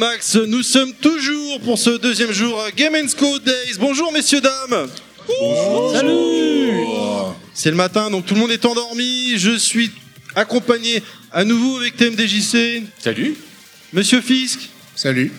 [0.00, 0.34] Max.
[0.34, 3.76] Nous sommes toujours pour ce deuxième jour à Game Co Days.
[3.78, 4.88] Bonjour messieurs dames.
[5.28, 5.92] Bonjour.
[5.92, 6.72] Salut.
[7.52, 9.34] C'est le matin donc tout le monde est endormi.
[9.36, 9.90] Je suis
[10.34, 12.84] accompagné à nouveau avec TMDJC.
[12.98, 13.36] Salut.
[13.92, 14.70] Monsieur Fisk.
[14.96, 15.32] Salut.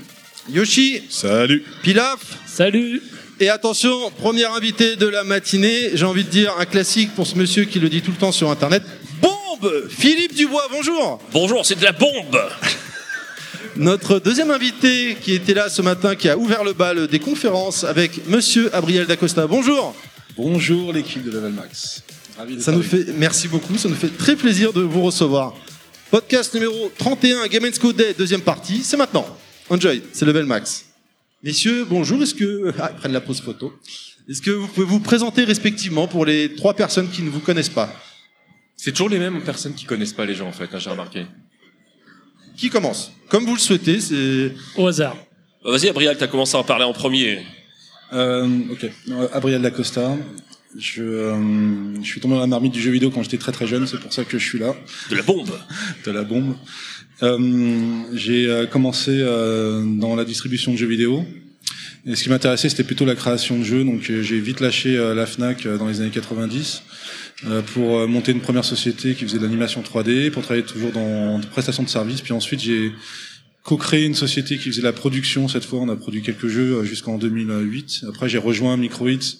[0.47, 1.05] Yoshi.
[1.09, 1.65] Salut.
[1.81, 2.19] Pilaf.
[2.45, 3.01] Salut.
[3.39, 7.35] Et attention, premier invité de la matinée, j'ai envie de dire un classique pour ce
[7.35, 8.83] monsieur qui le dit tout le temps sur internet.
[9.19, 12.39] Bombe Philippe Dubois, bonjour Bonjour, c'est de la bombe
[13.77, 17.83] Notre deuxième invité qui était là ce matin, qui a ouvert le bal des conférences
[17.85, 19.47] avec monsieur Abriel Dacosta.
[19.47, 19.95] Bonjour
[20.35, 22.03] Bonjour l'équipe de Level Max.
[22.37, 25.55] Ravi Ça nous fait, merci beaucoup, ça nous fait très plaisir de vous recevoir.
[26.09, 29.25] Podcast numéro 31, Game Co Day, deuxième partie, c'est maintenant.
[29.69, 30.85] Enjoy, c'est Level Max.
[31.41, 32.73] Messieurs, bonjour, est-ce que...
[32.77, 33.73] Ah, ils prennent la pause photo.
[34.27, 37.69] Est-ce que vous pouvez vous présenter respectivement pour les trois personnes qui ne vous connaissent
[37.69, 37.93] pas?
[38.75, 41.25] C'est toujours les mêmes personnes qui connaissent pas les gens en fait, hein, j'ai remarqué.
[42.57, 43.11] Qui commence?
[43.29, 44.51] Comme vous le souhaitez, c'est...
[44.75, 45.15] Au hasard.
[45.63, 47.39] Bah, Vas-y, Abrial, t'as commencé à en parler en premier.
[48.13, 48.85] Euh, ok.
[49.09, 50.17] Euh, Abriel Dacosta.
[50.77, 53.67] Je, euh, je suis tombé dans la marmite du jeu vidéo quand j'étais très très
[53.67, 54.73] jeune, c'est pour ça que je suis là,
[55.09, 55.49] De la bombe
[56.05, 56.55] de la bombe.
[57.23, 61.25] Euh, j'ai commencé euh, dans la distribution de jeux vidéo.
[62.05, 63.83] Et ce qui m'intéressait, c'était plutôt la création de jeux.
[63.83, 67.20] Donc j'ai vite lâché euh, la Fnac euh, dans les années 90 euh,
[67.73, 71.39] pour euh, monter une première société qui faisait de l'animation 3D, pour travailler toujours dans
[71.39, 72.21] de prestations de services.
[72.21, 72.91] Puis ensuite, j'ai
[73.63, 75.47] co-créé une société qui faisait la production.
[75.47, 78.05] Cette fois, on a produit quelques jeux euh, jusqu'en 2008.
[78.09, 79.39] Après, j'ai rejoint Microhit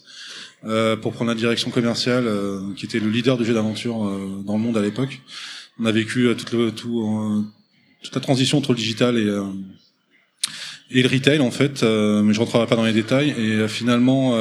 [0.65, 4.43] euh, pour prendre la direction commerciale, euh, qui était le leader de jeux d'aventure euh,
[4.45, 5.21] dans le monde à l'époque.
[5.79, 7.43] On a vécu euh, toute, le, tout, euh,
[8.03, 9.43] toute la transition entre le digital et, euh,
[10.89, 11.83] et le retail, en fait.
[11.83, 13.29] euh, mais je rentrerai pas dans les détails.
[13.37, 14.35] Et euh, finalement...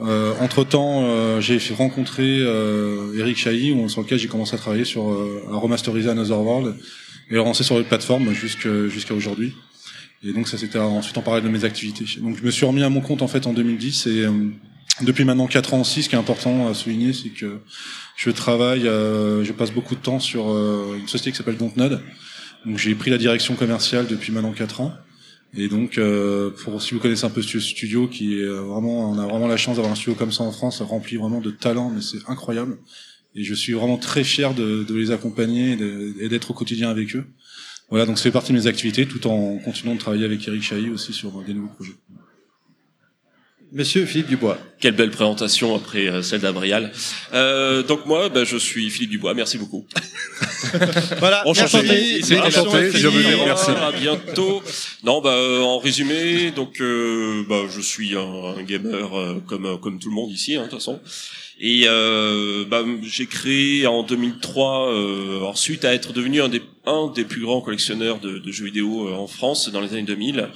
[0.00, 4.84] Euh, entre temps, j'ai fait rencontrer euh, Eric Chahi, sur lequel j'ai commencé à travailler
[4.84, 6.76] sur euh, à remasteriser Another World
[7.30, 9.54] et à lancer sur les plateformes jusqu'à aujourd'hui.
[10.24, 12.04] Et donc ça c'était ensuite en parallèle de mes activités.
[12.20, 14.30] Donc je me suis remis à mon compte en fait en 2010 et euh,
[15.02, 17.60] depuis maintenant 4 ans aussi, ce qui est important à souligner, c'est que
[18.16, 22.02] je travaille, euh, je passe beaucoup de temps sur euh, une société qui s'appelle Dontnod.
[22.66, 24.92] Donc j'ai pris la direction commerciale depuis maintenant 4 ans.
[25.56, 29.10] Et donc, euh, pour si vous connaissez un peu ce studio, qui est euh, vraiment,
[29.10, 31.50] on a vraiment la chance d'avoir un studio comme ça en France, rempli vraiment de
[31.50, 32.78] talent, mais c'est incroyable.
[33.34, 35.78] Et je suis vraiment très fier de, les accompagner
[36.20, 37.24] et d'être au quotidien avec eux.
[37.88, 40.90] Voilà, donc fait partie de mes activités, tout en continuant de travailler avec Eric Chahi
[40.90, 41.94] aussi sur des nouveaux projets.
[43.70, 44.58] Monsieur Philippe Dubois.
[44.80, 46.90] Quelle belle présentation après euh, celle d'Abrial.
[47.34, 49.86] Euh, donc moi, bah, je suis Philippe Dubois, merci beaucoup.
[51.18, 52.22] Voilà, Enchanté.
[52.22, 53.70] C'est enchanté, bienvenue, Au merci.
[53.70, 54.62] À bientôt.
[55.04, 59.78] Non, bah euh, en résumé, donc euh, bah, je suis un, un gamer euh, comme
[59.80, 61.00] comme tout le monde ici, hein, de toute façon.
[61.60, 67.12] Et euh, bah, j'ai créé en 2003, euh, ensuite à être devenu un des un
[67.12, 70.48] des plus grands collectionneurs de, de jeux vidéo euh, en France dans les années 2000.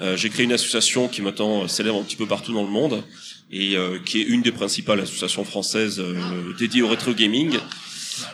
[0.00, 2.70] Euh, j'ai créé une association qui maintenant euh, célèbre un petit peu partout dans le
[2.70, 3.02] monde
[3.50, 6.14] et euh, qui est une des principales associations françaises euh,
[6.58, 7.58] dédiées au rétro gaming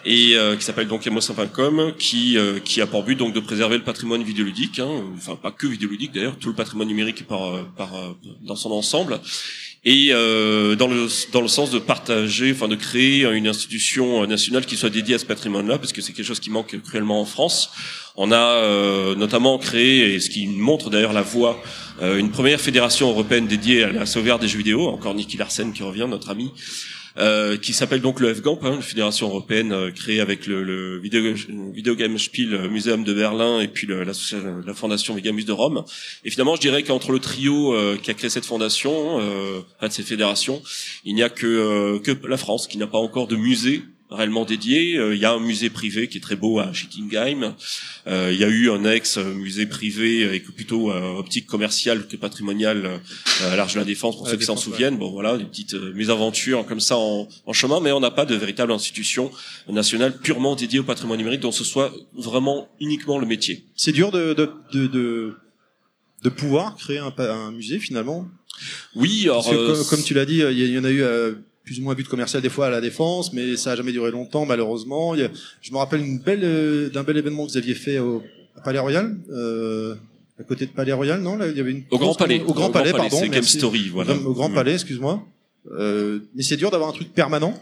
[0.05, 3.77] et euh, qui s'appelle donc emos.com qui euh, qui a pour but donc de préserver
[3.77, 7.63] le patrimoine vidéoludique hein, enfin pas que vidéoludique d'ailleurs tout le patrimoine numérique par euh,
[7.77, 8.13] par euh,
[8.43, 9.21] dans son ensemble
[9.85, 14.27] et euh, dans le dans le sens de partager enfin de créer une institution euh,
[14.27, 16.81] nationale qui soit dédiée à ce patrimoine là parce que c'est quelque chose qui manque
[16.83, 17.71] cruellement en France.
[18.17, 21.63] On a euh, notamment créé et ce qui montre d'ailleurs la voie
[22.01, 25.73] euh, une première fédération européenne dédiée à la sauvegarde des jeux vidéo encore Niki Larsen
[25.73, 26.53] qui revient notre ami
[27.19, 30.99] euh, qui s'appelle donc le FGAMP, hein, une fédération européenne euh, créée avec le, le
[30.99, 31.21] Video,
[31.73, 35.85] Video Game Spiel Museum de Berlin et puis le- l'association- la fondation Vegamus de Rome.
[36.25, 39.89] Et finalement, je dirais qu'entre le trio euh, qui a créé cette fondation, euh, enfin
[39.89, 40.63] de cette fédération,
[41.05, 43.83] il n'y a que, euh, que la France qui n'a pas encore de musée
[44.15, 44.97] réellement dédié.
[44.97, 47.55] Euh, Il y a un musée privé qui est très beau à Schittingheim.
[48.07, 52.83] Euh, il y a eu un ex-musée privé avec plutôt euh, optique commerciale que patrimoniale
[52.87, 54.61] euh, à l'Arche de la Défense pour la ceux qui s'en ouais.
[54.61, 54.99] souviennent.
[54.99, 58.27] Bon voilà, des petites euh, mésaventures comme ça en, en chemin, mais on n'a pas
[58.27, 59.31] de véritable institution
[59.69, 63.65] nationale purement dédiée au patrimoine numérique dont ce soit vraiment uniquement le métier.
[63.77, 65.35] C'est dur de, de, de, de,
[66.23, 68.29] de pouvoir créer un, un musée finalement?
[68.95, 71.35] Oui, alors que, comme, comme tu l'as dit, il y, en a eu euh,
[71.65, 74.11] plus ou moins but commercial des fois à la défense, mais ça a jamais duré
[74.11, 75.15] longtemps malheureusement.
[75.15, 78.23] Je me rappelle une belle euh, d'un bel événement que vous aviez fait au
[78.57, 79.95] à Palais Royal, euh,
[80.39, 81.37] à côté de Palais Royal, non?
[81.37, 82.41] Là, il y avait une au Grand Palais.
[82.47, 83.17] Au Grand Palais, pardon.
[83.19, 83.43] C'est Game.
[83.43, 84.15] Story, voilà.
[84.15, 85.25] Au Grand Palais, excuse-moi.
[85.73, 87.55] Euh, mais c'est dur d'avoir un truc permanent.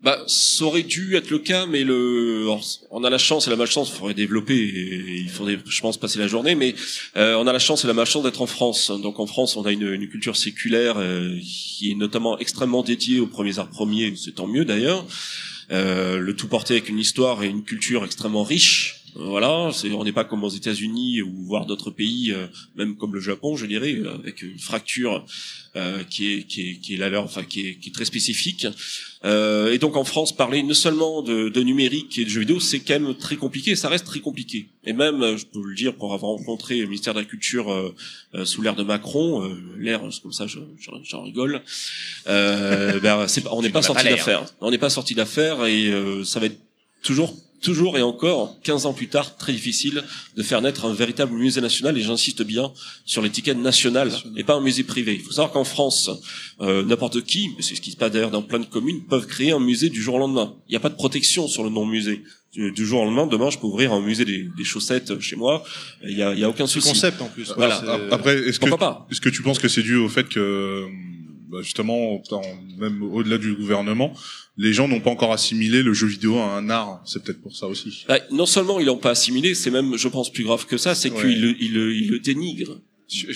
[0.00, 2.46] Bah, ça aurait dû être le cas, mais le,
[2.90, 5.96] on a la chance et la malchance, il faudrait développer, et il faudrait, je pense,
[5.96, 6.76] passer la journée, mais
[7.16, 8.92] euh, on a la chance et la malchance d'être en France.
[9.02, 13.18] Donc en France, on a une, une culture séculaire euh, qui est notamment extrêmement dédiée
[13.18, 15.04] aux premiers arts premiers, c'est tant mieux d'ailleurs.
[15.70, 18.97] Euh, le tout porté avec une histoire et une culture extrêmement riche.
[19.14, 22.46] Voilà, c'est on n'est pas comme aux États-Unis ou voire d'autres pays, euh,
[22.76, 25.24] même comme le Japon, je dirais, euh, avec une fracture
[25.76, 28.04] euh, qui est qui est qui est la leur, enfin qui est, qui est très
[28.04, 28.66] spécifique.
[29.24, 32.58] Euh, et donc en France, parler non seulement de, de numérique et de jeux vidéo,
[32.58, 33.76] c'est quand même très compliqué.
[33.76, 34.70] Ça reste très compliqué.
[34.84, 38.44] Et même, je peux le dire, pour avoir rencontré le ministère de la Culture euh,
[38.44, 41.62] sous l'ère de Macron, l'ère comme ça, j'en rigole.
[42.26, 44.46] ben, c'est, on n'est pas sorti d'affaire.
[44.60, 45.92] On n'est pas sorti d'affaire et
[46.24, 46.58] ça va être
[47.02, 50.02] toujours toujours et encore, 15 ans plus tard, très difficile
[50.36, 52.72] de faire naître un véritable musée national, et j'insiste bien
[53.04, 55.14] sur l'étiquette nationale, et pas un musée privé.
[55.14, 56.10] Il faut savoir qu'en France,
[56.60, 59.52] euh, n'importe qui, c'est ce qui se passe d'ailleurs dans plein de communes, peuvent créer
[59.52, 60.54] un musée du jour au lendemain.
[60.68, 62.22] Il n'y a pas de protection sur le nom musée.
[62.54, 65.62] Du, jour au lendemain, demain, je peux ouvrir un musée des, chaussettes chez moi.
[66.02, 66.88] Il n'y a, il y a aucun souci.
[66.88, 67.52] concept en plus.
[67.56, 67.80] Voilà.
[68.10, 68.66] Après, est-ce que,
[69.10, 70.88] est-ce que tu penses que c'est dû au fait que
[71.48, 72.22] bah, justement,
[72.78, 74.12] même au-delà du gouvernement,
[74.56, 77.02] les gens n'ont pas encore assimilé le jeu vidéo à un art.
[77.04, 78.04] C'est peut-être pour ça aussi.
[78.08, 80.94] Bah, non seulement ils l'ont pas assimilé, c'est même, je pense, plus grave que ça,
[80.94, 82.80] c'est qu'ils le, ils le, ils le dénigrent.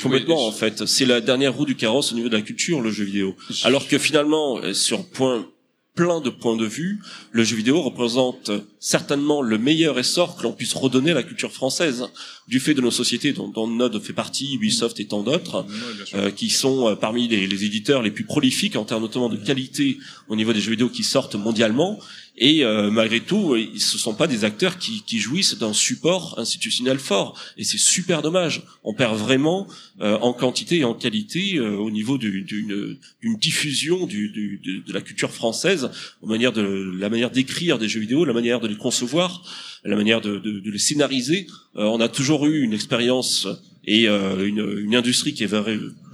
[0.03, 0.85] Complètement, en fait.
[0.87, 3.35] C'est la dernière roue du carrosse au niveau de la culture, le jeu vidéo.
[3.65, 5.49] Alors que finalement, euh, sur point
[5.95, 7.01] plein de points de vue,
[7.33, 8.51] le jeu vidéo représente
[8.81, 12.07] certainement le meilleur essor que l'on puisse redonner à la culture française,
[12.49, 15.67] du fait de nos sociétés dont, dont Node fait partie, Ubisoft et tant d'autres,
[16.15, 19.37] euh, qui sont euh, parmi les, les, éditeurs les plus prolifiques en termes notamment de
[19.37, 19.99] qualité
[20.29, 21.99] au niveau des jeux vidéo qui sortent mondialement,
[22.37, 26.99] et euh, malgré tout, ce sont pas des acteurs qui, qui jouissent d'un support institutionnel
[26.99, 27.39] fort.
[27.59, 28.63] Et c'est super dommage.
[28.85, 29.67] On perd vraiment
[30.01, 32.97] euh, en quantité et en qualité euh, au niveau d'une
[33.39, 35.91] diffusion du, de, de, la culture française,
[36.23, 39.43] manière de la manière d'écrire des jeux vidéo, la manière de les concevoir,
[39.85, 41.47] la manière de, de les scénariser.
[41.75, 43.47] on a toujours eu une expérience
[43.85, 45.65] et une, une, industrie qui est vers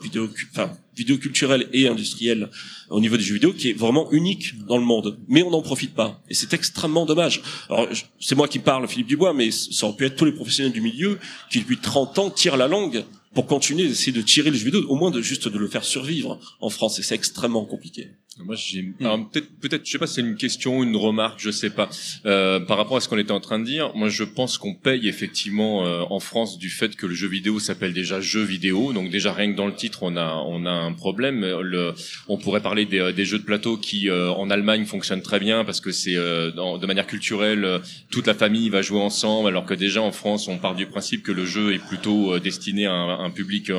[0.02, 2.50] vidéo, enfin vidéo culturelle et industrielle
[2.90, 5.18] au niveau des jeux vidéo qui est vraiment unique dans le monde.
[5.28, 6.20] Mais on n'en profite pas.
[6.28, 7.40] Et c'est extrêmement dommage.
[7.70, 7.88] Alors,
[8.20, 10.80] c'est moi qui parle, Philippe Dubois, mais ça aurait pu être tous les professionnels du
[10.80, 11.18] milieu
[11.50, 13.04] qui, depuis 30 ans, tirent la langue
[13.34, 15.84] pour continuer d'essayer de tirer le jeu vidéo, au moins de juste de le faire
[15.84, 16.98] survivre en France.
[16.98, 18.10] Et c'est extrêmement compliqué.
[18.44, 21.70] Moi, j'ai peut-être, peut-être, je sais pas, si c'est une question, une remarque, je sais
[21.70, 21.88] pas.
[22.24, 24.74] Euh, par rapport à ce qu'on était en train de dire, moi, je pense qu'on
[24.74, 28.92] paye effectivement euh, en France du fait que le jeu vidéo s'appelle déjà jeu vidéo.
[28.92, 31.40] Donc déjà rien que dans le titre, on a, on a un problème.
[31.40, 31.94] Le,
[32.28, 35.64] on pourrait parler des, des jeux de plateau qui euh, en Allemagne fonctionnent très bien
[35.64, 37.80] parce que c'est euh, de manière culturelle,
[38.10, 41.22] toute la famille va jouer ensemble, alors que déjà en France, on part du principe
[41.22, 43.70] que le jeu est plutôt destiné à un, un public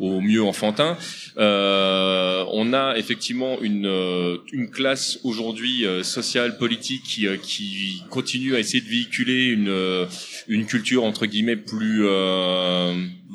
[0.00, 0.96] au mieux enfantin.
[1.36, 8.02] Euh, on a effectivement une, euh, une classe aujourd'hui euh, sociale, politique qui, euh, qui
[8.08, 10.08] continue à essayer de véhiculer une,
[10.48, 12.06] une culture entre guillemets plus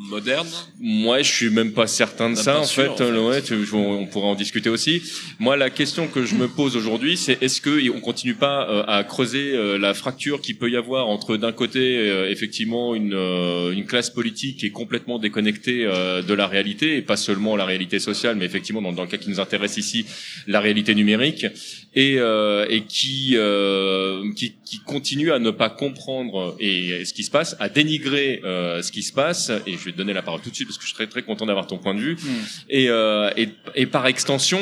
[0.09, 0.47] moderne
[0.79, 2.89] Moi, je suis même pas certain de ça en fait.
[2.99, 3.41] Ouais,
[3.73, 5.01] on pourrait en discuter aussi.
[5.39, 9.03] Moi, la question que je me pose aujourd'hui, c'est est-ce que on continue pas à
[9.03, 14.57] creuser la fracture qui peut y avoir entre d'un côté effectivement une, une classe politique
[14.57, 18.81] qui est complètement déconnectée de la réalité et pas seulement la réalité sociale, mais effectivement
[18.81, 20.05] dans, dans le cas qui nous intéresse ici,
[20.47, 21.45] la réalité numérique
[21.95, 27.23] et, euh, et qui, euh, qui, qui continue à ne pas comprendre et, ce qui
[27.23, 29.51] se passe, à dénigrer euh, ce qui se passe.
[29.65, 31.45] Et je te donner la parole tout de suite parce que je serais très content
[31.45, 32.15] d'avoir ton point de vue.
[32.15, 32.43] Hmm.
[32.69, 34.61] Et, euh, et, et par extension,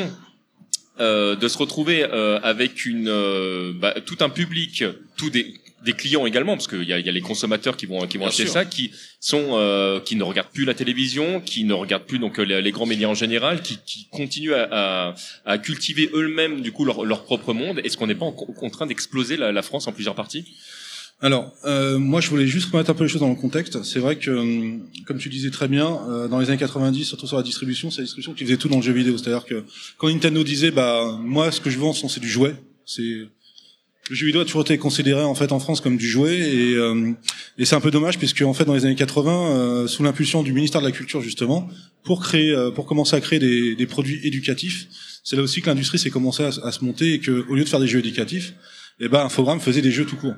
[1.00, 4.84] euh, de se retrouver euh, avec une euh, bah, tout un public,
[5.16, 8.06] tout des des clients également, parce qu'il y a, y a les consommateurs qui vont
[8.06, 11.74] qui vont acheter ça, qui sont euh, qui ne regardent plus la télévision, qui ne
[11.74, 14.68] regardent plus donc les, les grands médias en général, qui, qui continuent à,
[15.10, 15.14] à,
[15.44, 17.80] à cultiver eux-mêmes du coup leur, leur propre monde.
[17.84, 20.46] Est-ce qu'on n'est pas en, en, train d'exploser la, la, France en plusieurs parties?
[21.20, 23.82] Alors, euh, moi, je voulais juste remettre un peu les choses dans le contexte.
[23.82, 27.26] C'est vrai que, euh, comme tu disais très bien, euh, dans les années 90, surtout
[27.26, 29.16] sur la distribution, c'est la distribution qui faisait tout dans le jeu vidéo.
[29.16, 29.64] C'est-à-dire que
[29.96, 33.26] quand Nintendo disait, bah, moi, ce que je vends, c'est du jouet, c'est
[34.10, 36.74] le jeu vidéo a toujours été considéré en fait en France comme du jouet et,
[36.74, 37.12] euh,
[37.56, 40.42] et c'est un peu dommage puisque en fait dans les années 80 euh, sous l'impulsion
[40.42, 41.68] du ministère de la culture justement
[42.02, 44.88] pour créer euh, pour commencer à créer des, des produits éducatifs
[45.22, 47.64] c'est là aussi que l'industrie s'est commencée à, à, se monter et que au lieu
[47.64, 48.52] de faire des jeux éducatifs
[49.00, 50.34] eh ben Infogrames faisait des jeux tout court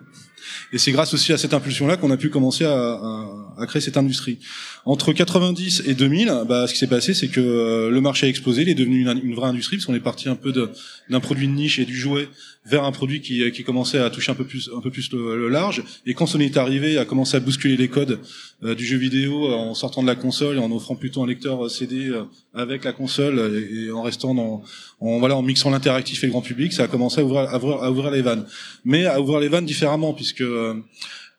[0.73, 3.81] et c'est grâce aussi à cette impulsion-là qu'on a pu commencer à, à, à, créer
[3.81, 4.39] cette industrie.
[4.85, 8.29] Entre 90 et 2000, bah, ce qui s'est passé, c'est que euh, le marché a
[8.29, 11.49] explosé, il est devenu une, vraie industrie, parce qu'on est parti un peu d'un produit
[11.49, 12.29] de niche et du jouet
[12.65, 15.49] vers un produit qui, qui commençait à toucher un peu plus, un peu plus le,
[15.49, 15.83] large.
[16.05, 18.21] Et quand Sony est arrivé, a commencé à bousculer les codes
[18.65, 21.71] euh, du jeu vidéo en sortant de la console et en offrant plutôt un lecteur
[21.71, 22.25] CD euh,
[22.55, 24.63] avec la console et, en restant dans,
[25.01, 27.57] en, voilà, en mixant l'interactif et le grand public, ça a commencé à ouvrir, à
[27.57, 28.47] ouvrir, à ouvrir les vannes.
[28.85, 30.75] Mais à ouvrir les vannes différemment, puisque euh,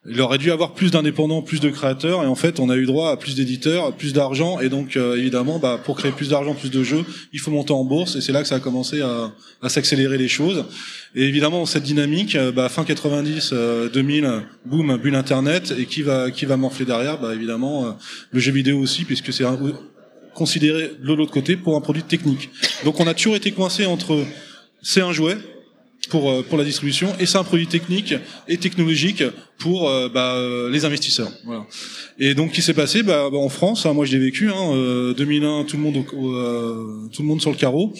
[0.09, 2.85] il aurait dû avoir plus d'indépendants, plus de créateurs, et en fait, on a eu
[2.85, 6.53] droit à plus d'éditeurs, plus d'argent, et donc euh, évidemment, bah, pour créer plus d'argent,
[6.53, 9.01] plus de jeux, il faut monter en bourse, et c'est là que ça a commencé
[9.01, 9.31] à,
[9.69, 10.65] s'accélérer les choses.
[11.15, 13.53] Et évidemment, cette dynamique, euh, bah, fin 90,
[13.93, 17.97] 2000, boum, bulle Internet, et qui va qui va morfler derrière Bah évidemment,
[18.31, 19.43] le jeu vidéo aussi, puisque c'est
[20.33, 22.49] considéré de l'autre côté pour un produit technique.
[22.85, 24.23] Donc on a toujours été coincé entre
[24.83, 25.37] c'est un jouet,
[26.09, 28.13] pour euh, pour la distribution et c'est un produit technique
[28.47, 29.23] et technologique
[29.57, 31.31] pour euh, bah, euh, les investisseurs.
[31.45, 31.65] Voilà.
[32.19, 34.49] Et donc, qui s'est passé bah, bah, en France hein, Moi, je l'ai vécu.
[34.51, 37.93] Hein, 2001, tout le monde tout le monde sur le carreau.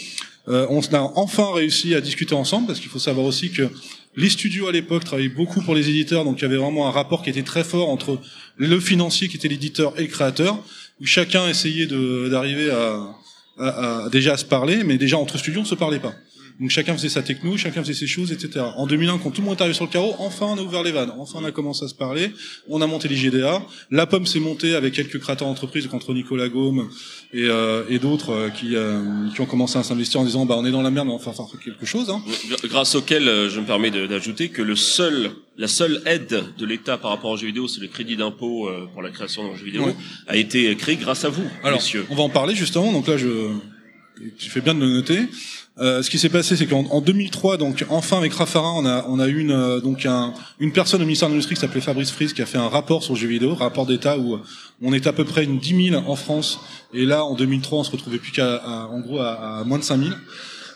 [0.48, 3.70] on a enfin réussi à discuter ensemble parce qu'il faut savoir aussi que
[4.16, 6.92] les studios à l'époque travaillaient beaucoup pour les éditeurs, donc il y avait vraiment un
[6.92, 8.20] rapport qui était très fort entre
[8.56, 10.58] le financier qui était l'éditeur et le créateur,
[11.00, 13.14] où chacun essayait d'arriver à,
[13.60, 16.16] à, déjà à se parler, mais déjà entre studios on ne se parlait pas.
[16.60, 18.66] Donc chacun faisait sa techno, chacun faisait ses choses, etc.
[18.78, 20.82] En 2001, quand tout le monde est arrivé sur le carreau, enfin on a ouvert
[20.82, 22.32] les vannes, enfin on a commencé à se parler,
[22.68, 23.62] on a monté les GDA,
[23.92, 26.90] la pomme s'est montée avec quelques créateurs d'entreprise contre Nicolas Gaume
[27.32, 30.56] et, euh, et d'autres euh, qui, euh, qui ont commencé à s'investir en disant bah
[30.58, 32.10] on est dans la merde, on va faire, quelque chose.
[32.10, 32.24] Hein.
[32.64, 37.12] Grâce auquel je me permets d'ajouter que le seul, la seule aide de l'État par
[37.12, 39.84] rapport aux jeux vidéo, c'est le crédit d'impôt pour la création d'un jeu vidéo,
[40.26, 42.06] a été créé grâce à vous, Alors, messieurs.
[42.10, 42.92] On va en parler justement.
[42.92, 43.52] Donc là, je
[44.38, 45.28] tu fais bien de le noter.
[45.80, 49.20] Euh, ce qui s'est passé, c'est qu'en 2003, donc enfin avec Raffarin, on a on
[49.20, 52.12] a eu une euh, donc un, une personne au ministère de l'industrie qui s'appelait Fabrice
[52.12, 54.40] Fries qui a fait un rapport sur le jeu vidéo, rapport d'État où
[54.82, 56.60] on est à peu près une 10 000 en France
[56.94, 59.84] et là en 2003 on se retrouvait plus qu'à en gros à, à, moins de
[59.84, 60.12] 5 000.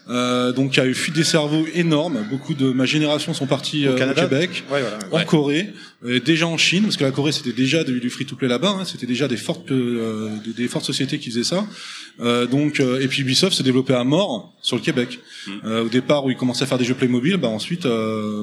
[0.10, 2.26] Euh, donc il y a eu fuite des cerveaux énorme.
[2.30, 5.70] Beaucoup de ma génération sont partis au, euh, Québec, ouais, voilà, en Corée,
[6.04, 8.78] euh, déjà en Chine, parce que la Corée c'était déjà du, free-to-play là-bas.
[8.80, 11.66] Hein, c'était déjà des fortes euh, des, fortes sociétés qui faisaient ça.
[12.22, 15.20] Donc et puis Ubisoft s'est développé à mort sur le Québec.
[15.48, 15.68] Mm.
[15.86, 17.88] au départ où ils commençaient à faire des jeux Playmobil, bah ensuite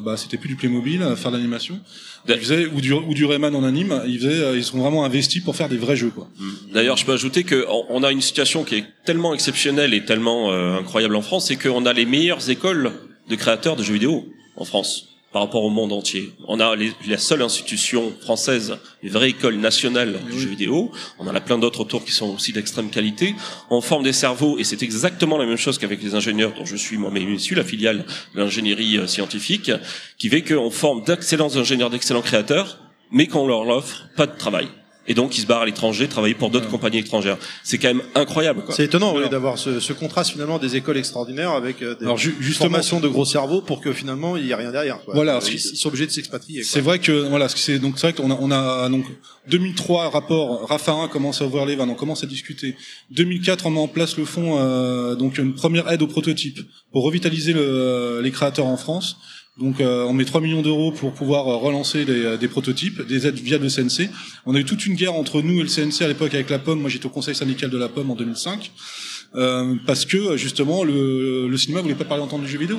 [0.05, 1.81] bah c'était plus du Playmobil, à faire de l'animation.
[2.29, 4.03] Ils faisaient ou du ou du Rayman en anime.
[4.07, 6.29] Ils faisaient ils sont vraiment investis pour faire des vrais jeux quoi.
[6.39, 6.49] Mm.
[6.73, 10.53] D'ailleurs je peux ajouter que on a une situation qui est tellement exceptionnelle et tellement
[10.53, 12.93] incroyable en France, c'est qu'on a les meilleures écoles
[13.29, 16.33] de créateurs de jeux vidéo en France par rapport au monde entier.
[16.47, 20.91] On a la seule institution française, une vraie école nationale du jeu vidéo.
[21.19, 23.35] On en a plein d'autres autour qui sont aussi d'extrême qualité.
[23.69, 26.77] On forme des cerveaux et c'est exactement la même chose qu'avec les ingénieurs dont je
[26.77, 29.71] suis moi-même issu, la filiale de l'ingénierie euh, scientifique,
[30.17, 32.79] qui fait qu'on forme d'excellents ingénieurs, d'excellents créateurs,
[33.11, 34.69] mais qu'on leur offre pas de travail
[35.09, 37.39] et donc ils se barrent à l'étranger, travailler pour d'autres compagnies étrangères.
[37.65, 38.63] C'est quand même incroyable.
[38.71, 42.21] C'est étonnant oui, d'avoir ce, ce, contraste finalement des écoles extraordinaires avec euh, des Alors,
[42.53, 45.03] formations de gros cerveaux pour que finalement il y a rien derrière.
[45.05, 45.15] Quoi.
[45.15, 46.63] Voilà, ils, ils, sont obligés de s'expatrier.
[46.63, 49.07] C'est vrai que voilà, c'est donc c'est vrai qu'on a on a donc
[49.49, 52.77] 2003 rapport Raffarin commence à ouvrir les vannes, on commence à discuter.
[53.11, 56.61] 2004 on met en place le fonds euh, donc une première aide au prototype
[56.93, 59.17] pour revitaliser le, les créateurs en France.
[59.59, 63.27] Donc euh, on met 3 millions d'euros pour pouvoir euh, relancer euh, des prototypes, des
[63.27, 64.09] aides via le CNC.
[64.47, 66.61] On a eu toute une guerre entre nous et le CNC à l'époque avec la
[66.61, 66.81] pomme.
[66.81, 68.71] Moi j'étais au conseil syndical de la pomme en 2005.
[69.85, 72.79] parce que justement le, le cinéma voulait pas parler en temps du jeu vidéo.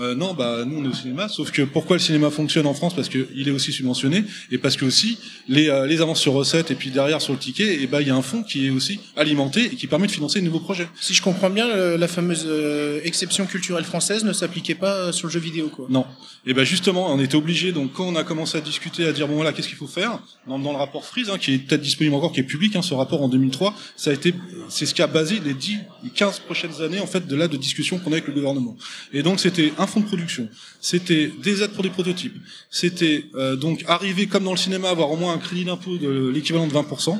[0.00, 2.74] Euh, non, bah nous on est au cinéma, sauf que pourquoi le cinéma fonctionne en
[2.74, 2.94] France?
[2.94, 5.18] Parce qu'il est aussi subventionné et parce que aussi
[5.48, 8.08] les, euh, les avances sur recettes et puis derrière sur le ticket, et bah il
[8.08, 10.60] y a un fonds qui est aussi alimenté et qui permet de financer de nouveaux
[10.60, 10.88] projets.
[11.00, 11.66] Si je comprends bien,
[11.96, 15.86] la fameuse euh, exception culturelle française ne s'appliquait pas sur le jeu vidéo, quoi.
[15.88, 16.06] Non.
[16.46, 17.72] Et bah justement, on était obligé.
[17.72, 20.20] Donc quand on a commencé à discuter, à dire bon voilà, qu'est-ce qu'il faut faire?
[20.46, 22.82] Dans, dans le rapport Freeze, hein, qui est peut-être disponible encore, qui est public, hein,
[22.82, 24.34] ce rapport en 2003, ça a été,
[24.68, 25.78] c'est ce qui a basé les 10,
[26.14, 28.76] 15 prochaines années en fait de là de discussion qu'on a avec le gouvernement.
[29.12, 30.48] Et donc c'était un fonds de production,
[30.80, 32.36] c'était des aides pour des prototypes,
[32.70, 36.28] c'était euh, donc arriver comme dans le cinéma avoir au moins un crédit d'impôt de
[36.28, 37.18] l'équivalent de 20%.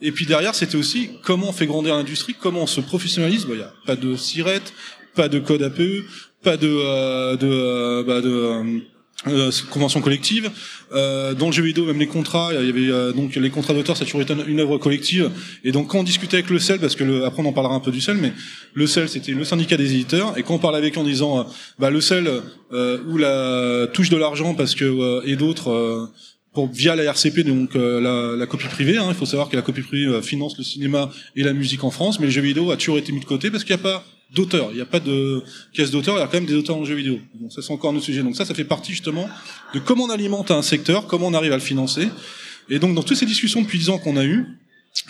[0.00, 3.46] Et puis derrière, c'était aussi comment on fait grandir l'industrie, comment on se professionnalise.
[3.48, 4.72] Il n'y a pas de sirette,
[5.14, 6.04] pas de code APE,
[6.42, 8.82] pas de euh, de, euh, bah de
[9.26, 10.48] euh, convention collective.
[10.92, 13.74] Euh, dans le jeu vidéo, même les contrats, il y avait euh, donc les contrats
[13.74, 15.32] d'auteur, ça a toujours été une œuvre collective.
[15.64, 17.74] Et donc quand on discutait avec le CEL, parce que le, après on en parlera
[17.74, 18.32] un peu du CEL, mais
[18.74, 20.38] le CEL c'était le syndicat des éditeurs.
[20.38, 21.48] Et quand on parlait avec en disant,
[21.80, 22.30] bah le CEL
[22.70, 26.12] ou la touche de l'argent parce que et d'autres
[26.52, 28.98] pour via la RCP donc la, la, copie privée.
[28.98, 31.90] Hein, il faut savoir que la copie privée finance le cinéma et la musique en
[31.90, 33.82] France, mais le jeu vidéo a toujours été mis de côté parce qu'il n'y a
[33.82, 34.04] pas
[34.34, 34.68] d'auteurs.
[34.70, 35.42] Il n'y a pas de
[35.72, 37.18] caisse d'auteurs, il y a quand même des auteurs en jeu vidéo.
[37.34, 38.22] Donc ça c'est encore un autre sujet.
[38.22, 39.28] Donc ça, ça fait partie justement
[39.74, 42.08] de comment on alimente un secteur, comment on arrive à le financer.
[42.68, 44.46] Et donc dans toutes ces discussions depuis 10 ans qu'on a eues,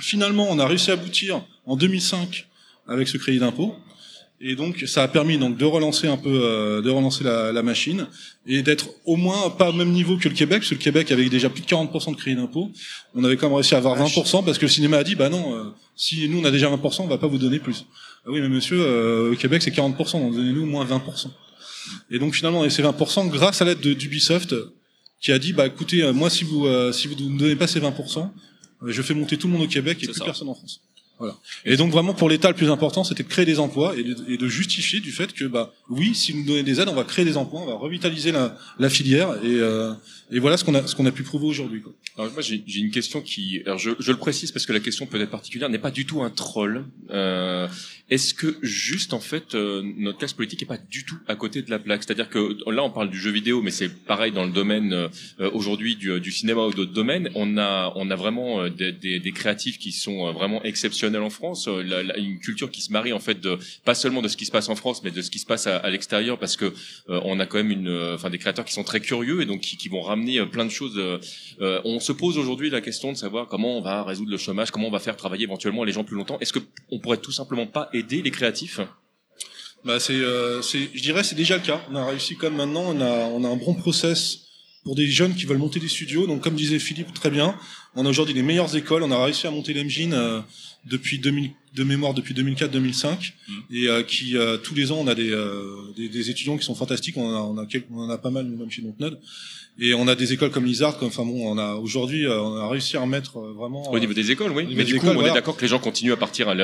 [0.01, 2.47] finalement on a réussi à aboutir en 2005
[2.87, 3.75] avec ce crédit d'impôt.
[4.41, 7.63] Et donc ça a permis donc de relancer un peu, euh, de relancer la, la
[7.65, 8.07] machine
[8.47, 11.11] et d'être au moins pas au même niveau que le Québec, parce que le Québec
[11.11, 12.71] avait déjà plus de 40% de crédit d'impôt.
[13.17, 15.29] On avait quand même réussi à avoir 20% parce que le cinéma a dit bah
[15.29, 15.65] non, euh,
[15.97, 17.85] si nous on a déjà 20%, on va pas vous donner plus.
[18.29, 21.29] Ah oui mais monsieur, euh, au Québec c'est 40%, donc donnez-nous moins 20%.
[22.11, 24.55] Et donc finalement on a ces 20% grâce à l'aide d'Ubisoft
[25.19, 27.57] qui a dit bah écoutez, euh, moi si vous euh, si vous ne me donnez
[27.57, 28.31] pas ces 20%,
[28.87, 30.83] je fais monter tout le monde au Québec et plus personne en France.
[31.19, 31.37] Voilà.
[31.65, 34.15] Et donc vraiment pour l'État le plus important c'était de créer des emplois et de,
[34.29, 37.03] et de, justifier du fait que bah oui si nous donnez des aides on va
[37.03, 39.93] créer des emplois on va revitaliser la, la filière et, euh,
[40.31, 41.83] et voilà ce qu'on a ce qu'on a pu prouver aujourd'hui.
[42.17, 45.07] Alors moi j'ai une question qui alors je, je, le précise parce que la question
[45.07, 46.85] peut être particulière n'est pas du tout un troll.
[47.11, 47.67] Euh,
[48.11, 51.63] Est-ce que juste en fait euh, notre classe politique est pas du tout à côté
[51.63, 52.03] de la plaque?
[52.05, 55.51] C'est-à-dire que là on parle du jeu vidéo mais c'est pareil dans le domaine euh,
[55.53, 57.31] aujourd'hui du, du, cinéma ou d'autres domaines.
[57.35, 61.69] On a on a vraiment des, des, des créatifs qui sont vraiment exceptionnels en France,
[61.69, 64.37] euh, la, la, une culture qui se marie en fait de pas seulement de ce
[64.37, 66.57] qui se passe en France, mais de ce qui se passe à, à l'extérieur, parce
[66.57, 69.43] que euh, on a quand même une, euh, enfin des créateurs qui sont très curieux
[69.43, 71.01] et donc qui, qui vont ramener plein de choses.
[71.61, 74.89] on se pose aujourd'hui la question de savoir comment on va résoudre le chômage, comment
[74.89, 76.39] on va faire travailler éventuellement les gens plus longtemps.
[76.41, 76.61] Est-ce que
[76.91, 78.81] on pourrait tout simplement pas les créatifs
[79.85, 80.21] bah c'est,
[80.61, 81.81] c'est, je dirais, c'est déjà le cas.
[81.89, 84.49] On a réussi comme maintenant, on a, on a un bon process
[84.89, 86.27] pour des jeunes qui veulent monter des studios.
[86.27, 87.59] Donc, comme disait Philippe très bien,
[87.95, 89.03] on a aujourd'hui les meilleures écoles.
[89.03, 90.41] On a réussi à monter l'engine euh,
[90.87, 93.53] depuis 2000, de mémoire depuis 2004-2005 mmh.
[93.71, 95.35] et euh, qui euh, tous les ans on a des,
[95.97, 97.17] des, des, étudiants qui sont fantastiques.
[97.17, 99.19] On, a, on, a on en a pas mal nous-mêmes chez Dontnod.
[99.81, 102.69] Et on a des écoles comme l'ISAR, comme, enfin bon, on a aujourd'hui, on a
[102.69, 103.89] réussi à remettre vraiment.
[103.93, 104.67] Au niveau des écoles, oui.
[104.75, 106.55] Mais du coup, on est d'accord que les gens continuent à partir à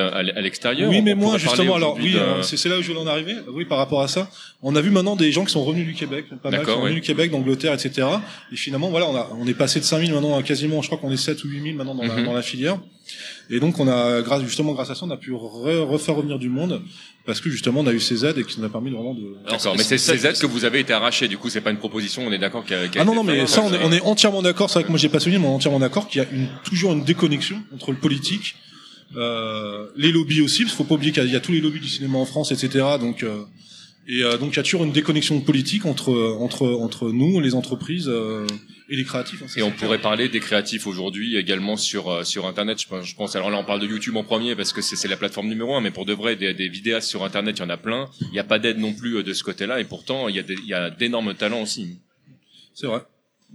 [0.41, 0.89] l'extérieur.
[0.89, 3.35] Oui, mais moi, justement, alors oui, c'est là où je veux en arriver.
[3.47, 4.29] Oui, par rapport à ça,
[4.61, 6.81] on a vu maintenant des gens qui sont revenus du Québec, pas mal, qui sont
[6.81, 8.05] revenus du Québec, d'Angleterre, etc.
[8.51, 10.97] Et finalement, voilà, on a, on est passé de 5000 maintenant à quasiment, je crois
[10.97, 12.25] qu'on est 7 ou 8000 maintenant dans, la, mhm.
[12.25, 12.79] dans la filière.
[13.49, 16.49] Et donc, on a, grâce, justement, grâce à ça, on a pu refaire revenir du
[16.49, 16.81] monde
[17.25, 19.35] parce que justement, on a eu ces aides et qui nous a permis vraiment de.
[19.49, 21.27] D'accord, mais c'est ces aides que vous avez été arrachées.
[21.27, 22.23] Du coup, c'est pas une proposition.
[22.25, 23.01] On est d'accord qu'il y a.
[23.01, 24.69] ah non, non, mais ça, on est, on est entièrement d'accord.
[24.69, 26.27] C'est vrai que moi, j'ai pas souligné, mais on est entièrement d'accord qu'il y a
[26.31, 28.55] une, toujours une déconnexion entre le politique,
[29.15, 31.79] euh, les lobbies aussi, parce qu'il faut pas oublier qu'il y, a tous les lobbies
[31.79, 32.85] du cinéma en France, etc.
[32.99, 33.43] Donc, euh,
[34.07, 37.55] et euh, donc, il y a toujours une déconnexion politique entre entre entre nous, les
[37.55, 38.07] entreprises.
[38.07, 38.45] Euh,
[38.87, 39.41] et les créatifs.
[39.41, 42.79] Hein, et on pourrait parler des créatifs aujourd'hui également sur euh, sur internet.
[42.79, 45.47] Je, pense alors là on parle de YouTube en premier parce que c'est la plateforme
[45.47, 47.77] numéro un, mais pour de vrai des, des vidéastes sur internet il y en a
[47.77, 48.09] plein.
[48.21, 50.39] Il n'y a pas d'aide non plus euh, de ce côté-là et pourtant il y
[50.39, 51.97] a il y a d'énormes talents aussi.
[52.73, 53.01] C'est vrai.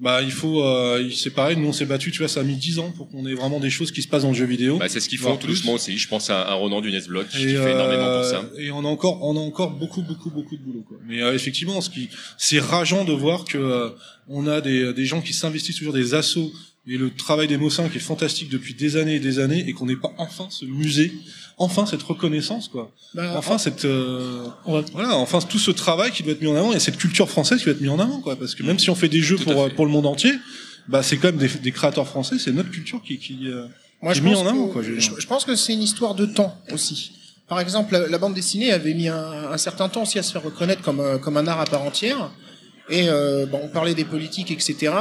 [0.00, 2.56] Bah il faut, euh, c'est pareil, nous on s'est battu, tu vois, ça a mis
[2.56, 4.78] 10 ans pour qu'on ait vraiment des choses qui se passent dans le jeu vidéo.
[4.78, 5.98] Bah, c'est ce qu'ils font tout doucement aussi.
[5.98, 8.50] Je pense à, un Ronan du Nesblock qui fait énormément pour ça.
[8.56, 10.84] Et on a encore, on a encore beaucoup, beaucoup, beaucoup de boulot.
[10.88, 10.96] Quoi.
[11.06, 12.08] Mais euh, effectivement, ce qui,
[12.38, 13.90] c'est rageant de voir que euh,
[14.26, 16.50] on a des, des gens qui s'investissent toujours des assauts
[16.86, 19.74] et le travail des Mossins qui est fantastique depuis des années et des années et
[19.74, 21.12] qu'on n'ait pas enfin ce musée
[21.60, 22.90] enfin cette reconnaissance quoi.
[23.14, 26.72] Bah, enfin cette euh, voilà enfin tout ce travail qui doit être mis en avant
[26.72, 28.34] et cette culture française qui doit être mis en avant quoi.
[28.34, 30.32] Parce que même si on fait des jeux pour pour le monde entier
[30.88, 33.66] bah c'est quand même des, des créateurs français c'est notre culture qui qui, euh,
[34.00, 36.24] Moi, je est mis en avant quoi je, je, pense que c'est une histoire de
[36.24, 37.12] temps aussi.
[37.46, 40.42] Par exemple la, bande dessinée avait mis un, un, certain temps aussi à se faire
[40.42, 42.32] reconnaître comme euh, comme un art à part entière.
[42.88, 44.92] Et euh, bon on parlait des politiques etc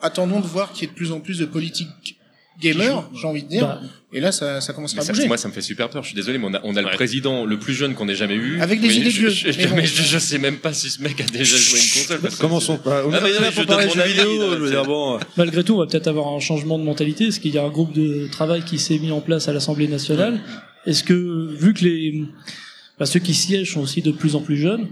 [0.00, 2.16] attendons de voir qu'il y ait de plus en plus de politiques
[2.60, 3.66] gamer, j'ai envie de dire.
[3.66, 3.80] Bah,
[4.12, 5.26] et là, ça, ça commence à bouger.
[5.26, 6.02] Moi, ça me fait super peur.
[6.02, 8.14] Je suis désolé, mais on a, on a le président le plus jeune qu'on ait
[8.14, 8.60] jamais eu.
[8.60, 11.24] Avec des idées je, je, je, mais je, sais même pas si ce mec a
[11.24, 12.20] déjà joué une console.
[12.20, 13.04] Parce Commençons pas.
[13.06, 14.54] On ah, mais là pour parler de vidéo.
[14.54, 15.18] Je veux dire, bon.
[15.36, 17.68] Malgré tout, on va peut-être avoir un changement de mentalité, parce qu'il y a un
[17.68, 20.40] groupe de travail qui s'est mis en place à l'Assemblée nationale?
[20.86, 22.22] Est-ce que, vu que les,
[22.98, 24.88] bah, ceux qui siègent sont aussi de plus en plus jeunes,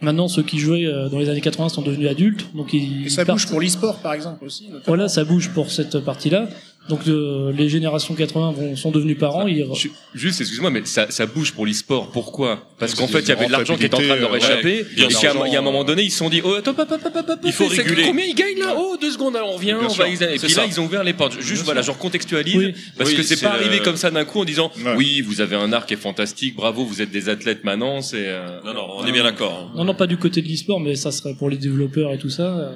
[0.00, 3.06] Maintenant, ceux qui jouaient euh, dans les années 80 sont devenus adultes, donc ils.
[3.06, 4.68] Et ça bouge pour l'e-sport, par exemple aussi.
[4.86, 6.48] Voilà, ça bouge pour cette partie-là.
[6.88, 9.46] Donc euh, les générations 80 vont, sont devenus parents.
[9.46, 9.66] Ils...
[10.14, 12.10] Juste, excuse-moi, mais ça, ça bouge pour l'e-sport.
[12.10, 12.68] Pourquoi?
[12.78, 14.84] Parce qu'en fait, il y avait de l'argent qui était en train de leur échapper.
[14.96, 16.98] et qu'à il y a un moment donné, ils se sont dit, oh, attends, papa,
[16.98, 18.04] papa, papa, il faut réguler.
[18.04, 18.74] Combien ils gagnent là?
[18.76, 19.74] Oh, deux secondes, alors on revient.
[19.80, 20.08] On va...
[20.08, 21.40] Et puis là, ils ont ouvert les portes.
[21.40, 24.70] Juste, voilà, genre contextualise, parce que c'est pas arrivé comme ça d'un coup en disant,
[24.96, 28.02] oui, vous avez un art qui est fantastique, bravo, vous êtes des athlètes maintenant.
[28.02, 29.70] C'est euh, non, non, on est bien d'accord.
[29.70, 29.76] Hein.
[29.76, 32.30] Non, non, pas du côté de l'e-sport, mais ça serait pour les développeurs et tout
[32.30, 32.74] ça.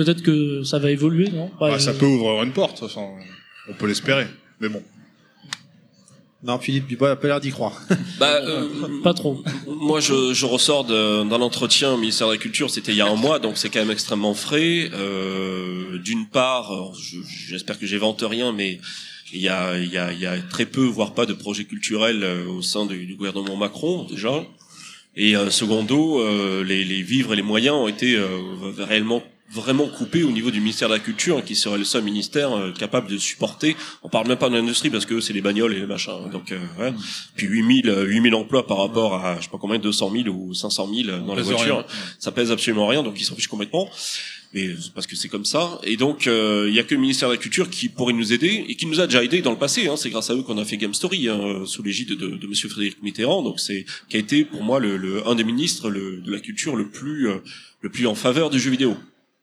[0.00, 1.50] Peut-être que ça va évoluer, non?
[1.60, 2.82] Bah, Ça peut ouvrir une porte.
[2.82, 3.06] Enfin...
[3.68, 4.26] On peut l'espérer,
[4.58, 4.82] mais bon.
[6.42, 7.78] Non, Philippe Dubois a pas l'air d'y croire.
[8.18, 8.66] Bah, euh,
[9.04, 9.44] pas trop.
[9.66, 13.08] Moi, je, je ressors d'un entretien au ministère de la Culture, c'était il y a
[13.08, 14.88] un mois, donc c'est quand même extrêmement frais.
[14.94, 16.94] Euh, D'une part,
[17.50, 18.80] j'espère que j'évente rien, mais
[19.34, 21.64] il y, a, il, y a, il y a très peu, voire pas, de projets
[21.64, 24.46] culturels euh, au sein du, du gouvernement Macron, déjà.
[25.16, 28.38] Et euh, secondo, euh, les, les, vivres et les moyens ont été euh,
[28.78, 32.56] réellement vraiment coupé au niveau du ministère de la Culture, qui serait le seul ministère
[32.56, 33.76] euh, capable de supporter.
[34.02, 36.30] On parle même pas de l'industrie parce que c'est les bagnoles et les machins.
[36.30, 36.94] Donc, euh, ouais.
[37.34, 40.54] Puis 8000, 8000 euh, emplois par rapport à, je sais pas combien, 200 000 ou
[40.54, 41.84] 500 000 dans les voitures.
[42.18, 43.88] Ça pèse absolument rien, donc ils s'en fichent complètement.
[44.52, 45.80] Mais parce que c'est comme ça.
[45.84, 48.64] Et donc, il y a que le ministère de la Culture qui pourrait nous aider
[48.68, 49.86] et qui nous a déjà aidé dans le passé.
[49.86, 49.96] Hein.
[49.96, 52.68] C'est grâce à eux qu'on a fait Game Story hein, sous l'égide de, de, Monsieur
[52.68, 53.42] Frédéric Mitterrand.
[53.42, 56.40] Donc, c'est qui a été pour moi le, le un des ministres le, de la
[56.40, 57.28] culture le plus
[57.82, 58.96] le plus en faveur du jeu vidéo.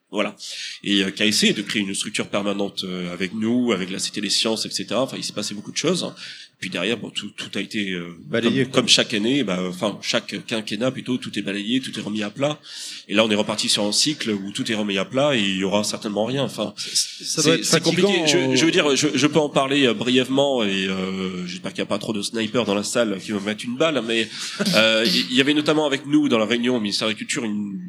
[0.09, 0.35] Voilà.
[0.83, 4.29] Et qui a essayé de créer une structure permanente avec nous, avec la Cité des
[4.29, 4.87] Sciences, etc.
[4.93, 6.13] Enfin, il s'est passé beaucoup de choses.
[6.59, 10.43] Puis derrière, bon, tout, tout a été euh, balayé, comme, chaque année, bah, enfin chaque
[10.47, 12.59] quinquennat plutôt, tout est balayé, tout est remis à plat.
[13.07, 15.39] Et là, on est reparti sur un cycle où tout est remis à plat et
[15.39, 16.43] il y aura certainement rien.
[16.43, 18.23] Enfin, c'est compliqué.
[18.25, 21.83] Je, je, veux dire, je, je peux en parler euh, brièvement et euh, j'espère qu'il
[21.83, 24.01] n'y a pas trop de snipers dans la salle qui vont mettre une balle.
[24.07, 24.27] Mais
[24.75, 27.43] euh, il y avait notamment avec nous dans la réunion au ministère de la Culture
[27.43, 27.79] une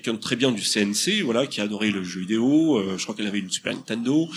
[0.00, 2.76] quelqu'un de très bien du CNC, voilà, qui a adoré le jeu vidéo.
[2.76, 4.28] Euh, je crois qu'elle avait une Super Nintendo.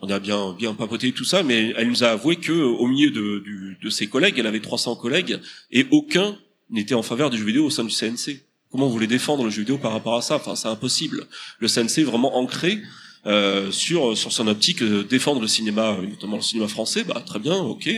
[0.00, 3.10] On a bien bien papoté tout ça, mais elle nous a avoué que au milieu
[3.10, 3.44] de,
[3.80, 5.38] de ses collègues, elle avait 300 collègues
[5.70, 6.38] et aucun
[6.70, 8.40] n'était en faveur du jeu vidéo au sein du CNC.
[8.70, 10.36] Comment vous voulez défendre le jeu vidéo par rapport à ça?
[10.36, 11.26] Enfin, c'est impossible.
[11.58, 12.80] Le CNC est vraiment ancré
[13.24, 17.38] euh, sur sur son optique euh, défendre le cinéma, notamment le cinéma français, bah très
[17.38, 17.88] bien, ok,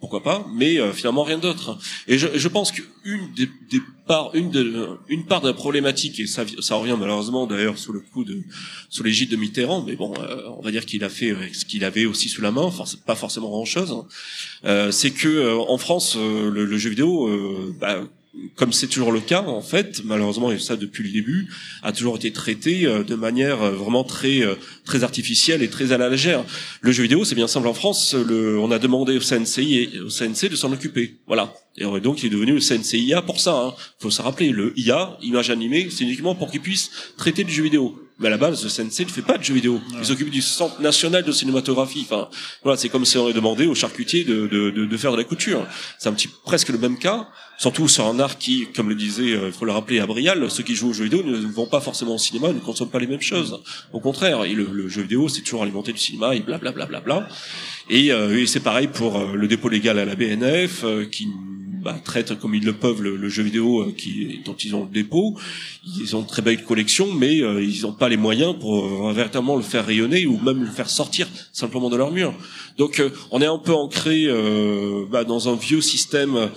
[0.00, 1.78] pourquoi pas, mais euh, finalement rien d'autre.
[2.08, 6.26] Et je, je pense qu'une des, des parts, une une part de la problématique et
[6.26, 8.42] ça ça revient malheureusement d'ailleurs sous le coup de
[8.90, 10.14] sous l'égide de Mitterrand, mais bon,
[10.58, 12.68] on va dire qu'il a fait ce qu'il avait aussi sous la main,
[13.06, 14.04] pas forcément grand chose.
[14.90, 17.30] C'est que en France, le, le, jeu vidéo,
[17.80, 18.02] bah,
[18.56, 21.48] comme c'est toujours le cas en fait, malheureusement et ça depuis le début,
[21.82, 25.92] a toujours été traité euh, de manière euh, vraiment très euh, très artificielle et très
[25.92, 26.44] à la légère.
[26.80, 30.00] Le jeu vidéo, c'est bien simple en France, le, on a demandé au CNCI et
[30.00, 31.18] au CNC de s'en occuper.
[31.26, 31.52] Voilà.
[31.76, 33.54] Et donc il est devenu le CNCIA pour ça.
[33.54, 33.74] Hein.
[33.98, 37.62] Faut se rappeler, le IA, image animée, c'est uniquement pour qu'il puisse traiter du jeu
[37.62, 37.98] vidéo.
[38.22, 39.80] Mais à la base, le CNC ne fait pas de jeux vidéo.
[39.98, 42.06] Il s'occupe du Centre national de cinématographie.
[42.08, 42.28] Enfin,
[42.62, 45.16] voilà, c'est comme si on avait demandé aux charcutiers de, de, de, de faire de
[45.16, 45.66] la couture.
[45.98, 47.28] C'est un petit presque le même cas.
[47.58, 50.50] Surtout sur un art qui, comme le disait, euh, il faut le rappeler à Brial,
[50.50, 52.98] ceux qui jouent aux jeux vidéo ne vont pas forcément au cinéma, ne consomment pas
[52.98, 53.60] les mêmes choses.
[53.92, 56.86] Au contraire, et le, jeu vidéo, c'est toujours alimenté du cinéma et blablabla.
[56.86, 57.28] Bla, bla, bla,
[57.90, 61.28] et, euh, et c'est pareil pour euh, le dépôt légal à la BNF, qui
[61.82, 64.90] bah, traitent comme ils le peuvent le, jeu vidéo euh, qui, dont ils ont le
[64.90, 65.36] dépôt.
[65.84, 69.12] Ils ont une très belle collection, mais euh, ils n'ont pas les moyens pour euh,
[69.12, 72.34] véritablement le faire rayonner ou même le faire sortir simplement de leur mur.
[72.78, 74.28] Donc on est un peu ancré
[75.10, 76.48] bah, dans un vieux système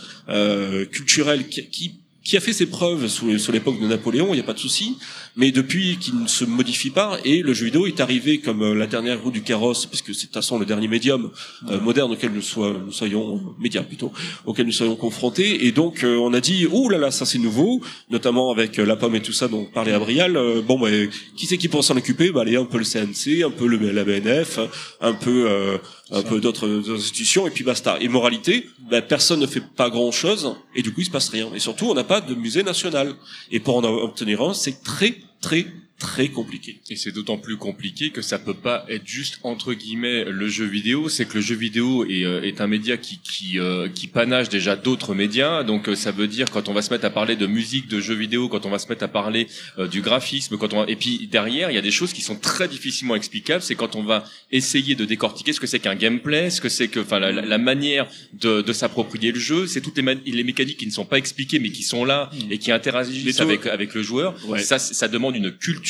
[0.91, 4.39] culturel qui, qui qui a fait ses preuves sous, sous l'époque de Napoléon, il n'y
[4.39, 4.97] a pas de souci,
[5.35, 8.73] mais depuis qu'il ne se modifie pas, et le jeu vidéo est arrivé comme euh,
[8.73, 11.31] la dernière roue du carrosse, puisque c'est de toute façon le dernier médium
[11.69, 12.41] euh, moderne auquel nous,
[12.85, 14.11] nous soyons, euh, média plutôt,
[14.45, 17.81] auquel nous soyons confrontés, et donc on a dit, oh là là, ça c'est nouveau,
[18.09, 20.89] notamment avec la pomme et tout ça dont parlait Abrial, bon bah,
[21.35, 22.31] qui c'est qui pourra s'en occuper?
[22.31, 24.59] Bah allez, un peu le CNC, un peu le, la BNF,
[25.01, 25.79] un peu
[26.11, 27.97] un peu d'autres institutions, et puis basta.
[27.99, 31.49] Et moralité, ben, personne ne fait pas grand-chose, et du coup il se passe rien.
[31.55, 33.15] Et surtout, on n'a pas de musée national.
[33.51, 36.81] Et pour en obtenir un, c'est très, très, très compliqué.
[36.89, 40.65] Et c'est d'autant plus compliqué que ça peut pas être juste entre guillemets le jeu
[40.65, 41.07] vidéo.
[41.07, 44.49] C'est que le jeu vidéo est, euh, est un média qui qui, euh, qui panache
[44.49, 45.63] déjà d'autres médias.
[45.63, 48.01] Donc euh, ça veut dire quand on va se mettre à parler de musique, de
[48.01, 49.47] jeux vidéo, quand on va se mettre à parler
[49.89, 50.85] du graphisme, quand on va...
[50.89, 53.61] et puis derrière il y a des choses qui sont très difficilement explicables.
[53.63, 56.89] C'est quand on va essayer de décortiquer ce que c'est qu'un gameplay, ce que c'est
[56.89, 59.65] que enfin la, la, manière de, de s'approprier le jeu.
[59.65, 62.51] C'est toutes les, les mécaniques qui ne sont pas expliquées mais qui sont là mmh.
[62.51, 64.35] et qui interagissent avec avec le joueur.
[64.57, 65.84] Ça ça demande une culture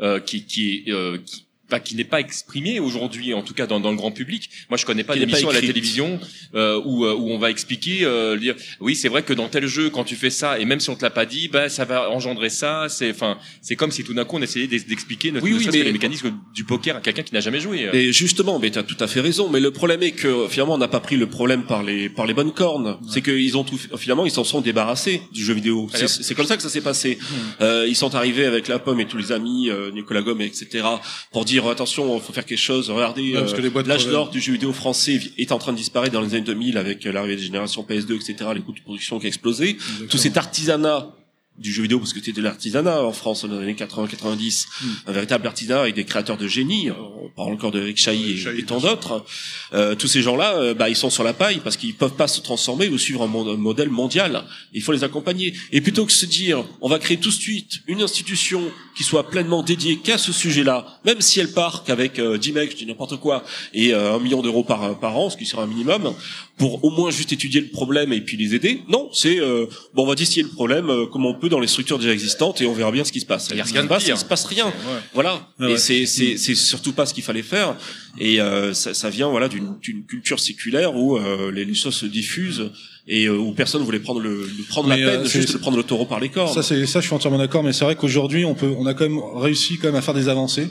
[0.00, 1.43] euh, qui, qui, euh, qui
[1.74, 4.48] bah, qui n'est pas exprimé aujourd'hui, en tout cas dans, dans, le grand public.
[4.70, 6.20] Moi, je connais pas d'émission à la télévision
[6.54, 9.66] euh, où, euh, où on va expliquer, euh, dire oui, c'est vrai que dans tel
[9.66, 11.84] jeu, quand tu fais ça, et même si on te l'a pas dit, bah ça
[11.84, 12.86] va engendrer ça.
[12.88, 15.90] C'est enfin, c'est comme si tout d'un coup on essayait d'expliquer notre oui, oui, les
[15.90, 17.90] mécanismes du poker à quelqu'un qui n'a jamais joué.
[17.92, 19.48] Et justement, mais as tout à fait raison.
[19.48, 22.26] Mais le problème est que finalement, on n'a pas pris le problème par les par
[22.26, 22.98] les bonnes cornes.
[23.10, 25.88] C'est qu'ils ont tout finalement, ils s'en sont débarrassés du jeu vidéo.
[25.92, 27.18] C'est comme ça que ça s'est passé.
[27.20, 27.34] Hmm.
[27.62, 30.84] Euh, ils sont arrivés avec la pomme et tous les amis, euh, Nicolas Gomme, etc.,
[31.32, 32.90] pour dire dire attention, faut faire quelque chose.
[32.90, 36.34] Regardez, euh, l'âge d'or du jeu vidéo français est en train de disparaître dans les
[36.34, 38.50] années 2000 avec l'arrivée des générations PS2, etc.
[38.54, 39.76] Les coûts de production qui ont explosé.
[40.08, 41.14] Tout cet artisanat
[41.56, 44.86] du jeu vidéo parce que c'était de l'artisanat en France dans les années 80-90, hmm.
[45.06, 46.90] un véritable artisanat avec des créateurs de génie.
[46.90, 49.24] On parle encore de Eric Chahi et, tant d'autres.
[49.72, 52.26] Euh, tous ces gens-là, euh, bah, ils sont sur la paille parce qu'ils peuvent pas
[52.26, 54.44] se transformer ou suivre un, modèle mondial.
[54.72, 55.54] Il faut les accompagner.
[55.70, 58.62] Et plutôt que se dire, on va créer tout de suite une institution
[58.96, 62.70] qui soit pleinement dédiée qu'à ce sujet-là, même si elle part qu'avec euh, 10 mecs,
[62.72, 65.62] je dis n'importe quoi, et euh, un million d'euros par, par an, ce qui sera
[65.62, 66.14] un minimum,
[66.56, 68.82] pour au moins juste étudier le problème et puis les aider.
[68.88, 71.98] Non, c'est euh, bon, on va distiller le problème, comment on peut dans les structures
[71.98, 73.48] déjà existantes et on verra bien ce qui se passe.
[73.54, 74.72] Il, se passe, il se passe rien.
[75.12, 75.48] Voilà.
[75.60, 77.76] et c'est c'est c'est surtout pas ce qu'il fallait faire.
[78.18, 82.06] Et euh, ça, ça, vient voilà d'une culture séculaire où euh, les, les, choses se
[82.06, 82.70] diffusent
[83.06, 86.06] et euh, où personne voulait prendre le, prendre la peine juste de prendre le taureau
[86.06, 86.52] par les cornes.
[86.54, 88.94] Ça c'est ça je suis entièrement d'accord mais c'est vrai qu'aujourd'hui on peut on a
[88.94, 90.68] quand même réussi quand même à faire des avancées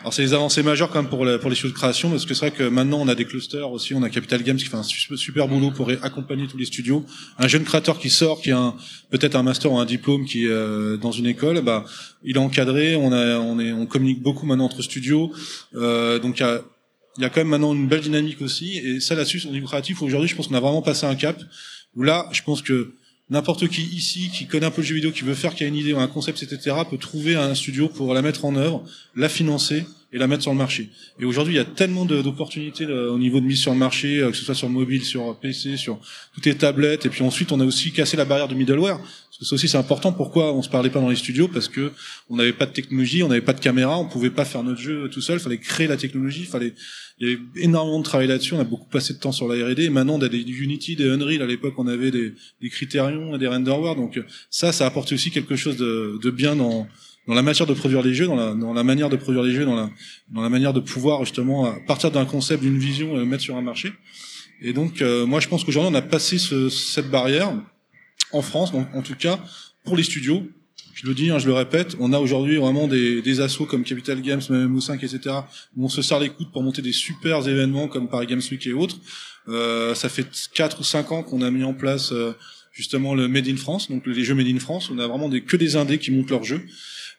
[0.00, 2.32] Alors c'est des avancées majeures quand même pour, pour les studios de création, parce que
[2.32, 4.76] c'est vrai que maintenant on a des clusters aussi, on a Capital Games qui fait
[4.76, 7.04] un super, boulot pour accompagner tous les studios.
[7.38, 8.74] Un jeune créateur qui sort, qui a
[9.10, 11.84] peut-être un master ou un diplôme, qui est euh, dans une école, bah
[12.22, 15.32] il est encadré, on a, on est, on communique beaucoup maintenant entre studios,
[15.74, 16.62] euh, donc il y a,
[17.18, 19.66] il y a quand même maintenant une belle dynamique aussi, et ça là-dessus au niveau
[19.66, 21.38] créatif aujourd'hui, je pense qu'on a vraiment passé un cap.
[21.96, 22.94] Où là, je pense que
[23.28, 25.66] n'importe qui ici qui connaît un peu le jeu vidéo, qui veut faire, qui a
[25.66, 28.84] une idée ou un concept, etc., peut trouver un studio pour la mettre en œuvre,
[29.16, 30.90] la financer et la mettre sur le marché.
[31.18, 34.20] Et aujourd'hui, il y a tellement d'opportunités euh, au niveau de mise sur le marché,
[34.20, 36.00] euh, que ce soit sur mobile, sur PC, sur
[36.34, 37.04] toutes les tablettes.
[37.04, 39.00] Et puis ensuite, on a aussi cassé la barrière du middleware.
[39.38, 40.12] Parce aussi, c'est important.
[40.12, 41.46] Pourquoi on se parlait pas dans les studios?
[41.46, 41.92] Parce que
[42.28, 44.80] on n'avait pas de technologie, on n'avait pas de caméra, on pouvait pas faire notre
[44.80, 45.38] jeu tout seul.
[45.38, 46.74] Fallait créer la technologie, fallait
[47.20, 48.54] il y avait énormément de travail là-dessus.
[48.54, 49.90] On a beaucoup passé de temps sur la R&D.
[49.90, 51.42] Maintenant, on a des Unity, des Unreal.
[51.42, 53.94] À l'époque, on avait des, des Criterion des RenderWare.
[53.94, 54.20] Donc
[54.50, 56.88] ça, ça apporte aussi quelque chose de, de bien dans,
[57.28, 59.52] dans la matière de produire les jeux, dans la, dans la manière de produire les
[59.52, 59.90] jeux, dans la,
[60.30, 63.56] dans la manière de pouvoir justement partir d'un concept, d'une vision, et le mettre sur
[63.56, 63.92] un marché.
[64.62, 67.52] Et donc, euh, moi, je pense qu'aujourd'hui, on a passé ce, cette barrière
[68.32, 69.38] en France, donc, en tout cas
[69.84, 70.46] pour les studios,
[71.00, 73.84] je le dis, hein, je le répète, on a aujourd'hui vraiment des, des assos comme
[73.84, 75.36] Capital Games, même MMO5, etc.,
[75.76, 78.66] où on se serre les coudes pour monter des super événements comme Paris Games Week
[78.66, 78.96] et autres.
[79.48, 82.32] Euh, ça fait 4 ou 5 ans qu'on a mis en place euh,
[82.72, 84.90] justement le Made in France, donc les jeux Made in France.
[84.90, 86.62] On a vraiment des, que des indés qui montent leurs jeux,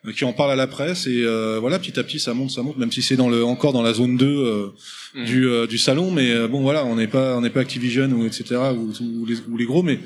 [0.05, 2.51] euh, qui en parlent à la presse, et euh, voilà, petit à petit, ça monte,
[2.51, 4.73] ça monte, même si c'est dans le encore dans la zone 2
[5.15, 5.23] mmh.
[5.23, 8.57] du, du salon, mais bon, voilà, on n'est pas on n'est pas Activision ou etc.
[8.75, 9.99] ou, ou, les, ou les gros, mais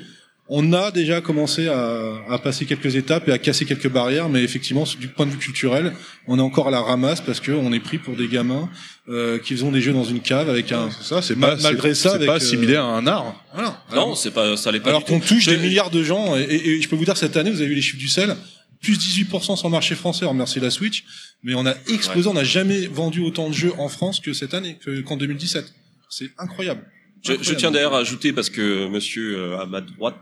[0.48, 4.42] on a déjà commencé à, à, passer quelques étapes et à casser quelques barrières, mais
[4.42, 5.94] effectivement, du point de vue culturel,
[6.26, 8.68] on est encore à la ramasse parce qu'on est pris pour des gamins
[9.08, 10.90] euh, qui font des jeux dans une cave avec un.
[10.90, 13.42] ça, c'est pas malgré ça, c'est pas assimilé à un art.
[13.54, 13.82] Voilà.
[13.94, 14.70] Non, c'est pas ça.
[14.72, 17.36] Pas Alors qu'on touche des milliards de gens et, et, je peux vous dire cette
[17.38, 18.36] année, vous avez vu les chiffres du sel,
[18.82, 21.04] plus 18% sur le marché français, remercie la Switch,
[21.42, 24.52] mais on a explosé, on n'a jamais vendu autant de jeux en France que cette
[24.52, 25.72] année, qu'en 2017.
[26.10, 26.86] C'est incroyable.
[27.24, 30.16] Je, je, tiens d'ailleurs à ajouter parce que Monsieur euh, à ma droite,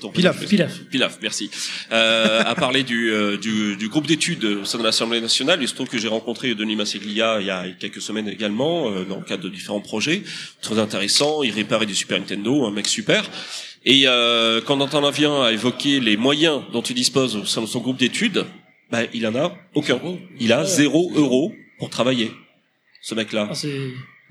[0.00, 1.48] ton Pilaf, Pilaf, Pilaf, merci,
[1.92, 5.60] euh, a parlé du, euh, du, du groupe d'études au sein de l'Assemblée nationale.
[5.62, 9.04] Il se trouve que j'ai rencontré Denis Masseglia il y a quelques semaines également euh,
[9.04, 10.22] dans le cadre de différents projets
[10.60, 11.44] très intéressants.
[11.44, 13.30] Il réparait des Super Nintendo, un mec super.
[13.84, 17.60] Et euh, quand on en vient à évoquer les moyens dont il dispose au sein
[17.60, 18.44] de son groupe d'études,
[18.90, 20.00] bah, il en a aucun.
[20.40, 22.32] Il a zéro euro pour travailler.
[23.02, 23.50] Ce mec-là.
[23.50, 23.66] Ah,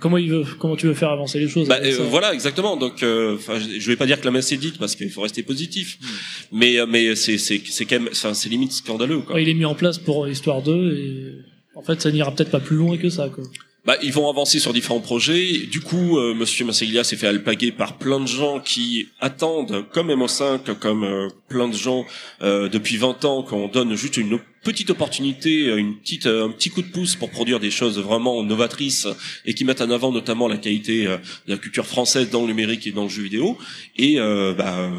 [0.04, 2.76] comment il veut, comment tu veux faire avancer les choses bah, euh, Voilà, exactement.
[2.76, 3.38] Donc, euh,
[3.80, 6.06] je vais pas dire que la messe est dite parce qu'il faut rester positif, hmm.
[6.52, 9.22] mais euh, mais c'est c'est c'est quand même, c'est limite scandaleux.
[9.22, 9.40] Quoi.
[9.40, 11.36] il est mis en place pour histoire 2 et
[11.76, 13.30] en fait, ça n'ira peut-être pas plus loin que ça.
[13.30, 13.46] Quoi.
[13.86, 15.66] Bah, ils vont avancer sur différents projets.
[15.70, 20.10] Du coup, euh, Monsieur Masseglia s'est fait alpaguer par plein de gens qui attendent, comme
[20.10, 22.06] MO5, comme euh, plein de gens
[22.42, 24.30] euh, depuis 20 ans, qu'on donne juste une
[24.64, 29.08] petite opportunité, une petite, un petit coup de pouce pour produire des choses vraiment novatrices
[29.46, 32.88] et qui mettent en avant notamment la qualité de la culture française dans le numérique
[32.88, 33.58] et dans le jeu vidéo.
[33.98, 34.90] Et bah,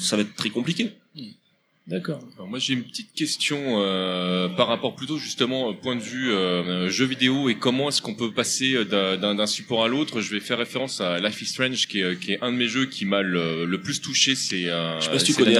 [0.00, 0.92] ça va être très compliqué.
[1.90, 2.20] D'accord.
[2.46, 6.88] Moi j'ai une petite question euh, par rapport plutôt justement au point de vue euh,
[6.88, 10.20] jeu vidéo et comment est-ce qu'on peut passer d'un support à l'autre.
[10.20, 12.68] Je vais faire référence à Life is Strange qui est, qui est un de mes
[12.68, 14.36] jeux qui m'a le, le, plus touché.
[14.36, 15.56] C'est euh, je sais pas si tu connais.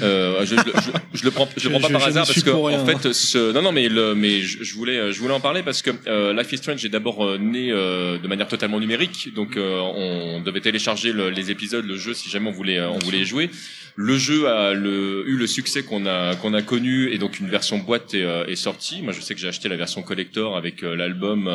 [0.00, 2.86] Euh, je, je, je, le prends, je, le prends pas par hasard parce que en
[2.86, 5.90] fait, ce, non, non, mais le, mais je, voulais, je voulais en parler parce que
[6.06, 9.78] euh, Life is Strange est d'abord euh, né euh, de manière totalement numérique, donc euh,
[9.80, 13.50] on devait télécharger le, les épisodes, le jeu si jamais on voulait, on voulait jouer.
[13.94, 17.48] Le jeu a le, eu le succès qu'on a qu'on a connu et donc une
[17.48, 19.02] version boîte est, est, sortie.
[19.02, 21.50] Moi, je sais que j'ai acheté la version collector avec l'album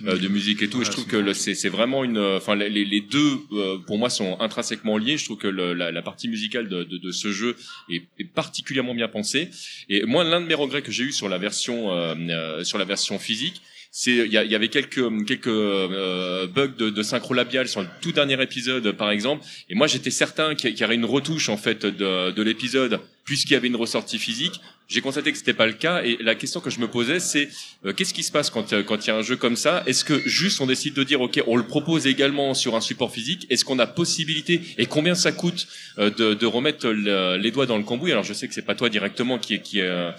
[0.00, 0.80] de musique et tout.
[0.82, 3.38] et je trouve que c'est vraiment une, enfin les, les deux
[3.86, 5.18] pour moi sont intrinsèquement liés.
[5.18, 7.56] Je trouve que le, la, la, partie musicale de, de, de ce jeu
[7.90, 9.50] est, est, particulièrement bien pensé.
[9.88, 12.78] Et moi, l'un de mes regrets que j'ai eu sur la version euh, euh, sur
[12.78, 13.62] la version physique,
[14.06, 18.10] il y, y, avait quelques quelques euh, bugs de, de synchro labial sur le tout
[18.10, 19.44] dernier épisode par exemple.
[19.70, 23.52] Et moi j'étais certain qu'il y aurait une retouche en fait de, de l'épisode puisqu'il
[23.52, 24.60] y avait une ressortie physique.
[24.86, 26.02] J'ai constaté que c'était pas le cas.
[26.02, 27.48] Et la question que je me posais c'est
[27.86, 29.84] euh, qu'est-ce qui se passe quand euh, quand il y a un jeu comme ça?
[29.86, 33.12] Est-ce que juste on décide de dire ok on le propose également sur un support
[33.12, 33.46] physique?
[33.48, 34.60] Est-ce qu'on a possibilité?
[34.76, 38.10] Et combien ça coûte euh, de, de, remettre les doigts dans le cambouis?
[38.10, 40.12] Alors je sais que c'est pas toi directement qui qui est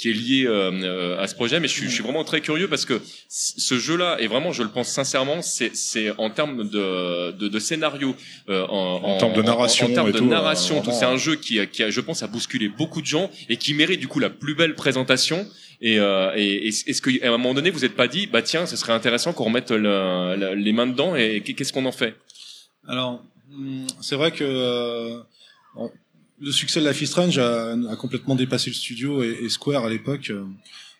[0.00, 2.68] qui est lié euh, à ce projet, mais je suis, je suis, vraiment très curieux
[2.68, 7.32] parce que ce jeu-là, et vraiment, je le pense sincèrement, c'est, c'est en termes de,
[7.32, 8.16] de, de scénario,
[8.48, 11.82] euh, en, en, termes de narration, en, termes de narration, c'est un jeu qui, qui
[11.82, 14.54] a, je pense, a bousculé beaucoup de gens et qui mérite du coup la plus
[14.54, 15.46] belle présentation.
[15.82, 18.76] Et, euh, et, est-ce qu'à un moment donné, vous n'êtes pas dit, bah tiens, ce
[18.76, 22.14] serait intéressant qu'on remette le, les mains dedans et qu'est-ce qu'on en fait?
[22.88, 25.18] Alors, hum, c'est vrai que euh,
[26.40, 29.84] le succès de Life is Strange a, a, complètement dépassé le studio et, et Square
[29.84, 30.44] à l'époque euh,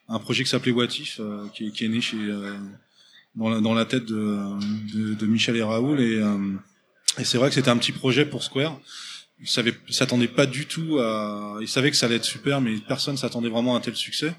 [0.09, 1.21] un projet qui s'appelait What If,
[1.55, 2.17] qui, qui, est né chez
[3.37, 4.39] dans la, dans la tête de,
[4.93, 6.21] de, de Michel et Raoul et,
[7.19, 8.81] et c'est vrai que c'était un petit projet pour Square
[9.41, 12.77] ils savaient, s'attendaient pas du tout à, ils savaient que ça allait être super, mais
[12.87, 14.35] personne s'attendait vraiment à un tel succès.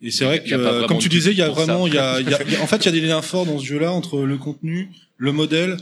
[0.00, 2.18] Et c'est vrai que, comme tu disais, il y a vraiment, il y a,
[2.62, 5.32] en fait, il y a des liens forts dans ce jeu-là entre le contenu, le
[5.32, 5.76] modèle,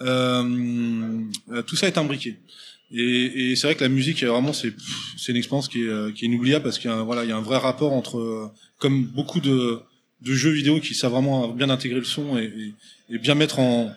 [0.00, 2.38] euh, euh tout ça est imbriqué.
[2.92, 4.72] Et, et c'est vrai que la musique, vraiment, c'est,
[5.16, 7.32] c'est une expérience qui est, qui est inoubliable parce qu'il y a, voilà, il y
[7.32, 9.80] a un vrai rapport entre, comme beaucoup de,
[10.22, 13.58] de jeux vidéo qui savent vraiment bien intégrer le son et, et, et bien mettre
[13.58, 13.92] en,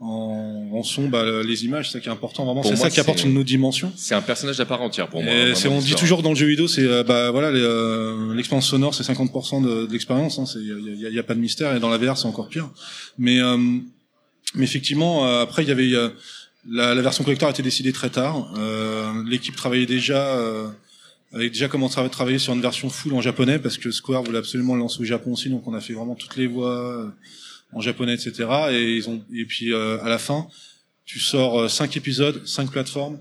[0.00, 2.62] en, en son bah, les images, c'est ça qui est important vraiment.
[2.62, 3.92] C'est ça qui apporte une autre dimension.
[3.96, 5.32] C'est un personnage à part entière pour moi.
[5.54, 8.94] c'est, on dit toujours dans le jeu vidéo, c'est euh, bah voilà, euh, l'expérience sonore,
[8.94, 10.38] c'est 50% de, de l'expérience.
[10.56, 12.48] Il hein, y, a, y, a, pas de mystère et dans la VR c'est encore
[12.48, 12.70] pire.
[13.18, 13.56] Mais euh,
[14.54, 15.92] mais effectivement, après il y avait
[16.68, 18.52] la, version collector a été décidée très tard.
[19.26, 20.36] L'équipe travaillait déjà.
[21.32, 24.38] avait déjà commencé à travailler sur une version full en japonais parce que Square voulait
[24.38, 27.12] absolument le lancer au Japon aussi, donc on a fait vraiment toutes les voix,
[27.72, 28.48] en japonais, etc.
[28.70, 30.48] Et ils ont et puis euh, à la fin,
[31.04, 33.18] tu sors euh, cinq épisodes, cinq plateformes.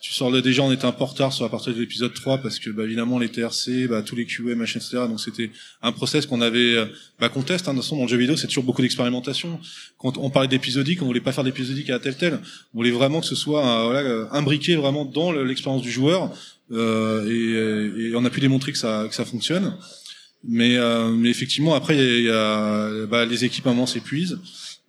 [0.00, 2.38] Tu sors déjà, on était un peu en retard sur la partie de l'épisode 3
[2.38, 4.98] parce que bah, évidemment les TRC, bah, tous les QA, machin, etc.
[5.08, 5.50] Donc c'était
[5.82, 6.86] un process qu'on avait, euh,
[7.18, 7.66] bah, qu'on teste.
[7.66, 9.58] Hein, de toute façon, dans le jeu vidéo, c'est toujours beaucoup d'expérimentation.
[9.98, 12.34] Quand on parlait d'épisodique, on voulait pas faire d'épisodique à tel tel.
[12.74, 16.30] On voulait vraiment que ce soit voilà, imbriqué vraiment dans l'expérience du joueur.
[16.72, 19.76] Euh, et, et, on a pu démontrer que ça, que ça fonctionne.
[20.48, 24.38] Mais, euh, mais effectivement, après, il y a, bah, les équipes à un moment s'épuisent.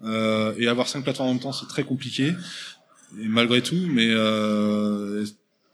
[0.03, 2.33] Euh, et avoir cinq plateformes en même temps, c'est très compliqué.
[3.21, 5.25] Et malgré tout, mais euh,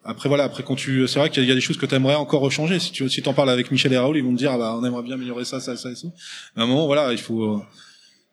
[0.03, 2.15] après voilà, après quand tu, c'est vrai qu'il y a des choses que tu aimerais
[2.15, 2.79] encore changer.
[2.79, 4.77] Si tu si t'en parles avec Michel et Raoul, ils vont te dire, ah bah
[4.79, 6.07] on aimerait bien améliorer ça, ça, ça et ça.
[6.55, 7.61] Mais à un moment, voilà, il faut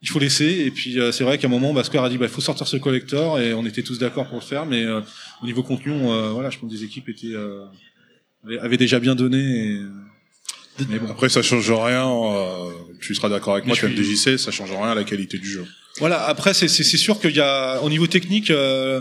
[0.02, 0.64] il faut laisser.
[0.66, 2.40] Et puis euh, c'est vrai qu'à un moment, bah, Square a dit, bah il faut
[2.40, 4.66] sortir ce collector, et on était tous d'accord pour le faire.
[4.66, 5.00] Mais euh,
[5.42, 5.92] au niveau contenu,
[6.32, 7.34] voilà, je pense que des équipes étaient
[8.60, 9.38] avaient déjà bien donné.
[9.38, 9.80] Et,
[10.88, 11.10] mais bon.
[11.10, 12.08] Après, ça change rien.
[12.08, 15.48] Euh, tu seras d'accord avec moi, comme DJC, ça change rien à la qualité du
[15.48, 15.64] jeu.
[16.00, 16.24] Voilà.
[16.24, 19.00] Après, c'est sûr qu'il y a, au niveau technique, euh,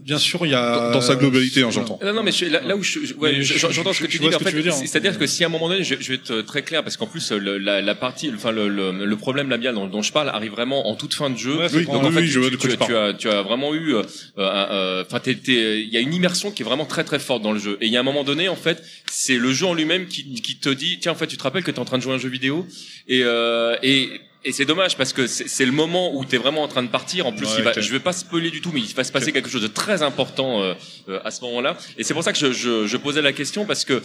[0.00, 1.98] bien sûr, il y a dans, sa globalité, hein, j'entends.
[2.02, 4.34] Non, non, mais là, là où je, ouais, j'entends ce que tu dis.
[4.34, 6.82] En fait, c'est-à-dire que si à un moment donné, je, je vais être très clair,
[6.82, 10.02] parce qu'en plus, le, la, la, partie, enfin, le, le, le problème labial dont, dont,
[10.02, 11.56] je parle arrive vraiment en toute fin de jeu.
[11.74, 14.02] oui, Donc, en fait, tu, tu, tu, as, tu as vraiment eu, euh,
[14.38, 17.52] euh, enfin, euh, il y a une immersion qui est vraiment très très forte dans
[17.52, 17.78] le jeu.
[17.80, 20.24] Et il y a un moment donné, en fait, c'est le jeu en lui-même qui,
[20.40, 22.02] qui te dit, tiens, en fait, tu te rappelles que tu es en train de
[22.02, 22.66] jouer un jeu vidéo,
[23.08, 24.08] et, euh, et
[24.44, 26.88] et c'est dommage parce que c'est le moment où tu es vraiment en train de
[26.88, 27.26] partir.
[27.26, 29.32] En plus, il va, je vais pas spoiler du tout, mais il va se passer
[29.32, 30.74] quelque chose de très important euh,
[31.08, 31.76] euh, à ce moment-là.
[31.98, 34.02] Et c'est pour ça que je, je, je, posais la question parce que, euh,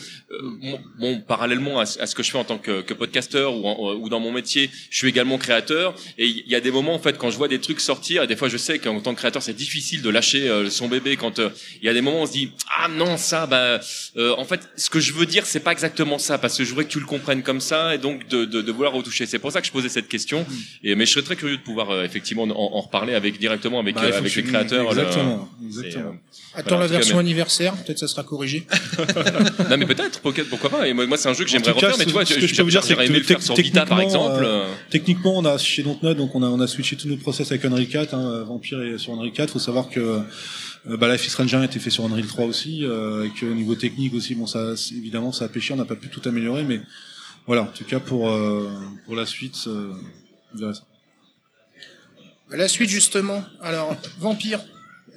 [1.00, 4.20] bon, parallèlement à, ce que je fais en tant que, que podcasteur ou, ou dans
[4.20, 5.94] mon métier, je suis également créateur.
[6.18, 8.28] Et il y a des moments en fait quand je vois des trucs sortir, et
[8.28, 11.40] des fois je sais qu'en tant que créateur c'est difficile de lâcher son bébé quand
[11.40, 13.80] il y a des moments où on se dit ah non ça, bah
[14.18, 16.86] en fait ce que je veux dire c'est pas exactement ça parce que je voudrais
[16.86, 19.26] que tu le comprennes comme ça et donc de, de, de vouloir retoucher.
[19.26, 20.23] C'est pour ça que je posais cette question
[20.84, 23.80] et, mais je serais très curieux de pouvoir euh, effectivement en, en, reparler avec directement
[23.80, 24.90] avec, bah, euh, avec les créateurs.
[24.90, 25.50] Exactement.
[25.66, 26.10] exactement.
[26.12, 28.68] Euh, Attends la version anniversaire, peut-être ça sera corrigé.
[29.70, 30.88] non mais peut-être, pourquoi pas.
[30.88, 32.56] Et moi, moi c'est un jeu que j'aimerais refaire, mais tu vois, ce que je
[32.56, 34.48] peux vous dire, c'est que le faire sur Vita par exemple.
[34.90, 37.66] techniquement, on a chez Dontnod, donc on a on a switché tous nos process avec
[37.66, 39.52] Unreal 4, hein, Vampire et sur Unreal 4.
[39.52, 40.22] Faut savoir que
[40.86, 43.54] bah, Life is Strange a été fait sur Unreal 3 aussi, euh, et que au
[43.54, 46.64] niveau technique aussi, bon ça évidemment ça a pêché, on n'a pas pu tout améliorer,
[46.64, 46.82] mais
[47.48, 48.32] voilà, en tout cas pour
[49.06, 49.68] pour la suite,
[52.52, 53.44] la suite justement.
[53.62, 54.60] Alors, Vampire.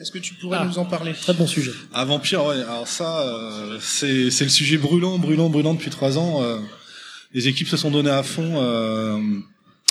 [0.00, 0.64] Est-ce que tu pourrais ah.
[0.64, 1.14] nous en parler?
[1.14, 1.72] Très bon sujet.
[1.92, 2.56] Ah, Vampire, ouais.
[2.56, 6.42] Alors ça, euh, c'est le sujet brûlant, brûlant, brûlant depuis trois ans.
[6.42, 6.58] Euh.
[7.33, 8.60] les équipes se sont données à fond.
[8.62, 9.18] Euh.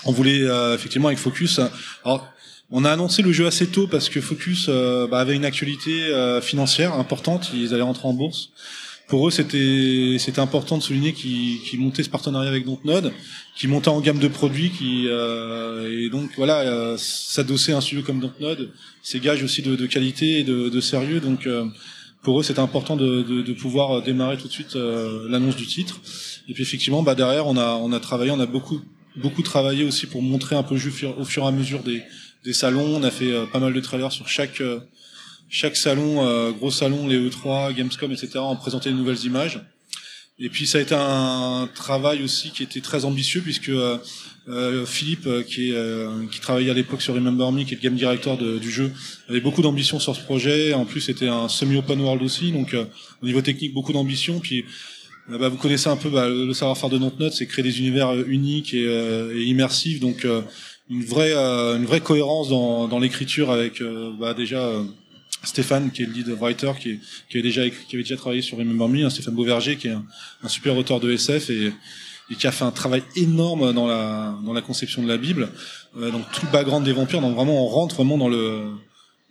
[0.06, 0.44] on voulait
[0.76, 1.60] effectivement avec Focus.
[2.04, 2.28] Alors,
[2.72, 6.12] on a annoncé le jeu assez tôt parce que Focus bah, avait une actualité
[6.42, 7.52] financière importante.
[7.54, 8.52] Ils allaient rentrer en bourse
[9.08, 13.14] pour eux, c'était c'était important de souligner qu'ils qu montaient ce partenariat avec Dontnod,
[13.56, 18.04] qu'ils montaient en gamme de produits, qui euh, et donc voilà, euh, s'adosser un studio
[18.04, 18.72] comme Dontnod,
[19.04, 21.20] c'est gage aussi de, de, qualité et de, de sérieux.
[21.20, 21.66] Donc euh,
[22.24, 26.02] pour eux, c'était important de, de, pouvoir démarrer tout de suite euh, l'annonce du titre.
[26.50, 28.82] Et puis effectivement, bah derrière, on a on a travaillé, on a beaucoup
[29.18, 32.02] beaucoup travaillé aussi pour montrer un peu au fur et à mesure des
[32.44, 32.96] des salons.
[32.96, 34.64] On a fait pas mal de trailers sur chaque
[35.50, 39.62] chaque salon, euh, gros salon, les E3, Gamescom, etc., en présentait de nouvelles images.
[40.38, 43.98] Et puis ça a été un travail aussi qui était très ambitieux puisque euh,
[44.50, 47.82] euh Philippe, euh, qui, est, qui travaillait à l'époque sur Remember Me, qui est le
[47.82, 48.92] game director du jeu,
[49.30, 50.74] avait beaucoup d'ambition sur ce projet.
[50.74, 52.76] En plus, c'était un semi-open world aussi, donc
[53.22, 54.40] au niveau technique, beaucoup d'ambition.
[54.42, 54.66] Puis
[55.30, 58.74] bah, vous connaissez un peu bah, le savoir-faire de Note, c'est créer des univers uniques
[58.74, 60.28] et, et immersifs, donc
[60.90, 63.82] une vraie une vraie cohérence dans, dans l'écriture avec
[64.20, 64.70] bah, déjà
[65.46, 68.58] Stéphane, qui est le lead writer, qui, qui, avait déjà qui avait déjà travaillé sur
[68.58, 71.74] Remember Me, hein, Stéphane Beauverger, qui est un, super auteur de SF, et,
[72.30, 75.50] et qui a fait un travail énorme dans la dans la conception de la Bible,
[75.98, 77.22] euh, donc tout le background des vampires.
[77.22, 78.72] Donc vraiment, on rentre vraiment dans le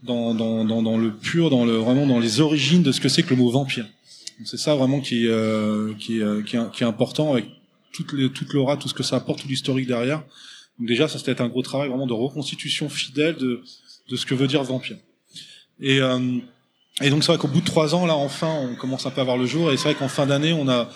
[0.03, 3.23] dans dans dans, le pur, dans le vraiment dans les origines de ce que c'est
[3.23, 3.87] que le mot vampire.
[4.45, 7.47] C'est ça vraiment qui euh, qui, est, qui, est, est important avec
[7.93, 10.23] toute toute l'aura, tout ce que ça apporte, tout l'historique derrière.
[10.79, 13.63] Donc déjà, ça c'était un gros travail vraiment de reconstitution fidèle de
[14.11, 14.99] de ce que veut dire vampire.
[15.81, 16.39] Et euh,
[17.01, 19.21] et donc c'est vrai qu'au bout de trois ans, là enfin, on commence un peu
[19.21, 19.73] à voir le jour.
[19.73, 20.89] Et c'est vrai qu'en fin d'année, on a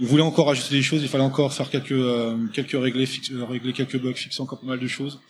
[0.00, 1.02] on voulait encore ajouter des choses.
[1.02, 4.66] Il fallait encore faire quelques euh, quelques régler euh, régler quelques bugs, fixer encore pas
[4.66, 5.20] mal de choses.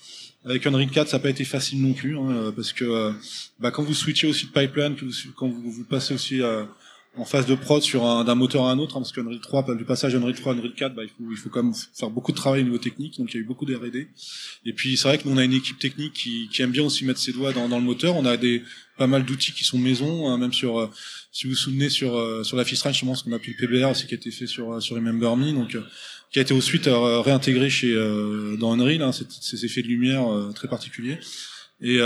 [0.45, 3.13] Avec Unreal 4, ça n'a pas été facile non plus, hein, parce que
[3.59, 4.97] bah, quand vous switchez aussi de pipeline,
[5.37, 6.41] quand vous, vous passez aussi
[7.17, 9.75] en phase de prod sur un d'un moteur à un autre, hein, parce qu'Unreal 3,
[9.75, 12.11] du passage Unreal 3 à Unreal 4, bah, il faut il faut quand même faire
[12.11, 14.09] beaucoup de travail au niveau technique, donc il y a eu beaucoup d'R&D.
[14.65, 16.85] Et puis c'est vrai que nous on a une équipe technique qui, qui aime bien
[16.85, 18.17] aussi mettre ses doigts dans, dans le moteur.
[18.17, 18.63] On a des
[19.01, 20.91] pas mal d'outils qui sont maison, hein, même sur, euh,
[21.33, 23.67] si vous vous souvenez sur euh, sur la Fish je pense qu'on a pu le
[23.67, 25.75] PBR aussi qui a été fait sur euh, sur Remember Me, donc
[26.31, 27.93] qui a été ensuite réintégré chez
[28.59, 31.19] dans Unreal, hein, ces effets de lumière très particuliers.
[31.81, 31.99] Et,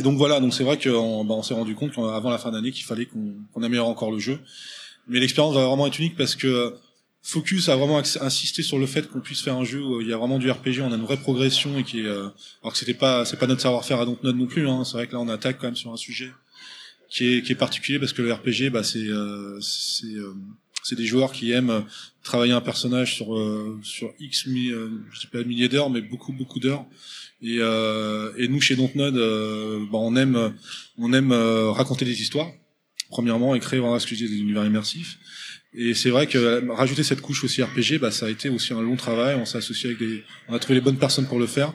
[0.00, 2.72] donc voilà, donc c'est vrai qu'on bah, on s'est rendu compte avant la fin d'année
[2.72, 4.38] qu'il fallait qu'on améliore encore le jeu.
[5.08, 6.74] Mais l'expérience va vraiment être unique parce que
[7.26, 10.12] Focus a vraiment insisté sur le fait qu'on puisse faire un jeu où il y
[10.12, 12.28] a vraiment du RPG, on a une vraie progression et qui est, euh,
[12.62, 14.68] alors que c'était pas, c'est pas notre savoir-faire à Dontnod non plus.
[14.68, 14.84] Hein.
[14.84, 16.30] C'est vrai que là on attaque quand même sur un sujet
[17.08, 20.34] qui est, qui est particulier parce que le RPG, bah c'est, euh, c'est, euh,
[20.82, 21.86] c'est des joueurs qui aiment
[22.22, 23.28] travailler un personnage sur
[23.82, 26.84] sur X, mi, je sais pas milliers d'heures, mais beaucoup beaucoup d'heures.
[27.40, 30.52] Et, et nous chez Dontnod, bah, on aime
[30.98, 32.50] on aime raconter des histoires
[33.08, 35.18] premièrement et créer vraiment des univers immersifs.
[35.76, 38.80] Et c'est vrai que rajouter cette couche aussi RPG, bah, ça a été aussi un
[38.80, 39.36] long travail.
[39.36, 41.72] On s'est associé avec des, on a trouvé les bonnes personnes pour le faire,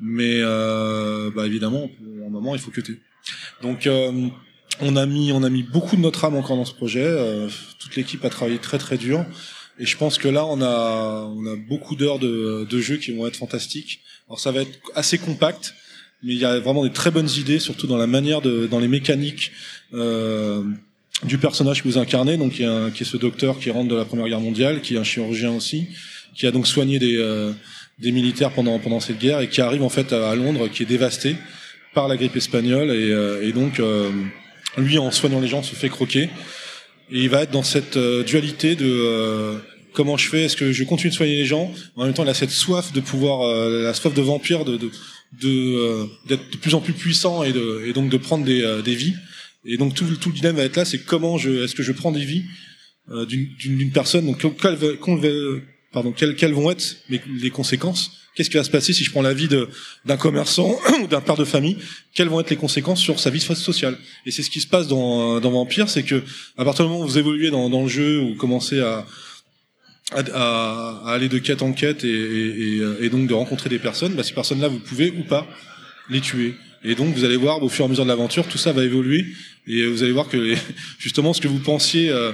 [0.00, 1.90] mais euh, bah, évidemment,
[2.22, 3.02] à un moment, il faut que tu.
[3.62, 4.28] Donc, euh,
[4.80, 7.04] on a mis, on a mis beaucoup de notre âme encore dans ce projet.
[7.04, 9.24] Euh, toute l'équipe a travaillé très très dur,
[9.78, 13.12] et je pense que là, on a, on a beaucoup d'heures de, de jeux qui
[13.12, 14.00] vont être fantastiques.
[14.28, 15.74] Alors, ça va être assez compact,
[16.22, 18.78] mais il y a vraiment des très bonnes idées, surtout dans la manière de, dans
[18.78, 19.52] les mécaniques.
[19.92, 20.64] Euh,
[21.24, 23.96] du personnage que vous incarnez, donc qui est, qui est ce docteur qui rentre de
[23.96, 25.88] la Première Guerre mondiale, qui est un chirurgien aussi,
[26.34, 27.52] qui a donc soigné des, euh,
[27.98, 30.86] des militaires pendant pendant cette guerre et qui arrive en fait à, Londres, qui est
[30.86, 31.36] dévasté
[31.94, 34.10] par la grippe espagnole et, euh, et donc euh,
[34.76, 36.28] lui en soignant les gens se fait croquer.
[37.10, 39.60] Et il va être dans cette dualité de
[39.92, 41.72] comment je fais, est-ce que je continue de soigner les gens?
[41.94, 44.76] En même temps il a cette soif de pouvoir, la soif de vampire, de
[45.40, 48.94] de d'être de, plus en plus puissant et, de, et donc de prendre des, des
[48.96, 49.14] vies
[49.66, 51.92] et donc tout, tout le dilemme va être là, c'est comment je, est-ce que je
[51.92, 52.44] prends des vies
[53.10, 54.78] euh, d'une personne, donc quelles,
[55.92, 58.12] pardon, quelles, quelles vont être les, conséquences?
[58.34, 59.48] Qu'est-ce qui va se passer si je prends la vie
[60.04, 61.78] d'un commerçant ou d'un père de famille?
[62.14, 63.96] Quelles vont être les conséquences sur sa vie sociale?
[64.26, 66.22] Et c'est ce qui se passe dans, dans Vampire, c'est que
[66.58, 69.06] à partir du moment où vous évoluez dans, dans le jeu, ou commencez à,
[70.12, 74.14] à, à, aller de quête en quête et, et, et, donc de rencontrer des personnes,
[74.14, 75.46] bah, ces personnes-là, vous pouvez ou pas
[76.10, 76.54] les tuer.
[76.86, 78.84] Et donc vous allez voir au fur et à mesure de l'aventure, tout ça va
[78.84, 79.26] évoluer
[79.66, 80.54] et vous allez voir que
[80.98, 82.32] justement ce que vous pensiez euh,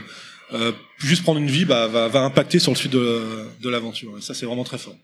[0.52, 3.22] euh, juste prendre une vie bah, va, va, impacter sur le suite de,
[3.60, 4.16] de l'aventure.
[4.18, 4.96] Et ça c'est vraiment très fort.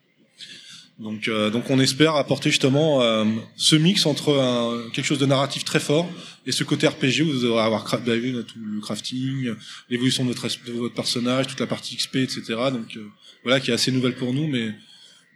[0.99, 3.25] Donc, euh, donc on espère apporter justement euh,
[3.57, 6.11] ce mix entre un, quelque chose de narratif très fort
[6.45, 8.15] et ce côté RPG où vous allez avoir bah,
[8.47, 9.55] tout le crafting,
[9.89, 12.43] l'évolution de votre, de votre personnage, toute la partie XP, etc.
[12.73, 13.07] Donc euh,
[13.45, 14.75] voilà qui est assez nouvelle pour nous, mais,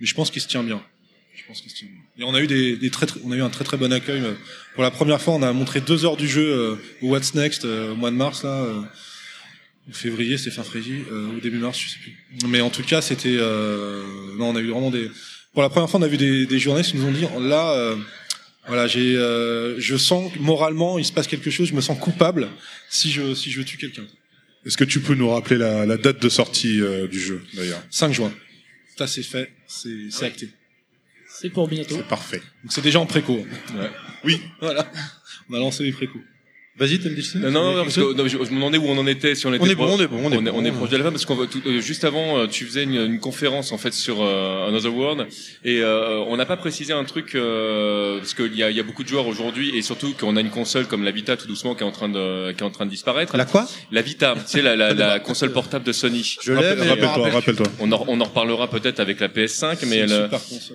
[0.00, 0.82] mais je pense qu'il se tient bien.
[1.32, 2.01] Je pense qu'il se tient bien.
[2.18, 4.22] Et on a eu des, des très, on a eu un très très bon accueil.
[4.74, 7.64] Pour la première fois, on a montré deux heures du jeu euh, au What's Next
[7.64, 8.62] euh, au mois de mars là.
[8.62, 8.82] Euh,
[9.90, 12.14] février, c'est fin février, euh, ou début mars, je sais plus.
[12.48, 15.10] Mais en tout cas, c'était, non, on a eu vraiment des.
[15.52, 17.96] Pour la première fois, on a vu des, des journalistes qui nous ont dit, là,
[18.66, 22.48] voilà, j'ai, je sens moralement, il se passe quelque chose, je me sens coupable
[22.90, 24.04] si je si je tue quelqu'un.
[24.64, 27.82] Est-ce que tu peux nous rappeler la, la date de sortie du jeu d'ailleurs?
[27.90, 28.32] 5 juin.
[28.96, 30.48] Ça c'est fait, c'est c'est acté.
[31.34, 31.96] C'est pour bientôt.
[31.96, 32.42] C'est parfait.
[32.62, 33.32] Donc c'est déjà en préco.
[33.34, 33.90] Ouais.
[34.24, 34.86] Oui, voilà.
[35.48, 36.20] On a lancé les précos.
[36.78, 39.06] Vas-y, t'as le Non, non, non, parce que non, je, me demandais où on en
[39.06, 39.62] était, si on était.
[39.62, 41.04] On est bon, on est bon, on est, on est, on est proche de la
[41.04, 43.92] fin, parce qu'on va euh, juste avant, euh, tu faisais une, une, conférence en fait
[43.92, 45.26] sur euh, Another World,
[45.66, 48.82] et euh, on n'a pas précisé un truc euh, parce qu'il y a, y a
[48.82, 51.74] beaucoup de joueurs aujourd'hui, et surtout qu'on a une console comme la Vita tout doucement
[51.74, 53.36] qui est en train de, qui est en train de disparaître.
[53.36, 53.68] La quoi?
[53.90, 56.38] La Vita, tu sais la, la, la console portable de Sony.
[56.40, 56.88] Je l'aime.
[56.88, 57.66] Rappelle-toi, rappelle-toi.
[57.80, 60.30] On en, on en reparlera peut-être avec la PS5, mais elle,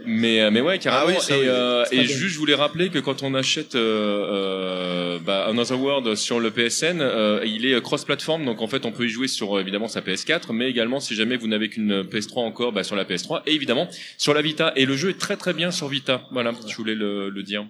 [0.06, 1.20] mais mais ouais carrément.
[1.20, 5.87] Ah oui, et, et juste je voulais rappeler que quand on achète bah, Another World
[6.16, 9.28] sur le PS PSN, euh, il est cross-platform, donc en fait on peut y jouer
[9.28, 12.96] sur évidemment sa PS4, mais également si jamais vous n'avez qu'une PS3 encore, bah, sur
[12.96, 14.74] la PS3 et évidemment sur la Vita.
[14.76, 16.28] Et le jeu est très très bien sur Vita.
[16.32, 17.66] Voilà, je voulais le, le dire.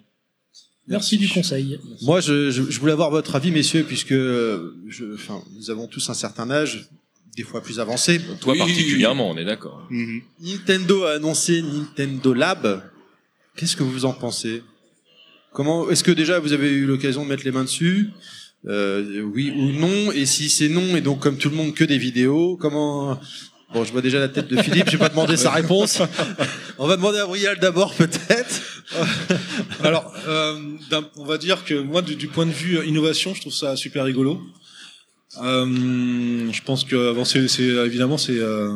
[0.87, 1.77] Merci, du conseil.
[2.01, 6.09] Moi, je, je, je, voulais avoir votre avis, messieurs, puisque je, enfin, nous avons tous
[6.09, 6.87] un certain âge.
[7.35, 8.21] des fois plus avancés.
[8.39, 9.85] Toi particulièrement, on est d'accord.
[9.89, 10.21] Mhm.
[10.39, 12.83] Nintendo a annoncé Nintendo Lab.
[13.57, 14.63] Qu'est-ce que vous en pensez?
[15.57, 18.11] Comment Est-ce que déjà vous avez eu l'occasion de mettre les mains dessus?
[18.67, 20.11] Euh, Oui ou non?
[20.11, 23.19] Et si c'est non, et donc comme tout le monde que des vidéos, comment
[23.73, 26.03] Bon, je vois déjà la tête de Philippe, je vais pas demander sa réponse.
[26.77, 28.61] On va demander à Brial d'abord, peut-être.
[29.83, 30.59] Alors, euh,
[31.15, 34.05] on va dire que moi, du, du, point de vue innovation, je trouve ça super
[34.05, 34.39] rigolo.
[35.41, 38.69] Euh, je pense que bon, c'est, évidemment c'est euh,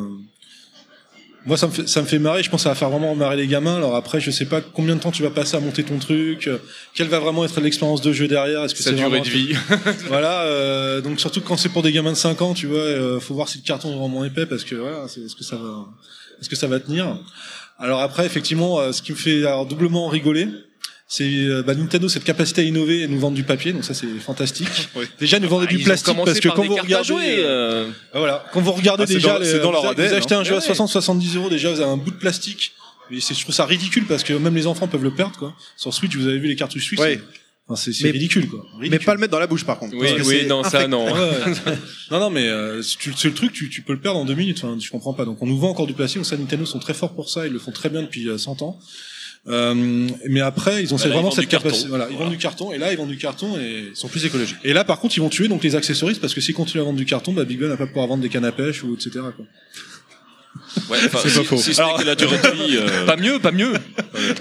[1.44, 2.42] moi ça me fait ça me fait marrer.
[2.42, 3.76] Je pense que ça va faire vraiment marrer les gamins.
[3.76, 6.46] Alors après je sais pas combien de temps tu vas passer à monter ton truc.
[6.46, 6.58] Euh,
[6.94, 8.62] quelle va vraiment être l'expérience de jeu derrière?
[8.64, 9.54] Est-ce que ça durée de vie.
[10.08, 13.20] Voilà euh, donc surtout quand c'est pour des gamins de 5 ans tu vois euh,
[13.20, 15.86] faut voir si le carton est vraiment épais parce que voilà est-ce que ça va
[16.40, 17.18] est-ce que ça va tenir?
[17.78, 20.48] Alors après effectivement ce qui me fait alors, doublement rigoler
[21.12, 23.92] c'est euh, bah, Nintendo cette capacité à innover et nous vendre du papier donc ça
[23.92, 24.88] c'est fantastique
[25.20, 28.62] déjà nous vendre ah, du plastique parce que quand vous regardez euh, ah, voilà quand
[28.62, 31.50] vous regardez ah, déjà dans, dans leur vous, achetez un jeu à 60 70 euros
[31.50, 32.72] déjà vous avez un bout de plastique
[33.10, 35.92] et je trouve ça ridicule parce que même les enfants peuvent le perdre quoi sur
[35.92, 37.00] Switch vous avez vu les cartouches Switch
[37.68, 38.64] Enfin, c'est ridicule quoi.
[38.80, 39.94] Mais pas le mettre dans la bouche par contre.
[39.96, 41.06] Oui, oui, non, ça non.
[42.10, 44.64] non, non, mais euh, c'est le truc, tu, tu peux le perdre en deux minutes.
[44.64, 45.24] Enfin, je comprends pas.
[45.24, 46.18] Donc on nous vend encore du plastique.
[46.18, 47.46] Donc ça, Nintendo sont très forts pour ça.
[47.46, 48.80] Ils le font très bien depuis 100 ans.
[49.48, 51.88] Euh, mais après, ils ont vraiment cette capacité.
[51.88, 54.24] Voilà, ils vendent du carton et là, ils vendent du carton et ils sont plus
[54.24, 54.58] écologiques.
[54.62, 56.84] Et là, par contre, ils vont tuer donc les accessoristes parce que s'ils continuent à
[56.84, 58.94] vendre du carton, bah Big Ben va pas pouvoir vendre des cannes à pêche ou
[58.94, 59.10] etc.
[59.36, 59.44] Quoi.
[60.88, 61.56] Ouais, c'est pas faux.
[61.56, 63.06] Si Alors, la durée de vie, euh...
[63.06, 63.72] pas mieux, pas mieux.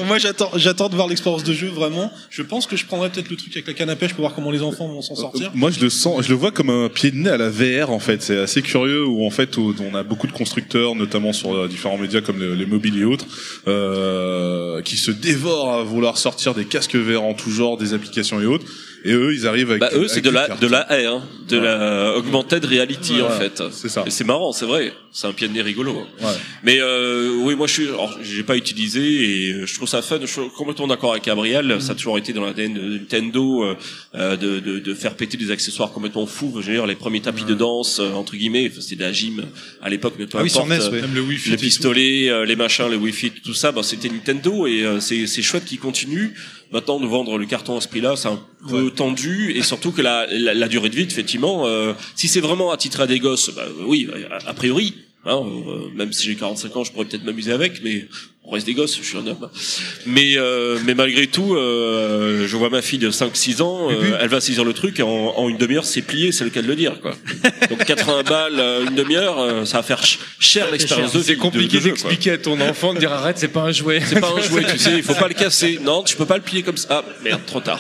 [0.05, 2.11] Moi, j'attends, j'attends de voir l'expérience de jeu vraiment.
[2.29, 4.33] Je pense que je prendrais peut-être le truc avec la canne à pêche pour voir
[4.33, 5.51] comment les enfants vont s'en sortir.
[5.53, 7.91] Moi, je le sens, je le vois comme un pied de nez à la VR
[7.91, 8.21] en fait.
[8.21, 11.97] C'est assez curieux où en fait on a beaucoup de constructeurs, notamment sur euh, différents
[11.97, 13.25] médias comme les, les mobiles et autres,
[13.67, 18.41] euh, qui se dévorent à vouloir sortir des casques VR en tout genre, des applications
[18.41, 18.65] et autres.
[19.03, 19.81] Et eux, ils arrivent avec.
[19.81, 23.63] Bah, eux, c'est de la, de la R, hein, de la augmented reality, en fait.
[23.71, 24.03] C'est ça.
[24.05, 24.93] Et c'est marrant, c'est vrai.
[25.11, 25.93] C'est un pied de nez rigolo.
[25.93, 26.27] Ouais.
[26.63, 30.19] Mais, euh, oui, moi, je suis, alors, j'ai pas utilisé et je trouve ça fun.
[30.21, 31.75] Je suis complètement d'accord avec Gabriel.
[31.75, 31.81] Mm.
[31.81, 33.75] Ça a toujours été dans l'ADN de Nintendo, euh,
[34.15, 36.51] euh, de, de, de, faire péter des accessoires complètement fous.
[36.61, 39.43] Je veux dire, les premiers tapis de danse, euh, entre guillemets, c'était de la gym
[39.81, 40.69] à l'époque, mais peu ah importe.
[40.69, 41.51] Oui, Même le Wi-Fi.
[41.51, 45.65] Le pistolet, les machins, le Wi-Fi, tout ça, bah, c'était Nintendo et c'est, c'est chouette
[45.65, 46.33] qu'ils continuent.
[46.71, 50.01] Maintenant, de vendre le carton à ce prix-là, c'est un peu tendu et surtout que
[50.01, 53.19] la, la, la durée de vie, effectivement, euh, si c'est vraiment à titre à des
[53.19, 54.09] gosses, bah, oui,
[54.45, 54.95] a, priori,
[55.25, 58.07] hein, euh, même si j'ai 45 ans, je pourrais peut-être m'amuser avec, mais
[58.51, 59.49] on reste des gosses, je suis un homme.
[60.05, 64.27] Mais euh, mais malgré tout, euh, je vois ma fille de 5-6 ans, euh, elle
[64.27, 66.67] va saisir le truc et en, en une demi-heure c'est plié, c'est le cas de
[66.67, 67.13] le dire quoi.
[67.69, 70.03] Donc 80 balles euh, une demi-heure, euh, ça va faire
[70.39, 73.71] cher l'expérience de C'est compliqué d'expliquer à ton enfant de dire arrête, c'est pas un
[73.71, 74.01] jouet.
[74.05, 75.79] C'est pas un jouet, tu sais, il faut pas le casser.
[75.81, 76.87] Non, tu peux pas le plier comme ça.
[76.89, 77.79] Ah merde, trop tard.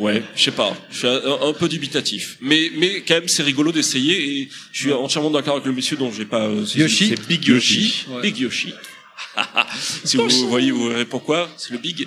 [0.00, 2.38] Ouais, je sais pas, je suis un, peu dubitatif.
[2.40, 5.96] Mais mais quand même c'est rigolo d'essayer et je suis entièrement d'accord avec le monsieur
[5.96, 8.74] dont j'ai pas Yoshi, c'est Big Yoshi, Big Yoshi.
[10.04, 11.48] si vous, voyez, vous verrez pourquoi.
[11.56, 12.06] C'est le big.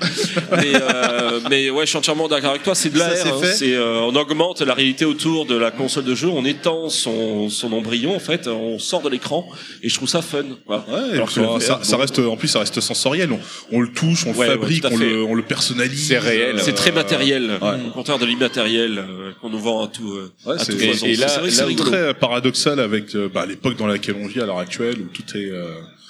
[0.52, 2.76] mais, euh, mais ouais, je suis entièrement d'accord avec toi.
[2.76, 3.10] C'est de l'air.
[3.10, 3.42] Hein.
[3.54, 6.28] C'est, euh, on augmente la réalité autour de la console de jeu.
[6.28, 8.48] On étend son, son embryon en fait.
[8.48, 9.48] On sort de l'écran
[9.82, 10.44] et je trouve ça fun.
[10.66, 10.86] Quoi.
[10.90, 13.32] Ouais, ça, ça, reste, en plus, ça reste sensoriel.
[13.32, 13.40] On,
[13.72, 16.08] on le touche, on le fabrique, on le, on le, personnalise.
[16.08, 16.60] C'est réel.
[16.62, 17.60] C'est très matériel.
[17.62, 20.14] Au contraire de l'immatériel euh, qu'on nous vend à tout.
[20.46, 24.46] Ouais, à et, là, c'est très paradoxal avec bah, l'époque dans laquelle on vit à
[24.46, 25.52] l'heure actuelle où tout est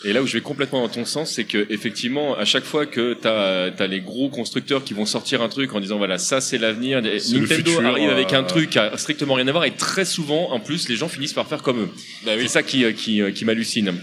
[0.06, 2.86] et là où je vais complètement dans ton sens, c'est que effectivement, à chaque fois
[2.86, 6.42] que tu as, les gros constructeurs qui vont sortir un truc en disant voilà ça
[6.42, 9.72] c'est l'avenir, Nintendo arrive avec un euh, truc qui a strictement rien à voir et
[9.72, 11.90] très souvent en plus les gens finissent par faire comme eux.
[12.26, 13.94] Bah c'est ça qui, qui, qui m'hallucine.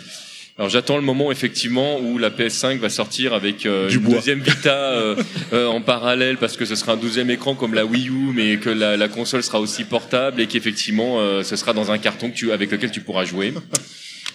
[0.59, 4.93] Alors j'attends le moment effectivement où la PS5 va sortir avec euh, une deuxième Vita
[4.93, 5.17] euh,
[5.67, 8.71] en parallèle parce que ce sera un deuxième écran comme la Wii U mais que
[8.71, 12.53] la, la console sera aussi portable et qu'effectivement ce sera dans un carton que tu,
[12.53, 13.53] avec lequel tu pourras jouer.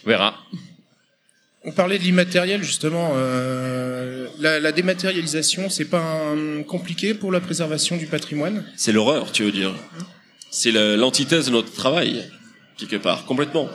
[0.06, 0.46] On verra.
[1.66, 3.14] On parlait de l'immatériel justement.
[3.16, 6.34] Euh, la, la, dématérialisation, c'est pas
[6.68, 8.64] compliqué pour la préservation du patrimoine?
[8.76, 9.74] C'est l'horreur, tu veux dire
[10.52, 12.24] C'est l'antithèse de notre travail
[12.78, 13.70] quelque part, complètement.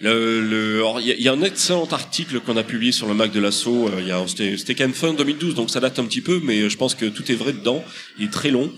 [0.00, 3.40] Le, le, il y, a un excellent article qu'on a publié sur le Mac de
[3.40, 3.88] l'assaut.
[3.88, 6.94] Euh, c'était, quand même fin 2012, donc ça date un petit peu, mais je pense
[6.94, 7.84] que tout est vrai dedans.
[8.18, 8.72] Il est très long.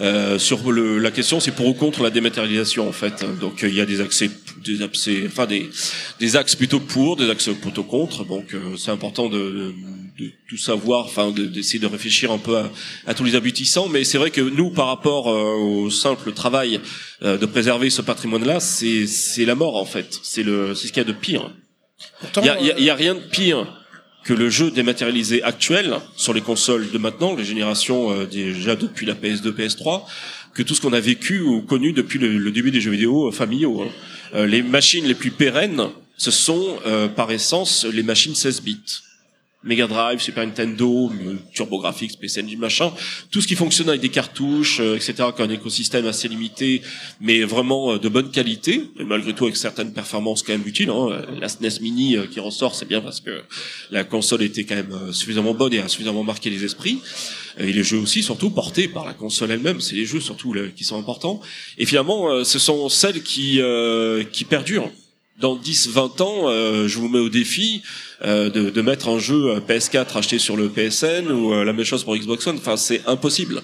[0.00, 3.24] Euh, sur le, la question, c'est pour ou contre la dématérialisation en fait.
[3.40, 4.30] Donc il y a des accès,
[4.62, 5.70] des accès, enfin des,
[6.20, 8.24] des axes plutôt pour, des axes plutôt contre.
[8.24, 9.72] Donc euh, c'est important de,
[10.18, 12.70] de, tout savoir, enfin d'essayer de, réfléchir un peu à,
[13.06, 13.88] à tous les aboutissants.
[13.88, 16.80] Mais c'est vrai que nous, par rapport euh, au simple travail
[17.22, 20.20] euh, de préserver ce patrimoine-là, c'est la mort en fait.
[20.22, 21.50] C'est le c'est ce qu'il y a de pire.
[22.36, 23.66] Il y a, y a, rien de pire
[24.26, 29.06] que le jeu dématérialisé actuel sur les consoles de maintenant, les générations euh, déjà depuis
[29.06, 30.02] la PS2, PS3,
[30.52, 33.30] que tout ce qu'on a vécu ou connu depuis le, début des jeux vidéo euh,
[33.30, 33.82] familiaux.
[33.82, 33.88] Hein.
[34.34, 35.86] Euh, les machines les plus pérennes,
[36.18, 36.78] ce sont
[37.14, 39.02] par essence les machines 16 bits.
[39.66, 41.10] Mega Drive, Super Nintendo,
[41.52, 42.92] TurboGrafx, PC Engine, machin,
[43.32, 46.82] tout ce qui fonctionne avec des cartouches, euh, etc., qui a un écosystème assez limité,
[47.20, 50.90] mais vraiment euh, de bonne qualité, et malgré tout avec certaines performances quand même utiles.
[50.90, 51.20] Hein.
[51.40, 53.42] La SNES Mini euh, qui ressort, c'est bien parce que
[53.90, 57.00] la console était quand même suffisamment bonne et a suffisamment marqué les esprits.
[57.58, 60.84] Et les jeux aussi, surtout portés par la console elle-même, c'est les jeux surtout qui
[60.84, 61.40] sont importants.
[61.78, 63.60] Et finalement, ce sont celles qui
[64.30, 64.90] qui perdurent
[65.38, 67.82] dans 10-20 ans, euh, je vous mets au défi
[68.24, 71.84] euh, de, de, mettre un jeu euh, PS4 acheté sur le PSN ou la même
[71.84, 72.56] chose pour Xbox One.
[72.56, 73.62] Enfin, c'est impossible.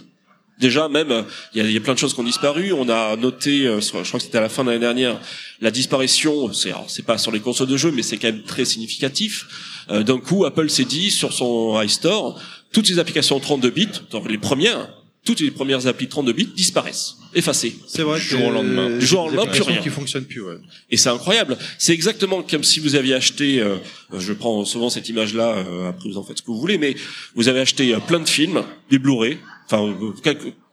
[0.58, 2.72] Déjà, même, il y a, y a, plein de choses qui ont disparu.
[2.72, 5.18] On a noté, je crois que c'était à la fin de l'année dernière,
[5.60, 6.52] la disparition.
[6.52, 9.46] C'est, c'est pas sur les consoles de jeux, mais c'est quand même très significatif.
[9.88, 13.88] d'un coup, Apple s'est dit sur son iStore, toutes ces applications 32 bits,
[14.28, 14.88] les premières,
[15.24, 17.76] toutes les premières applis 32 bits disparaissent, effacées.
[17.86, 18.18] C'est vrai.
[18.18, 18.98] Du jour au lendemain.
[18.98, 19.80] Du jour au lendemain, plus rien.
[19.80, 20.42] Qui fonctionne plus.
[20.42, 20.56] Ouais.
[20.90, 21.56] Et c'est incroyable.
[21.78, 23.60] C'est exactement comme si vous aviez acheté.
[23.60, 23.76] Euh,
[24.16, 25.58] je prends souvent cette image-là.
[25.58, 26.96] Euh, après, vous en faites ce que vous voulez, mais
[27.36, 29.96] vous avez acheté euh, plein de films, des Blu-ray, enfin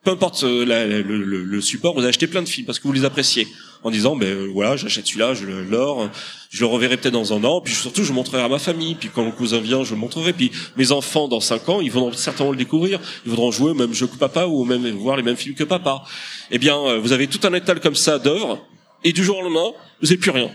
[0.03, 3.03] peu importe le, le, le, support, vous achetez plein de films parce que vous les
[3.03, 3.47] appréciez
[3.83, 6.09] en disant ben euh, voilà j'achète celui-là, je l'or,
[6.49, 9.09] je le reverrai peut-être dans un an, puis surtout je montrerai à ma famille, puis
[9.13, 12.11] quand mon cousin vient je le montrerai, puis mes enfants dans cinq ans ils vont
[12.11, 15.23] certainement le découvrir, ils voudront jouer au même jeu que papa ou même voir les
[15.23, 16.03] mêmes films que papa.
[16.51, 18.59] Eh bien euh, vous avez tout un étal comme ça d'œuvres
[19.03, 19.71] et du jour au lendemain
[20.01, 20.51] vous n'avez plus rien,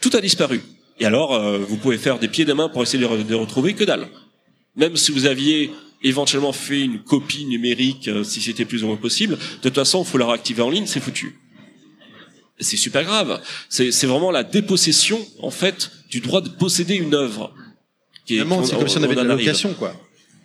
[0.00, 0.62] tout a disparu.
[0.98, 3.74] Et alors euh, vous pouvez faire des pieds des mains pour essayer de les retrouver
[3.74, 4.08] que dalle.
[4.74, 5.70] Même si vous aviez
[6.02, 9.36] éventuellement fait une copie numérique si c'était plus ou moins possible.
[9.36, 11.38] De toute façon, il faut la réactiver en ligne, c'est foutu.
[12.62, 13.40] C'est super grave.
[13.68, 17.52] C'est vraiment la dépossession, en fait, du droit de posséder une œuvre.
[18.28, 19.94] C'est comme si on avait de la location, quoi.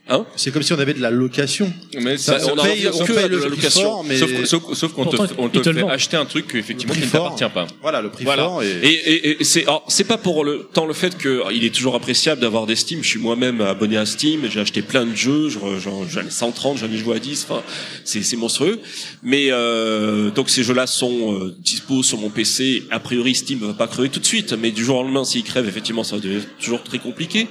[0.09, 1.71] Hein c'est comme si on avait de la location.
[2.01, 4.03] Mais ça, on, paye, on paye le location.
[4.03, 4.17] mais...
[4.45, 7.67] Sauf, sauf, qu'on te, on te fait acheter un truc effectivement qui ne t'appartient pas.
[7.81, 8.63] Voilà, le prix fort.
[8.63, 11.95] Et, et, et, c'est, c'est pas pour le tant le fait que il est toujours
[11.95, 13.03] appréciable d'avoir des Steam.
[13.03, 14.47] Je suis moi-même abonné à Steam.
[14.49, 15.49] J'ai acheté plein de jeux.
[15.49, 17.47] J'en ai 130, j'en ai joué à 10.
[17.49, 17.61] Enfin,
[18.05, 18.79] c'est, c'est monstrueux.
[19.23, 22.83] Mais euh, donc ces jeux-là sont euh, dispo sur mon PC.
[22.91, 24.53] A priori, Steam va pas crever tout de suite.
[24.53, 27.47] Mais du jour au lendemain, s'il crève, effectivement, ça va devenir toujours très compliqué.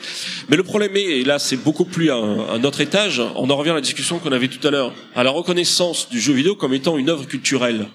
[0.48, 3.56] Mais le problème est, et là, c'est beaucoup plus un un autre étage, on en
[3.56, 6.54] revient à la discussion qu'on avait tout à l'heure, à la reconnaissance du jeu vidéo
[6.54, 7.86] comme étant une œuvre culturelle.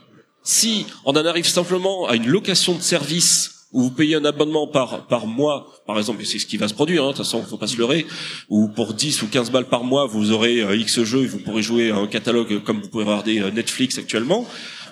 [0.43, 4.67] Si on en arrive simplement à une location de service où vous payez un abonnement
[4.67, 7.25] par par mois, par exemple, et c'est ce qui va se produire, hein, de toute
[7.25, 8.05] façon, faut pas se leurrer,
[8.49, 11.39] ou pour 10 ou 15 balles par mois, vous aurez euh, X jeux et vous
[11.39, 14.45] pourrez jouer à un catalogue comme vous pouvez regarder euh, Netflix actuellement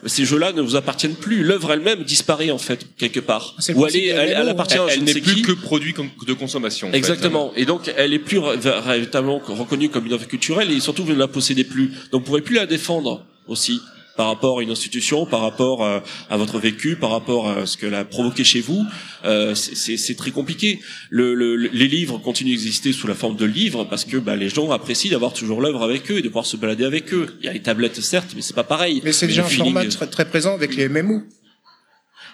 [0.06, 1.44] ces jeux-là ne vous appartiennent plus.
[1.44, 3.56] L'œuvre elle-même disparaît en fait quelque part.
[3.76, 5.94] Ou elle, elle, appartient à elle, n'est plus que produit
[6.28, 6.92] de consommation.
[6.94, 7.52] Exactement.
[7.56, 11.20] Et donc elle est plus véritablement reconnue comme une œuvre culturelle et surtout vous ne
[11.20, 11.92] la possédez plus.
[12.12, 13.80] Donc vous pourrez plus la défendre aussi
[14.20, 17.94] par rapport à une institution, par rapport à, votre vécu, par rapport à ce qu'elle
[17.94, 18.86] a provoqué chez vous,
[19.24, 20.82] euh, c'est très compliqué.
[21.10, 24.50] Le, le, les livres continuent d'exister sous la forme de livres parce que bah, les
[24.50, 27.28] gens apprécient d'avoir toujours l'œuvre avec eux et de pouvoir se balader avec eux.
[27.40, 29.00] Il y a les tablettes certes, mais c'est pas pareil.
[29.06, 31.24] Mais c'est déjà un format très, très présent avec les MMO.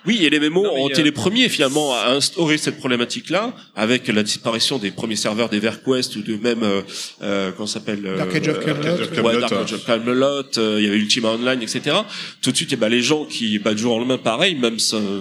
[0.08, 4.24] Oui, et les MMO ont été les premiers finalement à instaurer cette problématique-là, avec la
[4.24, 6.82] disparition des premiers serveurs des VerQuest ou de même, euh,
[7.22, 10.86] euh comment s'appelle euh, Dark Age of Camelot, ouais, Dark Age of Camelot, euh, il
[10.86, 11.98] y avait Ultima Online, etc.
[12.42, 14.78] Tout de suite, eh ben, les gens qui, bah, du jour au lendemain, pareil, même,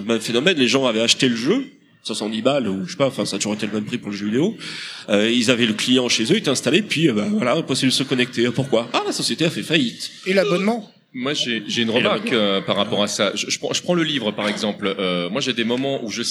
[0.07, 1.65] même phénomène, les gens avaient acheté le jeu,
[2.03, 4.11] 70 balles ou je sais pas, enfin ça a toujours été le même prix pour
[4.11, 4.55] le jeu vidéo.
[5.09, 7.95] Euh, ils avaient le client chez eux, il était installé, puis bah, voilà, possible de
[7.95, 8.47] se connecter.
[8.51, 8.89] Pourquoi?
[8.93, 10.11] Ah, la société a fait faillite.
[10.27, 10.91] Et l'abonnement?
[11.17, 13.31] Moi, j'ai une remarque euh, par rapport à ça.
[13.35, 14.93] Je, je, prends, je, prends, le livre, par exemple.
[14.99, 16.21] Euh, moi, j'ai des moments où je,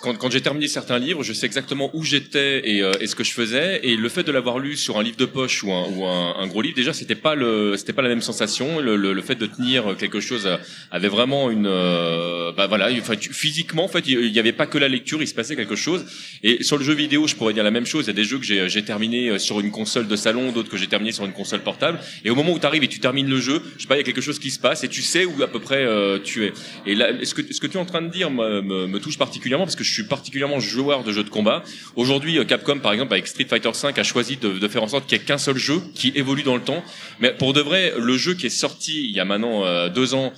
[0.00, 3.14] quand, quand j'ai terminé certains livres, je sais exactement où j'étais et, euh, et, ce
[3.14, 3.80] que je faisais.
[3.82, 6.46] Et le fait de l'avoir lu sur un livre de poche ou un, ou un,
[6.46, 8.80] gros livre, déjà, c'était pas le, c'était pas la même sensation.
[8.80, 10.48] Le, le, le, fait de tenir quelque chose
[10.90, 14.88] avait vraiment une, euh, bah voilà, physiquement, en fait, il y avait pas que la
[14.88, 16.04] lecture, il se passait quelque chose.
[16.42, 18.04] Et sur le jeu vidéo, je pourrais dire la même chose.
[18.04, 20.76] Il y a des jeux que j'ai terminé sur une console de salon, d'autres que
[20.76, 21.98] j'ai terminé sur une console portable.
[22.24, 23.98] Et au moment où tu arrives et tu termines le jeu, je sais pas, il
[23.98, 26.18] y a quelque chose qui se passe et tu sais où à peu près euh,
[26.22, 26.52] tu es.
[26.86, 29.18] Et là, ce que ce que tu es en train de dire me, me, touche
[29.18, 31.64] particulièrement parce que je suis particulièrement joueur de jeux de combat.
[31.96, 34.88] Aujourd'hui, euh, Capcom par exemple avec Street Fighter V a choisi de, de faire en
[34.88, 36.84] sorte qu'il n'y ait qu'un seul jeu qui évolue dans le temps.
[37.18, 40.14] Mais pour de vrai, le jeu qui est sorti il y a maintenant euh, deux
[40.14, 40.32] ans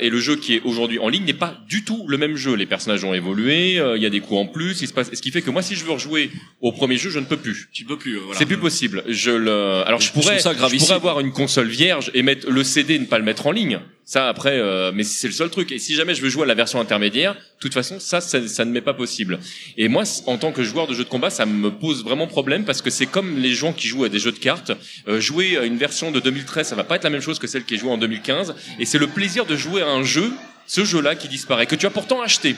[0.00, 2.54] et le jeu qui est aujourd'hui en ligne n'est pas du tout le même jeu.
[2.54, 5.10] Les personnages ont évolué, il y a des coups en plus, il se passe.
[5.12, 6.30] Ce qui fait que moi, si je veux rejouer
[6.60, 7.68] au premier jeu, je ne peux plus.
[7.72, 8.16] Tu peux plus.
[8.18, 8.38] Voilà.
[8.38, 9.02] C'est plus possible.
[9.08, 9.82] Je le.
[9.84, 13.06] Alors je pourrais, je, je pourrais avoir une console vierge et mettre le CD, ne
[13.06, 13.80] pas le mettre en ligne.
[14.04, 15.70] Ça après, euh, mais c'est le seul truc.
[15.70, 18.46] Et si jamais je veux jouer à la version intermédiaire, de toute façon, ça, ça,
[18.48, 19.38] ça ne m'est pas possible.
[19.76, 22.64] Et moi, en tant que joueur de jeux de combat, ça me pose vraiment problème
[22.64, 24.72] parce que c'est comme les gens qui jouent à des jeux de cartes.
[25.06, 27.46] Euh, jouer à une version de 2013, ça va pas être la même chose que
[27.46, 28.54] celle qui est jouée en 2015.
[28.80, 30.32] Et c'est le plaisir de jouer à un jeu,
[30.66, 32.56] ce jeu-là, qui disparaît, que tu as pourtant acheté.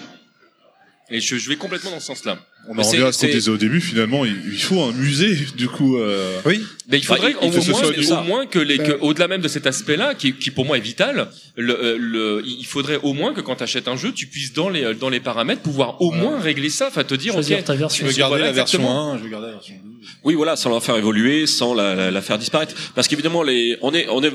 [1.10, 2.38] Et je, je vais complètement dans ce sens-là.
[2.66, 5.36] On en revient à ce qu'on disait au début, finalement, il, il faut un musée,
[5.54, 5.98] du coup.
[5.98, 6.40] Euh...
[6.46, 6.64] Oui.
[6.88, 9.42] Mais il faudrait Bah, au, il moins, soit au moins que les, que, au-delà même
[9.42, 13.12] de cet aspect-là, qui, qui pour moi est vital, le, euh, le, il faudrait au
[13.12, 16.00] moins que quand tu achètes un jeu, tu puisses dans les, dans les paramètres pouvoir
[16.00, 18.06] au moins régler ça, enfin te dire, ok, ta version.
[18.06, 19.12] Je veux Voilà, garder la version exactement.
[19.12, 19.90] 1, je veux garder la version 2.
[20.24, 22.74] Oui, voilà, sans la faire évoluer, sans la, la, la faire disparaître.
[22.94, 24.32] Parce qu'évidemment, les, on est, on est,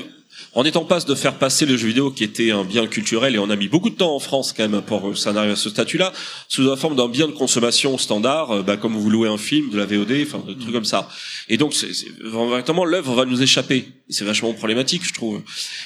[0.54, 3.36] on est en passe de faire passer le jeu vidéo qui était un bien culturel
[3.36, 5.52] et on a mis beaucoup de temps en France quand même pour que ça n'arrive
[5.52, 6.12] à ce statut-là
[6.48, 9.70] sous la forme d'un bien de consommation standard, euh, bah, comme vous louez un film,
[9.70, 11.08] de la VOD, enfin de trucs comme ça.
[11.48, 13.86] Et donc, c'est, c'est- vraiment, l'œuvre va nous échapper.
[14.08, 15.40] C'est vachement problématique, je trouve.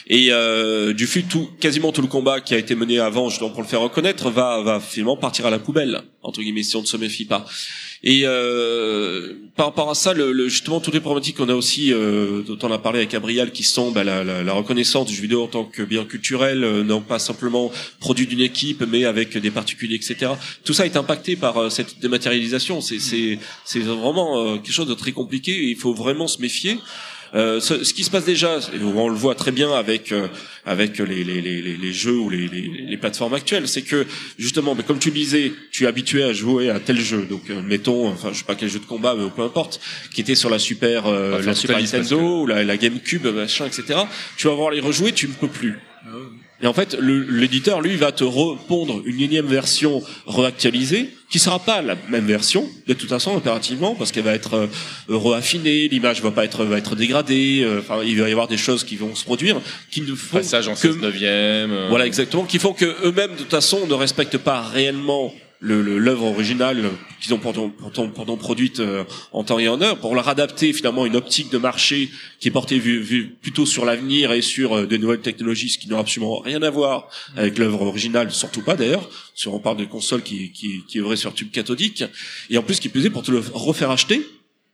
[0.06, 3.50] Et euh, du fait tout, quasiment tout le combat qui a été mené avant, justement
[3.50, 6.80] pour le faire reconnaître, va, va finalement partir à la poubelle entre guillemets si on
[6.80, 7.44] ne se méfie pas.
[8.06, 11.90] Et euh, par rapport à ça, le, le- justement, toutes les problématiques qu'on a aussi,
[11.90, 15.14] euh, dont on a parlé avec Gabriel, qui sont bah, la, la- la reconnaissance du
[15.14, 19.06] jeu vidéo en tant que bien culturel, euh, non pas simplement produit d'une équipe, mais
[19.06, 20.32] avec des particuliers, etc.
[20.64, 22.80] Tout ça est impacté par euh, cette dématérialisation.
[22.82, 23.38] C'est
[23.78, 25.52] vraiment euh, quelque chose de très compliqué.
[25.52, 26.76] Et il faut vraiment se méfier.
[27.34, 30.28] Euh, ce, ce qui se passe déjà, on le voit très bien avec euh,
[30.64, 34.06] avec les, les, les, les- jeux ou les, les, les plateformes actuelles, c'est que
[34.38, 37.26] justement, mais comme tu le disais, tu es habitué à jouer à tel jeu.
[37.28, 39.80] Donc, euh, mettons, enfin, je sais pas quel jeu de combat, mais peu importe,
[40.14, 43.66] qui était sur la Super, euh, la Super Nintendo que- ou la, la GameCube, machin,
[43.66, 44.00] etc.
[44.36, 45.78] Tu vas voir les rejouer, tu ne peux plus.
[46.62, 51.82] Et en fait, l'éditeur, lui, va te repondre une énième version réactualisée, qui sera pas
[51.82, 54.66] la même version, de toute façon, impérativement, parce qu'elle va être euh,
[55.08, 58.56] reaffinée, l'image va pas être, va être dégradée, euh, enfin, il va y avoir des
[58.56, 61.72] choses qui vont se produire, qui ne font passage en que 16 neuvième.
[61.72, 65.34] euh, voilà, exactement, qui font que eux-mêmes, de toute façon, ne respectent pas réellement le-
[65.34, 66.90] le- l'œuvre originale
[67.20, 71.16] qu'ils ont pourtant, produite euh, en temps et en heure, pour leur adapter finalement une
[71.16, 74.96] optique de marché qui est portée vue, vue plutôt sur l'avenir et sur euh, de
[74.96, 79.08] nouvelles technologies, ce qui n'aura absolument rien à voir avec l'œuvre originale, surtout pas d'ailleurs,
[79.34, 82.04] si on parle de consoles qui, qui, qui œuvraient sur tube cathodique,
[82.50, 84.26] et en plus qui est pour te le refaire acheter,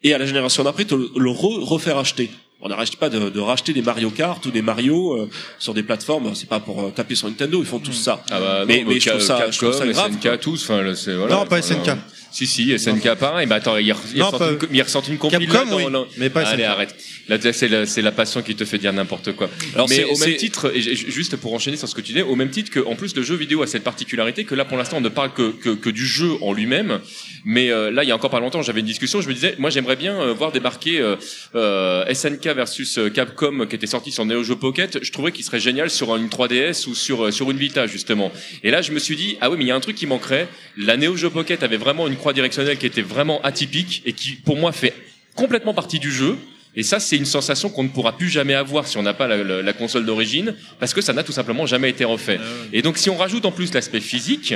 [0.02, 2.30] et à la génération d'après, te le, le re- refaire acheter.
[2.62, 5.82] On n'arrête pas de, de racheter des Mario Kart ou des Mario euh, sur des
[5.82, 6.34] plateformes.
[6.34, 8.22] C'est pas pour euh, taper sur Nintendo, ils font tous ça.
[8.30, 10.62] Ah bah, Mais- mais bah, je trouve ça- Capcom, je trouve ça grave, SNK, tous,
[10.64, 10.82] enfin,
[11.16, 11.34] voilà.
[11.34, 11.90] Non, pas SNK.
[12.32, 13.46] Si, si, SNK pareil.
[13.46, 15.76] Mais attends, il, re- il Non, ressort pas- une, co- il ressort une compil Capcom,
[15.76, 16.68] oui, dans- mais pas Allez, SNK.
[16.68, 16.94] arrête.
[17.28, 19.48] Là, c'est la, c'est la passion qui te fait dire n'importe quoi.
[19.74, 22.12] Alors, mais c'est- au c'est- même titre, et juste pour enchaîner sur ce que tu
[22.12, 24.64] dis, au même titre que, en plus, le jeu vidéo a cette particularité que là,
[24.64, 27.00] pour l'instant, on ne parle que, que, que du jeu en lui-même.
[27.44, 29.54] Mais euh, là, il y a encore pas longtemps, j'avais une discussion, je me disais,
[29.58, 31.16] moi, j'aimerais bien euh, voir débarquer euh,
[31.54, 35.02] euh, SNK versus euh, Capcom qui était sorti sur Neo Geo Pocket.
[35.02, 38.30] Je trouvais qu'il serait génial sur une 3DS ou sur euh, sur une Vita justement.
[38.62, 40.06] Et là, je me suis dit, ah oui, mais il y a un truc qui
[40.06, 40.48] manquerait.
[40.76, 44.32] La Neo Geo Pocket avait vraiment une croix directionnelle qui était vraiment atypique et qui,
[44.36, 44.94] pour moi, fait
[45.34, 46.36] complètement partie du jeu.
[46.76, 49.26] Et ça, c'est une sensation qu'on ne pourra plus jamais avoir si on n'a pas
[49.26, 52.38] la, la- la console d'origine, parce que ça n'a tout simplement jamais été refait.
[52.72, 54.54] Et donc, si on rajoute en plus l'aspect physique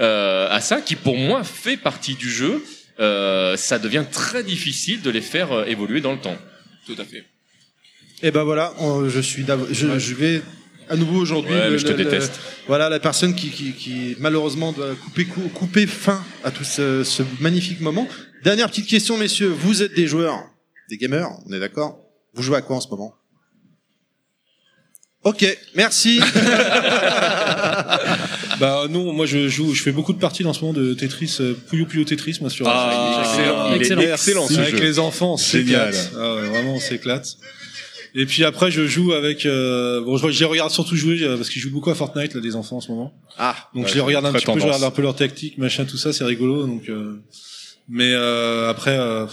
[0.00, 2.64] euh, à ça, qui pour moi fait partie du jeu,
[2.98, 6.38] euh, ça devient très difficile de les faire euh, évoluer dans le temps.
[6.86, 7.24] Tout à fait.
[8.22, 10.40] Et ben voilà, on- je suis, je, je vais
[10.90, 11.54] à nouveau aujourd'hui.
[11.54, 12.38] Ouais, je te le- le- déteste.
[12.66, 17.04] voilà la personne qui, qui, qui malheureusement doit couper, cou- couper fin à tout ce,
[17.04, 18.06] ce magnifique moment.
[18.44, 19.48] Dernière petite question, messieurs.
[19.48, 20.38] Vous êtes des joueurs,
[20.90, 21.98] des gamers, on est d'accord?
[22.34, 23.14] Vous jouez à quoi en ce moment?
[25.22, 26.20] Ok, merci.
[28.58, 31.36] Bah non, moi je joue, je fais beaucoup de parties en ce moment de Tetris,
[31.40, 32.66] euh, Puyo Puyo Tetris, moi sur.
[32.68, 33.74] Ah, excellent.
[33.74, 34.00] Excellent.
[34.02, 34.82] Il est excellent ce avec jeu.
[34.82, 35.94] les enfants, c'est Génial.
[36.14, 37.36] Ah ouais, vraiment, on s'éclate.
[38.14, 39.46] Et puis après, je joue avec.
[39.46, 42.34] Euh, bon, je, je les regarde surtout jouer euh, parce qu'ils jouent beaucoup à Fortnight
[42.34, 43.12] là, les enfants en ce moment.
[43.38, 45.58] Ah, Donc Ouais, je les regarde un petit peu, je regarde un peu leur tactique,
[45.58, 46.66] machin, tout ça, c'est rigolo.
[46.66, 47.20] Donc, euh,
[47.88, 49.26] mais euh, après, euh,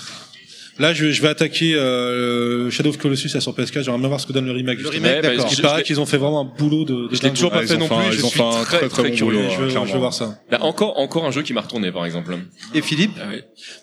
[0.80, 3.84] là, je, je vais attaquer euh, Shadow of Colossus là, sur PS4.
[3.84, 4.80] J'aimerais bien voir ce que donne le remake.
[4.80, 5.43] Le remake, Ouais, d'accord.
[5.45, 7.07] parce Il paraît qu'ils ont fait vraiment un boulot de.
[7.09, 8.15] de Je l'ai toujours pas fait non un- plus.
[8.15, 9.38] ils Je ont suis fait un très, très, bon curieux.
[9.39, 10.39] boulot, je, veux, je veux voir ça.
[10.51, 12.38] Là, encore, encore un jeu qui m'a retourné, par exemple.
[12.73, 13.11] et Philippe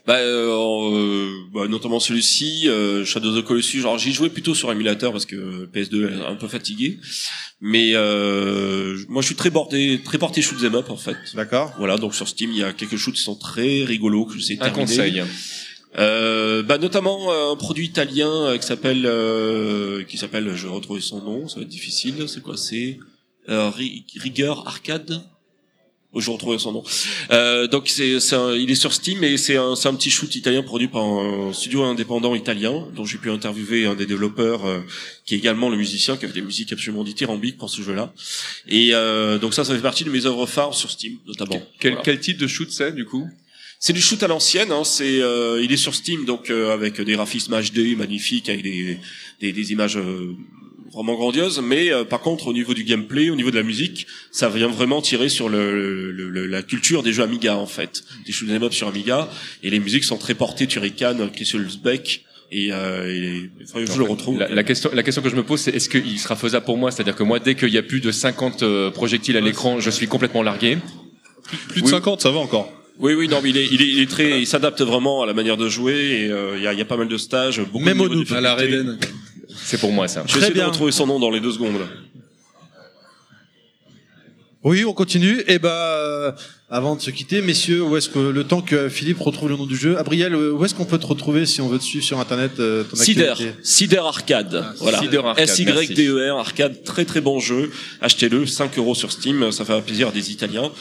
[0.06, 3.80] Bah, euh, bah, notamment celui-ci, euh, Shadow of the Colossus.
[3.80, 6.98] Genre, j'y jouais plutôt sur émulateur parce que PS2 est un peu fatigué.
[7.60, 11.16] Mais euh, moi, je suis très bordé, très porté shoot 'em up en fait.
[11.34, 11.72] D'accord.
[11.78, 14.40] Voilà, donc sur Steam, il y a quelques shoots qui sont très rigolos que je
[14.40, 14.84] sais Un terminer.
[14.84, 15.22] conseil.
[15.96, 20.74] Euh, bah notamment euh, un produit italien euh, qui s'appelle euh, qui s'appelle je vais
[20.74, 22.98] retrouver son nom ça va être difficile c'est quoi c'est
[23.48, 25.22] euh, Ri- Rigueur Arcade
[26.16, 26.84] je retrouver son nom.
[27.32, 30.62] Euh, donc c'est, il est sur Steam et c'est un, c'est un petit shoot italien
[30.62, 34.78] produit par un studio indépendant italien dont j'ai pu interviewer un des développeurs euh,
[35.26, 38.12] qui est également le musicien qui a fait des musiques absolument dithyrambiques pour ce jeu-là.
[38.68, 41.60] Et euh, donc ça, ça fait partie de mes œuvres phares sur Steam notamment.
[41.80, 43.28] Quel, quel type de shoot c'est du coup?
[43.84, 44.72] C'est du shoot à l'ancienne.
[44.72, 48.62] Hein, c'est, euh, il est sur Steam donc euh, avec des graphismes HD magnifiques, avec
[48.62, 48.98] des,
[49.42, 50.34] des, des images euh,
[50.90, 54.06] vraiment grandiose, mais euh, par contre au niveau du gameplay, au niveau de la musique,
[54.30, 58.32] ça vient vraiment tirer sur le, le, la culture des jeux Amiga en fait, des
[58.32, 59.28] shoot 'em up sur Amiga,
[59.62, 61.18] et les musiques sont très portées Turrican,
[61.82, 63.50] Beck et, euh, et
[63.86, 64.38] je le retrouve.
[64.38, 66.90] La, question, la question que je me pose, c'est est-ce qu'il sera faisable pour moi?
[66.90, 69.90] C'est-à-dire que moi, dès qu'il y a plus de 50 euh, projectiles à l'écran, je
[69.90, 70.78] suis complètement largué.
[71.68, 72.72] Plus, de 50, ça va encore.
[72.98, 75.26] Oui, oui, non, mais il est, il est, il est très, il s'adapte vraiment à
[75.26, 76.24] la manière de jouer et
[76.56, 78.54] il y, a, y, a, pas mal de stages, beaucoup Même de au à la
[78.54, 78.98] Raiden.
[79.48, 80.22] C'est pour moi ça.
[80.26, 81.80] Je vais essayer de retrouver son nom dans les deux secondes.
[84.64, 85.40] Oui, on continue.
[85.40, 86.32] Et eh bah, euh,
[86.70, 89.66] avant de se quitter, messieurs, où est-ce que le temps que Philippe retrouve le nom
[89.66, 92.18] du jeu, Abriel, où est-ce qu'on peut te retrouver si on veut te suivre sur
[92.18, 94.64] internet euh, ton Cider, Cider Arcade.
[94.66, 95.34] Ah, voilà.
[95.36, 97.70] S Y D E R Arcade, très très bon jeu.
[98.00, 100.72] Achetez-le, 5 euros sur Steam, ça fait plaisir des Italiens.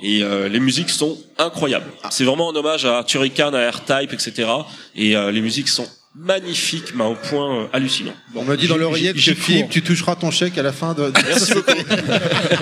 [0.00, 1.90] Et euh, les musiques sont incroyables.
[2.10, 4.48] C'est vraiment un hommage à Turrican, à R-Type, etc.
[4.94, 8.12] Et les musiques sont magnifique, mais au point euh, hallucinant.
[8.34, 11.10] on m'a dit dans l'oreillette que Philippe, tu toucheras ton chèque à la fin de.
[11.26, 11.70] Merci beaucoup.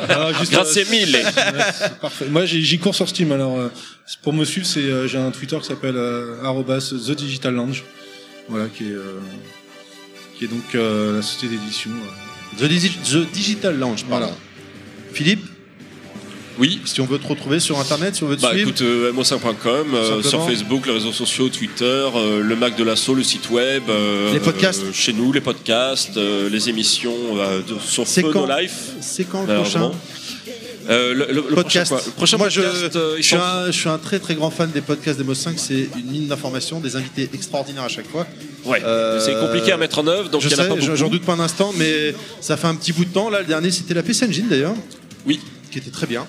[0.09, 1.19] alors, juste, Grazie euh, mille.
[2.01, 2.27] parfait.
[2.31, 3.33] Moi, j'y cours sur Steam.
[3.33, 3.69] Alors, euh,
[4.23, 7.85] pour me suivre, c'est j'ai un Twitter qui s'appelle the digital lounge,
[8.49, 8.97] voilà, qui est
[10.39, 11.91] qui est donc la société d'édition.
[12.59, 14.31] The, the, Digital Lounge, voilà.
[15.13, 15.45] Philippe
[16.61, 16.81] oui.
[16.85, 18.69] Si on veut te retrouver sur Internet, si on veut te bah, suivre.
[18.69, 23.15] écoute, euh, mo5.com, euh, sur Facebook, les réseaux sociaux, Twitter, euh, le Mac de l'assaut,
[23.15, 23.85] le site web.
[24.33, 24.93] les podcasts.
[24.93, 27.15] chez nous, les podcasts, les émissions
[27.85, 28.93] sur Phono Life.
[29.01, 29.91] C'est quand le prochain
[30.89, 31.93] euh, le, le, podcast.
[31.93, 34.81] Le prochain, Moi, je, je, suis un, je, suis un, très très grand fan des
[34.81, 35.59] podcasts des Mos 5.
[35.59, 38.27] C'est une mine d'information, des invités extraordinaires à chaque fois.
[38.65, 38.83] Ouais.
[38.85, 40.97] Euh, c'est compliqué à mettre en œuvre, donc il y en a pas beaucoup.
[40.97, 43.31] J'en doute pas un instant, mais ça fait un petit bout de temps.
[43.31, 44.75] Là, le dernier, c'était la PC Engine d'ailleurs.
[45.27, 45.41] Oui.
[45.71, 46.27] Qui était très bien.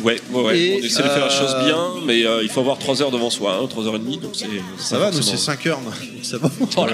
[0.00, 0.78] Ouais, ouais, ouais.
[0.80, 3.10] on essaie de faire la chose euh, bien, mais euh, il faut avoir 3 heures
[3.10, 4.46] devant soi, hein, 3 heures et demie, donc c'est.
[4.78, 5.80] Ça va, nous c'est 5 heures,
[6.22, 6.50] ça va.
[6.76, 6.86] Oh,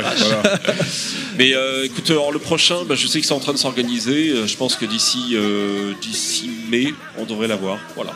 [1.38, 4.46] mais euh, écoute, alors, le prochain, bah, je sais que c'est en train de s'organiser.
[4.46, 5.36] Je pense que d'ici
[6.00, 7.78] d'ici mai, on devrait l'avoir.
[7.94, 8.12] Voilà.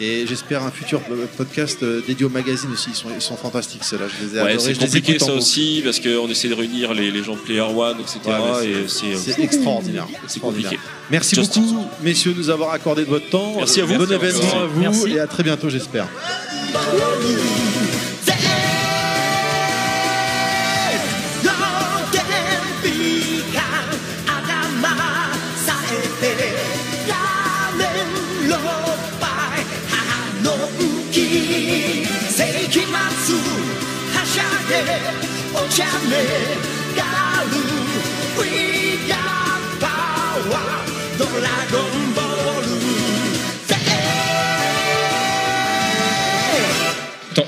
[0.00, 1.00] Et j'espère un futur
[1.36, 2.90] podcast dédié au magazine aussi.
[2.90, 4.06] Ils sont, ils sont fantastiques, ceux-là.
[4.08, 7.22] Je les ai ouais, C'est compliqué ça aussi, parce qu'on essaie de réunir les, les,
[7.22, 8.20] gens de Player One, etc.
[8.64, 10.06] et c'est extraordinaire.
[10.26, 10.78] C'est compliqué.
[11.10, 13.54] Merci beaucoup, messieurs, de nous avoir accordé de votre temps.
[13.56, 13.98] Merci à vous.
[13.98, 16.06] Bon événement à vous et à très bientôt, j'espère.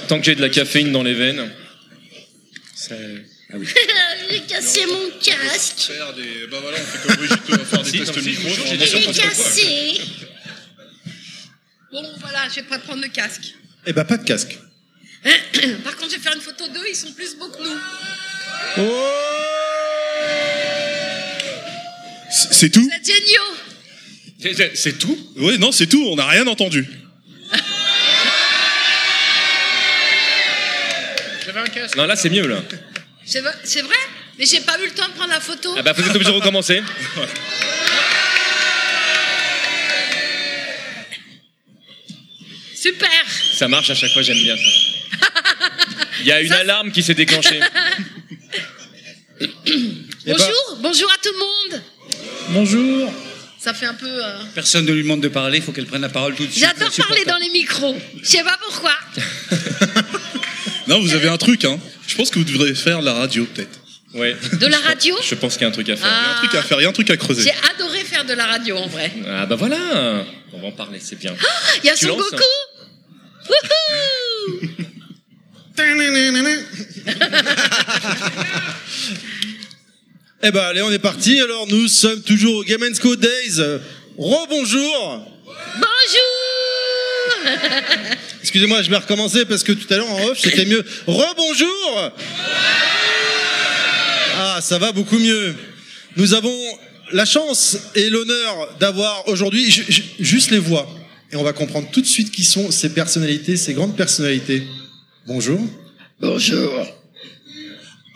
[0.09, 1.51] Tant, que j'ai de la caféine dans les veines.
[2.91, 2.95] Ah
[3.55, 3.67] oui.
[4.31, 5.93] j'ai cassé mon casque.
[5.93, 6.47] Faire des...
[6.51, 8.49] Bah voilà, on fait comme Brigitte, on va faire des tests micro.
[8.67, 10.01] J'ai cassé.
[11.91, 13.55] Bon, voilà, je vais pas prendre le casque.
[13.87, 14.59] Eh ben, pas de casque.
[15.85, 17.79] Par contre, je vais faire une photo d'eux, ils sont plus beaux que nous.
[18.79, 19.43] Oh
[22.33, 26.87] c'est tout C'est géniaux C'est tout Oui, non, c'est tout, on n'a rien entendu.
[31.97, 32.63] Non, là, c'est mieux, là.
[33.25, 33.53] C'est vrai
[34.39, 35.75] Mais j'ai pas eu le temps de prendre la photo.
[35.77, 36.83] Ah bah, vous êtes obligé de recommencer.
[42.75, 43.11] Super
[43.53, 45.02] Ça marche à chaque fois, j'aime bien ça.
[46.23, 47.61] Il y a une alarme qui s'est déclenchée.
[50.27, 51.83] bonjour, bonjour à tout le monde.
[52.51, 53.13] Bonjour.
[53.59, 54.07] Ça fait un peu.
[54.07, 56.51] Euh, Personne ne lui demande de parler, il faut qu'elle prenne la parole tout de
[56.51, 56.65] suite.
[56.65, 57.97] J'adore parler dans les micros.
[58.23, 58.93] Je sais pas pourquoi.
[60.87, 61.79] non, vous avez un truc, hein.
[62.07, 63.81] Je pense que vous devriez faire la radio, peut-être.
[64.15, 64.37] Ouais.
[64.61, 66.07] De la radio Je pense qu'il y a un truc à faire.
[66.07, 67.43] Il y a un truc à faire, il y a un truc à creuser.
[67.45, 69.11] J'ai adoré faire de la radio en vrai.
[69.27, 71.35] Ah bah voilà On va en parler, c'est bien.
[71.41, 71.47] Ah,
[71.83, 72.37] il y a Son Goku
[73.49, 74.69] Wouhou
[80.43, 81.41] eh ben allez, on est parti.
[81.41, 83.61] Alors nous sommes toujours au Game Co Days.
[84.19, 85.27] Rebonjour.
[85.75, 86.33] Bonjour.
[88.43, 90.85] Excusez-moi, je vais recommencer parce que tout à l'heure en off c'était mieux.
[91.07, 92.13] Rebonjour.
[94.37, 95.55] Ah, ça va beaucoup mieux.
[96.17, 96.79] Nous avons
[97.13, 99.71] la chance et l'honneur d'avoir aujourd'hui
[100.19, 100.87] juste les voix.
[101.31, 104.65] Et on va comprendre tout de suite qui sont ces personnalités, ces grandes personnalités.
[105.27, 105.61] Bonjour.
[106.21, 106.87] Bonjour.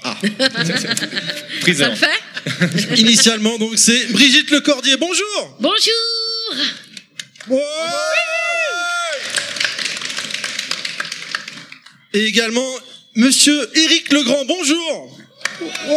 [0.03, 0.17] Ah.
[1.73, 4.97] Ça le fait Initialement, donc, c'est Brigitte Lecordier.
[4.97, 5.57] Bonjour.
[5.61, 5.95] Bonjour
[7.49, 7.61] Ouais
[12.13, 12.69] Et également,
[13.15, 14.45] monsieur Éric Legrand.
[14.47, 15.19] Bonjour.
[15.61, 15.97] Ouais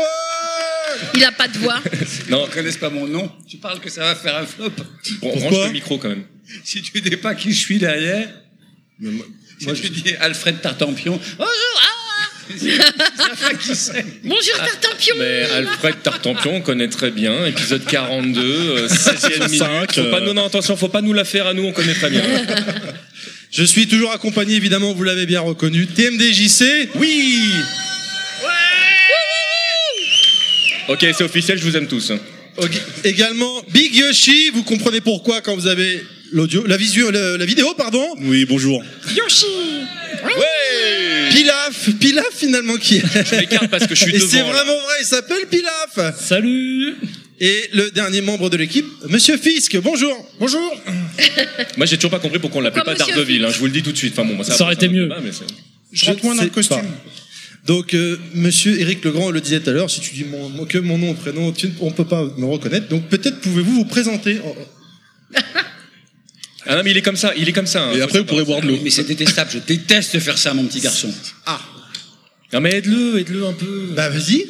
[1.16, 1.82] Il a pas de voix.
[2.30, 3.32] Non, ne connaissent pas mon nom.
[3.48, 4.70] Tu parles que ça va faire un flop.
[4.70, 6.26] Bon, Pourquoi range le micro quand même.
[6.64, 8.30] Si tu dis pas qui je suis derrière,
[9.76, 11.90] si tu dis Alfred Tartampion, bonjour, ah
[13.74, 17.46] c'est Bonjour Tartampion Mais Alfred Tartampion, on connaît très bien.
[17.46, 19.60] Épisode 42, euh, 16e minute.
[19.60, 21.94] Cinq, Faut pas, non, non, attention, faut pas nous la faire à nous, on connaît
[21.94, 22.24] très bien.
[23.52, 26.90] Je suis toujours accompagné, évidemment, vous l'avez bien reconnu, TMDJC.
[26.96, 27.40] Oui
[30.88, 32.12] Ok, c'est officiel, je vous aime tous.
[32.58, 32.72] Ok.
[33.04, 34.50] Également, Big Yoshi.
[34.52, 38.06] Vous comprenez pourquoi quand vous avez l'audio, la, visu, la, la vidéo, pardon.
[38.22, 38.84] Oui, bonjour.
[39.16, 39.46] Yoshi
[40.24, 43.04] Ouais Pilaf, Pilaf finalement qui est.
[43.26, 44.28] Je m'écarte parce que je suis Et devant.
[44.30, 46.16] c'est vraiment vrai, il s'appelle Pilaf.
[46.20, 46.96] Salut
[47.40, 49.78] Et le dernier membre de l'équipe, Monsieur Fisk.
[49.78, 50.14] Bonjour.
[50.40, 50.74] Bonjour.
[51.78, 53.82] Moi, j'ai toujours pas compris pourquoi on l'appelait pas D'Ardeville, hein, je vous le dis
[53.84, 54.14] tout de suite.
[54.18, 55.04] Enfin bon, moi, Ça aurait été mieux.
[55.04, 55.32] débat, mais
[55.94, 56.78] Je rentre moins dans le costume.
[56.78, 56.84] pas.
[57.66, 60.66] Donc, euh, Monsieur Éric Legrand le disait tout à l'heure, si tu dis mon, mon-
[60.66, 62.88] que mon nom prénom, tu, on peut pas me reconnaître.
[62.90, 64.40] Donc, peut-être pouvez-vous vous présenter.
[66.66, 67.84] Ah non, mais il est comme ça, il est comme ça.
[67.86, 67.94] hein.
[67.96, 68.80] Et après, vous pourrez boire de l'eau.
[68.84, 71.12] Mais c'est détestable, je déteste faire ça, mon petit garçon.
[72.52, 73.90] Non mais aide-le, aide-le un peu.
[73.96, 74.48] Bah, vas-y.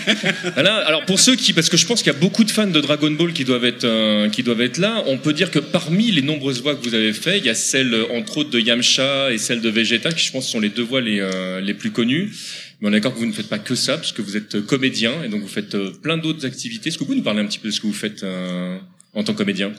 [0.54, 2.66] Voilà, alors pour ceux qui, parce que je pense qu'il y a beaucoup de fans
[2.66, 5.60] de Dragon Ball qui doivent être, euh, qui doivent être là, on peut dire que
[5.60, 8.50] parmi les nombreuses voix que vous avez fait, il y a celle euh, entre autres
[8.50, 11.60] de Yamcha et celle de Vegeta, qui je pense sont les deux voix les, euh,
[11.60, 12.32] les plus connues.
[12.80, 14.60] Mais on est d'accord que vous ne faites pas que ça, parce que vous êtes
[14.66, 16.88] comédien et donc vous faites euh, plein d'autres activités.
[16.88, 18.76] Est-ce que vous pouvez nous parler un petit peu de ce que vous faites euh,
[19.14, 19.72] en tant que comédien?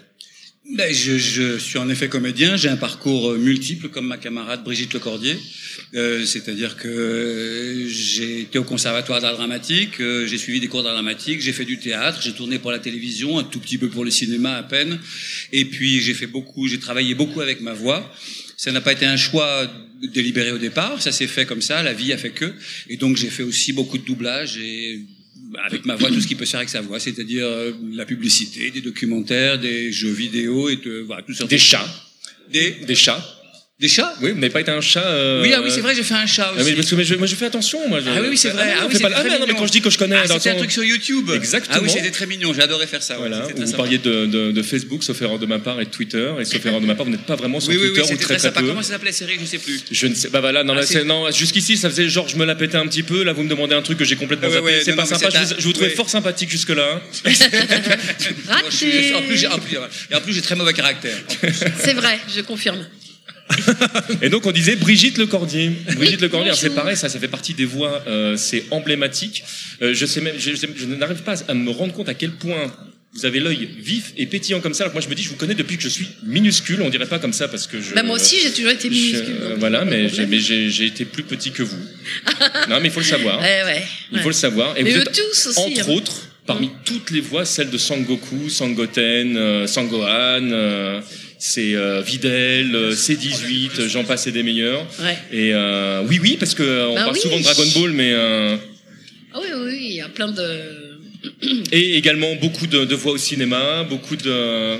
[0.70, 4.65] Ben, je, je suis en effet comédien, j'ai un parcours euh, multiple comme ma camarade
[4.65, 5.38] Brigitte Lecordier.
[5.93, 10.84] Euh, C'est-à-dire que euh, j'ai été au conservatoire d'art dramatique, euh, j'ai suivi des cours
[10.84, 13.88] d'art dramatique, j'ai fait du théâtre, j'ai tourné pour la télévision, un tout petit peu
[13.88, 14.99] pour le cinéma à peine.
[15.53, 18.13] Et puis j'ai fait beaucoup, j'ai travaillé beaucoup avec ma voix.
[18.57, 19.72] Ça n'a pas été un choix
[20.13, 22.53] délibéré au départ, ça s'est fait comme ça, la vie a fait que.
[22.89, 24.99] Et donc j'ai fait aussi beaucoup de doublage et
[25.63, 28.05] avec ma voix tout ce qui peut se faire avec sa voix, c'est-à-dire euh, la
[28.05, 31.45] publicité, des documentaires, des jeux vidéo et de, voilà, tout ça.
[31.45, 31.85] Des chats,
[32.51, 33.36] Des, des chats.
[33.80, 35.05] Des chats Oui, vous n'avez pas été un chat.
[35.05, 36.71] euh, Oui, ah oui, c'est vrai, j'ai fait un chat Ah, aussi.
[36.71, 37.99] mais parce que mais je, moi je fais attention, moi.
[37.99, 38.73] je- Ah oui, oui, c'est vrai.
[38.73, 40.28] non, Ah oui, pas- ah, mais non, mais quand je dis que je connais, Ah,
[40.28, 41.30] c'était un truc sur YouTube.
[41.36, 41.75] Exactement.
[41.78, 42.55] Ah oui, c'était très mignon.
[42.55, 43.19] J'ai adoré faire ça.
[43.19, 43.28] ouais.
[43.30, 43.78] Voilà, très vous sympa.
[43.78, 46.65] parliez de, de, de Facebook, sauf erreur de ma part, et de Twitter, et sauf
[46.65, 48.25] erreur de ma part, vous n'êtes pas vraiment sur Oui, oui, Twitter oui, ou très
[48.25, 48.61] très très sympa.
[48.61, 48.67] peu.
[48.69, 49.80] Comment ça s'appelait la série Je sais plus.
[49.91, 52.45] Je ne sais pas, voilà, non, Ah, là, non, jusqu'ici, ça faisait genre, je me
[52.45, 54.53] la pétais un petit peu, là, vous me demandez un truc que j'ai complètement Ouais,
[54.55, 54.65] zappé.
[54.65, 55.95] ouais, c'est pas sympa, je vous, trouvais ouais.
[55.95, 56.95] fort sympathique jusque-là.
[56.95, 57.01] hein.
[58.69, 59.75] Je suis- En plus, j'ai- en plus,
[60.11, 61.15] et en plus, j'ai très mauvais caractère.
[61.80, 62.84] C'est vrai, je confirme.
[64.21, 65.71] Et donc, on disait Brigitte Lecordier.
[65.95, 69.43] Brigitte Lecordier, c'est pareil, ça, ça fait partie des voix, euh, c'est emblématique.
[69.81, 72.31] Euh, je sais même, je, je- je n'arrive pas à me rendre compte à quel
[72.31, 72.71] point
[73.13, 74.83] vous avez l'œil vif et pétillant comme ça.
[74.83, 76.81] Alors que moi, je me dis, je vous connais depuis que je suis minuscule.
[76.81, 77.93] On dirait pas comme ça parce que je.
[77.95, 79.35] Bah, moi aussi, j'ai toujours été je- minuscule.
[79.41, 81.77] euh, voilà, mais j'ai, été plus petit que vous.
[82.69, 83.39] non, mais il faut le savoir.
[83.39, 83.83] Ouais, ouais.
[84.11, 84.21] Il ouais.
[84.23, 84.77] faut le savoir.
[84.77, 85.59] Et Mais vous êtes, tous aussi.
[85.59, 85.93] entre hein.
[85.93, 91.01] autres, parmi toutes les voix, celle de Sangoku, Sangoten, euh, Sangohan, euh,
[91.39, 94.85] c'est euh, Videl, euh, C18, euh, j'en passe et des meilleurs.
[94.99, 95.17] Ouais.
[95.31, 97.21] Et euh, oui, oui, parce que euh, on Bah parle oui.
[97.21, 98.13] souvent de Dragon Ball, mais
[99.33, 100.99] Ah oui, oui, il y a plein de.
[101.71, 104.77] et également beaucoup de, de voix au cinéma, beaucoup de.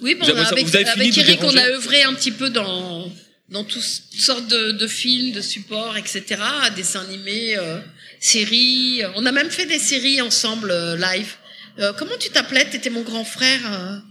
[0.00, 2.32] Oui, bon, Vous avez- avec, vous avez fini avec Eric, on a œuvré un petit
[2.32, 3.12] peu dans,
[3.50, 6.24] dans toutes sortes de, de films, de supports, etc.,
[6.76, 7.56] dessins animés,
[8.18, 9.02] séries.
[9.14, 11.34] On a même fait des séries ensemble, live.
[11.98, 12.64] Comment tu t'appelais?
[12.64, 14.02] T'étais mon grand frère.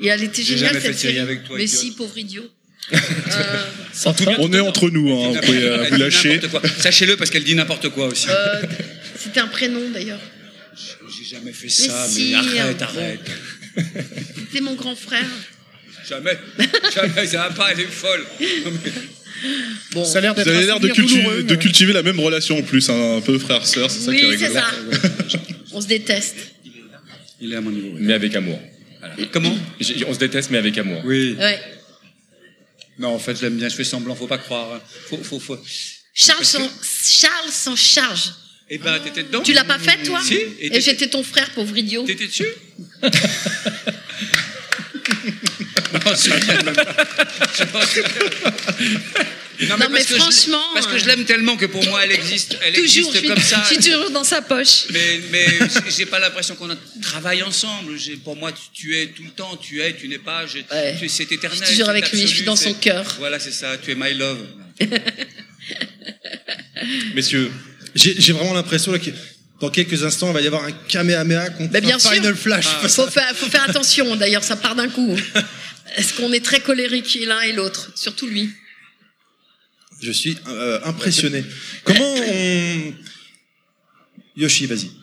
[0.00, 1.22] Et elle était J'ai géniale jamais fait cette série série.
[1.24, 1.80] avec toi, Mais idiote.
[1.80, 2.44] si, pauvre idiot.
[2.92, 3.64] Euh,
[4.06, 6.40] En tout cas, On est entre nous, hein, vous pouvez euh, vous lâcher.
[6.78, 8.26] Sachez-le parce qu'elle dit n'importe quoi aussi.
[8.30, 8.62] euh,
[9.18, 10.20] C'était un prénom d'ailleurs.
[11.18, 13.20] J'ai jamais fait ça, mais, si, arrête, arrête.
[14.36, 15.26] C'était mon grand frère.
[16.08, 16.38] Jamais,
[16.94, 18.24] jamais, ça va pas, elle est folle.
[18.40, 18.92] Mais-
[19.92, 20.04] Bon.
[20.04, 22.18] Ça a l'air Vous d'être avez l'air de, cultu- douloureux, de mais- cultiver la même
[22.18, 24.62] relation en plus, hein, un peu frère-sœur, c'est ça qui est Oui, c'est rigolo.
[25.30, 25.38] ça.
[25.72, 26.36] On se déteste.
[27.40, 27.88] Il est à mon niveau.
[27.92, 27.98] oui.
[28.00, 28.58] mais avec amour.
[29.32, 31.00] Comment J'ai- On se déteste, mais avec amour.
[31.04, 31.36] Oui.
[31.38, 31.60] Ouais.
[32.98, 34.74] Non, en fait, je l'aime bien, je fais semblant, faut pas croire.
[34.74, 34.80] hein.
[35.08, 35.58] Faut, faut, faut.
[36.14, 36.68] Charles s'en
[37.04, 38.32] Charles s'en charge.
[38.70, 41.22] Eh ben, t'étais dedans Tu l'as pas fait, toi Si, et Et t'étais- j'étais ton
[41.22, 42.04] frère, pauvre idiot.
[42.04, 42.44] T'étais dessus
[45.92, 46.74] Non, je souviens même
[49.60, 50.62] Non, mais, franchement.
[50.72, 53.62] parce que je l'aime tellement que pour moi, elle existe, elle toujours, existe comme ça.
[53.68, 54.86] Je suis toujours dans sa poche.
[54.90, 55.46] Mais, mais
[55.88, 56.68] j'ai pas l'impression qu'on
[57.02, 57.96] travaille ensemble.
[58.22, 60.44] Pour moi, tu, es tout le temps, tu es, tu n'es pas.
[61.08, 61.58] C'est éternel.
[61.60, 63.16] Je suis toujours avec lui, je suis dans son cœur.
[63.18, 64.38] Voilà, c'est ça, tu es my love.
[67.14, 67.50] Messieurs.
[67.94, 69.10] J'ai vraiment l'impression que
[69.60, 72.66] dans quelques instants, il va y avoir un Kamehameha contre bah, bien un Final Flash.
[72.82, 75.16] Il faut, faire, faut faire attention, d'ailleurs, ça part d'un coup.
[75.96, 78.50] Est-ce qu'on est très colérique l'un et l'autre Surtout lui.
[80.00, 81.44] Je suis euh, impressionné.
[81.84, 82.14] Comment.
[84.36, 84.97] Yoshi, vas-y.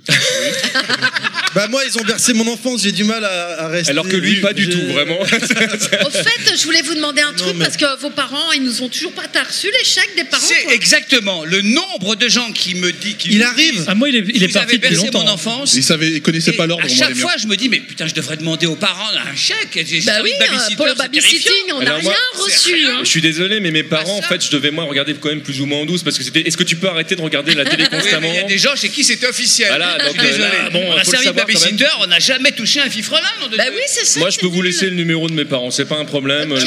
[1.56, 3.92] Bah moi, ils ont bercé mon enfance, j'ai du mal à, rester.
[3.92, 5.20] Alors que lui, pas du tout, vraiment.
[5.22, 8.90] Au fait, je voulais vous demander un truc parce que vos parents, ils nous ont
[8.90, 10.46] toujours pas reçu les chèques des parents.
[10.46, 13.34] C'est exactement le nombre de gens qui me dit qu'il.
[13.34, 13.86] Il arrive.
[13.88, 15.24] Ah moi, il est, il est parti depuis longtemps.
[15.24, 15.74] mon enfance.
[15.76, 16.86] Il savait, il connaissait pas l'ordre.
[16.86, 19.86] À chaque fois, je me dis, mais putain, je devrais demander aux parents un chèque.
[20.06, 20.32] Bah oui,
[20.78, 22.86] pour le babysitting, on n'a rien reçu.
[22.88, 23.00] Hein.
[23.04, 25.62] Je suis désolé, mais mes parents, en fait, je devais moi regarder quand même plus
[25.62, 26.42] ou moins en douce parce que c'était.
[26.42, 28.76] Est-ce que tu peux arrêter de regarder la télé constamment Il y a des gens
[28.76, 29.70] chez qui c'était officiel.
[29.70, 30.44] Voilà, donc, euh, désolé.
[30.44, 33.22] Là, bon, on a servi de babysitter, on n'a jamais touché un fifrelin.
[33.58, 34.20] Bah oui, c'est ça.
[34.20, 36.52] Moi, je peux vous laisser le numéro de mes parents, c'est pas un problème.
[36.52, 36.62] Ok.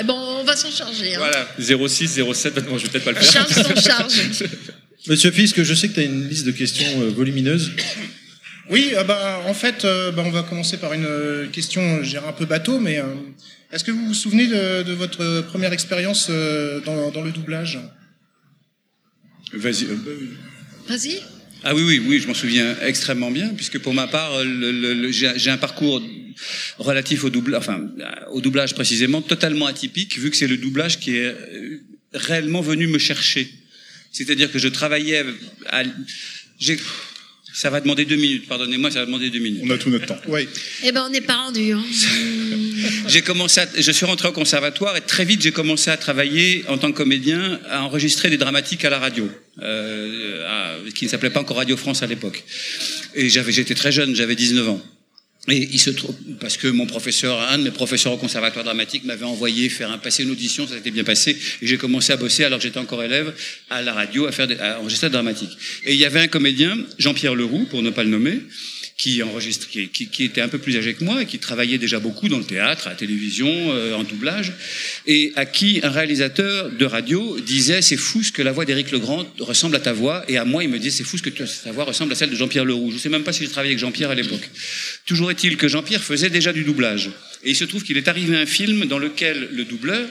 [0.00, 1.16] Eh ben, on va s'en charger.
[1.16, 1.18] Hein.
[1.18, 1.88] Voilà.
[1.88, 3.32] 06, 07, bon, je vais peut-être pas le faire.
[3.32, 4.12] Charge sans charge.
[5.08, 7.72] Monsieur Fisk, je sais que tu as une liste de questions euh, volumineuse.
[8.70, 12.10] Oui, euh, bah, en fait, euh, bah, on va commencer par une euh, question, je
[12.10, 13.04] dirais un peu bateau, mais euh,
[13.72, 17.78] est-ce que vous vous souvenez de, de votre première expérience euh, dans, dans le doublage?
[19.54, 19.86] Vas-y.
[20.88, 21.22] Vas-y.
[21.64, 25.50] Ah oui, oui, oui, je m'en souviens extrêmement bien, puisque pour ma part, le, j'ai
[25.50, 26.02] un parcours
[26.78, 27.80] relatif au doublage, enfin
[28.30, 31.34] au doublage précisément, totalement atypique, vu que c'est le doublage qui est
[32.12, 33.50] réellement venu me chercher.
[34.12, 35.24] C'est-à-dire que je travaillais
[35.66, 35.82] à,
[37.58, 39.62] ça va demander deux minutes, pardonnez-moi, ça va demander deux minutes.
[39.64, 40.20] On a tout notre temps.
[40.28, 40.48] Oui.
[40.84, 41.72] Eh ben, on n'est pas rendu.
[41.72, 41.82] Hein.
[43.08, 46.64] j'ai commencé, à, je suis rentré au conservatoire et très vite j'ai commencé à travailler
[46.68, 49.28] en tant que comédien, à enregistrer des dramatiques à la radio,
[49.60, 52.44] euh, à, qui ne s'appelait pas encore Radio France à l'époque.
[53.16, 54.80] Et j'avais, j'étais très jeune, j'avais 19 ans.
[55.46, 59.04] Et il se trouve, parce que mon professeur, un de mes professeurs au conservatoire dramatique
[59.04, 62.16] m'avait envoyé faire un, passer une audition, ça s'était bien passé, et j'ai commencé à
[62.16, 63.32] bosser alors que j'étais encore élève
[63.70, 65.56] à la radio à faire des, à enregistrer des dramatiques.
[65.84, 68.40] Et il y avait un comédien, Jean-Pierre Leroux, pour ne pas le nommer,
[68.98, 71.78] qui enregistre, qui, qui, qui, était un peu plus âgé que moi et qui travaillait
[71.78, 74.52] déjà beaucoup dans le théâtre, à la télévision, euh, en doublage,
[75.06, 78.90] et à qui un réalisateur de radio disait c'est fou ce que la voix d'Éric
[78.90, 81.30] Legrand ressemble à ta voix, et à moi il me disait c'est fou ce que
[81.30, 82.90] ta voix ressemble à celle de Jean-Pierre Leroux.
[82.90, 84.50] Je ne sais même pas si j'ai travaillé avec Jean-Pierre à l'époque.
[85.06, 87.10] Toujours est-il que Jean-Pierre faisait déjà du doublage,
[87.44, 90.08] et il se trouve qu'il est arrivé un film dans lequel le doubleur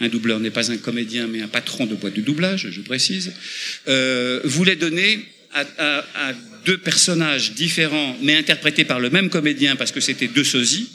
[0.00, 3.32] un doubleur n'est pas un comédien, mais un patron de boîte de doublage, je précise,
[3.86, 5.20] euh, voulait donner
[5.52, 6.32] à, à, à,
[6.64, 10.88] deux personnages différents, mais interprétés par le même comédien, parce que c'était deux sosies,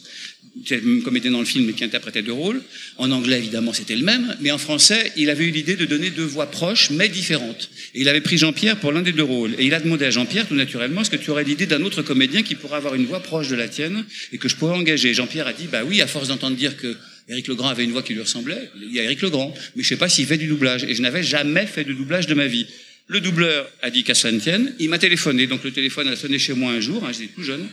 [0.63, 2.61] c'était le même comédien dans le film, mais qui interprétait deux rôles.
[2.97, 6.09] En anglais, évidemment, c'était le même, mais en français, il avait eu l'idée de donner
[6.09, 7.69] deux voix proches, mais différentes.
[7.93, 9.55] Et il avait pris Jean-Pierre pour l'un des deux rôles.
[9.57, 12.01] Et il a demandé à Jean-Pierre, tout naturellement, est-ce que tu aurais l'idée d'un autre
[12.01, 15.13] comédien qui pourrait avoir une voix proche de la tienne et que je pourrais engager?
[15.13, 16.97] Jean-Pierre a dit, bah oui, à force d'entendre dire que
[17.29, 19.89] Éric Legrand avait une voix qui lui ressemblait, il y a Éric Legrand, mais je
[19.89, 20.83] sais pas s'il fait du doublage.
[20.83, 22.65] Et je n'avais jamais fait de doublage de ma vie.
[23.11, 24.71] Le doubleur a dit qu'à cela ne tienne.
[24.77, 25.47] Il m'a téléphoné.
[25.47, 27.03] Donc le téléphone a sonné chez moi un jour.
[27.03, 27.67] Hein, j'étais tout jeune.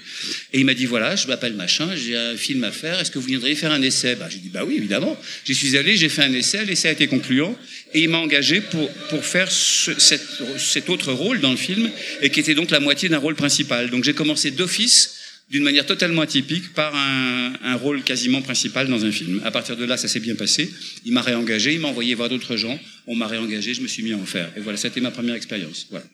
[0.55, 2.99] Et il m'a dit voilà, je m'appelle machin, j'ai un film à faire.
[2.99, 4.15] Est-ce que vous viendriez faire un essai?
[4.15, 5.15] Bah, J'ai dit bah oui, évidemment.
[5.45, 6.65] J'y suis allé, j'ai fait un essai.
[6.65, 7.55] L'essai a été concluant.
[7.93, 11.91] Et il m'a engagé pour, pour faire ce, cet autre rôle dans le film,
[12.23, 13.91] et qui était donc la moitié d'un rôle principal.
[13.91, 15.16] Donc j'ai commencé d'office
[15.49, 19.41] d'une manière totalement atypique par un, un, rôle quasiment principal dans un film.
[19.45, 20.71] À partir de là, ça s'est bien passé.
[21.05, 22.79] Il m'a réengagé, il m'a envoyé voir d'autres gens.
[23.07, 24.51] On m'a réengagé, je me suis mis à en faire.
[24.57, 25.87] Et voilà, c'était ma première expérience.
[25.91, 26.05] Voilà.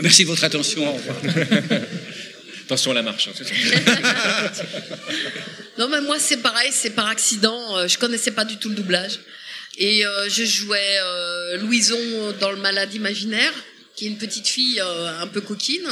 [0.00, 0.88] Merci de votre attention.
[0.88, 1.16] Au revoir.
[2.64, 3.28] Attention à la marche.
[5.78, 7.88] non, mais moi, c'est pareil, c'est par accident.
[7.88, 9.18] Je connaissais pas du tout le doublage.
[9.76, 11.98] Et euh, je jouais euh, Louison
[12.38, 13.52] dans Le Malade Imaginaire,
[13.96, 15.88] qui est une petite fille euh, un peu coquine.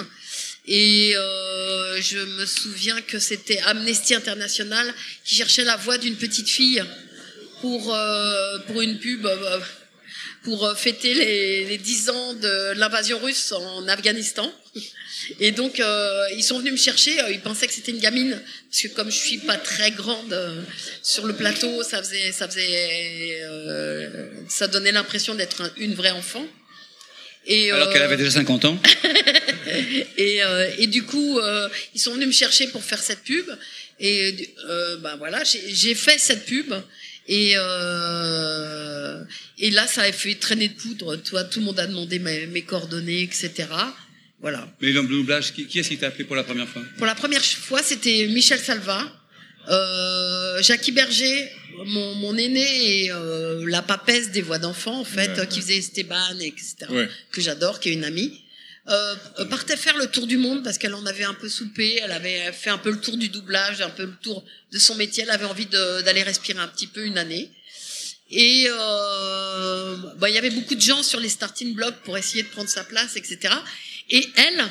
[0.71, 4.93] Et euh, je me souviens que c'était Amnesty International
[5.25, 6.85] qui cherchait la voix d'une petite fille
[7.63, 9.61] pour, euh, pour une pub euh,
[10.45, 14.53] pour fêter les, les 10 ans de l'invasion russe en Afghanistan.
[15.41, 15.83] Et donc,
[16.37, 17.19] ils sont venus me chercher.
[17.31, 18.41] Ils pensaient que c'était une gamine,
[18.71, 20.65] parce que comme je suis pas très grande
[21.03, 23.43] sur le plateau, ça faisait, ça faisait,
[24.49, 26.47] ça donnait l'impression d'être un, une vraie enfant.
[27.49, 28.79] Et, Alors qu'elle avait déjà 50 ans.
[30.19, 33.47] et, euh, et, du coup, euh, ils sont venus me chercher pour faire cette pub.
[33.99, 36.73] Et euh, ben voilà, j'ai fait cette pub.
[37.27, 39.23] Et, euh,
[39.59, 41.17] et là, ça a fait traîner de poudre.
[41.17, 43.67] Toi, tout le monde a demandé mes, mes coordonnées, etc.
[44.41, 44.69] Voilà.
[44.81, 46.83] Mais le doublage, qui, qui est-ce qui t'a appelé pour la première fois?
[46.97, 49.05] Pour la première fois, c'était Michel Salva,
[49.69, 51.51] euh, Jackie Berger
[51.87, 55.61] mon, mon aîné et euh, la papesse des voix d'enfants en fait, Ouais, euh, qui
[55.61, 56.77] faisait Esteban, etc.
[56.91, 57.09] Ouais.
[57.33, 58.43] Que j'adore, qui est une amie.
[58.89, 59.15] Euh,
[59.51, 62.53] partait faire le tour du monde parce qu'elle en avait un peu soupé, elle avait
[62.53, 65.31] fait un peu le tour du doublage, un peu le tour de son métier, elle
[65.31, 67.51] avait envie d'aller respirer un petit peu une année.
[68.31, 72.43] Et euh, bah, il y avait beaucoup de gens sur les starting blocks pour essayer
[72.43, 73.55] de prendre sa place, etc.
[74.11, 74.65] Et elle,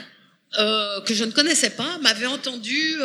[0.58, 2.96] euh, que je ne connaissais pas, m'avait entendu,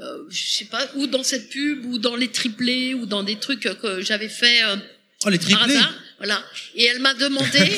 [0.00, 3.36] euh, je sais pas, ou dans cette pub, ou dans les triplés, ou dans des
[3.36, 4.76] trucs que j'avais fait euh,
[5.24, 5.94] Oh, les par triplés hasard.
[6.18, 6.44] Voilà.
[6.74, 7.58] Et elle m'a demandé.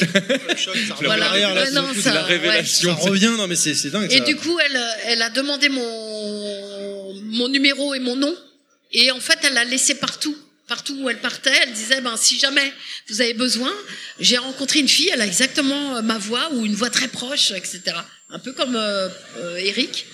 [1.02, 1.32] voilà.
[1.32, 2.28] Ouais, non, ça, la ouais.
[2.28, 2.96] révélation.
[2.96, 4.10] Ça revient, non mais c'est c'est dingue.
[4.12, 4.24] Et ça.
[4.24, 8.34] du coup, elle, elle a demandé mon, mon numéro et mon nom.
[8.92, 10.36] Et en fait, elle l'a laissé partout.
[10.66, 12.72] Partout où elle partait, elle disait, ben, si jamais
[13.08, 13.72] vous avez besoin,
[14.20, 17.52] j'ai rencontré une fille, elle a exactement euh, ma voix ou une voix très proche,
[17.52, 17.80] etc.
[18.28, 19.08] Un peu comme euh,
[19.38, 20.04] euh, Eric.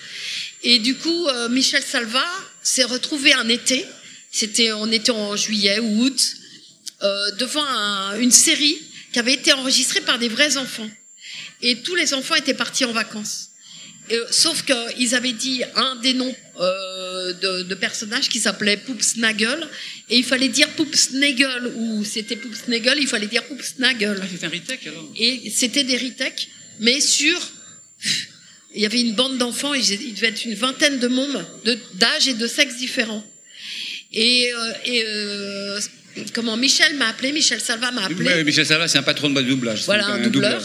[0.65, 2.25] Et du coup, euh, Michel Salva
[2.63, 3.85] s'est retrouvé un été.
[4.31, 6.19] C'était, on était en juillet ou août,
[7.03, 8.77] euh, devant un- une série
[9.13, 10.89] qui avait été enregistrée par des vrais enfants.
[11.61, 13.49] Et tous les enfants étaient partis en vacances.
[14.09, 18.77] Et, euh, sauf qu'ils avaient dit un des noms euh, de, de personnages qui s'appelait
[18.77, 19.67] Poopsnaggle,
[20.09, 24.19] et il fallait dire Poopsnaggle, ou c'était Poopsnaggle, il fallait dire Poopsnaggle.
[24.21, 26.47] Ah, c'est un retake alors Et c'était des retakes,
[26.79, 27.39] mais sur.
[28.75, 31.77] Il y avait une bande d'enfants, ils- il devait être une vingtaine de mômes de-
[31.95, 33.25] d'âge et de sexe différents.
[34.11, 35.79] Et, euh, et euh,
[36.33, 39.41] comment Michel m'a appelé, Michel Salva m'a appelé Ouais, Michel Salva, c'est un patron de
[39.41, 39.83] doublage.
[39.85, 40.61] voilà un doubleur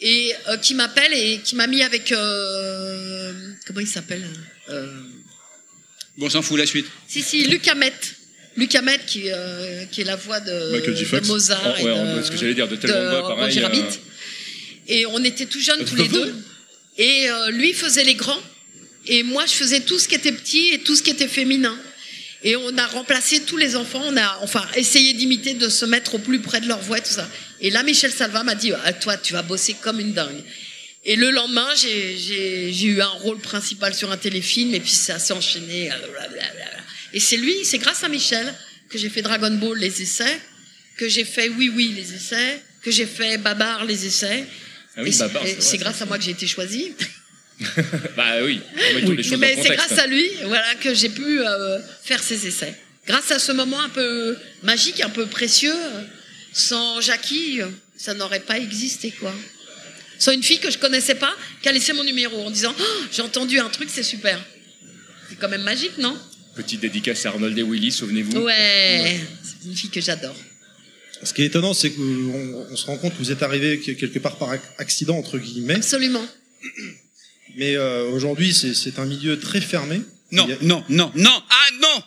[0.00, 3.32] et euh, qui m'appelle et qui m'a mis avec euh,
[3.66, 4.26] comment il s'appelle
[4.70, 4.86] euh,
[6.18, 6.86] Bon, on s'en fout, la suite.
[7.08, 7.92] si si Luc Hamet
[8.56, 11.26] Luc Hamet qui euh, qui est la voix de.
[11.26, 13.90] Mozart Oh, ouais, et de, ce que j'allais dire, de tellement de voix, pareil, euh,
[14.88, 16.34] et on était tout jeunes tous les deux
[16.98, 18.42] et euh, lui faisait les grands
[19.06, 21.76] et moi je faisais tout ce qui était petit et tout ce qui était féminin
[22.44, 26.16] et on a remplacé tous les enfants, on a enfin essayé d'imiter, de se mettre
[26.16, 27.28] au plus près de leur voix tout ça.
[27.60, 30.42] Et là, Michel Salva m'a dit, ah, toi, tu vas bosser comme une dingue.
[31.04, 35.32] Et le lendemain, j'ai- eu un rôle principal sur un téléfilm et puis ça s'est
[35.32, 35.92] enchaîné.
[35.92, 35.94] euh.
[37.12, 38.52] Et c'est lui, c'est grâce à Michel
[38.88, 40.40] que j'ai fait Dragon Ball les essais,
[40.96, 44.44] que j'ai fait Oui Oui les essais, que j'ai fait Babar les essais.
[44.96, 45.76] Ah oui, Et c'est- ça.
[45.78, 46.92] grâce à moi que j'ai été choisie.
[48.16, 48.60] Bah oui,
[49.06, 52.74] on les Mais c'est grâce à lui voilà, que j'ai pu euh, faire ces essais.
[53.06, 55.74] Grâce à ce moment un peu magique, un peu précieux,
[56.52, 57.60] sans Jackie,
[57.96, 59.32] ça n'aurait pas existé, quoi.
[60.18, 61.32] Sans une fille que je connaissais pas,
[61.62, 62.82] qui a laissé mon numéro en disant Oh,
[63.12, 64.40] J'ai entendu un truc, c'est super.
[65.28, 66.16] C'est quand même magique, non?
[66.56, 68.38] Petite dédicace à Arnold et Willy, souvenez-vous.
[68.40, 70.36] Ouais, c'est une fille que j'adore.
[71.24, 73.92] Ce qui est étonnant, c'est qu'on on se rend compte que vous êtes arrivé que-
[73.92, 75.76] quelque part par ac- accident, entre guillemets.
[75.76, 76.24] Absolument.
[77.56, 80.00] Mais euh, aujourd'hui, c'est c'est un milieu très fermé.
[80.32, 82.02] Non, a- non, non, non, ah non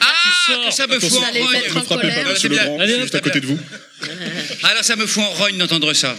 [0.00, 3.46] Ah, que ça me fout en rogne pas, monsieur C'est Allez, juste à côté de
[3.46, 3.58] vous.
[4.62, 6.16] Ah là, ça me fout en rogne d'entendre ça.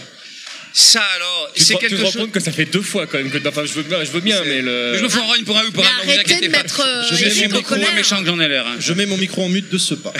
[0.78, 2.20] Ça alors, Tu te, c'est rends- tu quelque te rends chose.
[2.20, 4.20] compte que ça fait deux fois quand même que enfin je veux bien, je veux
[4.20, 6.10] bien mais le Je me fous en rogne pour un ou pour un, non, vous
[6.10, 6.58] arrêtez inquiétez de pas.
[6.58, 8.66] mettre euh, Je vais Eric mon beaucoup moins méchant que j'en ai l'air.
[8.66, 8.76] hein.
[8.78, 10.12] Je mets mon micro en mute de ce pas.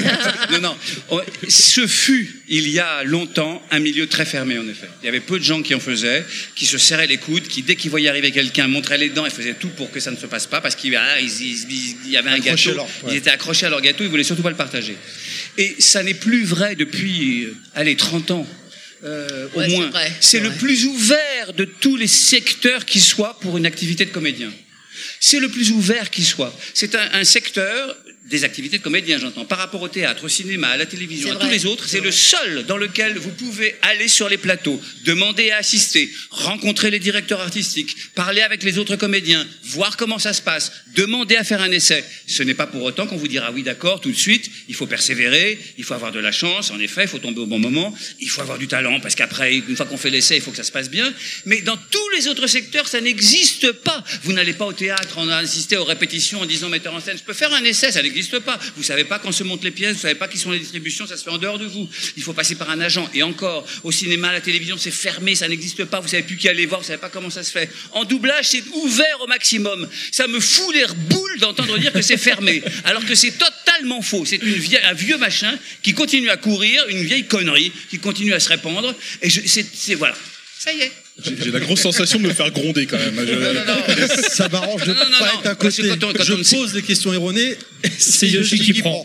[0.52, 0.76] non, non.
[1.10, 4.88] Oh, Ce fut, il y a longtemps, un milieu très fermé, en effet.
[5.02, 6.24] Il y avait peu de gens qui en faisaient,
[6.54, 9.30] qui se serraient les coudes, qui, dès qu'ils voyaient arriver quelqu'un, montraient les dents et
[9.30, 12.38] faisaient tout pour que ça ne se passe pas, parce qu'il y avait, avait un
[12.38, 12.72] gâteau.
[12.72, 13.10] leur- ouais.
[13.10, 14.96] Ils étaient accrochés à leur gâteau, ils voulaient surtout pas le partager.
[15.58, 18.46] Et ça n'est plus vrai depuis, euh, allez, 30 ans.
[19.04, 19.90] Euh, Ouais, au c'est moins.
[19.92, 20.58] C'est c'est le vrai.
[20.58, 24.52] plus ouvert de tous les secteurs qui soient pour une activité de comédien.
[25.20, 26.54] C'est le plus ouvert qui soit.
[26.74, 27.96] C'est un, un secteur
[28.28, 31.36] des activités de comédien, j'entends, par rapport au théâtre, au cinéma, à la télévision, à
[31.36, 31.88] tous les autres.
[31.88, 36.90] C'est le seul dans lequel vous pouvez aller sur les plateaux, demander à assister, rencontrer
[36.90, 41.44] les directeurs artistiques, parler avec les autres comédiens, voir comment ça se passe, demander à
[41.44, 42.04] faire un essai.
[42.26, 44.50] Ce n'est pas pour autant qu'on vous dira oui d'accord tout de suite.
[44.68, 47.46] Il faut persévérer, il faut avoir de la chance, en effet, il faut tomber au
[47.46, 50.42] bon moment, il faut avoir du talent parce qu'après, une fois qu'on fait l'essai, il
[50.42, 51.12] faut que ça se passe bien.
[51.46, 54.04] Mais dans tous les autres secteurs, ça n'existe pas.
[54.24, 57.22] Vous n'allez pas au théâtre en assistant aux répétitions en disant metteur en scène, je
[57.22, 58.58] peux faire un essai, ça n'existe pas.
[58.76, 61.06] Vous savez pas quand se montent les pièces, vous savez pas qui sont les distributions,
[61.06, 61.88] ça se fait en dehors de vous.
[62.16, 63.08] Il faut passer par un agent.
[63.14, 66.00] Et encore, au cinéma, à la télévision, c'est fermé, ça n'existe pas.
[66.00, 67.70] Vous savez plus qui aller voir, vous savez pas comment ça se fait.
[67.92, 69.88] En doublage, c'est ouvert au maximum.
[70.12, 74.24] Ça me fout les boules d'entendre dire que c'est fermé, alors que c'est totalement faux.
[74.24, 74.40] C'est
[74.84, 78.94] un vieux machin qui continue à courir, une vieille connerie qui continue à se répandre.
[79.22, 80.16] Et c'est- voilà.
[80.58, 80.92] Ça y est.
[81.24, 83.16] J'ai la grosse sensation de me faire gronder quand même.
[84.30, 85.04] Ça m'arrange de non, pas
[85.34, 85.82] non, être à côté.
[85.88, 87.56] quand on- quand je pose des questions erronées.
[87.98, 89.04] C'est Yoshi qui prend.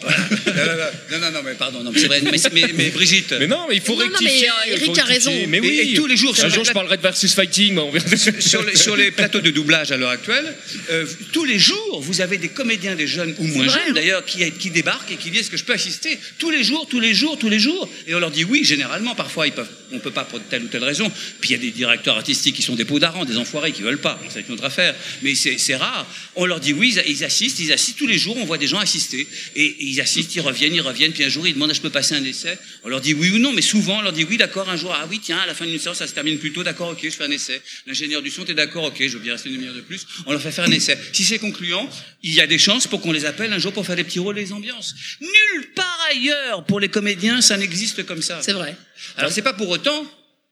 [1.11, 2.21] non, non, non, mais pardon, c'est vrai.
[2.23, 3.33] Mais, mais, mais Brigitte.
[3.39, 4.49] Mais non, mais il faut Non, non, mais, rectifier.
[4.49, 5.13] euh, Eric a rectifier.
[5.13, 5.47] raison.
[5.47, 7.75] Mais oui, Et- et tous les jours, Un jour, je parlerai de versus fighting.
[7.75, 8.05] mais on verra.
[8.39, 10.55] sur les, sur les plateaux de doublage à l'heure actuelle,
[10.91, 14.49] euh, tous les jours, vous avez des comédiens, des jeunes ou moins jeunes d'ailleurs, qui,
[14.53, 17.13] qui débarquent et qui disent est-ce que je peux assister tous les jours, tous les
[17.13, 17.87] jours, tous les jours.
[18.07, 20.67] Et on leur dit oui, généralement, parfois ils peuvent, on peut pas pour telle ou
[20.67, 21.11] telle raison.
[21.39, 24.01] Puis il y a des directeurs artistiques qui sont des d'arrent, des enfoirés qui veulent
[24.01, 24.19] pas.
[24.29, 24.95] C'est une autre affaire.
[25.21, 26.05] Mais c'est rare.
[26.35, 28.37] On leur dit oui, ils, assistent, ils assistent tous les jours.
[28.37, 31.11] On voit des gens assister et, et ils assistent, ils reviennent, ils reviennent.
[31.11, 32.57] Puis un jour ils demandent je peux passer un essai?
[32.83, 34.69] On leur dit oui ou non, mais souvent on leur dit oui, d'accord.
[34.69, 36.63] Un jour ah oui tiens, à la fin d'une séance ça se termine plus tôt,
[36.63, 37.61] d'accord, ok, je fais un essai.
[37.87, 40.05] L'ingénieur du son t'es d'accord, ok, je veux bien rester une demi-heure de plus.
[40.25, 40.97] On leur fait faire un essai.
[41.11, 41.89] Si c'est concluant,
[42.21, 44.19] il y a des chances pour qu'on les appelle un jour pour faire des petits
[44.19, 44.95] rôles, des ambiances.
[45.21, 48.39] Nulle part ailleurs pour les comédiens ça n'existe comme ça.
[48.41, 48.75] C'est vrai.
[49.17, 50.05] Alors c'est pas pour autant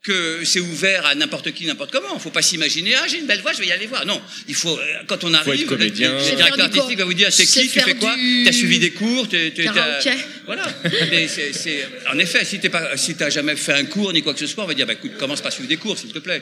[0.03, 2.18] que c'est ouvert à n'importe qui, n'importe comment.
[2.18, 4.03] Faut pas s'imaginer, ah j'ai une belle voix, je vais y aller voir.
[4.06, 6.11] Non, il faut euh, quand on arrive, être comédien.
[6.18, 8.91] le, directeur artistique va vous dire, c'est qui, tu fais quoi, du t'as suivi des
[8.91, 10.11] cours, t'es, t'es- t'as- karaoké.
[10.48, 10.68] voilà.
[11.11, 14.23] Mais c'est, c'est- en effet, si t'es pas, si t'as jamais fait un cours ni
[14.23, 16.11] quoi que ce soit, on va dire, bah écoute, commence par suivre des cours, s'il
[16.11, 16.41] te plaît.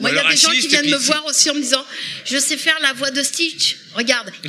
[0.00, 1.84] Moi, il y a des gens qui viennent me voir aussi en me disant
[2.24, 3.76] Je sais faire la voix de Stitch.
[3.94, 4.30] Regarde.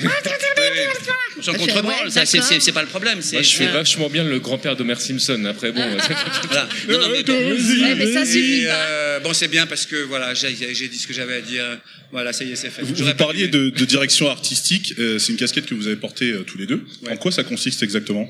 [1.42, 3.22] Sans Je fais, contre-branle, ouais, ça, c'est, pas le problème.
[3.22, 3.74] C'est, Moi, je fais Ah.
[3.74, 5.44] vachement bien le grand-père d'Homer Simpson.
[5.46, 5.82] Après, bon.
[6.48, 6.70] voilà.
[6.88, 7.34] Non, non, mais bon.
[7.34, 11.14] Ouais, mais ça suffit euh, bon, c'est bien parce que voilà, j'ai, dit ce que
[11.14, 11.66] j'avais à dire.
[12.12, 12.84] Voilà, ça y est, c'est fait.
[12.84, 14.94] Vous, parliez de, de direction artistique.
[15.00, 16.84] euh, c'est une casquette que vous avez portée euh, tous les deux.
[17.04, 17.12] Ouais.
[17.14, 18.30] En quoi ça consiste exactement?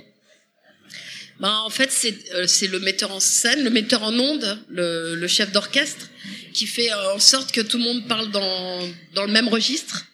[1.39, 5.15] Ben, en fait, c'est euh, c'est le metteur en scène, le metteur en onde, le,
[5.15, 6.07] le chef d'orchestre,
[6.53, 8.80] qui fait euh, en sorte que tout le monde parle dans,
[9.15, 10.06] dans le même registre.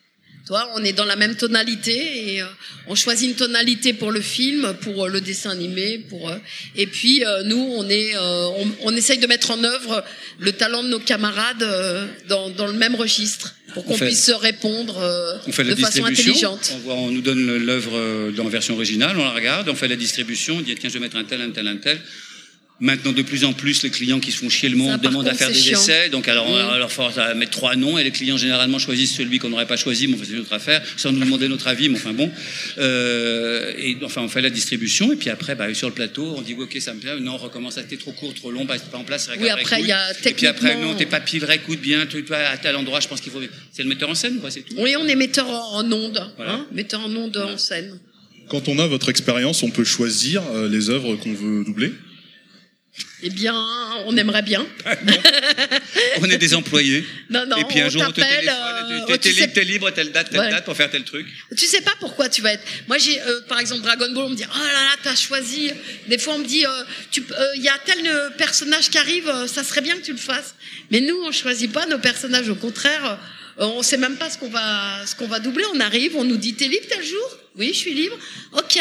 [0.45, 2.45] Toi, on est dans la même tonalité et euh,
[2.87, 6.37] on choisit une tonalité pour le film, pour euh, le dessin animé, pour euh,
[6.77, 10.05] et puis euh, nous, on est, euh, on, on essaye de mettre en œuvre
[10.39, 14.23] le talent de nos camarades euh, dans, dans le même registre pour On qu'on puisse
[14.23, 16.53] se répondre euh, On fait la de façon distribution.
[16.53, 16.71] intelligente.
[16.75, 19.97] On, voit, on nous donne l'œuvre dans version originale, on la regarde, on fait la
[19.97, 21.99] distribution, on dit tiens je vais mettre un tel, un tel, un tel.
[22.79, 25.09] Maintenant, de plus en plus, les clients qui se font chier le Ça, monde par
[25.11, 25.79] demandent à faire des chiant.
[25.81, 26.09] essais.
[26.09, 29.39] Donc, alors, on leur force à mettre trois noms et les clients généralement choisissent celui
[29.39, 31.97] qu'on n'aurait pas choisi, mais c'est une autre affaire, sans nous demander notre avis, mais
[31.97, 32.29] enfin bon.
[32.77, 36.41] Euh, et enfin, on fait la distribution et puis après, bah, sur le plateau, on
[36.41, 38.75] dit ok, ça me plaît, non, on recommence, ça c'était trop court, trop long, bah,
[38.77, 41.05] c'est pas en place, Oui, après, il y a Et puis après, techniquement- non, t'es
[41.07, 43.41] pas pile, écoute bien, tu toi, à tel endroit, je pense qu'il faut.
[43.71, 44.75] C'est le metteur en scène, quoi, c'est tout.
[44.77, 46.53] Oui, on est metteur en, onde, Voilà.
[46.53, 47.99] hein, metteur en onde en scène.
[48.49, 51.91] Quand on a votre expérience, on peut choisir euh, les œuvres qu'on veut doubler.
[53.23, 53.55] Eh bien,
[54.05, 54.65] on aimerait bien.
[56.19, 57.05] On est des employés.
[57.29, 59.59] Non, non, et puis un on jour, on te téléphone, euh, t'es- oh, sais- libre,
[59.61, 60.49] libre, telle date, telle Ouais.
[60.49, 61.27] date pour faire tel truc.
[61.57, 62.63] Tu sais pas pourquoi tu vas être.
[62.87, 65.71] Moi, j'ai, euh, par exemple, Dragon Ball, on me dit, oh là là, t'as choisi.
[66.07, 66.69] Des fois, on me dit, euh,
[67.11, 67.97] tu- euh, il y a tel
[68.37, 70.55] personnage qui arrive, ça serait bien que tu le fasses.
[70.91, 72.47] Mais nous, on choisit pas nos personnages.
[72.49, 73.19] Au contraire,
[73.57, 75.65] on sait même pas ce qu'on va, ce qu'on va doubler.
[75.73, 77.37] On arrive, on nous dit, t'es libre tel jour?
[77.55, 78.17] Oui, je suis libre.
[78.53, 78.77] Ok.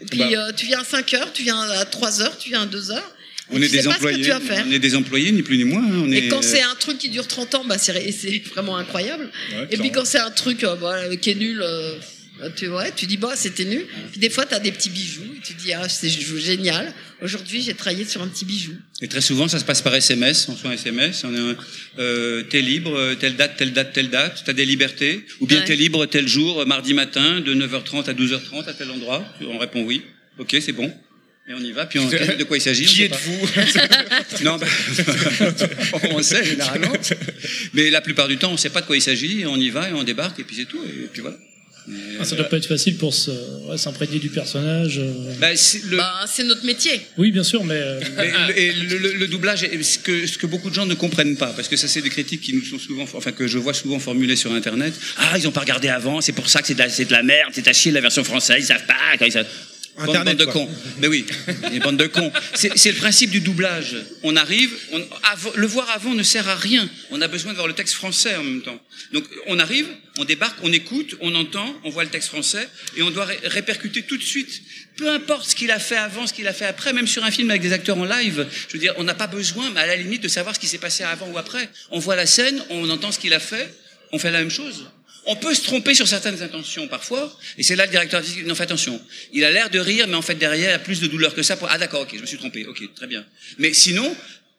[0.00, 0.52] Et puis, Bah.
[0.52, 3.13] tu viens à 5 heures, tu viens à 3 heures, tu viens à 2 heures.
[3.50, 4.32] On est des employés.
[4.66, 5.82] On est des employés, ni plus ni moins.
[5.84, 6.02] hein.
[6.06, 7.92] On Et est, quand euh, c'est un truc qui dure 30 ans, bah c'est
[8.54, 9.30] vraiment incroyable.
[9.52, 11.94] Ouais, Et puis quand c'est un truc euh, bah, qui est nul, euh,
[12.56, 13.84] tu, ouais, tu dis bah c'était nul.
[14.10, 16.92] Puis des fois tu as des petits bijoux, et tu dis ah c'est génial.
[17.22, 18.72] Aujourd'hui j'ai travaillé sur un petit bijou.
[19.02, 20.48] Et très souvent, ça se passe par SMS.
[20.48, 21.24] On un SMS.
[21.24, 21.56] On est,
[21.98, 24.42] euh, t'es libre, telle date, telle date, telle date.
[24.46, 25.24] T'as des libertés.
[25.40, 25.64] Ou bien Ouais.
[25.66, 29.22] t'es libre tel jour, mardi matin, de 9h30 à 12h30 à tel endroit.
[29.42, 30.02] On répond oui.
[30.38, 30.92] Ok, c'est bon.
[31.46, 31.84] Et on y va.
[31.86, 34.66] Puis on, de quoi il s'agit on Qui sait êtes-vous Non, bah,
[36.10, 36.92] on sait généralement.
[37.74, 39.40] Mais la plupart du temps, on sait pas de quoi il s'agit.
[39.42, 40.82] et On y va et on débarque et puis c'est tout.
[40.84, 41.36] Et puis voilà.
[42.18, 43.12] Ah, ça doit pas être facile pour
[43.68, 44.98] ouais, s'imprégner du personnage.
[45.00, 45.34] euh.
[45.38, 46.98] bah, c'est le, Bah, c'est notre métier.
[47.18, 50.26] Oui, bien sûr, mais euh, Mais le- et le, le- le doublage, est- ce que,
[50.26, 52.54] ce que beaucoup de gens ne comprennent pas, parce que ça, c'est des critiques qui
[52.54, 54.94] nous sont souvent, enfin que je vois souvent formulées sur Internet.
[55.18, 57.12] Ah, ils ont pas regardé avant, c'est pour ça que c'est de, la- c'est de
[57.12, 58.94] la merde, c'est à chier la version française, ils savent pas.
[59.18, 59.46] Quand ils savent...
[59.96, 60.68] Internet, bande de cons.
[60.98, 61.24] Mais oui,
[61.70, 62.32] les bandes de cons.
[62.54, 63.96] C'est le principe du doublage.
[64.22, 65.00] On arrive, on,
[65.56, 66.88] le voir avant ne sert à rien.
[67.10, 68.80] On a besoin de voir le texte français en même temps.
[69.12, 69.86] Donc on arrive,
[70.18, 73.38] on débarque, on écoute, on entend, on voit le texte français et on doit ré-
[73.44, 74.62] répercuter tout de suite.
[74.96, 77.30] Peu importe ce qu'il a fait avant, ce qu'il a fait après, même sur un
[77.30, 78.46] film avec des acteurs en live.
[78.68, 80.68] Je veux dire, on n'a pas besoin, mais à la limite, de savoir ce qui
[80.68, 81.68] s'est passé avant ou après.
[81.90, 83.72] On voit la scène, on entend ce qu'il a fait,
[84.12, 84.86] on fait la même chose.
[85.26, 88.54] On peut se tromper sur certaines intentions parfois, et c'est là le directeur dit non,
[88.54, 89.00] fais attention.
[89.32, 91.34] Il a l'air de rire, mais en fait derrière, il y a plus de douleur
[91.34, 91.56] que ça.
[91.56, 91.68] Pour...
[91.70, 93.24] Ah d'accord, ok, je me suis trompé, ok, très bien.
[93.58, 94.14] Mais sinon,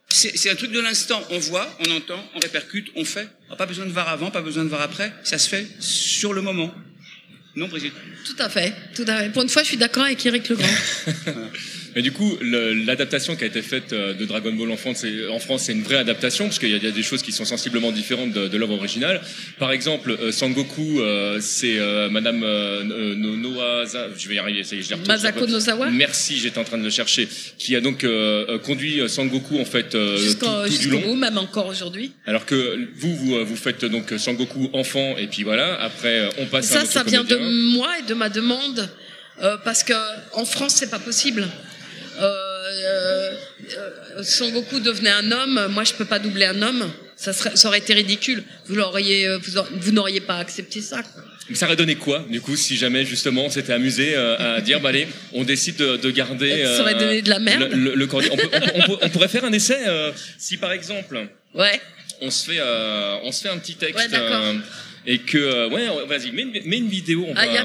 [0.09, 1.21] c'est un truc de l'instant.
[1.29, 3.27] On voit, on entend, on répercute, on fait.
[3.49, 5.13] On pas besoin de voir avant, pas besoin de voir après.
[5.23, 6.73] Ça se fait sur le moment.
[7.55, 7.93] Non, Brigitte?
[8.25, 8.73] Tout à fait.
[8.95, 9.29] Tout à fait.
[9.29, 10.67] Pour une fois, je suis d'accord avec Eric Legrand.
[11.95, 15.39] Mais du coup, l'adaptation qui a été faite euh, de Dragon Ball en France, en
[15.39, 18.33] France, c'est une vraie adaptation parce qu'il y, a des choses qui sont sensiblement différentes
[18.33, 19.21] de, de l'œuvre originale.
[19.59, 21.79] Par exemple, euh, Sangoku, euh, c'est
[22.11, 22.41] Madame
[23.15, 25.89] Noaza, je vais y arriver, ça y est, je Masako Nozawa.
[25.89, 28.05] Merci, j'étais en train de le chercher, qui a donc
[28.63, 31.15] conduit Sangoku en fait jusqu'au tout, du long.
[31.15, 32.11] même encore aujourd'hui.
[32.25, 35.81] Alors que vous, vous, vous faites donc Sangoku enfant et puis voilà.
[35.81, 36.65] Après, on passe.
[36.65, 38.89] Ça, à ça vient de moi et de ma demande.
[39.63, 39.93] parce que
[40.33, 41.47] en France c'est pas possible.
[42.19, 43.31] Euh,
[43.77, 46.91] euh, Son Goku devenait un homme, moi je peux pas doubler un homme.
[47.15, 48.43] Ça, serait, ça aurait été ridicule.
[48.67, 49.39] Vous l'auriez, euh,
[49.79, 51.01] vous, n'auriez pas accepté ça.
[51.53, 54.89] Ça aurait donné quoi, du coup, si jamais justement on s'était amusé à dire, bah
[54.89, 56.63] allez, on décide de, garder.
[56.65, 57.69] ça aurait donné de la merde.
[57.71, 58.07] Le, le,
[59.01, 59.77] on, pourrait faire un essai
[60.37, 61.27] si par exemple.
[61.53, 61.79] Ouais.
[62.21, 62.61] On se fait,
[63.23, 64.09] on se fait un petit texte.
[64.11, 64.55] Ouais,
[65.07, 67.25] et que, ouais, vas-y, mets, une vidéo.
[67.27, 67.63] On ah, il y a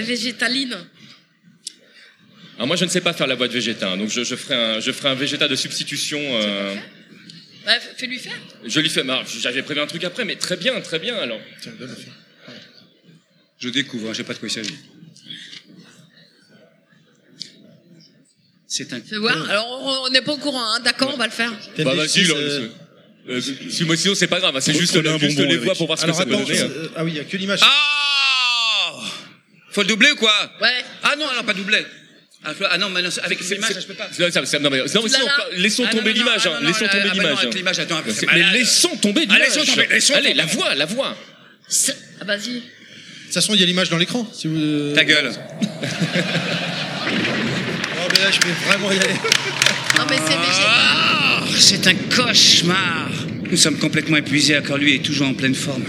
[0.00, 0.76] végétaline.
[2.58, 4.80] Alors moi, je ne sais pas faire la voix de Végéta, donc je, ferai un,
[4.80, 6.18] je ferai un Végéta de substitution.
[6.20, 6.74] Euh...
[7.96, 8.36] fais-lui faire.
[8.66, 9.04] Je lui fais.
[9.40, 11.16] J'avais prévu un truc après, mais très bien, très bien.
[11.18, 11.38] Alors.
[11.62, 11.94] Tiens, donne
[13.60, 14.76] Je découvre, hein, je sais pas de quoi il s'agit.
[18.66, 19.00] C'est un.
[19.02, 19.48] Fais voir.
[19.48, 20.80] Alors, on n'est pas au courant, hein.
[20.80, 21.52] D'accord, on va le faire.
[21.78, 22.68] Bah, vas-y, euh...
[23.28, 24.60] euh, si moi sinon c'est pas grave, hein.
[24.60, 26.58] c'est juste, juste les voix pour voir ce que ça peut donner.
[26.58, 27.60] Euh, ah oui, il y a que l'image.
[27.62, 29.00] Ah
[29.70, 30.84] Faut le doubler ou quoi Ouais.
[31.04, 31.86] Ah non, alors pas doubler.
[32.44, 34.08] Ah, ah, non, mais non, avec l'image, je peux pas.
[34.60, 36.46] non, mais, non, mais laissons tomber l'image.
[36.46, 37.48] Hein, laissons tomber l'image.
[38.32, 40.10] Mais laissons tomber l'image.
[40.14, 41.16] Allez, la voix, la voix.
[42.20, 42.54] Ah, vas-y.
[42.54, 42.60] De
[43.24, 44.26] toute façon, il y a l'image dans l'écran.
[44.32, 44.94] Si vous...
[44.94, 45.32] Ta gueule.
[48.00, 49.14] Oh, mais là, je vais vraiment y aller.
[49.98, 50.34] Non, mais c'est
[50.64, 53.10] ah, C'est un cauchemar.
[53.50, 55.84] Nous sommes complètement épuisés, alors lui est toujours en pleine forme.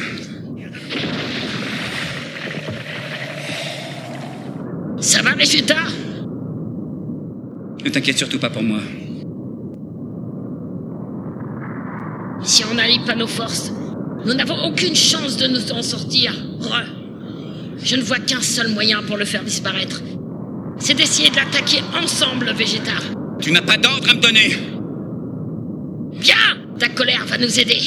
[4.99, 5.77] Ça va, Vegeta
[7.83, 8.79] ne t'inquiète surtout pas pour moi.
[12.43, 13.71] Si on n'allie pas nos forces,
[14.25, 16.33] nous n'avons aucune chance de nous en sortir.
[17.81, 20.01] Je ne vois qu'un seul moyen pour le faire disparaître.
[20.77, 22.91] C'est d'essayer de l'attaquer ensemble, Végéta.
[23.39, 24.57] Tu n'as pas d'ordre à me donner.
[26.19, 26.35] Bien
[26.77, 27.79] Ta colère va nous aider.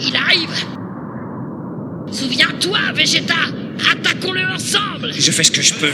[0.00, 0.66] Il arrive
[2.10, 3.34] Souviens-toi, Végéta
[3.92, 5.92] Attaquons-le ensemble Je fais ce que je peux.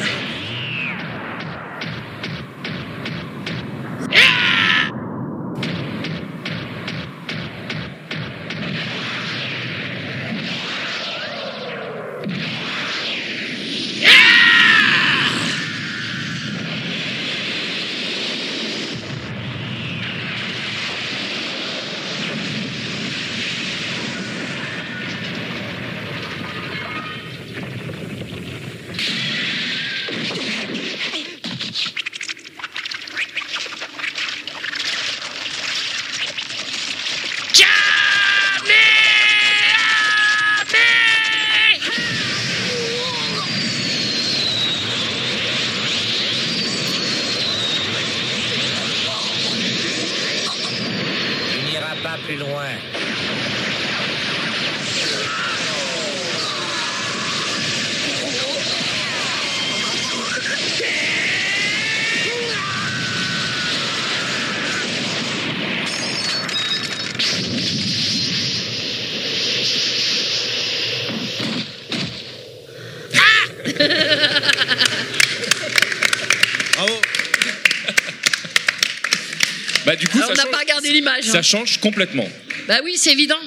[81.51, 82.29] Change complètement.
[82.69, 83.45] Bah oui, c'est évident.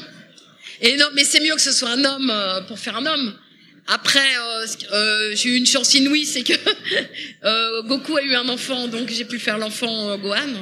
[0.82, 3.40] Et non, mais c'est mieux que ce soit un homme euh, pour faire un homme.
[3.88, 6.54] Après, euh, euh, j'ai eu une chance inouïe, c'est que
[7.88, 10.54] Goku a eu un enfant, donc j'ai pu faire l'enfant Gohan.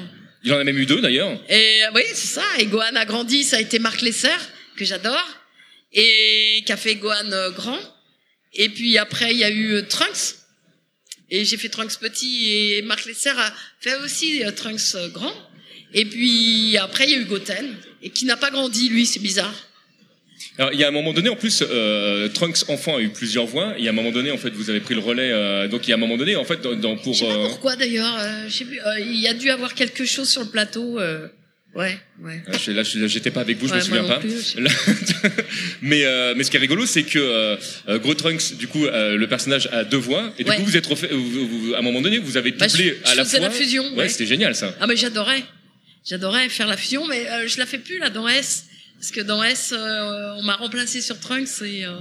[0.44, 1.40] Il en a même eu deux d'ailleurs.
[1.50, 2.44] Et oui, c'est ça.
[2.60, 4.40] Et Gohan a grandi, ça a été Marc Lesser,
[4.76, 5.28] que j'adore,
[5.94, 7.80] et qui a fait Gohan grand.
[8.54, 10.36] Et puis après, il y a eu Trunks.
[11.30, 15.34] Et j'ai fait Trunks petit, et Marc Lesser a fait aussi Trunks grand.
[15.94, 19.22] Et puis après, il y a eu Goten, et qui n'a pas grandi, lui, c'est
[19.22, 19.54] bizarre.
[20.58, 23.46] Alors, il y a un moment donné, en plus, euh, Trunks enfant a eu plusieurs
[23.46, 23.74] voix.
[23.78, 25.32] Il y a un moment donné, en fait, vous avez pris le relais.
[25.32, 27.14] Euh, donc, il y a un moment donné, en fait, dans, pour.
[27.14, 28.18] Je sais pas euh, pourquoi d'ailleurs.
[28.20, 28.48] Euh,
[29.00, 31.00] il y a dû avoir quelque chose sur le plateau.
[31.74, 32.44] Ouais, ouais.
[32.68, 34.20] là, j'étais pas avec vous, je me souviens pas.
[35.82, 36.04] mais,
[36.36, 37.58] mais ce qui est rigolo, c'est que
[38.00, 41.10] Gros Trunks, du coup, le personnage a deux voix, et du coup, vous êtes refait,
[41.10, 43.40] à un moment donné, vous avez bah, doublé à la fois.
[43.40, 43.86] la fusion.
[43.96, 44.76] Ouais, c'était génial ça.
[44.82, 45.44] Ah mais j'adorais.
[46.08, 48.66] J'adorais faire la fusion, mais euh, je la fais plus là dans S,
[48.98, 52.00] parce que dans S, euh, on m'a remplacé sur Trunks et euh,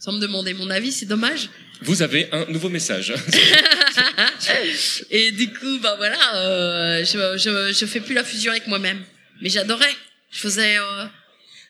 [0.00, 1.48] sans me demander mon avis, c'est dommage.
[1.82, 3.14] Vous avez un nouveau message.
[5.10, 9.02] et du coup, bah voilà, euh, je, je, je fais plus la fusion avec moi-même.
[9.40, 9.94] Mais j'adorais.
[10.30, 10.76] Je faisais...
[10.78, 11.06] Euh...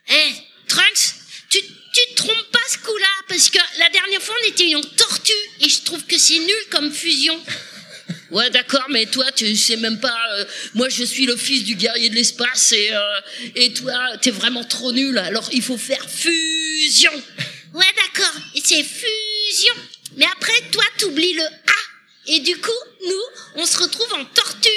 [0.08, 0.32] Eh,
[0.66, 1.14] Trunks,
[1.50, 4.80] tu, tu te trompes pas ce coup-là, parce que la dernière fois, on était en
[4.80, 7.38] tortue, et je trouve que c'est nul comme fusion.
[8.30, 10.18] Ouais, d'accord, mais toi, tu sais même pas.
[10.34, 10.44] euh,
[10.74, 13.20] moi, je suis le fils du guerrier de l'espace, et euh,
[13.54, 15.16] et toi, t'es vraiment trop nul.
[15.18, 17.12] Alors, il faut faire fusion.
[17.72, 19.74] Ouais, d'accord, et c'est fusion.
[20.16, 21.78] Mais après, toi, t'oublies le A.
[22.26, 22.70] Et du coup,
[23.06, 23.22] nous,
[23.62, 24.68] on se retrouve en tortue.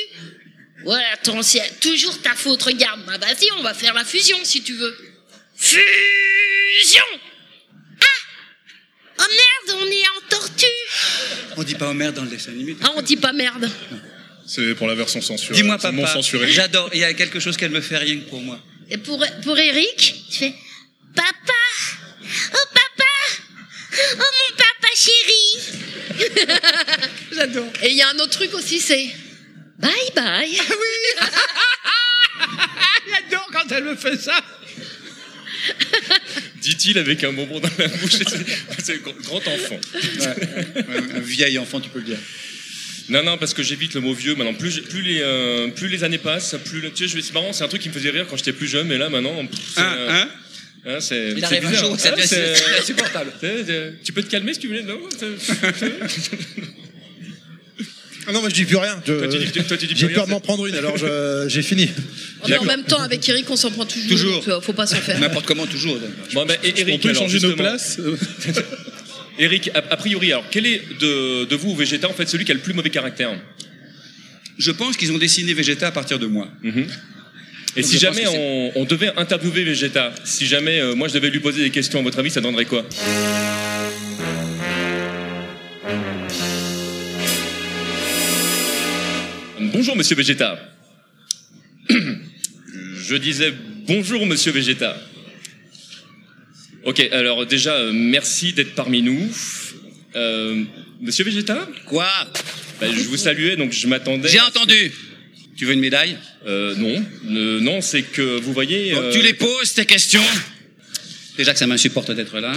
[0.85, 2.63] Ouais, attends, c'est toujours ta faute.
[2.63, 4.97] Regarde, bah vas-y, on va faire la fusion si tu veux.
[5.55, 7.03] Fusion.
[9.19, 10.65] Oh merde, on est en tortue.
[11.57, 12.75] On dit pas oh merde dans le dessin animé.
[12.83, 13.69] Ah, on dit pas merde.
[14.45, 15.55] C'est pour la version censurée.
[15.55, 16.51] Dis-moi papa, censuré.
[16.51, 18.59] j'adore, il y a quelque chose qu'elle me fait rien que pour moi.
[18.89, 20.53] Et pour pour Eric, Tu fais
[21.15, 21.53] Papa
[22.53, 23.11] Oh papa
[23.93, 25.57] Oh mon papa chéri
[27.31, 27.71] j'adore.
[27.83, 29.09] Et il y a un autre truc aussi, c'est
[29.79, 30.55] bye bye.
[33.09, 34.39] J'adore quand elle me fait ça.
[36.61, 38.13] Dit-il avec un bonbon dans la bouche.
[38.83, 39.79] C'est- grand enfant.
[40.21, 42.17] Un, un vieil enfant, tu peux le dire.
[43.09, 44.35] Non, non, parce que j'évite le mot vieux.
[44.35, 46.91] Maintenant, plus, les, euh, plus les années passent, plus le.
[46.91, 48.87] Tu sais, c'est marrant, c'est un truc qui me faisait rire quand j'étais plus jeune,
[48.87, 49.35] mais là, maintenant.
[49.45, 50.29] pff, Hein, euh, hein?
[50.85, 53.31] hein, c'est, Il c'est arrive un jour où ça Ah, devient c'est- insupportable.
[54.03, 54.99] Tu peux te calmer si tu veux Non?
[58.27, 59.01] Ah non, moi je dis plus rien.
[59.05, 60.75] Je- Toi, tu dis- toi, tu dis plus J'ai rien, peur de m'en prendre une,
[60.75, 61.89] alors je- j'ai fini.
[62.47, 64.09] Mais en même temps, avec Eric, on s'en prend toujours.
[64.09, 64.33] Toujours.
[64.39, 65.19] donc, euh, faut pas s'en faire.
[65.19, 65.97] N'importe comment, toujours.
[66.33, 67.99] Bon, ben, et- Eric, On peut alors, changer nos justement, places?
[69.39, 72.51] Eric, a, a priori, alors, quel est de, de vous, Vegeta, en fait, celui qui
[72.51, 73.31] a le plus mauvais caractère?
[74.57, 76.47] Je pense qu'ils ont dessiné Vegeta à partir de moi.
[76.61, 76.85] Mhm.
[77.77, 80.79] Et Donc, si je pense jamais que c'est- on, on devait interviewer Vegeta, si jamais
[80.81, 82.85] euh, moi je devais lui poser des questions, à votre avis, ça donnerait quoi?
[89.73, 90.59] Bonjour Monsieur Vegeta.
[91.89, 93.53] Je disais
[93.87, 94.97] bonjour Monsieur Vegeta.
[96.83, 99.29] Ok, alors déjà, euh, merci d'être parmi nous.
[100.15, 100.63] Euh,
[100.99, 102.07] Monsieur Vegeta Quoi?
[102.79, 104.29] Bah, Je vous saluais, donc je m'attendais...
[104.29, 104.91] J'ai à- entendu.
[105.57, 106.17] Tu veux une médaille?
[106.47, 108.91] Euh, non, Euh, non, c'est que vous voyez...
[108.93, 110.23] Donc, euh, Tu les poses, tes questions?
[111.37, 112.53] Déjà que ça m'insupporte d'être là.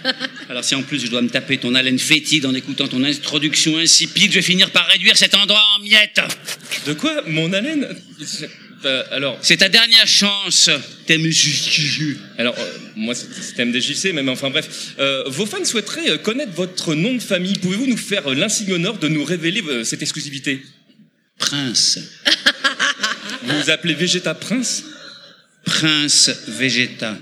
[0.48, 3.78] Alors si en plus je dois me taper ton haleine fétide en écoutant ton introduction
[3.78, 6.20] insipide, je vais finir par réduire cet endroit en miettes.
[6.86, 7.88] De quoi Mon haleine?
[8.84, 10.70] Euh, Alors, C'est ta dernière chance.
[11.08, 12.16] Musique.
[12.38, 14.94] alors euh, moi c'est c'est MDJC, mais enfin bref.
[14.98, 17.52] Euh, vos fans souhaiteraient connaître votre nom de famille.
[17.58, 20.62] Pouvez-vous nous faire l'insigne honneur de nous révéler cette exclusivité?
[21.38, 21.98] Prince.
[23.42, 24.84] Vous vous appelez Vegeta Prince?
[25.64, 27.18] Prince Vegeta.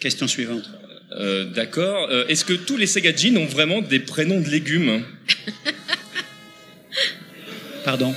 [0.00, 0.68] Question suivante.
[1.18, 2.08] Euh, D'accord.
[2.10, 5.04] Euh, Est-ce que tous les Saiyajin ont vraiment des prénoms de légumes?
[7.84, 8.14] Pardon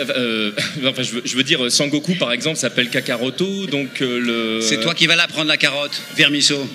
[0.00, 0.52] Euh, euh,
[0.86, 4.18] Enfin, je veux, je veux dire, Sangoku par exemple s'appelle Kakaroto, donc euh,
[4.58, 4.60] le.
[4.60, 6.68] C'est toi qui vas la prendre la carotte, Vermiso.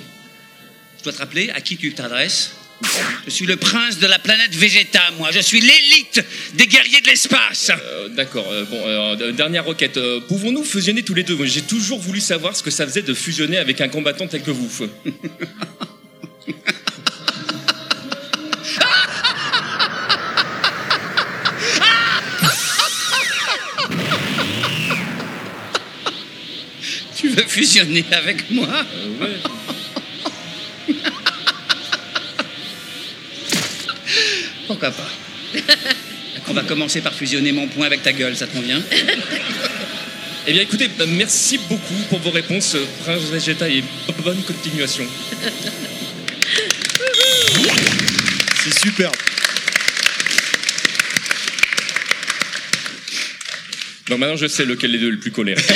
[0.99, 2.52] Je dois te rappeler à qui tu t'adresses
[3.26, 5.31] Je suis le prince de la planète Vegeta, moi.
[5.31, 6.23] Je suis l'élite
[6.53, 7.72] des guerriers de l'espace.
[7.72, 8.45] Euh, D'accord.
[8.51, 9.99] euh, bon, euh, dernière requête.
[10.27, 11.38] Pouvons-nous fusionner tous les deux?
[11.45, 14.51] J'ai toujours voulu savoir ce que ça faisait de fusionner avec un combattant tel que
[14.51, 14.69] vous.
[27.15, 28.68] Tu veux fusionner avec moi?
[29.22, 29.53] Ouais.
[34.74, 35.10] Pourquoi pas
[36.48, 38.82] On va commencer par fusionner mon poing avec ta gueule, ça te convient?
[40.48, 43.84] Eh bien, écoutez, euh, merci beaucoup pour vos réponses, euh, Prince Vegeta, et
[44.24, 45.06] bonne continuation.
[48.64, 49.16] C'est superbe.
[54.10, 55.64] Donc maintenant, je sais lequel des deux est le plus colérique.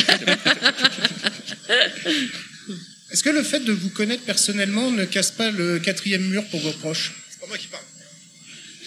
[3.11, 6.59] Est-ce que le fait de vous connaître personnellement ne casse pas le quatrième mur pour
[6.61, 7.11] vos proches?
[7.29, 7.83] C'est pas moi qui parle.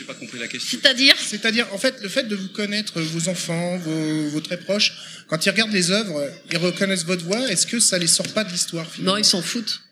[0.01, 0.79] J'ai pas compris la question.
[0.83, 4.93] C'est-à-dire C'est-à-dire, en fait, le fait de vous connaître, vos enfants, vos, vos très proches,
[5.29, 8.43] quand ils regardent les œuvres, ils reconnaissent votre voix, est-ce que ça les sort pas
[8.45, 9.13] de l'histoire finalement?
[9.13, 9.83] Non, ils s'en foutent.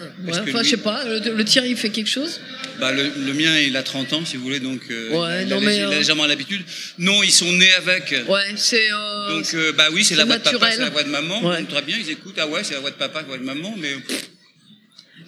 [0.00, 1.04] Ouais, enfin, lui- je sais pas.
[1.04, 2.40] Le, le tien, il fait quelque chose?
[2.80, 5.48] Bah, le, le mien, il a 30 ans, si vous voulez, donc euh, Ouais, il,
[5.48, 6.62] non, a, mais, il a euh, légèrement l'habitude.
[6.98, 8.12] Non, ils sont nés avec.
[8.28, 8.90] Ouais, c'est.
[8.90, 10.74] euh, Donc, euh, bah oui, c'est la voix de papa, naturel.
[10.76, 11.46] c'est la voix de maman.
[11.48, 11.62] Ouais.
[11.64, 12.34] Très bien, ils écoutent.
[12.38, 14.28] Ah ouais, c'est la voix de papa, la voix de maman, mais pff,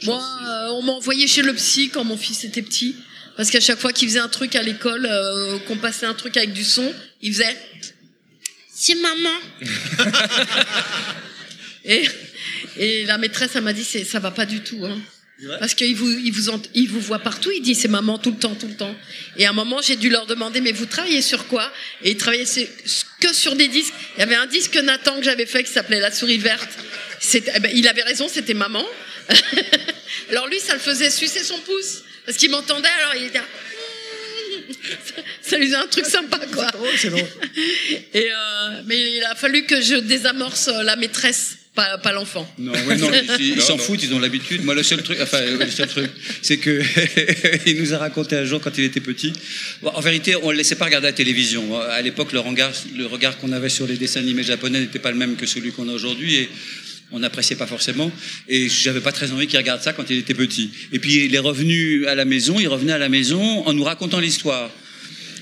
[0.03, 2.97] Moi, euh, on m'a envoyé chez le psy quand mon fils était petit.
[3.37, 6.37] Parce qu'à chaque fois qu'il faisait un truc à l'école, euh, qu'on passait un truc
[6.37, 6.93] avec du son,
[7.23, 7.57] il faisait.
[8.75, 9.31] C'est maman.
[11.89, 12.03] Et,
[12.79, 14.85] et la maîtresse, elle m'a dit c'est- ça va pas du tout.
[14.85, 14.99] Hein.
[15.61, 18.33] Parce qu'il vous, il vous, ent- il vous voit partout, il dit c'est maman tout
[18.33, 18.95] le temps, tout le temps.
[19.37, 21.71] Et à un moment, j'ai dû leur demander, mais vous travaillez sur quoi?
[22.03, 22.67] Et ils travaillaient sur-
[23.21, 23.93] que sur des disques.
[24.17, 26.71] Il y avait un disque Nathan que j'avais fait qui s'appelait La souris verte.
[27.35, 28.85] Eh ben, il avait raison, c'était maman.
[30.31, 32.03] alors lui, ça le faisait sucer son pouce.
[32.27, 33.39] Parce qu'il m'entendait, alors il était...
[33.39, 33.45] là,
[35.43, 36.67] Ça lui faisait un truc sympa, quoi.
[36.97, 37.23] C'est drôle.
[38.15, 42.53] Et euh, mais il a fallu que je désamorce euh, la maîtresse, pas, pas l'enfant.
[42.59, 44.65] Non, ouais, non, ils ils s'en foutent, ils ont l'habitude.
[44.65, 46.11] Moi, le seul truc, enfin, euh, le seul truc,
[46.43, 46.83] c'est que
[47.67, 49.33] il nous a raconté un jour quand il était petit.
[49.83, 51.79] Bon, en vérité, on le laissait pas regarder la télévision.
[51.81, 55.13] À l'époque, le regard, le regard qu'on avait sur les dessins animés japonais n'était pas
[55.13, 56.51] le même que celui qu'on a aujourd'hui et
[57.13, 58.11] on n'appréciait pas forcément.
[58.49, 60.71] Et j'avais pas très envie qu'il regarde ça quand il était petit.
[60.93, 63.85] Et puis, il est revenu à la maison, il revenait à la maison en nous
[63.85, 64.71] racontant l'histoire.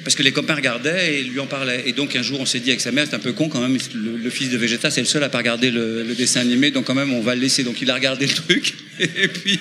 [0.02, 1.84] Parce que les copains regardaient et lui en parlaient.
[1.86, 3.60] Et donc un jour, on s'est dit avec sa mère, c'est un peu con quand
[3.60, 6.40] même, le, le fils de Vegeta, c'est le seul à pas regarder le, le dessin
[6.40, 7.64] animé, donc quand même, on va le laisser.
[7.64, 8.74] Donc il a regardé le truc.
[9.00, 9.58] Et puis,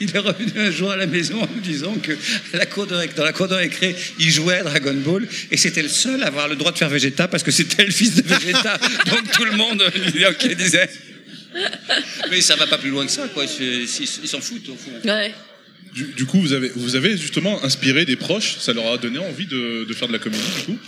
[0.00, 2.12] il est revenu un jour à la maison en nous disant que
[2.52, 5.56] à la cour de, dans la cour de récré, il jouait à Dragon Ball et
[5.56, 8.14] c'était le seul à avoir le droit de faire Vegeta parce que c'était le fils
[8.14, 8.78] de Vegeta.
[9.06, 9.82] donc tout le monde
[10.56, 10.88] disait.
[12.30, 13.44] Mais ça va pas plus loin que ça, quoi.
[13.44, 13.88] Ils
[14.28, 14.90] s'en foutent au fond.
[15.04, 15.32] Ouais.
[15.92, 19.18] Du, du coup, vous avez, vous avez justement inspiré des proches, ça leur a donné
[19.18, 20.78] envie de, de faire de la comédie, du coup?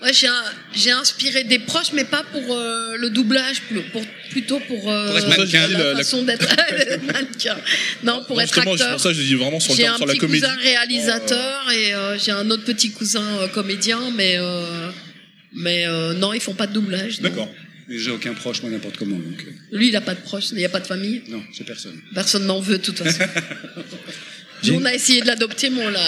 [0.00, 0.28] Ouais, j'ai,
[0.72, 5.08] j'ai inspiré des proches, mais pas pour euh, le doublage, pour, pour- plutôt pour, euh,
[5.08, 6.46] Pour être mannequin, la, la- la- façon d'être
[7.12, 7.56] mannequin.
[8.04, 8.90] Non, pour Non, être justement, c'est acteur.
[8.92, 10.40] pour ça que je dis vraiment sur, le J'ai terme- un sur la petit comédie.
[10.42, 14.90] cousin réalisateur et euh, j'ai un autre petit cousin euh, comédien, mais euh,
[15.52, 17.20] mais euh, non, ils font pas de doublage.
[17.20, 17.48] D'accord.
[17.88, 19.16] Mais J'ai aucun proche, moi, n'importe comment.
[19.16, 21.22] Donc, euh, Lui, il a pas de proches, il n'y a pas de famille?
[21.28, 21.98] non, c'est personne.
[22.14, 23.18] Personne n'en veut, de toute façon.
[24.62, 26.00] J'ai Nous, une- on a essayé de l'adopter, mais on l'a.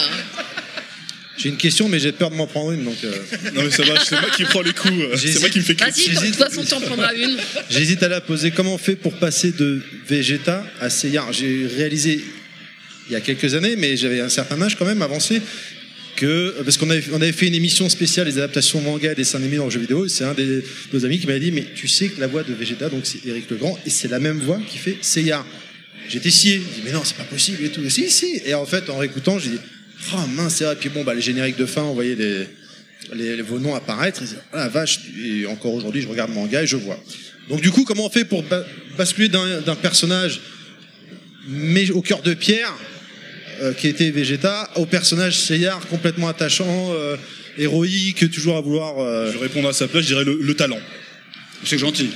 [1.39, 3.13] J'ai une question, mais j'ai peur de m'en prendre une, donc euh,
[3.55, 5.65] Non mais ça va, c'est moi qui prends les coups, euh, c'est moi qui me
[5.65, 7.39] fais Vas-y, de toute façon, tu en prendras une.
[7.71, 8.51] j'hésite à la poser.
[8.51, 11.25] Comment on fait pour passer de Vegeta à Seiya?
[11.33, 12.23] J'ai réalisé
[13.09, 15.41] il y a quelques années, mais j'avais un certain âge quand même avancé.
[16.21, 19.65] Que, parce qu'on avait, fait une émission spéciale les adaptations manga et dessins animés dans
[19.65, 21.89] le jeu vidéo et c'est un des de nos amis qui m'avait dit mais tu
[21.89, 24.61] sais que la voix de Vegeta donc c'est Eric Legrand et c'est la même voix
[24.69, 25.47] qui fait Seiya.
[26.11, 26.57] J'étais scié.
[26.57, 27.89] Je dis mais non c'est pas possible et tout.
[27.89, 28.43] Si si.
[28.45, 29.59] Et en fait en réécoutant j'ai dit
[30.13, 30.77] oh mince c'est vrai.
[30.79, 32.17] Puis bon bah les génériques de fin on voyait
[33.15, 34.23] les, vos noms apparaître.
[34.23, 35.01] Et c'est- ah la vache.
[35.25, 37.03] Et encore aujourd'hui je regarde manga et je vois.
[37.49, 38.67] Donc du coup comment on fait pour ba-
[38.99, 40.43] basculer d'un personnage
[41.95, 42.75] au cœur de pierre
[43.61, 47.17] euh, qui était Vegeta au personnage Seiya complètement attachant euh,
[47.59, 50.55] héroïque toujours à vouloir euh, Je vais répondre à sa place, je dirais le, le
[50.55, 50.81] talent.
[51.65, 52.11] C'est gentil.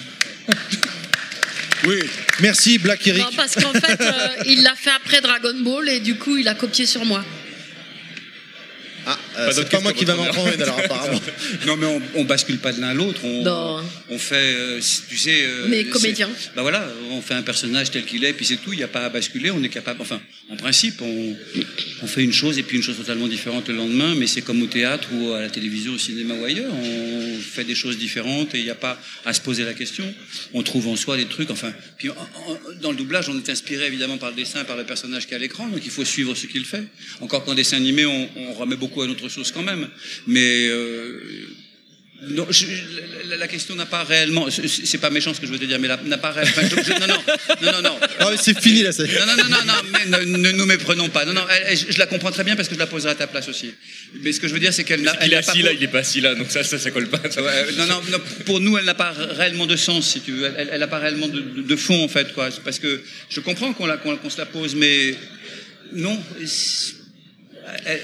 [1.87, 1.97] oui.
[2.41, 6.01] merci Black Eric Non, parce qu'en fait, euh, il l'a fait après Dragon Ball et
[6.01, 7.25] du coup, il a copié sur moi.
[9.06, 11.20] Ah, euh, c'est pas moi qui va m'en prendre alors apparemment
[11.66, 13.20] Non, mais on, on bascule pas de l'un à l'autre.
[13.24, 13.43] On,
[14.10, 15.44] on fait, euh, tu sais.
[15.44, 16.31] euh, c'est- comédien.
[16.56, 18.72] Bah voilà, on fait un personnage tel qu'il est, puis c'est tout.
[18.72, 19.51] Il n'y a pas à basculer.
[19.51, 20.01] On est capable.
[20.02, 20.20] Enfin,
[20.51, 21.36] en principe, on,
[22.02, 24.14] on fait une chose et puis une chose totalement différente le lendemain.
[24.14, 26.72] Mais c'est comme au théâtre ou à la télévision, au cinéma ou ailleurs.
[26.72, 30.05] On fait des choses différentes et il n'y a pas à se poser la question.
[30.52, 31.51] On trouve en soi des trucs.
[31.51, 32.09] Enfin, puis
[32.81, 35.36] dans le doublage, on est inspiré évidemment par le dessin, par le personnage qui est
[35.36, 35.66] à l'écran.
[35.68, 36.85] Donc il faut suivre ce qu'il fait.
[37.20, 39.89] Encore qu'en dessin animé, on, on remet beaucoup à notre chose quand même.
[40.27, 41.21] Mais euh,
[42.29, 42.66] non, je-
[43.39, 44.49] la, question n'a pas réellement.
[44.51, 46.62] c'est- pas méchant ce que je veux te dire, mais n'a pas réellement.
[47.01, 47.23] non, non,
[47.61, 48.37] non, non, non.
[48.41, 51.25] C'est fini là c'est Non, non, non, non, non, mais ne, ne nous méprenons pas.
[51.27, 53.15] Non, non, elle- je, je la comprends très bien parce que je la poserai à
[53.15, 53.75] ta place aussi.
[54.23, 55.12] Mais ce que je veux dire, c'est qu'elle n'a.
[55.21, 56.91] Il elle est assis pour- là, il est pas assis là, donc ça, ça, ça
[56.91, 57.19] colle pas.
[57.19, 60.51] Ouais, non, non, non, pour nous, elle n'a pas réellement de sens, si tu veux.
[60.57, 62.49] Elle- n'a pas réellement de, de- de fond, en fait, quoi.
[62.65, 65.15] Parce que je comprends qu'on la- qu'on qu'on se la pose, mais
[65.93, 66.19] non.
[67.87, 68.01] elle-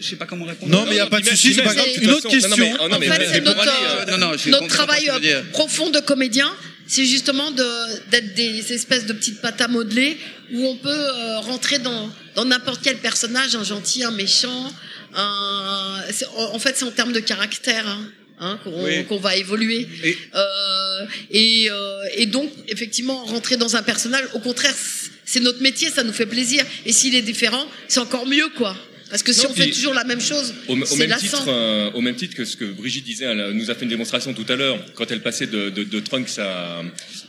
[0.00, 0.72] je sais pas comment répondre.
[0.72, 2.88] non mais il y a pas de souci c'est pas grave une autre question en
[3.00, 6.50] fait, c'est notre, euh, travail euh, profond de comédien.
[6.86, 10.16] C'est justement de- d'être des espèces de petites pâtes à modeler
[10.52, 14.72] où on peut euh, rentrer dans dans n'importe quel personnage, un gentil, un méchant.
[15.14, 16.00] Un...
[16.36, 17.86] En fait, c'est en termes de caractère.
[17.86, 18.00] hein,
[18.40, 19.04] hein, qu'on Oui.
[19.06, 24.38] qu'on va évoluer Et- Euh, et, euh, et donc effectivement rentrer dans un personnage au
[24.40, 24.74] contraire
[25.24, 28.74] c'est notre métier ça nous fait plaisir et s'il est différent c'est encore mieux quoi
[29.10, 31.44] parce que si Non, on fait toujours la même chose Au, au même lassant titre,
[31.48, 34.32] euh, au même titre que ce que Brigitte disait, elle nous a fait une démonstration
[34.32, 36.82] tout à l'heure quand elle passait de, de, de Trunks à,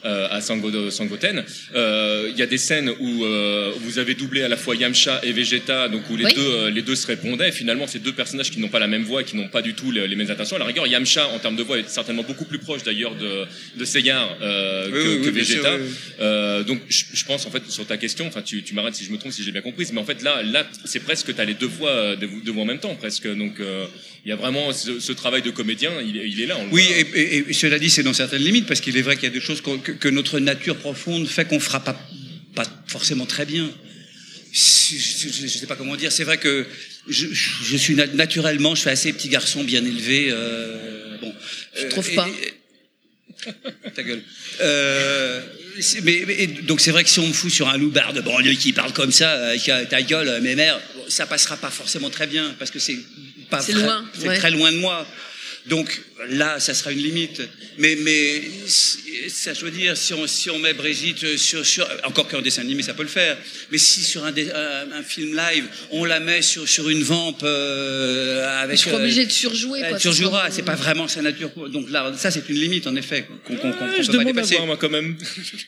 [0.05, 1.43] euh, à Sango- Sangoten.
[1.75, 5.19] Euh, Il y a des scènes où euh, vous avez doublé à la fois Yamcha
[5.23, 6.33] et Vegeta, donc où les Oui.
[6.33, 7.49] deux euh, les deux se répondaient.
[7.49, 9.61] Et finalement, c'est deux personnages qui n'ont pas la même voix, et qui n'ont pas
[9.61, 10.55] du tout les, les mêmes intentions.
[10.55, 13.45] À la rigueur, Yamcha en termes de voix est certainement beaucoup plus proche d'ailleurs de
[13.77, 15.75] de Seyar euh, Oui, que, oui, que oui, bien sûr, Vegeta.
[15.75, 15.95] oui, oui.
[16.21, 19.11] Euh, donc je, pense en fait sur ta question, enfin tu, tu m'arrêtes si je
[19.11, 21.45] me trompe si j'ai bien compris, mais en fait là là c'est presque tu as
[21.45, 23.27] les deux voix euh, de, de voix en même temps presque.
[23.27, 23.85] Donc euh,
[24.25, 26.57] il y a vraiment ce, ce travail de comédien, il, est- il est là.
[26.59, 29.15] On Oui, et, et- et cela dit, c'est dans certaines limites, parce qu'il est vrai
[29.15, 31.99] qu'il y a des choses que, que notre nature profonde fait qu'on fera pas,
[32.55, 33.69] pas forcément très bien.
[34.53, 36.11] je ne sais pas comment dire.
[36.11, 36.65] C'est vrai que
[37.07, 40.27] je, je, suis naturellement, je suis assez petit garçon bien élevé.
[40.29, 41.33] Euh, bon,
[41.79, 42.29] je trouve pas.
[43.95, 44.21] Ta gueule.
[44.61, 45.41] Euh,
[46.03, 48.73] mais, donc c'est vrai que si on me fout sur un loupard de banlieue qui
[48.73, 52.71] parle comme ça, euh, ta gueule, mes mères, ça passera pas forcément très bien parce
[52.71, 52.97] que c'est
[53.49, 55.05] pas c'est loin, c'est très loin de moi.
[55.67, 57.41] Donc là, ça sera une limite.
[57.77, 58.43] Mais, mais
[59.27, 62.61] ça, je veux dire, si on, si on met Brigitte sur, sur encore qu'un dessin
[62.61, 63.37] animé, ça peut le faire.
[63.71, 68.63] Mais si sur un, un, film live, on la met sur, sur une vampe euh,
[68.63, 68.77] avec.
[68.77, 69.81] Je suis obligé de surjouer.
[69.83, 70.51] Elle surjouera.
[70.51, 71.51] C'est pas vraiment sa nature.
[71.69, 74.65] Donc là, ça, c'est une limite en effet qu'on qu qu Je demande à voir,
[74.65, 75.17] moi, quand même.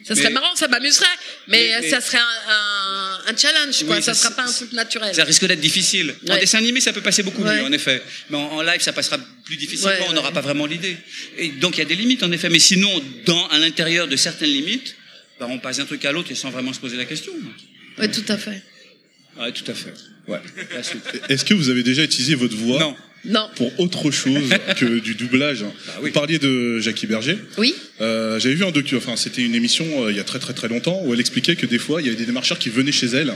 [0.03, 1.05] Ça serait marrant, ça m'amuserait,
[1.47, 4.01] mais, ça serait un, un, challenge, quoi.
[4.01, 5.13] ça, sera pas un truc naturel.
[5.15, 6.13] Ça risque d'être difficile.
[6.30, 8.01] En dessin animé, ça peut passer beaucoup mieux, en effet.
[8.30, 10.05] Mais en, live, ça passera plus difficilement.
[10.09, 10.95] on n'aura pas vraiment l'idée.
[11.38, 12.91] Et donc il y a des limites en effet, mais sinon,
[13.26, 14.95] dans, à l'intérieur de certaines limites,
[15.40, 17.34] bah, on passe d'un truc à l'autre et sans vraiment se poser la question.
[17.99, 18.61] Oui, tout à fait.
[19.40, 19.94] Oui, tout à fait.
[20.28, 20.40] Ouais.
[21.30, 22.95] Est-ce que vous avez déjà utilisé votre voix non.
[23.26, 23.49] Non.
[23.56, 27.38] pour autre chose que du doublage bah Vous parliez de Jackie Berger.
[27.57, 27.74] Oui.
[28.02, 30.53] Euh, J'avais vu un docu, enfin c'était une émission euh, il y a très très
[30.53, 32.91] très longtemps où elle expliquait que des fois il y avait des démarcheurs qui venaient
[32.91, 33.34] chez elle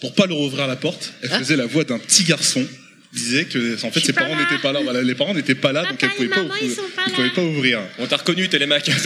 [0.00, 1.14] pour pas leur ouvrir la porte.
[1.22, 1.38] Elle ah.
[1.38, 2.66] faisait la voix d'un petit garçon
[3.14, 4.80] disait que en fait ses parents n'étaient pas là.
[4.82, 6.76] Voilà, les parents n'étaient pas là, donc elle pouvait pas, ouvrir,
[7.14, 7.80] pouvait pas ouvrir.
[7.98, 8.90] On t'a reconnu, Télémac.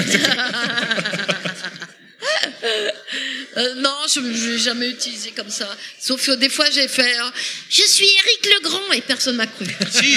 [3.57, 5.69] Euh, non, je n'ai jamais utilisé comme ça.
[5.99, 7.33] Sauf que des fois, j'ai fait hein,
[7.69, 9.67] Je suis Eric Legrand et personne m'a cru.
[9.91, 10.17] si,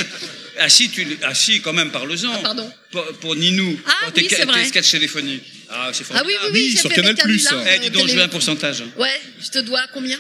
[0.60, 2.34] ah si, tu, ah si, quand même, parle-en.
[2.34, 2.72] Ah, pardon.
[2.92, 5.44] Pour, pour Ninou, ah, pour oui, tes, tes sketchs téléphoniques.
[5.70, 7.48] Ah, c'est ah oui, oui, oui, sur Canal Plus.
[7.74, 8.84] Eh, dis donc, je veux un pourcentage.
[8.98, 10.20] Ouais, je te dois combien?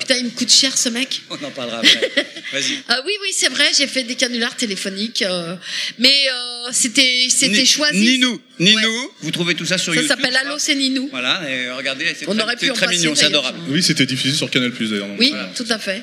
[0.00, 1.20] Putain, il me coûte cher ce mec.
[1.30, 2.10] On en parlera après.
[2.52, 2.78] Vas-y.
[2.88, 5.54] Ah oui, oui, c'est vrai, j'ai fait des canulars téléphoniques, euh,
[5.98, 7.98] mais euh, c'était c'était choisi.
[8.00, 10.08] Ninou, Ninou, vous trouvez tout ça sur ça YouTube.
[10.08, 11.08] Ça s'appelle Allo, c'est Ninou.
[11.10, 13.58] Voilà, et regardez, c'est très, très mignon, c'est adorable.
[13.68, 15.08] Oui, c'était diffusé sur Canal Plus d'ailleurs.
[15.18, 16.02] Oui, tout à fait.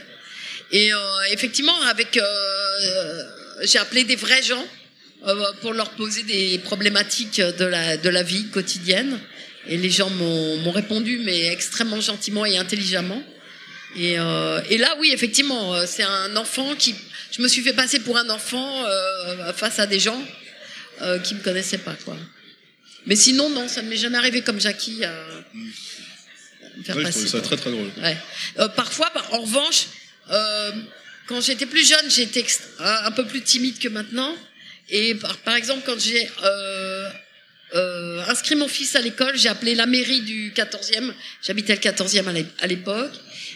[0.72, 0.98] Et euh,
[1.32, 2.20] effectivement, avec,
[3.64, 4.66] j'ai appelé des vrais gens
[5.62, 9.20] pour leur poser des problématiques de la de la vie quotidienne.
[9.70, 13.22] Et les gens m'ont répondu, mais extrêmement gentiment et intelligemment.
[13.98, 16.94] Et, euh, et, là, oui, effectivement, euh, c'est un enfant qui.
[17.32, 20.24] Je me suis fait passer pour un enfant euh, face à des gens
[21.02, 22.16] euh, qui me connaissaient pas, quoi.
[23.08, 25.14] Mais sinon, non, ça ne m'est jamais arrivé comme Jackie à
[26.78, 27.22] me faire passer.
[27.22, 27.90] Je ça très très drôle.
[28.02, 28.18] Ouais.
[28.76, 29.88] Parfois, en revanche,
[31.28, 32.46] quand j'étais plus jeune, j'étais
[32.80, 34.36] un peu plus timide que maintenant.
[34.90, 36.28] Et par, par exemple, quand j'ai
[38.28, 41.14] inscrit mon fils à l'école, j'ai appelé la mairie du 14e.
[41.42, 43.14] J'habitais le 14e à l'époque.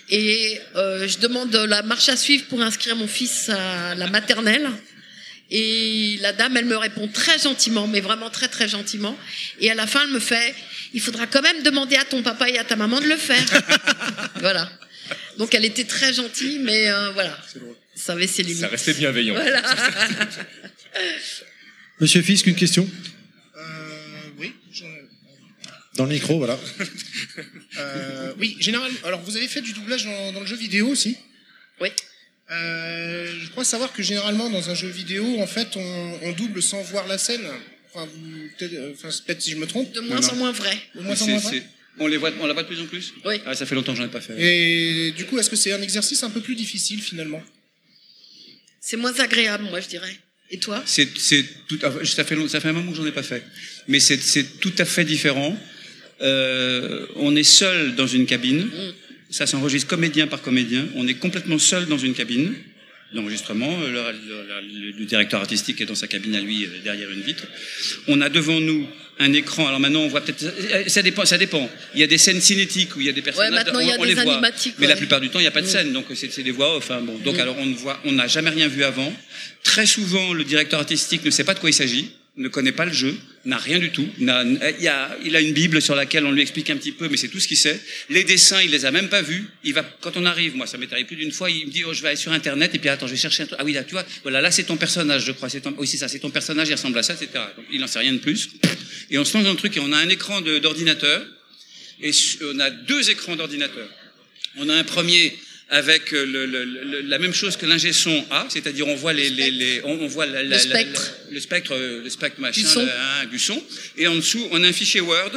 [0.09, 4.69] Et euh, je demande la marche à suivre pour inscrire mon fils à la maternelle.
[5.49, 9.17] Et la dame, elle me répond très gentiment, mais vraiment très très gentiment.
[9.59, 10.55] Et à la fin, elle me fait,
[10.93, 13.45] il faudra quand même demander à ton papa et à ta maman de le faire.
[14.39, 14.71] voilà.
[15.37, 17.37] Donc elle était très gentille, mais euh, voilà.
[17.95, 18.61] Ça avait ses limites.
[18.61, 19.33] Ça restait bienveillant.
[19.33, 19.61] Voilà.
[21.99, 22.89] Monsieur Fisk, une question?
[25.95, 26.59] Dans le micro, voilà.
[27.77, 28.97] euh, oui, généralement.
[29.03, 31.17] Alors, vous avez fait du doublage dans, dans le jeu vidéo aussi?
[31.79, 31.89] Oui.
[32.51, 36.61] Euh, je crois savoir que généralement, dans un jeu vidéo, en fait, on, on double
[36.61, 37.45] sans voir la scène.
[37.93, 38.07] Enfin,
[38.57, 39.91] peut-être euh, enfin, peut si je me trompe.
[39.93, 40.77] De moins en moins vrai.
[40.95, 41.63] De moins en moins vrai?
[41.99, 43.13] On, les voit, on la voit de plus en plus?
[43.25, 43.41] Oui.
[43.45, 44.35] Ah, ça fait longtemps que j'en ai pas fait.
[44.37, 47.43] Et du coup, est-ce que c'est un exercice un peu plus difficile finalement?
[48.79, 50.17] C'est moins agréable, moi, je dirais.
[50.49, 50.81] Et toi?
[50.85, 51.07] C'est
[51.67, 51.79] tout.
[52.05, 53.43] Ça fait, ça fait un moment que j'en ai pas fait.
[53.87, 55.57] Mais c'est tout à fait différent.
[56.21, 58.69] Euh, on est seul dans une cabine.
[59.29, 60.87] Ça s'enregistre comédien par comédien.
[60.95, 62.53] On est complètement seul dans une cabine
[63.13, 63.77] d'enregistrement.
[63.79, 67.45] Le, le, directeur artistique est dans sa cabine à lui, euh, derrière une vitre.
[68.07, 68.87] On a devant nous
[69.19, 69.67] un écran.
[69.67, 70.89] Alors maintenant, on voit peut-être.
[70.89, 71.25] Ça dépend.
[71.25, 71.69] Ça dépend.
[71.93, 73.51] Il y a des scènes cinétiques où il y a des personnages.
[73.51, 74.41] Ouais, maintenant, on, il y a on des les voit.
[74.79, 75.93] Mais la plupart du temps, il n'y a pas de scène.
[75.93, 77.17] Donc c'est des voix Enfin bon.
[77.19, 77.99] Donc alors on ne voit.
[78.05, 79.13] On n'a jamais rien vu avant.
[79.63, 82.11] Très souvent, le directeur artistique ne sait pas de quoi il s'agit
[82.41, 83.15] ne connaît pas le jeu,
[83.45, 84.07] n'a rien du tout.
[84.19, 87.39] Il a, une Bible sur laquelle on lui explique un petit peu, mais c'est tout
[87.39, 87.79] ce qu'il sait.
[88.09, 89.45] Les dessins, il les a même pas vus.
[89.63, 91.83] Il va, quand on arrive, moi, ça m'est arrivé plus d'une fois, il me dit,
[91.85, 93.59] oh, je vais aller sur Internet, et puis attends, je vais chercher un truc.
[93.61, 95.49] Ah oui, là, tu vois, voilà, là, c'est ton personnage, je crois.
[95.49, 97.29] C'est oui, c'est ça, c'est ton personnage, il ressemble à ça, etc.
[97.71, 98.49] Il n'en sait rien de plus.
[99.09, 101.25] Et on se lance dans le truc, et on a un écran d'ordinateur,
[102.01, 102.11] et
[102.43, 103.87] on a deux écrans d'ordinateur.
[104.57, 105.37] On a un premier
[105.71, 109.29] avec euh, le, le, la même chose que l'ingé son A, c'est-à-dire on voit les,
[109.29, 112.81] les, les on, voit la, le spectre, le spectre, le spectre machin, du son.
[112.81, 113.63] Hein, du son,
[113.97, 115.31] et en dessous on a un fichier Word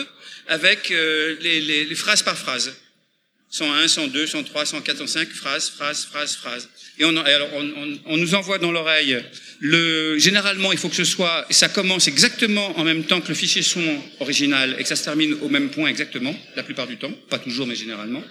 [0.48, 2.74] avec euh, les, les, phrases par phrase,
[3.48, 6.69] 101, 102, 103, 104, 105, phrase, phrase, phrase, phrase.
[6.99, 9.19] Et on, alors on, on, on nous envoie dans l'oreille
[9.61, 13.35] le, généralement, il faut que ce soit, ça commence exactement en même temps que le
[13.35, 13.83] fichier son
[14.21, 17.39] original et que ça se termine au même point exactement, la plupart du temps, pas
[17.39, 18.23] toujours, mais généralement.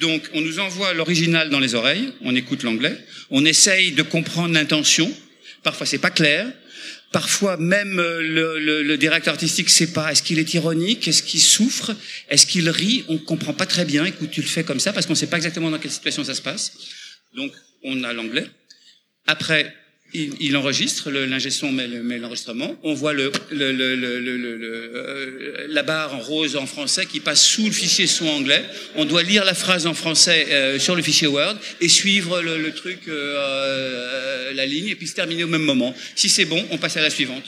[0.00, 2.96] Donc, on nous envoie l'original dans les oreilles, on écoute l'anglais,
[3.30, 5.12] on essaye de comprendre l'intention.
[5.62, 6.50] Parfois, c'est pas clair.
[7.12, 10.12] Parfois, même euh, le, le, le directeur artistique sait pas.
[10.12, 11.94] Est-ce qu'il est ironique Est-ce qu'il souffre
[12.30, 14.04] Est-ce qu'il rit On comprend pas très bien.
[14.04, 16.34] Écoute, tu le fais comme ça parce qu'on sait pas exactement dans quelle situation ça
[16.34, 16.72] se passe.
[17.34, 17.52] Donc,
[17.82, 18.46] on a l'anglais.
[19.26, 19.74] Après,
[20.12, 22.76] il, il enregistre, l'ingé son met, met l'enregistrement.
[22.82, 27.66] On voit le, le, le, euh, la barre en rose en français qui passe sous
[27.66, 28.64] le fichier son anglais.
[28.96, 32.72] On doit lire la phrase en français euh, sur le fichier Word et suivre le,
[32.72, 35.94] truc, euh, la ligne, et puis se terminer au même moment.
[36.16, 37.44] Si c'est bon, on passe à la suivante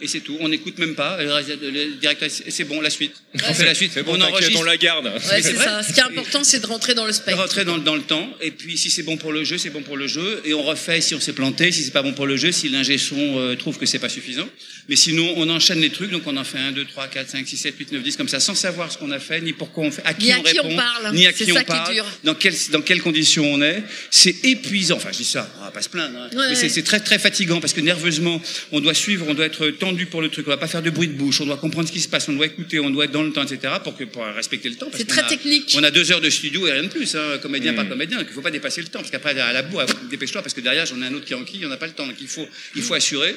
[0.00, 0.36] et c'est tout.
[0.40, 1.18] On n'écoute même pas.
[1.22, 3.12] Le directeur, c'est bon, la suite.
[3.34, 3.98] on fait la suite.
[4.04, 4.58] Bon, on enregistre.
[4.58, 5.06] On la garde.
[5.06, 5.82] Ouais, c'est ça.
[5.82, 7.40] Ce qui est important, c'est de rentrer dans le spectre.
[7.40, 8.28] Rentrer dans, dans, le temps.
[8.40, 10.42] Et puis, si c'est bon pour le jeu, c'est bon pour le jeu.
[10.44, 11.72] Et on refait si on s'est planté.
[11.72, 14.08] Si c'est pas bon pour le jeu, si l'ingé son euh, trouve que c'est pas
[14.08, 14.48] suffisant.
[14.88, 16.10] Mais sinon, on enchaîne les trucs.
[16.10, 18.28] Donc, on en fait 1, 2, 3, 4, 5, 6, 7, 8, 9, 10 comme
[18.28, 20.36] ça, sans savoir ce qu'on a fait, ni pourquoi on fait, à qui ni on
[20.36, 21.14] à qui répond, on parle.
[21.14, 22.06] ni à qui ça on parle, qui dure.
[22.24, 23.82] dans quelles dans quelles conditions on est.
[24.10, 24.96] C'est épuisant.
[24.96, 25.48] Enfin, je dis ça.
[25.60, 26.18] On va pas se plaindre.
[26.18, 26.36] Hein.
[26.36, 26.68] Ouais, Mais c'est ouais.
[26.68, 28.40] c'est très très fatigant parce que nerveusement,
[28.72, 30.46] on doit suivre, on doit être tendu pour le truc.
[30.46, 31.40] On va pas faire de bruit de bouche.
[31.40, 32.28] On doit comprendre ce qui se passe.
[32.28, 32.78] On doit écouter.
[32.80, 33.74] On doit être dans le temps, etc.
[33.82, 34.88] Pour que pour respecter le temps.
[34.96, 35.74] C'est très a- technique.
[35.76, 37.14] On a deux heures de studio et rien de plus.
[37.14, 37.76] Hein, comédien Mm.
[37.76, 38.18] par comédien.
[38.18, 39.78] Donc il faut pas dépasser le temps parce qu'après à la boue,
[40.10, 41.64] dépêche-toi parce que derrière j'en ai un autre qui est en qui.
[41.64, 42.06] On n'a pas le temps.
[42.06, 42.46] Donc il faut
[42.76, 43.36] il faut assurer.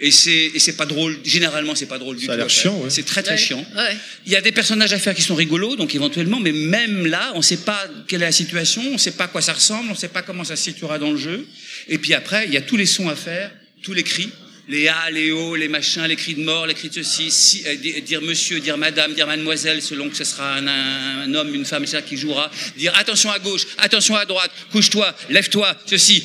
[0.00, 1.16] Et c'est pas drôle.
[1.24, 2.68] Généralement c'est pas drôle du Ça a tout.
[2.70, 2.90] ouais.
[2.90, 3.38] C'est très très Ouais.
[3.38, 3.64] chiant.
[3.76, 3.96] Ouais.
[4.26, 7.30] Il y a des personnages à faire qui sont rigolos, donc éventuellement, mais même là,
[7.34, 9.52] on ne sait pas quelle est la situation, on ne sait pas à quoi ça
[9.52, 11.46] ressemble, on ne sait pas comment ça se situera dans le jeu.
[11.88, 13.52] Et puis après, il y a tous les sons à faire,
[13.82, 14.30] tous les cris,
[14.68, 17.74] les A, les O, les machins, les cris de mort, les cris de ceci, euh,
[17.76, 21.82] di- dire monsieur, dire madame, dire mademoiselle, selon que ce sera un, homme, une femme,
[21.84, 26.24] etc., qui jouera, dire attention à gauche, attention à droite, couche-toi, lève-toi, ceci,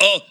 [0.00, 0.22] oh,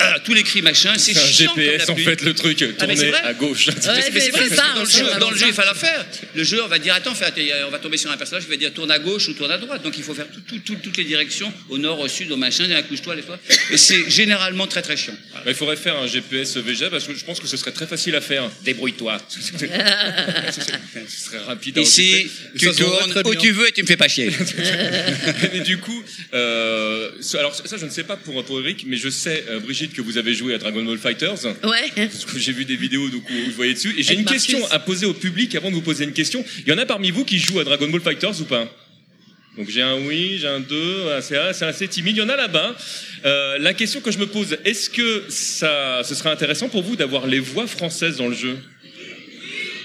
[0.00, 2.86] Ah, tous les cris machin, c'est un chiant comme GPS en fait le truc Ah,
[2.86, 3.12] vrai.
[3.24, 3.68] à gauche.
[3.68, 6.04] Ouais, c'est- vrai, ça, dans le jeu, dans le jeu, il la faire.
[6.34, 7.12] Le jeu, on va dire, attends,
[7.66, 9.58] on va tomber sur un personnage, il va dire tourne à gauche ou tourne à
[9.58, 9.82] droite.
[9.82, 12.36] Donc il faut faire tout- tout- tout- toutes les directions, au nord, au sud, au
[12.36, 13.38] machin, couche-toi, lève-toi.
[13.70, 15.14] Et c'est généralement très très chiant.
[15.30, 15.44] Voilà.
[15.44, 17.86] Bah, Il faudrait faire un GPS VGA parce que je pense que ce serait très
[17.86, 18.50] facile à faire.
[18.64, 19.18] Débrouille-toi.
[19.28, 21.78] ce serait rapide.
[21.78, 24.30] Ici, tu ça se vendrait tournes où tu veux et tu me fais pas chier.
[25.52, 26.02] mais du coup,
[26.34, 29.92] euh, alors ça je ne sais pas pour, pour Eric, mais je sais, euh, Brigitte,
[29.92, 31.44] que vous avez joué à Dragon Ball Fighters.
[31.62, 31.90] Ouais.
[31.94, 33.94] Parce que j'ai vu des vidéos donc, où je voyais dessus.
[33.98, 34.42] Et j'ai une Marcus.
[34.42, 36.42] question à poser au public avant de vous poser une question.
[36.66, 38.66] Il y en a parmi vous qui jouent à Dragon Ball Fighters ou pas?
[39.58, 42.16] Donc j'ai un oui, j'ai un deux, c'est c'est assez timide.
[42.16, 42.74] Il y en a là-bas.
[43.26, 46.96] Euh, la question que je me pose, est-ce que ça, ce serait intéressant pour vous
[46.96, 48.58] d'avoir les voix françaises dans le jeu?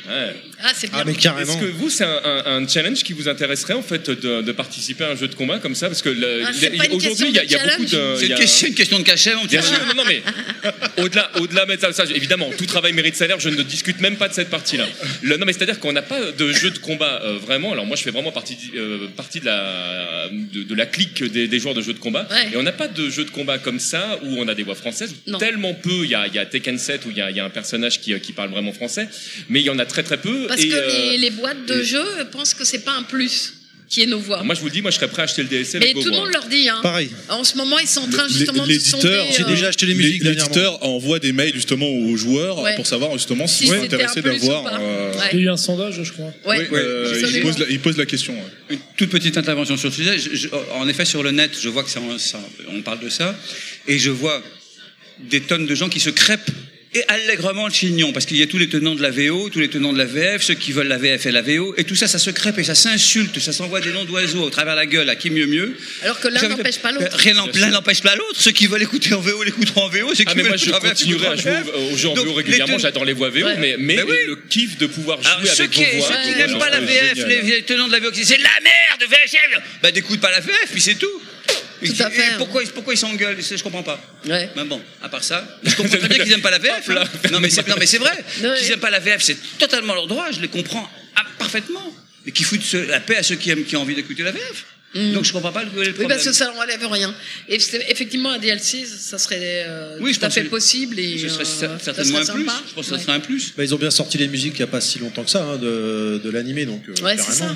[0.07, 0.33] Ouais.
[0.61, 0.99] Ah, c'est bien.
[1.01, 1.53] Ah, mais carrément.
[1.53, 4.51] Est-ce que vous, c'est un, un- un challenge qui vous intéresserait en fait de, de
[4.51, 6.49] participer à un jeu de combat comme ça Parce que Ah,
[6.91, 8.15] aujourd'hui, il y, a- y de beaucoup de.
[8.19, 10.21] C'est une a- une question de cachet, mon petit Bien sûr, non, non, mais
[11.03, 13.39] au-delà, au-delà, mais ça, ça, évidemment, tout travail mérite salaire.
[13.39, 14.85] Je ne discute même pas de cette partie-là.
[15.21, 17.71] Le- non, mais c'est-à-dire qu'on n'a pas de jeu de combat euh, vraiment.
[17.71, 21.47] Alors moi, je fais vraiment partie, euh, partie de la de, de la clique des,
[21.47, 22.27] des joueurs de jeux de combat.
[22.29, 22.49] Ouais.
[22.53, 24.75] Et on n'a pas de jeu de combat comme ça où on a des voix
[24.75, 25.15] françaises.
[25.27, 25.37] Non.
[25.37, 26.03] Tellement peu.
[26.03, 28.13] Il y a, y a Tekken 7 où il y y a un personnage qui,
[28.13, 29.07] euh, qui parle vraiment français,
[29.49, 30.47] mais il y en a très très peu.
[30.49, 33.03] Parce et, que euh, les, les boîtes de et- jeux pensent que c'est pas un
[33.03, 33.53] plus
[33.87, 34.43] qui est nos voix.
[34.43, 35.79] moi, je vous le dis, moi, je serais prêt à acheter le DLC.
[35.79, 36.69] Mais tout le monde leur dit.
[36.69, 36.79] Hein.
[36.83, 37.09] Pareil.
[37.27, 39.23] En ce moment, ils sont en train Le- justement de l'éditeur, sonder.
[39.35, 40.23] J'ai euh, déjà acheté les musiques.
[40.23, 42.75] L'éditeur envoie des mails justement aux joueurs Ouais.
[42.75, 44.67] pour savoir justement Si s'ils sont c'était intéressés d'avoir.
[44.79, 45.25] euh, Ouais.
[45.33, 46.31] Il y a eu un sondage, je crois.
[46.45, 46.67] Ouais.
[46.71, 48.33] oui, euh, il, pose la, il pose la question.
[48.35, 48.43] ouais.
[48.75, 50.19] Une toute petite intervention sur le sujet.
[50.19, 52.39] Je- je- en effet, sur le net, je vois que ça, ça-
[52.71, 53.35] on parle de ça,
[53.87, 54.43] et je vois
[55.19, 56.51] des tonnes de gens qui se crêpent
[56.95, 59.59] et allègrement le chignon, parce qu'il y a tous les tenants de la VO, tous
[59.59, 61.93] les tenants de la VF, ceux qui veulent la VF et la VO, et tout
[61.95, 64.87] ça, ça se crêpe et ça s'insulte, ça s'envoie des noms d'oiseaux au travers la
[64.87, 65.77] gueule à qui mieux mieux.
[66.01, 67.15] Alors que l'un n'empêche pas l'autre.
[67.15, 68.35] Rien n'empêche pas l'autre.
[68.41, 70.15] Ceux qui veulent écouter en VO l'écouteront en VO.
[70.15, 72.33] Ceux qui Ah mais veulent moi je écouter en VF, continuerai à jouer en VO
[72.33, 73.55] régulièrement, ten- j'adore les voix VO, Ouais.
[73.59, 74.15] mais, mais Ben oui.
[74.27, 76.07] le kiff de pouvoir jouer Alors, ceux avec qui, vos voix.
[76.07, 77.45] ceux qui n'aiment pas la VF, génial.
[77.45, 79.61] les, tenants de la VO, qui disent c'est de la merde, VF.
[79.83, 81.21] Bah d'écoute pas la VF, puis c'est tout.
[81.85, 82.37] Tout à Et fait.
[82.37, 83.37] pourquoi, pourquoi ils s'engueulent?
[83.39, 83.99] Je je comprends pas.
[84.27, 84.49] Ouais.
[84.55, 86.89] Mais bon, à part ça, je comprends très bien qu'ils n'aiment pas la VF.
[86.89, 87.03] hein.
[87.31, 88.11] Non mais c'est non mais c'est vrai.
[88.43, 88.57] Ouais.
[88.59, 90.27] Qu'ils n'aiment pas la VF, c'est totalement leur droit.
[90.31, 90.89] Je les comprends
[91.37, 91.93] parfaitement.
[92.25, 94.65] Et qui foutent la paix à ceux qui aiment, qui ont envie d'écouter la VF.
[95.13, 95.79] Donc je comprends pas le, le Mm.
[95.81, 96.09] Oui, problème.
[96.09, 97.13] parce que ça n'enlève rien.
[97.47, 99.37] Et c'est- effectivement, un DLC, ça serait
[99.67, 100.99] euh, Oui, tout à fait que possible.
[100.99, 102.45] Et, ce serait euh, ça serait un plus.
[102.69, 102.99] Je pense que ça Ouais.
[103.01, 103.53] serait un plus.
[103.55, 105.43] Bah, ils ont bien sorti les musiques il n'y a pas si longtemps que ça
[105.43, 107.55] hein, de, de l'animé, donc euh, Ouais, c'est carrément.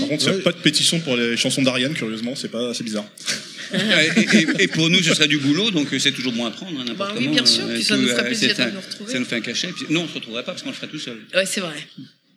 [0.00, 0.40] Par contre, il n'y Ouais.
[0.40, 3.04] a pas de pétition pour les chansons d'Ariane, curieusement, c'est pas, c'est bizarre.
[3.72, 6.80] Et, et- et pour nous, ce serait du boulot, donc c'est toujours bon à prendre,
[6.80, 7.36] hein, n'importe Bah oui, comment.
[7.36, 9.12] bien sûr, euh, puis ça nous ferait euh, plaisir de nous retrouver.
[9.12, 9.68] Ça nous fait un cachet.
[9.68, 11.18] puis- non, on se retrouverait pas parce qu'on le ferait tout seul.
[11.34, 11.76] Ouais, c'est vrai.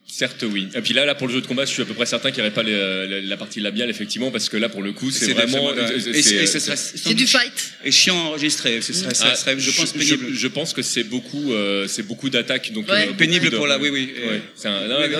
[0.06, 0.68] Certes, oui.
[0.76, 2.30] Et puis là, là, pour le jeu de combat, je suis à peu près certain
[2.30, 4.92] qu'il n'y aurait pas les- la, la partie labiale, effectivement, parce que là, pour le
[4.92, 5.70] coup, c'est C'est vraiment.
[5.72, 7.74] euh, c'est- du fight.
[7.86, 8.82] Et chiant à enregistrer.
[8.82, 10.34] Ce serait, ça Ah, serait, je pense, je, pénible.
[10.36, 12.94] je pense que c'est beaucoup, euh, c'est beaucoup d'attaques, donc Ouais.
[12.94, 14.14] euh, beaucoup Pénible de- pour la- oui, oui.
[14.28, 14.42] Ouais.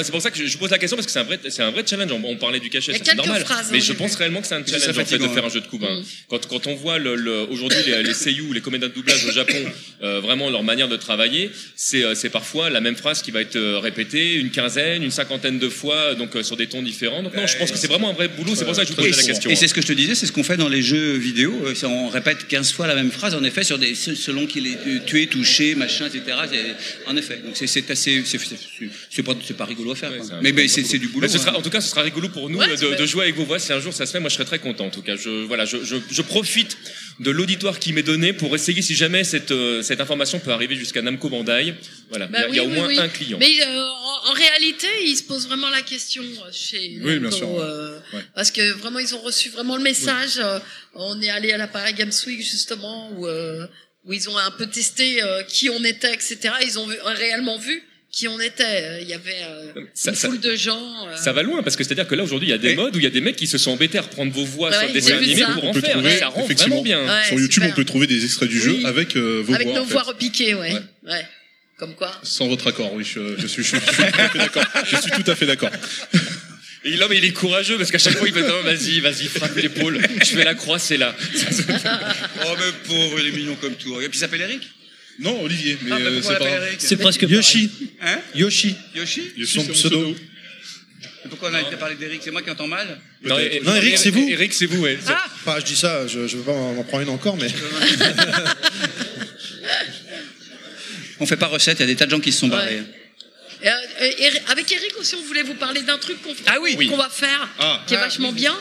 [0.04, 1.64] C'est pour ça que je, je pose la question parce que c'est un vrai, c'est
[1.64, 2.12] un vrai challenge.
[2.12, 3.42] On, on parlait du cachet, c'est normal.
[3.44, 5.48] phrases, mais hein, je pense réellement que c'est un challenge en fait de faire hein.
[5.48, 6.02] un jeu de hein.
[6.02, 6.04] Mm.
[6.30, 6.98] Quand, quand on voit
[7.50, 9.64] aujourd'hui les, seiyuu, les comédiens de doublage au Japon,
[10.02, 14.34] vraiment leur manière de travailler, c'est c'est parfois la même phrase qui va être répétée
[14.36, 17.24] une quinzaine, une cinquantaine de fois, donc euh, sur des tons différents.
[17.24, 18.56] Donc non, je pense que c'est vraiment un vrai boulot.
[18.56, 19.50] C'est pour ça que je vous posais la question.
[19.50, 19.56] Et hein.
[19.60, 21.54] c'est ce que je te disais, c'est ce qu'on fait dans les jeux vidéo.
[21.66, 24.68] euh, On répète 15 fois la même phrase, en effet, sur des, se- selon qu'il
[24.68, 26.22] est euh, tué, touché, machin, etc.
[26.52, 27.40] C'est- En effet.
[27.46, 28.24] Donc c'est- assez.
[28.26, 30.12] c'est- pas, c'est pas rigolo à faire.
[30.12, 31.22] Ouais, Mais ben, c'est c'est du boulot.
[31.28, 31.56] Mais ce sera, hein.
[31.58, 33.60] en tout cas, ce sera rigolo pour nous Ouais, euh, de, jouer avec vos voix.
[33.60, 34.86] Si un jour ça se fait, moi je serais très content.
[34.86, 36.78] En tout cas, je, voilà, je, je, je profite
[37.20, 40.76] de l'auditoire qui m'est donné pour essayer si jamais cette, euh, cette information peut arriver
[40.76, 41.76] jusqu'à Namco Bandai.
[42.10, 43.00] Voilà, Bah il y a, il y a oui, au oui, moins oui.
[43.00, 43.38] un client.
[43.40, 47.30] Mais euh, en, en réalité, ils se posent vraiment la question euh, chez Oui, bien
[47.30, 47.60] Namco, sûr.
[47.60, 48.22] euh, Ouais.
[48.36, 50.38] parce que vraiment ils ont reçu vraiment le message.
[50.38, 50.60] euh,
[50.96, 53.66] on est allé à la Paris Games Week justement où euh,
[54.06, 56.38] où ils ont un peu testé euh, qui on était, etc.
[56.64, 57.82] Ils ont vu- réellement vu
[58.14, 58.64] qui on était.
[58.64, 61.08] Euh, Il y avait euh, Ça- une ça- foule de gens.
[61.08, 62.96] euh, Ça va loin parce que c'est-à-dire que là aujourd'hui il y a des modes
[62.96, 64.78] où il y a des mecs qui se sont embêtés à reprendre vos voix Ouais,
[64.78, 65.48] sur des dessins animés ça.
[65.48, 65.92] pour On en peut faire.
[65.94, 67.06] trouver, ça rend effectivement, vraiment bien.
[67.06, 67.70] Ouais, Sur YouTube, super.
[67.72, 68.86] on peut trouver des extraits du jeu Oui.
[68.86, 69.76] avec euh, vos avec voix.
[69.78, 69.92] nos en fait.
[69.94, 70.74] voix repiquées, ouais.
[70.74, 70.82] Ouais.
[71.12, 71.26] ouais.
[71.78, 72.12] Comme quoi.
[72.24, 74.64] Sans votre accord, oui, je, je suis, je suis tout à fait d'accord.
[74.86, 75.72] Je suis tout à fait d'accord.
[76.86, 79.56] Et l'homme il est courageux parce qu'à chaque fois il fait non, vas-y, vas-y, frappe
[79.56, 80.00] l'épaule.
[80.20, 81.16] Je fais la croix, c'est là.
[81.18, 84.00] Oh, mais pauvre, il est mignon comme tout.
[84.02, 84.70] Et puis il s'appelle Eric?
[85.20, 86.50] Non, Olivier, mais Ah, mais euh, pourquoi c'est pas.
[86.66, 87.70] Eric C'est presque Yoshi.
[88.02, 88.76] Hein Yoshi.
[88.96, 90.16] Yoshi Yoshi, Son c'est pseudo.
[91.26, 93.76] Et Pourquoi on a été parler d'Eric C'est moi qui entends mal Non, et- Non,
[93.76, 94.28] Eric, c'est vous.
[94.28, 94.98] Eric, c'est vous, ouais.
[95.08, 97.48] Ah Enfin, je dis ça, je, je veux pas en en prendre une encore, mais.
[101.20, 102.82] On fait pas recette, il y a des tas de gens qui se sont barrés.
[103.66, 103.70] Euh,
[104.02, 106.88] et- et avec Eric aussi, on voulait vous parler d'un truc qu'on Ah oui.
[106.88, 107.82] qu'on va faire, Ah.
[107.88, 108.54] qui est vachement bien,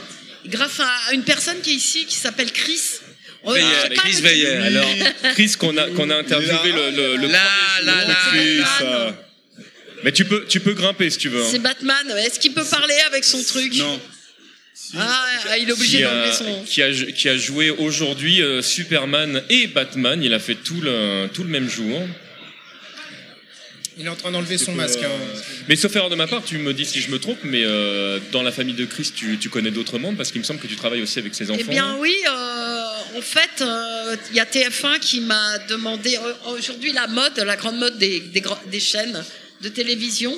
[0.47, 2.81] grâce à une personne qui est ici, qui s'appelle Chris.
[3.45, 4.47] Chris Veiller.
[4.57, 4.89] Alors,
[5.35, 7.41] Chris, qu'on a, qu'on a interviewé le, le, le Là,
[7.81, 8.09] premier là, jour.
[8.09, 8.17] là.
[8.31, 8.89] Chris, Batman.
[8.93, 9.11] euh,
[10.05, 11.43] Mais tu peux, tu peux grimper si tu veux.
[11.43, 11.49] hein.
[11.51, 12.11] C'est Batman.
[12.19, 13.75] Est-ce qu'il peut parler avec son truc?
[13.77, 14.01] Non.
[14.99, 15.25] Ah,
[15.59, 16.65] il est obligé Qui d'enlever son.
[16.65, 20.23] qui, a, qui a joué aujourd'hui euh, Superman et Batman.
[20.23, 22.01] Il a fait tout le, tout le même jour.
[23.99, 25.01] Il est en train d'enlever son masque.
[25.03, 25.09] hein.
[25.69, 28.19] Mais sauf erreur de ma part, tu me dis si je me trompe, mais euh,
[28.33, 30.67] dans la famille de Chris, tu, tu connais d'autres mondes parce qu'il me semble que
[30.67, 31.61] tu travailles aussi avec ses enfants.
[31.63, 32.85] Eh bien oui, euh,
[33.19, 37.57] en fait, euh, il y a TF1 qui m'a demandé euh, aujourd'hui la mode, la
[37.57, 39.23] grande mode des, des, gra- des chaînes
[39.61, 40.37] de télévision.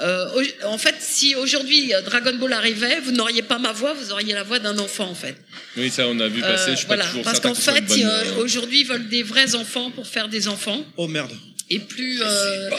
[0.00, 0.26] Euh,
[0.64, 4.32] en fait, si aujourd'hui euh, Dragon Ball arrivait, vous n'auriez pas ma voix, vous auriez
[4.32, 5.36] la voix d'un enfant en fait.
[5.76, 6.70] Oui, ça on a vu passer.
[6.70, 9.08] Euh, je suis pas voilà, toujours parce qu'en fait, bonne, euh, euh, aujourd'hui, ils veulent
[9.08, 11.30] des vrais enfants pour faire des enfants Oh merde.
[11.70, 12.70] Et plus euh,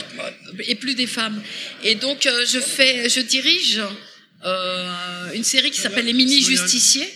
[0.67, 1.41] et plus des femmes.
[1.83, 3.81] Et donc euh, je fais, je dirige
[4.45, 7.09] euh, une série qui s'appelle Les Mini Justiciers.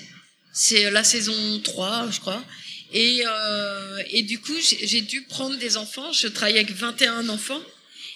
[0.53, 2.43] C'est la saison 3, je crois.
[2.93, 6.11] Et, euh, et du coup, j'ai dû prendre des enfants.
[6.13, 7.61] Je travaille avec 21 enfants,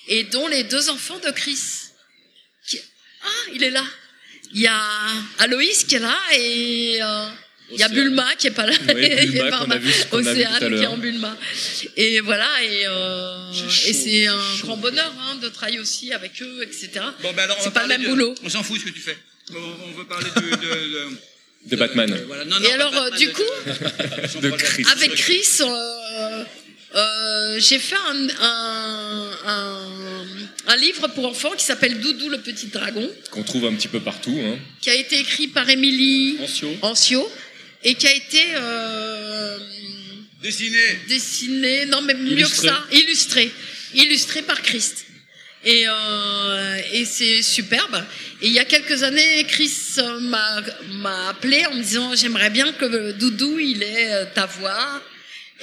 [0.07, 1.59] et dont les deux enfants de Chris.
[2.67, 2.79] Qui-
[3.23, 3.85] Ah, il est là.
[4.53, 4.81] Il y a
[5.39, 7.29] Aloïs qui est là, et euh,
[7.73, 7.88] il y a.
[7.89, 8.73] Bulma qui est pas là.
[8.89, 10.98] Est Bulma pas qu'on a vu- qu'on a vu tout à Océane qui est en
[10.98, 11.38] Bulma.
[11.98, 13.52] Et voilà, et, euh,
[13.88, 16.89] et c'est un grand bonheur hein, de travailler aussi avec eux, etc.
[17.22, 18.35] Bon, ben alors, on C'est pas le même de- boulot.
[18.43, 19.18] On s'en fout ce que tu fais.
[19.53, 20.41] On, on veut parler de.
[20.41, 21.18] de, de-
[21.68, 22.10] de Batman.
[22.10, 22.43] de- voilà.
[22.45, 24.49] Non, non, Et alors, Batman, du coup, de-.
[24.52, 24.84] Chris.
[24.93, 26.43] avec Chris, euh,
[26.95, 30.26] euh, j'ai fait un, un, un,
[30.68, 33.99] un livre pour enfants qui s'appelle Doudou le petit dragon, Qu'on trouve un petit peu
[33.99, 34.38] partout.
[34.43, 34.57] Hein.
[34.81, 36.69] qui a été écrit par Émilie Ancio.
[36.81, 37.31] Ancio
[37.83, 39.57] et qui a été euh,
[40.41, 40.79] Dessiné.
[41.07, 42.67] dessiné, non mais mieux Illustré.
[42.67, 43.51] que ça, illustré,
[43.93, 45.05] illustré par Christ.
[45.63, 48.03] Et, euh, et c'est superbe.
[48.41, 50.61] Et il y a quelques années, Chris euh, m'a
[50.93, 55.01] m'a appelé en me disant j'aimerais bien que Doudou il ait euh, ta voix.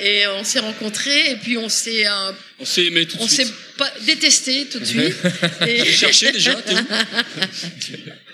[0.01, 2.31] Et on s'est rencontrés et puis on s'est euh,
[2.61, 3.49] On s'est aimé tout de on suite.
[3.49, 5.13] s'est pas détesté tout de suite.
[5.67, 6.77] et, J'ai cherché déjà, t'es où?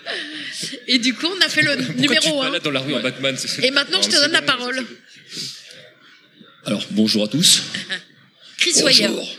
[0.87, 2.43] et du coup on a fait le Pourquoi numéro te 1.
[2.49, 4.85] balades dans la rue en Batman c'est- Et maintenant je te donne la parole.
[6.65, 7.61] Alors, bonjour à tous.
[8.57, 8.73] Chris.
[8.81, 9.27] Bonjour.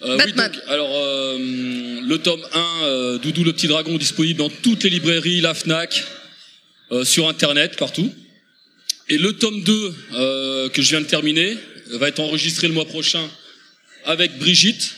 [0.00, 0.52] Euh, oui, Batman.
[0.52, 1.36] donc, alors, euh,
[2.06, 6.04] le tome 1, euh, Doudou le petit dragon, disponible dans toutes les librairies, la FNAC,
[6.92, 8.14] euh, sur Internet, partout.
[9.08, 11.58] Et le tome 2, euh, que je viens de terminer,
[11.88, 13.28] va être enregistré le mois prochain
[14.04, 14.92] avec Brigitte,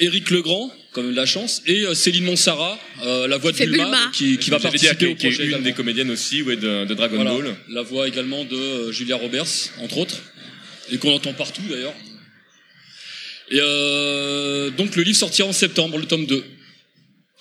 [0.00, 3.56] Éric Legrand, quand même de la chance, et euh, Céline Monsara, euh, la voix de
[3.58, 4.10] Bulma, Bulma.
[4.12, 5.64] qui, qui va dire, participer qui, au qui est projet une également.
[5.66, 7.30] des comédiennes aussi ouais, de, de Dragon Voilà.
[7.32, 7.56] Ball.
[7.68, 9.46] La voix également de euh, Julia Roberts,
[9.80, 10.16] entre autres,
[10.90, 11.94] et qu'on entend partout d'ailleurs.
[13.50, 16.44] Et euh, Euh, donc le livre sortira en septembre, le tome 2.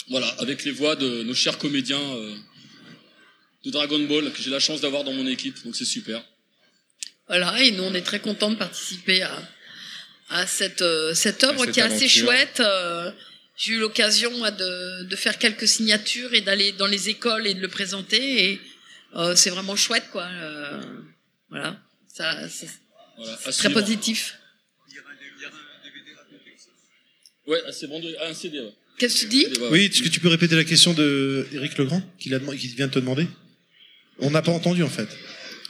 [0.09, 2.35] Voilà, avec les voix de nos chers comédiens euh,
[3.65, 6.23] de Dragon Ball que j'ai la chance d'avoir dans mon équipe, donc c'est super.
[7.27, 9.41] Voilà, et nous on est très contents de participer à,
[10.29, 12.59] à cette, euh, cette œuvre cette qui est assez chouette.
[12.59, 13.11] Euh,
[13.57, 17.61] J'ai eu l'occasion de, de faire quelques signatures et d'aller dans les écoles et de
[17.61, 18.51] le présenter.
[18.51, 18.61] Et
[19.15, 20.25] euh, c'est vraiment chouette, quoi.
[20.25, 20.81] Euh,
[21.49, 21.79] voilà,
[22.13, 22.67] ça, c'est
[23.17, 23.73] Voilà, c'est à très suivre.
[23.81, 24.35] positif.
[27.47, 28.59] Ouais, ah, c'est vendu à un CD.
[28.59, 28.73] Ouais.
[28.97, 32.01] Qu'est-ce que tu dis Oui, est-ce que tu peux répéter la question de Eric Legrand
[32.01, 33.27] a demandé- qu'il vient de te demander?
[34.19, 35.07] On n'a pas entendu en fait.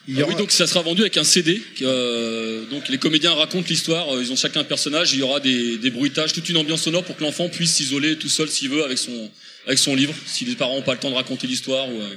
[0.08, 1.62] Il y Ah aura- oui, donc ça sera vendu avec un CD.
[1.82, 4.14] euh, donc les comédiens racontent l'histoire.
[4.16, 5.14] euh, Ils ont chacun un personnage.
[5.14, 8.18] Il y aura des, des bruitages, toute une ambiance sonore pour que l'enfant puisse s'isoler
[8.18, 9.32] tout seul s'il veut avec son
[9.66, 10.14] avec son livre.
[10.28, 12.16] Si les parents n'ont pas le temps de raconter l'histoire, ou, euh,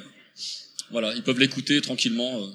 [0.90, 2.42] voilà, ils peuvent l'écouter tranquillement.
[2.44, 2.50] euh.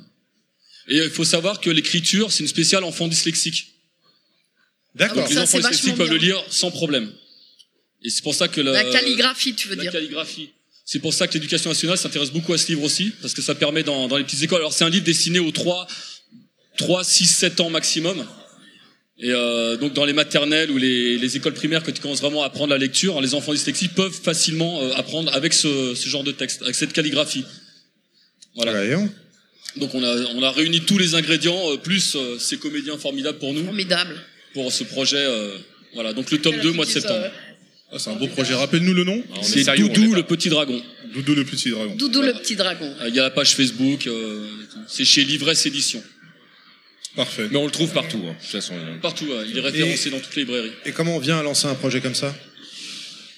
[0.90, 3.68] Et il faut savoir que l'écriture, c'est une spéciale enfant dyslexique.
[4.96, 5.18] D'accord.
[5.24, 7.12] Donc les enfants dyslexiques peuvent le lire sans problème.
[8.04, 10.50] Et c'est pour ça que La le- calligraphie, tu veux la dire calligraphie.
[10.86, 13.56] C'est pour ça que l'éducation nationale s'intéresse beaucoup à ce livre aussi, parce que ça
[13.56, 14.60] permet dans, dans les petites écoles.
[14.60, 15.88] Alors c'est un livre destiné aux 3,
[16.78, 18.26] 3, 6, 7 ans maximum.
[19.20, 22.44] Et euh, donc dans les maternelles ou les, les écoles primaires, quand tu commences vraiment
[22.44, 26.24] à apprendre la lecture, les enfants dyslexiques peuvent facilement euh, apprendre avec ce, ce genre
[26.24, 27.46] de texte, avec cette calligraphie.
[28.56, 28.72] Voilà.
[28.74, 29.10] Voyons.
[29.78, 33.40] Donc on a, on a réuni tous les ingrédients, euh, plus euh, ces comédiens formidables
[33.40, 34.16] pour nous, Formidable.
[34.54, 35.18] pour ce projet.
[35.18, 35.58] euh,
[35.94, 37.28] voilà, donc le tome 2, mois de septembre.
[37.94, 38.54] Ah, c'est un beau projet.
[38.56, 39.24] Rappelle-nous le nom.
[39.30, 40.82] Ah, on est C'est sérieux, on Doudou est le petit dragon.
[41.14, 41.96] Doudou le petit dragon.
[41.96, 42.92] Doudou le petit dragon.
[43.02, 44.48] Euh, Il y a la page Facebook, euh,
[44.88, 46.02] c'est chez Livresse Édition.
[47.16, 47.48] Parfait.
[47.52, 48.34] Mais on le trouve partout, hein.
[48.36, 48.74] de toute façon.
[49.02, 50.72] Partout, ouais, il est référencé dans toutes les librairies.
[50.86, 52.34] Et comment on vient à lancer un projet comme ça?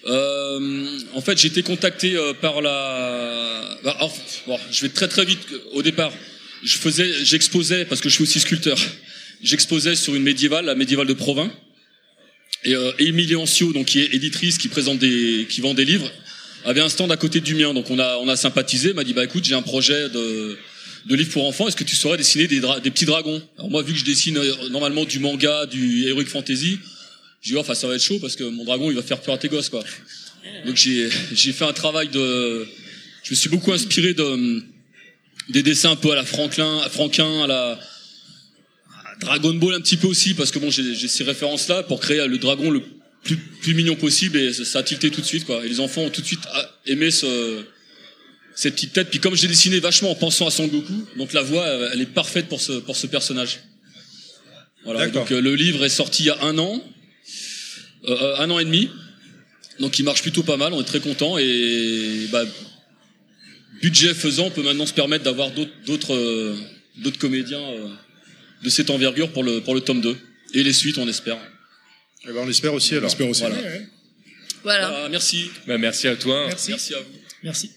[0.07, 3.77] Euh, en fait, j'ai été contacté euh, par la.
[3.83, 4.11] bah, en-
[4.47, 5.39] bon, je vais très très vite.
[5.73, 6.13] Au départ,
[6.63, 8.77] je faisais, j'exposais parce que je suis aussi sculpteur.
[9.43, 11.51] J'exposais sur une médiévale, la médiévale de Provins.
[12.63, 16.11] Et euh, Émilie Ancio, donc qui est éditrice, qui présente des, qui vend des livres,
[16.63, 17.73] avait un stand à côté du mien.
[17.73, 18.93] Donc on a, on a sympathisé.
[18.93, 20.57] M'a dit bah écoute, j'ai un projet de
[21.05, 21.67] de livre pour enfants.
[21.67, 23.39] Est-ce que tu saurais dessiner des, dra- des petits dragons?
[23.57, 26.79] Alors moi, vu que je dessine euh, normalement du manga, du heroic fantasy,
[27.43, 29.35] j'ai dit, enfin, ça va être chaud parce que mon dragon, il va faire peur
[29.35, 29.83] à tes gosses, quoi.
[30.65, 32.65] Donc, j'ai, j'ai fait un travail de,
[33.23, 34.63] je me suis beaucoup inspiré de,
[35.49, 37.79] des dessins un peu à la Franklin, à Franquin, à la,
[39.19, 42.37] Dragon Ball un petit peu aussi parce que bon, j'ai, ces références-là pour créer le
[42.37, 42.81] dragon le
[43.23, 45.65] plus, plus mignon possible et ça, ça a tilté tout de suite, quoi.
[45.65, 47.63] Et les enfants ont tout de suite ah, aimé ce,
[48.55, 49.09] cette petite tête.
[49.09, 52.01] Puis comme j'ai dessiné vachement en pensant à Son Goku, donc la voix, elle elle
[52.01, 53.59] est parfaite pour ce, pour ce personnage.
[54.83, 55.07] Voilà.
[55.07, 56.83] Donc euh, le livre est sorti il y a un an,
[58.07, 58.89] euh, euh, un an et demi.
[59.79, 62.45] Donc il marche plutôt pas mal, on est très content et bah,
[63.81, 66.55] budget faisant, on peut maintenant se permettre d'avoir d'autres d'autres euh,
[66.97, 67.89] d'autres comédiens euh,
[68.63, 70.17] de cette envergure pour le pour le tome 2
[70.53, 71.37] et les suites, on espère.
[72.23, 73.03] Eh ben, On l'espère aussi alors.
[73.03, 73.41] On espère aussi.
[73.41, 73.57] Voilà.
[74.63, 75.03] Voilà.
[75.05, 75.51] Ah, merci.
[75.67, 76.47] Bah, merci à toi.
[76.47, 77.05] Merci à vous.
[77.43, 77.71] Merci.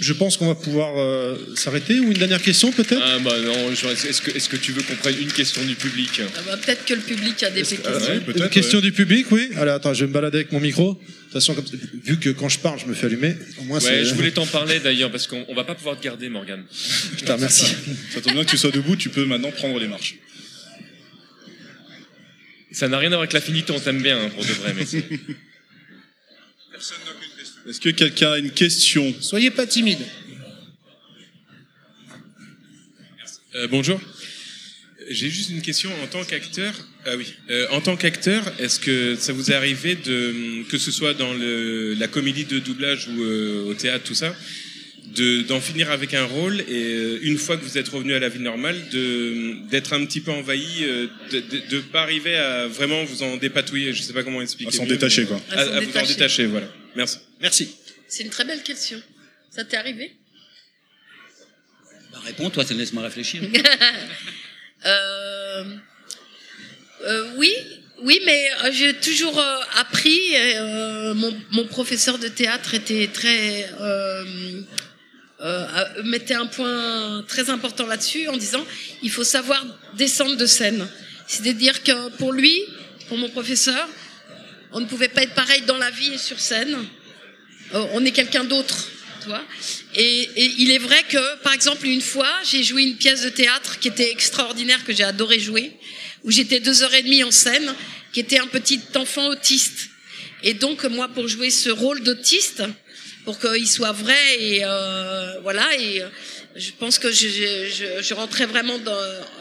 [0.00, 3.00] Je pense qu'on va pouvoir euh, s'arrêter ou une dernière question peut-être?
[3.02, 6.20] Ah bah non, est-ce que, tu veux qu'on prenne une question du public?
[6.36, 7.80] Ah bah, Peut-être que le public a des questions.
[7.84, 9.50] Ah, ouais, Une question du public, oui.
[9.56, 10.92] Allez, attends, je vais me balader avec mon micro.
[10.94, 11.64] De toute façon, comme-
[12.04, 13.34] vu que quand je parle, je me fais allumer.
[13.60, 15.98] Au moins, Ouais, c'est- je voulais t'en parler d'ailleurs parce qu'on on va pas pouvoir
[15.98, 16.64] te garder, Morgane.
[17.16, 17.66] Putain, merci.
[18.14, 20.14] Ça tombe bien que tu sois debout, tu peux maintenant prendre les marches.
[22.70, 24.74] Ça n'a rien à voir avec la finité, on t'aime bien hein, pour de vrai,
[24.76, 25.04] mais c'est-
[27.68, 29.14] Est-ce que quelqu'un a une question?
[29.20, 29.98] Soyez pas timide.
[33.56, 34.00] Euh, bonjour.
[35.10, 36.72] J'ai juste une question en tant qu'acteur.
[37.04, 37.34] Ah oui.
[37.50, 41.34] Euh, en tant qu'acteur, est-ce que ça vous est arrivé de que ce soit dans
[41.34, 44.34] le, la comédie de doublage ou euh, au théâtre tout ça,
[45.14, 48.18] de d'en finir avec un rôle et euh, une fois que vous êtes revenu à
[48.18, 52.36] la vie normale, de d'être un petit peu envahi, euh, de, de, de pas arriver
[52.36, 53.92] à vraiment vous en dépatouiller.
[53.92, 54.74] Je sais pas comment expliquer.
[54.74, 55.40] À s'en mieux, détacher, mais- quoi.
[55.50, 56.46] À À, s'en à vous en détacher.
[56.46, 56.68] voilà.
[56.96, 57.18] Merci.
[57.40, 57.70] Merci.
[58.08, 59.00] C'est une très belle question.
[59.50, 60.12] Ça t'est arrivé?
[62.12, 63.42] Bah, réponds, toi, ça laisse-moi réfléchir.
[64.86, 65.64] Euh,
[67.04, 67.52] euh, oui,
[68.04, 70.16] oui, mais euh, j'ai toujours euh, appris.
[70.34, 74.24] et, euh, mon, mon professeur de théâtre était très euh,
[75.40, 78.64] euh, a- mettait un point très important là-dessus en disant
[79.02, 79.64] il faut savoir
[79.96, 80.88] descendre de scène.
[81.26, 82.60] C'est-à-dire que pour lui,
[83.08, 83.88] pour mon professeur,
[84.72, 86.76] on ne pouvait pas être pareil dans la vie et sur scène.
[87.74, 88.88] Euh, on est quelqu'un d'autre,
[89.22, 89.44] tu vois.
[89.94, 93.28] Et, et il est vrai que, par exemple, une fois, j'ai joué une pièce de
[93.28, 95.76] théâtre qui était extraordinaire, que j'ai adoré jouer,
[96.24, 97.74] où j'étais deux heures et demie en scène,
[98.12, 99.90] qui était un petit enfant autiste.
[100.42, 102.62] Et donc, moi, pour jouer ce rôle d'autiste,
[103.28, 106.08] pour qu'il soit vrai et euh, voilà, et euh,
[106.56, 108.90] je pense que je, rentrais vraiment dans,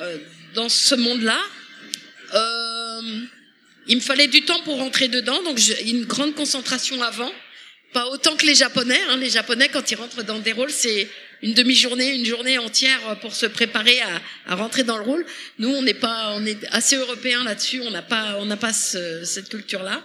[0.01, 1.39] euh, ce monde-là.
[3.87, 7.31] Il me fallait du temps pour rentrer dedans, donc une grande concentration avant.
[7.93, 8.99] Pas autant que les Japonais.
[9.07, 9.15] Hein.
[9.21, 11.07] Les Japonais, quand ils rentrent dans des rôles, c'est
[11.41, 15.25] une demi-journée, une journée entière pour se préparer à, à rentrer dans le rôle.
[15.59, 17.81] Nous, on n'est pas, on est assez européens là-dessus.
[17.85, 20.03] On n'a pas, on n'a pas cette culture-là.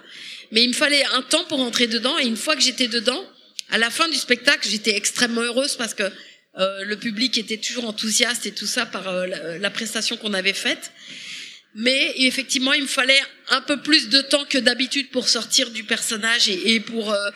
[0.52, 2.16] Mais il me fallait un temps pour rentrer dedans.
[2.20, 3.26] Et une fois que j'étais dedans,
[3.72, 7.86] à la fin du spectacle, j'étais extrêmement heureuse parce que euh, le public était toujours
[7.86, 9.26] enthousiaste et tout ça par euh,
[9.58, 10.92] la, prestation qu'on avait faite.
[11.74, 15.84] Mais effectivement, il me fallait un peu plus de temps que d'habitude pour sortir du
[15.84, 17.30] personnage et, pour euh,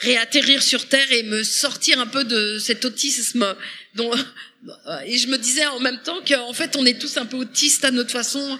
[0.00, 3.54] réatterrir sur Terre et me sortir un peu de cet autisme.
[3.94, 4.12] Dont,
[5.06, 7.84] et je me disais en même temps qu'en fait, on est tous un peu autistes
[7.84, 8.58] à notre façon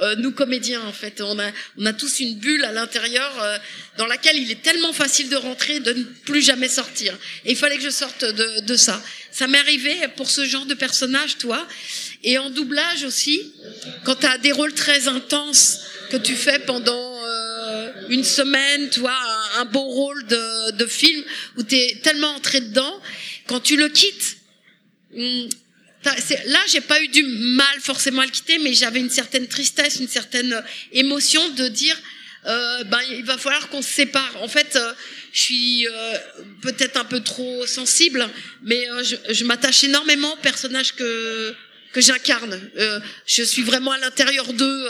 [0.00, 3.58] euh, nous comédiens en fait, on a, on a tous une bulle à l'intérieur euh,
[3.96, 7.16] dans laquelle il est tellement facile de rentrer, de ne plus jamais sortir.
[7.44, 9.02] Et il fallait que je sorte de, de ça.
[9.30, 11.66] Ça m'est arrivé pour ce genre de personnage, toi.
[12.24, 13.52] Et en doublage aussi,
[14.04, 15.80] quand tu as des rôles très intenses
[16.10, 19.12] que tu fais pendant euh, une semaine, toi,
[19.56, 21.22] un, un, beau rôle de, de film
[21.56, 23.00] où tu es tellement entré dedans,
[23.46, 24.38] quand tu le quittes,
[25.14, 25.48] hmm,
[26.04, 30.00] Là, j'ai pas eu du mal forcément à le quitter, mais j'avais une certaine tristesse,
[30.00, 30.62] une certaine euh,
[30.92, 31.96] émotion de dire,
[32.46, 34.36] euh, ben, il va falloir qu'on se sépare.
[34.42, 34.92] En fait, euh,
[35.32, 36.18] je suis euh,
[36.60, 38.28] peut-être un peu trop sensible,
[38.62, 41.54] mais euh, je, m'attache énormément au personnage que
[41.92, 42.60] que j'incarne.
[43.24, 44.88] je suis vraiment à l'intérieur d'eux.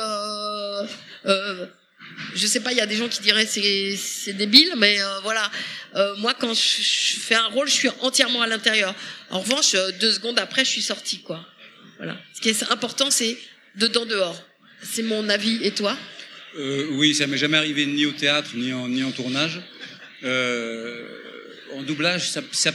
[2.34, 5.50] je sais pas, il y a des gens qui diraient c'est c'est débile, mais voilà.
[5.96, 8.94] Euh, moi, quand je, fais un rôle, je suis entièrement à l'intérieur.
[9.34, 11.44] En revanche, euh, deux secondes après, je suis sortie, quoi.
[11.96, 12.16] Voilà.
[12.34, 13.36] Ce qui est important, c'est
[13.74, 14.40] dedans dehors.
[14.80, 15.58] C'est mon avis.
[15.62, 15.98] Et toi?
[16.56, 19.60] Euh, Oui, ça m'est jamais arrivé ni au théâtre ni en, ni en tournage.
[20.22, 21.04] Euh,
[21.72, 22.72] en doublage, ça, ça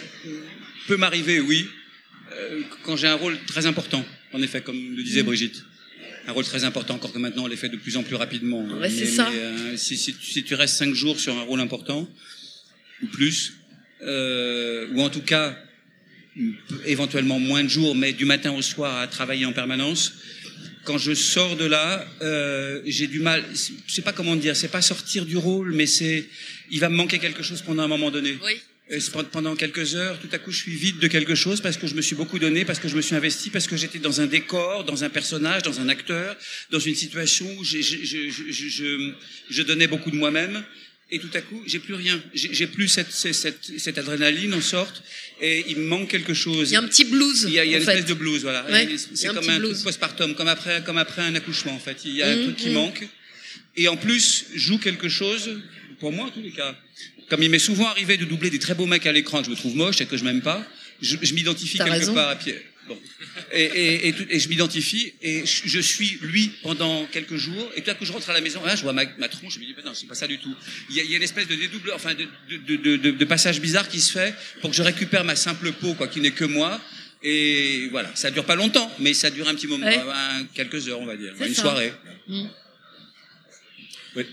[0.88, 1.66] peut m'arriver, oui,
[2.34, 4.06] euh, quand j'ai un rôle très important.
[4.34, 5.24] En effet, comme le disait.
[5.24, 5.64] Brigitte
[6.28, 8.64] un rôle très important, encore que maintenant on les fait de plus en plus rapidement.
[8.64, 9.32] Ouais, c'est ça.
[9.78, 12.08] Si, si, si, tu restes cinq jours sur un rôle important,
[13.02, 13.54] ou plus,
[14.02, 15.58] ou en tout cas
[16.86, 20.14] éventuellement moins de jours, mais du matin au soir à travailler en permanence.
[20.86, 23.44] Quand je sors de là, euh, j'ai du mal.
[23.54, 24.56] Je sais pas comment dire.
[24.56, 26.26] C'est pas sortir du rôle, mais c'est
[26.72, 28.38] il va me manquer quelque chose pendant un moment donné.
[28.44, 28.54] Oui.
[28.92, 28.98] Et
[29.32, 31.94] pendant quelques heures, tout à coup, je suis vide de quelque chose parce que je
[31.94, 34.26] me suis beaucoup donné, parce que je me suis investi, parce que j'étais dans un
[34.26, 36.36] décor, dans un personnage, dans un acteur,
[36.72, 39.12] dans une situation où je, je, je, je,
[39.48, 40.64] je donnais beaucoup de moi-même
[41.12, 42.22] et tout à coup, j'ai plus rien.
[42.34, 43.34] J'ai plus cette, cette,
[43.78, 45.04] cette, adrénaline en sorte,
[45.42, 46.70] et il me manque quelque chose.
[46.70, 47.46] Il y a un petit blues.
[47.48, 48.66] Il y a, il y a une espèce de blues, voilà.
[49.14, 51.98] c'est comme un, un truc postpartum, comme après, comme après un accouchement, en fait.
[52.06, 52.74] Il y a un mmh, truc qui mmh.
[52.74, 53.08] manque.
[53.78, 55.62] Et en plus, joue quelque chose,
[56.00, 56.76] pour moi en tous les cas.
[57.30, 59.52] Comme il m'est souvent arrivé de doubler des très beaux mecs à l'écran que je
[59.52, 60.66] me trouve moche et que je m'aime pas,
[61.02, 62.62] je, je m'identifie quelque part à Pierre.
[63.52, 67.72] Et, et, et, je m'identifie et je, suis lui pendant quelques jours.
[67.76, 69.56] Et puis là que je rentre à la maison, là, je vois ma, ma tronche,
[69.56, 70.54] je me dis, non, c'est pas ça du tout.
[70.90, 73.26] Il y, a, il y a une espèce de dédouble, enfin, de, de, de, de,
[73.26, 76.32] passage bizarre qui se fait pour que je récupère ma simple peau, quoi, qui n'est
[76.32, 76.80] que moi.
[77.22, 79.88] Et voilà, ça dure pas longtemps, mais ça dure un petit moment,
[80.54, 81.94] quelques heures, on va dire, une soirée.
[82.28, 82.46] Mm.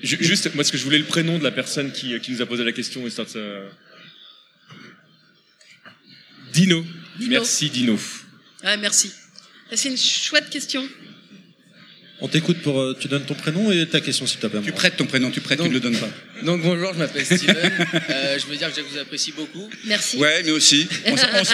[0.02, 2.46] juste, moi, ce que je voulais le prénom de la personne qui, qui nous a
[2.46, 3.02] posé la question,
[6.52, 6.84] Dino.
[7.18, 7.30] Dino.
[7.30, 7.98] Merci, Dino.
[8.68, 9.12] Ah, merci.
[9.72, 10.88] C'est une chouette question.
[12.20, 12.80] On t'écoute pour.
[12.80, 14.58] Euh, tu donnes ton prénom et ta question, s'il te plaît.
[14.64, 16.08] Tu prêtes ton prénom, tu prêtes, tu ne le donnes pas.
[16.42, 17.54] Donc bonjour, je m'appelle Steven.
[18.10, 19.70] euh, je veux dire que je vous apprécie beaucoup.
[19.84, 20.16] Merci.
[20.16, 20.88] Ouais, mais aussi.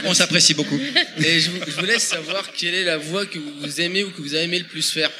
[0.04, 0.80] On, s'apprécie beaucoup.
[1.18, 4.22] Et je, je, vous laisse savoir quelle est la voix que vous aimez ou que
[4.22, 5.10] vous avez aimé le plus faire.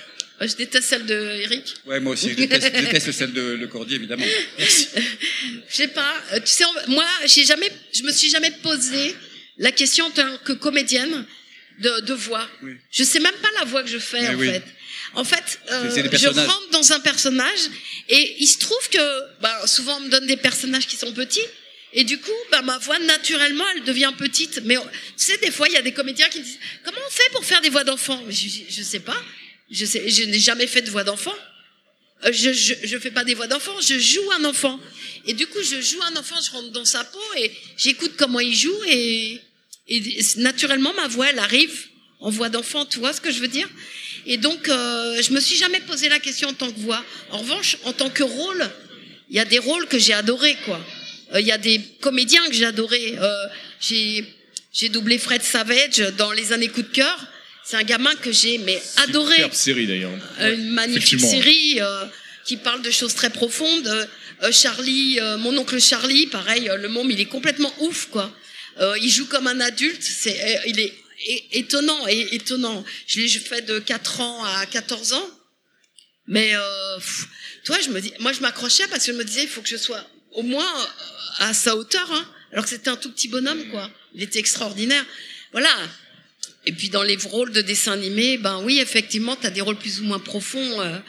[0.41, 1.75] Oh, je déteste celle de Eric.
[1.85, 4.25] Ouais, moi aussi, je déteste, celle de Le Cordier, évidemment.
[4.59, 4.89] Merci.
[5.69, 6.15] Je sais pas.
[6.33, 9.15] Euh, tu sais, moi, j'ai jamais, je me suis jamais posé
[9.59, 11.27] la question en tant que comédienne
[11.83, 12.49] de, de voix.
[12.63, 12.77] Oui.
[12.91, 14.63] Je sais même pas la voix que je fais en fait.
[15.15, 17.65] En fait, euh, je rentre dans un personnage
[18.09, 21.47] et il se trouve que bah, souvent on me donne des personnages qui sont petits
[21.93, 24.61] et du coup bah, ma voix naturellement elle devient petite.
[24.65, 27.31] Mais tu sais des fois il y a des comédiens qui disent comment on fait
[27.33, 29.21] pour faire des voix d'enfant je, je sais pas.
[29.71, 31.35] Je sais, je n'ai jamais fait de voix d'enfant.
[32.25, 34.79] Euh, je, je, je fais pas des voix d'enfant, je joue un enfant.
[35.27, 38.41] Et du coup, je joue un enfant, je rentre dans sa peau et j'écoute comment
[38.41, 39.41] il joue et
[39.89, 40.03] et
[40.37, 41.87] naturellement, ma voix, elle arrive
[42.21, 43.69] en voix d'enfant, tu vois ce que je veux dire?
[44.27, 47.05] Et donc, euh, je me suis jamais posé la question en tant que voix.
[47.31, 48.71] En revanche, en tant que rôle,
[49.29, 50.81] il y a des rôles que j'ai adorés, quoi.
[51.35, 53.17] Euh, il y a des comédiens que j'ai adorés.
[53.19, 53.47] Euh,
[53.81, 54.25] j'ai
[54.73, 57.27] j'ai doublé Fred Savage dans les années coup de cœur.
[57.65, 59.35] C'est un gamin que j'ai mais adoré.
[59.35, 60.13] Superbe série d'ailleurs.
[60.41, 62.07] Euh, une magnifique série euh,
[62.45, 63.87] qui parle de choses très profondes.
[64.43, 68.35] Euh, Charlie, mon oncle Charlie, pareil, le môme, il est complètement ouf, quoi.
[68.81, 70.03] Euh, il joue comme un adulte.
[70.03, 70.93] C'est, euh, il est
[71.53, 72.85] étonnant et étonnant.
[73.07, 75.31] Je l'ai fait de 4 ans à 14 ans.
[76.27, 77.29] Mais euh, pff,
[77.65, 79.69] toi, je me dis, moi, je m'accrochais parce que je me disais, il faut que
[79.69, 80.87] je sois au moins euh,
[81.39, 83.91] à sa hauteur, hein, alors que c'était un tout petit bonhomme, quoi.
[84.15, 85.05] Il était extraordinaire.
[85.53, 85.75] Voilà.
[86.65, 89.79] Et puis dans les rôles de dessin animé, ben oui, effectivement, tu as des rôles
[89.79, 91.03] plus ou moins profonds.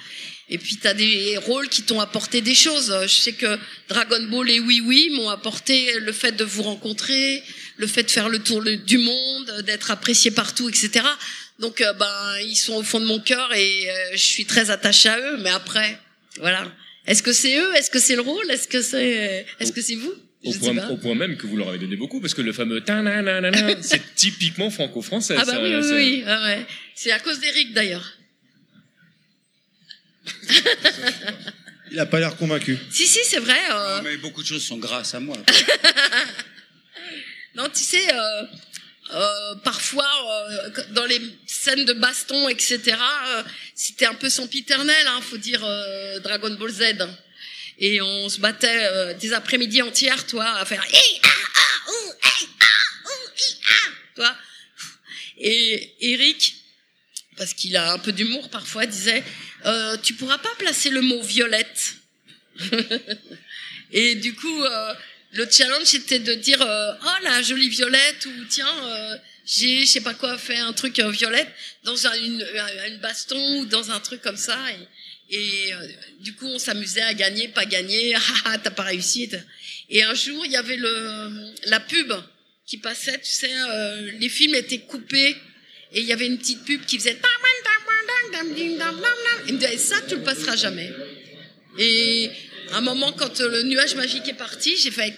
[0.53, 2.91] Et puis tu as des rôles qui t'ont apporté des choses.
[2.91, 3.57] Euh, Je sais que
[3.89, 7.41] Dragon Ball et Oui Oui m'ont apporté le fait de vous rencontrer,
[7.77, 10.91] le fait de faire le tour du monde, d'être apprécié partout, etc.
[11.57, 14.69] Donc euh, ben ils sont au fond de mon cœur et euh, je suis très
[14.69, 15.37] attachée à eux.
[15.39, 15.97] Mais après,
[16.39, 16.71] voilà.
[17.07, 17.75] Est-ce que c'est eux?
[17.75, 18.49] Est-ce que c'est le rôle?
[18.51, 20.13] Est-ce que c'est Est-ce que c'est vous?
[20.45, 22.83] Au point, au point même que vous leur avez donné beaucoup, parce que le fameux
[23.81, 25.35] c'est typiquement franco-français.
[25.39, 26.65] Ah bah ça, oui, oui, oui, ouais.
[26.93, 28.17] C'est à cause d'Eric d'ailleurs.
[31.91, 32.77] Il a pas l'air convaincu.
[32.91, 33.59] Si, si, c'est vrai.
[33.71, 35.37] euh, Mais beaucoup de choses sont grâce à moi.
[37.55, 38.43] Non, tu sais, euh,
[39.13, 40.09] euh, parfois,
[40.49, 42.79] euh, dans les scènes de baston, etc.,
[43.27, 43.43] euh,
[43.75, 46.83] c'était un peu sempiternel, hein, faut dire euh, Dragon Ball Z.
[47.77, 50.83] Et on se battait euh, des après-midi entières, toi, à faire
[54.15, 54.35] toi.
[55.37, 56.55] Et Eric,
[57.37, 59.23] parce qu'il a un peu d'humour parfois, disait
[59.65, 61.95] euh, Tu pourras pas placer le mot violette.
[63.91, 64.93] Et du coup, euh,
[65.33, 68.67] le challenge c'était de dire euh, oh la jolie violette ou tiens
[69.45, 71.49] j'ai je sais pas quoi fait un truc violette
[71.83, 74.57] dans un, une, un- une baston ou dans un truc comme ça.
[75.29, 75.71] Et,
[76.19, 78.13] du coup on s'amusait à gagner pas gagner.
[78.15, 79.29] Ah ah, t'as pas réussi.
[79.89, 82.13] Et un jour il y avait le la pub
[82.65, 83.51] qui passait tu sais
[84.19, 85.35] les films étaient coupés
[85.91, 87.15] et il y avait une petite pub qui faisait
[89.47, 90.91] et disait ça tu le passeras jamais
[91.77, 92.29] et
[92.71, 95.17] à un moment, quand euh, le nuage magique est parti, j'ai fait.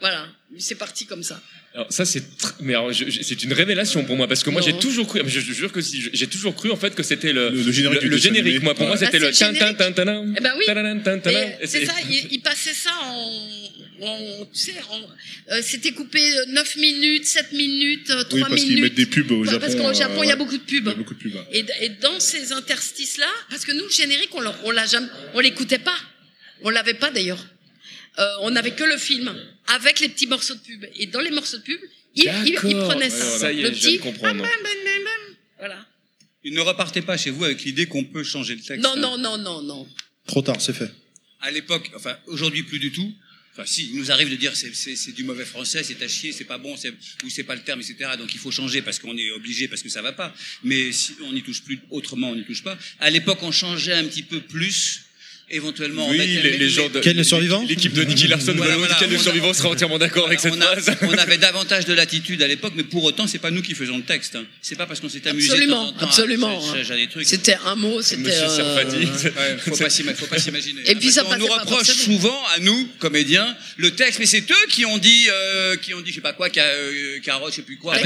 [0.00, 0.26] Voilà,
[0.58, 1.40] c'est parti comme ça.
[1.72, 4.50] Alors ça c'est tr- mais alors, je- je- c'est une révélation pour moi parce que
[4.50, 4.66] moi Non.
[4.66, 7.32] j'ai toujours cru je, je jure que si j'ai toujours cru en fait que c'était
[7.32, 9.74] le, Le- le générique le dessin générique moi pour moi c'était Ah, le le tin
[9.74, 10.64] tin tin Eh ben oui.
[11.66, 13.30] C'est ça, il, il passait ça en.
[14.02, 18.40] en- tu sais, en- euh, c'était coupé euh, 9 minutes, 7 minutes, euh, 3 Oui,
[18.48, 18.82] parce qu'ils minutes.
[18.84, 19.60] mettent des pubs au Ouais, Japon.
[19.60, 20.84] Parce qu'au euh, Japon, il y a beaucoup de pubs.
[20.86, 21.36] Il y a beaucoup de pubs.
[21.52, 25.06] Et, et dans ces interstices-là, parce que nous, le générique, on, le- on l'a jamais,
[25.34, 25.96] on l'écoutait pas.
[26.62, 27.44] On l'avait pas d'ailleurs.
[28.18, 29.34] Euh, on n'avait que le film
[29.68, 30.84] avec les petits morceaux de pub.
[30.96, 31.80] Et dans les morceaux de pub,
[32.14, 33.24] il, il, prenait Ouais, ça.
[33.24, 33.38] voilà.
[33.38, 33.98] Ça y est, le je viens petit.
[33.98, 34.40] de comprendre.
[34.42, 35.36] bam, bam, bam, bam, bam.
[35.58, 35.86] Voilà.
[36.42, 38.82] Il ne repartez pas chez vous avec l'idée qu'on peut changer le texte.
[38.82, 38.96] Non, hein.
[38.96, 39.88] non, non, non, non.
[40.26, 40.90] Trop tard, c'est fait.
[41.40, 43.12] À l'époque, enfin aujourd'hui plus du tout.
[43.52, 46.44] Enfin, si, il nous arrive de dire c'est du mauvais français, c'est à chier, c'est
[46.44, 46.90] pas bon, c'est
[47.24, 48.12] ou c'est pas le terme, etc.
[48.16, 50.32] Donc il faut changer parce qu'on est obligé, parce que ça va pas.
[50.62, 52.78] Mais si on n'y touche plus autrement, on n'y touche pas.
[53.00, 55.02] À l'époque, on changeait un petit peu plus.
[55.52, 58.54] Éventuellement, on oui mettait- les, les gens de Quel le survivant l'équipe de Nicky Larson
[58.56, 61.38] Voilà, voilà, quel on survivant sera entièrement d'accord avec cette on, a- phrase on avait
[61.38, 64.36] davantage de latitude à l'époque, mais pour autant, c'est pas nous qui faisons le texte.
[64.36, 64.44] hein.
[64.62, 65.50] C'est pas parce qu'on s'est amusé.
[65.50, 66.60] Absolument, temps en temps à absolument.
[67.24, 68.22] C'était un mot, c'était.
[68.22, 70.82] Monsieur euh, Ouais, faut pas s'ima- faut pas s'imaginer.
[70.86, 74.66] Et puis ça passait nous reproche souvent à nous, comédiens, le texte, mais c'est eux
[74.68, 77.62] qui ont dit, euh, qui ont dit, je sais pas quoi, euh, carotte, je sais
[77.62, 77.96] plus quoi,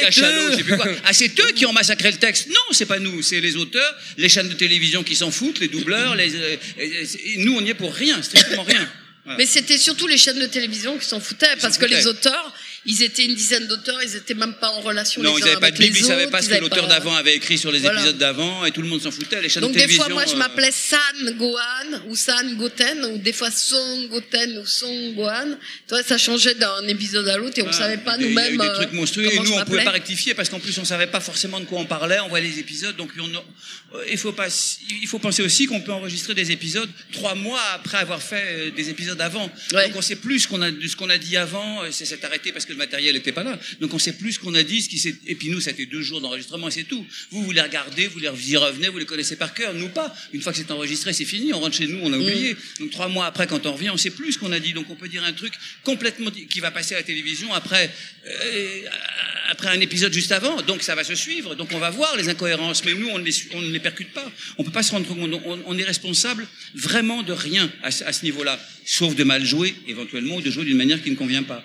[0.00, 0.86] cachalot, je sais plus quoi.
[1.04, 2.48] Ah, c'est eux qui ont massacré le texte.
[2.48, 5.68] Non, c'est pas nous, c'est les auteurs, les chaînes de télévision qui s'en foutent, les
[5.68, 8.88] doubleurs, les, euh, et- nous on y est pour rien, strictement rien.
[9.26, 9.36] Voilà.
[9.36, 12.54] Mais c'était surtout les chaînes de télévision qui s'en foutaient, parce que les auteurs,
[12.86, 15.46] ils étaient une dizaine d'auteurs, ils étaient même pas en relation Non, les ils uns
[15.48, 17.34] n'avaient pas de Bible, ils savaient autres, pas ce ils que l'auteur pas- d'avant avait
[17.36, 18.00] écrit sur les Voilà.
[18.00, 19.40] épisodes d'avant, et tout le monde s'en foutait.
[19.42, 20.98] Les chaînes Donc de des fois, moi, je euh, m'appelais San
[21.36, 25.56] Gohan ou San Goten, ou des fois Song Goten ou Song Gohan.
[25.88, 28.26] Toi, ça changeait d'un épisode à l'autre et on Ah, savait pas a- Il y
[28.26, 29.84] a nous-mêmes eu des euh, trucs monstrueux et nous on pouvait m'appelais.
[29.84, 32.48] pas rectifier parce qu'en plus on savait pas forcément de quoi on parlait, on voyait
[32.48, 33.28] les épisodes donc on,
[33.96, 34.48] euh, il faut pas
[35.02, 38.88] il faut penser aussi qu'on peut enregistrer des épisodes trois mois après avoir fait des
[38.88, 39.50] épisodes avant.
[39.72, 39.88] Ouais.
[39.88, 42.52] Donc on sait plus ce qu'on a ce qu'on a dit avant, c'est s'est arrêté
[42.52, 43.58] parce que le matériel était pas là.
[43.80, 45.72] Donc on sait plus ce qu'on a dit, ce qui s'est et puis nous ça
[45.74, 47.04] fait deux jours d'enregistrement et c'est tout.
[47.30, 50.14] Vous vous les regardez, vous les y revenez, vous les connaissez par cœur, nous pas.
[50.32, 52.22] Une fois que c'est enregistré, c'est fini, on rentre chez nous, on a Mm.
[52.22, 52.56] oublié.
[52.80, 54.72] Donc trois mois après quand on revient, on sait plus ce qu'on a dit.
[54.72, 55.52] Donc on peut dire un truc
[55.84, 57.90] complètement qui va passer à la télévision après
[58.26, 58.80] euh,
[59.48, 60.62] après un épisode juste avant.
[60.62, 61.54] Donc ça va se suivre.
[61.54, 62.84] Donc on va voir les incohérences.
[62.84, 64.30] Mais nous on ne les, su- on ne les percute pas.
[64.58, 65.18] On peut pas se rendre compte.
[65.44, 70.36] On, on est responsable vraiment de rien à ce niveau-là, sauf de mal jouer éventuellement
[70.36, 71.64] ou de jouer d'une manière qui ne convient pas.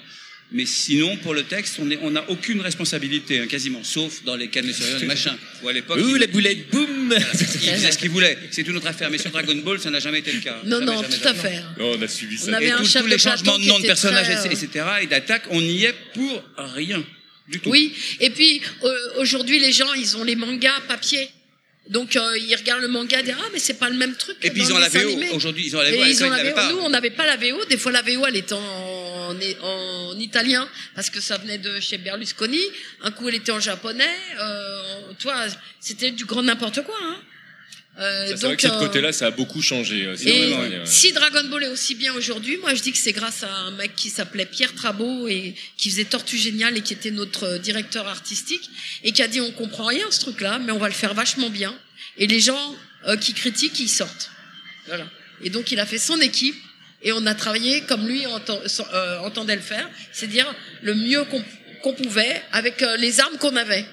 [0.52, 4.36] Mais sinon, pour le texte, on est- on n'a aucune responsabilité, hein, quasiment, sauf dans
[4.36, 5.36] les cannes de les machins.
[5.64, 7.38] Ou à l'époque, ouh la boulette boum voilà, ils
[7.72, 8.38] faisaient ce qu'ils voulaient.
[8.52, 9.10] C'est une autre affaire.
[9.10, 10.58] Mais sur Dragon Ball, ça n'a jamais été le cas.
[10.64, 11.62] Non, Jamais, non, jamais, tout à fait.
[11.80, 13.58] Non, on a suivi On ça avait Et un tous- chef tous de les changements
[13.58, 17.04] de nom de personnages, très, euh, etc., et d'attaque, on n'y est pour rien
[17.50, 17.70] du tout.
[17.72, 21.28] Oui, et puis euh, aujourd'hui, les gens, ils ont les mangas papier.
[21.90, 24.38] Donc euh, ils regardent le manga et disent ah mais c'est pas le même truc.
[24.42, 25.08] Et puis ils ont la VO.
[25.34, 26.04] Aujourd'hui, ils ont la VO.
[26.04, 26.72] Ils ont la VO.
[26.72, 27.64] Nous, on n'avait pas la VO.
[27.66, 28.58] Des fois, la VO, elle était en,
[29.62, 32.62] en italien parce que ça venait de chez Berlusconi.
[33.02, 34.16] Un coup, elle était en japonais.
[34.40, 35.46] Euh, toi,
[35.80, 36.96] c'était du grand n'importe quoi.
[37.02, 37.18] Hein.
[37.98, 40.06] Euh, C'est vrai que de ce euh, côté-là, ça a beaucoup changé.
[40.06, 40.82] euh, c'est et vrai, ouais.
[40.86, 43.72] si Dragon Ball est aussi bien aujourd'hui, moi je dis que c'est grâce à un
[43.72, 48.06] mec qui s'appelait Pierre Trabot et qui faisait Tortue Géniale et qui était notre directeur
[48.08, 48.70] artistique
[49.04, 51.50] et qui a dit on comprend rien ce truc-là, mais on va le faire vachement
[51.50, 51.74] bien.
[52.18, 52.76] Et les gens
[53.08, 54.30] euh, qui critiquent, ils sortent.
[54.88, 55.08] Voilà.
[55.42, 56.56] Et donc il a fait son équipe
[57.06, 60.54] et on a travaillé comme lui euh, entendait le faire, c'est-à-dire
[60.84, 61.24] le mieux
[61.82, 63.86] qu'on pouvait avec euh, les armes qu'on avait.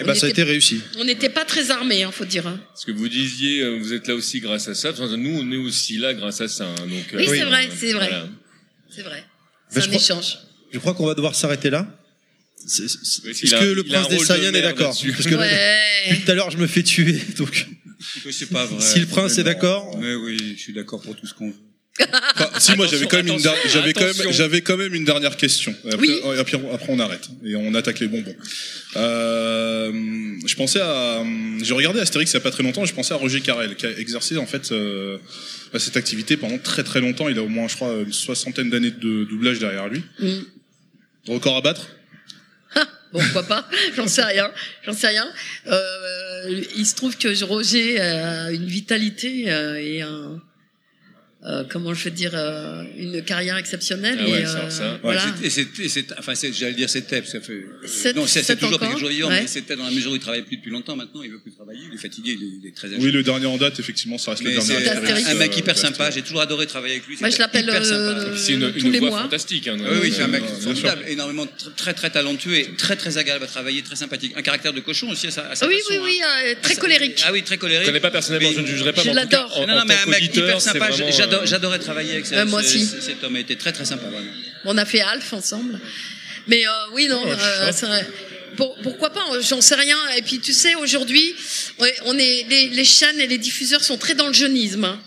[0.00, 0.80] Eh ben, ça a été réussi.
[0.98, 2.46] On n'était pas très armés, hein, faut dire.
[2.46, 2.58] hein.
[2.74, 4.92] Ce que vous disiez, euh, vous êtes là aussi grâce à ça.
[5.16, 6.64] Nous, on est aussi là grâce à ça.
[6.66, 8.08] hein, Donc, Oui, c'est vrai, c'est vrai.
[8.08, 8.28] voilà.
[8.94, 9.20] C'est vrai.
[9.20, 9.24] Ben,
[9.68, 10.38] C'est je un crois- échange.
[10.72, 11.86] Je crois qu'on va devoir s'arrêter là.
[12.64, 12.82] Est-ce
[13.44, 14.88] il que le il a prince des Saiyans est d'accord.
[14.96, 16.04] Parce que là, Ouais.
[16.10, 17.18] depuis tout à l'heure, je me fais tuer.
[17.36, 17.66] Donc,
[18.30, 18.80] C'est pas vrai.
[18.80, 21.56] si le prince est d'accord, Mais oui, je suis d'accord pour tout ce qu'on veut.
[22.00, 25.36] Enfin, si moi j'avais quand même une j'avais quand même j'avais quand même une dernière
[25.36, 25.74] question.
[25.84, 26.38] Et Après, Oui.
[26.38, 28.34] après, après, on arrête et on attaque les bonbons.
[28.96, 29.92] Euh,
[30.46, 31.22] je pensais à
[31.62, 32.82] j'ai regardé Astérix il y a pas très longtemps.
[32.84, 35.18] et Je pensais à Roger Carrel qui a exercé en fait euh,
[35.72, 37.28] bah, cette activité pendant très très longtemps.
[37.28, 40.02] Il a au moins je crois une soixantaine d'années de doublage derrière lui.
[40.18, 40.40] Mm.
[41.28, 41.88] Record à battre?
[43.12, 43.68] Bon, pourquoi pas?
[43.94, 44.50] J'en sais rien.
[44.86, 45.26] J'en sais rien.
[45.66, 50.40] Euh, il se trouve que Roger a une vitalité euh, et un
[51.44, 54.18] euh, comment je veux dire euh, une carrière exceptionnelle.
[54.20, 54.92] Ah ouais, et, ça, euh, ça.
[54.92, 55.22] Ouais, voilà.
[55.40, 57.64] c'est- et c'est- et c'est- enfin, c'est- j'allais dire c'était, parce que ça fait.
[57.84, 59.40] Sept- non, c'est c'est toujours encore, toujours vivant, ouais.
[59.42, 60.94] mais c'était dans la mesure où il travaille plus depuis longtemps.
[60.94, 62.96] Maintenant, il veut plus travailler, il est fatigué, il est, il est très âgé.
[63.00, 64.88] Oui, le dernier en date effectivement ça reste mais le c'est dernier.
[64.88, 65.28] un, Astérix.
[65.28, 66.10] un mec Euh, hyper sympa.
[66.12, 67.16] J'ai toujours adoré travailler avec lui.
[67.20, 69.22] Moi, je l'appelle, euh, C'est une, une voix mois.
[69.22, 69.66] fantastique.
[69.66, 73.18] Hein, Oui, oui, c'est un mec formidable, énormément tr- très très talentueux et très très
[73.18, 74.32] agréable à travailler, très sympathique.
[74.36, 76.00] Un caractère de cochon aussi à sa, Oui, façon, oui, hein.
[76.04, 76.20] oui,
[76.50, 77.20] euh, très colérique.
[77.26, 77.86] Ah oui, très Je colérique.
[77.86, 79.02] connais pas personnellement, je ne jugerai pas.
[79.02, 79.64] Je l'adore.
[79.66, 80.90] Non, mais un mec hyper c'est sympa.
[81.44, 82.86] J'adorais travailler avec ce- Euh, moi ce- aussi.
[82.86, 83.36] ce- cet homme.
[83.36, 84.30] Il était très très sympa, vraiment.
[84.64, 85.78] On a fait Alf ensemble.
[86.48, 88.06] Mais euh, oui, non, euh, c'est vrai.
[88.56, 89.96] Pour- pourquoi pas J'en sais rien.
[90.16, 91.34] Et puis tu sais, aujourd'hui,
[92.04, 94.84] on est les, les chaînes et les diffuseurs sont très dans le jeunisme.
[94.84, 95.00] hein.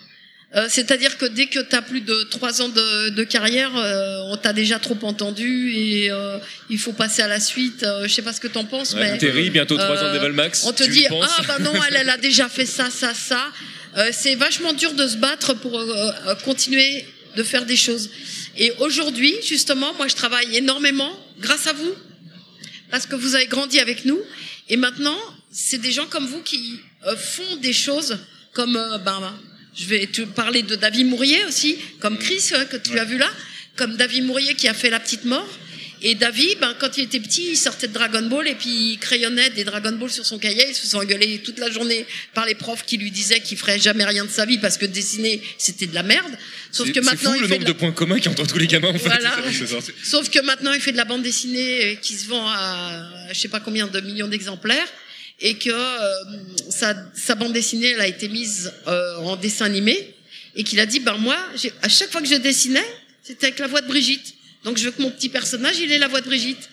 [0.56, 4.20] Euh, C'est-à-dire que dès que tu as plus de trois ans de, de carrière, euh,
[4.32, 6.38] on t'a déjà trop entendu et euh,
[6.70, 7.84] il faut passer à la suite.
[7.84, 10.14] Euh, je sais pas ce que t'en penses, Ouais, mais Terry, bientôt 3 ans euh,
[10.14, 10.64] d'Evalmax.
[10.66, 13.52] on te dit penses ah bah non, elle, elle a déjà fait ça, ça, ça.
[13.98, 17.06] Euh, c'est vachement dur de se battre pour euh, euh, continuer
[17.36, 18.10] de faire des choses.
[18.58, 21.94] Et aujourd'hui, justement, moi, je travaille énormément grâce à vous,
[22.92, 24.20] parce que vous avez grandi avec nous.
[24.70, 25.18] Et maintenant,
[25.52, 28.18] c'est des gens comme vous qui euh, font des choses
[28.54, 29.34] comme, euh, ben,
[29.76, 33.18] je vais te parler de David Mourier aussi, comme Chris euh, que tu as vu
[33.18, 33.30] là,
[33.76, 35.48] comme David Mourier qui a fait La Petite Mort.
[36.08, 39.00] Et David, ben, quand il était petit, il sortait de Dragon Ball et puis il
[39.00, 40.64] crayonnait des Dragon Ball sur son cahier.
[40.70, 42.06] Il se faisait engueuler toute la journée
[42.36, 44.86] par les profs qui lui disaient qu'il ferait jamais rien de sa vie parce que
[44.86, 46.32] dessiner, c'était de la merde.
[46.72, 48.60] Sauf que maintenant, fou il le fait nombre de de points communs a entre tous
[48.60, 48.98] les gamins en.
[48.98, 49.36] Voilà.
[50.04, 53.40] Sauf que maintenant, il fait de la bande dessinée euh, qui se vend à je
[53.40, 54.88] sais pas combien de millions d'exemplaires
[55.40, 56.36] et que euh,
[56.70, 60.14] sa, sa bande dessinée elle a été mise euh, en dessin animé
[60.56, 61.38] et qu'il a dit ben moi
[61.82, 62.86] à chaque fois que je dessinais
[63.24, 64.35] c'était avec la voix de Brigitte
[64.66, 66.70] donc je veux que mon petit personnage il ait la voix de Brigitte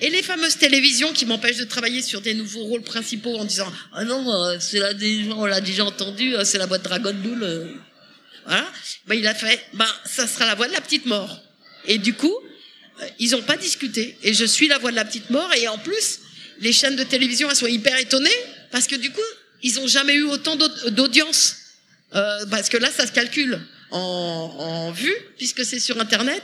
[0.00, 3.70] et les fameuses télévisions qui m'empêchent de travailler sur des nouveaux rôles principaux en disant
[3.92, 4.92] ah non euh, c'est là
[5.36, 7.74] on l'a déjà entendu euh, c'est la voix de Dragon Ball euh.
[8.46, 8.66] voilà
[9.06, 11.40] ben il a fait ben ça sera la voix de la petite mort
[11.86, 12.34] et du coup
[13.18, 14.16] ils n'ont pas discuté.
[14.22, 15.50] Et je suis la voix de la petite mort.
[15.54, 16.20] Et en plus,
[16.60, 18.30] les chaînes de télévision, elles sont hyper étonnées
[18.70, 19.20] parce que du coup,
[19.62, 21.56] ils n'ont jamais eu autant d'aud- d'audience.
[22.12, 23.60] Parce que là, ça se calcule
[23.90, 26.42] en, en vue, puisque c'est sur Internet.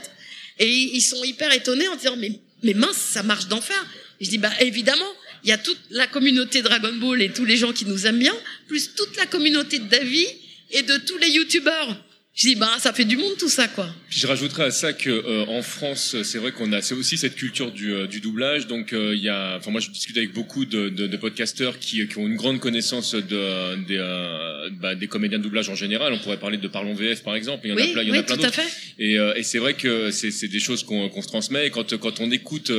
[0.59, 2.31] Et ils sont hyper étonnés en disant, mais,
[2.63, 3.77] mais mince, ça marche d'enfer.
[4.19, 5.11] Et je dis, bah évidemment,
[5.43, 8.19] il y a toute la communauté Dragon Ball et tous les gens qui nous aiment
[8.19, 8.35] bien,
[8.67, 10.27] plus toute la communauté de Davy
[10.71, 11.97] et de tous les youtubeurs.
[12.35, 13.89] Je dis, bah ça fait du monde tout ça, quoi.
[14.09, 17.17] Puis je rajouterais à ça que euh, en France, c'est vrai qu'on a, c'est aussi
[17.17, 18.67] cette culture du, euh, du doublage.
[18.67, 21.79] Donc euh, il y a, enfin moi je discute avec beaucoup de, de, de podcasteurs
[21.79, 25.75] qui, qui ont une grande connaissance de, des, euh, bah, des comédiens de doublage en
[25.75, 26.13] général.
[26.13, 27.65] On pourrait parler de Parlons VF par exemple.
[27.65, 28.61] Il y en Oui, a plein, il y en oui, a plein d'autres.
[28.99, 31.67] Et, euh, et c'est vrai que c'est, c'est des choses qu'on, qu'on se transmet.
[31.67, 32.71] Et quand, quand on écoute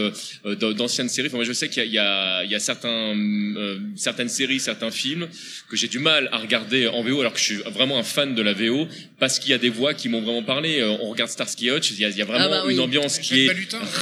[0.44, 2.60] d'anciennes séries, enfin, moi je sais qu'il y a, il y a, il y a
[2.60, 5.28] certains, euh, certaines séries, certains films
[5.68, 8.34] que j'ai du mal à regarder en VO alors que je suis vraiment un fan
[8.34, 10.80] de la VO parce qu'il y a des voix qui m'ont vraiment parlé.
[10.80, 12.74] Euh, On regarde Starsky Hutch, il y a, il y a vraiment Ah bah oui.
[12.74, 13.52] une ambiance qui est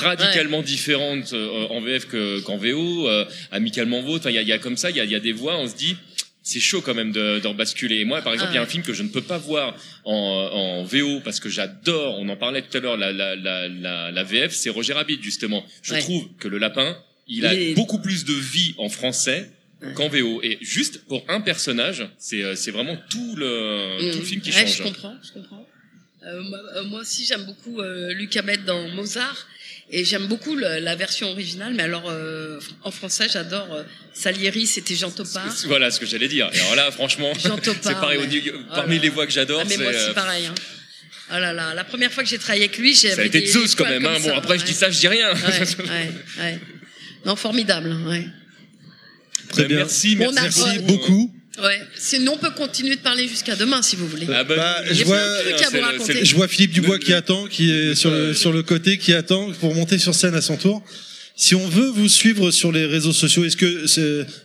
[0.02, 4.22] radicalement différente euh, en VF que, qu'en VO, euh, amicalement vôtre.
[4.26, 5.20] Enfin, il y a, il y a comme ça, il y a, il y a
[5.20, 5.96] des voix, on se dit
[6.42, 7.96] c'est chaud quand même de, de rebasculer.
[8.00, 9.36] Et moi, par exemple, Ah il y a un film que je ne peux pas
[9.38, 13.36] voir en, en VO parce que j'adore, on en parlait tout à l'heure, la, la,
[13.36, 15.62] la, la, la VF, c'est Roger Rabbit, justement.
[15.82, 16.00] Je Ouais.
[16.00, 16.96] trouve que le lapin,
[17.26, 19.50] il a Il est- beaucoup plus de vie en français
[19.94, 20.40] qu'en VO.
[20.42, 24.50] Et juste pour un personnage, c'est euh, c'est vraiment tout le, tout le film qui.
[24.50, 24.76] Ouais, change.
[24.78, 25.66] Je comprends, je comprends.
[26.26, 29.46] Euh, moi, euh, moi aussi, j'aime beaucoup euh, Luc Hamet dans Mozart.
[29.90, 32.12] Et j'aime beaucoup le- la version originale, mais alors
[32.82, 33.68] en français, j'adore
[34.12, 35.48] Salieri, c'était Jean Topard.
[35.66, 36.50] Voilà ce que j'allais dire.
[36.52, 38.18] Et alors là, franchement, Jean Topard, c'est pareil.
[38.18, 38.52] au ouais.
[38.54, 39.82] Oh parmi les voix que j'adore, Ah, mais c'est.
[39.82, 40.44] moi aussi pareil.
[40.44, 40.54] Hein.
[41.30, 43.46] Oh là là, la première fois que j'ai travaillé avec lui, j'ai Ça a été
[43.46, 44.04] Zeus quand même.
[44.04, 44.18] Hein.
[44.22, 45.32] Bon, après, je dis ça, je dis rien.
[45.32, 46.58] Ouais.
[47.24, 47.90] Non, formidable.
[48.06, 48.26] Ouais.
[49.50, 49.78] Très bien.
[49.78, 51.34] Merci, Bon, merci, on a- Merci beaucoup.
[51.62, 51.80] Ouais.
[51.98, 54.26] Sinon, on peut continuer de parler jusqu'à demain si vous voulez.
[54.32, 57.94] Ah bah, Bah, J'ai je vois, le- je vois Philippe Dubois qui attend, qui est
[57.96, 60.84] sur le, sur le côté, qui attend pour monter sur scène à son tour.
[61.34, 63.84] Si on veut vous suivre sur les réseaux sociaux, est-ce que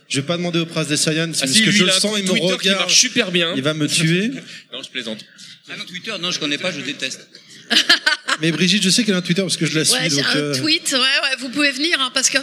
[0.08, 1.90] je vais pas demander au prince des Saiyans, Ah parce si, que lui, je le
[1.92, 3.52] sens, il me regarde, super bien.
[3.56, 4.30] il va me tuer.
[4.72, 5.24] Non, je plaisante.
[5.70, 7.28] Ah non, Twitter, non, je connais pas, je déteste.
[8.40, 9.94] Mais Brigitte, je sais qu'elle a un Twitter parce que je la suis.
[9.94, 12.38] Ouais, donc, un euh, tweet, ouais, ouais, vous pouvez venir, hein, parce que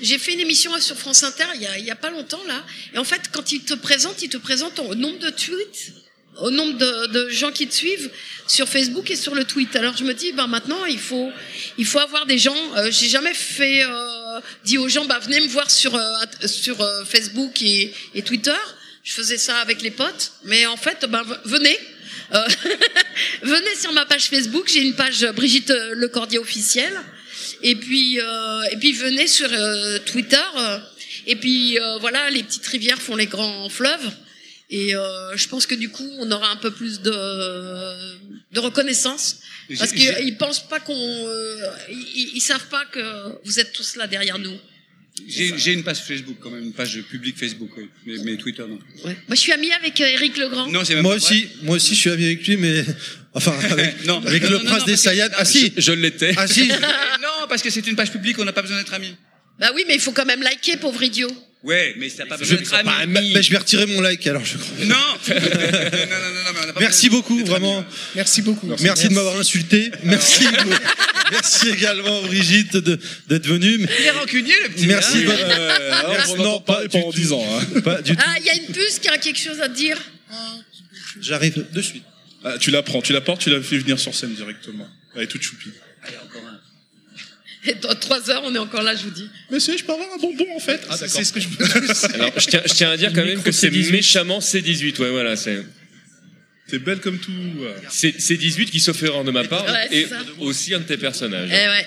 [0.00, 2.42] j'ai fait une émission sur France Inter il y, a, il y a pas longtemps,
[2.46, 2.64] là.
[2.94, 5.92] Et en fait, quand ils te présentent, ils te présentent au nombre de tweets,
[6.40, 8.10] au nombre de, de gens qui te suivent
[8.46, 9.74] sur Facebook et sur le tweet.
[9.76, 11.30] Alors je me dis, ben maintenant, il faut,
[11.78, 12.56] il faut avoir des gens.
[12.76, 16.14] Euh, j'ai jamais fait, euh, dit aux gens, bah venez me voir sur, euh,
[16.46, 18.52] sur euh, Facebook et, et Twitter.
[19.04, 21.78] Je faisais ça avec les potes, mais en fait, ben venez.
[22.34, 22.48] Euh,
[23.42, 26.94] venez sur ma page Facebook, j'ai une page Brigitte Lecordier officielle.
[27.62, 30.36] Et puis, euh, et puis venez sur euh, Twitter.
[31.26, 34.10] et puis voilà, les petites rivières font les grands fleuves.
[34.70, 34.92] Et
[35.34, 37.12] je pense que du coup, on aura un peu plus de,
[38.52, 39.38] de reconnaissance.
[39.78, 40.94] Parce qu'ils pensent pas qu'on,
[41.90, 43.00] ils, ils savent pas que
[43.44, 44.58] vous êtes tous là derrière nous.
[45.28, 47.88] J'ai j'ai une page Facebook quand même, une page publique Facebook, oui.
[48.06, 48.78] mais, mais Twitter non.
[49.04, 49.14] Ouais.
[49.28, 50.66] Moi, je suis amie avec euh, Eric Legrand.
[50.68, 51.24] Non, c'est même Moi vrai.
[51.24, 52.82] aussi, moi aussi, je suis ami avec lui, mais
[53.34, 54.22] enfin avec, Non.
[54.26, 55.28] avec Non, le non, prince non, des Saiyans.
[55.36, 56.32] Ah si, Je l'étais.
[56.36, 56.66] ah si.
[56.68, 59.14] non, parce que c'est une page publique, on n'a pas besoin d'être amis.
[59.58, 61.30] Bah oui, mais il faut quand même liker, pauvre idiot.
[61.64, 63.12] Ouais, mais ça n'a pas Je, besoin d'être ami.
[63.12, 64.44] bah, bah, je vais retirer mon like alors.
[64.44, 64.84] Je crois.
[64.84, 64.96] Non.
[65.28, 67.78] non, non, non, non, mais on n'a pas Merci besoin beaucoup, d'être vraiment.
[67.78, 67.86] amis.
[68.16, 68.66] Merci beaucoup.
[68.80, 69.92] Merci, de m'avoir insulté.
[70.02, 70.44] Merci.
[71.30, 72.98] Merci également Brigitte de-
[73.28, 73.78] d'être venue.
[73.78, 74.86] Il est rancunier le petit.
[74.86, 75.18] Merci.
[75.18, 75.22] hein.
[75.26, 76.32] votre- Euh, Merci.
[76.32, 77.16] on Non, entend pas parler du pendant tout.
[77.18, 77.46] 10 ans.
[77.76, 77.80] hein.
[77.82, 78.22] Pas du tout.
[78.26, 79.98] Ah, il y a une puce qui a quelque chose à te dire.
[81.20, 82.02] J'arrive de suite.
[82.44, 84.88] Ah, tu la prends, tu la portes, tu la fais venir sur scène directement.
[85.14, 85.70] Elle est toute choupie.
[87.64, 89.30] Et dans trois heures, on est encore là, je vous dis.
[89.50, 90.80] Mais c'est, je peux avoir un bonbon en fait.
[90.88, 90.96] Ah.
[90.96, 91.64] C'est ce que je peux
[92.14, 93.92] Alors, je tiens, je tiens à dire quand même que c'est c'est 18.
[93.92, 95.00] méchamment C18.
[95.00, 95.64] Ouais, voilà, c'est.
[96.68, 97.32] T'es belle comme tout.
[97.88, 100.18] C'est c'est 18 qui sauf erreur de ma part Ouais, c'est et ça.
[100.40, 101.50] aussi un de tes personnages.
[101.52, 101.86] Eh ouais.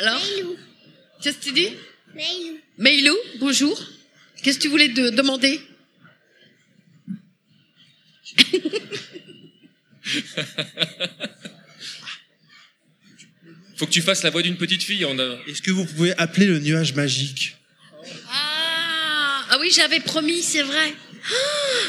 [0.00, 0.22] Alors
[1.22, 1.68] Qu'est-ce que tu dis?
[2.14, 2.58] Maïlou.
[2.78, 3.80] Maïlou, bonjour.
[4.42, 5.60] Qu'est-ce que tu voulais de demander?
[13.76, 15.04] Faut que tu fasses la voix d'une petite fille.
[15.04, 15.38] On a...
[15.46, 17.56] Est-ce que vous pouvez appeler le nuage magique
[18.30, 20.94] ah, ah oui, j'avais promis, c'est vrai.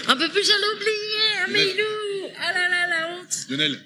[0.08, 1.44] Ah, un peu plus, j'allais oublier.
[1.44, 2.32] Ah, Maïlou.
[2.40, 3.38] Ah là là, la honte.
[3.50, 3.84] Lionel.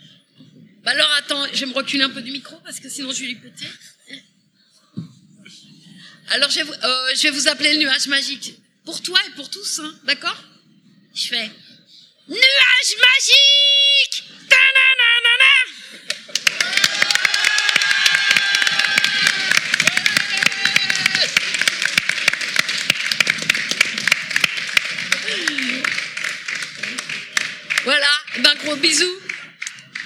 [0.83, 3.21] Bah alors attends, je vais me reculer un peu du micro parce que sinon je
[3.21, 3.67] vais lui péter.
[6.29, 8.55] Alors je vais, vous, euh, je vais vous appeler le nuage magique.
[8.83, 10.43] Pour toi et pour tous, hein, d'accord?
[11.13, 11.51] Je fais
[12.27, 15.60] nuage magique Ta-na-na-na-na
[28.53, 29.05] Ben gros bisous.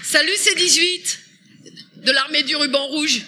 [0.04, 1.20] Salut, c'est 18
[2.06, 3.22] de l'armée du ruban rouge.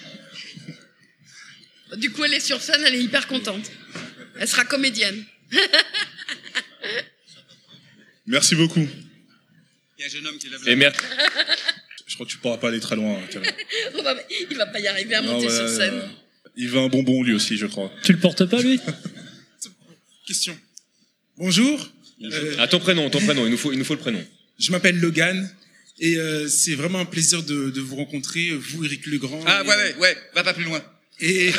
[1.98, 3.72] Du coup, elle est sur scène, elle est hyper contente.
[4.39, 5.23] Elle sera comédienne.
[8.27, 8.88] Merci beaucoup.
[9.98, 10.99] Il y a un jeune homme qui lève Et merci.
[12.06, 13.18] Je crois que tu pourras pas aller très loin.
[13.18, 13.49] hein, Karim.
[13.95, 14.15] On va-
[14.52, 15.94] il va pas y arriver à Non, monter sur scène.
[15.95, 16.07] euh,
[16.56, 17.91] Il veut un bonbon lui aussi, je crois.
[18.03, 18.80] Tu le portes pas, lui
[20.27, 20.56] Question.
[21.38, 21.89] Bonjour.
[22.22, 23.45] Euh, Ah, ton prénom, ton prénom.
[23.45, 24.23] Il nous faut, il nous faut le prénom.
[24.59, 25.49] Je m'appelle Logan
[25.99, 29.41] et euh, c'est vraiment un plaisir de, de vous rencontrer, vous, Eric Legrand.
[29.45, 30.81] Ah ouais, ouais, ouais, va pas plus loin.
[31.19, 31.51] Et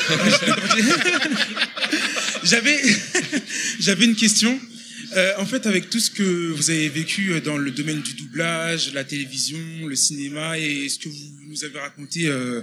[2.45, 2.81] j'avais
[3.81, 4.59] j'avais une question.
[5.17, 8.93] Euh, en fait, avec tout ce que vous avez vécu dans le domaine du doublage,
[8.93, 12.63] la télévision, le cinéma et ce que vous nous avez raconté euh,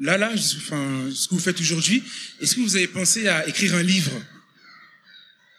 [0.00, 2.02] là, là, enfin, ce que vous faites aujourd'hui,
[2.40, 4.10] est-ce que vous avez pensé à écrire un livre?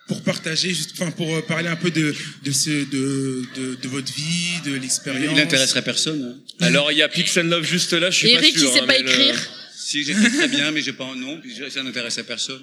[0.09, 2.13] Pour partager, juste, enfin, pour euh, parler un peu de
[2.43, 5.31] de ce de de, de votre vie, de l'expérience.
[5.31, 6.21] Il n'intéresserait personne.
[6.59, 6.65] hein.
[6.65, 8.69] Alors, il y a Pix and Love juste là, je suis Eric, pas sûr.
[8.69, 9.49] il sait hein, pas mais le- écrire.
[9.73, 12.61] Si j'écris très bien, mais j'ai pas un nom, puis ça n'intéressait personne.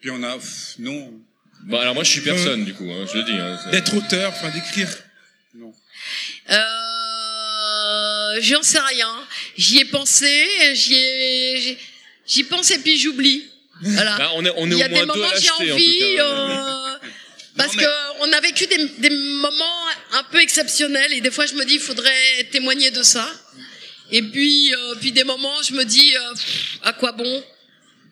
[0.00, 1.12] Puis on a, pff, non.
[1.64, 3.32] Bon, alors moi, je suis personne, du coup, hein, je le dis.
[3.32, 4.88] hein, D'être auteur, enfin d'écrire.
[6.50, 9.12] Euh, j'en sais rien.
[9.56, 11.78] J'y ai pensé, j'y ai,
[12.26, 13.44] j'y pense et puis j'oublie.
[13.80, 14.16] Voilà.
[14.18, 16.16] Bah, on est, on est Il y a au moins des moments j'ai en envie,
[16.18, 16.98] euh,
[17.56, 17.88] parce mais- que
[18.20, 21.74] on a vécu des, des moments un peu exceptionnels et des fois je me dis
[21.74, 23.28] il faudrait témoigner de ça.
[24.14, 26.34] Et puis, euh, puis des moments, je me dis, euh,
[26.82, 27.42] à quoi bon?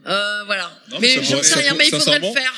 [0.07, 0.77] Euh, Voilà.
[0.91, 2.55] Non, mais ça j'en sais rien, mais il faudrait le faire.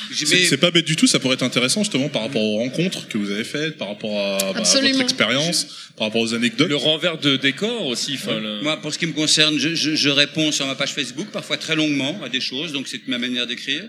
[0.47, 3.17] C'est pas bête du tout, ça pourrait être intéressant justement par rapport aux rencontres que
[3.17, 5.67] vous avez faites, par rapport à, bah, à votre expérience,
[5.97, 6.69] par rapport aux anecdotes.
[6.69, 8.17] Le renvers de décor aussi.
[8.27, 11.27] Le- Moi, pour ce qui me concerne, je, je, je réponds sur ma page Facebook,
[11.31, 13.83] parfois très longuement à des choses, donc c'est ma manière d'écrire.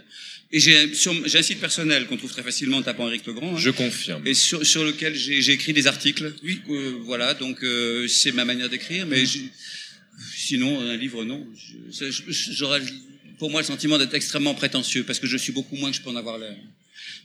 [0.53, 3.55] Et j'ai sur- j'ai un site personnel qu'on trouve très facilement en tapant Eric Legrand.
[3.55, 3.59] hein.
[3.59, 4.27] Je confirme.
[4.27, 6.33] Et sur, sur lequel j'ai écrit des articles.
[6.43, 6.61] Oui.
[7.05, 9.25] voilà, donc euh, c'est ma manière d'écrire, mais
[10.37, 11.45] sinon un livre non.
[11.91, 12.81] Je- je- J'aurais
[13.39, 16.03] pour moi le sentiment d'être extrêmement prétentieux parce que je suis beaucoup moins que je
[16.03, 16.57] peux en avoir l'air.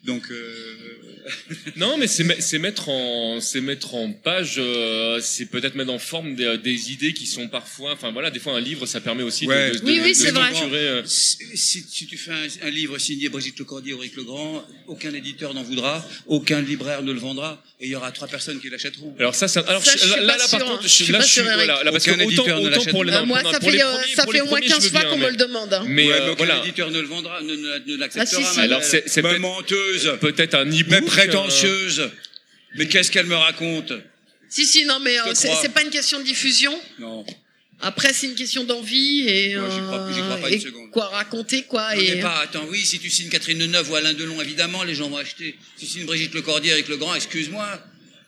[0.04, 0.76] Donc euh,
[1.76, 5.92] Non, mais c'est me- c'est mettre en c'est mettre en page, euh, c'est peut-être mettre
[5.92, 9.02] en forme des, des idées qui sont parfois, enfin voilà, des fois un livre ça
[9.02, 9.72] permet aussi de- Ouais.
[9.72, 10.52] de, de, Oui, oui, de c'est vrai.
[10.74, 14.64] euh, Si, si- si tu fais un, un livre signé Brigitte Lecordier ou Eric Legrand,
[14.88, 18.60] aucun éditeur n'en voudra, aucun libraire ne le vendra, et il y aura trois personnes
[18.60, 19.16] qui l'achèteront.
[19.20, 20.80] Alors ça, ça alors Ça, je- là, pas là, par contre, hein.
[20.84, 23.26] je, suis là pas je suis voilà, là, parce que autant, autant pour les non,
[23.26, 24.84] moi, ça les fait, euh, premiers- ça pour fait les au moins premiers, je 15
[24.84, 25.74] veux fois bien, qu'on mais- me le demande.
[25.74, 25.84] hein.
[25.88, 26.58] Mais Ouais, euh, mais aucun voilà.
[26.64, 28.42] éditeur ne le vendra, ne, ne- ne l'acceptera.
[28.46, 30.86] Ah, si, Alors, c'est- peut-être- menteuse, Peut-être un e-book.
[30.90, 32.10] mais euh, prétentieuse.
[32.76, 33.94] Mais qu'est-ce qu'elle me raconte?
[34.50, 36.78] Si, si, non, mais euh, c'est pas une question de diffusion.
[37.00, 37.26] Non.
[37.82, 40.60] Après, c'est une question d'envie et, Moi, j'y crois- j'y crois pas euh, une et
[40.60, 40.92] seconde.
[40.92, 41.88] quoi raconter, quoi.
[41.96, 42.16] On Et...
[42.16, 45.08] n'est pas, attends, oui, si tu signes Catherine Deneuve ou Alain Delon, évidemment, les gens
[45.10, 45.58] vont acheter.
[45.78, 47.80] Si tu signes Brigitte Lecordier avec Legrand, excuse-moi,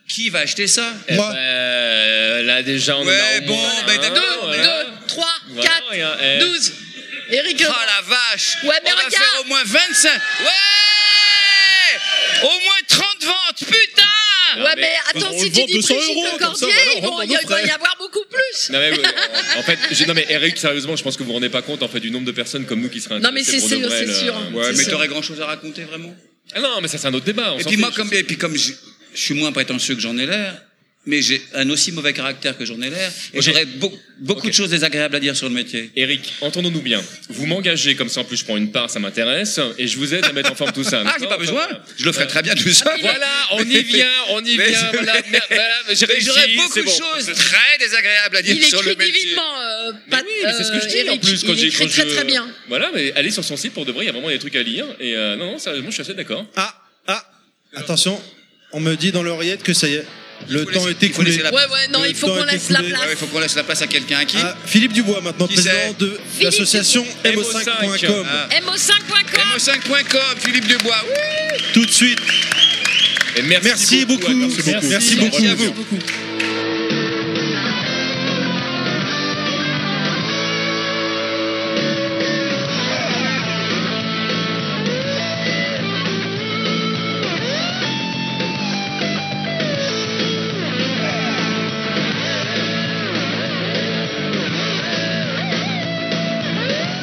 [0.08, 0.94] qui va acheter ça?
[1.10, 4.22] Eh ben, là déjà on en a Ouais, au bon, moins ben, un, t'as deux,
[4.42, 4.64] voilà.
[4.84, 6.40] Deux, trois, Voilà, quatre, et un- eh.
[6.40, 6.72] douze.
[7.30, 9.14] Eric Ah la vache Ouais, mais On va regarde.
[9.14, 10.48] faire au moins 25 Ouais
[12.44, 14.04] Au moins 30 ventes, putain
[14.58, 16.68] Ouais, mais attends, on si tu vend dis 200 Brigitte euros, ça, Cordier,
[17.02, 18.70] voilà, il va- y avoir beaucoup plus.
[18.72, 18.92] Non mais,
[19.58, 21.88] en fait, non mais Eric, sérieusement, je pense que vous vous rendez pas compte en
[21.88, 24.30] fait du nombre de personnes comme nous qui seraient Non, mais c'est sûr, c'est.
[24.54, 26.16] Ouais, mais t'aurais grand chose à raconter vraiment?
[26.54, 27.54] Ah non, mais ça c'est un autre débat.
[27.54, 28.74] on Et puis moi, comme, et puis comme je,
[29.14, 30.62] je suis moins prétentieux que j'en ai l'air,
[31.08, 34.54] mais j'ai un aussi mauvais caractère que j'en ai l'air, et j'aurais beau- beaucoup de
[34.54, 35.90] choses désagréables à dire sur le métier.
[35.96, 37.02] Eric, entendons-nous bien.
[37.30, 40.14] Vous m'engagez comme ça, en plus je prends une part, ça m'intéresse, et je vous
[40.14, 41.02] aide à mettre en forme tout ça.
[41.08, 41.68] Ah, j'ai pas besoin
[41.98, 42.96] Je le ferai très bien tout ça.
[43.02, 44.80] Voilà, on y vient, on y Mais vient.
[44.92, 45.14] je- Voilà,
[45.50, 46.92] voilà, Mais j'aurais beaucoup de bon.
[46.92, 49.12] choses très désagréables à dire Il sur le métier.
[49.12, 51.22] divinement, euh, Mais Pat- oui, mais c'est ce que je euh, dis en Eric.
[51.24, 52.48] plus quand il j'ai très je- très bien.
[52.70, 54.56] Voilà, mais allez sur son site pour de vrai, il y a vraiment des trucs
[54.56, 54.86] à lire.
[55.00, 56.46] Et euh, non, non, sérieusement, je suis assez d'accord.
[56.56, 56.76] Ah,
[57.08, 57.26] ah,
[57.76, 58.22] attention,
[58.72, 60.06] on me dit dans l'oreillette que ça y est,
[60.50, 61.36] le temps est écoulé.
[61.36, 63.02] Ouais, ouais, non, il faut qu'on laisse la place.
[63.12, 65.94] Il faut qu'on laisse la place à quelqu'un à qui Ah, Philippe Dubois, maintenant président
[66.00, 68.28] de l'association MO5.com.
[68.30, 68.50] Ah.
[68.62, 69.42] MO5.com.
[69.58, 71.06] MO5.com, Philippe Dubois.
[71.74, 72.20] Tout de suite.
[73.44, 74.34] Merci, Merci beaucoup.
[74.34, 75.42] Merci beaucoup.
[75.42, 75.98] Merci beaucoup.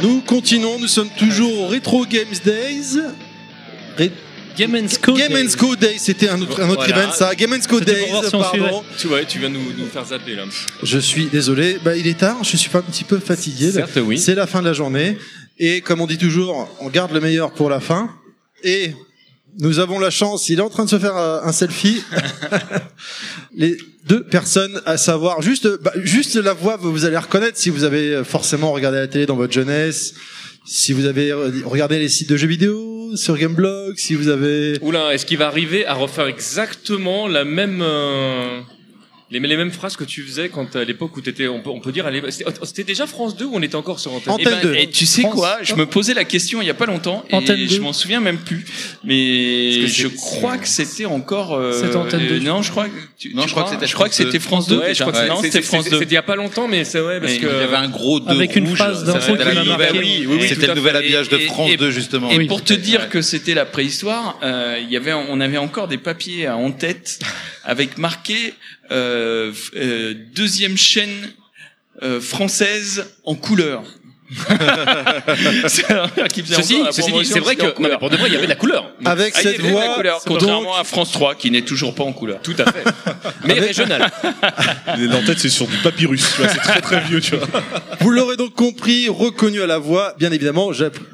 [0.02, 2.98] Nous continuons, nous sommes toujours au Retro Games Days.
[3.96, 4.12] Ré-
[4.56, 5.14] Game Co.
[5.14, 5.54] Game Days.
[5.80, 7.04] Days, c'était un autre, un autre Voilà.
[7.04, 7.34] event, ça.
[7.34, 8.82] Game Co C'était Days, si on pardon.
[8.98, 10.44] Tu vois, tu viens nous, nous faire zapper là.
[10.82, 13.70] Je suis désolé, bah, il est tard, je suis pas un petit peu fatigué.
[13.70, 14.18] Certes, oui.
[14.18, 15.16] C'est la fin de la journée.
[15.58, 18.10] Et comme on dit toujours, on garde le meilleur pour la fin.
[18.64, 18.92] Et
[19.60, 22.02] nous avons la chance, il est en train de se faire euh, un selfie.
[23.56, 27.84] Les deux personnes, à savoir, juste, bah, juste la voix, vous allez reconnaître si vous
[27.84, 30.14] avez euh, forcément regardé la télé dans votre jeunesse,
[30.64, 34.78] si vous avez euh, regardé les sites de jeux vidéo sur Gameblog, si vous avez...
[34.82, 38.60] Oula, est-ce qu'il va arriver à refaire exactement la même euh,
[39.30, 41.80] les, les mêmes phrases que tu faisais quand à l'époque où t'étais, on peut, on
[41.80, 44.46] peut dire, l'époque- c'était c'était déjà France 2 ou on était encore sur Antenne Antenne
[44.60, 44.74] Eh ben, 2.
[44.76, 45.34] et tu sais France.
[45.34, 45.58] quoi?
[45.62, 47.80] Je me posais la question il y a pas longtemps et Antenne je 2.
[47.82, 48.64] m'en souviens même plus.
[49.04, 51.54] Mais Parce que je crois que c'était encore.
[51.54, 52.90] euh, C'était Antenne 2, euh, non, je crois que.
[53.18, 54.44] tu- Non, tu je crois que c'était Je crois que France c'était 2.
[54.44, 54.78] France 2.
[54.78, 55.98] Ouais, je crois que non, c'était France c'est- 2.
[55.98, 57.76] C'était il y a pas longtemps, mais c'est ouais parce Mais que Il y avait
[57.76, 59.98] un gros 2 Avec une rouge, phrase ça, d'info qui la m'a marqué.
[59.98, 62.30] Oui, oui, oui, C'était le nouvel habillage de Et- France et- 2 justement.
[62.30, 65.86] Et pour te dire que c'était la préhistoire, euh, il y avait, on avait encore
[65.88, 67.18] des papiers en tête
[67.68, 68.54] avec marqué
[68.90, 71.30] euh, euh, deuxième chaîne
[72.02, 73.82] euh, française en couleur.
[75.68, 77.88] C'est un gars qui faisait Ceci, encore la ceci dit, promotion, c'est vrai que non,
[77.88, 78.92] mais pour de vrai, il y avait de la couleur.
[79.04, 81.34] Avec Ah, il y cette avait de la voix, couleur, donc, contrairement à France 3
[81.34, 82.40] qui n'est toujours pas en couleur.
[82.42, 82.84] Tout à fait.
[83.44, 84.10] Mais régional.
[84.86, 87.48] En tête, c'est sur du papyrus, tu vois, c'est très très vieux, tu vois.
[88.00, 90.70] Vous l'aurez donc compris, reconnu à la voix, bien évidemment,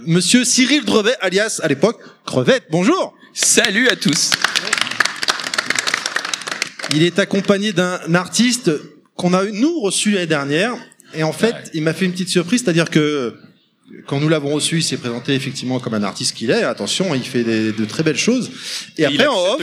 [0.06, 2.64] Monsieur Cyril Drevet, alias à l'époque Crevette.
[2.70, 3.14] Bonjour.
[3.32, 4.30] Salut à tous.
[6.94, 8.70] Il est accompagné d'un artiste
[9.16, 10.74] qu'on a nous reçu l'année dernière,
[11.14, 13.34] et en fait, il m'a fait une petite surprise, c'est-à-dire que
[14.06, 16.62] quand nous l'avons reçu, il s'est présenté effectivement comme un artiste qu'il est.
[16.64, 18.50] Attention, il fait des- de très belles choses.
[18.98, 19.58] Et après en off,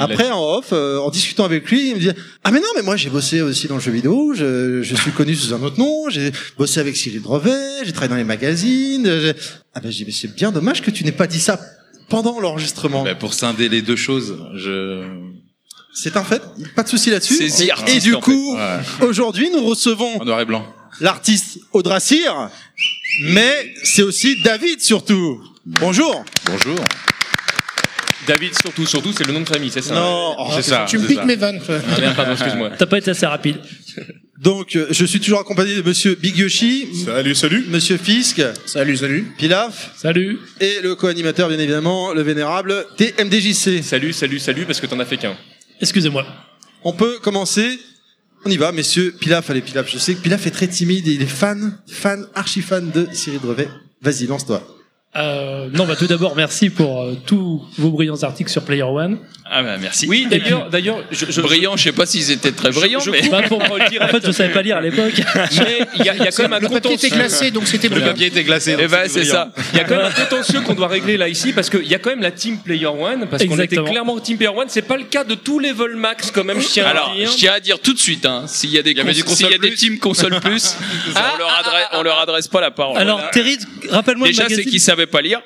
[0.00, 2.10] après en off, euh, en discutant avec lui, il me dit
[2.42, 4.32] ah mais non mais moi j'ai bossé aussi dans le jeu vidéo.
[4.34, 6.08] Je, je suis connu sous un autre nom.
[6.08, 7.84] J'ai bossé avec Cyril Drevet.
[7.84, 9.04] J'ai travaillé dans les magazines.
[9.04, 9.34] j'ai-
[9.74, 11.60] Ah ben dis mais c'est bien dommage que tu n'aies pas dit ça
[12.08, 13.04] pendant l'enregistrement.
[13.04, 15.04] Bah, pour scinder les deux choses, je.
[15.94, 16.42] C'est un fait,
[16.74, 17.40] pas de souci là-dessus.
[17.62, 18.56] Et Artist, du en coup,
[19.00, 20.66] aujourd'hui, nous recevons En noir et blanc.
[21.00, 22.50] l'artiste Audrasir,
[23.22, 25.40] mais c'est aussi David surtout.
[25.64, 26.24] Bonjour.
[26.46, 26.76] Bonjour.
[28.26, 30.98] David, surtout, surtout, c'est le nom de famille, c'est ça Non, hein c'est ça, Tu
[30.98, 31.24] me piques ça.
[31.26, 31.60] mes vannes.
[31.68, 32.70] Ah merde, pardon, excuse-moi.
[32.78, 33.58] T'as pas été assez rapide.
[34.40, 36.88] Donc, euh, je suis toujours accompagné de Monsieur Big Yoshi.
[37.04, 37.66] Salut, salut.
[37.68, 38.42] Monsieur Fisk.
[38.66, 39.26] Salut, salut.
[39.38, 39.90] Pilaf.
[39.96, 40.38] Salut.
[40.60, 43.82] Et le co-animateur, bien évidemment, le vénérable TMDJC.
[43.84, 45.36] Salut, salut, salut, parce que t'en as fait qu'un.
[45.80, 46.26] Excusez-moi.
[46.82, 47.78] On peut commencer.
[48.44, 49.14] On y va, messieurs.
[49.18, 49.90] Pilaf, allez, Pilaf.
[49.90, 53.08] Je sais que Pilaf est très timide et il est fan, fan, archi fan de
[53.12, 53.68] Cyril Drevet.
[54.02, 54.62] Vas-y, lance-toi.
[55.16, 59.18] Euh, non, bah tout d'abord, merci pour euh, tous vos brillants articles sur Player One.
[59.48, 60.06] Ah bah merci.
[60.08, 63.20] Oui, d'ailleurs, d'ailleurs, je, je, Brillants, je sais pas s'ils étaient très brillants, je mais
[63.46, 64.00] pour pour le dire.
[64.02, 65.12] En fait, je savais pas lire à l'époque.
[65.58, 67.16] Mais il y a, il y a quand même un Le papier était contentieux.
[67.28, 68.08] glacé, donc c'était Le brillant.
[68.08, 68.74] papier était glacé.
[68.78, 69.34] Eh ben, c'était c'est brillant.
[69.34, 69.52] ça.
[69.74, 71.94] Il y a quand même un contentieux qu'on doit régler là ici parce qu'il y
[71.94, 74.66] a quand même la team Player One parce qu'on était clairement team Player One.
[74.68, 76.60] C'est pas le cas de tous les vols max quand même.
[76.60, 77.30] Je tiens Alors, à dire.
[77.30, 79.16] je tiens à dire tout de suite, hein, s'il y a des, y avait cons-
[79.18, 79.76] du console s'il y a des plus.
[79.76, 80.74] teams console plus,
[81.10, 82.98] on, leur adresse, on leur adresse pas la parole.
[82.98, 83.58] Alors, Terry,
[83.90, 85.40] rappelle-moi le Déjà, c'est qu'ils savaient pas lire.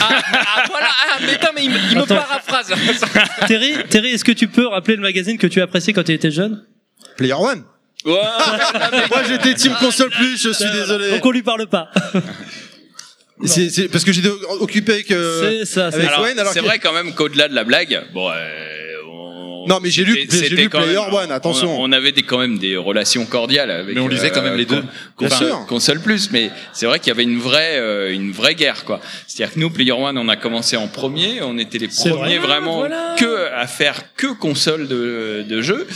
[0.00, 0.86] Ah, ah, voilà.
[0.88, 2.16] Ah, mais attends, mais il, me- il me Attends.
[2.16, 2.72] paraphrase.
[3.46, 6.12] Terry, Terry, est-ce que tu peux rappeler le magazine que tu as apprécié quand tu
[6.12, 6.64] étais jeune?
[7.16, 7.64] Player One.
[8.04, 8.12] Ouais.
[9.10, 11.10] Moi, j'étais Team Console Plus, je suis désolé.
[11.10, 11.90] Donc on lui parle pas.
[13.44, 16.52] C'est c'est parce que j'étais occupé avec, euh, C'est ça, c'est avec Alors, Wayne, alors
[16.52, 18.34] c'est vrai quand même qu'au-delà de la blague, bon, euh,
[19.68, 21.80] Non, mais j'ai lu- j'ai lu Player même- One, attention.
[21.80, 23.94] On, on avait des, quand même des relations cordiales avec.
[23.94, 24.82] Mais on lisait quand même les deux.
[25.18, 25.66] Bien sûr.
[25.66, 29.00] Console plus, mais c'est vrai qu'il y avait une vraie, euh, une vraie guerre, quoi.
[29.26, 32.38] C'est-à-dire que nous, Player One, on a commencé en premier, on était les premiers vrai.
[32.38, 33.14] vraiment Voilà.
[33.18, 35.86] que à faire que console de, de jeu.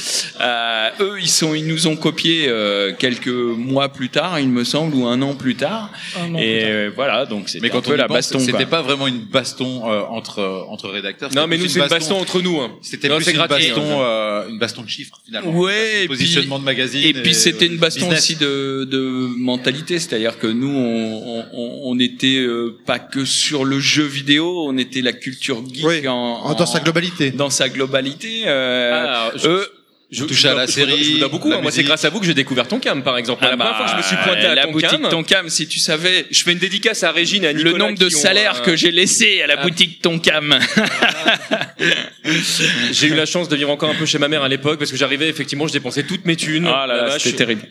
[0.41, 4.65] Euh, eux, ils sont, ils nous ont copié euh, quelques mois plus tard, il me
[4.65, 5.91] semble, ou un an plus tard.
[6.17, 6.71] An Et plus tard.
[6.71, 8.39] euh, voilà, donc c'était Mais un quand peu la pense, baston.
[8.41, 11.31] c'était pas vraiment une baston euh, entre euh, entre rédacteurs.
[11.35, 12.61] Non, mais nous, c'est une baston entre nous.
[12.61, 12.73] Hein.
[12.83, 14.05] C'était plus une gratuit, baston, hein.
[14.05, 15.53] euh, une baston de chiffres finalement.
[15.53, 17.03] Ouais, Une baston de et puis- positionnement de magazine.
[17.05, 18.19] Et puis c'était une baston business.
[18.19, 19.01] aussi de, de
[19.39, 24.65] mentalité, c'est-à-dire que nous on, on, on était euh, pas que sur le jeu vidéo,
[24.67, 27.31] on était la culture geek Oui, en, en- dans sa globalité.
[27.31, 28.43] Dans sa globalité.
[28.47, 29.67] Euh, Ah, je- eux,
[30.13, 31.51] Je, touchais à la série, Je vous dois beaucoup.
[31.53, 31.61] hein.
[31.63, 33.43] Moi, c'est grâce à vous que j'ai découvert ton cam, par exemple.
[33.43, 35.09] ah la première fois que je me suis pointé bah, à la ton boutique cam,
[35.09, 37.73] Tonkam, si tu savais je fais une dédicace à Régine et à Nicolas.
[37.73, 39.63] le nombre de salaires euh, que j'ai laissé à la ah.
[39.63, 40.59] boutique Tonkam.
[42.93, 44.91] J'ai eu la chance de vivre encore un peu chez ma mère à l'époque parce
[44.91, 46.67] que j'arrivais effectivement, je dépensais toutes mes thunes.
[46.67, 47.23] Ah là La là, vache.
[47.23, 47.63] c'était terrible.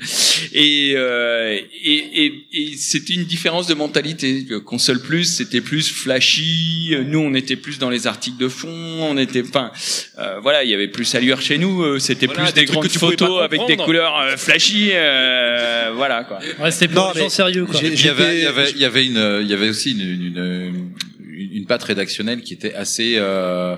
[0.53, 4.45] Et, euh, et, et, c'était une différence de mentalité.
[4.50, 6.95] Le Console Plus, c'était plus flashy.
[7.06, 8.68] Nous, on était plus dans les articles de fond.
[8.70, 9.72] On était, enfin,
[10.20, 12.00] euh, voilà, il y avait plus allure chez nous.
[12.00, 14.90] C'était Voilà, plus des des, grandes photos avec des couleurs euh, flashy.
[14.93, 16.40] euh, voilà quoi.
[16.60, 17.80] Ouais, c'était Non, pour les mais gens sérieux, quoi.
[17.82, 20.01] Il y avait, il y avait, il y avait une, il y avait aussi une,
[20.01, 20.92] une,
[21.30, 23.76] une, une patte rédactionnelle qui était assez, euh,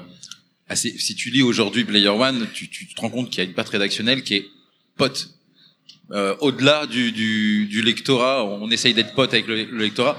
[0.67, 0.95] assez.
[0.97, 3.53] Si tu lis aujourd'hui Player One, tu, tu te rends compte qu'il y a une
[3.55, 4.45] patte rédactionnelle qui est
[4.97, 5.29] pote.
[6.11, 10.17] Euh, Au-delà du, du, du lectorat, on essaye d'être pote avec le, le lectorat.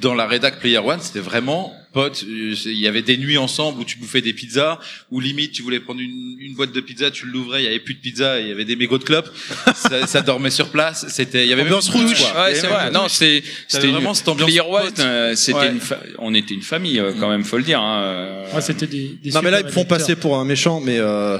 [0.00, 2.24] Dans la rédac Player One, c'était vraiment pote.
[2.28, 4.78] Euh, Il y avait des nuits ensemble où tu bouffais des pizzas,
[5.10, 7.78] où limite tu voulais prendre une, une boîte de pizza, tu l'ouvrais, il y avait
[7.80, 9.30] plus de pizza, il y avait des mégots de clopes.
[9.74, 11.06] ça, ça dormait sur place.
[11.08, 12.22] C'était, il y avait même Ambiance une douche.
[12.32, 12.44] quoi.
[12.44, 12.90] Ouais, c'est vrai.
[12.90, 15.00] Non, c'est c'était une- vraiment cette ambiance Player One, pote.
[15.00, 15.70] euh, c'était Ouais.
[15.72, 17.80] une fa- on était une famille euh, quand même, faut le dire.
[17.80, 18.02] Hein.
[18.02, 18.54] euh.
[18.54, 20.98] Ouais, c'était des, des Non mais là ils me font passer pour un méchant, mais
[20.98, 21.38] euh,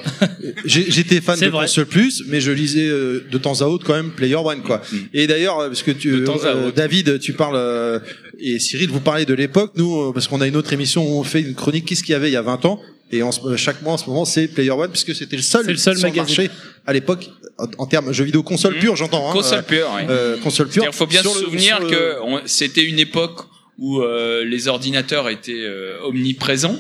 [0.65, 1.49] j'ai- j'étais fan de.
[1.51, 4.83] Console Plus, mais je lisais euh, de temps à autre quand même Player One quoi.
[5.15, 6.71] Et d'ailleurs parce que tu, euh.
[6.75, 7.99] David, tu parles euh,
[8.43, 9.73] et Cyril, vous parlez de l'époque.
[9.77, 11.85] Nous euh, parce qu'on a une autre émission où on fait une chronique.
[11.87, 12.81] Qu'est-ce qu'il y avait il y a 20 ans?
[13.15, 15.43] Et en ce- euh, chaque mois en ce moment c'est Player One puisque c'était le
[15.43, 16.51] seul, C'est le seul sur marché
[16.87, 18.81] à l'époque en, en termes jeux vidéo console Mhm.
[18.81, 19.29] pure, j'entends.
[19.29, 20.07] Hein, Console euh, pure, ouais.
[20.09, 20.85] euh, console pure.
[20.87, 23.41] Il faut bien se souvenir le- que c'était une époque
[23.79, 26.79] où euh, les ordinateurs étaient euh, omniprésents.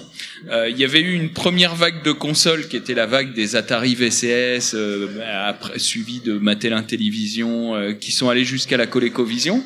[0.51, 3.55] Euh, Il y avait eu une première vague de consoles qui était la vague des
[3.57, 5.09] Atari VCS, euh,
[5.47, 9.63] après suivi de Mattel Intellivision, euh, qui sont allés jusqu'à la ColecoVision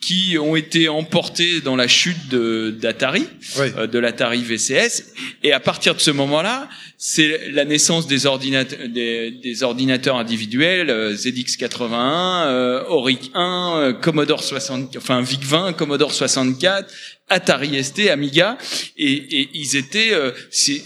[0.00, 3.26] qui ont été emportés dans la chute de d'Atari,
[3.58, 5.12] euh, de l'Atari VCS.
[5.42, 6.68] Et à partir de ce moment-là,
[6.98, 13.92] c'est la naissance des ordinateurs, des, des ordinateurs individuels, euh, ZX81, euh, Auric 1, euh,
[13.92, 16.92] Commodore 60, enfin VIC 20, Commodore 64,
[17.28, 18.56] Atari ST, Amiga,
[18.96, 20.12] et, et ils étaient.
[20.12, 20.82] euh, c'est-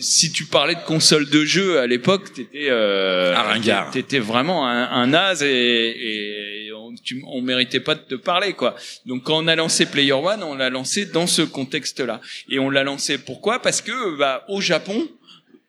[0.00, 4.90] si tu parlais de console de jeu à l'époque, t'étais euh, Un t'étais vraiment un,
[4.90, 5.46] un naze et,
[6.68, 8.76] et on- tu, on méritait pas de te parler quoi.
[9.06, 12.20] Donc quand on a lancé Player One, on l'a lancé dans ce contexte-là.
[12.48, 13.60] Et on l'a lancé pourquoi?
[13.60, 15.06] Parce que bah, au Japon,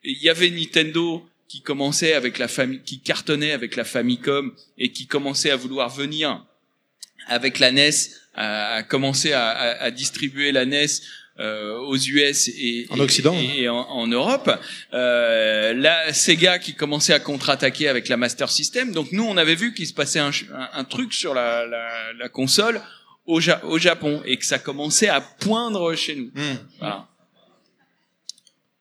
[0.06, 4.90] il y avait Nintendo qui commençait avec la famille, qui cartonnait avec la Famicom et
[4.90, 6.44] qui commençait à vouloir venir
[7.28, 7.90] avec la NES,
[8.34, 10.86] à, commencer à, à, à distribuer la NES
[11.38, 14.50] euh, aux US et en Occident et, en, en, Europe.
[14.94, 18.92] Euh, la Sega qui commençait à contre-attaquer avec la Master System.
[18.92, 20.30] Donc nous, on avait vu qu'il se passait un,
[20.72, 22.80] un, truc sur la, la, la console
[23.26, 26.30] au, au, Japon et que ça commençait à poindre chez nous.
[26.34, 26.58] Mmh.
[26.78, 27.08] Voilà.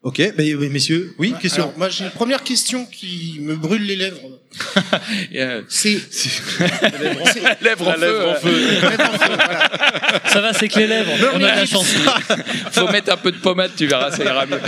[0.06, 1.64] Ok, mais, messieurs, oui, question.
[1.64, 4.40] Alors, moi, j'ai une première question qui me brûle les lèvres.
[5.70, 6.00] c'est
[7.62, 8.28] lèvres en feu.
[8.28, 8.80] En feu.
[8.82, 10.22] voilà.
[10.28, 11.12] Ça va, c'est que les lèvres.
[11.34, 11.88] On a de la chance.
[12.72, 14.60] Faut mettre un peu de pommade, tu verras, ça ira mieux.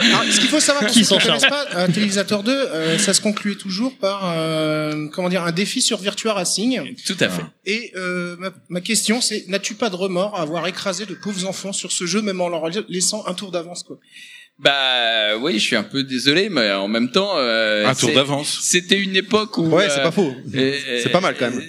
[0.00, 3.12] Alors, ce qu'il faut savoir pour qui ne connaissent pas, un télévisateur 2, euh, ça
[3.12, 6.94] se concluait toujours par euh, comment dire un défi sur Virtua Racing.
[7.04, 7.42] Tout à fait.
[7.66, 11.46] Et euh, ma, ma, question, c'est n'as-tu pas de remords à avoir écrasé de pauvres
[11.46, 13.98] enfants sur ce jeu, même en leur laissant un tour d'avance, quoi?
[14.58, 18.58] Bah oui, je suis un peu désolé, mais en même temps, euh, un tour d'avance.
[18.62, 20.34] C'était une époque où ouais, c'est pas faux.
[20.52, 21.62] C'est pas mal quand même.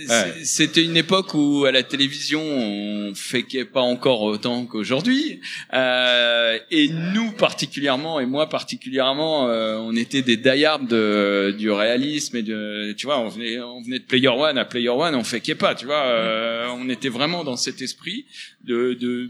[0.43, 5.39] C'était une époque où à la télévision on féquait pas encore autant qu'aujourd'hui,
[5.73, 12.37] euh, et nous particulièrement et moi particulièrement, euh, on était des diehards de, du réalisme
[12.37, 15.23] et de, tu vois, on venait, on venait de Player One à Player One, on
[15.23, 18.25] féquait pas, tu vois, euh, on était vraiment dans cet esprit
[18.63, 19.29] de, de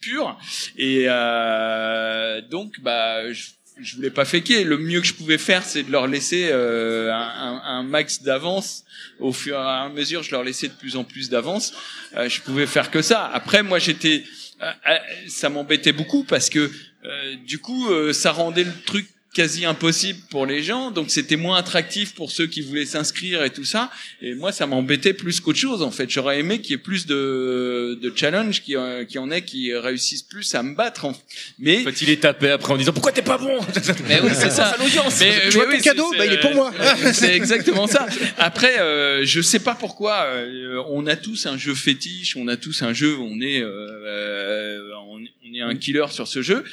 [0.00, 0.38] pur.
[0.76, 3.46] Et euh, donc bah je,
[3.80, 7.12] je voulais pas féquer le mieux que je pouvais faire c'est de leur laisser euh,
[7.12, 8.84] un, un, max d'avance.
[9.20, 11.74] Au fur et à mesure je leur laissais de plus en plus d'avance.
[12.16, 13.26] Euh, je pouvais faire que ça.
[13.26, 14.24] Après moi j'étais
[14.62, 14.98] euh, euh,
[15.28, 16.70] ça m'embêtait beaucoup parce que
[17.04, 21.58] euh, du coup ça rendait le truc quasi impossible pour les gens, donc c'était moins
[21.58, 23.90] attractif pour ceux qui voulaient s'inscrire et tout ça.
[24.22, 26.08] Et moi, ça m'embêtait plus qu'autre chose en fait.
[26.10, 29.74] J'aurais aimé qu'il y ait plus de, de challenge, qui, euh, qui en ait qui
[29.74, 31.04] réussissent plus à me battre.
[31.04, 31.16] En...
[31.58, 33.58] Mais en fait, il est tapé après en disant pourquoi t'es pas bon?
[34.08, 34.74] Mais oui, c'est ça.
[34.78, 35.20] l'audience.
[35.20, 36.72] Mais, tu vois ton cadeau, bah, il est pour moi.
[37.12, 38.06] c'est exactement ça.
[38.38, 40.24] Après, euh, je sais pas pourquoi.
[40.24, 43.16] Euh, on a tous un jeu fétiche, on a tous un jeu.
[43.18, 46.64] On est, euh, on, on est un killer sur ce jeu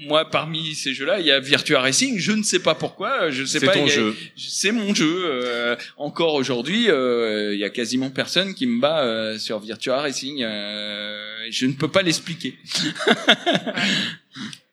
[0.00, 2.18] moi, parmi ces jeux-là, il y a Virtua Racing.
[2.18, 3.30] Je ne sais pas pourquoi.
[3.30, 3.72] Je sais pas.
[3.72, 4.16] C'est ton jeu.
[4.36, 5.22] C'est mon jeu.
[5.24, 10.00] Euh, encore aujourd'hui, euh, il y a quasiment personne qui me bat euh, sur Virtua
[10.00, 10.42] Racing.
[10.42, 12.54] Euh, je ne peux pas l'expliquer.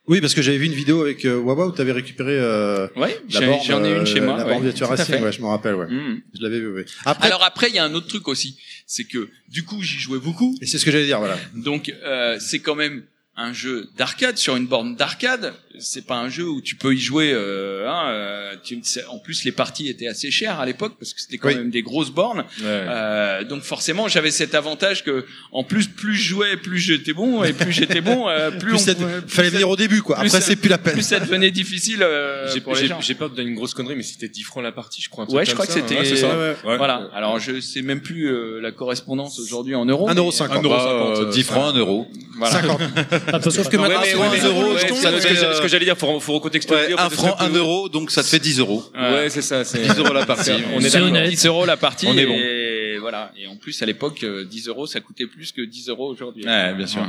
[0.07, 2.87] Oui, parce que j'avais vu une vidéo avec euh, Wawa où tu avais récupéré euh,
[2.95, 4.37] ouais, j'en ai une chez moi.
[4.37, 5.87] La ouais, borne Virtua Racing, ouais, je me rappelle, ouais.
[5.87, 6.21] Mm.
[6.33, 6.83] Je l'avais vu, oui.
[7.03, 7.27] Après...
[7.27, 10.19] Alors après, il y a un autre truc aussi, c'est que du coup, j'y jouais
[10.19, 10.55] beaucoup.
[10.61, 11.37] Et c'est ce que j'allais dire, voilà.
[11.55, 13.03] Donc, euh, c'est quand même
[13.37, 16.99] un jeu d'arcade sur une borne d'arcade c'est pas un jeu où tu peux y
[16.99, 21.13] jouer euh, hein, euh, tu, en plus les parties étaient assez chères à l'époque parce
[21.13, 22.45] que c'était quand même des grosses bornes.
[22.63, 27.43] Euh, donc forcément j'avais cet avantage que en plus plus je jouais plus j'étais bon
[27.43, 30.17] et plus j'étais bon euh, plus, plus, on, fallait venir au début quoi.
[30.17, 30.93] après c'est plus la peine.
[30.93, 34.43] plus ça devenait difficile euh, j'ai peur de donner une grosse connerie mais c'était 10
[34.43, 37.09] francs la partie je crois ouais je crois que c'était ouais, voilà.
[37.13, 41.29] Alors je sais même plus euh, la correspondance aujourd'hui en euros 1 euro 50 1
[41.29, 42.07] 10 francs 1 euro.
[42.37, 42.61] Voilà.
[42.61, 42.81] 50
[43.49, 47.89] sauf que maintenant 1 euro ce que j'allais dire faut recontextualiser un franc 1 euro
[47.89, 48.83] donc ça te fait 10 euros.
[48.95, 50.51] Ouais c'est ça 10 euros la partie.
[50.75, 51.27] on est d'accord.
[51.29, 52.35] 10 euros la partie on est bon.
[52.35, 53.31] et voilà.
[53.37, 56.45] Et en plus à l'époque 10 euros ça coûtait plus que 10 euros aujourd'hui.
[56.45, 57.05] Ouais bien sûr.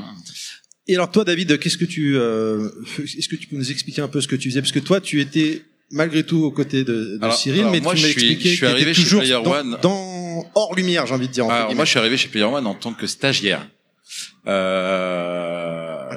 [0.86, 4.08] Et alors toi David qu'est-ce que tu euh, est-ce que tu peux nous expliquer un
[4.08, 4.60] peu ce que tu faisais?
[4.60, 7.80] Parce que toi tu étais malgré tout aux côtés de, de alors, Cyril alors mais
[7.80, 9.78] moi, tu m'as je suis, expliqué je suis arrivé chez toujours Player dans, One.
[9.82, 12.66] dans hors lumière j'ai envie de dire alors, moi je suis arrivé chez Player One
[12.66, 13.66] en tant que stagiaire.
[14.47, 15.48] Euh,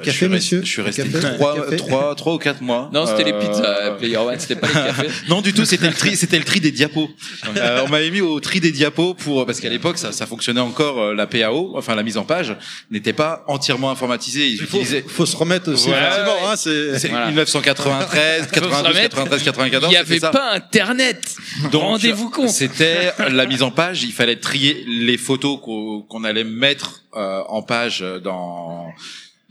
[0.02, 2.90] café, je monsieur Je suis resté trois, trois, trois ou quatre mois.
[2.92, 3.38] Non, c'était euh...
[3.38, 5.08] les pizzas, Player One, c'était pas les cafés.
[5.28, 7.10] non, du tout, c'était le tri, c'était le tri des diapos.
[7.56, 10.60] euh, on m'avait mis au tri des diapos pour, parce qu'à l'époque, ça, ça fonctionnait
[10.60, 12.56] encore, euh, la PAO, enfin, la mise en page,
[12.90, 14.46] n'était pas entièrement informatisée.
[14.48, 15.04] Ils Il faut, utilisaient...
[15.06, 15.88] faut se remettre aussi.
[15.88, 16.26] Voilà.
[16.50, 19.84] hein, c'est, c'est 1993, 92, 93, 94.
[19.86, 21.36] Il n'y avait pas Internet.
[21.70, 22.48] Donc, Rendez-vous compte.
[22.48, 24.02] C'était la mise en page.
[24.02, 28.86] Il fallait trier les photos qu'on, qu'on allait mettre euh, en page dans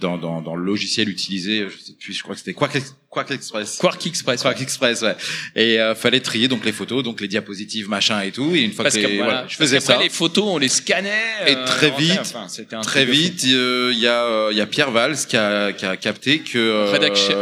[0.02, 2.78] dans, dans, dans le logiciel utilisé, je sais plus, je crois que c'était Quark,
[3.12, 3.78] Quark Express.
[3.78, 4.42] Quark Express.
[4.42, 5.16] Quark Express, ouais.
[5.56, 8.56] Et euh, fallait trier donc les photos, donc les diapositives, machin et tout.
[8.56, 9.98] Et une fois parce que, les, voilà, voilà, je faisais ça.
[9.98, 11.12] les photos, on les scannait.
[11.48, 14.66] Et très euh, vite, enfin, un très vite, il euh, y a il y a
[14.66, 16.92] Pierre Valls qui a qui a capté que euh,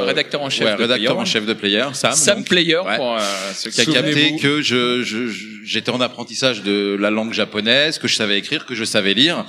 [0.05, 1.21] rédacteur, en chef ouais, de rédacteur Player.
[1.21, 2.13] en chef de Player, Sam.
[2.13, 3.19] Sam donc, Player ouais, pour euh,
[3.53, 5.03] ceux qui a capté que je
[5.63, 9.45] j'étais en apprentissage de la langue japonaise, que je savais écrire, que je savais lire.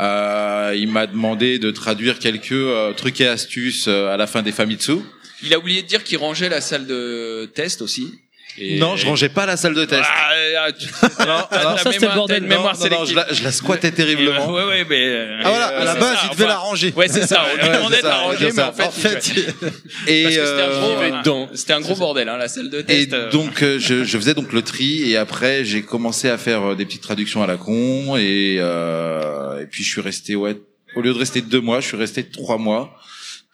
[0.00, 4.42] Euh, il m'a demandé de traduire quelques euh, trucs et astuces euh, à la fin
[4.42, 4.96] des Famitsu.
[5.42, 8.20] Il a oublié de dire qu'il rangeait la salle de test aussi.
[8.56, 10.02] Et- Non, je rangeais pas la salle de test.
[10.04, 10.30] Ah,
[10.66, 10.86] ah, tu-
[11.18, 12.42] alors, ta ça, c'était le bordel.
[12.42, 14.52] ta mémoire Non, non, non, je la- je la squattais terriblement.
[14.52, 15.04] Ouais, ouais, mais.
[15.08, 16.92] euh, Ah, voilà, euh, à la base, ça, il devait enfin, la ranger.
[16.96, 17.44] Ouais, c'est ça.
[17.52, 19.32] On lui Ouais, demandait de la ranger, mais en fait, En fait,
[20.06, 22.70] et, parce que c'était un gros, euh, euh, c'était un gros bordel, hein, la salle
[22.70, 23.12] de Et test.
[23.12, 23.30] euh.
[23.30, 26.74] donc euh, je, je faisais donc le tri et après j'ai commencé à faire euh,
[26.76, 30.56] des petites traductions à la con et euh, et puis je suis resté ouais
[30.96, 32.94] au lieu de rester deux mois je suis resté trois mois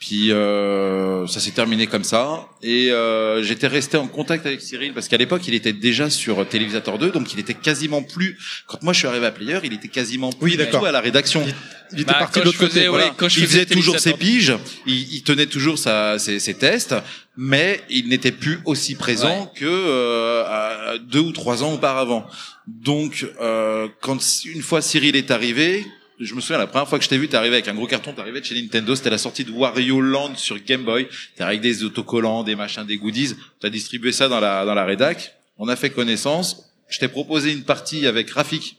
[0.01, 2.49] puis euh, ça s'est terminé comme ça.
[2.63, 6.49] Et euh, j'étais resté en contact avec Cyril parce qu'à l'époque il était déjà sur
[6.49, 9.75] Télévisateur 2 donc il était quasiment plus quand moi je suis arrivé à Player il
[9.75, 10.81] était quasiment plus du d'accord.
[10.81, 11.45] tout à la rédaction.
[11.93, 13.07] Il était Bah, parti de l'autre côté, voilà.
[13.07, 14.55] ouais, quand je il faisait toujours ses piges.
[14.87, 16.95] Il, il tenait toujours sa, ses, ses tests
[17.37, 22.27] mais il n'était plus aussi présent que euh, à deux ou trois ans auparavant.
[22.67, 25.87] Donc euh, quand une fois Cyril est arrivé
[26.21, 27.87] je me souviens la première fois que je t'ai vu, t'es arrivé avec un gros
[27.87, 31.09] carton, t'es arrivé de chez Nintendo, c'était la sortie de Wario Land sur Game Boy.
[31.35, 33.35] T'es avec des autocollants, des machins, des goodies.
[33.61, 35.35] T'as distribué ça dans la dans la rédac.
[35.59, 36.71] On a fait connaissance.
[36.89, 38.77] Je t'ai proposé une partie avec Rafik.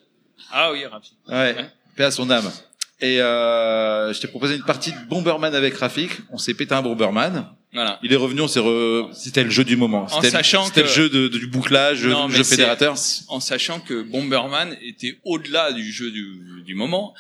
[0.51, 1.13] Ah oui, rapide.
[1.27, 1.55] Ouais.
[1.95, 2.51] Paix à son âme.
[3.01, 6.11] Et euh, je t'ai proposé une partie de Bomberman avec Rafik.
[6.31, 7.47] On s'est pété un Bomberman.
[7.73, 7.99] Voilà.
[8.03, 9.09] Il est revenu, on s'est re...
[9.13, 10.03] c'était le jeu du moment.
[10.11, 12.95] En C'était sachant c'était que- le jeu de, du bouclage, Non, le jeu fédérateur.
[13.30, 17.13] En sachant que Bomberman était au-delà du jeu du, du moment,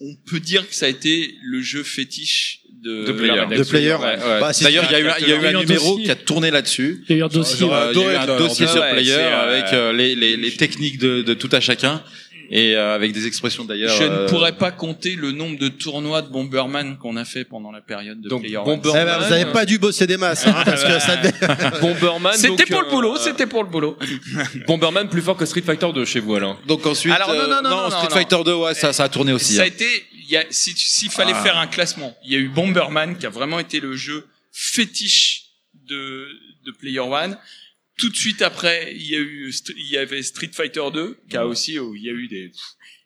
[0.00, 3.46] on peut dire que ça a été le jeu fétiche de, De player.
[3.58, 3.94] De player.
[3.94, 4.40] Ouais, ouais.
[4.40, 6.16] Bah, D'ailleurs, il y a eu un- il y a eu un numéro qui a
[6.16, 7.04] tourné là-dessus.
[7.08, 7.66] Il y a eu un dossier.
[7.66, 10.36] Il y a eu un dossier sur Ouais, Player c'est, euh, avec euh, les, les,
[10.36, 12.02] les techniques de, de tout à chacun
[12.50, 13.96] et euh, avec des expressions d'ailleurs.
[13.96, 17.44] Je ne euh, pourrais pas compter le nombre de tournois de Bomberman qu'on a fait
[17.44, 18.80] pendant la période de Player One.
[18.84, 21.16] Eh ben, vous n'avez pas dû bosser des masses, hein, parce que ça
[21.80, 22.34] Bomberman.
[22.34, 23.98] C'était donc, pour le euh, boulot, c'était pour le boulot.
[24.66, 26.60] Bomberman plus fort que Street Fighter 2 chez vous alors.
[26.66, 28.44] Donc ensuite, Alors, non, euh, non, non, non, Street non, Fighter non.
[28.44, 29.54] 2, ouais, ça, ça a tourné aussi.
[29.54, 29.68] Ça a hein.
[29.68, 31.42] été, il y a, si s'il fallait Ah.
[31.42, 35.44] faire un classement, il y a eu Bomberman qui a vraiment été le jeu fétiche
[35.88, 36.28] de,
[36.66, 37.36] de Player One.
[38.02, 41.36] Tout de suite après, il y a eu, il y avait Street Fighter 2 qui
[41.36, 42.50] a aussi, où il y a eu des,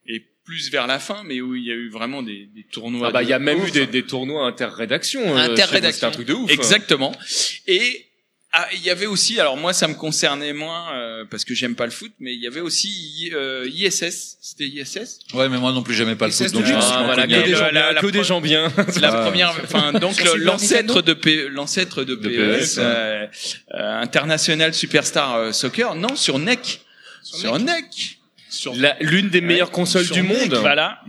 [0.06, 3.08] et plus vers la fin, mais où il y a eu vraiment des, des tournois.
[3.08, 3.68] Ah bah il y a même ouf.
[3.68, 5.20] eu des, des tournois interrédaction.
[5.36, 5.92] euh, Interrédaction.
[5.92, 6.50] C'était un truc de ouf.
[6.50, 6.54] hein.
[6.54, 7.12] Exactement.
[7.66, 8.06] Et
[8.58, 11.74] ah, il y avait aussi, alors moi ça me concernait moins euh, parce que j'aime
[11.74, 14.38] pas le foot, mais il y avait aussi I- euh, ISS.
[14.40, 15.18] C'était ISS.
[15.34, 17.60] Ouais, mais moi non plus, j'aimais pas le foot, donc Ah, voilà, que des gens
[17.64, 18.72] la- bien, la que des gens bien.
[19.00, 23.26] La première, enfin donc Sur l'ancêtre de P- l'ancêtre de, De PES, PES, euh,
[23.74, 26.80] euh, International Superstar euh, Soccer, non sur NEC,
[27.22, 28.18] sur, NEC,
[28.76, 30.58] La- L'une des meilleures consoles Sur du NEC, monde.
[30.60, 31.00] Voilà.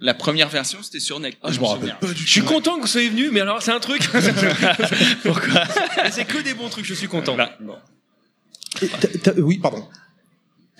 [0.00, 1.36] La première version c'était sur NEC.
[1.42, 3.72] Ah, je me rappelle pas Je suis content que vous soyez venu, mais alors c'est
[3.72, 4.02] un truc.
[5.22, 5.62] Pourquoi
[6.10, 7.36] C'est que des bons trucs, je suis content.
[7.60, 7.76] Bon.
[8.82, 9.86] Et t'as- t'as- Oui, pardon.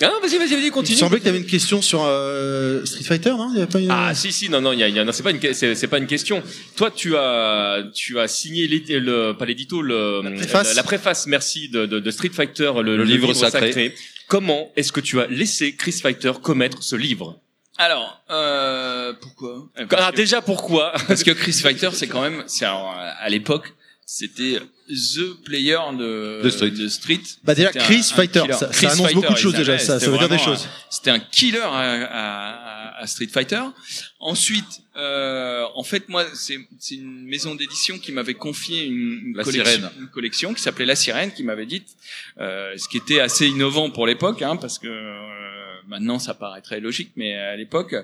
[0.03, 0.97] Ah, vas-y, vas-y, vas-y, Il continue.
[0.99, 3.51] semblait que tu avais une question sur euh, Street Fighter, non?
[3.53, 3.91] Il y avait pas une...
[3.91, 5.39] Ah si si non non il y a, il y a- non c'est pas une
[5.41, 6.43] que- c'est c'est pas une question.
[6.77, 10.75] Toi tu as tu as signé l'édi- le pas l'édito le la préface.
[10.75, 13.95] la, préface merci de, de, de Street Fighter le, Le livre sacré.
[14.27, 17.39] Comment est-ce que tu as laissé Chris Fighter commettre ce livre?
[17.83, 19.69] Alors euh, pourquoi?
[19.79, 20.93] Eh, Ah déjà pourquoi?
[21.09, 23.73] Parce que Chris Fighter, c'est quand même, c'est alors, à l'époque,
[24.05, 24.61] c'était
[24.91, 26.71] the player de, De Street.
[26.73, 27.21] de Street.
[27.43, 28.53] Bah, déjà, Chris Fighter, killer.
[28.53, 30.65] ça- annonce Fighter, beaucoup de choses, déjà, ça- veut dire des choses.
[30.67, 33.63] un- C'était un killer à, à- à Street Fighter.
[34.19, 36.59] Ensuite, euh, en fait, moi, c'est
[36.91, 41.45] une maison d'édition qui m'avait confié une, collection, une collection qui s'appelait La Sirène, qui
[41.45, 41.83] m'avait dit,
[42.41, 45.40] euh, ce qui était assez innovant pour l'époque, hein, parce que euh,
[45.91, 47.95] maintenant ça paraîtrait logique, mais à l'époque,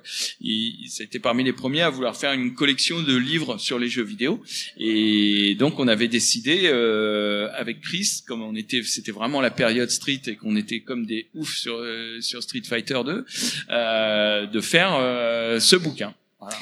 [0.88, 4.42] c'était parmi les premiers à vouloir faire une collection de livres sur les jeux vidéo.
[4.76, 9.90] Et donc on avait décidé euh, avec Chris, comme on était, c'était vraiment la période
[9.90, 13.24] Street et qu'on était comme des oufs sur euh, sur Street Fighter 2,
[13.70, 16.14] euh, de faire euh, ce bouquin.
[16.40, 16.56] Voilà.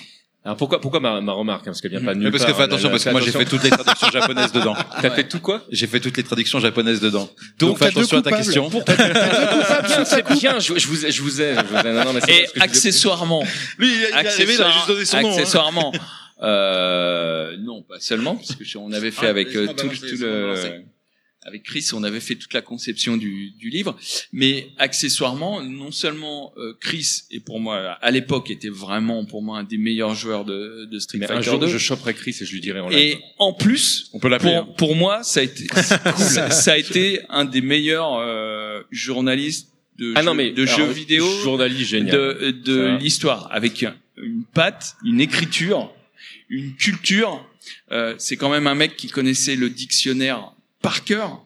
[0.46, 2.44] Alors pourquoi pourquoi ma, ma remarque hein, parce qu'elle vient pas de Mais nulle parce
[2.44, 4.74] que fais attention, parce que moi j'ai fait toutes les traductions japonaises dedans.
[5.00, 5.62] T'as fait tout quoi?
[5.70, 7.30] J'ai fait toutes les traductions japonaises dedans.
[7.58, 8.68] Donc, Donc, fais attention à ta question.
[8.68, 10.38] Pour- ta coupe.
[10.38, 11.54] bien, je, je vous ai, je vous ai.
[11.54, 13.42] Je vous ai non, non, mais c'est Et que je accessoirement,
[13.78, 15.28] Lui, il arrivé, il a juste donné son nom.
[15.28, 15.32] hein.
[15.32, 15.92] accessoirement,
[16.42, 20.16] euh, non, pas seulement, parce que je- on avait fait Ah, avec euh, tout, tout
[20.20, 20.82] le.
[21.44, 23.96] Avec Chris, on avait fait toute la conception du, du livre,
[24.32, 29.58] mais accessoirement, non seulement euh, Chris et pour moi à l'époque était vraiment pour moi
[29.58, 31.66] un des meilleurs joueurs de, de Street Mais un jour, 2.
[31.68, 32.98] je choperai Chris et je lui dirai en live.
[32.98, 34.64] Et en plus, On peut l'appeler, hein.
[34.64, 35.66] pour, pour moi, ça a été,
[36.16, 40.62] ça, ça a été un des meilleurs euh, journalistes de, Ah jeux, non mais de
[40.62, 42.16] alors, jeux vidéo journaliste génial.
[42.16, 45.92] de, de l'histoire, avec un- une patte, une écriture,
[46.48, 47.44] une culture.
[47.92, 50.52] Euh, c'est quand même un mec qui connaissait le dictionnaire
[50.84, 51.43] par cœur.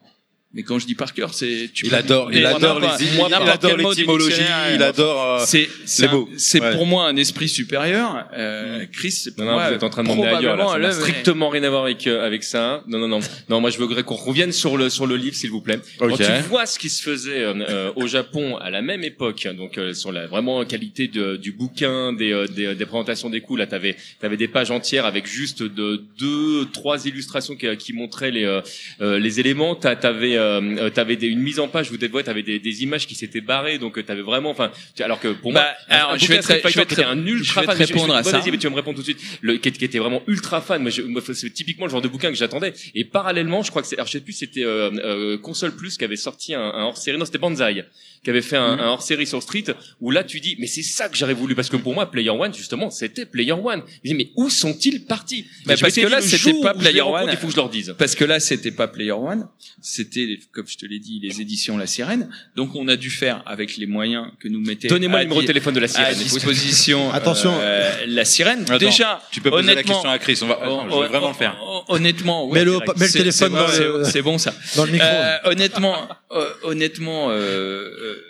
[0.55, 3.65] Mais quand je dis par cœur, c'est tu Il adore- il adore les- il n'importe
[3.65, 4.41] adore l'étymologie,
[4.75, 6.29] il adore, euh, C'est c'est les mots.
[6.39, 6.73] C'est Ouais.
[6.73, 8.27] pour moi un esprit supérieur.
[8.35, 10.67] Euh, Chris, c'est pour Non, non, moi vous êtes en train de m'emmener ailleurs, là.
[10.73, 12.83] Ça n'a strictement rien à voir avec, euh, avec ça.
[12.89, 13.21] Non, non, non.
[13.51, 15.81] Non, moi, je voudrais qu'on revienne sur le, sur le livre, s'il vous plaît.
[15.99, 19.47] Quand tu vois ce qui se faisait euh, euh, au Japon à la même époque,
[19.55, 23.43] donc euh, sur la vraiment qualité de, du bouquin, des, euh, des, des présentations des
[23.43, 27.93] coups, là, t'avais, t'avais des pages entières avec juste de deux, trois illustrations qui, qui
[27.93, 28.63] montraient les, euh,
[29.03, 29.75] euh, les éléments.
[29.75, 33.07] T'avais, euh, euh, t'avais des, une mise en page, vous ouais, t'avais des, des images
[33.07, 36.11] qui s'étaient barrées, donc euh, t'avais vraiment, enfin, alors que pour Bah, moi, un- alors,
[36.13, 37.79] un je vais Street je vais rép- un ultra je vais te fan.
[37.79, 38.39] mais répondre à ça.
[38.39, 39.21] vas-y, mais tu vas me répondre tout de suite.
[39.43, 40.81] Le, qui, qui était vraiment ultra fan.
[40.83, 42.73] Moi, je, moi, c'est typiquement le genre de bouquin que j'attendais.
[42.95, 45.97] Et parallèlement, je crois que c'est, alors, je sais plus, c'était euh, euh, Console Plus
[45.99, 47.19] qui avait sorti un, un hors-série.
[47.19, 47.85] Non, c'était Banzai
[48.23, 48.81] qui avait fait un, Mhm.
[48.81, 49.65] un hors-série sur Street
[50.01, 52.31] où là tu dis mais c'est ça que j'aurais voulu parce que pour moi Player
[52.31, 53.83] One justement c'était Player One.
[54.05, 55.45] Je dis mais où sont-ils partis?
[55.67, 57.29] Mais parce que là, le c'était pas Player One.
[57.31, 57.95] Il faut que je leur dise.
[57.99, 59.47] Parce que là, c'était pas Player One.
[59.81, 62.29] C'était, comme je te l'ai dit, les éditions La Sirène.
[62.57, 64.89] Donc, on a dû faire avec les moyens que nous mettait.
[64.89, 66.07] Donnez-moi le numéro de téléphone de La Sirène.
[66.07, 67.11] À disposition.
[67.13, 67.53] Attention.
[67.61, 68.63] euh, La Sirène.
[68.63, 69.23] Attends, Déjà.
[69.31, 70.59] tu peux poser la honnêtement- question à Chris, on va-
[70.91, 71.57] je vais vraiment le faire.
[71.63, 72.67] hon- Honnêtement, direct.
[72.99, 74.55] mets le C'est- téléphone c'est dans bon, le- c'est- C'est bon ça.
[74.77, 75.07] dans le micro.
[75.09, 76.28] Euh, honnêtement, euh,
[76.63, 78.23] honnêtement, euh, euh,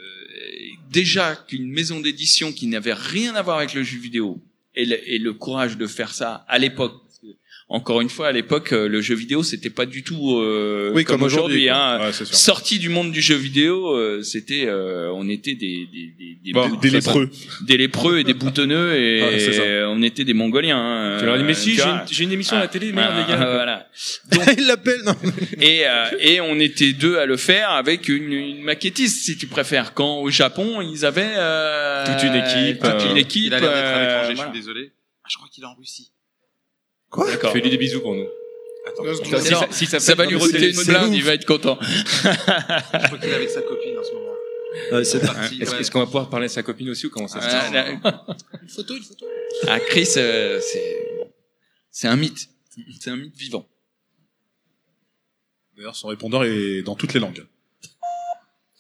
[0.91, 4.41] déjà qu'une maison d'édition qui n'avait rien à voir avec le jeu vidéo
[4.75, 7.03] et le, et le courage de faire ça à l'époque.
[7.71, 11.05] Encore une fois, à l'époque, euh, le jeu vidéo, c'était pas du tout euh, Oui,
[11.05, 11.77] comme aujourd'hui, quoi.
[11.77, 12.07] Hein.
[12.07, 12.13] Ouais.
[12.13, 16.53] Sorti du monde du jeu vidéo, euh, c'était, euh, on était des des des, des,
[16.55, 17.29] Bon, des lépreux.
[17.67, 20.79] des lépreux et des boutonneux et Ouais, on était des Mongoliens.
[20.79, 21.17] hein.
[21.19, 21.77] Tu leur dis mais si
[22.11, 23.53] j'ai une, émission à la télé merde Ah, les gars.
[23.53, 23.87] voilà.
[24.59, 25.15] Il l'appelle, non.
[25.61, 29.47] Et, euh, et on était deux à le faire avec une, une maquettiste, si tu
[29.47, 29.93] préfères.
[29.93, 33.45] Quand au Japon, ils avaient euh, Toute une équipe, toute une équipe.
[33.45, 34.51] Il a l'air d'être à euh, l'étranger, je voilà.
[34.53, 34.91] suis désolé.
[35.23, 36.13] Ah, je crois qu'il est en Russie.
[37.11, 37.53] Quoi D'accord.
[37.53, 38.27] Fais-lui des bisous pour nous.
[38.87, 41.23] Attends, Non, je crois Si Non, ça, si ça, va lui coûter une blinde, il
[41.25, 41.77] va être content.
[43.21, 44.25] qu'il est avec sa copine en ce moment.
[44.93, 45.91] Ouais, c'est- Parti, Est-ce ouais.
[45.91, 48.27] qu'on va pouvoir parler à sa copine aussi ou comment ça se passe Ah,
[48.63, 49.27] Une photo, une photo.
[49.67, 51.29] ah, Chris, euh, c'est
[51.91, 52.49] c'est un mythe.
[53.01, 53.67] C'est un mythe vivant.
[55.77, 57.45] D'ailleurs, son répondeur est dans toutes les langues.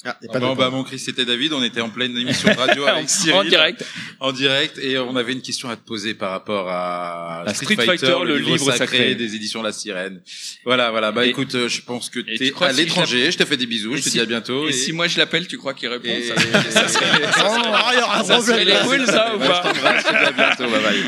[0.09, 0.59] Ah, Ah pas bon, réponse.
[0.59, 1.53] bah, mon Chris, c'était David.
[1.53, 3.49] On était en pleine émission de radio avec En Cyril.
[3.51, 3.85] direct.
[4.21, 4.79] En direct.
[4.79, 8.39] Et on avait une question à te poser par rapport à, À Street Fighter, le
[8.39, 9.15] livre sacré.
[9.15, 10.21] des éditions La Sirène.
[10.65, 11.13] Voilà, voilà.
[11.13, 13.31] Bah, Et- écoute, euh, je pense que t'es à si je l'étranger.
[13.31, 13.95] Je te fais des bisous.
[13.95, 14.67] Et Je te si- dis à bientôt.
[14.67, 16.35] Et et- si moi je l'appelle, tu crois qu'il répond et- ça,
[16.71, 17.05] ça serait-
[17.37, 20.09] Ah, il y aura un ça serait les couilles, ça ou je pas t'embrasse, je
[20.09, 20.65] te dis à bientôt.
[20.71, 21.03] Bye bye.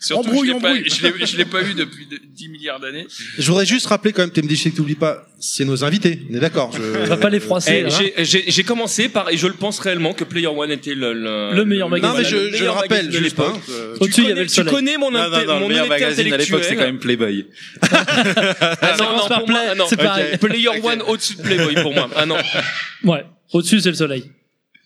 [0.00, 0.84] Surtout, Embrouille, je l'ai pas, embrouille.
[0.90, 3.06] je l'ai- je l'ai pas eu depuis de- 10 milliards d'années.
[3.38, 6.20] Je voudrais juste rappeler quand même, TMDC, que t'oublies pas, c'est nos invités.
[6.30, 6.70] On est d'accord.
[6.72, 7.06] On Je...
[7.08, 7.84] va pas les froisser.
[7.84, 7.96] Eh, hein.
[7.98, 11.12] j'ai- J'ai j'ai commencé par, et je le pense réellement, que Player One était le,
[11.12, 12.14] le, Le meilleur magazine.
[12.16, 13.22] Non, mais je, le je le rappelle, de juste.
[13.24, 13.54] l'époque.
[13.56, 15.68] hein, euh, Au-dessus, il y avait le Tu connais mon, Non, non, non, mon le
[15.68, 17.46] meilleur magazine à l'époque, c'est quand même Playboy.
[17.92, 19.84] Ah non, non, pour moi, ah non.
[19.88, 20.36] c'est pareil.
[20.38, 22.08] Player One au-dessus de Playboy pour moi.
[22.16, 22.36] Ah non.
[23.04, 23.24] Ouais.
[23.52, 24.24] Au-dessus, c'est le soleil.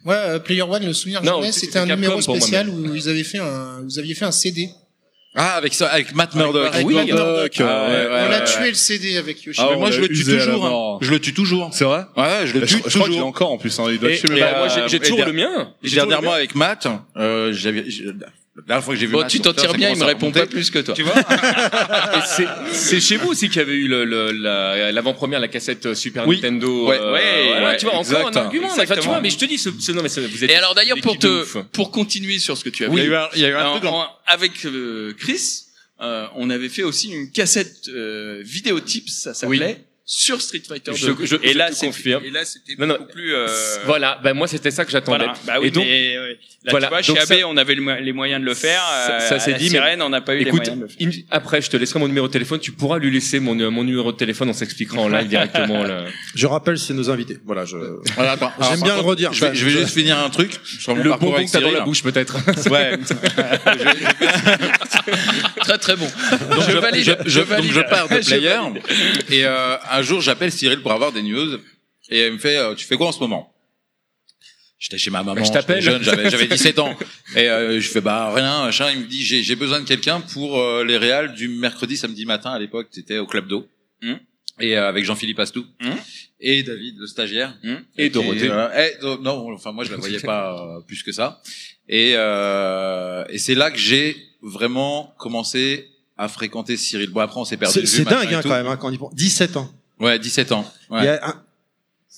[0.04, 3.24] Ouais, euh, Player One, le souvenir Non, c'est- c'était un numéro spécial où ils avaient
[3.24, 4.70] fait un, vous aviez fait un CD.
[5.34, 6.70] Ah, avec ça, avec Matt Murdock.
[6.72, 6.94] Avec Oui.
[6.94, 7.52] Matt Murdock.
[7.60, 8.68] Ah, ouais, ouais, on a ouais, tué ouais.
[8.70, 9.60] le CD avec Yoshi.
[9.62, 10.66] Ah, Mais moi, je le tue toujours.
[10.66, 10.98] hein.
[11.00, 11.68] Je le tue toujours.
[11.72, 13.18] C'est vrai Ouais, je le Je, tue je crois qu'il toujours.
[13.18, 13.78] est encore en plus.
[13.78, 13.84] Hein.
[13.90, 15.72] Il doit Et, tuer et, bah, moi, j'ai- toujours le mien.
[15.82, 18.06] Toujours dernièrement avec Matt, euh, j'avais, j'ai-
[18.58, 20.30] la dernière fois que j'ai vu Bon, Matt tu t'en tires bien, il me répond
[20.32, 20.94] pas plus que toi.
[20.94, 21.14] Tu vois
[22.26, 25.86] c'est- c'est chez vous aussi qu'il y avait eu le- le- la- l'avant-première, la cassette
[25.86, 26.36] euh, Super Oui.
[26.36, 26.88] Nintendo.
[26.88, 28.36] Ouais, euh, ouais, ouais, tu vois, encore exact.
[28.36, 28.66] un argument.
[28.66, 29.12] Enfin, tu Exactement.
[29.12, 30.50] vois, mais je te dis, ce, ce- non, mais vous êtes.
[30.50, 33.02] Et alors d'ailleurs pour te pour continuer sur ce que tu as Il y a
[33.04, 35.64] vu, eu un, il y a eu un en- truc en- avec euh, Chris,
[36.00, 40.92] euh, on avait fait aussi une cassette euh, vidéo tips, ça s'appelait sur Street Fighter
[40.92, 40.96] 2.
[40.96, 42.24] Je- je- et là te c'est confirme.
[42.24, 42.94] et là c'était Non, non.
[42.98, 43.46] beaucoup plus euh,
[43.84, 45.18] Voilà, ben moi c'était ça que j'attendais.
[45.18, 45.34] voilà.
[45.46, 46.28] Bah oui, Et donc, mais euh,
[46.64, 46.86] là, voilà.
[46.86, 48.80] tu vois, Donc chez ça- AB, on avait le mo- les moyens de le faire.
[48.80, 50.82] Ça- euh, ça à s'est dit, mais- on n'a pas eu les Écoute, moyens de
[50.82, 51.20] le faire.
[51.22, 52.58] in- après, je te laisserai mon numéro de téléphone.
[52.58, 54.48] Tu pourras lui laisser mon, mon numéro de téléphone.
[54.48, 55.82] On s'expliquera en live directement.
[55.84, 56.06] là.
[56.34, 57.36] Je rappelle, c'est nos invités.
[57.44, 57.76] Voilà, je.
[58.14, 58.50] Voilà, attends.
[58.56, 59.32] Alors, J'aime par bien le redire.
[59.34, 60.52] Je vais, je vais juste finir un truc.
[60.88, 62.38] Le bonbon que t'as dans la bouche, peut-être.
[62.70, 62.98] Ouais.
[65.60, 66.06] Très très bon.
[66.06, 67.16] Donc je valide.
[67.26, 68.58] je, pars de player
[69.30, 71.58] et euh, un jour j'appelle Cyril pour avoir des news
[72.10, 73.52] et il me fait euh, tu fais quoi en ce moment?
[74.78, 75.80] J'étais chez ma maman, Bah, je t'appelle.
[75.82, 76.96] j'étais jeune, j'avais j'avais 17 ans
[77.34, 80.20] et euh, je fais bah rien machin, il me dit j'ai j'ai besoin de quelqu'un
[80.20, 83.66] pour euh, les réals du mercredi samedi matin à l'époque, c'était au club d'eau.
[84.02, 84.18] Hum.
[84.60, 85.94] Et euh, avec Jean-Philippe Astou Hum.
[86.40, 87.80] et David le stagiaire Hum.
[87.96, 88.48] Et Dorothée.
[88.50, 88.68] euh,
[89.02, 91.40] eh, non, enfin moi je la voyais pas euh, plus que ça.
[91.88, 97.10] Et, euh, et c'est là que j'ai vraiment commencé à fréquenter Cyril.
[97.10, 97.84] Bon après on s'est perdu.
[97.86, 99.14] C'est dingue et hein, quand même, hein, quand on y pense.
[99.14, 99.72] 17 ans.
[100.00, 100.70] Ouais, 17 ans.
[100.90, 101.00] Ouais.
[101.02, 101.34] Il y a un-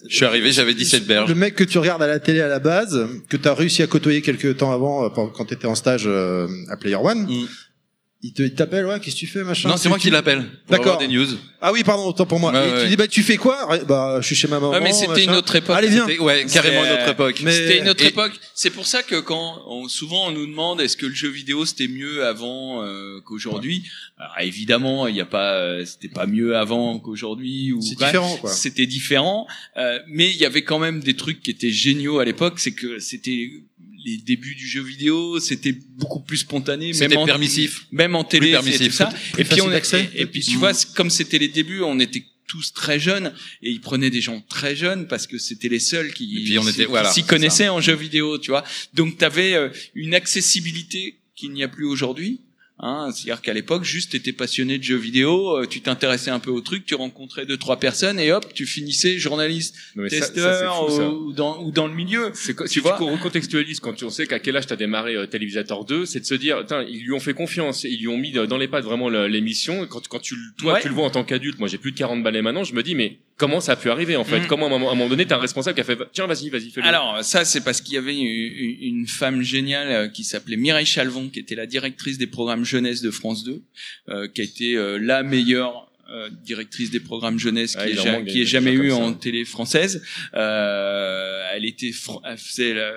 [0.09, 1.28] Je suis arrivé, j'avais 17 berges.
[1.28, 3.83] Le mec que tu regardes à la télé à la base, que tu as réussi
[3.83, 7.26] à côtoyer quelques temps avant, euh, quand tu étais en stage euh, à Player One,
[7.26, 7.47] Mm.
[8.23, 9.71] Il te- il t'appelle, ouais, qu'est-ce que tu fais, machin?
[9.71, 10.43] Non, c'est moi qui l'appelle.
[10.67, 10.99] pour D'accord.
[10.99, 11.27] des news.
[11.63, 12.53] Ah oui, pardon, autant pour moi.
[12.53, 12.83] Ouais, Et ouais.
[12.83, 13.67] tu dis, bah, tu fais quoi?
[13.71, 14.73] Ouais, Bah, je suis chez ma maman.
[14.73, 15.75] Ouais, mais c'était une autre époque.
[15.75, 16.07] Allez, viens.
[16.19, 17.41] Ouais, carrément une autre époque.
[17.43, 18.33] Mais- C'était une autre Et- époque.
[18.55, 21.65] C'est pour ça que quand on, souvent on nous demande est-ce que le jeu vidéo
[21.65, 23.85] c'était mieux avant euh, qu'aujourd'hui?
[24.19, 27.73] Alors évidemment, il n'y a pas, euh, c'était pas mieux avant qu'aujourd'hui.
[27.73, 28.51] ou C'est différent, quoi.
[28.51, 29.47] C'était différent,
[29.79, 32.59] euh, mais il y avait quand même des trucs qui étaient géniaux à l'époque.
[32.59, 33.51] C'est que c'était
[34.05, 37.87] les débuts du jeu vidéo, c'était beaucoup plus spontané, même en, permissif.
[37.93, 38.89] même en télé, permissif.
[38.89, 39.12] tout ça.
[39.39, 39.83] Et puis on et,
[40.15, 43.70] et puis tu vois, c'est- comme c'était les débuts, on était tous très jeunes et
[43.70, 46.57] ils prenaient des gens très jeunes parce que c'était les seuls qui,
[46.89, 48.65] voilà, s'y connaissaient en jeu vidéo, tu vois.
[48.95, 52.41] Donc tu avais une accessibilité qu'il n'y a plus aujourd'hui.
[52.83, 56.50] Hein, C'est-à-dire qu'à l'époque, juste t'étais passionné de jeux vidéo, euh, tu t'intéressais un peu
[56.50, 60.20] au truc, tu rencontrais deux trois personnes et hop, tu finissais journaliste, Non, mais ça-
[60.20, 62.31] ça, c'est testeur fou, ou, ou dans ou dans le milieu.
[62.33, 65.15] C'est Tu si vois tu recontextualises quand tu on sait qu'à quel âge t'as démarré
[65.15, 68.17] euh, Télévisateur 2, c'est de se dire, ils lui ont fait confiance, ils lui ont
[68.17, 69.86] mis dans les pattes vraiment l'émission.
[69.86, 70.81] Quand, quand tu, toi, Ouais.
[70.81, 72.83] tu le vois en tant qu'adulte, moi j'ai plus de 40 balais maintenant, je me
[72.83, 74.47] dis, mais comment ça a pu arriver en fait Mm.
[74.47, 76.27] Comment à un, moment, à un moment donné t'as un responsable qui a fait, tiens
[76.27, 76.86] vas-y, vas-y, fais-le.
[76.86, 80.86] Alors ça c'est parce qu'il y avait une, une femme géniale euh, qui s'appelait Mireille
[80.86, 83.62] Chalvon qui était la directrice des programmes jeunesse de France 2,
[84.10, 88.03] euh, qui a été euh, la meilleure euh, directrice des programmes jeunesse Ouais, qui, en
[88.05, 90.03] ja- qui jamais eu en télé française.
[90.35, 91.93] Euh, elle était,
[92.25, 92.93] elle, faisait la-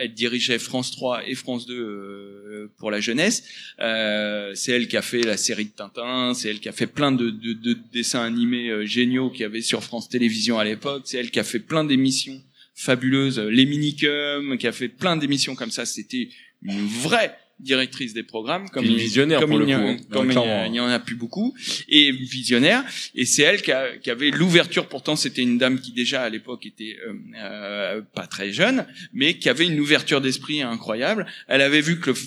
[0.00, 3.44] elle dirigeait France 3 et France 2 euh, pour la jeunesse.
[3.80, 6.86] Euh, c'est elle qui a fait la série de Tintin, c'est elle qui a fait
[6.86, 10.64] plein de, de, de dessins animés euh, géniaux qu'il y avait sur France Télévisions à
[10.64, 11.02] l'époque.
[11.06, 12.40] C'est elle qui a fait plein d'émissions
[12.74, 15.84] fabuleuses, euh, les minicums, qui a fait plein d'émissions comme ça.
[15.86, 16.28] C'était
[16.62, 19.96] une vraie directrice des programmes, comme il- visionnaire comme pour il le coup, hein.
[20.10, 20.64] comme il clairement.
[20.64, 21.54] il y en a plus beaucoup,
[21.88, 22.84] et visionnaire.
[23.14, 24.88] Et c'est elle qui, a- qui avait l'ouverture.
[24.88, 29.34] Pourtant, c'était une dame qui déjà à l'époque était euh, euh, pas très jeune, mais
[29.38, 31.26] qui avait une ouverture d'esprit incroyable.
[31.48, 32.20] Elle avait vu que, le que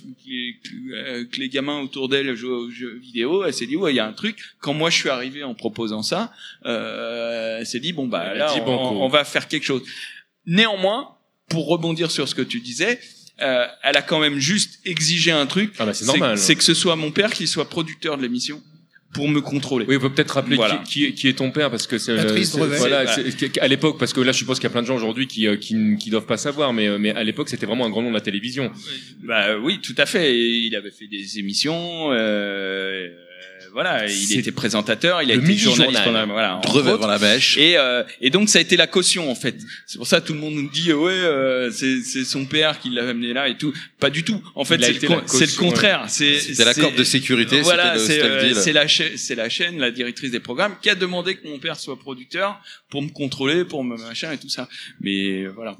[0.70, 3.44] que, euh, que les gamins autour d'elle jouaient aux jeux vidéo.
[3.44, 4.38] Elle s'est dit ouais, il y a un truc.
[4.60, 6.32] Quand moi je suis arrivé en proposant ça,
[6.66, 9.84] euh, elle s'est dit bon bah là on va faire quelque chose.
[10.46, 11.10] Néanmoins,
[11.50, 13.00] pour rebondir sur ce que tu disais,
[13.42, 15.74] euh, elle a quand même juste exigé un truc.
[15.80, 16.38] Ah bah, c'est normal.
[16.38, 18.62] C'est que ce soit mon père qui soit producteur de l'émission
[19.14, 19.86] pour me contrôler.
[19.88, 20.76] Oui, on peut peut-être rappeler Voilà.
[20.86, 22.16] qui, qui, est- qui est ton père parce que c'est
[22.78, 23.06] voilà
[23.62, 25.48] à l'époque parce que là je suppose qu'il y a plein de gens aujourd'hui qui
[25.48, 28.02] euh, qui qui doivent pas savoir mais euh, mais à l'époque c'était vraiment un grand
[28.02, 28.72] nom de la télévision.
[29.24, 30.38] Bah oui, tout à fait.
[30.38, 32.12] Il avait fait des émissions.
[32.12, 33.08] Euh,
[33.76, 36.62] voilà, il était présentateur, il a été journaliste pendant voilà.
[36.64, 37.58] avant la mèche.
[37.58, 39.54] Et, euh, et donc ça a été la caution en fait.
[39.86, 42.80] C'est pour ça que tout le monde nous dit ouais euh, c'est c'est son père
[42.80, 43.74] qui l'a amené là et tout.
[44.00, 44.42] Pas du tout.
[44.56, 46.06] En fait c'est le, contraire.
[46.08, 49.78] C'est C'était la corde de sécurité, Voilà, c'est euh, c'est la chaîne, c'est la chaîne,
[49.78, 53.66] la directrice des programmes qui a demandé que mon père soit producteur pour me contrôler,
[53.66, 54.70] pour me machin et tout ça.
[55.02, 55.78] Mais euh, voilà.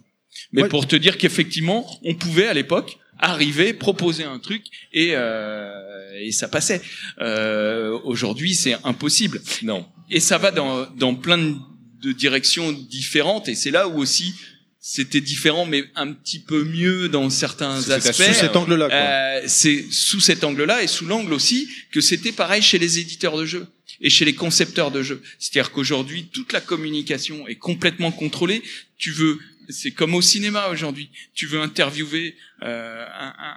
[0.52, 0.68] Mais Ouais.
[0.68, 4.64] pour te dire qu'effectivement, on pouvait à l'époque arriver, proposer un truc
[4.94, 5.72] et euh,
[6.20, 6.82] et ça passait.
[7.20, 9.42] Euh, Aujourd'hui, c'est impossible.
[9.64, 9.86] Non.
[10.10, 14.36] Et ça va dans dans plein de, directions différentes et c'est là où aussi
[14.80, 18.24] c'était différent mais un petit peu mieux dans certains aspects.
[18.24, 18.90] sous cet angle-là.
[18.92, 23.38] Euh, c'est sous cet angle-là et sous l'angle aussi que c'était pareil chez les éditeurs
[23.38, 23.66] de jeux
[24.02, 25.22] et chez les concepteurs de jeux.
[25.40, 28.62] C'est-à-dire qu'aujourd'hui, toute la communication est complètement contrôlée.
[28.98, 31.10] Tu veux, c'est comme au cinéma aujourd'hui.
[31.34, 32.36] Tu veux interviewer
[32.66, 33.06] euh,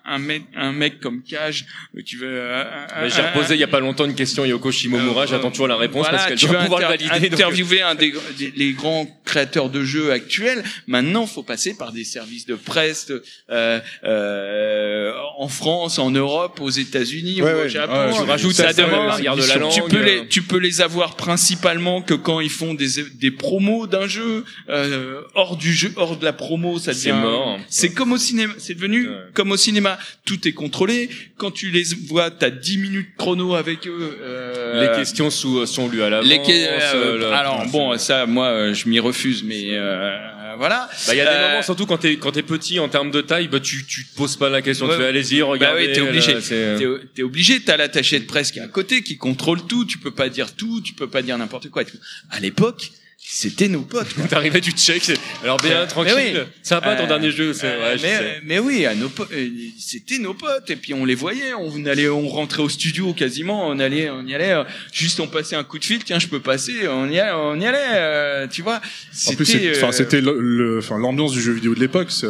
[0.04, 1.66] un, mec, un mec comme Cage.
[2.04, 2.26] Tu veux.
[2.28, 2.62] euh,
[2.94, 5.26] un- Mais J'ai reposé il y a pas longtemps une question à Yoko Shimomura, Euh,
[5.26, 7.08] j'attends toujours la réponse voilà, parce qu'elle tu doit pouvoir le valider.
[7.30, 10.62] donc- interviewer un des, des- les grands créateurs de jeux actuels.
[10.86, 13.10] Maintenant, faut passer par des services de presse
[13.50, 17.68] euh, euh, en France, en Europe, aux États-Unis, Ouais, au ouais.
[17.68, 17.92] Japon.
[17.92, 19.20] Ouais, je rajoute ça demande.
[19.22, 20.04] la tu peux euh.
[20.04, 24.44] les, tu peux les avoir principalement que quand ils font des des promos d'un jeu
[24.68, 27.20] euh, hors du jeu, hors de la promo, ça C'est devient.
[27.22, 27.58] mort.
[27.68, 28.54] C'est comme au cinéma.
[28.58, 28.97] C'est devenu
[29.34, 29.98] Comme au cinéma.
[30.24, 31.08] Tout est contrôlé.
[31.36, 34.18] Quand tu les vois, t'as 10 minutes chrono avec eux.
[34.20, 36.28] euh, Les questions sous, sont lues à l'avance.
[36.28, 40.16] les euh, euh, alors bon, ça, moi, euh, je m'y refuse, mais euh,
[40.56, 40.88] voilà.
[41.06, 43.10] Bah, il y a des Euh, moments, surtout quand t'es quand t'es petit en termes
[43.10, 44.86] de taille, bah tu tu te poses pas la question.
[44.86, 44.94] Ouais.
[44.96, 45.86] Tu fais allez-y, regardez.
[45.86, 47.04] Bah oui, t'es obligé.
[47.14, 47.60] t'es obligé.
[47.60, 49.84] T'as l'attaché de presse qui est à côté, qui contrôle tout.
[49.84, 50.80] Tu peux pas dire tout.
[50.80, 51.82] Tu peux pas dire n'importe quoi.
[52.30, 54.14] À l'époque, c'était nos potes.
[54.14, 54.24] quoi.
[54.28, 55.02] T'arrivais, check.
[55.04, 56.14] c'est- Alors bien, tranquille.
[56.16, 56.40] oui.
[56.62, 57.52] Sympa ton Euh, dernier jeu.
[57.52, 58.40] C'est ouais, je mais, sais.
[58.44, 59.48] mais oui, à nos po- euh,
[59.78, 63.68] c'était nos potes et puis on les voyait, on allait, on rentrait au studio quasiment,
[63.68, 66.28] on allait, on y allait, euh, juste on passait un coup de fil, tiens je
[66.28, 68.80] peux passer, on y allait, on y allait, euh, tu vois.
[69.26, 72.10] En plus, c'est- euh, c'était le- l'ambiance du jeu vidéo de l'époque.
[72.10, 72.26] c'est-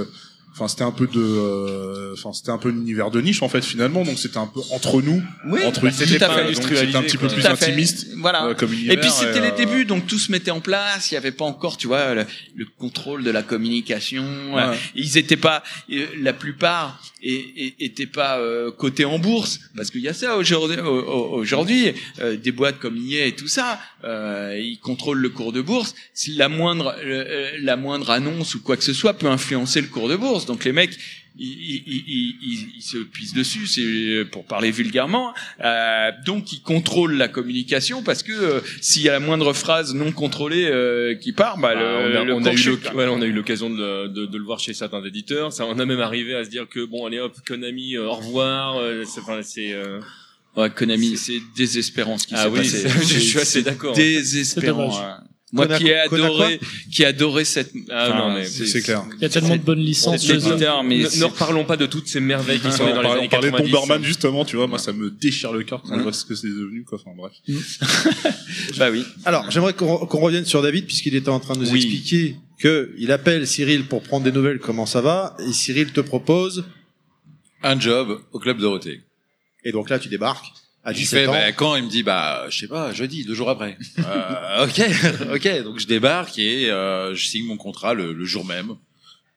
[0.59, 3.65] Enfin, c'était un peu de, euh, enfin, c'était un peu l'univers de niche en fait
[3.65, 4.03] finalement.
[4.03, 8.09] Donc c'était un peu entre nous, Oui, entre bah, c'était un petit peu plus intimiste.
[8.17, 8.47] Voilà.
[8.47, 8.95] euh, comme univers.
[8.95, 11.11] et puis c'était les euh, débuts, donc tout se mettait en place.
[11.11, 14.25] Il y avait pas encore, tu vois, le, le contrôle de la communication.
[14.55, 14.77] Ouais.
[14.97, 15.62] Ils étaient pas,
[16.20, 20.37] la plupart é- é- étaient pas euh, cotés en bourse, parce qu'il y a ça
[20.37, 20.81] aujourd'hui.
[20.81, 25.28] au- au- Aujourd'hui, euh, des boîtes comme EA et tout ça, euh, ils contrôlent le
[25.31, 25.94] cours de bourse.
[26.15, 29.89] Si la moindre, euh, la moindre annonce ou quoi que ce soit peut influencer le
[29.89, 30.47] cours de bourse.
[30.47, 30.97] Donc les mecs
[31.41, 32.05] ils, ils,
[32.43, 35.33] ils, ils- se pissent dessus, c'est pour parler vulgairement.
[35.65, 39.94] Euh, donc ils contrôlent la communication parce que euh, s'il y a la moindre phrase
[39.94, 41.85] non contrôlée euh, qui part, bah, Ah, le,
[42.17, 43.05] on, a, le on a eu chute, l'oc- quoi.
[43.05, 45.52] ouais, on a eu l'occasion de, le- de, de le voir chez certains éditeurs.
[45.52, 48.15] Ça, on a même arrivé à se dire que bon, allez hop, Konami, euh, au
[48.15, 48.78] revoir.
[48.78, 50.01] euh, c'est, enfin, c'est, euh,
[50.59, 52.89] Ouais, Konami, c'est désespérant ce qui Ah s'est oui, passé.
[52.89, 53.95] c'est- je suis assez d'accord.
[53.95, 54.91] Désespérant.
[55.51, 56.61] Moi Kona- qui ai adoré,
[56.93, 57.73] qui ai adoré cette.
[57.89, 59.03] Ah enfin, non, mais c'est clair.
[59.17, 62.07] Il y a tellement de bonnes licences c'est- éditeur, mais ne, reparlons pas de toutes
[62.07, 63.70] ces merveilles qui sont dans les années on parlait de 90.
[63.73, 66.35] Bomberman justement, tu vois, moi ça me déchire le cœur quand je vois ce que
[66.35, 66.99] c'est devenu quoi.
[67.03, 67.33] Enfin bref.
[68.78, 69.05] bah oui.
[69.25, 71.78] Alors, j'aimerais qu'on revienne sur David, puisqu'il était en train de nous Oui.
[71.78, 76.01] expliquer que il appelle Cyril pour prendre des nouvelles, comment ça va, et Cyril te
[76.01, 76.65] propose,
[77.62, 79.01] Un job au club Dorothée.
[79.65, 80.47] Et donc là, tu débarques
[80.85, 81.33] à Je 17 fais, ans.
[81.33, 83.77] bah, quand il me dit, bah, je sais pas, jeudi, deux jours après.
[83.99, 84.81] Euh, ok,
[85.35, 85.62] ok.
[85.65, 88.77] Donc je débarque et euh, je signe mon contrat le, le jour même.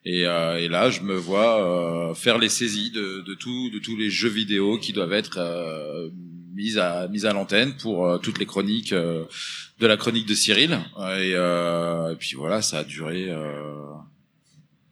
[0.04, 1.62] Et, euh, et là, je me vois
[2.10, 5.38] euh, faire les saisies de, de tout, de tous les jeux vidéo qui doivent être
[5.38, 6.10] euh,
[6.54, 9.24] mis à mis à l'antenne pour euh, toutes les chroniques euh,
[9.78, 10.72] de la chronique de Cyril.
[10.72, 13.26] Et, euh, et puis voilà, ça a duré.
[13.30, 13.92] Euh,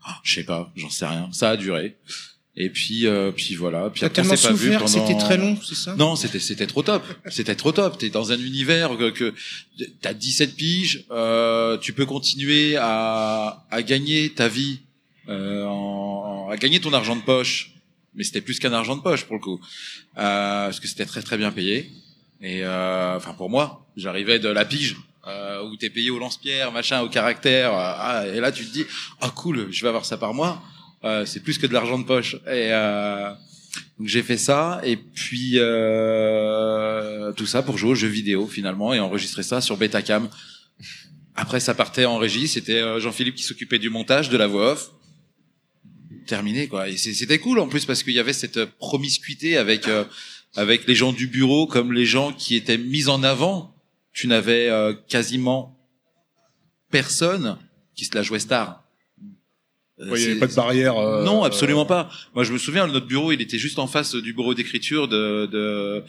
[0.07, 1.29] oh, je sais pas, j'en sais rien.
[1.33, 1.97] Ça a duré.
[2.63, 3.89] Et puis, euh, puis voilà.
[3.89, 5.95] Puis après, on s'est pas vu pendant- c'était très long, c'est ça?
[5.97, 7.03] Non, c'était c'était trop top.
[7.31, 7.97] C'était trop top.
[7.97, 9.33] T'es dans un univers que, que
[10.03, 14.81] t'as 17 piges, euh, tu peux continuer à, à gagner ta vie,
[15.29, 17.73] euh, en, à gagner ton argent de poche.
[18.15, 19.59] Mais c'était plus qu'un argent de poche pour le coup,
[20.19, 21.91] euh, parce que c'était très très bien payé.
[22.43, 24.97] Et euh, enfin pour moi, j'arrivais de la pige.
[25.29, 28.87] Euh, où t'es payé au lance-pierre, machin, au caractère, ah, et là tu te dis,
[29.21, 30.63] ah cool, je vais avoir ça par mois,
[31.05, 32.37] euh, c'est plus que de l'argent de poche.
[32.47, 33.33] Et euh,
[33.99, 38.95] donc j'ai fait ça et puis euh, tout ça pour jouer aux jeux vidéo finalement
[38.95, 40.29] et enregistrer ça sur Betacam.
[41.35, 44.73] Après ça partait en régie, c'était euh, Jean-Philippe qui s'occupait du montage, de la voix
[44.73, 44.91] off.
[46.27, 46.89] Terminé quoi.
[46.89, 50.05] Et c'était cool en plus parce qu'il y avait cette promiscuité avec euh,
[50.57, 53.75] avec les gens du bureau comme les gens qui étaient mis en avant.
[54.13, 54.69] Tu n'avais
[55.09, 55.79] quasiment
[56.91, 57.59] personne
[57.95, 58.83] qui se la jouait star.
[60.01, 60.97] Euh, Ouais, il y avait pas de barrière.
[60.97, 62.09] euh, non, absolument pas.
[62.35, 65.47] Moi, je me souviens, notre bureau, il était juste en face du bureau d'écriture de,
[65.47, 66.03] de,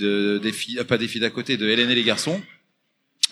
[0.00, 2.40] de, des filles, euh, pas des filles d'à côté, de Hélène et les garçons.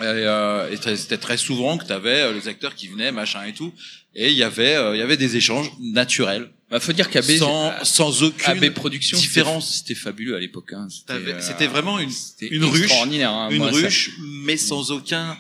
[0.01, 3.53] Et, euh, et c'était très souvent que tu avais les acteurs qui venaient, machin et
[3.55, 3.73] tout.
[4.15, 6.51] Et il y avait, euh, il y avait des échanges naturels.
[6.71, 9.77] Bah, faut dire qu'AB, sans, sans aucune AB Productions, différence.
[9.79, 10.73] c'était fabuleux à l'époque.
[10.73, 10.89] Hein.
[10.91, 12.09] C'était, euh, vraiment une,
[12.65, 13.49] ruche, hein.
[13.51, 14.11] une Moi, ça- ruche,
[14.45, 15.37] mais sans aucun,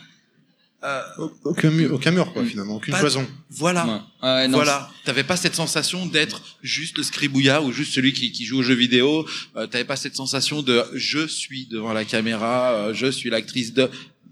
[0.84, 1.00] euh,
[1.44, 3.26] Aucun mur, aucun mur, quoi, finalement, aucune cloison.
[3.50, 3.86] Voilà.
[4.22, 4.28] Ouais.
[4.28, 4.90] Ouais, non, voilà.
[5.04, 8.62] T'avais pas cette sensation d'être juste le scribouillard ou juste celui qui, qui joue aux
[8.62, 9.26] jeux vidéo.
[9.56, 13.72] Euh, T'avais pas cette sensation de je suis devant la caméra, euh, je suis l'actrice
[13.72, 13.88] de.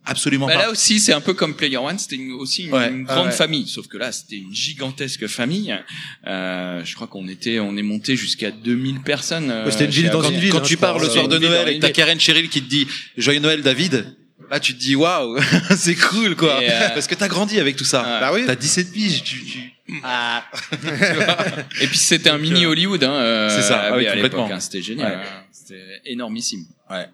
[0.06, 0.58] Absolument Bah, pas.
[0.64, 3.26] là aussi, c'est un peu comme Player One, c'était aussi une, Ouais, une ah grande
[3.28, 3.32] ouais.
[3.32, 5.74] famille, sauf que là, c'était une gigantesque famille.
[6.26, 9.50] Euh, je crois qu'on était, on est monté jusqu'à 2000 personnes.
[9.50, 10.88] euh, c'était une ville chez dans une ville, Quand hein, tu crois.
[10.90, 11.88] pars le soir de Noël et t'as.
[11.90, 14.14] Karen Cheryl qui te dit Joyeux Noël David,
[14.50, 15.38] là tu te dis waouh,
[15.76, 16.60] c'est cool quoi.
[16.62, 18.02] Euh, Parce que t'as grandi avec tout ça.
[18.20, 18.44] Bah oui.
[18.46, 19.72] T'as 17 piges, tu, tu...
[20.02, 20.44] Ah.
[21.80, 24.50] Et puis c'était un mini Hollywood, hein, euh, C'est ça, ah oui, complètement.
[24.50, 25.24] hein, c'était génial, Ouais.
[25.52, 26.64] c'était énormissime.
[26.90, 27.06] Ouais.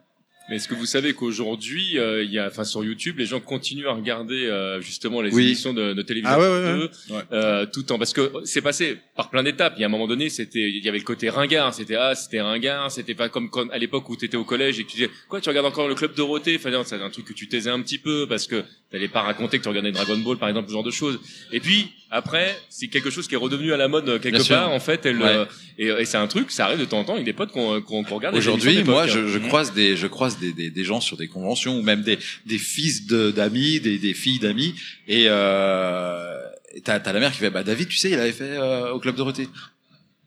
[0.51, 3.39] Mais est-ce que vous savez qu'aujourd'hui, euh, il y a, enfin sur YouTube, les gens
[3.39, 5.45] continuent à regarder euh, justement les Oui.
[5.47, 6.87] émissions de, de télévision Ah ouais, ouais, ouais.
[6.87, 6.91] eux,
[7.33, 9.75] euh, tout en parce que c'est passé par plein d'étapes.
[9.77, 12.17] Il y a un moment donné, c'était, il y avait le côté ringard, c'était ah,
[12.17, 14.91] c'était ringard, c'était pas comme quand, à l'époque où tu étais au collège et que
[14.91, 17.33] tu disais quoi, tu regardes encore le club Dorothée, enfin non, c'est un truc que
[17.33, 20.37] tu taisais un petit peu parce que t'allais pas raconter que tu regardais Dragon Ball
[20.37, 21.20] par exemple, ce genre de choses.
[21.53, 24.43] Et puis après, c'est quelque chose qui est redevenu à la mode euh, quelque Bien
[24.45, 24.57] sûr.
[24.57, 25.07] part en fait.
[25.07, 25.45] Elle, euh,
[25.83, 27.81] et, et c'est un truc, ça arrive de temps en temps avec des potes qu'on
[27.81, 28.34] qu'on qu'on regarde.
[28.34, 29.49] des Aujourd'hui, moi, je, je Mhm.
[29.49, 32.59] croise des, je croise des, des, des gens sur des conventions ou même des, des
[32.59, 34.75] fils de- d'amis, des, des filles d'amis,
[35.09, 36.39] et euh,
[36.84, 38.99] t'as as la mère qui fait, bah David, tu sais, il avait fait euh, au
[39.00, 39.49] club Dorothée.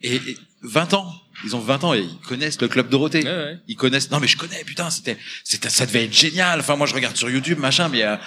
[0.06, 1.14] Et, et 20 ans,
[1.45, 3.23] ils ont 20 ans et ils connaissent le club Dorothée.
[3.23, 3.57] Ouais, ouais.
[3.69, 4.11] Ils connaissent.
[4.11, 4.61] Non, mais je connais.
[4.65, 6.59] Putain, c'était, c'était, ça devait être génial.
[6.59, 8.17] Enfin, moi, je regarde sur YouTube, machin, mais euh,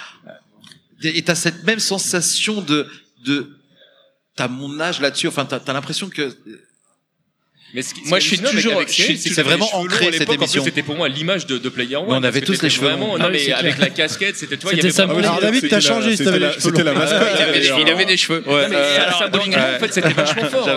[1.03, 2.87] et t'as cette même sensation de,
[3.25, 3.59] de,
[4.35, 5.27] t'as mon âge là-dessus.
[5.27, 6.35] Enfin, t'as as, l'impression que
[7.73, 10.63] Mais ce qui- ce moi, je suis toujours, c'est vraiment ancré, cette émission.
[10.63, 12.05] C'était pour moi l'image de, de Player One.
[12.07, 13.17] Mais on avait tous les cheveux vraiment, longs.
[13.17, 13.89] non, Ah mais avec clair.
[13.89, 14.71] la casquette, c'était toi.
[14.73, 15.11] C'était Sam.
[15.11, 18.43] Alors David, t'as changé c'était la- il, avait, il avait des cheveux.
[18.47, 20.69] En fait, c'était vachement fort.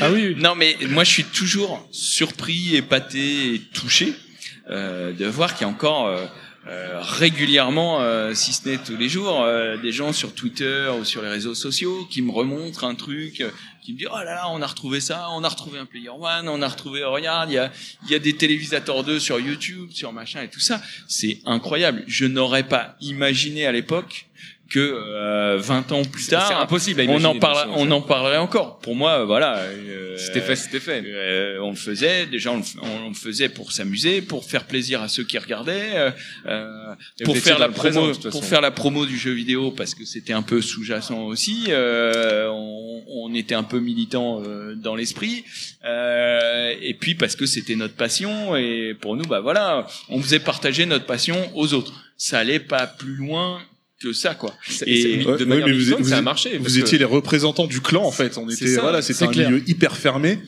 [0.00, 0.34] Ah oui.
[0.38, 4.12] Non, mais moi, je suis toujours surpris, épaté et touché
[4.70, 6.24] euh, de voir qu'il y a encore euh,
[6.68, 11.04] euh, régulièrement, euh, si ce n'est tous les jours, euh, des gens sur Twitter ou
[11.04, 13.48] sur les réseaux sociaux qui me remontrent un truc, euh,
[13.92, 16.48] me disent oh là là, on a retrouvé ça, on a retrouvé un Player One,
[16.48, 17.70] on a retrouvé, regarde, il y a,
[18.04, 20.80] il y a des télévisateurs 2 sur YouTube, sur machin et tout ça.
[21.08, 22.04] C'est incroyable.
[22.06, 24.26] Je n'aurais pas imaginé à l'époque
[24.70, 27.94] que euh, 20 ans plus tard, impossible on en parle, on ça.
[27.94, 28.78] en parlerait encore.
[28.78, 29.58] Pour moi, voilà.
[29.58, 31.02] euh, C'était fait, c'était fait.
[31.04, 35.08] euh, on le faisait, déjà on on le faisait pour s'amuser, pour faire plaisir à
[35.08, 36.10] ceux qui regardaient, euh,
[36.46, 40.04] euh, pour faire la présent, promo, pour faire la promo du jeu vidéo parce que
[40.04, 41.66] c'était un peu sous-jacent aussi.
[41.68, 45.44] euh, on, on était un peu militant euh, dans l'esprit,
[45.84, 50.38] euh, et puis parce que c'était notre passion et pour nous, bah voilà, on faisait
[50.40, 51.92] partager notre passion aux autres.
[52.16, 53.60] Ça allait pas plus loin
[54.00, 54.54] que ça, quoi.
[54.86, 56.56] Et Ouais, de ouais, manière mais vous, ça a marché.
[56.58, 58.38] vous étiez les représentants du clan en fait.
[58.38, 59.50] On était ça, voilà, c'était un clair.
[59.50, 60.38] milieu hyper fermé.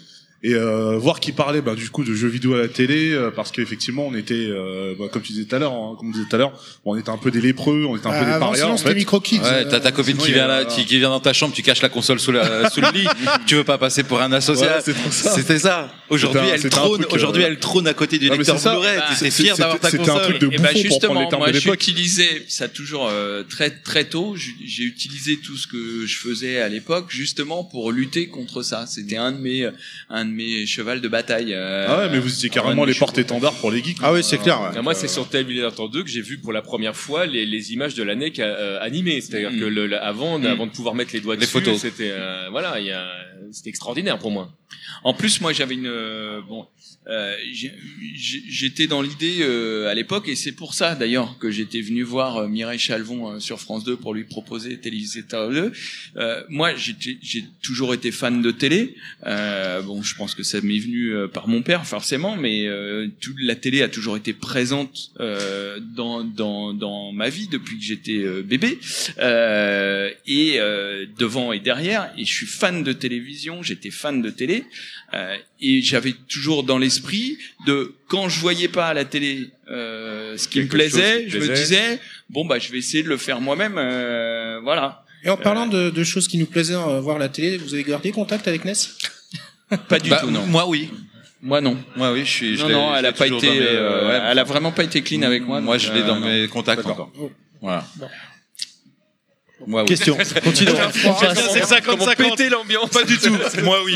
[0.45, 3.31] Et euh, voir qui parlait bah, du coup de jeux vidéo à la télé, euh,
[3.31, 6.11] parce qu'effectivement on était, euh, bah, comme tu disais tout à l'heure, hein, comme on
[6.11, 6.53] disait tout à l'heure,
[6.85, 8.77] on était un peu des lépreux, on était un peu des Avant, parias sinon, en
[8.77, 8.95] c'était fait.
[8.97, 9.39] micro-kids.
[9.41, 11.63] Ouais, t'as ta copine sinon, qui vient là, qui, qui vient dans ta chambre, tu
[11.63, 13.07] caches la console sous, la, sous le lit,
[13.47, 14.67] tu veux pas passer pour un associé.
[14.67, 15.31] Voilà, trop ça.
[15.31, 15.93] C'était ça.
[16.11, 18.57] Aujourd'hui, C'était elle c'était trône, truc, euh, aujourd'hui, elle trône à côté du Non, lecteur.
[18.61, 18.97] Blu-ray.
[18.99, 20.23] Bah, T'es c'est- fier d'avoir ta c'était un console.
[20.25, 23.09] truc de Et bah bouffon, pour prendre les justement, termes moi j'ai utilisé ça toujours
[23.09, 24.35] euh, très très tôt.
[24.37, 28.87] J'ai j'ai utilisé tout ce que je faisais à l'époque justement pour lutter contre ça.
[28.87, 29.69] C'était un de mes
[30.11, 31.53] un de mes chevals de bataille.
[31.55, 33.99] euh, Ah ouais, mais vous étiez carrément les porte-étendards pour les geeks.
[34.03, 34.61] Ah oui, c'est clair.
[34.75, 34.83] ouais.
[34.83, 37.95] Moi, c'est sur Terminator 2 que j'ai vu pour la première fois les, les images
[37.95, 39.21] de l'année euh, animées.
[39.21, 39.61] C'est-à-dire Mm.
[39.61, 40.47] que le, le- avant, Mm.
[40.47, 41.79] avant de pouvoir mettre les doigts Les dessus, photos.
[41.81, 43.07] c'était euh, voilà, il y a,
[43.53, 44.51] c'était extraordinaire pour moi.
[45.05, 46.67] En plus, moi, j'avais une euh, bon,
[47.09, 47.37] euh,
[48.15, 52.37] j'étais dans l'idée euh, à l'époque, et c'est pour ça d'ailleurs que j'étais venu voir
[52.37, 55.73] euh, Mireille Chalvon euh, sur France 2 pour lui proposer Télévisateur 2.
[56.17, 58.95] Euh, moi, j'ai toujours été fan de télé.
[59.85, 62.69] Bon, je pense que ça m'est venu par mon père forcément, mais
[63.21, 68.25] toute la télé a toujours été présente dans dans dans ma vie depuis que j'étais
[68.43, 68.79] bébé
[70.27, 70.59] et
[71.19, 72.13] devant et derrière.
[72.17, 73.63] Et je suis fan de télévision.
[73.63, 74.65] J'étais fan de télé.
[75.15, 80.39] Euh, et j'avais toujours dans l'esprit de quand je voyais pas à la télé euh,
[80.39, 82.01] ce qui me plaisait, qui je me disais
[82.31, 83.75] bon bah je vais essayer de le faire moi-même.
[83.77, 85.05] euh, voilà.
[85.25, 87.85] Et en parlant de, de choses qui nous plaisaient euh, voir la télé, vous avez
[87.85, 88.97] gardé contact avec Ness?
[89.89, 90.47] Pas du Bah, tout non.
[90.47, 90.91] Moi, oui.
[91.43, 91.77] Moi non.
[91.97, 92.57] Moi, oui, je suis.
[92.57, 94.45] je Non l'ai- non, elle a pas toujours été, dans mes, euh, ouais, elle a
[94.45, 95.61] vraiment pas été clean avec moi.
[95.61, 96.27] Moi, je l'ai euh, dans non.
[96.27, 97.13] mes contacts encore.
[97.61, 97.85] Voilà.
[99.67, 99.89] Moi, oui.
[99.89, 100.17] Question.
[100.45, 100.75] Continuons.
[101.53, 102.91] C'est ça, comme ça, péter l'ambiance.
[102.91, 103.37] Pas du tout.
[103.63, 103.95] Moi, oui.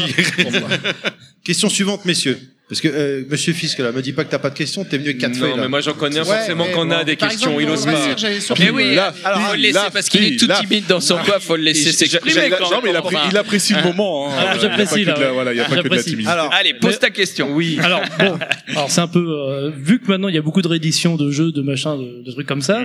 [1.45, 2.39] Question suivante, messieurs.
[2.69, 4.85] Parce que euh, Monsieur Fisk, là, me dis pas que t'as pas de questions.
[4.85, 5.51] T'es venu avec quatre Non, feuilles.
[5.57, 5.63] là.
[5.63, 7.61] mais moi j'en connais Ouais, forcément qu'on a des questions.
[7.61, 8.41] exemple, il ose pas.
[8.41, 10.85] sur- Mais oui, La alors faut le laisser la parce qu'il est tout la- timide
[10.89, 12.49] dans son coin, faut le laisser s'exprimer.
[12.51, 12.97] Non, mais il, même.
[13.03, 14.29] appré- il apprécie le moment.
[14.29, 14.35] Hein.
[14.37, 15.33] Ah, Il y a pas j'apprécie, que de la- là, ouais.
[15.35, 16.29] voilà, il y a pas que de la timidité.
[16.29, 17.53] Alors, Allez, pose ta question.
[17.53, 17.79] Oui.
[17.81, 18.37] Alors bon,
[18.71, 21.31] alors c'est un peu euh, vu que maintenant il y a beaucoup de rééditions de
[21.31, 22.81] jeux, de machins, de, de trucs comme ça.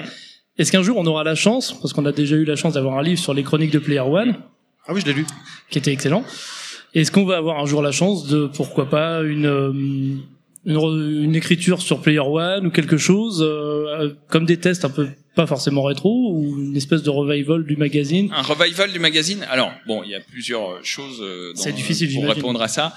[0.58, 2.98] Est-ce qu'un jour on aura la chance, parce qu'on a déjà eu la chance d'avoir
[2.98, 4.36] un livre sur les chroniques de Player One,
[4.88, 5.26] ah oui, je l'ai lu.
[5.70, 6.24] qui était excellent.
[6.94, 9.72] Est-ce qu'on va avoir un jour la chance de, pourquoi pas, une euh,
[10.66, 14.90] une, une écriture sur Player One ou quelque chose euh, euh, comme des tests un
[14.90, 18.30] peu pas forcément rétro ou une espèce de revival du magazine?
[18.36, 19.46] Un revival du magazine?
[19.50, 22.36] Alors, bon, il y a plusieurs choses euh, dans- C'est difficile, pour j'imagine.
[22.36, 22.94] répondre à ça.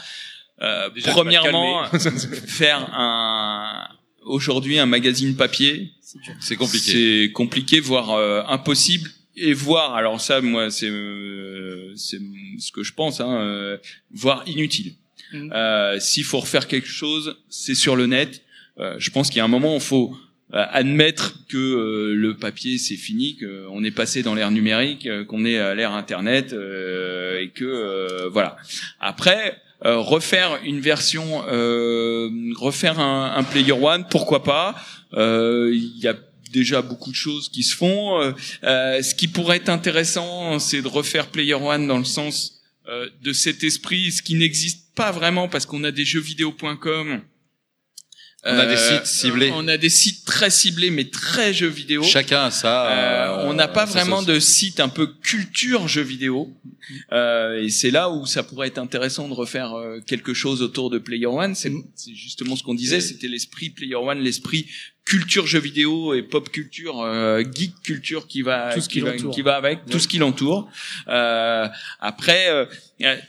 [0.63, 1.85] Euh, Déjà, premièrement,
[2.47, 3.87] faire un
[4.25, 5.93] aujourd'hui un magazine papier,
[6.41, 6.93] C'est compliqué.
[7.27, 9.11] c'est compliqué, voire euh, impossible.
[9.37, 12.21] Et voir, alors ça, moi, c'est euh, c'est
[12.59, 13.79] ce que je pense, hein, euh,
[14.13, 14.95] voire inutile.
[15.33, 18.43] Euh, S'il faut refaire quelque chose, c'est sur le net.
[18.79, 20.17] Euh, je pense qu'il y a un moment où il faut
[20.53, 25.25] euh, admettre que euh, le papier c'est fini, qu'on est passé dans l'ère numérique, euh,
[25.25, 28.57] qu'on est à l'ère internet euh, et que euh, voilà.
[29.01, 34.75] Après, euh, refaire une version, euh, refaire un, un Player One, pourquoi pas
[35.15, 36.17] Euh, Il y a
[36.53, 38.21] déjà beaucoup de choses qui se font.
[38.65, 42.63] Euh, ce qui pourrait être intéressant, c'est de refaire Player One dans le sens
[43.23, 47.23] de cet esprit, ce qui n'existe pas vraiment parce qu'on a des jeux vidéo.com.
[48.47, 49.51] On a des Euh, sites ciblés.
[49.55, 52.03] On a des sites très ciblés, mais très jeux vidéo.
[52.03, 52.87] Chacun a ça.
[52.89, 56.53] Euh, euh, on n'a pas vraiment de site un peu culture jeux vidéo.
[57.13, 59.73] Euh, et c'est là où ça pourrait être intéressant de refaire
[60.07, 61.55] quelque chose autour de Player One.
[61.55, 64.67] C'est c'est justement ce qu'on disait, c'était l'esprit Player One, l'esprit
[65.05, 69.01] culture jeux vidéo et pop culture, euh, geek culture qui va Tout ce qui qui,
[69.01, 69.35] va, l'entoure.
[69.35, 70.69] qui va avec, tout ce qui l'entoure.
[71.09, 71.67] Euh,
[72.01, 72.65] après, euh,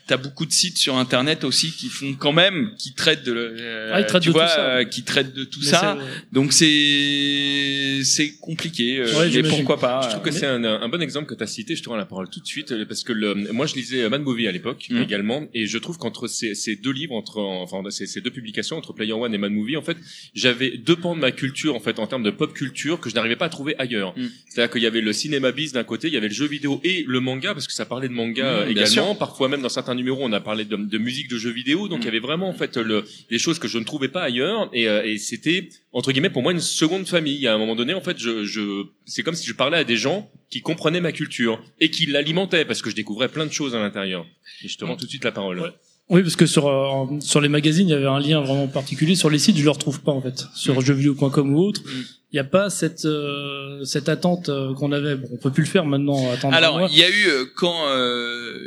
[0.07, 3.55] t'as beaucoup de sites sur internet aussi qui font quand même, qui traitent de, le-
[3.59, 4.59] euh, Ah, ils traitent tu de tout vois, ça.
[4.61, 5.97] euh, qui traitent de tout Mais ça.
[6.31, 8.99] Donc c'est c'est compliqué.
[8.99, 11.43] euh, Ouais, mais pourquoi pas Je trouve que c'est un, un bon exemple que tu
[11.43, 11.75] as cité.
[11.75, 14.21] Je te rends la parole tout de suite parce que le, moi je lisais Mad
[14.21, 15.01] Movie à l'époque Mhm.
[15.01, 18.77] également et je trouve qu'entre ces, ces deux livres, entre enfin ces, ces deux publications
[18.77, 19.97] entre Player One et Mad Movie, en fait,
[20.35, 23.15] j'avais deux pans de ma culture en fait en termes de pop culture que je
[23.15, 24.13] n'arrivais pas à trouver ailleurs.
[24.17, 24.29] Mhm.
[24.47, 26.79] C'est-à-dire qu'il y avait le cinéma bis d'un côté, il y avait le jeu vidéo
[26.83, 29.15] et le manga parce que ça parlait de manga bien également.
[29.15, 31.87] Parfois même dans certains numéros, on a parlé de, de musique de jeux vidéo.
[31.87, 34.23] Donc il y avait vraiment en fait le, des choses que je ne trouvais pas
[34.23, 37.47] ailleurs et, euh, et c'était entre guillemets pour moi une seconde famille.
[37.47, 39.97] À un moment donné, en fait, je, je c'est comme si je parlais à des
[39.97, 43.75] gens qui comprenaient ma culture et qui l'alimentaient parce que je découvrais plein de choses
[43.75, 44.25] à l'intérieur.
[44.63, 45.73] Et je te rends tout de suite la parole.
[46.09, 49.15] Oui, parce que sur euh, sur les magazines, il y avait un lien vraiment particulier.
[49.15, 50.45] Sur les sites, je le retrouve pas en fait.
[50.53, 51.81] Sur jeuxvideo.com ou autre,
[52.31, 55.15] il n'y a pas cette euh, cette attente euh, qu'on avait.
[55.15, 56.31] Bon, on peut plus le faire maintenant.
[56.31, 58.57] Attendre Alors, il y a eu euh, quand euh,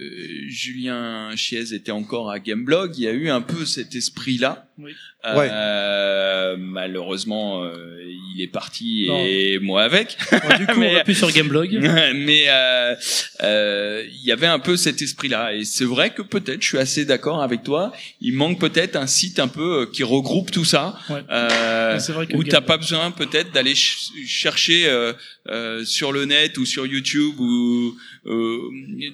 [0.48, 4.64] Julien Chiez était encore à Gameblog, il y a eu un peu cet esprit-là.
[4.78, 4.92] Oui.
[5.26, 8.00] Euh, Malheureusement, euh,
[8.34, 10.16] il est parti et moi avec.
[10.58, 11.70] du coup, on va plus sur Gameblog.
[12.14, 12.94] Mais euh,
[13.42, 16.78] euh, il y avait un peu cet esprit-là, et c'est vrai que peut-être, je suis
[16.78, 17.92] assez d'accord avec toi.
[18.20, 21.22] Il manque peut-être un site un peu qui regroupe tout ça, Ouais.
[21.30, 25.12] euh, Ouais, c'est vrai que où t'as pas besoin peut-être d'aller ch- chercher euh,
[25.48, 27.96] euh, sur le net ou sur YouTube ou
[28.26, 28.60] euh,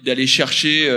[0.05, 0.93] d'aller chercher euh,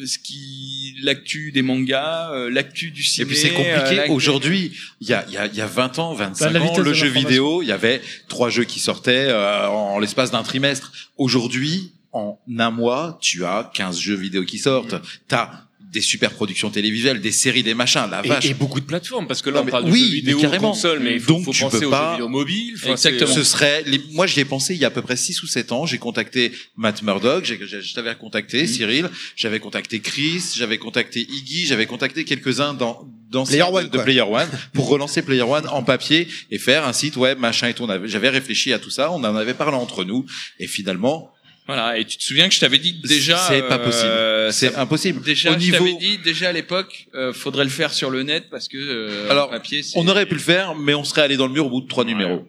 [0.00, 3.28] euh, ce qui l'actu des mangas, euh, l'actu du Et cinéma.
[3.28, 4.08] puis c'est compliqué.
[4.10, 6.78] Aujourd'hui, il y a, il y, a, il y a 20 ans, 25 Bah, ans,
[6.78, 10.92] le jeu vidéo, il y avait trois jeux qui sortaient euh, en l'espace d'un trimestre.
[11.16, 14.96] Aujourd'hui, en un mois, tu as 15 jeux vidéo qui sortent.
[15.28, 15.50] T'as
[15.90, 18.06] des super productions télévisuelles, des séries, des machins.
[18.10, 18.44] La vache.
[18.46, 20.36] Et, et beaucoup de plateformes parce que là Non, on parle de oui, jeux vidéo,
[20.36, 20.70] mais carrément.
[20.72, 22.74] console, mais faut, Donc, faut tu penser peux aux pas- jeux vidéo mobiles.
[22.76, 23.32] Enfin, Exactement.
[23.32, 25.46] Ce serait, les- moi j'y ai pensé il y a à peu près 6 ou
[25.46, 25.86] 7 ans.
[25.86, 31.86] J'ai contacté Matt Murdock, je t'avais contacté Cyril, j'avais contacté Chris, j'avais contacté Iggy, j'avais
[31.86, 34.04] contacté quelques-uns dans dans Player de, One, de quoi.
[34.04, 37.74] Player One pour relancer Player One en papier et faire un site web machin et
[37.74, 37.86] tout.
[38.06, 40.24] J'avais réfléchi à tout ça, on en avait parlé entre nous
[40.58, 41.30] et finalement
[41.68, 44.70] Voilà, et tu te souviens que je t'avais dit déjà c'est pas possible, euh, c'est
[44.72, 45.22] ça- impossible.
[45.22, 48.22] Déjà, Au je t'avais niveau, dit déjà à l'époque, euh, faudrait le faire sur le
[48.22, 51.20] net parce que euh, Alors, papier, c'est- on aurait pu le faire, mais on serait
[51.22, 52.48] allé dans le mur au bout de trois numéros.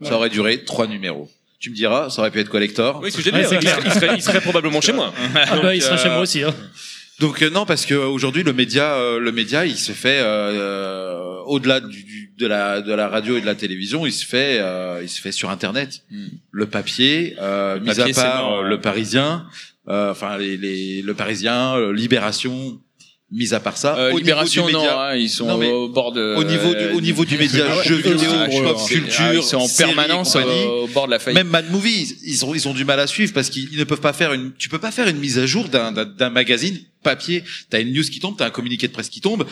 [0.00, 0.08] Ouais.
[0.08, 1.30] Ça aurait duré trois numéros.
[1.60, 3.00] Tu me diras, ça aurait pu être collector.
[3.02, 3.78] Oui, ce que j'ai dit, Ouais, c'est il, clair.
[3.84, 5.12] il serait, il serait probablement chez moi.
[5.34, 6.42] Ah bah, il Donc, sera chez euh, moi aussi.
[6.44, 6.54] Hein.
[7.20, 11.38] Donc euh, non, parce que aujourd'hui le média, euh, le média, il se fait euh,
[11.46, 14.58] au-delà du, du- de la de la radio et de la télévision, il se fait
[14.60, 16.02] euh, il se fait sur Internet.
[16.52, 19.46] Le papier, euh, Le mis papier, à part mort, euh, le Parisien,
[19.88, 22.80] euh, enfin les, les le Parisien, euh, Libération,
[23.30, 23.96] mis à part ça.
[23.96, 26.34] Euh, au niveau Libération, non, hein, ils sont Non, mais au bord de.
[26.36, 28.30] au niveau du au niveau du média, Ah ouais, jeux eux, vidéo,
[28.62, 30.64] pop c'est- culture, ah, ils sont en permanence compagnie.
[30.64, 31.36] au, au bord de la faillite.
[31.38, 33.84] Même Mad Movie, ils ont, ils ont du mal à suivre parce qu'ils ils ne
[33.84, 36.30] peuvent pas faire une, tu peux pas faire une mise à jour d'un, d'un, d'un
[36.30, 37.44] magazine papier.
[37.70, 39.46] T'as une news qui tombe, t'as un communiqué de presse qui tombe,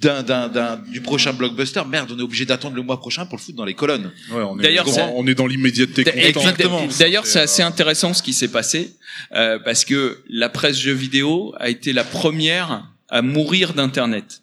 [0.00, 1.82] d'un, d'un, d'un, du prochain blockbuster.
[1.86, 4.10] Merde, on est obligé d'attendre le mois prochain pour le foutre dans les colonnes.
[4.32, 6.04] Ouais, on est, D'ailleurs, on, ça- on est dans l'immédiateté.
[6.16, 6.86] Exactement.
[6.98, 8.94] D'ailleurs, c'est assez intéressant ce qui s'est passé
[9.34, 14.42] euh, parce que la presse jeux vidéo a été la première à mourir d'internet.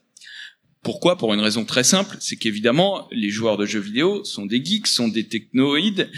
[0.83, 1.17] Pourquoi?
[1.17, 4.87] Pour une raison très simple, c'est qu'évidemment les joueurs de jeux vidéo sont des geeks,
[4.87, 6.09] sont des technoïdes,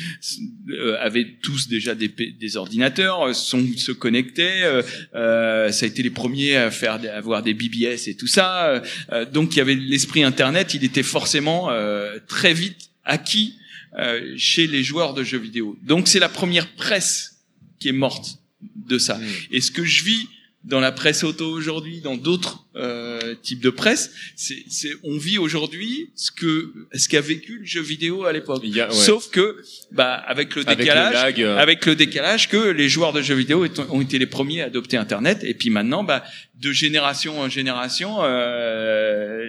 [0.69, 4.61] euh, avaient tous déjà des, des ordinateurs, euh, sont se connectaient.
[4.63, 4.83] euh,
[5.15, 8.67] euh, ça a été les premiers à faire à avoir des BBS et tout ça.
[8.67, 13.55] euh, euh, donc il y avait l'esprit internet, il était forcément euh, très vite acquis
[13.97, 15.79] euh, chez les joueurs de jeux vidéo.
[15.81, 17.39] Donc c'est la première presse
[17.79, 18.37] qui est morte
[18.75, 19.19] de ça.
[19.49, 20.27] Et ce que je vis
[20.65, 25.37] dans la presse auto aujourd'hui, dans d'autres euh, types de presse, c'est, c'est on vit
[25.37, 28.63] aujourd'hui ce que ce qu'a vécu le jeu vidéo à l'époque.
[28.63, 28.91] Ouais.
[28.91, 29.57] Sauf que
[29.91, 31.57] bah avec le Avec le décalage, lag, euh.
[31.57, 34.97] avec le décalage que les joueurs de jeux vidéo ont été les premiers à adopter
[34.97, 36.23] Internet et puis maintenant bah
[36.55, 39.45] de génération en génération euh,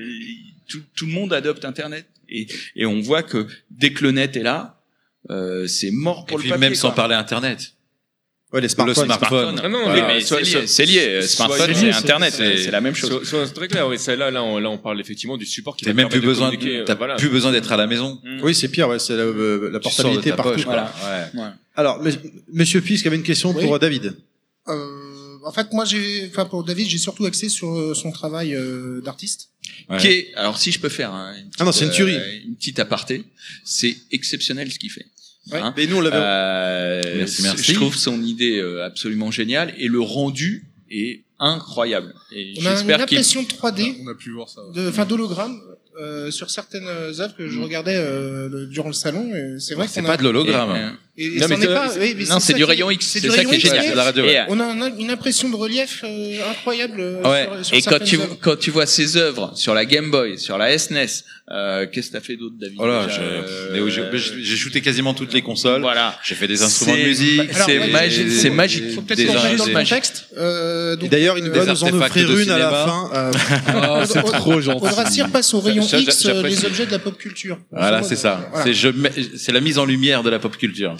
[0.68, 4.36] tout, tout le monde adopte Internet et, et on voit que dès que le net
[4.36, 4.80] est là,
[5.30, 6.68] euh, c'est mort pour Et le puis papier.
[6.68, 6.94] même sans quoi.
[6.96, 7.74] parler Internet.
[8.52, 9.04] Ouais, les Le smartphones.
[9.04, 9.60] smartphone.
[9.62, 11.22] Ah non, mais c'est lié, c'est lié.
[11.22, 13.22] Smartphone, c'est Internet, c'est- c'est la même chose.
[13.28, 15.84] Sois très clair, oui, c'est là, là, on, là, on parle effectivement du support qui
[15.84, 16.50] T'as va même plus besoin,
[16.84, 17.14] t'as voilà.
[17.14, 18.20] plus besoin d'être à la maison.
[18.42, 20.52] Oui, c'est pire, ouais, c'est la, euh, la portabilité ta partout.
[20.54, 20.92] poche, voilà.
[21.34, 21.40] Ouais.
[21.40, 21.48] Ouais.
[21.76, 22.02] Alors,
[22.52, 23.62] Monsieur qui avait une question Oui.
[23.64, 24.16] pour euh, David.
[24.68, 28.54] Euh, en fait, moi, j'ai, enfin, pour David, j'ai surtout axé sur euh, son travail
[28.54, 29.50] euh, d'artiste.
[29.98, 32.16] Qui est, alors si je peux faire hein, une Ah non, c'est une tuerie.
[32.16, 33.24] euh, une petite aparté,
[33.64, 35.06] c'est exceptionnel ce qu'il fait.
[35.50, 35.58] Ouais.
[35.58, 36.16] Hein Mais nous, on l'avait.
[36.18, 37.72] Euh, Merci, merci.
[37.72, 42.14] Je trouve son idée euh, absolument géniale et le rendu est incroyable.
[42.32, 44.60] Et On a une impression 3D, On a pu voir ça.
[44.74, 45.58] de, enfin d'hologramme,
[45.98, 49.30] euh, sur certaines œuvres que je regardais euh, le- durant le salon.
[49.58, 50.96] C'est vrai C'est qu'on pas a- de l'hologramme.
[51.18, 53.04] Et, Non, mais est ça- pas- oui, mais non, c'est ça du qui- rayon X,
[53.06, 54.40] C'est c'est du ça qui est génial, de la radio, ouais.
[54.48, 56.96] On a un- une impression de relief euh, incroyable.
[57.00, 57.46] euh, Ouais.
[57.62, 60.56] sur- sur Et quand tu, quand tu vois ces œuvres sur la Game Boy, sur
[60.56, 64.42] la SNES, euh, qu'est-ce que t'as fait d'autre, David Oh là, déjà, j'ai- euh, j'ai
[64.44, 65.82] j'ai shooté quasiment toutes les consoles.
[65.82, 66.16] Voilà.
[66.24, 67.40] J'ai fait des instruments de C'est- musique.
[67.54, 68.86] Alors, c'est magique, des- c'est magique.
[68.86, 70.26] des- Faut peut-être qu'on dans le contexte.
[70.38, 73.10] Euh, d'ailleurs, il euh, va nous en offrir une à la fin.
[73.12, 73.32] euh,
[73.66, 74.84] Ah, c'est trop gentil.
[74.86, 77.58] Audrey passe au rayon X, euh, les objets de la pop culture.
[77.72, 78.48] Voilà, c'est ça.
[78.52, 78.64] Voilà.
[78.64, 80.96] C'est je mets- c'est la mise en lumière de la pop culture.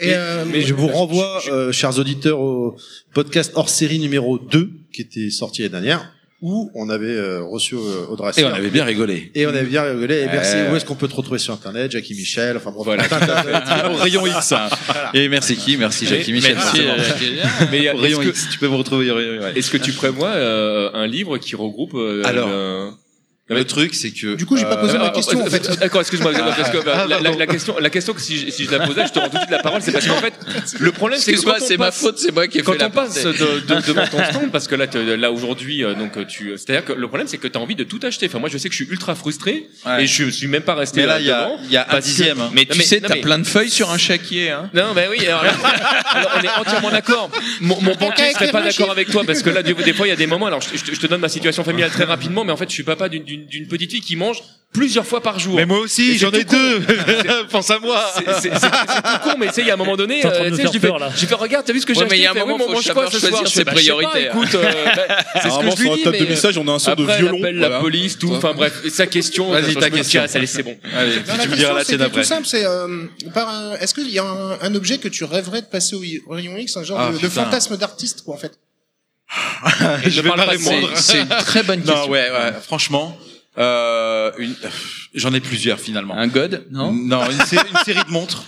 [0.00, 2.76] Et, euh, Mais je vous renvoie, euh, chers auditeurs, au
[3.14, 7.74] podcast hors série numéro 2, qui était sorti l'année dernière, où on avait euh, reçu
[7.74, 9.32] euh, Audrey Et on avait bien rigolé.
[9.34, 10.20] Et on avait bien rigolé.
[10.20, 10.54] Et merci.
[10.54, 10.68] Ouais.
[10.70, 13.02] Où est-ce qu'on peut te retrouver sur Internet Jackie Michel, enfin bon, Voilà.
[13.90, 14.52] Au rayon X.
[14.52, 14.68] hein.
[15.14, 16.54] Et merci qui Merci Jackie Michel.
[16.54, 16.94] Merci, euh,
[17.72, 19.52] Mais Au rayon est-ce que- X, tu peux me retrouver au rayon ouais.
[19.58, 22.48] Est-ce que tu prévois euh, un livre qui regroupe euh, Alors,
[23.56, 24.34] le- truc, c'est que.
[24.34, 25.68] Du coup, j'ai pas posé Ah, ma question, en fait.
[25.70, 27.38] ah, D'accord, excuse-moi, parce que bah, Ah, la, la- pardon.
[27.38, 29.34] la question, la question que si je, si je la posais, je te rends tout
[29.36, 30.34] de suite la parole, c'est parce qu'en fait,
[30.78, 32.78] le problème, c'est que Excuse-moi, quand c'est ma faute, c'est moi qui ai quand fait
[32.78, 34.86] la on passe de, de- devant ton stand, parce que là,
[35.16, 37.84] là aujourd'hui, euh, donc tu, c'est-à-dire que le problème, c'est que tu as envie de
[37.84, 38.26] tout acheter.
[38.26, 40.04] Enfin, moi, je sais que je suis ultra frustré Ouais.
[40.04, 41.96] et je suis même pas resté Mais là, euh, il y a- y a un
[41.98, 42.50] que- dixième, hein.
[42.52, 44.70] Mais tu sais, t'as mais- plein de feuilles sur un chéquier, hein.
[44.74, 45.42] non, ben oui, alors,
[46.12, 47.30] alors, on est entièrement d'accord.
[47.60, 50.12] Mon, mon banquier serait pas d'accord avec toi parce que là, des, fois, il y
[50.12, 50.46] a des moments.
[50.46, 52.68] Alors, je, je te- je te donne ma situation familiale très rapidement, mais en fait,
[52.68, 54.42] je suis papa d'une- d'une d'une petite fille qui mange
[54.72, 55.56] plusieurs fois par jour.
[55.56, 56.80] Mais moi aussi, c'est j'en ai tout deux.
[57.50, 58.04] Pense à moi.
[58.16, 60.24] C'est c'est- c'est- c'est tout con, mais tu sais, il y a un moment donné,
[60.24, 62.06] euh, tu sais, je lui fais, je fais, regarde, t'as vu ce que j'ai Ouais,
[62.06, 64.26] mais acheté il y a un moment, mais on faut quoi choisir ses priorités.
[64.26, 66.72] Écoute, euh, bah, c'est ce que je lui dis, table de mais, message, on a
[66.72, 67.74] un son de après, violon, elle appelle voilà.
[67.76, 68.32] la police, tout.
[68.32, 69.50] Enfin bref, sa question.
[69.50, 70.22] Vas-y, ta question.
[70.32, 70.76] Allez, c'est bon.
[70.82, 72.24] Tu me diras la question, tienne c'était tout après.
[72.24, 73.06] simple, c'est euh,
[73.80, 76.84] est-ce qu'il y a un, objet que tu rêverais de passer au, rayon X, un
[76.84, 78.52] genre Ah, de, fantasme d'artiste, quoi, en fait?
[80.04, 80.90] Je vais parle pas répondre.
[80.96, 81.96] C'est une très bonne question.
[82.06, 82.52] Non, ouais, ouais.
[82.62, 83.16] Franchement,
[83.58, 84.54] euh, une-
[85.14, 86.14] j'en ai plusieurs finalement.
[86.16, 86.92] Un god, non?
[86.92, 88.44] Non, une, sé- une série de montres.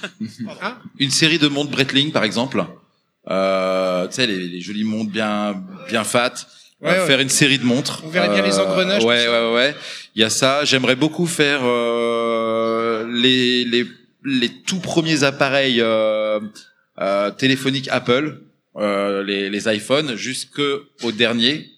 [0.98, 2.64] Une série de montres Breitling, par exemple.
[3.28, 6.32] Euh, tu sais, les, les jolies montres bien, bien fat.
[6.80, 7.06] Ouais, Euh, ouais.
[7.06, 8.02] Faire une série de montres.
[8.04, 9.76] On verrait bien les engrenages, Ouais, ouais, ouais, ouais.
[10.14, 10.64] Il y a ça.
[10.64, 13.86] J'aimerais beaucoup faire euh, les, les,
[14.24, 16.40] les tout premiers appareils euh,
[17.00, 18.40] euh, téléphoniques Apple,
[18.76, 21.68] euh, les, les iPhones, jusqu'au dernier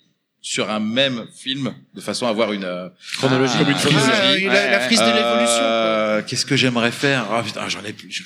[0.41, 2.89] sur un même film, de façon à avoir une euh,
[3.19, 3.57] Chronologie.
[3.59, 5.62] comme une Ah, la, la frise de l'évolution.
[5.62, 7.27] Euh, Qu'est-ce que j'aimerais faire?
[7.31, 8.11] Ah putain, j'en ai plus.
[8.11, 8.25] je-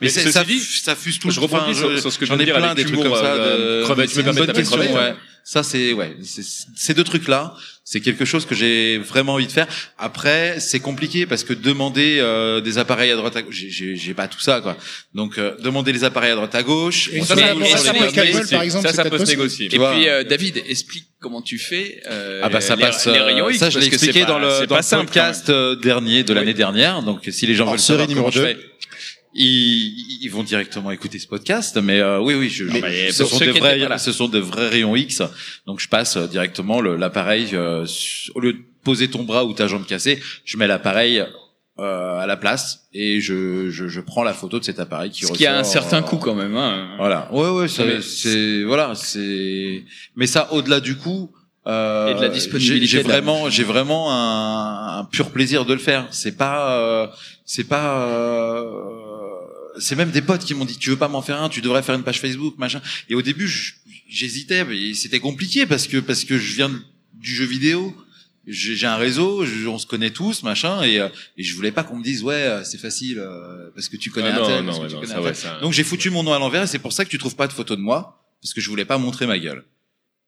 [0.00, 1.30] Mais, Mais ça, dit, ça fuse tout.
[1.30, 3.14] je rebondis enfin, sur- sur ce que je j'en ai dire plein des trucs comme
[3.14, 3.24] ça.
[3.34, 3.84] euh, de...
[3.84, 4.94] crevette, je me c'est une permets de question, crevette.
[4.94, 5.14] ouais.
[5.42, 6.42] Ça c'est ouais, c'est-
[6.76, 9.68] ces deux trucs là, c'est quelque chose que j'ai vraiment envie de faire.
[9.96, 13.94] Après, c'est compliqué parce que demander euh, des appareils à droite à gauche, j'ai- j'ai
[13.96, 14.76] j'ai pas tout ça quoi.
[15.14, 19.04] Donc euh, demander les appareils à droite à gauche, Et on par exemple, Ça, ça
[19.08, 19.66] peut se négocier.
[19.66, 23.06] Et puis, euh, David, explique comment tu fais euh, Ah bah ça les, passe.
[23.06, 23.58] les rayons X.
[23.60, 25.50] ça, je l'ai expliqué pas- dans le, dans le podcast
[25.82, 27.02] dernier de l'année dernière.
[27.02, 28.46] Donc si les gens veulent série savoir numéro comment je deux.
[28.46, 28.58] fais,
[29.36, 31.78] ils, ils vont directement écouter ce podcast.
[31.82, 34.96] Mais euh, oui, oui, je, Mais ce, sont des vrais, ce sont de vrais rayons
[34.96, 35.22] X.
[35.66, 37.86] Donc je passe euh, directement l'appareil euh,
[38.34, 41.24] au lieu de poser ton bras ou ta jambe cassée, je mets l'appareil
[41.78, 45.26] euh, à la place et je, je, je prends la photo de cet appareil qui
[45.26, 46.56] Ce qui a un certain euh, coût quand même.
[46.56, 46.94] Hein.
[46.96, 47.28] voilà.
[47.32, 49.84] Ouais, ouais, c'est voilà, c'est.
[50.14, 51.30] Mais ça, au-delà du coup.
[51.66, 55.80] Euh, Et de la disponibilité J'ai vraiment, j'ai vraiment un, un pur plaisir de le
[55.80, 56.06] faire.
[56.12, 57.08] C'est pas, euh,
[57.44, 58.06] c'est pas.
[59.78, 61.82] C'est même des potes qui m'ont dit tu veux pas m'en faire un, tu devrais
[61.82, 62.80] faire une page Facebook, machin.
[63.08, 63.48] Et au début,
[64.08, 66.70] j'hésitais, mais c'était compliqué parce que parce que je viens
[67.14, 67.94] du jeu vidéo.
[68.48, 71.82] J'ai un réseau, je- on se connaît tous, machin, et, euh, et je voulais pas
[71.82, 74.46] qu'on me dise ouais, euh, c'est facile euh, parce que tu connais Ah un non,
[74.46, 76.66] tel, non, ouais, non, ça, ouais, ça- Donc j'ai foutu mon nom à l'envers et
[76.68, 78.84] c'est pour ça que tu trouves pas de photo de moi parce que je voulais
[78.84, 79.64] pas montrer ma gueule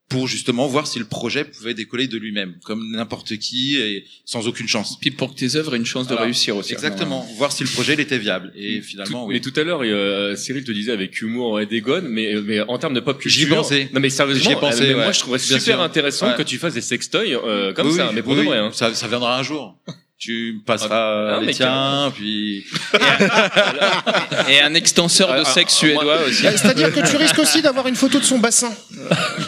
[0.09, 4.49] pour justement voir si le projet pouvait décoller de lui-même comme n'importe qui et sans
[4.49, 4.99] aucune chance.
[5.01, 6.73] Puis pour que tes œuvres aient une chance de réussir aussi.
[6.73, 9.41] Exactement, voir si le projet il était viable et finalement Mais oui.
[9.43, 12.95] tout à l'heure, euh, Cyril te disait avec humour et dégonne, mais, mais en termes
[12.95, 13.39] de pop culture.
[13.47, 13.89] J'y ai pensé.
[13.93, 15.03] Non, mais sérieusement, pensé, euh, mais ouais.
[15.05, 15.81] moi je trouverais Bien super sûr.
[15.83, 16.37] intéressant Ouais.
[16.37, 18.59] que tu fasses des sextoys euh, comme Oui, ça, mais pour oui, de vrai.
[18.59, 18.71] Hein.
[18.73, 19.77] Ça, ça viendra un jour.
[20.19, 22.65] Tu me passeras Ah, euh, les tiens, puis
[24.49, 26.43] Et un extenseur de sexe suédois aussi.
[26.43, 28.73] Bah, C'est-à-dire que tu risques aussi d'avoir une photo de son bassin.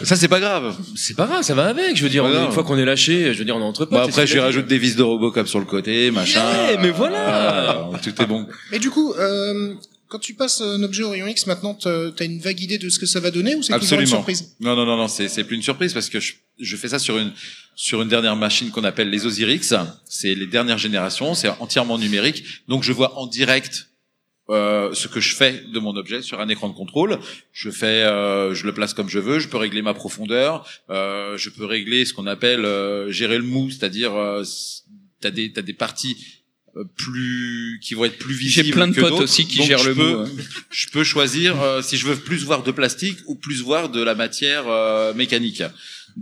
[0.03, 0.75] ça c'est pas grave.
[0.95, 1.97] C'est pas grave, ça va avec.
[1.97, 4.07] Je veux dire, une fois qu'on est lâché, je veux dire, on est entre potes.
[4.09, 6.41] Après je lui rajoute des vis de Robocop sur le côté, machin.
[6.67, 7.89] Ouais, mais voilà.
[7.93, 8.47] Euh, tout est bon.
[8.71, 9.73] Mais du coup, euh,
[10.07, 12.97] quand tu passes un objet au rayon X, maintenant, t'as une vague idée de ce
[12.97, 14.07] que ça va donner ou c'est toujours une Absolument.
[14.17, 14.55] surprise?
[14.61, 16.99] Non, non, non, non, c'est c'est plus une surprise parce que je, je fais ça
[16.99, 17.31] sur une
[17.75, 19.73] sur une dernière machine qu'on appelle les Osirix.
[20.05, 22.43] C'est les dernières générations, c'est entièrement numérique.
[22.67, 23.87] Donc je vois en direct
[24.49, 27.19] euh, ce que je fais de mon objet sur un écran de contrôle.
[27.53, 29.39] Je fais, euh, je le place comme je veux.
[29.39, 30.67] Je peux régler ma profondeur.
[30.89, 34.43] Euh, je peux régler ce qu'on appelle euh, gérer le mou, c'est-à-dire euh,
[35.21, 36.17] t'as des t'as des parties
[36.77, 38.67] euh, plus qui vont être plus visibles.
[38.67, 40.29] J'ai plein de que potes aussi qui Donc, gèrent le peux, hein.
[40.71, 44.01] Je peux choisir euh, si je veux plus voir de plastique ou plus voir de
[44.01, 45.63] la matière euh, mécanique.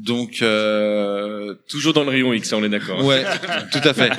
[0.02, 3.04] Donc euh, toujours dans le rayon X, on est d'accord.
[3.04, 3.24] Ouais,
[3.72, 4.12] tout à fait.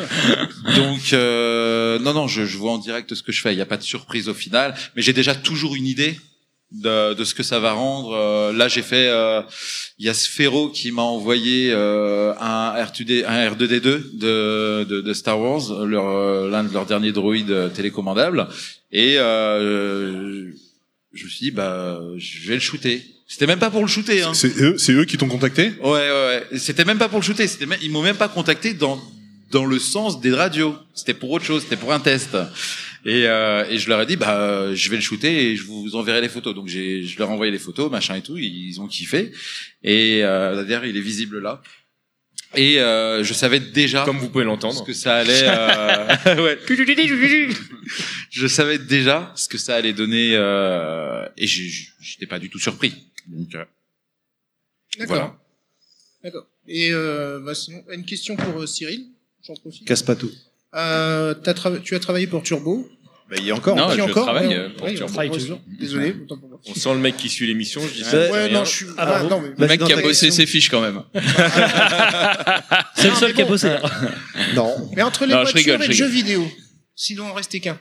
[0.76, 3.52] Donc euh, non non, je, je vois en direct ce que je fais.
[3.52, 6.18] Il n'y a pas de surprise au final, mais j'ai déjà toujours une idée
[6.72, 8.12] de, de ce que ça va rendre.
[8.14, 9.08] Euh, là, j'ai fait.
[9.08, 9.40] euh,
[9.98, 15.12] Il y a Sphero qui m'a envoyé euh, un R2D, un R2D2 de, de, de
[15.14, 18.48] Star Wars, leur euh, l'un de leurs derniers droïdes télécommandables,
[18.92, 20.52] et euh,
[21.12, 23.02] je me suis dit bah je vais le shooter.
[23.32, 24.22] C'était même pas pour le shooter.
[24.22, 24.34] Hein.
[24.34, 25.70] C'est eux, c'est eux qui t'ont contacté?
[25.80, 26.58] Ouais, ouais, ouais.
[26.58, 27.46] C'était même pas pour le shooter.
[27.46, 29.00] C'était même, ils m'ont même pas contacté dans
[29.52, 30.76] dans le sens des radios.
[30.94, 31.62] C'était pour autre chose.
[31.62, 32.36] C'était pour un test.
[33.06, 35.62] Et, euh, et je leur ai dit, bah, euh, je vais le shooter et je
[35.62, 36.56] vous enverrai les photos.
[36.56, 38.36] Donc j'ai, je leur ai envoyé les photos, machin et tout.
[38.36, 39.30] Ils ont kiffé.
[39.84, 41.62] Et euh, d'ailleurs, il est visible là.
[42.56, 45.44] Et euh, je savais déjà, comme vous pouvez l'entendre, ce que ça allait.
[45.44, 46.16] Euh...
[46.44, 46.58] ouais.
[48.30, 51.24] je savais déjà ce que ça allait donner euh...
[51.36, 52.92] et j'ai- j'étais pas du tout surpris.
[53.30, 53.64] Donc euh,
[54.98, 55.16] D'accord.
[55.16, 55.36] voilà.
[56.24, 56.46] D'accord.
[56.66, 59.06] Et euh, bah, sinon, une question pour euh, Cyril.
[59.46, 59.86] J'en profite.
[59.86, 60.30] Casse pas tout.
[60.74, 61.34] Euh,
[61.82, 62.88] tu as travaillé pour Turbo.
[63.30, 63.76] Bah, il y a encore.
[63.76, 65.58] Il y a je encore travaille Ouais, pour ouais, Turbo.
[65.78, 66.16] Désolé.
[66.66, 68.18] On sent le mec qui suit l'émission, je dis ça.
[68.30, 68.86] Ouais, c'est non, je suis.
[68.98, 70.30] Ah, ah, non, mais- Le mec qui a bossé question.
[70.32, 71.02] ses fiches quand même.
[72.96, 73.74] C'est le seul qui a bossé.
[74.54, 74.90] Non.
[74.96, 76.46] Mais entre les Non, je voitures rigole, et je le jeu vidéo,
[76.94, 77.78] s'il en restait qu'un.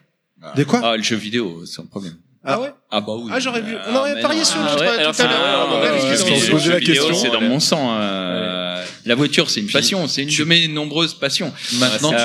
[0.56, 0.82] De quoi?
[0.84, 2.16] Ah, le jeu vidéo, sans problème.
[2.44, 3.30] Ah ouais Ah bah oui.
[3.34, 3.76] Ah, j'aurais vu.
[3.76, 5.70] On Ah, aurait parié sur Ah l'autre euh, alors tout à l'heure.
[5.72, 7.98] ah, poser la le jeu vidéo, question, C'est dans mon sang.
[8.00, 10.08] euh, La voiture, c'est une passion.
[10.08, 11.52] C'est une de mes nombreuses passions.
[11.80, 12.22] Maintenant, tu, peux,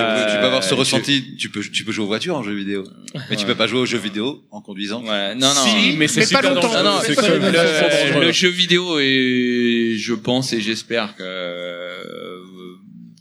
[0.47, 1.37] avoir ce Euh, ressenti.
[1.37, 2.85] Tu peux, tu peux jouer aux voitures en jeu vidéo,
[3.29, 5.03] mais tu peux pas jouer aux jeux vidéo en conduisant.
[5.03, 5.65] Ouais, non, non.
[5.65, 6.71] Si, mais c'est pas longtemps.
[8.21, 12.41] le jeu vidéo et je pense et j'espère que euh,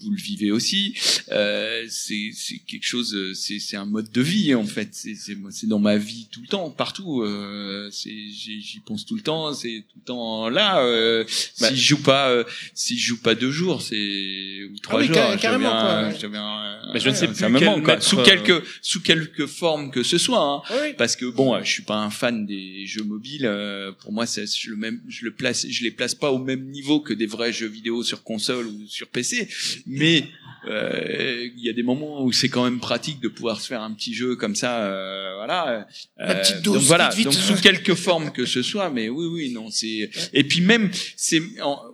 [0.03, 0.95] vous le vivez aussi.
[1.31, 4.89] Euh, c'est c'est quelque chose, euh, c'est c'est un mode de vie en fait.
[4.91, 7.21] C'est c'est moi, c'est dans ma vie tout le temps, partout.
[7.23, 9.53] Euh, c'est j'y pense tout le temps.
[9.53, 10.83] C'est tout le temps là.
[10.85, 11.23] Euh,
[11.59, 11.69] Bah.
[11.69, 15.07] si je joue pas, euh, si je joue pas deux jours, c'est ou trois oui,
[15.07, 15.15] jours.
[15.15, 16.13] car- je carrément, deviens- quoi.
[16.19, 18.01] je deviens- Mais je ne sais plus quel manque, quoi.
[18.01, 20.41] sous euh, quelque sous quelque forme que ce soit.
[20.43, 20.93] Hein Oui, oui.
[20.97, 23.45] parce que bon, je suis pas un fan des jeux mobiles.
[23.45, 26.37] euh, pour moi, c'est je le même, je le place, je les place pas au
[26.39, 29.47] même niveau que des vrais jeux vidéo sur console ou sur PC.
[29.93, 30.27] Mais
[30.67, 33.81] euh, il y a des moments où c'est quand même pratique de pouvoir se faire
[33.81, 35.87] un petit jeu comme ça, euh, voilà.
[36.17, 38.89] La petite dose, donc voilà, vite, donc sous quelque forme que ce soit.
[38.89, 40.09] Mais oui, oui, non, c'est.
[40.33, 41.41] Et puis même, c'est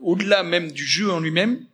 [0.02, 1.66] au-delà même du jeu en lui-même,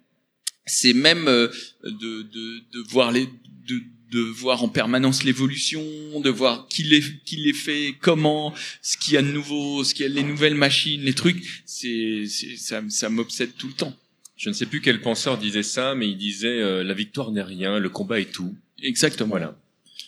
[0.66, 1.48] c'est même euh,
[1.84, 3.28] de, de, de voir les
[3.68, 3.82] de,
[4.12, 5.84] de voir en permanence l'évolution,
[6.22, 9.94] de voir qui les qui les fait, comment, ce qu'il y a de nouveau, ce
[9.94, 12.26] qu'il y a les nouvelles machines, les trucs, c'est
[12.58, 13.96] ça ça m'obsède tout le temps.
[14.36, 17.42] Je ne sais plus quel penseur disait ça, mais il disait euh, la victoire n'est
[17.42, 18.54] rien, le combat est tout.
[18.82, 19.30] Exactement.
[19.30, 19.58] Voilà.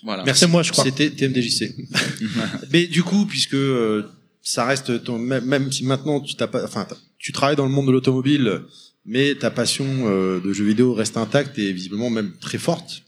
[0.03, 0.23] Voilà.
[0.23, 0.83] Merci C'est moi, je crois.
[0.83, 1.75] C'était TMDJC.
[2.71, 4.03] Mais du coup, puisque euh,
[4.41, 7.71] ça reste ton, même, même si maintenant tu t'as pas, enfin, tu travailles dans le
[7.71, 8.61] monde de l'automobile,
[9.05, 13.03] mais ta passion euh, de jeux vidéo reste intacte et visiblement même très forte.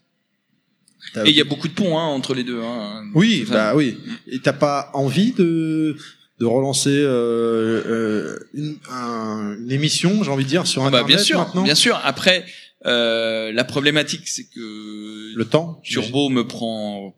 [1.25, 2.61] Et il y a beaucoup de ponts hein, entre les deux.
[2.61, 3.03] Hein.
[3.15, 3.97] Oui, bah oui.
[4.27, 5.97] Et t'as pas envie de
[6.39, 10.99] de relancer euh, euh, une, un- une émission, j'ai envie de dire, sur Ah bah,
[10.99, 11.63] internet bien sûr, maintenant.
[11.63, 11.99] bien sûr.
[12.03, 12.45] Après,
[12.85, 15.81] euh, la problématique, c'est que Le temps.
[15.83, 17.13] Turbo me prend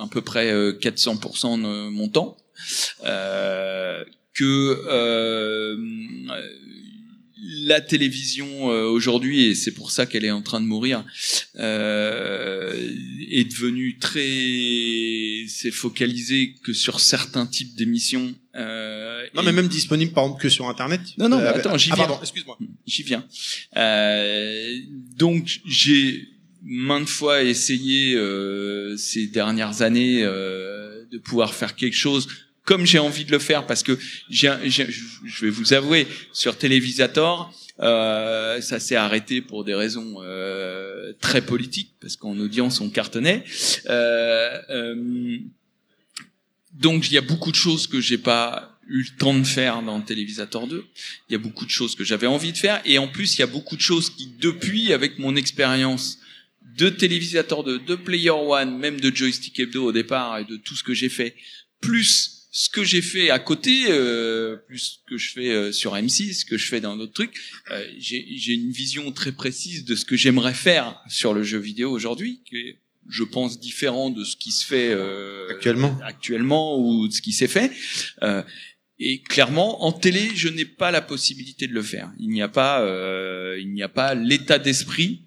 [0.00, 2.36] à peu près euh, 400% de mon temps.
[3.04, 5.76] Euh, que euh,
[7.66, 11.04] la télévision euh, aujourd'hui, et c'est pour ça qu'elle est en train de mourir,
[11.58, 12.72] euh,
[13.30, 15.44] est devenue très...
[15.48, 18.34] c'est focalisé que sur certains types d'émissions.
[18.54, 21.00] Euh, Non, et- mais même disponible par exemple que sur internet.
[21.18, 22.06] non, non, Euh, mais attends, j'y ah, viens.
[22.06, 22.58] pardon, excuse-moi.
[22.86, 23.24] J'y viens.
[23.76, 24.76] Euh,
[25.16, 26.28] donc, j'ai
[26.62, 32.26] maintes fois essayé euh, ces dernières années euh, de pouvoir faire quelque chose
[32.64, 33.98] comme j'ai envie de le faire parce que
[34.30, 40.16] j'ai, j'ai- je vais vous avouer sur Télévisator euh, ça s'est arrêté pour des raisons
[40.22, 43.44] euh, très politiques parce qu'en audience on cartonnait
[43.88, 45.38] euh, euh,
[46.72, 49.80] donc il y a beaucoup de choses que j'ai pas eu le temps de faire
[49.82, 50.84] dans Télévisator 2.
[51.28, 53.40] Il y a beaucoup de choses que j'avais envie de faire et en plus il
[53.40, 56.18] y a beaucoup de choses qui depuis avec mon expérience
[56.76, 60.74] de Télévisator 2, de Player One, même de Joystick Hebdo au départ et de tout
[60.74, 61.34] ce que j'ai fait,
[61.80, 65.96] plus ce que j'ai fait à côté, euh, plus ce que je fais euh, sur
[65.96, 67.36] M6, ce que je fais dans d'autres trucs,
[67.72, 71.90] euh, j'ai une vision très précise de ce que j'aimerais faire sur le jeu vidéo
[71.90, 75.98] aujourd'hui, qui est, je pense, différent de ce qui se fait euh, Actuellement.
[76.04, 77.72] actuellement ou de ce qui s'est fait.
[78.22, 78.44] Euh,
[79.00, 82.12] et clairement, en télé, je n'ai pas la possibilité de le faire.
[82.20, 85.23] Il n'y a pas, euh, il n'y a pas l'état d'esprit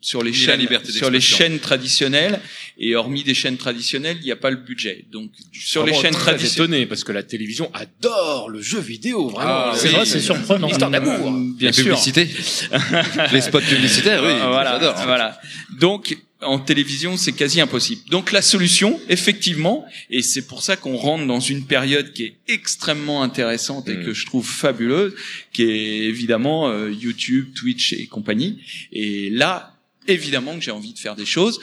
[0.00, 2.40] sur les chaînes liberté sur les chaînes traditionnelles
[2.78, 6.02] et hormis des chaînes traditionnelles il n'y a pas le budget donc sur les Vraiment
[6.02, 9.50] chaînes très traditionnelles étonné parce que la télévision adore le jeu vidéo vraiment.
[9.50, 10.68] Ah, c'est vrai, c'est surprenant.
[10.68, 11.32] Histoire d'amour.
[11.56, 11.84] Bien Les sûr.
[11.84, 12.28] publicités.
[13.32, 14.94] Les spots publicitaires, oui, voilà, j'adore.
[15.04, 15.40] voilà.
[15.80, 18.02] Donc en télévision, c'est quasi impossible.
[18.10, 22.36] Donc la solution, effectivement, et c'est pour ça qu'on rentre dans une période qui est
[22.46, 24.04] extrêmement intéressante et Mm.
[24.04, 25.14] que je trouve fabuleuse,
[25.52, 28.60] qui est évidemment euh, YouTube, Twitch et compagnie.
[28.92, 29.76] Et là,
[30.06, 31.58] évidemment que j'ai envie de faire des choses.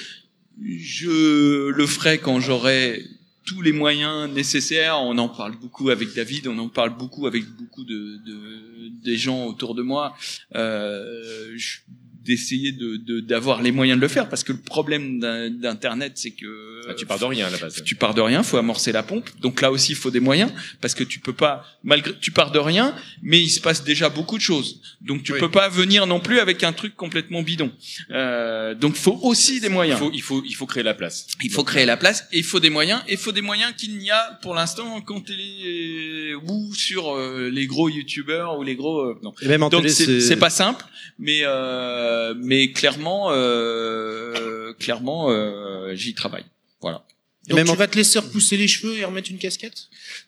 [0.61, 3.01] Je le ferai quand j'aurai
[3.45, 4.99] tous les moyens nécessaires.
[5.01, 9.17] On en parle beaucoup avec David, on en parle beaucoup avec beaucoup de, de des
[9.17, 10.15] gens autour de moi.
[10.55, 11.77] Euh, je-
[12.25, 15.19] d'essayer de de- d'avoir les moyens de le faire parce que le problème
[15.63, 17.83] d'internet c'est que Ah, tu pars de rien à la base.
[17.83, 19.27] tu pars de rien, faut amorcer la pompe.
[19.41, 22.51] Donc là aussi, il faut des moyens parce que tu peux pas, malgré, tu pars
[22.51, 24.81] de rien, mais il se passe déjà beaucoup de choses.
[25.01, 27.71] Donc tu peux pas venir non plus avec un truc complètement bidon.
[28.11, 29.99] Euh, donc faut aussi des moyens.
[29.99, 31.27] Il faut, il faut, il faut créer la place.
[31.43, 33.01] Il faut créer la place et il faut des moyens.
[33.07, 37.15] Et il faut des moyens qu'il n'y a pour l'instant qu'en télé euh, ou sur
[37.15, 38.99] euh, les gros youtubeurs ou les gros.
[39.01, 39.33] euh, non.
[39.41, 40.85] Et même en Donc télé, c'est c'est- c'est pas simple,
[41.19, 46.45] mais euh, mais clairement euh, clairement euh, j'y travaille.
[46.81, 47.03] Voilà.
[47.47, 49.83] Donc tu vas te laisser repousser les cheveux et remettre une casquette?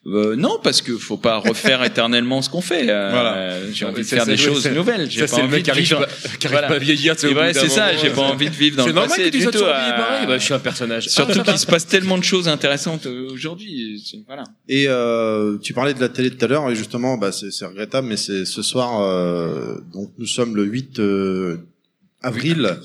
[0.05, 2.87] Euh, non, parce que faut pas refaire éternellement ce qu'on fait.
[2.91, 3.71] Euh, Voilà.
[3.73, 5.09] J'ai envie de faire c'est- des choses nouvelles.
[5.09, 7.33] J'ai ça, pas c'est le envie mec de vivre- pas- qui arrive pas vieillir, bout
[7.33, 7.97] d'un c'est ça.
[7.97, 9.23] J'ai pas envie de vivre dans C'est le normal passé.
[9.23, 10.27] que tu du sois tout, toujours euh, pareil.
[10.27, 11.07] Bah, je suis un personnage.
[11.07, 13.99] Surtout qu'il se passe tellement de choses intéressantes euh, aujourd'hui.
[14.05, 14.43] c'est- Voilà.
[14.69, 17.65] Et euh, tu parlais de la télé tout à l'heure et justement, bah, c'est c'est
[17.65, 19.01] regrettable, mais c'est ce soir.
[19.01, 21.57] euh, donc nous sommes le 8 euh,
[22.27, 22.77] avril.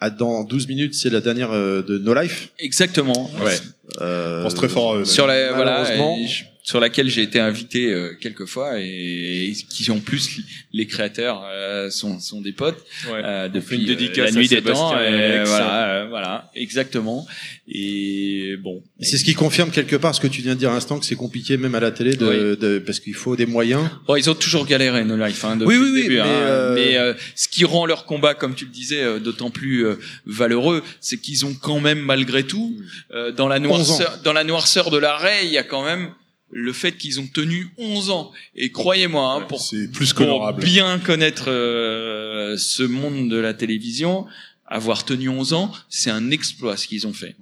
[0.00, 2.50] À dans 12 minutes, c'est la dernière euh, de No Life.
[2.58, 3.30] Exactement.
[3.42, 3.58] Ouais.
[4.00, 8.14] Euh, pense très fort, euh, sur la voilà je- sur laquelle j'ai été invité euh,
[8.18, 10.40] quelques fois et, et qui en plus
[10.72, 12.82] les créateurs euh, sont sont des potes
[13.12, 13.20] Ouais.
[13.22, 17.26] euh, depuis une euh, dédicace la nuit des temps et voilà euh, voilà exactement
[17.68, 20.74] et bon C'est ce qui confirme quelque part ce que tu viens de dire à
[20.74, 23.82] l'instant que c'est compliqué même à la télé de, de- parce qu'il faut des moyens.
[24.06, 26.20] Bon, ils ont toujours galéré No Life hein, depuis Oui, oui, le oui, début, mais,
[26.20, 26.26] hein.
[26.26, 29.86] euh, mais euh, ce qui rend leur combat, comme tu le disais, euh, d'autant plus
[29.86, 29.96] euh,
[30.26, 32.76] valeureux, c'est qu'ils ont quand même malgré tout,
[33.12, 33.73] euh, dans la 11 ans.
[33.78, 36.12] Noirceur, dans la noirceur de l'arrêt, il y a quand même
[36.50, 38.32] le fait qu'ils ont tenu 11 ans.
[38.54, 40.62] Et croyez-moi, hein, pour, plus pour qu'honorable.
[40.62, 44.26] bien connaître euh, ce monde de la télévision,
[44.66, 47.36] avoir tenu 11 ans, c'est un exploit ce qu'ils ont fait.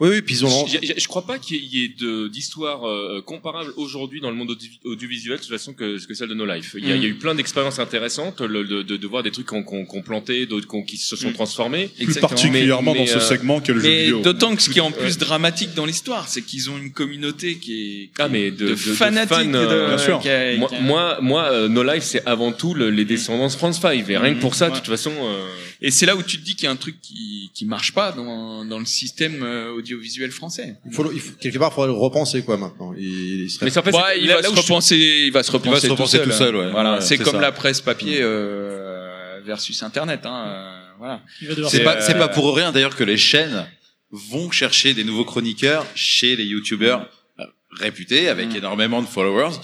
[0.00, 0.66] Oui, oui, puis ils ont.
[0.66, 4.36] Je, je- je crois pas qu'il y ait de- d'histoires euh, comparables aujourd'hui dans le
[4.36, 6.74] monde audio- audiovisuel de toute façon que, que celle de No Life.
[6.78, 6.96] Il y a, Mm.
[6.98, 9.62] il y a eu plein d'expériences intéressantes, le- de, de, de voir des trucs qu'on
[9.62, 11.34] qu'on qu'on planté, d'autres qu'on- qui se sont Mm.
[11.34, 11.90] transformés.
[12.02, 14.22] Plus particulièrement dans ce segment qu'est le jeu mais vidéo.
[14.22, 14.96] D'autant que ce qui est en Ouais.
[14.98, 18.50] plus dramatique dans l'histoire, c'est qu'ils ont une communauté qui est, qui Ah est mais
[18.50, 19.36] de, fanatiques.
[19.54, 20.18] euh, Bien sûr.
[20.20, 23.04] qui a- moi, qui a- moi, moi, euh, No Life, c'est avant tout le- les
[23.04, 24.08] descendants de France 5.
[24.08, 25.12] Et rien que pour ça, de toute façon.
[25.12, 25.46] euh,
[25.86, 27.92] Et c'est là où tu te dis qu'il y a un truc qui qui marche
[27.92, 30.76] pas dans dans le système euh, audiovisuel français.
[30.86, 32.94] Il faut, il faut- quelque part, il faudrait le repenser quoi maintenant.
[32.96, 34.96] Il, il serait- Ouais, il va se repenser,
[35.26, 36.38] il va se repenser, repenser tout tout seul.
[36.38, 36.70] seul, ouais.
[36.70, 37.40] Voilà, Ouais, c'est comme ça.
[37.40, 40.20] la presse papier euh, versus Internet.
[40.24, 41.22] Hein, euh, voilà.
[41.68, 43.66] C'est pas, c'est pas pour rien d'ailleurs que les chaînes
[44.10, 47.08] vont chercher des nouveaux chroniqueurs chez les youtubeurs
[47.40, 47.44] euh,
[47.78, 48.56] réputés avec Mm.
[48.56, 49.56] énormément de followers.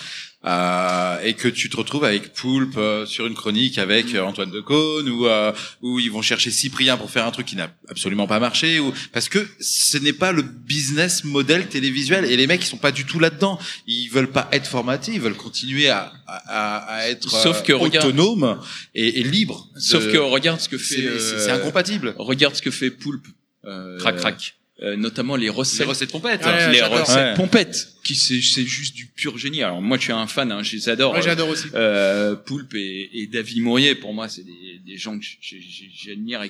[0.46, 4.50] Euh, et que tu te retrouves avec Poulpe euh, sur une chronique avec euh, Antoine
[4.50, 5.52] Decaune ou euh,
[5.82, 8.90] où ils vont chercher Cyprien pour faire un truc qui n'a absolument pas marché ou
[9.12, 12.90] parce que ce n'est pas le business model télévisuel et les mecs ils sont pas
[12.90, 17.28] du tout là-dedans ils veulent pas être formatés ils veulent continuer à, à, à être
[17.28, 18.58] Sauf euh, que regarde- autonomes
[18.94, 20.94] et, et libres Sauf de- que regarde ce que fait.
[21.18, 23.26] c'est- euh, incompatible Regarde ce que fait Poulpe.
[23.66, 24.56] Euh, Crac, crac.
[24.82, 25.80] Euh, notamment les recettes.
[25.80, 26.40] Les recettes pompettes.
[26.44, 27.00] les j'adore.
[27.00, 27.34] recettes Ouais.
[27.34, 29.62] pompettes, qui c'est c'est juste du pur génie.
[29.62, 31.12] Alors moi je suis un fan, hein, je les adore.
[31.14, 31.66] Ouais, j'adore aussi.
[31.74, 35.24] Euh, Poulpe et, et David Mourier, pour moi c'est des, des gens que
[36.04, 36.40] j'admire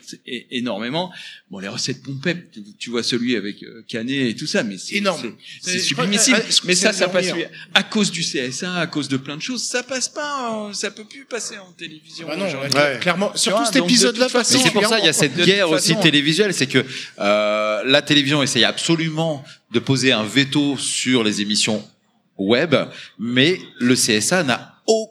[0.51, 1.13] énormément.
[1.51, 4.79] Bon les recettes pompettes, tu, tu vois celui avec euh, Canet et tout ça, mais
[4.79, 5.35] c'est Énorme.
[5.61, 6.35] c'est- C'est- sublimissime.
[6.35, 7.27] euh, mais ça, c'est ça passe
[7.75, 9.63] à cause du CSA, à cause de plein de choses.
[9.65, 12.27] Ça passe pas, ça peut plus passer en télévision.
[12.29, 13.33] Bah non, ouais, clairement.
[13.35, 16.67] Surtout vois, cet épisode-là c'est pour ça il y a cette guerre aussi télévisuelle, c'est
[16.69, 16.85] que
[17.19, 21.83] euh, la télévision essaye absolument de poser un veto sur les émissions
[22.39, 22.75] web,
[23.19, 25.11] mais le CSA n'a au-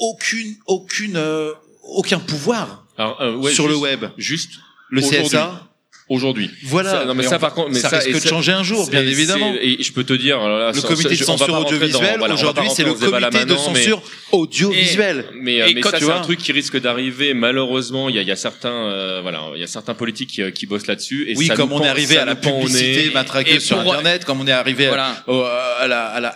[0.00, 1.52] aucune aucune euh,
[1.84, 4.04] aucun pouvoir Alors, euh, ouais, sur le web.
[4.16, 4.52] Juste
[4.90, 5.00] Le.
[5.02, 5.68] CSA
[6.08, 6.50] Aujourd'hui.
[6.64, 6.90] Voilà.
[6.90, 8.62] Ça, non mais Et ça par contre, mais ça ça, risque et de changer un
[8.62, 9.54] jour, bien évidemment.
[9.60, 12.82] Et je peux te dire, alors là, Le comité de censure audiovisuelle, voilà, aujourd'hui, rentrer
[12.84, 15.26] c'est le comité de censure audiovisuelle.
[15.34, 17.34] Mais, euh, Et mais ça, tu c'est vois- un truc qui risque d'arriver.
[17.34, 20.52] Malheureusement, il y a, y a certains, euh, voilà, il y a certains politiques qui,
[20.52, 21.30] qui bossent là-dessus.
[21.30, 23.10] Et oui, ça comme nous on est arrivé à la publicité
[23.46, 25.86] Et sur Internet, comme on est arrivé à- au- à,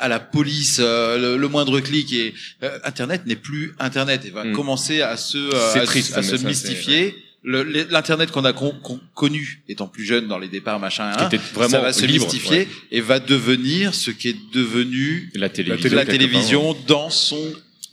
[0.08, 4.52] la, police, euh, le, moindre clic et euh, Internet n'est plus Internet et va Mm.
[4.52, 7.14] commencer à se euh, mystifier.
[7.46, 11.70] L'internet qu'on a con- con- connu étant plus jeune dans les départs machin, hein, vraiment
[11.70, 12.68] ça va se libre, mystifier ouais.
[12.90, 17.38] et va devenir ce qui est devenu la télévision, la quelque télévision dans son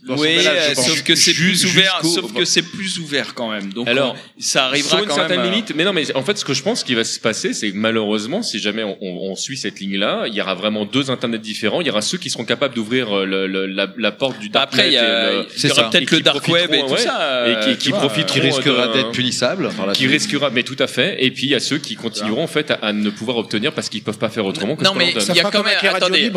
[0.07, 3.49] dans Oui, âge, euh, sauf que c'est plus ouvert, sauf que c'est plus ouvert quand
[3.51, 3.72] même.
[3.72, 5.48] Donc Alors, on- ça arrivera sur une quand certaine même.
[5.48, 5.73] euh, limite.
[5.75, 7.77] Mais non, mais en fait, ce que je pense qui va se passer, c'est que
[7.77, 11.38] malheureusement, si jamais on, on- on suit cette ligne-là, il y aura vraiment deux internets
[11.40, 11.82] différents.
[11.82, 14.49] Il y aura ceux qui seront capables d'ouvrir euh, le- le- la, la porte du
[14.49, 17.53] dark Après, il y il y aura peut-être le dark web et tout ça, et
[17.64, 20.11] qui, euh, qui profiteront qui risquera d'être punissable par la qui suite.
[20.11, 21.23] risquera, mais tout à fait.
[21.23, 23.72] Et puis il y a ceux qui continueront en fait à, à ne pouvoir obtenir
[23.73, 26.32] parce qu'ils peuvent pas faire autrement que Non mais il y a quand même attendez,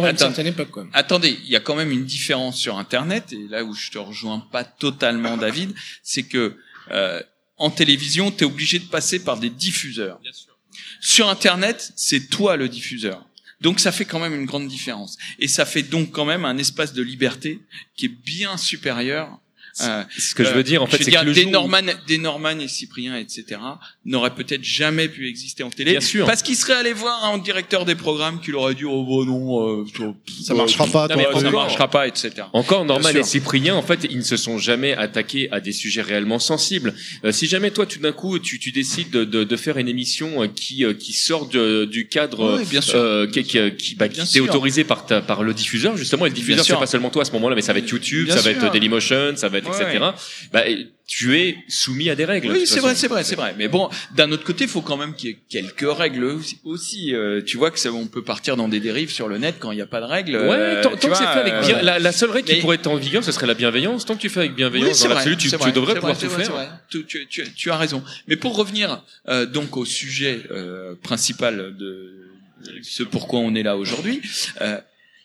[0.92, 3.98] attendez, il y a quand même une différence sur Internet et là où je te
[3.98, 6.58] rejoins pas totalement David, c'est que
[6.90, 7.22] euh,
[7.56, 10.20] en télévision, tu es obligé de passer par des diffuseurs.
[11.00, 13.26] Sur Internet, c'est toi le diffuseur.
[13.62, 15.16] Donc ça fait quand même une grande différence.
[15.38, 17.62] Et ça fait donc quand même un espace de liberté
[17.96, 19.40] qui est bien supérieur.
[19.82, 21.52] Euh, ce que je veux dire, en fait, veux c'est que le des jour où-
[21.52, 23.44] Norman, des Norman et Cyprien, etc.,
[24.04, 25.92] n'auraient peut-être jamais pu exister en télé.
[25.92, 26.26] Bien sûr.
[26.26, 29.24] Parce qu'ils seraient allés voir un directeur des programmes qui leur aurait dit, oh bon
[29.24, 29.84] non, euh,
[30.42, 31.40] Ça marchera pas, non, mais toi.
[31.40, 32.30] ça marchera pas, etc.
[32.52, 33.22] Encore Norman et.
[33.22, 36.94] Cyprien, en fait, ils ne se sont jamais attaqués à des sujets réellement sensibles.
[37.24, 39.88] Euh, si jamais toi, tout d'un coup, tu, tu décides de, de, de faire une
[39.88, 42.94] émission euh, qui euh, qui sort de- du cadre Oui, bien sûr.
[42.98, 46.26] euh, qui qui, qui, bah, qui t'est autorisé par ta, par le diffuseur justement.
[46.26, 48.26] Et le diffuseur, c'est pas seulement toi à ce moment-là, mais ça va être YouTube,
[48.26, 48.64] Bien ça va sûr.
[48.64, 50.04] être Dailymotion, ça va être Ouais, etc.
[50.52, 50.62] Bah,
[51.06, 52.50] tu es soumis à des règles.
[52.50, 53.54] Oui, c'est vrai, c'est vrai, c'est vrai.
[53.56, 57.14] Mais bon, d'un autre côté, il faut quand même qu'il y ait quelques règles aussi.
[57.14, 59.70] Euh, tu vois que ça, on peut partir dans des dérives sur le net quand
[59.70, 60.34] il n'y a pas de règles.
[60.34, 62.76] Ouais, euh, tant, que c'est fait avec bien, euh, la, la seule règle qui pourrait
[62.76, 64.04] être en vigueur, ce serait la bienveillance.
[64.04, 66.52] Tant que tu fais avec bienveillance, Oui, dans l'absolu, tu, devrais pouvoir tout vrai, faire.
[66.52, 66.68] vrai.
[66.90, 68.02] Tu, tu, tu, tu as raison.
[68.26, 70.42] Mais pour revenir euh, donc au sujet
[71.02, 72.30] principal de
[72.82, 74.20] ce pourquoi on est là aujourd'hui,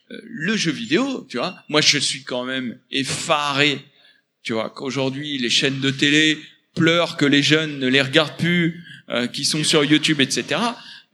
[0.09, 3.79] le jeu vidéo, tu vois, moi je suis quand même effaré,
[4.43, 6.37] tu vois, qu'aujourd'hui les chaînes de télé
[6.75, 10.59] pleurent que les jeunes ne les regardent plus, euh, qui sont sur YouTube, etc.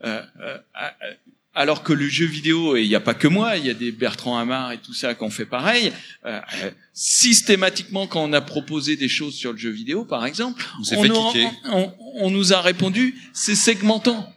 [0.04, 1.14] Euh, euh, euh,
[1.54, 3.74] alors que le jeu vidéo, et il n'y a pas que moi, il y a
[3.74, 5.92] des Bertrand Hamar et tout ça qui ont fait pareil,
[6.24, 10.64] euh, euh, systématiquement quand on a proposé des choses sur le jeu vidéo, par exemple,
[10.78, 10.84] On
[11.64, 14.32] on, on- on nous a répondu, c'est segmentant.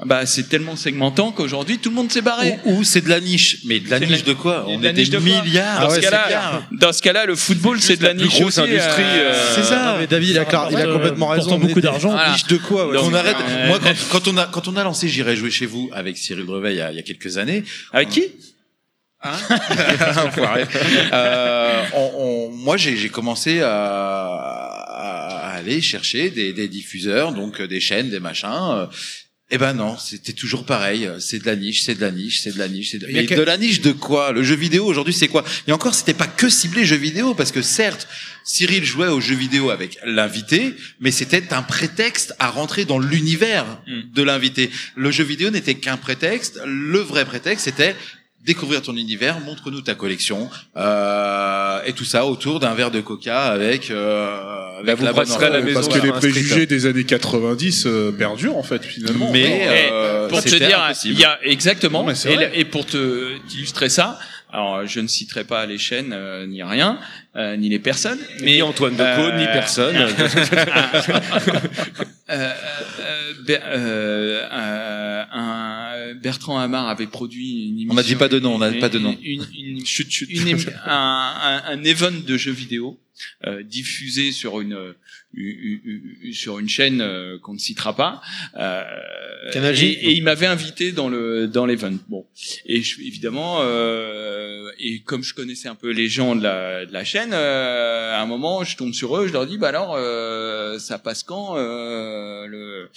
[0.00, 2.58] Ah Bah, c'est tellement segmentant qu'aujourd'hui tout le monde s'est barré.
[2.64, 3.58] Ou, ou c'est de la niche.
[3.64, 5.26] Mais de la niche de de quoi On de la est des niche de quoi
[5.42, 5.80] milliards.
[5.80, 8.14] Dans, Ah ce ouais, c'est cas-là, dans ce cas-là, le football, c'est de la, la
[8.14, 9.92] plus niche grosse aussi, industrie, euh, C'est ça.
[9.92, 11.42] Non, mais David, il a, il a Euh, complètement raison.
[11.48, 12.10] pourtant On est beaucoup des- d'argent.
[12.10, 12.30] Voilà.
[12.32, 12.96] Niche de quoi ouais.
[13.02, 13.36] On arrête.
[13.48, 16.16] euh, Moi, quand, quand on a quand on a lancé J'irai jouer chez vous avec
[16.16, 17.64] Cyril Brevet il y a, il y a quelques années.
[17.92, 18.22] Avec qui
[19.20, 19.32] Hein
[21.12, 27.60] euh, on, on- moi, j'ai j'ai commencé à, à aller chercher des, des diffuseurs, donc
[27.60, 28.86] euh, des chaînes, des machins.
[29.50, 31.08] Eh ben non, c'était toujours pareil.
[31.20, 32.90] C'est de la niche, c'est de la niche, c'est de la niche.
[32.90, 33.06] c'est De...
[33.10, 34.30] Mais que- de la niche de quoi?
[34.32, 35.42] Le jeu vidéo aujourd'hui, c'est quoi?
[35.66, 38.06] Et encore, c'était pas que ciblé jeu vidéo, parce que certes,
[38.44, 43.80] Cyril jouait au jeu vidéo avec l'invité, mais c'était un prétexte à rentrer dans l'univers
[43.86, 44.70] de l'invité.
[44.96, 46.60] Le jeu vidéo n'était qu'un prétexte.
[46.66, 47.96] Le vrai prétexte, c'était
[48.48, 53.42] découvrir ton univers, montre-nous ta collection, euh, et tout ça autour d'un verre de coca
[53.42, 57.04] avec, euh, avec vous la bonne à la maison Parce que les préjugés des années
[57.04, 59.30] 90 euh, perdurent en fait finalement.
[59.30, 62.04] Mais euh, pour te dire, il y a exactement.
[62.04, 64.18] Non, et, et pour te illustrer ça,
[64.50, 66.98] alors je ne citerai pas les chaînes euh, ni rien,
[67.36, 69.96] euh, ni les personnes, mais Ni Antoine euh, ni personne.
[69.96, 70.12] euh,
[72.30, 72.52] euh,
[73.50, 77.92] euh, euh, un Bertrand Hamar avait produit une émission.
[77.92, 79.16] On n'a dit pas de nom, on n'a pas de nom.
[79.22, 79.78] Une, une, une
[80.48, 82.98] émi- un, un, un event de jeux vidéo
[83.46, 84.92] euh, diffusé sur une euh,
[86.32, 88.20] sur une chaîne euh, qu'on ne citera pas.
[88.56, 88.82] Euh,
[89.52, 89.86] Canal J.
[89.86, 91.96] et, et il m'avait invité dans le dans l'event.
[92.08, 92.26] Bon,
[92.66, 96.92] et je, évidemment, euh, et comme je connaissais un peu les gens de la, de
[96.92, 99.94] la chaîne, euh, à un moment, je tombe sur eux, je leur dis, bah alors,
[99.96, 102.88] euh, ça passe quand euh, le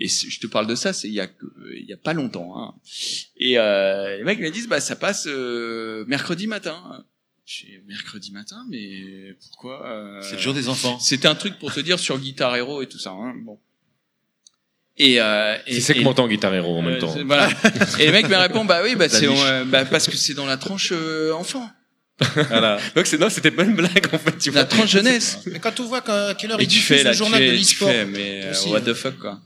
[0.00, 1.28] et je te parle de ça, c'est il y a
[1.74, 2.54] il y a pas longtemps.
[2.56, 2.74] Hein.
[3.36, 7.04] Et euh, les mecs me disent, bah ça passe euh, mercredi matin.
[7.50, 10.98] J'ai mercredi matin, mais pourquoi euh, C'est le jour des enfants.
[11.00, 13.12] C'était un truc pour te dire sur Guitar Hero et tout ça.
[13.12, 13.32] Hein.
[13.42, 13.58] Bon.
[14.98, 17.14] Et, euh, et C'est segmentant Guitar Hero en même euh, temps.
[17.14, 17.48] c'est- Voilà.
[17.98, 20.44] et le mec me répond, bah oui, bah c'est euh, bah, parce que c'est dans
[20.44, 21.70] la tranche euh, enfant,
[22.48, 22.78] Voilà.
[22.94, 24.36] Donc c'est non, c'était pas une blague en fait.
[24.38, 24.60] Tu vois.
[24.60, 25.38] la tranche jeunesse.
[25.46, 27.18] Mais quand on voit qu'à quelle heure Et il tu diffuse fais là, le tu
[27.18, 27.88] journal de fais, tu l'e-sport.
[27.88, 28.82] fais, mais euh, aussi, what hein.
[28.84, 29.40] the fuck quoi.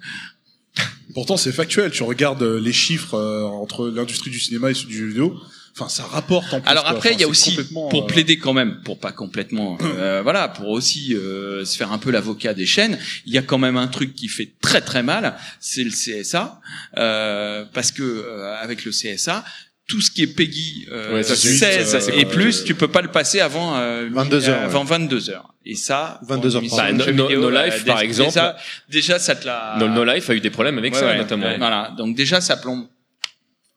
[1.15, 1.93] Pourtant, c'est factuel.
[1.93, 5.39] Tu regardes euh, les chiffres euh, entre l'industrie du cinéma et celle du jeu vidéo.
[5.75, 6.69] Enfin, ça rapporte en plus.
[6.71, 6.93] Alors quoi.
[6.93, 10.21] après, Enfin, il y a aussi, pour euh, plaider quand même, pour pas complètement, euh,
[10.23, 13.57] voilà, pour aussi euh, se faire un peu l'avocat des chaînes, il y a quand
[13.59, 16.61] même un truc qui fait très très mal, c'est le CSA,
[16.99, 19.45] euh, parce que euh, avec le CSA,
[19.89, 22.75] tout ce qui est Peggy euh, Ouais, ça, c'est- 16 ça, c'est et plus, tu
[22.75, 25.55] peux pas le passer avant euh, 22 heures, avant 22 heures.
[25.65, 28.29] Et ça, 22 heures Bah, No- No- No Life, euh, par exemple.
[28.31, 28.57] déjà,
[28.89, 29.77] déjà ça te l'a.
[29.79, 31.47] No, No Life a eu des problèmes avec Ouais, ça, ouais, notamment.
[31.47, 31.59] ouais.
[31.59, 31.95] Voilà.
[31.97, 32.87] Donc déjà, ça plombe.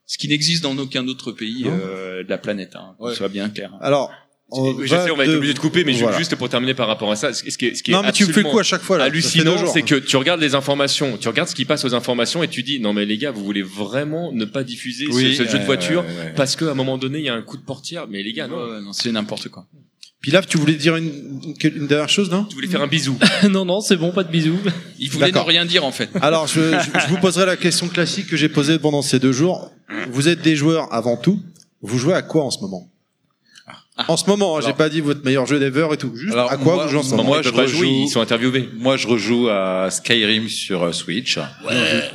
[0.07, 3.49] Ce qui n'existe dans aucun autre pays euh, de la planète, hein, qu'on soit bien
[3.49, 3.71] clair.
[3.81, 4.11] Alors,
[4.51, 6.15] on je sais, on va être de- obligé de couper, mais Voilà.
[6.19, 8.11] juste pour terminer par rapport à ça, ce qui est, ce qui est Non, mais
[8.11, 9.05] tu fais le coup à chaque fois, là.
[9.05, 9.69] Hallucinant, jours.
[9.69, 12.61] c'est que tu regardes les informations, tu regardes ce qui passe aux informations et tu
[12.61, 15.65] dis, non mais les gars, vous voulez vraiment ne pas diffuser ce- jeu de ouais,
[15.65, 16.33] voiture ouais, ouais.
[16.35, 18.05] parce qu'à un moment donné, il y a un coup de portière.
[18.07, 18.57] Mais les gars, non.
[18.57, 19.65] Ouais, non, c'est n'importe quoi.
[20.21, 23.15] Pilaf, tu voulais dire une, une, dernière chose, non Tu voulais faire un bisou.
[23.49, 24.57] non, non, c'est bon, pas de bisous.
[24.97, 26.09] Il voulait ne rien dire en fait.
[26.19, 29.31] Alors, je, je- je vous poserai la question classique que j'ai posée pendant ces deux
[29.33, 29.71] jours.
[30.09, 31.39] Vous êtes des joueurs avant tout.
[31.81, 32.89] Vous jouez à quoi en ce moment
[34.07, 36.11] En ce moment, hein, j'ai pas dit votre meilleur jeu d'ever et tout.
[36.15, 38.67] Juste Alors, à quoi moi- vous jouez en ce moi, moment moi, je rejoue- interviewés.
[38.79, 41.37] Moi, je rejoue à Skyrim sur euh, Switch.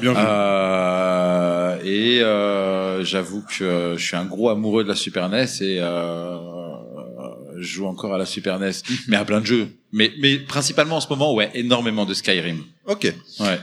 [0.01, 0.19] bien vu.
[0.19, 5.45] Euh, et euh, j'avoue que euh, je suis un gros amoureux de la Super NES
[5.61, 6.37] et euh,
[7.60, 8.72] je joue encore à la Super NES,
[9.08, 9.68] mais à plein de jeux.
[9.92, 12.62] Mais, mais principalement en ce moment, ouais, énormément de Skyrim.
[12.86, 13.12] Ok.
[13.40, 13.58] Ouais.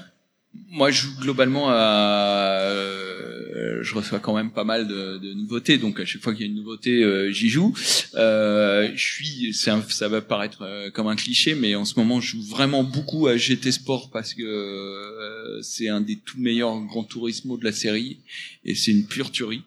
[0.70, 2.62] Moi, je joue globalement à.
[2.62, 6.42] euh, je reçois quand même pas mal de, de nouveautés, donc à chaque fois qu'il
[6.46, 7.74] y a une nouveauté, euh, j'y joue.
[8.16, 11.94] Euh, je suis, c'est un- ça va paraître euh, comme un cliché, mais en ce
[11.98, 16.40] moment, je joue vraiment beaucoup à GT Sport parce que euh, c'est un des tout
[16.40, 18.18] meilleurs Grand Turismo de la série
[18.66, 19.62] et c'est une pure tuerie.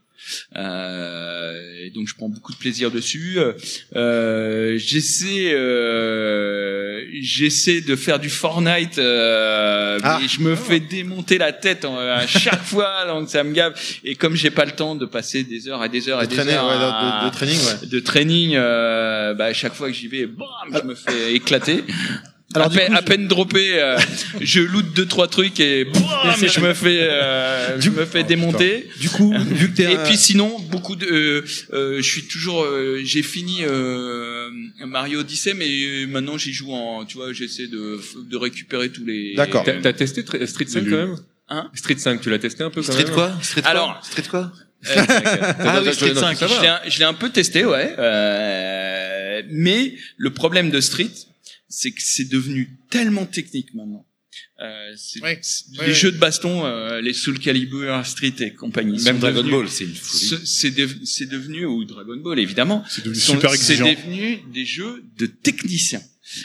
[0.57, 3.39] Euh, et donc je prends beaucoup de plaisir dessus.
[3.97, 10.19] Euh, j'essaie, euh, j'essaie de faire du Fortnite, euh, Ah.
[10.21, 13.75] mais je me fais démonter la tête à chaque fois, donc ça me gave.
[14.05, 16.29] Et comme j'ai pas le temps de passer des heures et des heures De et
[16.29, 17.87] des traîner, heures ouais, de- à- de- de training, ouais.
[17.89, 21.85] de training, euh, bah, à chaque fois que j'y vais, bam, je me fais éclater.
[22.55, 23.97] Alors, à, coup, à peine droppé, euh,
[24.41, 26.03] je loot deux trois trucs et bam,
[26.37, 28.89] je me fais, euh, je me fais démonter.
[28.99, 32.27] Du coup, vu que t'es Et un- puis sinon, beaucoup de, euh, euh, je suis
[32.27, 34.51] toujours, euh, j'ai fini euh,
[34.85, 39.35] Mario Odyssey, mais maintenant j'y joue en, tu vois, j'essaie de, de récupérer tous les.
[39.37, 41.17] T'as t'as testé Tr- Street 5 quand même
[41.53, 43.33] Hein Street 5, tu l'as testé un peu quand Street même quoi?
[43.43, 43.71] Street quoi?
[43.71, 44.53] Alors, Street quoi?
[44.89, 44.95] Euh,
[45.61, 46.37] Ah oui, Street 5.
[46.41, 47.95] Je l'ai un- je l'ai un peu testé, ouais.
[47.99, 51.11] Euh, mais le problème de Street,
[51.71, 54.05] c'est que c'est devenu tellement technique maintenant.
[54.63, 55.41] Euh, Ouais,
[55.73, 55.95] les ouais.
[55.95, 59.03] jeux de baston, euh, les Soul Calibur, Street et compagnie.
[59.03, 60.25] Même sont Dragon devenus- Ball, c'est une folie.
[60.27, 63.87] ce- C'est dev- c'est devenu, ou Dragon Ball évidemment, C'est devenu sont- super c'est exigeant.
[63.91, 66.03] devenu des jeux de techniciens.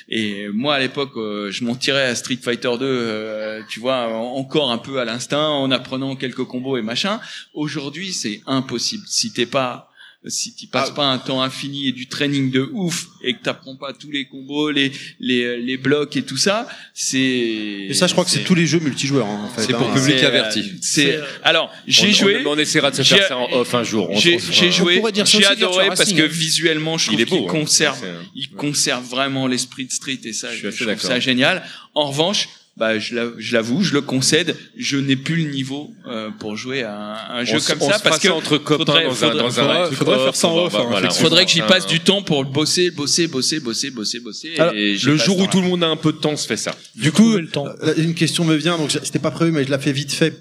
[0.10, 4.08] Et moi à l'époque, euh, je m'en tirais à Street Fighter 2, euh, tu vois,
[4.08, 7.20] en- encore un peu à l'instinct, en apprenant quelques combos et machin.
[7.54, 9.04] Aujourd'hui, c'est impossible.
[9.08, 9.92] Si t'es pas
[10.28, 13.76] si tu passes pas un temps infini et du training de ouf et que t'apprends
[13.76, 18.14] pas tous les combos, les les les blocs et tout ça, c'est Et ça, je
[18.14, 19.64] crois que c'est tous les jeux multijoueurs, hein, en fait.
[19.64, 19.94] C'est pour hein.
[19.94, 20.60] public c'est, averti.
[20.60, 22.44] euh, C'est alors j'ai joué.
[22.46, 24.10] On, on essaiera de se faire ça en off un jour.
[24.10, 27.26] On J'ai joué, pourrait dire ça j'ai adoré parce que visuellement, je Il trouve est
[27.26, 27.62] beau, qu'il hein.
[27.62, 28.06] conserve,
[28.36, 31.10] il conserve vraiment l'esprit de Street et ça, Je suis je, trouve d'accord.
[31.10, 31.64] ça génial.
[31.94, 35.94] En revanche, bah, je l'av- je l'avoue, je le concède, je n'ai plus le niveau
[36.08, 36.94] euh, pour jouer à
[37.32, 39.38] un, un jeu On comme ça se parce que entre copains faudrait, dans un- faudrait-
[39.38, 41.88] dans un faudrait- faudrait faire ça en off, hein, voilà, faudrait que j'y passe un-
[41.90, 44.56] du temps pour bosser, bosser, bosser, bosser, bosser, bosser.
[44.60, 46.38] Alors, et j'ai le jour où tout le monde a un peu de temps, on
[46.38, 46.76] se fait ça.
[46.96, 47.66] Du coup, Trouver le temps.
[47.84, 50.34] euh, une question me vient, donc c'était pas prévu, mais je la fais vite fait.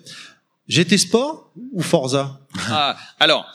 [0.66, 2.40] GT Sport ou Forza?
[2.70, 3.46] Ah, alors.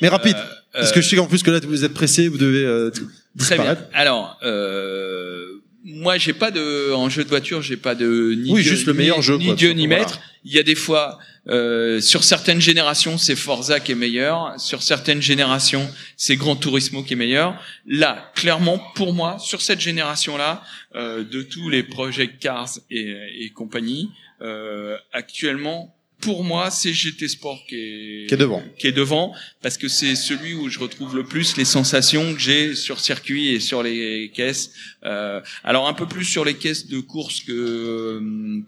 [0.00, 2.28] Mais rapide, Euh, parce euh, que je sais qu'en plus que là vous êtes pressé,
[2.28, 2.90] vous devez euh,
[3.38, 3.76] Très bien.
[3.92, 8.62] Alors, euh, moi, j'ai pas de en jeu de voiture, j'ai pas de ni Oui,
[8.62, 10.20] Dieu, juste le ni- meilleur jeu, ni quoi, Dieu ni maître.
[10.44, 14.58] Il y a des fois euh, sur certaines générations, c'est Forza qui est meilleur.
[14.60, 17.60] Sur certaines générations, c'est Gran Turismo qui est meilleur.
[17.86, 20.62] Là, clairement, pour moi, sur cette génération-là,
[20.94, 27.28] euh, de tous les Project Cars et, et compagnie, euh, actuellement, pour moi, c'est GT
[27.28, 28.62] Sport qui est, Qui est devant.
[28.78, 32.40] qui est devant, parce que c'est celui où je retrouve le plus les sensations que
[32.40, 34.70] j'ai sur circuit et sur les caisses.
[35.04, 38.20] Euh, alors un peu plus sur les caisses de course que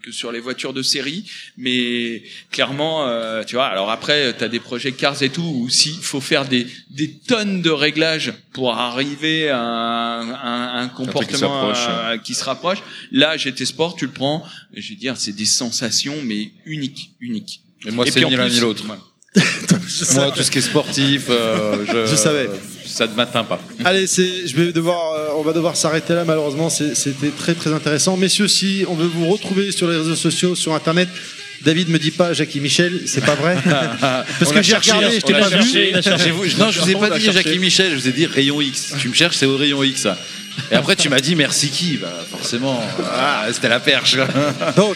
[0.03, 1.23] que sur les voitures de série,
[1.57, 3.67] mais clairement, euh, tu vois.
[3.67, 7.09] Alors après, tu as des projets Cars et tout où s'il faut faire des des
[7.31, 12.79] tonnes de réglages pour arriver à un, un, un comportement s'approche, euh, qui se rapproche.
[13.11, 14.43] Là, GT Sport, tu le prends,
[14.73, 17.44] je veux dire, c'est des sensations mais uniques, uniques.
[17.87, 18.83] Et moi, c'est ni l'un ni l'autre.
[20.13, 22.49] Moi, tout ce qui est sportif, euh, je, Je savais.
[22.85, 23.61] ça ne m'atteint pas.
[23.83, 26.23] Allez, c'est, je vais devoir, euh, on va devoir s'arrêter là.
[26.25, 28.15] Malheureusement, c'est- c'était très très intéressant.
[28.17, 31.09] Messieurs, si on veut vous retrouver sur les réseaux sociaux, sur Internet,
[31.63, 33.57] David me dit pas Jackie Michel, c'est pas vrai.
[33.99, 35.49] Parce On que j'ai cherché, regardé, je t'ai pas
[36.01, 36.31] cherché.
[36.31, 36.53] vu.
[36.57, 37.25] Non, je vous ai pas dit.
[37.31, 38.93] Jackie Michel, je vous ai dit rayon X.
[38.99, 40.07] Tu me cherches, c'est au rayon X.
[40.71, 42.81] Et après, tu m'as dit merci qui Bah, forcément,
[43.13, 44.17] ah, c'était la perche.
[44.75, 44.95] Donc,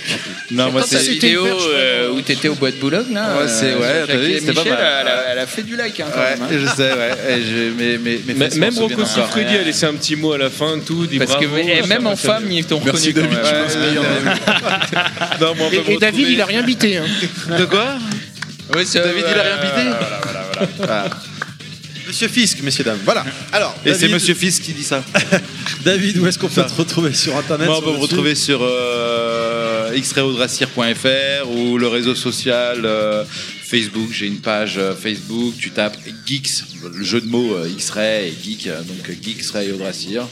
[0.52, 3.38] non, moi, c'est vidéo euh, où t'étais au bois de Boulogne, là.
[3.38, 4.88] Ouais, c'est- euh, ouais, Jackie t'as vu, et c'était pas Michel, mal.
[5.02, 6.42] Elle a, elle a fait du like, hein, quand Ouais, même.
[6.44, 6.48] hein.
[6.52, 7.12] je sais, ouais.
[7.30, 7.74] Et je-
[8.34, 9.06] mais, Même Rocco.
[9.06, 11.88] Siffredi a laissé un petit mot à la fin, tout, dit Parce que bravo.
[11.88, 13.30] même en femme, ils t'ont reconnu quand même.
[15.90, 16.98] Et, et David, il a rien bité.
[16.98, 17.06] Hein.
[17.58, 17.96] De quoi
[18.76, 20.46] Oui, c'est David, il a rien bité Voilà, voilà,
[20.78, 21.10] voilà.
[22.10, 22.98] Monsieur Fisk, messieurs dames.
[23.06, 23.24] Voilà.
[23.52, 25.04] Alors, Et c'est Monsieur Fils qui dit ça.
[25.86, 28.62] David, où est-ce qu'on peut te retrouver sur internet Moi, on peut me retrouver sur
[28.64, 33.24] euh, ou le réseau social euh,
[33.70, 34.10] Facebook.
[34.12, 35.54] J'ai une page euh, Facebook.
[35.60, 36.64] Tu tapes Geeks,
[36.96, 40.28] le jeu de mots euh, X-Ray et Geek, euh, donc Geeks Ray Audrasir.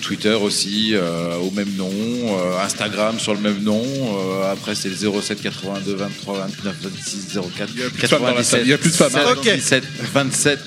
[0.00, 3.82] Twitter aussi euh, au même nom, euh, Instagram sur le même nom.
[3.84, 8.42] euh, après c'est le 07 82 23 29 26 04 plus de femmes dans la
[8.42, 9.34] salle, il y a plus de femmes, hein.
[9.42, 10.58] 17 27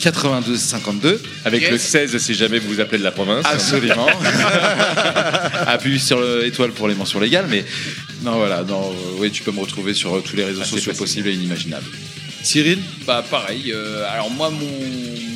[0.00, 1.20] 82 52.
[1.44, 1.70] Avec Yes.
[1.70, 3.44] le 16 si jamais vous vous appelez de la province.
[3.48, 4.06] Absolument.
[5.66, 7.64] Appuie sur l'étoile pour les mentions légales, mais
[8.22, 10.70] non, voilà, non, euh, oui, tu peux me retrouver sur euh, tous les réseaux Assez
[10.72, 10.98] sociaux facile.
[10.98, 11.86] possibles et inimaginables.
[12.42, 12.78] Cyril?
[13.06, 13.72] Bah pareil.
[13.72, 14.60] euh, alors moi, mon,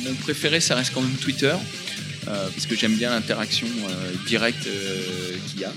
[0.05, 1.51] mon préféré, ça reste quand même Twitter.
[2.27, 5.01] Euh, parce que j'aime bien l'interaction euh, directe euh,
[5.49, 5.71] qu'il y a.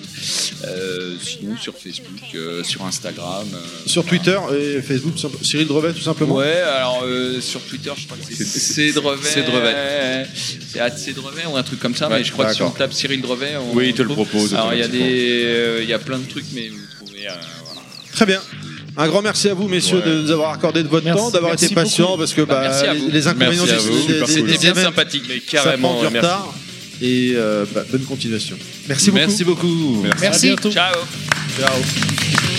[0.66, 3.46] Euh, sinon sur Facebook, euh, sur Instagram.
[3.52, 6.36] euh, Sur Twitter et Facebook, Cyril Drevet, tout simplement?
[6.36, 8.58] Ouais, alors euh, sur Twitter, je crois que c'est C'est-
[8.92, 9.28] Cédrevet.
[9.28, 10.26] Cédrevet.
[10.72, 12.70] C'est à Cédrevet ou un truc comme ça, Ouais, mais je crois que si on
[12.70, 15.80] tape Cyril Drevet, on Oui, il te le propose Alors il y a des, euh,
[15.82, 17.28] il y a plein de trucs, mais vous trouvez.
[17.28, 17.32] euh,
[17.64, 17.80] voilà.
[18.12, 18.40] Très bien.
[18.98, 20.06] Un grand merci à vous, messieurs, Ouais.
[20.06, 21.20] de nous avoir accordé de votre Merci.
[21.22, 23.10] temps, d'avoir Merci été patients, parce que Bah, bah, merci à les, vous.
[23.10, 24.46] les inconvénients Merci à des- vous, des- super des- cool.
[24.46, 25.24] des C'était bien sympathique.
[25.28, 26.16] Mais ça carrément, prend du merci.
[26.26, 26.54] retard.
[27.02, 28.56] Et euh, bah, bonne continuation.
[28.88, 29.18] Merci beaucoup.
[29.20, 30.04] Merci beaucoup.
[30.10, 30.46] À Merci.
[30.46, 30.70] bientôt.
[30.72, 30.94] Ciao.
[31.60, 32.55] Ciao.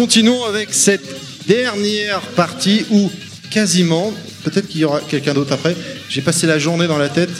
[0.00, 1.06] Continuons avec cette
[1.46, 3.10] dernière partie où
[3.50, 4.12] quasiment,
[4.44, 5.74] peut-être qu'il y aura quelqu'un d'autre après,
[6.10, 7.30] j'ai passé la journée dans la tête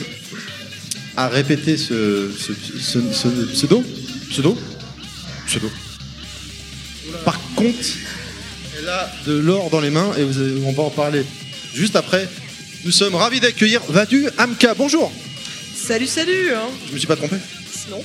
[1.18, 3.84] à répéter ce, ce, ce- ce pseudo.
[4.30, 4.58] Pseudo
[5.46, 5.70] Pseudo.
[7.26, 7.78] Par contre,
[8.80, 11.24] elle a de l'or dans les mains et vous allez- on va en parler
[11.74, 12.26] juste après.
[12.86, 14.72] Nous sommes ravis d'accueillir Vadu Amka.
[14.74, 15.12] Bonjour
[15.76, 16.68] Salut, salut hein.
[16.88, 17.36] Je me suis pas trompé
[17.90, 18.02] Non.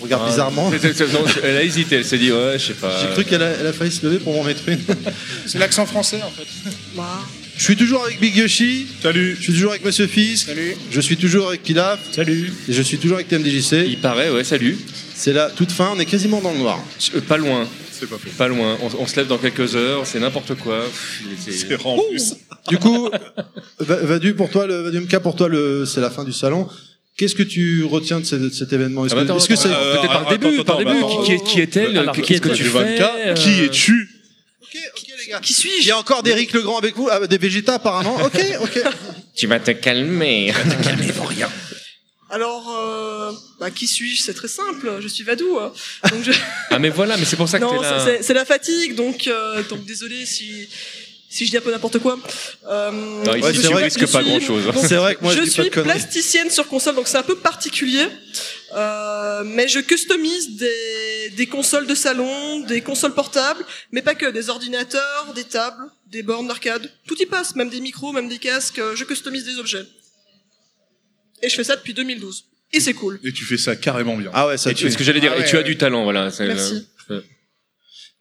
[0.00, 0.70] On regarde Ah, bizarrement.
[0.70, 2.92] c'est- c'est- non, Elle a hésité, elle s'est dit, ouais, je sais pas.
[3.00, 4.78] J'ai cru qu'elle a, elle a failli se lever pour m'en mettre une.
[5.46, 6.46] C'est l'accent français en fait.
[7.56, 8.86] Je suis toujours avec Big Yoshi.
[9.02, 9.36] Salut.
[9.38, 10.48] Je suis toujours avec Monsieur Fisk.
[10.48, 10.74] Salut.
[10.90, 12.00] Je suis toujours avec Pilaf.
[12.12, 12.52] Salut.
[12.68, 13.84] Et je suis toujours avec TMDJC.
[13.86, 14.76] Il paraît, ouais, salut.
[15.14, 16.82] C'est la toute fin, on est quasiment dans le noir.
[17.14, 17.68] Euh, Pas loin.
[17.92, 18.28] C'est pas faux.
[18.36, 18.76] Pas loin.
[18.82, 20.80] On, on se lève dans quelques heures, c'est n'importe quoi.
[20.84, 22.34] Pff, c'est- C'est rare en plus.
[22.68, 23.08] Du coup,
[23.78, 26.66] Va- Vadu, pour toi, le Vadu MK, pour toi, le, c'est la fin du salon.
[27.16, 29.06] Qu'est-ce que tu retiens de, ce- de cet événement?
[29.06, 30.90] Est-ce Ah, que, attends, est-ce que c'est Euh, Peut-être par le début, attends, par attends,
[30.90, 30.98] début?
[31.04, 31.22] attends.
[31.22, 34.08] Qui, est- qui est-elle Alors, Qu'est-ce que tu fais 24, euh, qui es-tu?
[34.62, 35.40] Ok, ok les gars.
[35.40, 38.16] qui Il suis-je y a encore d'Eric Legrand avec vous, ah, des Vegeta apparemment.
[38.24, 38.82] Ok, ok.
[39.36, 40.52] Tu vas te calmer.
[42.30, 44.22] Alors, euh, bah, qui suis-je?
[44.22, 44.98] C'est très simple.
[45.00, 45.58] Je suis Vadou.
[45.60, 45.72] hein.
[46.10, 46.32] Donc je...
[46.70, 47.80] Ah mais voilà, mais c'est pour ça que non,
[48.22, 48.94] c'est la fatigue.
[48.96, 50.68] Donc, euh, donc désolé si
[51.34, 52.18] si je dis un peu n'importe quoi.
[52.68, 54.64] Euh, Non, ici, Ouais, tu c'est vrai risques je pas grand-chose.
[54.64, 57.16] donc, C'est vrai que moi, je je dis pas suis plasticienne sur console, donc c'est
[57.18, 58.06] un peu particulier.
[58.76, 64.26] Euh, mais je customise des, des consoles de salon, des consoles portables, mais pas que,
[64.30, 66.90] des ordinateurs, des tables, des bornes d'arcade.
[67.06, 68.78] Tout y passe, même des micros, même des casques.
[68.78, 69.84] euh, Je customise des objets.
[71.42, 72.44] Et je fais ça depuis 2012.
[72.72, 73.20] Et c'est cool.
[73.22, 74.30] Et tu fais ça carrément bien.
[74.34, 75.76] Ah ouais, ça Et tu, ce que j'allais dire, Ah et tu ouais, as du
[75.76, 76.30] talent, voilà.
[76.40, 76.88] Merci.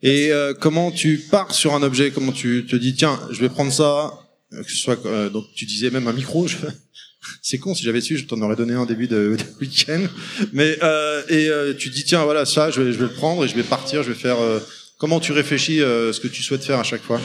[0.03, 2.11] Et euh, comment tu pars sur un objet?
[2.11, 4.13] Comment tu te dis tiens, je vais prendre ça?
[4.53, 6.47] Euh, que ce soit euh, donc tu disais même un micro.
[6.47, 6.57] je-
[7.41, 10.05] C'est con si j'avais su, je t'en aurais donné un début de, week-end.
[10.51, 13.45] Mais euh, et euh, tu dis tiens voilà ça, je vais, je vais le prendre
[13.45, 14.39] et je vais partir, je vais faire.
[14.39, 14.59] euh,
[14.97, 17.19] comment tu réfléchis ce que tu souhaites faire à chaque fois?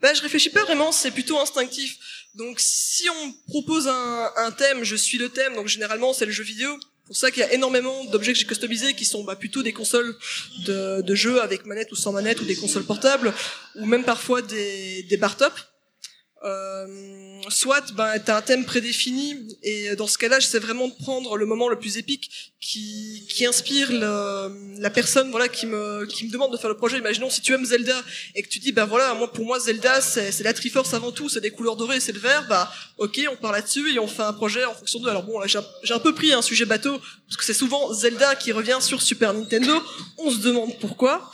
[0.00, 1.96] Bah, je réfléchis pas vraiment, c'est plutôt instinctif.
[2.34, 5.54] Donc, si on propose un, un thème, je suis le thème.
[5.54, 6.70] Donc, généralement, c'est le jeu vidéo.
[7.12, 9.74] Pour ça qu'il y a énormément d'objets que j'ai customisés qui sont bah, plutôt des
[9.74, 10.16] consoles
[10.66, 13.34] de, de jeux avec manette ou sans manette ou des consoles portables
[13.74, 15.52] ou même parfois des, des bar top.
[16.42, 16.86] Euh,
[17.48, 21.44] soit ben t'as un thème prédéfini et dans ce cas-là j'essaie vraiment de prendre le
[21.46, 22.30] moment le plus épique
[22.60, 26.76] qui, qui inspire le- la personne voilà qui me qui me demande de faire le
[26.76, 26.98] projet.
[26.98, 28.00] Imaginons si tu aimes Zelda
[28.34, 31.10] et que tu dis bah voilà moi pour moi Zelda c'est c'est la Triforce avant
[31.12, 34.06] tout c'est des couleurs dorées c'est le vert bah ok on part là-dessus et on
[34.06, 36.32] fait un projet en fonction de alors bon là j'ai un, j'ai un peu pris
[36.32, 39.82] un sujet bateau parce que c'est souvent Zelda qui revient sur Super Nintendo.
[40.18, 41.30] On se demande pourquoi.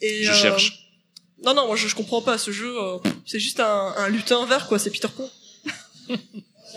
[0.00, 0.89] Et Je euh, cherche.
[1.44, 2.74] Non, non, moi je, je comprends pas ce jeu.
[2.78, 4.78] euh, c'est juste un, un lutin vert, quoi.
[4.78, 5.28] C'est Peter Pan.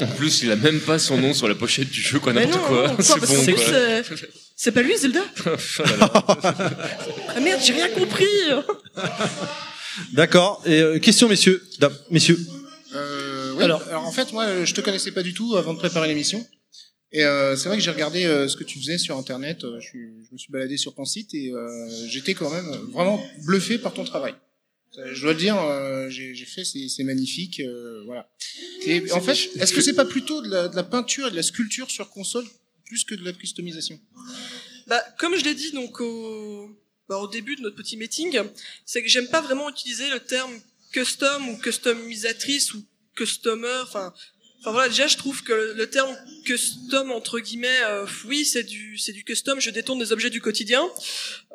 [0.02, 2.46] En plus, il a même pas son nom sur la pochette du jeu, quoi, Mais
[2.46, 2.88] n'importe non, quoi.
[2.90, 3.64] non, C'est parce bon, quoi.
[3.64, 4.04] c'est-
[4.56, 5.50] C'est pas lui, Zelda Oh.
[7.36, 8.26] Ah merde, j'ai rien compris.
[10.14, 10.62] D'accord.
[10.66, 11.64] Et euh, question, messieurs.
[11.80, 12.40] Dame, messieurs.
[12.96, 15.80] Euh, oui, alors, en fait, moi, euh, je te connaissais pas du tout avant de
[15.80, 16.46] préparer l'émission.
[17.12, 19.64] Et euh, c'est vrai que j'ai regardé euh, ce que tu faisais sur Internet.
[19.64, 22.72] euh, Je, suis- je me suis baladé sur ton site et euh, j'étais quand même
[22.92, 24.34] vraiment bluffé par ton travail.
[24.98, 28.30] Euh, Je dois le dire, euh, j'ai j'ai fait, c'est c'est magnifique, euh, voilà.
[28.86, 31.36] Et en fait, est-ce que c'est pas plutôt de la, de la peinture et de
[31.36, 32.46] la sculpture sur console
[32.86, 34.00] plus que de la customisation?
[34.88, 36.70] Bah, comme je l'ai dit donc au,
[37.10, 38.40] bah, au début de notre petit meeting,
[38.86, 40.54] c'est que j'aime pas vraiment utiliser le terme
[40.92, 43.80] custom ou customisatrice ou customer.
[43.84, 44.14] Enfin,
[44.64, 48.98] enfin voilà, déjà je trouve que le, terme custom entre guillemets, euh, oui c'est du
[48.98, 49.60] c'est du custom.
[49.60, 50.90] Je détourne des objets du quotidien,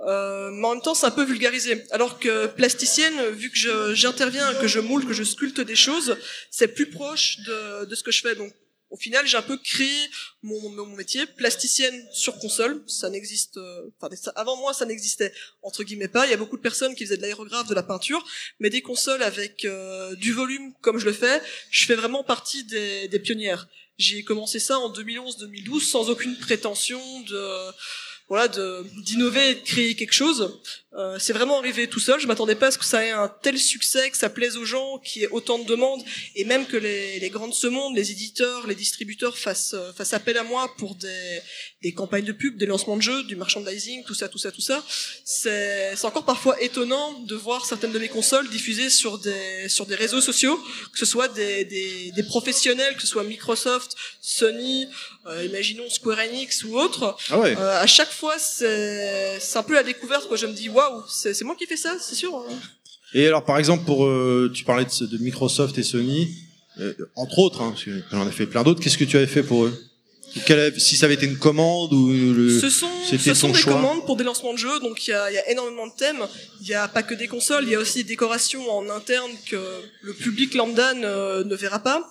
[0.07, 1.85] euh, mais en même temps c'est un peu vulgarisé.
[1.91, 6.19] Alors que plasticienne, vu que j'interviens, que je moule, que je sculpte des choses,
[6.51, 8.35] c'est plus proche de, de ce que je fais.
[8.35, 8.53] Donc
[8.91, 10.09] au final, j'ai un peu créé
[10.43, 12.83] mon, mon métier, plasticienne sur console.
[12.87, 13.91] Ça n'existe, euh,
[14.35, 16.27] avant moi, ça n'existait entre guillemets pas.
[16.27, 18.25] Il y a beaucoup de personnes qui faisaient de l'aérographe, de la peinture,
[18.61, 22.65] mais des consoles avec euh, du volume, comme je le fais, je fais vraiment partie
[22.65, 23.69] des, des pionnières.
[23.99, 27.73] J'ai commencé ça en 2011-2012 sans aucune prétention de
[28.29, 30.61] voilà d'innover et de créer quelque chose.
[30.95, 32.19] Euh, c'est vraiment arrivé tout seul.
[32.19, 34.65] Je m'attendais pas à ce que ça ait un tel succès, que ça plaise aux
[34.65, 36.03] gens, qu'il y ait autant de demandes,
[36.35, 40.15] et même que les, les grandes ce monde, les éditeurs, les distributeurs fassent, euh, fassent
[40.15, 41.41] appel à moi pour des,
[41.83, 44.61] des campagnes de pub, des lancements de jeux, du merchandising, tout ça, tout ça, tout
[44.61, 44.85] ça.
[45.25, 49.87] C'est c'est encore parfois étonnant de voir certaines de mes consoles diffusées sur des, sur
[49.87, 50.59] des réseaux sociaux,
[50.93, 54.87] que ce soit des, des, des professionnels, que ce soit Microsoft, Sony,
[55.27, 57.17] euh, imaginons Square Enix ou autres.
[57.31, 57.57] Ah ouais.
[57.59, 60.27] Euh, à chaque fois, c'est un peu la découverte.
[60.29, 60.37] Quoi.
[60.37, 62.35] Je me dis, waouh, c'est moi qui fais ça, c'est sûr.
[62.35, 62.55] hein.
[63.15, 66.29] Et alors, par exemple, pour euh, tu parlais de, Microsoft et Sony,
[66.79, 68.81] euh, entre autres, hein, parce que j'en ai fait plein d'autres.
[68.83, 69.85] Qu'est-ce que tu avais fait pour eux?
[70.45, 73.73] Quelle Si ça avait été une commande ou le, Ce sont, ce sont des choix?
[73.73, 75.93] commandes pour des lancements de jeux, donc il y a, il y a énormément de
[75.97, 76.27] thèmes.
[76.61, 79.31] Il n'y a pas que des consoles, il y a aussi des décorations en interne
[79.47, 79.57] que
[80.03, 82.07] le public lambda ne, ne verra pas.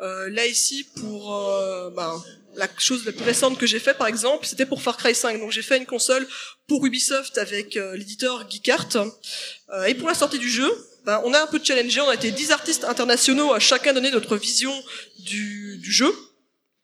[0.00, 2.22] Euh, là ici, pour euh, ben,
[2.58, 5.38] la chose la plus récente que j'ai fait, par exemple, c'était pour Far Cry 5.
[5.38, 6.26] Donc j'ai fait une console
[6.66, 8.96] pour Ubisoft avec euh, l'éditeur Geekart.
[8.96, 10.68] Euh, et pour la sortie du jeu,
[11.04, 12.00] ben, on a un peu challengé.
[12.00, 14.74] On a été 10 artistes internationaux à chacun donner notre vision
[15.20, 16.12] du, jeu.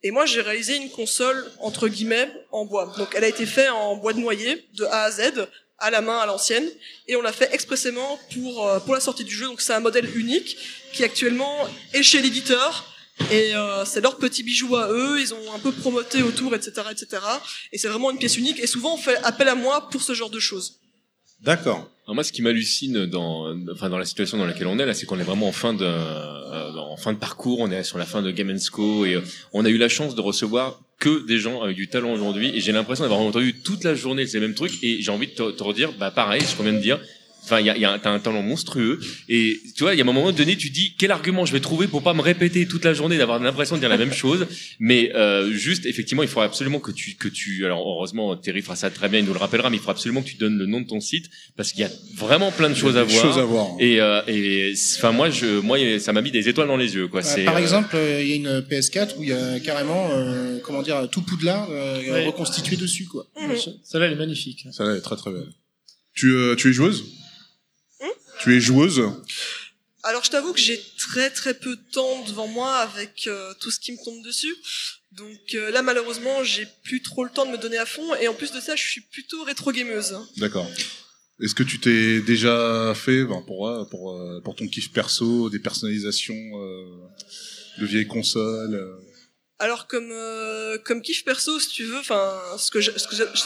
[0.03, 2.94] Et moi, j'ai réalisé une console, entre guillemets, en bois.
[2.97, 6.01] Donc, elle a été faite en bois de noyer, de A à Z, à la
[6.01, 6.69] main, à l'ancienne.
[7.09, 9.47] Et on l'a fait expressément pour, euh, pour la sortie du jeu.
[9.47, 10.57] Donc, c'est un modèle unique
[10.93, 12.93] qui, actuellement, est chez l'éditeur.
[13.31, 15.20] Et euh, c'est leur petit bijou à eux.
[15.20, 17.23] Ils ont un peu promoté autour, etc., etc.
[17.73, 18.59] Et c'est vraiment une pièce unique.
[18.60, 20.81] Et souvent, on fait appel à moi pour ce genre de choses.
[21.41, 21.91] D'accord.
[22.07, 24.94] Alors moi, ce qui m'hallucine dans, enfin, dans la situation dans laquelle on est là,
[24.94, 27.60] c'est qu'on est vraiment en fin de, euh, en fin de parcours.
[27.60, 29.20] On est sur la fin de Game Co et euh,
[29.52, 32.51] on a eu la chance de recevoir que des gens avec du talent aujourd'hui.
[32.55, 34.83] Et j'ai l'impression d'avoir entendu toute la journée ces mêmes trucs.
[34.83, 37.01] Et j'ai envie de te, te redire, bah pareil, ce qu'on vient de dire.
[37.44, 38.98] Enfin, il y a, y a un- t'as un talent monstrueux.
[39.28, 41.60] Et tu vois, il y a un moment donné, tu dis quel argument je vais
[41.60, 44.47] trouver pour pas me répéter toute la journée, d'avoir l'impression de dire la même chose.
[44.81, 47.64] Mais euh, juste, effectivement, il faudrait absolument que tu, que tu.
[47.66, 49.68] Alors, heureusement, Terry fera ça très bien, il nous le rappellera.
[49.68, 51.84] Mais il faudra absolument que tu donnes le nom de ton site parce qu'il y
[51.84, 53.24] a vraiment plein de choses à des voir.
[53.26, 53.68] choses à voir.
[53.78, 57.08] Et, euh, et enfin, moi, je, moi, ça m'a mis des étoiles dans les yeux,
[57.08, 57.20] quoi.
[57.20, 59.60] Euh, C'est par euh, exemple, euh, il y a une PS4 où il y a
[59.60, 62.26] carrément, euh, comment dire, tout Poudlard euh, Ouais.
[62.26, 63.26] reconstitué dessus, quoi.
[63.84, 64.66] Celle-là, elle est magnifique.
[64.73, 65.48] Ça là est très très belle.
[66.14, 67.05] Tu, euh, tu es joueuse?
[68.44, 69.02] Tu es joueuse
[70.02, 73.70] Alors je t'avoue que j'ai très très peu de temps devant moi avec euh, tout
[73.70, 74.55] ce qui me tombe dessus.
[75.12, 78.28] Donc euh, là malheureusement j'ai plus trop le temps de me donner à fond et
[78.28, 80.18] en plus de ça je suis plutôt rétro-gameuse.
[80.36, 80.70] D'accord.
[81.40, 85.58] Est-ce que tu t'es déjà fait ben, pour, euh, pour, pour ton kiff perso des
[85.58, 86.84] personnalisations euh,
[87.81, 88.78] de vieilles consoles
[89.60, 92.70] Alors comme euh, comme kiff perso si tu veux, enfin ce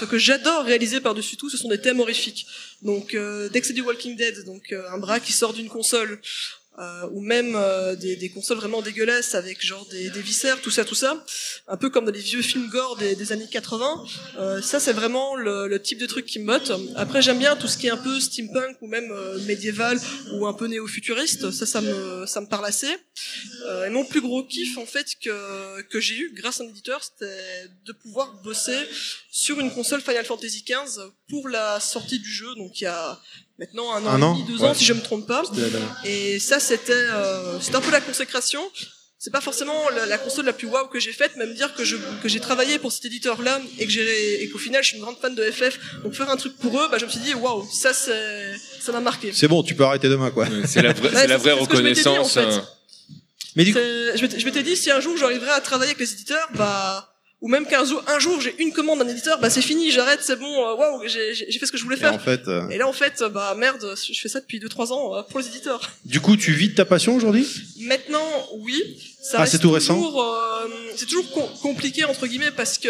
[0.06, 2.46] que j'adore réaliser par dessus tout, ce sont des thèmes horrifiques.
[2.80, 6.18] Donc euh, dès que du Walking Dead, donc euh, un bras qui sort d'une console,
[6.78, 10.70] euh, ou même euh, des, des consoles vraiment dégueulasses avec genre des, des viscères, tout
[10.70, 11.24] ça, tout ça,
[11.66, 14.04] un peu comme dans les vieux films gore des, des années 80.
[14.38, 16.72] Euh, ça, c'est vraiment le, le type de truc qui me botte.
[16.96, 19.98] Après, j'aime bien tout ce qui est un peu steampunk ou même euh, médiéval
[20.34, 21.50] ou un peu néo-futuriste.
[21.50, 22.94] Ça, ça me, ça me parle assez.
[23.66, 26.68] Euh, et mon plus gros kiff, en fait, que, que j'ai eu grâce à un
[26.68, 28.78] éditeur, c'était de pouvoir bosser
[29.30, 32.54] sur une console Final Fantasy XV pour la sortie du jeu.
[32.56, 33.20] Donc, il y a
[33.58, 34.68] maintenant un an Un et an demi, deux Ouais.
[34.68, 35.42] ans, si je me trompe pas.
[36.04, 38.60] Et ça, c'était, euh, c'était un peu la consécration.
[39.20, 41.84] C'est pas forcément la, la console la plus waouh que j'ai faite, même dire que
[41.84, 44.96] je, que j'ai travaillé pour cet éditeur-là et que j'ai, et qu'au final, je suis
[44.96, 45.76] une grande fan de FF.
[46.04, 48.92] Donc faire un truc pour eux, bah, je me suis dit, waouh, ça, c'est, ça
[48.92, 49.32] m'a marqué.
[49.34, 50.46] C'est bon, tu peux arrêter demain, quoi.
[50.68, 52.34] C'est la vraie, Ouais, c'est la vraie dit, en reconnaissance.
[52.34, 52.40] fait.
[52.42, 52.64] hein.
[53.56, 56.48] Mais du m'étais- je m'étais dit, si un jour j'arriverais à travailler avec les éditeurs,
[56.54, 59.90] bah, ou même qu'un jour, un jour j'ai une commande d'un éditeur, bah c'est fini,
[59.92, 62.12] j'arrête, c'est bon, euh, waouh, j'ai, j'ai fait ce que je voulais Et faire.
[62.14, 65.14] en fait, euh, Et là, en fait, bah merde, je fais ça depuis 2-3 ans
[65.16, 65.80] euh, pour les éditeurs.
[66.04, 67.46] du coup, tu vis de ta passion aujourd'hui?
[67.80, 68.26] Maintenant,
[68.58, 68.82] oui.
[69.22, 72.88] Ça Ah, c'est tout récent toujours, euh, C'est toujours com- compliqué entre guillemets parce que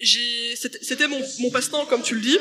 [0.00, 2.38] j'ai c'était c'était mon, mon passe-temps comme tu le dis.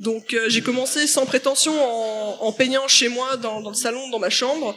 [0.00, 4.08] Donc euh, j'ai commencé sans prétention en, en peignant chez moi dans, dans le salon,
[4.10, 4.76] dans ma chambre.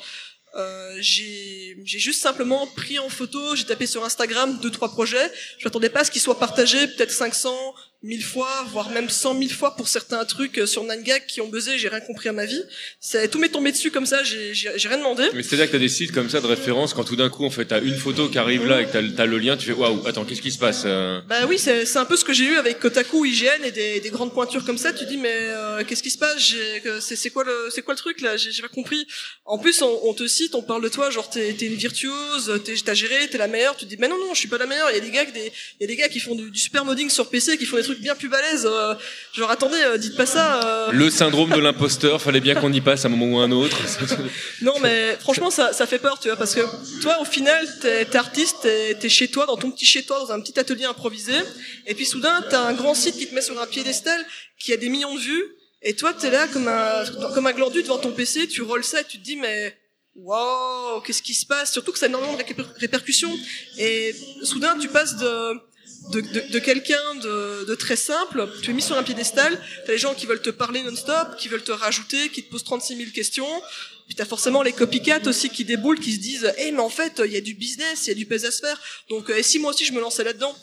[0.55, 5.31] Euh, j'ai juste simplement pris en photo, j'ai tapé sur Instagram deux trois projets.
[5.59, 7.53] Je m'attendais pas à ce qu'ils soient partagés peut-être 500,
[8.01, 11.49] 1000 fois, voire même 100 000 fois pour certains trucs euh, sur Nangag qui ont
[11.49, 12.63] buzzé, j'ai rien compris à ma vie.
[13.01, 14.53] C'est tout m'est tombé dessus comme ça, j'ai
[14.87, 15.23] rien demandé.
[15.33, 17.49] Mais c'est-à-dire que t'as des sites comme ça de référence quand tout d'un coup en
[17.49, 19.73] fait t'as une photo qui arrive là et que t'as, t'as le lien, tu fais
[19.73, 21.19] waouh, attends, qu'est-ce qui se passe euh?
[21.27, 24.09] Bah oui, c'est un peu ce que j'ai eu avec Kotaku, IGN et des, des
[24.09, 24.93] grandes pointures comme ça.
[24.93, 26.53] Tu dis mais euh, qu'est-ce qui se passe?
[27.01, 28.37] C'est quoi le c'est quoi le truc là?
[28.37, 29.05] J'ai pas compris.
[29.43, 32.61] En plus, on, on te cite, on parle de toi, genre t'es t'es une virtuose,
[32.85, 33.75] t'as géré, t'es la meilleure.
[33.75, 34.89] Tu te dis mais non non, je suis pas la meilleure.
[34.91, 36.49] Il y a des gars qui des il y a des gars qui font du,
[36.49, 38.65] du super modding sur PC, qui font des trucs bien plus balèzes.
[38.69, 38.93] euh,
[39.33, 40.61] genre attendez, euh, dites pas ça.
[40.65, 40.91] euh.
[40.91, 43.51] Le syndrome de l'imposteur, fallait bien qu'on y passe à un moment ou à un
[43.51, 43.77] autre.
[44.61, 46.61] Non, mais franchement, ça, ça fait peur, tu vois, parce que
[47.01, 50.19] toi, au final, t'es t'es artiste, t'es t'es chez toi, dans ton petit chez toi,
[50.19, 51.33] dans un petit atelier improvisé,
[51.87, 54.19] et puis soudain, t'as un grand site qui te met sur un piédestal,
[54.59, 55.45] qui a des millions de vues,
[55.81, 59.01] et toi, t'es là comme un, comme un glandu devant ton PC, tu rolls ça,
[59.01, 59.77] et tu te dis, mais
[60.15, 61.71] waouh, qu'est-ce qui se passe?
[61.71, 63.33] Surtout que ça a énormément de réper- répercussions,
[63.77, 65.53] et soudain, tu passes de
[66.11, 69.91] de, de, de quelqu'un de, de très simple, tu es mis sur un piédestal, t'as
[69.91, 72.95] les gens qui veulent te parler non-stop, qui veulent te rajouter, qui te posent 36
[72.97, 73.47] 000 questions,
[74.07, 77.21] puis t'as forcément les copycats aussi qui déboulent, qui se disent, eh mais en fait,
[77.25, 78.79] il y a du business, il y a du pèse à se faire,
[79.09, 80.55] donc et si moi aussi je me lançais là-dedans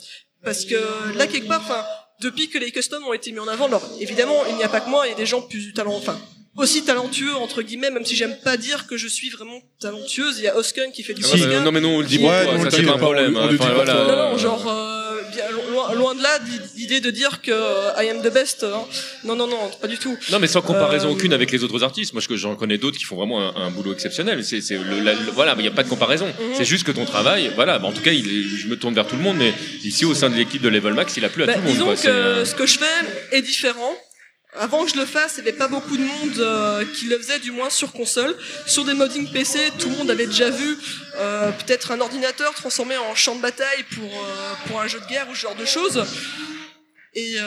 [0.43, 0.75] Parce que
[1.17, 1.83] là, quelque part, enfin,
[2.21, 4.81] depuis que les customs ont été mis en avant, alors évidemment, il n'y a pas
[4.81, 6.19] que moi, il y a des gens plus talentueux, enfin,
[6.57, 10.43] aussi talentueux, entre guillemets, même si j'aime pas dire que je suis vraiment talentueuse, il
[10.45, 11.59] y a Oskun qui fait du Ah cinéma.
[11.61, 13.35] non mais non, on le dit pas, Ouais, on ça c'est pas un problème.
[13.37, 13.51] on hein.
[13.51, 16.39] le dit Enfin, voilà, non, non, genre, euh, bien, loin, loin de là
[16.75, 18.63] l'idée de dire que euh, I am the best.
[18.63, 18.85] hein.
[19.23, 20.17] Non, non, non, pas du tout.
[20.31, 22.13] Non, mais sans comparaison Euh, aucune avec les autres artistes.
[22.13, 24.43] Moi, je- j'en connais d'autres qui font vraiment un, un boulot exceptionnel.
[24.43, 24.61] C'est,
[25.33, 26.27] voilà, il n'y a pas de comparaison.
[26.27, 26.55] Mhm.
[26.55, 27.79] C'est juste que ton travail, voilà.
[27.79, 30.13] Bah, en tout cas, il je me tourne vers tout le monde, mais ici, au
[30.13, 31.73] sein de l'équipe de Level Max, il a plu à Bah, tout le monde.
[31.73, 31.95] disons quoi.
[31.95, 33.93] que ce que je fais est différent.
[34.53, 37.17] Avant que je le fasse, il n'y avait pas beaucoup de monde euh, qui le
[37.17, 38.35] faisait, du moins sur console.
[38.65, 40.77] Sur des modding PC, tout le monde avait déjà vu
[41.17, 45.05] euh, peut-être un ordinateur transformé en champ de bataille pour, euh, pour un jeu de
[45.05, 46.03] guerre ou ce genre de choses.
[47.13, 47.37] Et,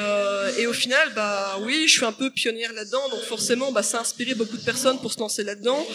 [0.59, 3.99] et au final, bah oui, je suis un peu pionnière là-dedans, donc forcément, bah, ça
[3.99, 5.87] a inspiré beaucoup de personnes pour se lancer là-dedans.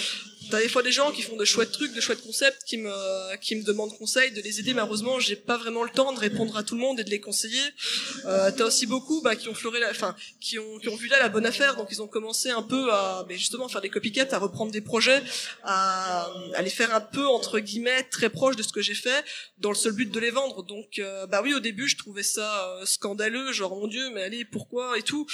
[0.49, 3.35] T'as des fois des gens qui font de chouettes trucs, de chouettes concepts, qui me,
[3.37, 4.73] qui me demandent conseil, de les aider.
[4.73, 7.19] Malheureusement, j'ai pas vraiment le temps de répondre à tout le monde et de les
[7.19, 7.61] conseiller.
[8.25, 11.07] Euh, T'as aussi beaucoup bah, qui ont fleuré, la, enfin, qui ont, qui ont vu
[11.07, 13.89] là la bonne affaire, donc ils ont commencé un peu à, ben, justement, faire des
[13.89, 15.21] copycats, à reprendre des projets,
[15.63, 19.25] à, à les faire un peu entre guillemets très proches de ce que j'ai fait,
[19.57, 20.63] dans le seul but de les vendre.
[20.63, 24.23] Donc, euh, bah oui, au début, je trouvais ça euh, scandaleux, genre mon Dieu, mais
[24.23, 25.25] allez, pourquoi et tout.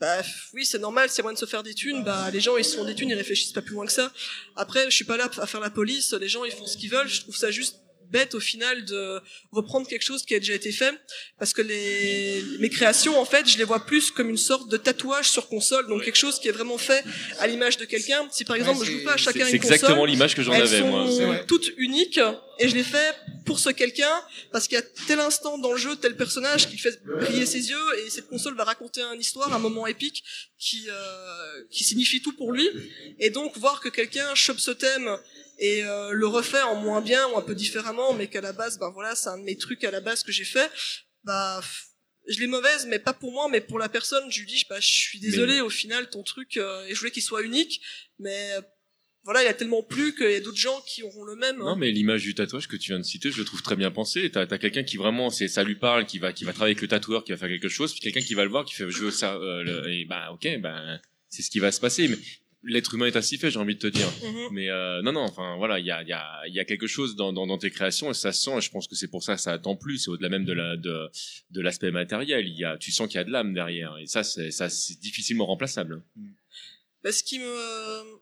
[0.00, 0.22] Bah
[0.54, 2.04] oui, c'est normal, c'est moyen de se faire des thunes.
[2.04, 4.12] Bah les gens ils se font des thunes, ils réfléchissent pas plus loin que ça.
[4.56, 6.12] Après, je suis pas là à faire la police.
[6.12, 7.08] Les gens ils font ce qu'ils veulent.
[7.08, 7.76] Je trouve ça juste
[8.10, 9.20] bête au final de
[9.52, 10.94] reprendre quelque chose qui a déjà été fait
[11.38, 14.76] parce que les mes créations en fait je les vois plus comme une sorte de
[14.76, 17.04] tatouage sur console donc quelque chose qui est vraiment fait
[17.38, 19.74] à l'image de quelqu'un si par exemple je joue pas à chacun c'est une console
[19.74, 21.44] exactement l'image que j'en elles avais, sont moi, c'est vrai.
[21.46, 22.20] toutes uniques
[22.58, 23.12] et je les fais
[23.48, 24.16] pour ce quelqu'un
[24.52, 27.70] parce qu'il y a tel instant dans le jeu tel personnage qui fait briller ses
[27.70, 30.22] yeux et cette console va raconter une histoire un moment épique
[30.58, 32.68] qui euh, qui signifie tout pour lui.
[33.18, 35.08] Et donc voir que quelqu'un chope ce thème
[35.58, 38.78] et euh, le refait en moins bien ou un peu différemment mais qu'à la base
[38.78, 40.70] ben voilà c'est un de mes trucs à la base que j'ai fait
[41.24, 41.60] bah
[42.28, 44.78] je l'ai mauvaise mais pas pour moi mais pour la personne je lui dis bah,
[44.78, 47.80] je suis désolé Mais- au final ton truc euh, et je voulais qu'il soit unique
[48.18, 48.52] mais
[49.28, 51.76] voilà il a tellement plu qu'il y a d'autres gens qui auront le même Non,
[51.76, 54.30] mais l'image du tatouage que tu viens de citer, je le trouve très bien pensé.
[54.30, 56.80] T'as as, quelqu'un qui vraiment, c'est ça lui parle, qui va qui va travailler avec
[56.80, 58.88] le tatoueur, qui va faire quelque chose, puis quelqu'un qui va le voir, qui fait
[58.90, 60.98] je veux ça, euh, le- et bah ok, bah
[61.28, 62.08] c'est ce qui va se passer.
[62.08, 62.16] Mais
[62.64, 64.08] l'être humain est ainsi fait, j'ai envie de te dire.
[64.24, 64.48] Mhm.
[64.52, 66.64] Mais euh, non, non, enfin voilà, il y a, il y, a, il y a
[66.64, 68.56] quelque chose dans, dans, dans tes créations et ça se sent.
[68.56, 69.98] Et je pense que c'est pour ça que ça attend plus.
[69.98, 71.08] C'est au-delà même de la de,
[71.50, 72.48] de l'aspect matériel.
[72.48, 74.70] Il y a, tu sens qu'il y a de l'âme derrière et ça, c'est ça,
[74.70, 76.02] c'est difficilement remplaçable.
[77.04, 78.18] Bah, ce qui me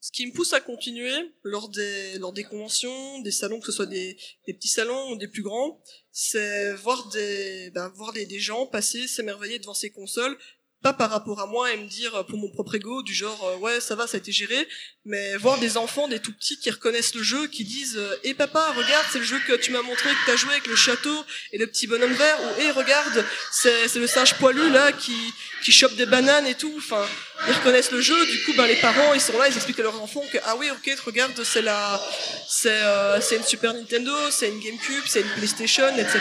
[0.00, 1.12] ce qui me pousse à continuer
[1.42, 5.16] lors des lors des conventions, des salons, que ce soit des, des petits salons ou
[5.16, 9.90] des plus grands, c'est voir des ben, voir des, des gens passer, s'émerveiller devant ces
[9.90, 10.38] consoles,
[10.82, 13.42] pas par rapport à moi et me dire euh, pour mon propre ego du genre
[13.44, 14.68] euh, ouais ça va ça a été géré,
[15.04, 18.72] mais voir des enfants, des tout petits qui reconnaissent le jeu, qui disent et papa
[18.76, 21.58] regarde c'est le jeu que tu m'as montré que t'as joué avec le château et
[21.58, 25.16] le petit bonhomme vert ou et regarde c'est c'est le singe poilu là qui
[25.62, 27.06] qui chope des bananes et tout, enfin
[27.46, 29.82] ils reconnaissent le jeu, du coup ben les parents ils sont là, ils expliquent à
[29.82, 32.00] leurs enfants que ah oui ok regarde c'est la
[32.48, 36.20] c'est euh, c'est une Super Nintendo, c'est une GameCube, c'est une PlayStation, etc.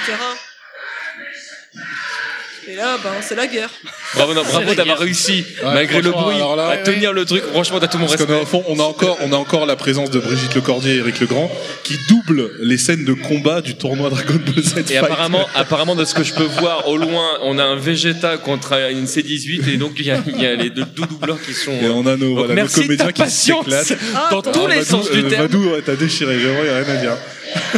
[2.72, 3.70] Et là ben c'est la guerre.
[4.14, 7.44] Bravo, non, bravo d'avoir réussi, Ouais, malgré le bruit, là- à tenir le truc.
[7.52, 8.34] Franchement, t'as tout mon Parce respect.
[8.42, 11.20] au fond, on a encore, on a encore la présence de Brigitte Lecordier et Eric
[11.20, 11.50] Legrand
[11.84, 14.78] qui doublent les scènes de combat du tournoi Dragon Ball Z.
[14.78, 14.98] Et Fight.
[15.04, 18.74] apparemment, apparemment, de ce que je peux voir au loin, on a un Vegeta contre
[18.92, 21.54] une C18 et donc il y a, il y a les deux, deux doubleurs qui
[21.54, 21.72] sont.
[21.82, 23.94] Et on a nos, Donc, voilà, nos merci de comédiens ta qui s'éclatent.
[24.30, 25.42] dans tous les Vadou, sens du euh, terme.
[25.48, 27.18] Vadou, ouais, t'as déchiré, vraiment, y a rien à dire.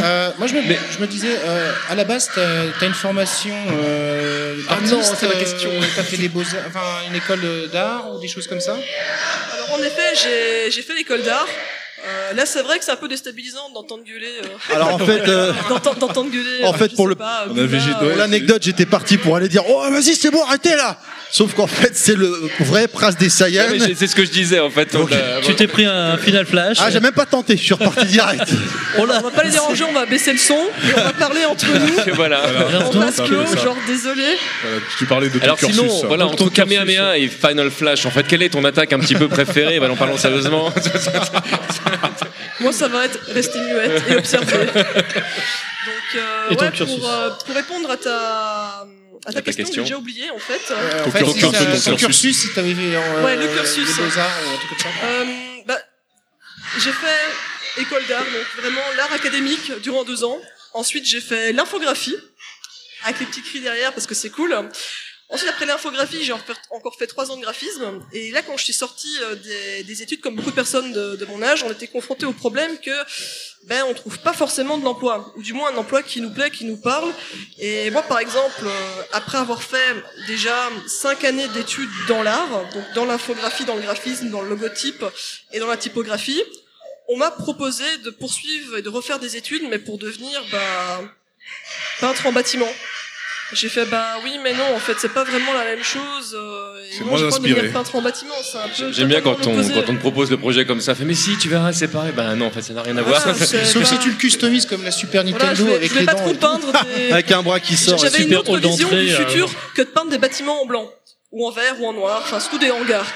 [0.02, 3.54] Euh, moi, je me, je me disais, euh, à la base, t'as as une formation
[3.72, 4.31] euh,
[4.68, 5.70] Ah d'artiste, non, c'est ma euh, question.
[5.96, 8.76] T'as fait des beaux, enfin, une école d'art ou des choses comme ça
[9.54, 11.46] Alors en effet j'ai j'ai fait l'école d'art.
[12.04, 14.40] Euh, là c'est vrai que c'est un peu déstabilisant d'entendre gueuler.
[14.42, 15.52] euh, Alors, en fait, euh,
[16.00, 16.64] d'entendre gueuler.
[16.64, 20.30] En euh, fait, pour le, euh, l'anecdote, j'étais parti pour aller dire Oh, vas-y, c'est
[20.30, 20.98] bon, arrêtez là
[21.34, 22.30] Sauf qu'en fait, c'est le
[22.60, 23.64] vrai Prince des Saiyans.
[23.96, 24.94] C'est- ce que je disais en fait.
[24.94, 26.76] on l'a- Tu t'es pris un final flash.
[26.78, 28.42] Ah, j'ai même pas tenté, je suis reparti direct.
[28.98, 31.64] on va pas les déranger, on va baisser le son et on va parler entre
[31.66, 32.14] nous.
[32.14, 32.42] voilà.
[32.86, 34.24] En vase clos, genre désolé.
[34.62, 35.74] Voilà, tu parlais de ton Alors cursus.
[35.78, 38.98] sinon, voilà, De entre Kamehameha et Final Flash, en fait, quelle est ton attaque un
[38.98, 39.80] petit peu préférée?
[39.80, 40.70] Bah, en parlons sérieusement.
[42.60, 44.66] Moi ça va être rester muette et observer.
[44.66, 44.84] Donc
[46.16, 48.86] euh, Et ton ouais, cursus pour, euh, pour répondre à ta
[49.26, 49.82] à ta ta question, question.
[49.84, 50.60] j'ai déjà oublié en fait.
[50.70, 53.86] Euh, en fait, ton cursus, si t'avais vu en, Ouais, le euh, cursus.
[53.88, 55.06] les beaux-arts ou un truc comme ça.
[55.06, 55.24] Euh,
[55.66, 55.78] bah,
[56.78, 60.40] j'ai fait école d'art, donc vraiment l'art académique durant deux ans.
[60.74, 62.16] Ensuite, j'ai fait l'infographie,
[63.04, 64.54] avec les petits cris derrière parce que c'est cool.
[65.28, 68.00] Ensuite, après l'infographie, j'ai encore- fait trois ans de graphisme.
[68.12, 71.16] Et là, quand je suis sortie euh, des, des études, comme beaucoup de personnes de,
[71.16, 72.90] de mon âge, on était confrontés au problème que
[73.64, 76.50] ben on trouve pas forcément de l'emploi, ou du moins un emploi qui nous plaît,
[76.50, 77.12] qui nous parle.
[77.58, 79.94] Et moi, par exemple, euh, après avoir fait
[80.26, 85.04] déjà cinq années d'études dans l'art, donc dans l'infographie, dans le graphisme, dans le logotype
[85.52, 86.42] et dans la typographie,
[87.08, 91.02] on m'a proposé de poursuivre et de refaire des études, mais pour devenir bah,
[92.00, 92.72] peintre en bâtiment.
[93.54, 96.34] J'ai fait bah oui mais non en fait c'est pas vraiment la même chose.
[96.34, 97.68] euh, et C'est moi, moins inspiré.
[97.68, 98.92] peintre en bâtiment c'est un peu.
[98.92, 100.94] J'aime bien quand on, quand on te propose le projet comme ça.
[100.94, 102.12] Fait, mais si, tu verras, c'est pareil.
[102.16, 103.20] Ben non, en fait, ça n'a rien à voir.
[103.22, 106.00] Sauf si tu le customises comme la Super Nintendo Voilà, je vais, avec je vais
[106.00, 106.20] les pas dents.
[106.24, 107.12] trop peindre des...
[107.12, 107.98] Avec un bras qui sort.
[107.98, 110.90] J'avais une super autre vision du euh, futur que de peindre des bâtiments en blanc
[111.30, 113.06] ou en vert ou en noir, enfin surtout des hangars.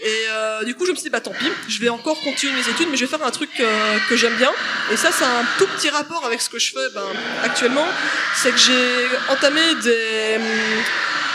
[0.00, 2.52] Et euh, du coup, je me suis dit bah tant pis, je vais encore continuer
[2.52, 3.66] mes études, mais je vais faire un truc euh,
[4.08, 4.50] que j'aime bien.
[4.92, 7.02] Et ça, c'est un tout petit rapport avec ce que je fais ben,
[7.44, 7.86] actuellement,
[8.36, 10.38] c'est que j'ai entamé des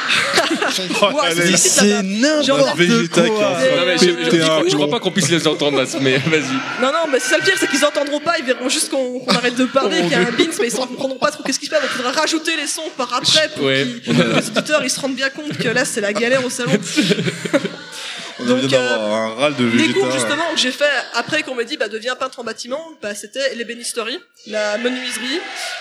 [1.24, 4.12] allez, c'est- n'importe mais je,
[4.46, 4.88] crois- je crois plomb.
[4.90, 6.42] pas qu'on puisse les entendre, là, mais vas-y.
[6.82, 9.26] Non, non, mais c'est ça le pire, c'est qu'ils entendront pas, ils verront juste qu'on
[9.30, 11.60] arrête de parler, qu'il y a un bins, mais ils ne comprendront pas trop qu'est-ce
[11.60, 13.88] qui se passe, donc il faudra rajouter les sons par après pour Ouais.
[14.06, 16.74] que les auditeurs ils se rendent bien compte que là c'est la galère au salon.
[18.40, 21.56] On Donc, vient d'avoir un râle de Les cours justement que j'ai fait après qu'on
[21.56, 25.40] m'a dit bah deviens peintre en bâtiment, bah c'était l'ébénisterie, la menuiserie,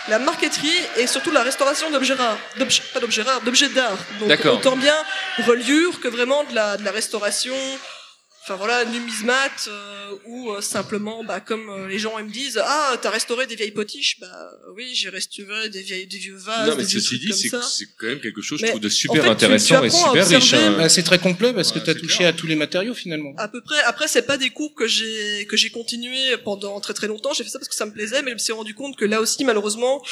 [0.08, 3.98] la marqueterie et surtout la restauration d'objets rares, d'objets pas d'objets rares, d'objets d'art.
[4.20, 4.56] Donc D'accord.
[4.56, 4.96] autant bien
[5.46, 7.54] reliure que vraiment de la de la restauration.
[8.44, 12.60] Enfin voilà, numismate euh, ou euh, simplement bah comme euh, les gens ils me disent
[12.60, 16.68] ah t'as restauré des vieilles potiches bah oui j'ai restauré des vieilles des vieux vases
[16.70, 18.88] Non, mais des vieux ceci dit, c'est c'est quand même quelque chose, je trouve, de
[18.88, 20.54] en super fait, tu- tu intéressant et super riche.
[20.54, 20.74] hein.
[20.76, 23.32] Bah, c'est très complet parce que tu as touché à tous les matériaux finalement.
[23.38, 23.78] À peu près.
[23.84, 27.32] Après, c'est pas des cours que j'ai que j'ai continué pendant très très longtemps.
[27.34, 29.04] J'ai fait ça parce que ça me plaisait, mais je me suis rendu compte que
[29.04, 30.02] là aussi, malheureusement,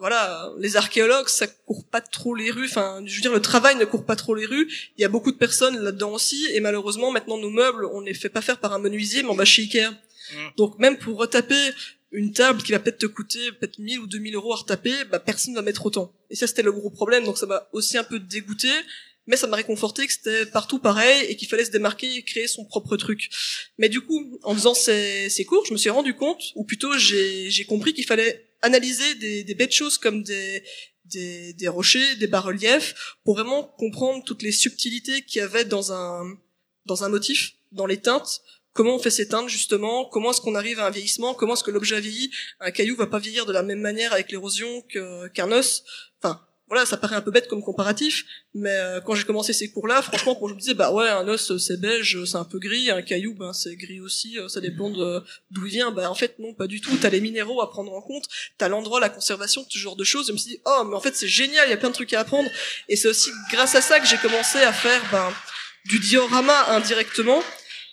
[0.00, 2.64] voilà, les archéologues, ça court pas trop les rues.
[2.64, 4.68] Enfin, je veux dire, le travail ne court pas trop les rues.
[4.96, 8.14] Il y a beaucoup de personnes là-dedans aussi, et malheureusement, maintenant nos meubles, on les
[8.14, 9.90] fait pas faire par un menuisier, mais on va chez Ikea.
[10.56, 11.70] Donc même pour retaper
[12.12, 15.20] une table qui va peut-être te coûter peut-être 1000 ou 2000 euros à retaper, bah
[15.20, 16.12] personne va mettre autant.
[16.30, 18.70] Et ça c'était le gros problème, donc ça m'a aussi un peu dégoûté,
[19.26, 22.48] mais ça m'a réconforté que c'était partout pareil et qu'il fallait se démarquer et créer
[22.48, 23.30] son propre truc.
[23.78, 26.96] Mais du coup, en faisant ces, ces cours, je me suis rendu compte, ou plutôt
[26.98, 30.62] j'ai j'ai compris qu'il fallait analyser des, des bêtes choses comme des,
[31.04, 36.38] des, rochers, des bas-reliefs, pour vraiment comprendre toutes les subtilités qu'il y avait dans un,
[36.86, 38.42] dans un motif dans les teintes.
[38.72, 40.04] Comment on fait ces teintes justement?
[40.04, 41.34] Comment est-ce qu'on arrive à un vieillissement?
[41.34, 42.30] Comment est-ce que l'objet vieillit?
[42.60, 44.82] Un caillou va pas vieillir de la même manière avec l'érosion
[45.34, 45.84] qu'un os?
[46.70, 48.24] Voilà, ça paraît un peu bête comme comparatif,
[48.54, 51.26] mais euh, quand j'ai commencé ces cours-là, franchement, quand je me disais, bah ouais, un
[51.26, 54.60] os c'est beige, c'est un peu gris, un caillou, ben c'est gris aussi, euh, ça
[54.60, 55.90] dépend d'où il vient.
[55.90, 56.96] Bah en fait non, pas du tout.
[57.00, 60.28] T'as les minéraux à prendre en compte, t'as l'endroit, la conservation, ce genre de choses.
[60.28, 61.94] Je me suis dit, oh, mais en fait c'est génial, il y a plein de
[61.94, 62.48] trucs à apprendre.
[62.88, 65.32] Et c'est aussi grâce à ça que j'ai commencé à faire ben,
[65.86, 67.42] du diorama indirectement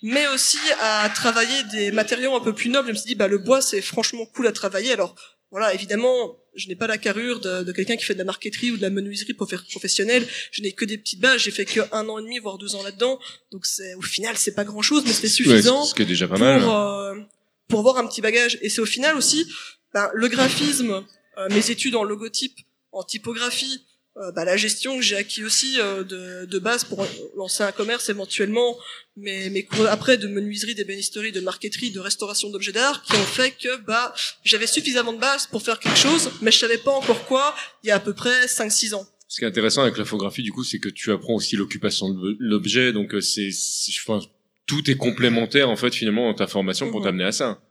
[0.03, 2.89] mais aussi à travailler des matériaux un peu plus nobles.
[2.89, 4.93] Je me suis dit, bah, le bois, c'est franchement cool à travailler.
[4.93, 5.15] Alors,
[5.51, 8.71] voilà, évidemment, je n'ai pas la carrure de, de quelqu'un qui fait de la marqueterie
[8.71, 10.27] ou de la menuiserie pour faire professionnelle.
[10.51, 11.41] Je n'ai que des petites bases.
[11.41, 13.19] J'ai fait que un an et demi, voire deux ans là-dedans.
[13.51, 15.83] Donc, c'est, au final, c'est pas grand chose, mais c'était suffisant.
[15.85, 16.63] ce qui est déjà pas pour, mal.
[16.63, 17.21] euh,
[17.69, 18.57] pour avoir un petit bagage.
[18.61, 19.47] Et c'est au final aussi,
[19.93, 21.05] ben, le graphisme,
[21.37, 22.57] euh, mes études en logotype,
[22.91, 23.85] en typographie,
[24.21, 27.05] euh, bah, la gestion que j'ai acquis aussi euh, de, de base pour
[27.35, 28.77] lancer un commerce éventuellement,
[29.15, 33.25] mais mes cours après de menuiserie, d'ébénisterie, de marqueterie, de restauration d'objets d'art, qui ont
[33.25, 34.13] fait que bah
[34.43, 37.87] j'avais suffisamment de base pour faire quelque chose, mais je savais pas encore quoi il
[37.87, 39.07] y a à peu près 5-6 ans.
[39.27, 42.37] Ce qui est intéressant avec l'infographie, du coup, c'est que tu apprends aussi l'occupation de
[42.39, 44.25] l'objet, donc euh, c'est, je pense,
[44.65, 47.05] tout est complémentaire en fait finalement dans ta formation pour Mhm.
[47.05, 47.61] t'amener à ça.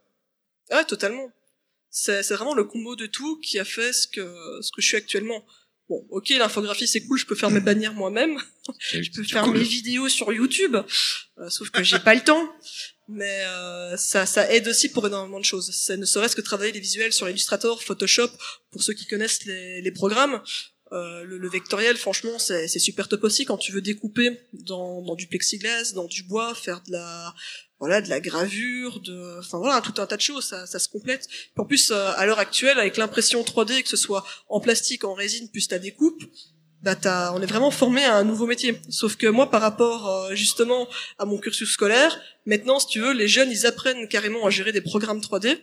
[0.70, 1.31] Ouais, totalement.
[1.91, 4.20] C'est c'est vraiment le combo de tout qui a fait ce que
[4.60, 5.44] ce que je suis actuellement.
[5.89, 8.40] Bon, ok, l'infographie c'est cool, je peux faire mes bannières moi-même,
[8.92, 12.52] je peux faire mes vidéos sur YouTube, euh, sauf que j'ai pas le temps.
[13.08, 15.70] Mais euh, ça, ça aide aussi pour énormément de choses.
[15.70, 18.31] Ça ne serait-ce que travailler les visuels sur Illustrator, Photoshop,
[18.73, 20.42] pour ceux qui connaissent les, les programmes.
[20.92, 25.16] Euh, le, le vectoriel, franchement, c'est super top aussi quand tu veux découper dans, dans
[25.16, 27.34] du plexiglas, dans du bois, faire de la
[27.78, 30.89] voilà de la gravure, de enfin voilà tout un tas de choses, ça, ça se
[30.89, 31.28] complète.
[31.56, 35.15] En plus, euh, à l'heure actuelle, avec l'impression 3D, que ce soit en plastique, en
[35.15, 36.23] résine, plus ta découpe,
[36.82, 38.81] bah t'as, on est vraiment formé à un nouveau métier.
[38.89, 43.12] Sauf que moi, par rapport euh, justement à mon cursus scolaire, maintenant, si tu veux,
[43.12, 45.58] les jeunes, ils apprennent carrément à gérer des programmes 3D,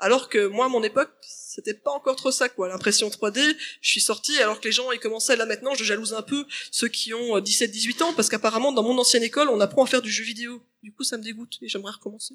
[0.00, 2.68] alors que moi, à mon époque, c'était pas encore trop ça, quoi.
[2.68, 3.40] L'impression 3D,
[3.80, 6.44] je suis sorti, alors que les gens, ils commençaient là maintenant, je jalouse un peu
[6.70, 9.86] ceux qui ont euh, 17-18 ans, parce qu'apparemment, dans mon ancienne école, on apprend à
[9.86, 10.62] faire du jeu vidéo.
[10.82, 12.34] Du coup, ça me dégoûte, et j'aimerais recommencer.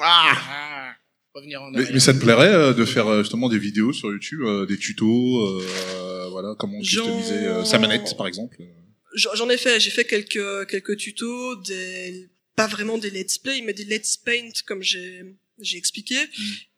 [0.00, 0.94] Ah
[1.34, 4.08] Revenir en Mais, mais ça te plairait euh, de faire euh, justement des vidéos sur
[4.10, 8.56] YouTube, euh, des tutos, euh, voilà, comment customiser euh, sa manette par exemple?
[9.14, 13.62] J'en j'en ai fait, j'ai fait quelques quelques tutos, des pas vraiment des let's play,
[13.62, 15.24] mais des let's paint comme j'ai
[15.60, 16.16] j'ai expliqué.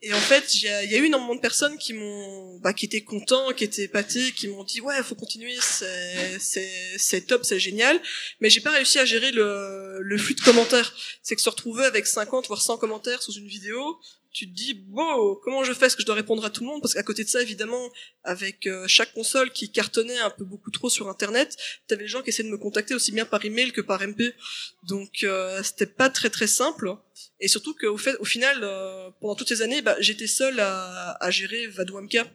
[0.03, 2.73] Et en fait, il y a, y a eu énormément de personnes qui m'ont, bah,
[2.73, 7.23] qui étaient contents, qui étaient épatés, qui m'ont dit ouais, faut continuer, c'est c'est c'est
[7.23, 8.01] top, c'est génial.
[8.41, 10.95] Mais j'ai pas réussi à gérer le le flux de commentaires.
[11.23, 13.99] C'est que se retrouver avec 50 voire 100 commentaires sous une vidéo,
[14.37, 15.87] tu te dis bon, comment je fais?
[15.87, 16.83] Est-ce que je dois répondre à tout le monde?
[16.83, 17.91] Parce qu'à côté de ça, évidemment,
[18.23, 21.57] avec euh, chaque console qui cartonnait un peu beaucoup trop sur Internet,
[21.87, 24.35] t'avais les gens qui essaient de me contacter aussi bien par email que par MP.
[24.83, 26.95] Donc euh, c'était pas très très simple.
[27.41, 31.17] Et surtout qu'au fait, au final, euh, pendant toutes ces années, bah, j'étais seul à,
[31.19, 32.27] à gérer Vadouamka.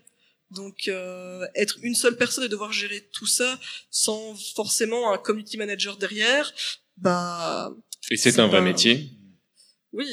[0.49, 3.59] Donc euh, être une seule personne et devoir gérer tout ça
[3.91, 6.51] sans forcément un community manager derrière,
[6.97, 7.71] bah
[8.09, 9.20] Et c'est un vrai métier.
[9.93, 10.05] Oui,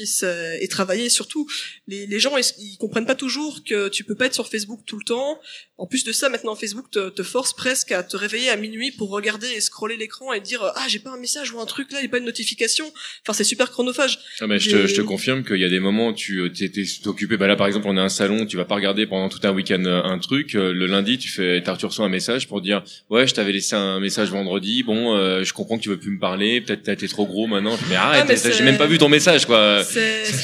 [0.61, 1.47] et travailler surtout.
[1.87, 4.81] Les, les gens, ils, ils comprennent pas toujours que tu peux pas être sur Facebook
[4.85, 5.39] tout le temps.
[5.77, 8.91] En plus de ça, maintenant Facebook te, te force presque à te réveiller à minuit
[8.91, 11.91] pour regarder et scroller l'écran et dire ah j'ai pas un message ou un truc
[11.93, 12.85] là, a pas une notification.
[13.25, 14.19] Enfin c'est super chronophage.
[14.41, 16.39] Ah bah, je, te, J'ai- je te confirme qu'il y a des moments où tu
[16.41, 17.37] euh, t'es t'es occupé.
[17.37, 19.39] Bah là, par exemple, on est à un salon, tu vas pas regarder pendant tout
[19.43, 20.55] un week-end euh, un truc.
[20.55, 23.75] Euh, Le lundi, tu fais, tu reçois un message pour dire, ouais, je t'avais laissé
[23.75, 24.83] un message vendredi.
[24.83, 26.59] Bon, euh, je comprends que tu veux plus me parler.
[26.61, 27.77] Peut-être t'as été trop gros maintenant.
[27.89, 29.57] Mais arrête, Ah, mais j'ai même pas vu ton message, quoi.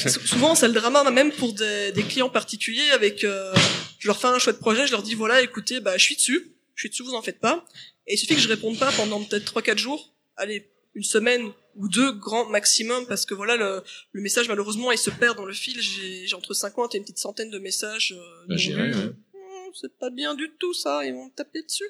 [0.08, 3.52] Sou- souvent c'est le drama même pour des, des clients particuliers avec euh,
[3.98, 6.52] je leur fais un chouette projet, je leur dis voilà écoutez bah je suis dessus,
[6.74, 7.64] je suis dessus vous en faites pas
[8.06, 11.52] et il suffit que je réponde pas pendant peut-être trois quatre jours, allez une semaine
[11.74, 13.82] ou deux grand maximum parce que voilà le,
[14.12, 17.18] le message malheureusement il se perd dans le fil, j'ai entre 50 et une petite
[17.18, 18.92] centaine de messages euh, Bah, ouais.
[19.34, 21.84] Hum, c'est pas bien du tout ça, ils vont me taper dessus.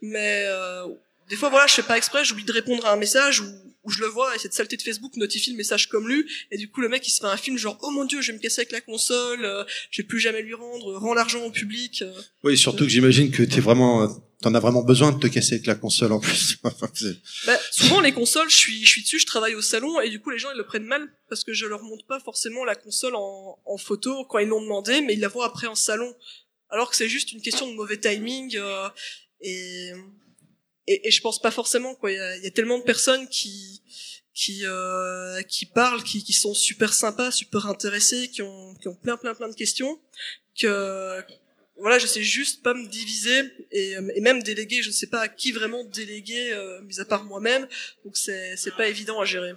[0.00, 0.86] Mais euh,
[1.28, 3.46] des fois voilà, je fais pas exprès, j'oublie de répondre à un message ou
[3.84, 6.56] où je le vois et cette saleté de Facebook notifie le message comme lu et
[6.56, 8.38] du coup le mec il se fait un film genre oh mon dieu je vais
[8.38, 11.50] me casser avec la console euh, je vais plus jamais lui rendre rends l'argent au
[11.50, 12.12] public euh.
[12.44, 14.08] Oui, surtout que j'imagine que t'es vraiment,
[14.40, 16.58] t'en as vraiment besoin de te casser avec la console en plus.
[17.46, 20.20] Bah, souvent les consoles je suis je suis dessus je travaille au salon et du
[20.20, 22.74] coup les gens ils le prennent mal parce que je leur montre pas forcément la
[22.74, 26.14] console en, en photo quand ils l'ont demandé mais ils la voient après en salon
[26.70, 28.88] alors que c'est juste une question de mauvais timing euh,
[29.40, 29.92] et,
[30.86, 32.10] et et je pense pas forcément quoi.
[32.12, 33.82] Il y a, y a tellement de personnes qui
[34.34, 38.94] qui euh, qui parlent qui qui sont super sympas super intéressés qui ont qui ont
[38.94, 40.00] plein plein plein de questions
[40.58, 41.22] que
[41.76, 44.82] voilà je sais juste pas me diviser et, et même déléguer.
[44.82, 47.66] Je ne sais pas à qui vraiment déléguer euh, mis à part moi-même.
[48.04, 49.54] Donc c'est c'est pas évident à gérer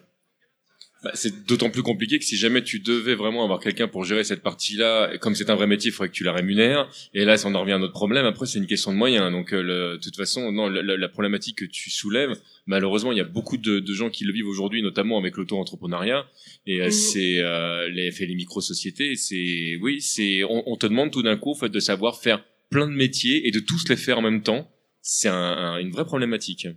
[1.05, 4.23] Bah, c'est d'autant plus compliqué que si jamais tu devais vraiment avoir quelqu'un pour gérer
[4.23, 6.89] cette partie-là, et comme c'est un vrai métier, il faudrait que tu la rémunères.
[7.13, 8.25] Et là, ça en revient à notre problème.
[8.25, 9.31] Après, c'est une question de moyens.
[9.31, 12.35] Donc, euh, de toute façon, non, la, problématique que tu soulèves,
[12.65, 16.25] malheureusement, il y a beaucoup de, de gens qui le vivent aujourd'hui, notamment avec l'auto-entrepreneuriat.
[16.65, 16.91] Et euh, Mhm.
[16.91, 19.15] c'est euh, les, les micro-sociétés.
[19.15, 22.43] C'est oui, c'est on, on te demande tout d'un coup, en fait, de savoir faire
[22.71, 24.71] plein de métiers et de tous les faire en même temps.
[25.03, 26.67] C'est un- un- une vraie problématique.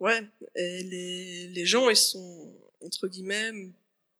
[0.00, 0.20] Ouais,
[0.56, 2.52] et les, les gens, ils sont,
[2.84, 3.50] entre guillemets,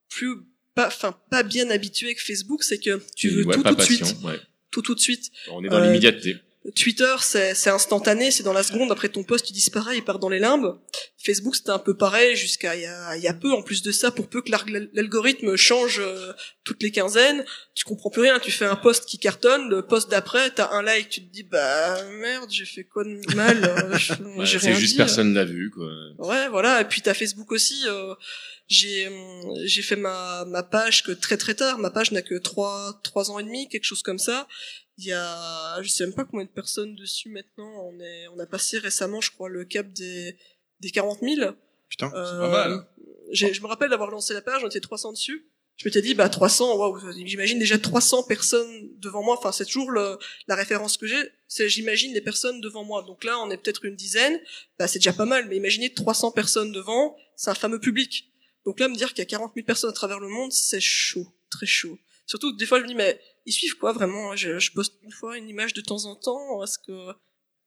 [0.09, 0.36] plus,
[0.75, 3.83] pas, enfin, pas bien habitués avec Facebook, c'est que tu veux ouais, tout tout de
[3.83, 4.17] suite.
[4.25, 4.41] ouais.
[4.70, 5.31] Tout tout de suite.
[5.51, 6.36] On est dans Euh, l'immédiateté.
[6.75, 8.91] Twitter, c'est instantané, c'est dans la seconde.
[8.91, 10.78] Après ton post, il disparaît, il part dans les limbes.
[11.23, 13.52] Facebook, c'était un peu pareil jusqu'à il y a, y a peu.
[13.52, 16.33] En plus de ça, pour peu que l'alg- l'algorithme change euh,
[16.65, 17.44] toutes les quinzaines,
[17.75, 18.41] tu comprends plus rien.
[18.41, 21.43] Tu fais un post qui cartonne, le post d'après, t'as un like, tu te dis
[21.43, 23.99] bah merde, j'ai fait quoi de mal euh,
[24.39, 24.97] Ouais, c'est juste dit.
[24.97, 25.91] personne l'a vu, quoi.
[26.18, 26.81] Ouais, voilà.
[26.81, 27.83] Et puis t'as Facebook aussi.
[27.86, 28.15] euh,
[28.68, 31.78] j'ai hum, j'ai fait ma ma page que très très tard.
[31.78, 34.47] Ma page n'a que trois trois ans et demi, quelque chose comme ça.
[34.97, 37.68] Il y a, je sais même pas combien de personnes dessus maintenant.
[37.89, 40.36] On est, on a passé récemment, je crois, le cap des
[40.81, 41.52] des 40 000.
[41.89, 42.86] Putain, Euh, c'est pas mal.
[43.33, 45.49] Je me rappelle d'avoir lancé la page, on était 300 dessus.
[45.76, 49.36] Je m'étais dit, bah 300, waouh, j'imagine déjà 300 personnes devant moi.
[49.36, 51.20] Enfin, c'est toujours le, la référence que j'ai.
[51.49, 53.02] C'est j'imagine les personnes devant moi.
[53.02, 54.39] Donc là, on est peut-être une dizaine.
[54.78, 55.49] Bah c'est déjà pas mal.
[55.49, 58.31] Mais imaginez 300 personnes devant, c'est un fameux public.
[58.67, 60.81] Donc là, me dire qu'il y a 40 000 personnes à travers le monde, c'est
[60.81, 61.99] chaud, très chaud.
[62.26, 64.34] Surtout, que des fois, je me dis, mais ils suivent quoi vraiment?
[64.36, 66.62] Je, je poste une fois une image de temps en temps.
[66.65, 67.12] Est-ce que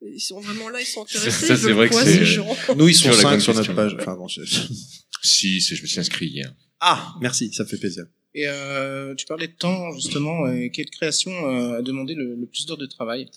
[0.01, 1.47] ils sont vraiment là, ils sont intéressés?
[1.47, 2.55] Ça, c'est vrai que quoi, c'est- ces gens?
[2.75, 3.95] Nous, ils sont Sur la 5 bonne sur notre page.
[3.99, 4.41] Enfin, bon, je-
[5.23, 6.53] Si, je me suis inscrit hier.
[6.79, 8.05] Ah, merci, ça fait plaisir.
[8.33, 10.47] Et euh, tu parlais de temps justement.
[10.51, 13.29] Et quelle création euh, a demandé le, le plus d'heures de travail?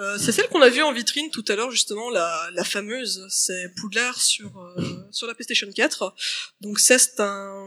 [0.00, 3.26] Euh, c'est celle qu'on a vue en vitrine tout à l'heure justement, la, la fameuse,
[3.28, 6.14] c'est Poudlard sur euh, sur la PlayStation 4.
[6.62, 7.66] Donc ça c'est un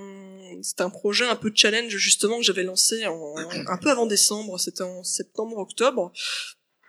[0.64, 4.60] c'est un projet un peu challenge justement que j'avais lancé en, un peu avant décembre,
[4.60, 6.12] c'était en septembre octobre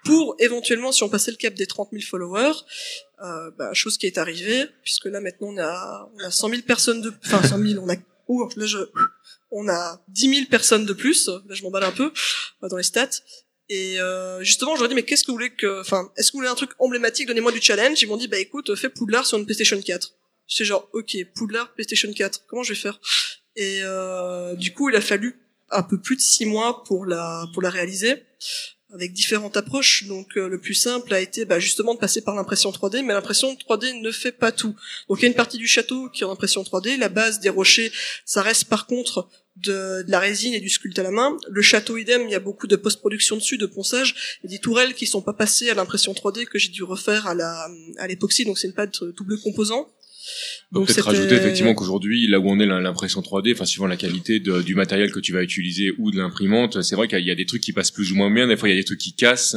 [0.05, 2.53] pour éventuellement si on passait le cap des 30 000 followers,
[3.23, 6.63] euh, bah, chose qui est arrivée puisque là maintenant on a on a 100 000
[6.63, 7.97] personnes de enfin 100 000 on a
[8.29, 8.79] ouh, là je
[9.51, 12.13] on a 10 000 personnes de plus, là je m'emballe un peu
[12.63, 13.09] euh, dans les stats.
[13.69, 16.31] Et euh, justement, je leur ai dit, mais qu'est-ce que vous voulez que, enfin, est-ce
[16.31, 18.01] que vous voulez un truc emblématique Donnez-moi du challenge.
[18.03, 20.15] Ils m'ont dit, bah écoute, fais Poudlard sur une PlayStation 4.
[20.47, 22.45] J'étais genre, ok, Poudlard, PlayStation 4.
[22.47, 23.01] Comment je vais faire?
[23.57, 27.47] Et euh, du coup, il a fallu un peu plus de six mois pour la
[27.53, 28.23] pour la réaliser,
[28.93, 30.05] avec différentes approches.
[30.05, 33.15] Donc, euh, le plus simple a été, bah, justement, de passer par l'impression 3D, mais
[33.15, 34.75] l'impression 3D ne fait pas tout.
[35.09, 37.41] Donc, il y a une partie du château qui est en impression 3D, la base
[37.41, 37.93] des rochers,
[38.25, 41.37] ça reste par contre de, de la résine et du sculpte à la main.
[41.49, 44.95] Le château idem, il y a beaucoup de post-production dessus, de ponçage, et des tourelles
[44.95, 47.35] qui sont pas passées à l'impression 3D que j'ai dû refaire à
[47.99, 49.89] à l'époxy, donc c'est une pâte double composant.
[50.73, 54.41] Peut-être rajouter effectivement qu'aujourd'hui, là où on est l'im- l'impression 3D, enfin suivant la qualité
[54.41, 57.35] de- du matériel que tu vas utiliser ou de l'imprimante, c'est vrai qu'il y a-
[57.35, 59.01] des trucs qui passent plus ou moins bien, des fois il y a des trucs
[59.01, 59.57] qui cassent,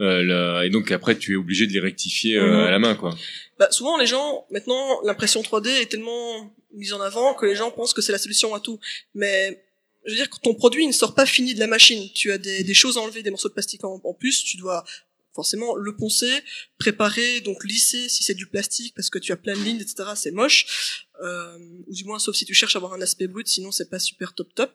[0.00, 2.66] euh, et donc après tu es obligé de les rectifier euh, Mhm.
[2.66, 3.16] à la main, quoi.
[3.58, 7.70] Bah, souvent les gens, maintenant, l'impression 3D est tellement mise en avant que les gens
[7.70, 8.78] pensent que c'est la solution à tout.
[9.14, 9.62] Mais
[10.06, 12.08] je veux dire que ton produit il ne sort pas fini de la machine.
[12.14, 14.44] Tu as des, des choses à enlever, des morceaux de plastique en, en plus.
[14.44, 14.82] Tu dois
[15.34, 16.42] forcément le poncer,
[16.78, 20.10] préparer, donc lisser si c'est du plastique parce que tu as plein de lignes, etc.
[20.14, 21.06] C'est moche.
[21.22, 23.90] Euh, ou du moins, sauf si tu cherches à avoir un aspect brut, sinon c'est
[23.90, 24.72] pas super top top.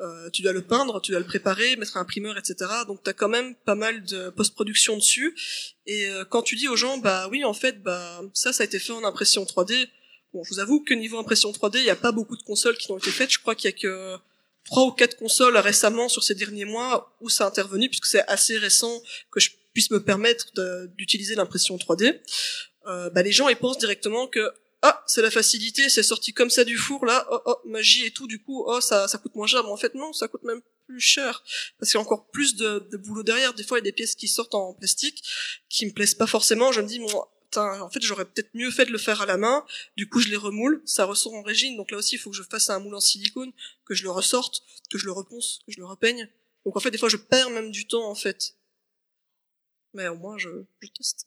[0.00, 2.70] Euh, tu dois le peindre, tu dois le préparer, mettre un imprimeur, etc.
[2.86, 5.36] Donc tu as quand même pas mal de post-production dessus.
[5.86, 8.66] Et euh, quand tu dis aux gens, bah oui, en fait, bah ça, ça a
[8.66, 9.88] été fait en impression 3D.
[10.32, 12.78] Bon, je vous avoue que niveau impression 3D, il n'y a pas beaucoup de consoles
[12.78, 13.30] qui ont été faites.
[13.30, 14.16] Je crois qu'il y a que
[14.64, 18.26] trois ou quatre consoles récemment sur ces derniers mois où ça a intervenu, puisque c'est
[18.28, 20.52] assez récent que je puisse me permettre
[20.96, 22.20] d'utiliser l'impression 3D.
[22.86, 24.50] Euh, bah, les gens ils pensent directement que
[24.82, 28.10] ah c'est la facilité, c'est sorti comme ça du four là, oh, oh magie et
[28.10, 29.62] tout, du coup oh ça ça coûte moins cher.
[29.62, 31.44] Mais en fait non, ça coûte même plus cher
[31.78, 33.54] parce qu'il y a encore plus de, de boulot derrière.
[33.54, 35.22] Des fois il y a des pièces qui sortent en plastique
[35.68, 36.72] qui me plaisent pas forcément.
[36.72, 37.24] Je me dis bon
[37.56, 39.64] en fait j'aurais peut-être mieux fait de le faire à la main.
[39.96, 41.76] Du coup je les remoule, ça ressort en régine.
[41.76, 43.52] Donc là aussi il faut que je fasse un moule en silicone,
[43.84, 46.28] que je le ressorte, que je le reponce, que je le repeigne.
[46.64, 48.54] Donc en fait des fois je perds même du temps en fait.
[49.94, 50.48] Mais au moins je,
[50.80, 51.26] je teste.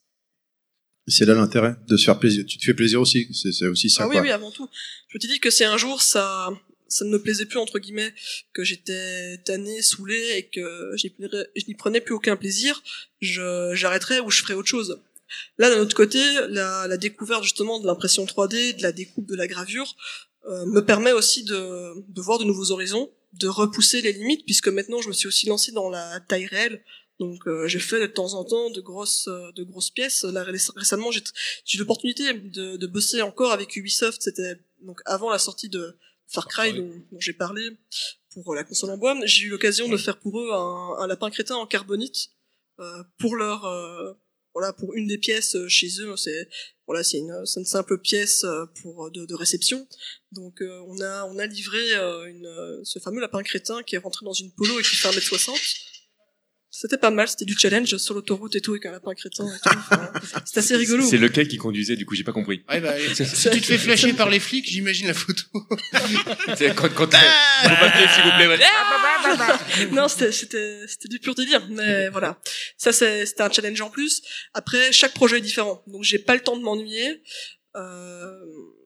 [1.07, 2.45] C'est là l'intérêt de se faire plaisir.
[2.47, 3.29] Tu te fais plaisir aussi.
[3.33, 4.03] C'est aussi ça.
[4.03, 4.67] ah oui, oui, avant tout.
[5.09, 6.49] Je te dis que si un jour ça,
[6.87, 8.13] ça ne me plaisait plus entre guillemets,
[8.53, 12.81] que j'étais tanné, saoulé et que je n'y prenais plus aucun plaisir,
[13.21, 14.99] je j'arrêterais ou je ferais autre chose.
[15.57, 16.19] Là, d'un autre côté,
[16.49, 19.95] la, la découverte justement de l'impression 3D, de la découpe, de la gravure,
[20.47, 24.67] euh, me permet aussi de, de voir de nouveaux horizons, de repousser les limites, puisque
[24.67, 26.83] maintenant je me suis aussi lancé dans la taille réelle.
[27.19, 30.23] Donc euh, j'ai fait de temps en temps de grosses euh, de grosses pièces.
[30.23, 31.21] Là ré- récemment j'ai
[31.73, 34.21] eu l'opportunité de, de bosser encore avec Ubisoft.
[34.21, 35.95] C'était Donc avant la sortie de
[36.27, 37.69] Far Cry dont, dont j'ai parlé
[38.43, 41.29] pour la console en bois, j'ai eu l'occasion de faire pour eux un, un lapin
[41.29, 42.31] crétin en carbonite
[42.79, 44.11] euh, pour leur euh,
[44.53, 46.17] voilà pour une des pièces euh, chez eux.
[46.17, 46.49] C'est
[46.85, 49.87] voilà c'est une, une simple pièce euh, pour de, de réception.
[50.33, 53.95] Donc euh, on a on a livré euh, une, euh, ce fameux lapin crétin qui
[53.95, 55.53] est rentré dans une polo et qui fait 1m60
[56.81, 59.59] c'était pas mal c'était du challenge sur l'autoroute et tout avec un lapin crétin et
[59.63, 60.11] tout Enfin,
[60.45, 62.63] c'était assez rigolo C'est lequel qui conduisait, du coup, j'ai pas compris.
[62.69, 65.43] Ouais, bah, si tu te fais flasher par les flics, j'imagine la photo.
[66.57, 67.05] C'est quand, quand,
[67.63, 69.93] Vos papiers, s'il vous plaît, madame.
[69.93, 72.39] non, c'était c'était c'était du pur délire, mais voilà.
[72.77, 74.21] Ça c'est c'était un challenge en plus.
[74.53, 77.21] Après, chaque projet est différent, donc j'ai pas le temps de m'ennuyer.
[77.75, 78.39] Euh,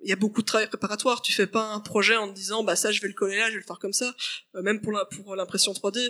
[0.04, 1.22] Il y a beaucoup de travail préparatoire.
[1.22, 3.48] Tu fais pas un projet en te disant bah ça je vais le coller là,
[3.48, 4.16] je vais le faire comme ça.
[4.56, 6.10] Euh, même pour la pour l'impression 3D, euh,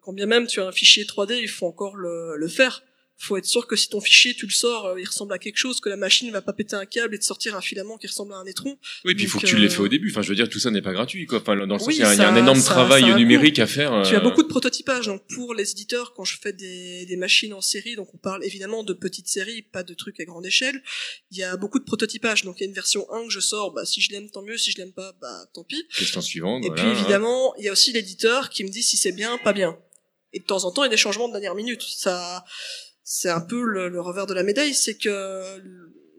[0.00, 2.82] quand bien même tu as un fichier 3D, il faut encore le le faire.
[3.18, 5.56] Faut être sûr que si ton fichier tu le sors, euh, il ressemble à quelque
[5.56, 8.08] chose, que la machine va pas péter un câble et te sortir un filament qui
[8.08, 8.76] ressemble à un étron.
[9.04, 10.10] Oui, puis il faut que tu l'aies euh, fait au début.
[10.10, 11.38] Enfin, je veux dire, tout ça n'est pas gratuit, quoi.
[11.38, 13.02] Enfin, dans le sens, Oui, il y a, il y a un énorme ça- travail
[13.02, 14.02] ça numérique à faire.
[14.04, 15.06] Tu as euh, beaucoup de prototypage.
[15.06, 18.44] Donc pour les éditeurs, quand je fais des, des machines en série, donc on parle
[18.44, 20.82] évidemment de petites séries, pas de trucs à grande échelle.
[21.30, 22.42] Il y a beaucoup de prototypage.
[22.44, 23.72] Donc il y a une version 1 que je sors.
[23.72, 24.56] Bah si je l'aime, tant mieux.
[24.58, 25.84] Si je l'aime pas, bah tant pis.
[25.96, 26.64] Question suivante.
[26.64, 26.82] Et voilà.
[26.82, 29.78] puis évidemment, il y a aussi l'éditeur qui me dit si c'est bien, pas bien.
[30.32, 31.82] Et de temps en temps, il y a des changements de dernière minute.
[31.82, 32.42] Ça,
[33.04, 35.62] c'est un peu le, le revers de la médaille, c'est que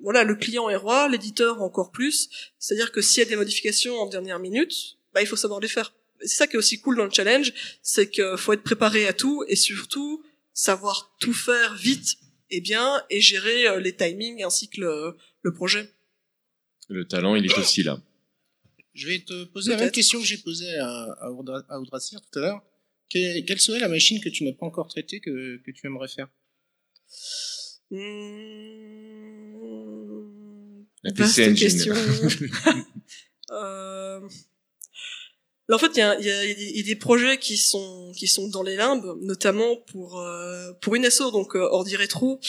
[0.01, 2.29] voilà, le client est roi, l'éditeur encore plus.
[2.59, 5.67] C'est-à-dire que s'il y a des modifications en dernière minute, bah il faut savoir les
[5.69, 5.93] faire.
[6.21, 9.13] C'est ça qui est aussi cool dans le challenge, c'est qu'il faut être préparé à
[9.13, 12.15] tout et surtout savoir tout faire vite
[12.49, 15.89] et bien et gérer euh, les timings ainsi que le, le projet.
[16.89, 17.99] Le talent, il est aussi là.
[18.93, 22.21] Je vais te poser la même question que j'ai posée à, à, Audra- à Audrasir
[22.21, 22.61] tout à l'heure.
[23.11, 26.07] Que- quelle serait la machine que tu n'as pas encore traitée que, que tu aimerais
[26.09, 26.27] faire?
[31.03, 31.55] La Vaste PC Engine.
[31.55, 31.93] question.
[33.51, 34.19] euh...
[35.67, 38.27] là, en fait, il y a, y, a, y a des- projets qui sont qui
[38.27, 42.39] sont dans les limbes, notamment pour euh, pour une asso, donc euh, Ordi Retro,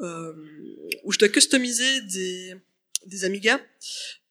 [0.00, 0.32] euh,
[1.04, 2.54] où je dois customiser des
[3.10, 3.60] des Amiga.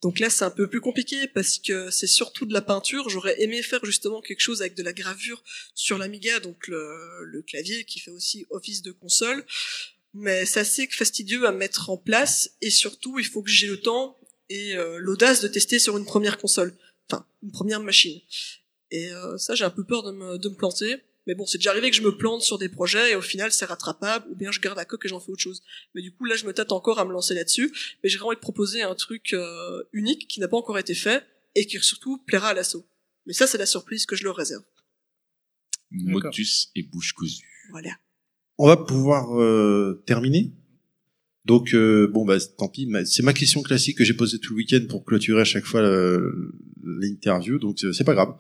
[0.02, 3.10] Donc là, c'est un peu plus compliqué parce que c'est surtout de la peinture.
[3.10, 5.44] J'aurais aimé faire justement quelque chose avec de la gravure
[5.76, 9.46] sur l'Amiga, donc le, le clavier qui fait aussi office de console.
[10.14, 13.80] Mais c'est assez fastidieux à mettre en place et surtout, il faut que j'ai le
[13.80, 14.18] temps
[14.50, 16.76] et euh, l'audace de tester sur une première console,
[17.10, 18.20] enfin une première machine.
[18.92, 20.96] Et euh, ça, j'ai un peu peur de me, de me planter.
[21.30, 23.52] Mais bon, c'est déjà arrivé que je me plante sur des projets et au final
[23.52, 25.62] c'est rattrapable ou bien je garde la coque et j'en fais autre chose.
[25.94, 27.72] Mais du coup là je me tâte encore à me lancer là-dessus.
[28.04, 30.96] Mais j'ai vraiment envie de proposer un truc euh, unique qui n'a pas encore été
[30.96, 32.84] fait et qui surtout plaira à l'assaut.
[33.28, 34.64] Mais ça c'est la surprise que je leur réserve.
[35.92, 37.46] Motus et bouche cousue.
[37.70, 37.92] Voilà.
[38.58, 40.52] On va pouvoir euh, terminer.
[41.46, 44.58] Donc euh, bon bah tant pis, c'est ma question classique que j'ai posée tout le
[44.58, 48.36] week-end pour clôturer à chaque fois le- l'interview, donc euh, c'est pas grave.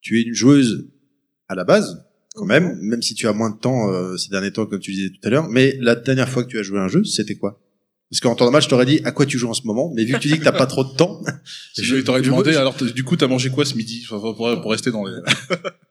[0.00, 0.88] Tu es une joueuse
[1.48, 4.52] à la base, quand même, même si tu as moins de temps euh, ces derniers
[4.52, 5.48] temps comme tu disais tout à l'heure.
[5.48, 7.60] Mais la dernière fois que tu as joué à un jeu, c'était quoi?
[8.10, 10.04] Parce qu'en temps normal, je t'aurais dit à quoi tu joues en ce moment, mais
[10.04, 11.22] vu que tu dis que t'as pas trop de temps,
[11.76, 14.06] Je t'aurais demandé, alors t- du coup, t'as mangé quoi ce midi?
[14.08, 15.14] Enfin, pour, pour rester dans les...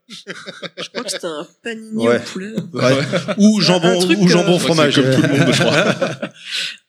[0.08, 2.18] Je crois que c'était un panini Ouais.
[2.18, 2.53] au poulet.
[2.74, 2.94] Ouais.
[3.38, 4.95] Ou jambon- truc, ou jambon euh, fromage.
[4.95, 6.32] Comme tout le monde, je crois.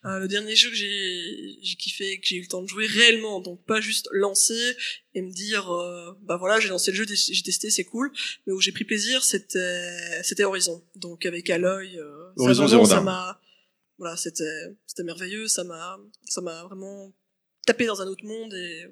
[0.05, 2.87] Euh, le dernier jeu que j'ai j'ai kiffé, que j'ai eu le temps de jouer
[2.87, 4.77] réellement, donc pas juste lancer
[5.15, 8.13] et me dire euh, bah voilà j'ai lancé le jeu, j'ai testé, c'est cool,
[8.47, 10.83] mais où j'ai pris plaisir, c'était c'était Horizon.
[10.95, 12.05] Donc avec Aloy, euh,
[12.37, 13.41] ça, Horizon ça m'a
[13.99, 17.13] voilà c'était c'était merveilleux, ça m'a ça m'a vraiment
[17.67, 18.87] tapé dans un autre monde et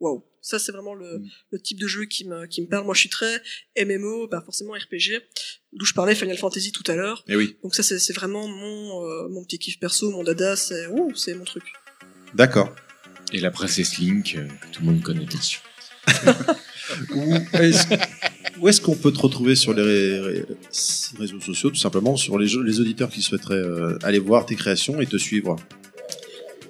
[0.00, 1.28] waouh ça c'est vraiment le, Mm.
[1.50, 2.84] le type de jeu qui me qui me parle.
[2.84, 3.42] Moi je suis très
[3.78, 5.20] MMO, bah forcément RPG,
[5.72, 7.24] d'où je parlais Final Fantasy tout à l'heure.
[7.28, 7.56] Eh oui.
[7.62, 11.14] Donc ça c'est c'est vraiment mon euh, mon petit kiff perso, mon dada, c'est ouh,
[11.14, 11.64] c'est mon truc.
[12.34, 12.74] D'accord.
[13.32, 15.60] Et la princesse Link, euh, que tout le monde connaît bien sûr.
[18.60, 20.44] Où est-ce qu'on peut te retrouver sur les ré- ré-
[21.18, 25.06] réseaux sociaux, tout simplement, sur les, auditeurs qui souhaiteraient euh, aller voir tes créations et
[25.06, 25.56] te suivre?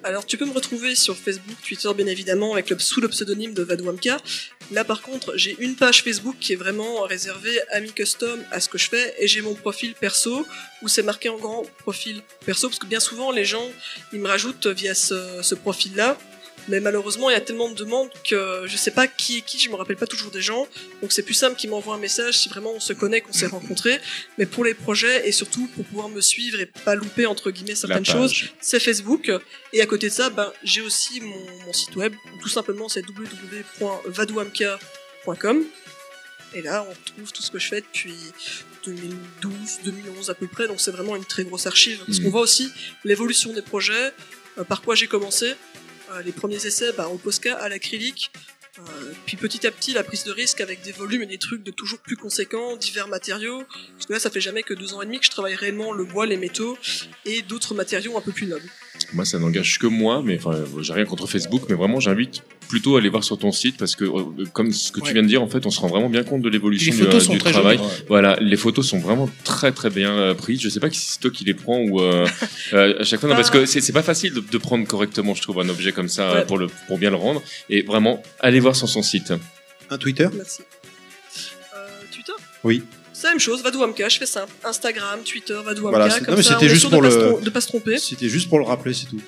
[0.03, 3.61] Alors tu peux me retrouver sur Facebook, Twitter bien évidemment, avec sous le pseudonyme de
[3.61, 4.17] Vadouamka.
[4.71, 8.59] Là par contre, j'ai une page Facebook qui est vraiment réservée à mi custom, à
[8.59, 10.47] ce que je fais, et j'ai mon profil perso,
[10.81, 13.69] où c'est marqué en grand profil perso, parce que bien souvent les gens,
[14.11, 16.17] ils me rajoutent via ce profil-là.
[16.67, 19.57] Mais malheureusement, il y a tellement de demandes que je sais pas qui est qui,
[19.59, 20.67] je me rappelle pas toujours des gens.
[21.01, 23.47] Donc c'est plus simple qu'ils m'envoient un message si vraiment on se connaît, qu'on s'est
[23.47, 23.99] rencontrés.
[24.37, 27.73] Mais pour les projets et surtout pour pouvoir me suivre et pas louper entre guillemets
[27.75, 28.31] certaines choses,
[28.61, 29.31] c'est Facebook.
[29.73, 32.13] Et à côté de ça, ben, j'ai aussi mon, mon site web.
[32.41, 35.63] Tout simplement, c'est www.vadouamka.com.
[36.53, 38.13] Et là, on retrouve tout ce que je fais depuis
[38.85, 40.67] 2012, 2011 à peu près.
[40.67, 42.03] Donc c'est vraiment une très grosse archive.
[42.05, 42.25] Parce Mhm.
[42.25, 42.69] qu'on voit aussi
[43.05, 44.11] l'évolution des projets,
[44.57, 45.53] euh, par quoi j'ai commencé.
[46.11, 48.31] Euh, les premiers essais bah, au Posca, à l'acrylique.
[48.79, 48.81] Euh,
[49.25, 51.71] puis petit à petit, la prise de risque avec des volumes et des trucs de
[51.71, 53.63] toujours plus conséquents, divers matériaux.
[53.93, 55.91] Parce que là, ça fait jamais que deux ans et demi que je travaille réellement
[55.91, 56.77] le bois, les métaux
[57.25, 58.69] et d'autres matériaux un peu plus nobles.
[59.13, 62.95] Moi, ça n'engage que moi, mais enfin, j'ai rien contre Facebook, mais vraiment, j'invite plutôt
[62.95, 65.43] aller voir sur ton site parce que, euh, comme ce que tu viens de dire,
[65.43, 67.39] en fait, on se rend vraiment bien compte de l'évolution du, photos euh, sont du
[67.39, 67.77] très travail.
[67.77, 68.05] jolies, ouais.
[68.07, 70.61] Voilà, les photos sont vraiment très très bien euh, prises.
[70.61, 72.25] Je sais pas si c'est toi qui les prends ou euh,
[72.73, 75.41] euh, à chaque fois, non, parce que c'est pas facile de, de prendre correctement, je
[75.41, 76.45] trouve, un objet comme ça Ouais.
[76.45, 77.43] pour le pour bien le rendre.
[77.69, 79.33] Et vraiment, allez voir sur son site.
[79.89, 80.29] Un Twitter?
[80.33, 80.61] Merci.
[81.75, 82.31] Euh, Twitter?
[82.63, 82.83] Oui.
[83.13, 84.51] C'est la même chose, Vadouamka, je fais simple.
[84.63, 87.41] Instagram, Twitter, Vadouamka, Voilà, comme non, mais ça, c'était juste sûr pour de pas le-
[87.43, 87.97] de pas se tromper.
[87.97, 89.21] C'était juste pour le rappeler, c'est tout.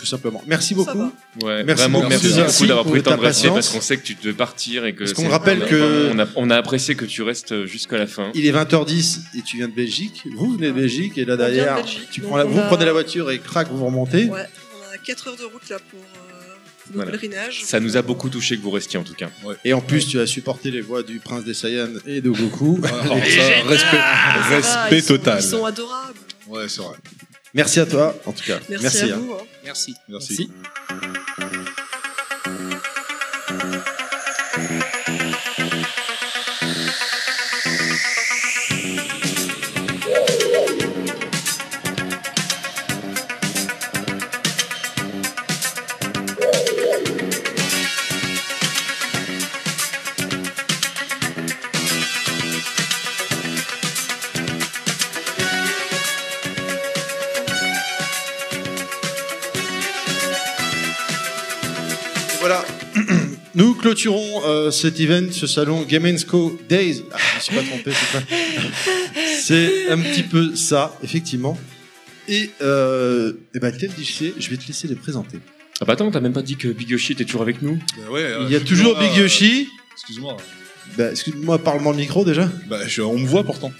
[0.00, 0.42] Tout simplement.
[0.46, 1.12] Merci beaucoup.
[1.42, 3.82] Ouais, Merci vraiment, beaucoup, merci Suzanne, beaucoup d'avoir pris le temps de rester parce qu'on
[3.82, 5.00] sait que tu devais partir et que.
[5.04, 7.98] Parce qu'on rappelle on a- que- on a, on a apprécié que tu restes jusqu'à
[7.98, 8.30] la fin.
[8.34, 10.24] Il est 20h10 et tu viens de Belgique.
[10.36, 12.92] Vous venez de Belgique et là derrière, Belgique, tu prends la- vous a- prenez la
[12.92, 14.24] voiture et crac, vous remontez.
[14.24, 14.46] Ouais,
[14.90, 17.62] on a 4 heures de route là pour, euh, pour pèlerinage.
[17.64, 19.28] Ça nous a beaucoup touché que vous restiez en tout cas.
[19.66, 22.80] Et en plus, tu as supporté les voix du prince des Saiyans et de Goku.
[23.02, 25.40] Alors ça, respect, Ah, respect ils sont- total.
[25.42, 26.18] Ils sont adorables.
[26.48, 26.96] Ouais, c'est vrai.
[27.54, 28.58] Merci à toi, en tout cas.
[28.68, 29.18] Merci, à hein.
[29.18, 29.32] vous.
[29.34, 29.44] hein.
[29.64, 29.94] Merci.
[30.08, 30.50] Merci.
[63.90, 67.02] Clôturons euh, cet event, ce salon Game Co Days.
[67.12, 68.24] Ah, je me suis pas trompé, c'est pas.
[69.42, 71.58] C'est un petit peu ça, effectivement.
[72.28, 75.38] Et, euh, et ben, tel DJ, je vais te laisser les présenter.
[75.80, 78.12] Ah bah attends, t'as même pas dit que Big Yoshi était toujours avec nous Bah
[78.12, 79.66] ouais, euh, Il y a toujours Big Yoshi.
[79.94, 80.36] Excuse-moi.
[80.96, 82.48] Bah, excuse-moi, parle-moi le micro déjà.
[82.68, 83.72] Bah, je- on me voit pourtant.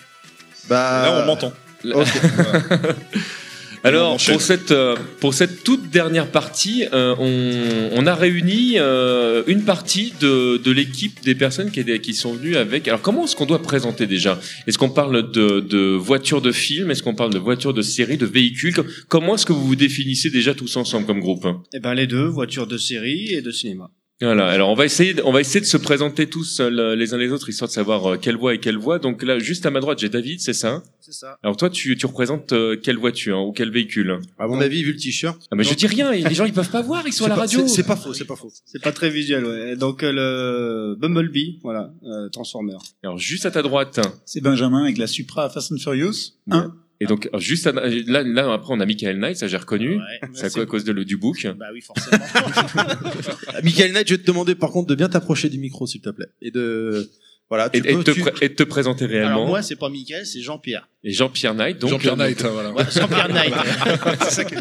[0.68, 1.52] Bah, Là, on m'entend.
[1.84, 2.08] Ok.
[3.83, 9.42] Alors, pour cette, euh, pour cette toute dernière partie, euh, on, on a réuni euh,
[9.47, 12.86] une partie de, de l'équipe des personnes qui, qui sont venues avec.
[12.89, 14.39] Alors, comment est-ce qu'on doit présenter déjà?
[14.67, 18.18] Est-ce qu'on parle de, de voitures de film Est-ce qu'on parle de voitures de série,
[18.18, 18.75] de véhicules?
[18.75, 21.47] Com- Comment est-ce que vous vous définissez déjà tous ensemble comme groupe?
[21.75, 23.91] Eh ben les deux, voitures de série et de cinéma.
[24.23, 24.49] Voilà.
[24.49, 27.16] Alors, on va essayer, de- on va essayer de se présenter tous euh, les uns
[27.18, 28.99] les autres, histoire de savoir euh, quelle voix et quelle voix.
[28.99, 30.82] Donc là, juste à ma droite, j'ai David, c'est ça?
[31.00, 31.39] C'est ça.
[31.42, 34.18] Alors toi, tu, tu représentes euh, quelle voiture hein, ou quel véhicule?
[34.39, 35.40] À mon avis, vu le t-shirt.
[35.50, 37.34] Ah mais je dis rien, les gens ils peuvent pas voir, ils sont à la
[37.34, 37.66] pas- radio.
[37.66, 38.52] c'est- pas faux, c'est pas faux.
[38.66, 39.76] C'est pas très visuel, ouais.
[39.76, 42.76] Donc le Bumblebee, voilà, euh, Transformer.
[43.02, 44.00] Alors juste à ta droite.
[44.26, 46.74] C'est Benjamin avec la Supra Fast and Furious 1.
[47.02, 49.96] Et donc juste à, là, là après on a Michael Knight, ça j'ai reconnu.
[49.96, 50.02] Ouais,
[50.34, 51.46] c'est à quoi à cause de le, du book.
[51.58, 52.22] Bah oui, forcément.
[53.62, 56.10] Michael Knight, je vais te demander par contre de bien t'approcher du micro, s'il te
[56.10, 56.26] plaît.
[56.42, 57.08] Et de.
[57.48, 59.28] Voilà, tu Et, et peux- de te tu- et de te présenter réellement.
[59.38, 60.88] Alors moi, c'est pas Michael, c'est Jean-Pierre.
[61.02, 61.80] et Jean-Pierre Knight.
[61.80, 62.72] Donc Jean-Pierre euh, Knight, donc- hein, voilà.
[62.72, 63.54] Ouais, Jean-Pierre Knight.
[64.20, 64.54] c'est ça que...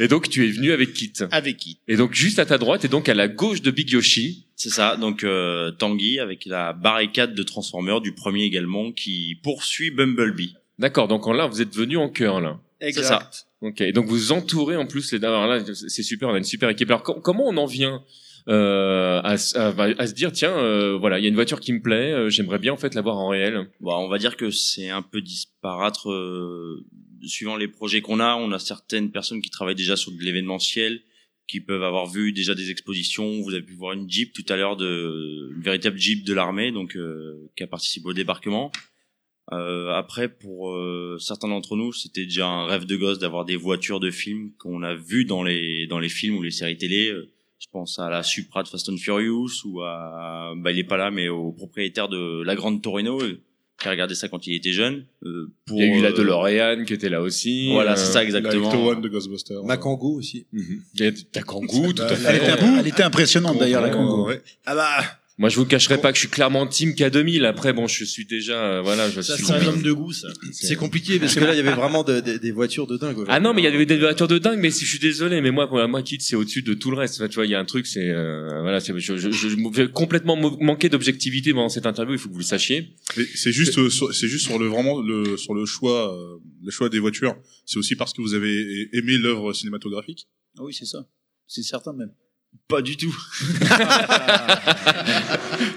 [0.02, 1.12] Et donc tu es venu avec Kit.
[1.30, 3.88] Avec qui Et donc juste à ta droite et donc à la gauche de Big
[3.90, 4.46] Yoshi.
[4.56, 9.92] C'est ça, donc euh, Tanguy avec la barricade de Transformers du premier également qui poursuit
[9.92, 10.54] Bumblebee.
[10.78, 11.08] D'accord.
[11.08, 12.58] Donc en là vous êtes venu en cœur là.
[12.80, 13.30] C'est ça.
[13.62, 13.82] Ok.
[13.92, 15.24] Donc vous entourez en plus les.
[15.24, 16.90] Alors là c'est super, on a une super équipe.
[16.90, 18.02] Alors com- comment on en vient
[18.48, 21.58] euh, à, s- à- à se dire tiens euh, voilà il y a une voiture
[21.58, 23.66] qui me plaît, euh, j'aimerais bien en fait l'avoir en réel?
[23.80, 26.84] Bon, on va dire que c'est un peu disparate euh,
[27.22, 28.36] suivant les projets qu'on a.
[28.36, 31.00] On a certaines personnes qui travaillent déjà sur de l'événementiel,
[31.48, 33.40] qui peuvent avoir vu déjà des expositions.
[33.42, 36.70] Vous avez pu voir une Jeep tout à l'heure, de une véritable Jeep de l'armée,
[36.70, 38.70] donc euh, qui a participé au débarquement.
[39.52, 43.56] Euh, après, pour euh, certains d'entre nous, c'était déjà un rêve de gosse d'avoir des
[43.56, 47.10] voitures de films qu'on a vues dans les dans les films ou les séries télé.
[47.10, 50.84] Euh, Je pense à la Supra de Fast and Furious ou à, bah il est
[50.84, 53.40] pas là, mais au propriétaire de la Grande Torino euh,
[53.80, 55.04] qui a regardé ça quand il était jeune.
[55.24, 57.70] Euh, pour, il y a eu la euh, DeLorean qui était là aussi.
[57.72, 58.72] Voilà, euh, c'est ça exactement.
[58.72, 59.62] La One de Ghostbusters.
[59.64, 60.46] Ma Kangoo aussi.
[60.52, 60.82] Mhm.
[60.94, 62.36] Il y a ta Kangoo, tout à Elle fait.
[62.36, 64.26] était, elle était impressionnante d'ailleurs, la Kangoo.
[64.26, 64.42] Ouais.
[64.64, 65.00] Ah bah.
[65.38, 67.44] Moi, je vous cacherai pas que je suis clairement team K2000.
[67.44, 69.44] Après, bon, je suis déjà, euh, voilà, je Ça, suis.
[69.44, 70.28] c'est un homme de goût, ça.
[70.50, 73.18] C'est compliqué parce que là, il y avait vraiment de- de- des voitures de dingue.
[73.28, 75.42] Ah non, mais il y avait des voitures de dingue, mais si je suis désolé,
[75.42, 77.16] mais moi, pour moi, Kit, c'est au-dessus de tout le reste.
[77.16, 79.48] Enfin, tu vois, il y a un truc, c'est, euh, voilà, c'est, je, je, je,
[79.50, 82.14] je vais complètement manquer d'objectivité pendant cette interview.
[82.14, 82.94] Il faut que vous le sachiez.
[83.18, 86.38] Mais C'est juste, euh, sur- c'est juste sur le vraiment le sur le choix, euh,
[86.64, 87.36] le choix des voitures.
[87.66, 90.28] C'est aussi parce que vous avez aimé l'œuvre cinématographique.
[90.58, 91.06] Ah oui, c'est ça.
[91.46, 92.10] C'est certain même.
[92.68, 93.16] Pas du tout.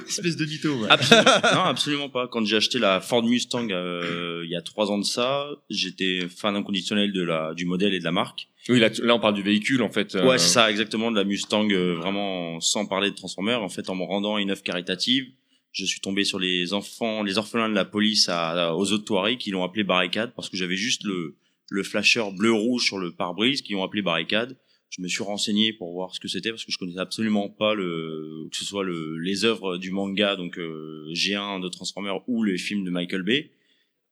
[0.07, 0.73] Espèce de mytho.
[0.81, 0.87] ouais.
[0.89, 2.27] Absolument, non, absolument pas.
[2.27, 6.27] Quand j'ai acheté la Ford Mustang euh, il y a trois ans de ça, j'étais
[6.29, 8.47] fan inconditionnel de la du modèle et de la marque.
[8.67, 10.15] Oui, là, on parle du véhicule en fait.
[10.15, 13.61] euh, Ouais, c'est ça, exactement, de la Mustang, euh, vraiment sans parler de Transformers.
[13.61, 15.25] En fait, en me rendant à une œuvre caritative,
[15.71, 19.05] je suis tombé sur les enfants, les orphelins de la police à, à- aux autres
[19.05, 21.35] Touaregs qui l'ont appelé barricade parce que j'avais juste le,
[21.69, 24.57] le flasher bleu-rouge sur le pare-brise qui l'ont appelé barricade.
[24.89, 27.75] Je me suis renseigné pour voir ce que c'était parce que je connaissais absolument pas
[27.75, 32.43] le que ce soit le, les œuvres du manga donc euh, G1 de Transformers ou
[32.43, 33.51] les films de Michael Bay.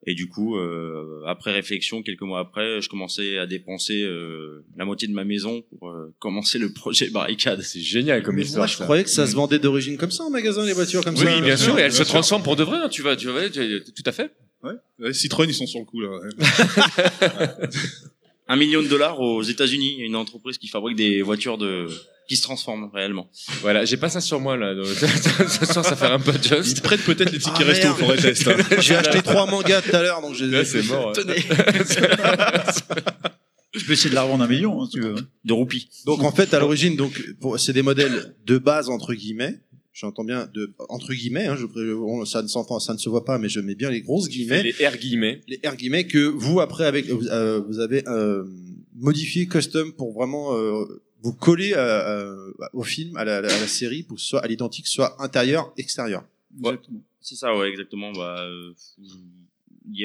[0.05, 4.85] Et du coup, euh, après réflexion, quelques mois après, je commençais à dépenser euh, la
[4.85, 7.61] moitié de ma maison pour euh, commencer le projet Barricade.
[7.63, 10.29] C'est génial comme Mais moi, je croyais que ça se vendait d'origine comme ça en
[10.29, 11.41] magasin, les voitures comme Oui, ça.
[11.41, 12.77] bien sûr, et elle se transforme pour de vrai.
[12.77, 14.31] hein, Tu vas, tu vas, tout à fait.
[14.63, 14.73] Ouais.
[14.99, 16.09] Ouais, Citroën, ils sont sur le coup là.
[16.09, 16.29] ouais.
[18.49, 21.87] Un million de dollars aux États-Unis, une entreprise qui fabrique des voitures de
[22.29, 23.29] qui se transforment réellement.
[23.61, 24.75] Voilà, j'ai pas ça sur moi là.
[24.75, 26.77] donc Ce soir, ça fait un peu just.
[26.77, 28.47] Ils prennent peut-être les tickets Ah, resto pour les tests.
[28.49, 28.57] hein.
[28.79, 31.13] J'ai acheté trois mangas tout à l'heure, donc je les ai Là, c'est mort.
[31.13, 31.35] Tenez.
[33.73, 35.15] Tu peux essayer de la revendre un million, hein, si tu veux.
[35.45, 35.87] De roupies.
[36.05, 37.21] Donc en fait, à l'origine, donc
[37.57, 39.59] c'est des modèles de base entre guillemets.
[39.99, 41.47] J'entends bien de entre guillemets.
[41.47, 43.89] Hein, je, on- ça ne s'entend, ça ne se voit pas, mais je mets bien
[43.89, 44.61] les grosses guillemets.
[44.61, 45.41] Les R guillemets.
[45.47, 48.43] Les R guillemets que vous après avec vous, euh, vous avez euh,
[48.95, 50.85] modifié custom pour vraiment euh,
[51.23, 54.41] vous coller euh, euh, au film, à la, à la série, pour que ce soit
[54.43, 56.23] à l'identique, soit intérieur, extérieur.
[56.61, 56.77] Ouais,
[57.19, 58.11] c'est ça, ouais, exactement.
[58.11, 58.73] Bah, euh,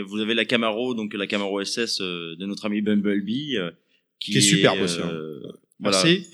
[0.07, 3.71] vous avez la Camaro, donc la Camaro SS euh, de notre ami Bumblebee, euh,
[4.19, 5.11] qui, Qui est superbe aussi, hein.
[5.13, 5.41] euh,
[5.81, 6.27] voilà, Merci.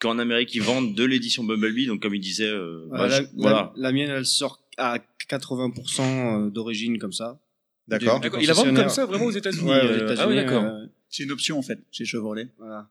[0.00, 3.22] Qu'en Amérique ils vendent de l'édition Bumblebee, donc comme il disait, euh, bah, Voilà, je-
[3.22, 3.72] la, voilà.
[3.76, 4.98] la- la mienne, elle sort à
[5.28, 7.40] 80% d'origine comme ça.
[7.88, 8.20] D'accord.
[8.40, 9.68] Ils la vendent comme ça vraiment aux États-Unis.
[9.70, 10.64] Ouais, euh, États-Unis, ah oui, d'accord.
[10.64, 12.48] euh, C'est une option en fait chez Chevrolet.
[12.58, 12.90] Voilà.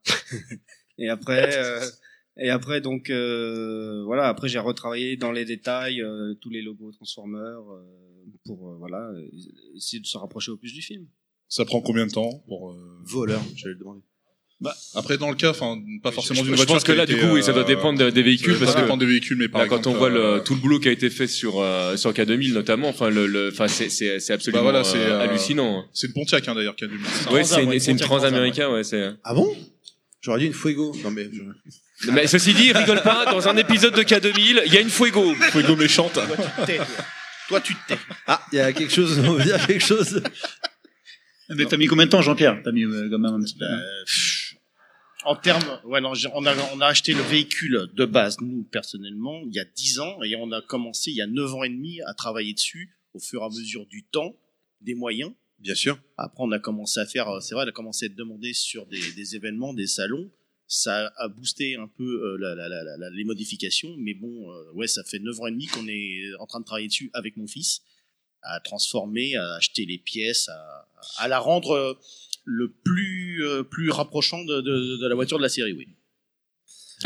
[0.98, 1.80] et après, euh,
[2.38, 4.28] et après donc euh, voilà.
[4.28, 7.82] Après j'ai retravaillé dans les détails euh, tous les logos Transformers euh,
[8.46, 9.28] pour euh, voilà euh,
[9.76, 11.08] essayer de se rapprocher au plus du film.
[11.50, 14.02] Ça prend combien de temps pour euh, Voleur, j'allais le demander.
[14.64, 16.75] Bah, après dans le cas, enfin pas forcément Je, d'une je voiture.
[16.75, 18.75] pense que là, du coup, oui, ça doit euh, dépendre de- des véhicules ça parce
[18.75, 20.61] que dépend des véhicules, mais par là, exemple, quand on voit euh, le, tout le
[20.61, 23.90] boulot qui a été fait sur euh, sur K2000 notamment, enfin le, le enfin c'est
[23.90, 25.83] c'est c'est absolument Bah voilà, c'est euh, euh, hallucinant.
[25.93, 26.95] C'est une Pontiac hein, d'ailleurs qui a du.
[27.30, 28.00] Ouais, c'est une, c'est une
[28.72, 29.09] ouais, c'est.
[29.25, 29.53] Ah bon?
[30.22, 30.95] J'aurais dit une Fuego.
[31.03, 31.27] Non mais.
[31.33, 33.25] je- Mais ceci dit, rigole pas.
[33.25, 35.33] Dans un épisode de K2000, il y a une Fuego.
[35.35, 36.17] Fuego méchante.
[37.50, 38.00] Toi tu te tais.
[38.27, 39.19] Ah, il y a quelque chose.
[39.27, 40.22] On veut dire quelque chose.
[41.50, 42.61] Mais t'as mis combien de temps, Jean-Pierre?
[42.64, 43.66] T'as mis euh, quand même un petit peu.
[45.26, 49.42] En termes, ouais, non, on a, on a acheté le véhicule de base, nous, personnellement,
[49.45, 51.69] il y a 10 ans, et on a commencé il y a 9 ans et
[51.69, 54.35] demi à travailler dessus, au fur et à mesure du temps,
[54.82, 55.32] des moyens.
[55.60, 55.98] Bien sûr.
[56.18, 58.53] Après, on a commencé à faire, euh, c'est vrai, on a commencé à être demandé
[58.53, 60.30] sur des, des événements, des salons.
[60.68, 64.72] Ça a boosté un peu euh, la, la, la, la- les modifications, mais bon, euh,
[64.74, 67.38] ouais, ça fait 9 ans et demi qu'on est en train de travailler dessus avec
[67.38, 67.82] mon fils,
[68.42, 71.93] à transformer, à acheter les pièces, à, à la rendre euh,
[72.46, 75.88] le plus, euh, plus rapprochant de, de, de la voiture de la série, oui.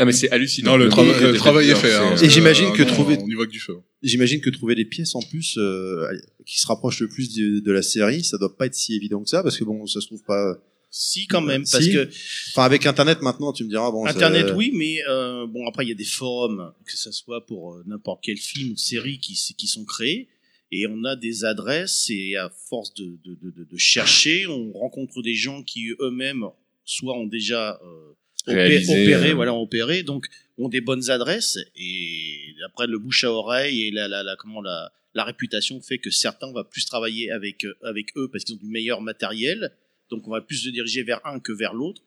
[0.00, 0.72] Ah mais c'est hallucinant.
[0.72, 1.92] Non, le, trava- le travail est fait.
[1.94, 3.74] hein, c'est- Et j'imagine euh, que non, trouver- On y voit que du feu.
[4.02, 6.06] J'imagine que trouver des pièces en plus euh,
[6.46, 9.22] qui se rapprochent le plus de, de la série, ça doit pas être si évident
[9.24, 10.56] que ça, parce que bon, ça se trouve pas.
[10.90, 11.92] Si, quand même, parce Si.
[11.92, 12.08] que
[12.52, 14.04] Enfin, avec Internet maintenant, tu me diras bon.
[14.06, 17.44] ça- Internet, oui, mais euh, bon après il y a des forums, que ce soit
[17.44, 20.28] pour euh, n'importe quel film ou série qui, qui sont créés,
[20.70, 24.72] et on a des adresses et à force de, de, de, de- de chercher, on
[24.72, 26.44] rencontre des gens qui eux-mêmes
[26.84, 28.12] soit ont déjà euh,
[28.46, 29.34] Réalisé, opéré, euh.
[29.34, 30.26] voilà, opéré, donc
[30.58, 34.60] ont des bonnes adresses et après le bouche à oreille et la, la, la comment
[34.62, 38.54] la, la réputation fait que certains vont plus travailler avec euh, avec eux parce qu'ils
[38.56, 39.72] ont du meilleur matériel,
[40.10, 42.02] donc on va plus se diriger vers un que vers l'autre.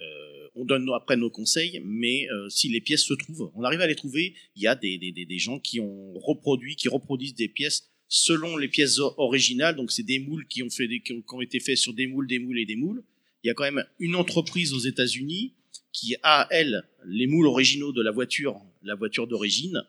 [0.00, 3.80] Euh, on donne après nos conseils, mais euh, si les pièces se trouvent, on arrive
[3.80, 4.34] à les trouver.
[4.56, 8.56] Il y a des, des, des, gens qui ont reproduit, qui reproduisent des pièces selon
[8.56, 9.76] les pièces originales.
[9.76, 12.38] Donc c'est des moules qui ont fait qui ont, été faits sur des moules, des
[12.38, 13.02] moules et des moules.
[13.42, 15.54] Il y a quand même une entreprise aux États-Unis
[15.92, 19.82] qui a elle les moules originaux de la voiture, la voiture d'origine.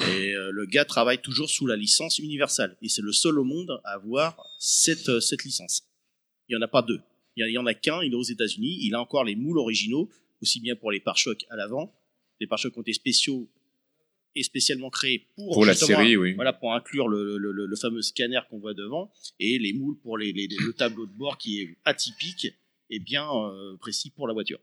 [0.00, 2.76] Et euh, le gars travaille toujours sous la licence Universal.
[2.82, 5.82] Et c'est le seul au monde à avoir cette, euh, cette licence.
[6.48, 7.00] Il y en a pas deux.
[7.48, 8.78] Il y en- a qu'un, il est aux États-Unis.
[8.82, 10.08] Il a encore les moules originaux,
[10.42, 11.92] aussi bien pour les pare-chocs à l'avant.
[12.40, 13.48] Les pare-chocs ont été spéciaux
[14.36, 16.34] et spécialement créés pour, Pour la série, oui.
[16.34, 19.10] Voilà, pour inclure le, le, le, le fameux scanner qu'on voit devant
[19.40, 22.46] et les moules pour les, les- le tableau de bord qui est atypique
[22.90, 24.60] et bien euh, précis pour la voiture.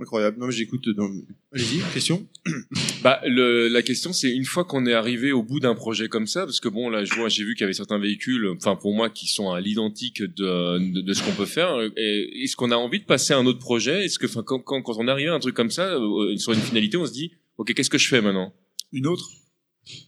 [0.00, 0.38] Incroyable.
[0.38, 0.88] Non, mais j'écoute.
[0.90, 1.10] dans-
[1.52, 2.26] Allez-y, question.
[3.02, 6.26] Bah, le, la question, c'est une fois qu'on est arrivé au bout d'un projet comme
[6.26, 8.76] ça, parce que bon, là, je vois, j'ai vu qu'il y avait certains véhicules, enfin
[8.76, 11.78] pour moi, qui sont à l'identique de, de, de ce qu'on peut faire.
[11.96, 14.04] Est-ce qu'on a envie de passer à un autre projet?
[14.04, 16.52] Est-ce que, enfin, quand, quand, quand on arrive à un truc comme ça, euh, sur
[16.52, 18.52] une finalité, on se dit, Ok, qu'est-ce que je fais maintenant?
[18.92, 19.28] Une autre?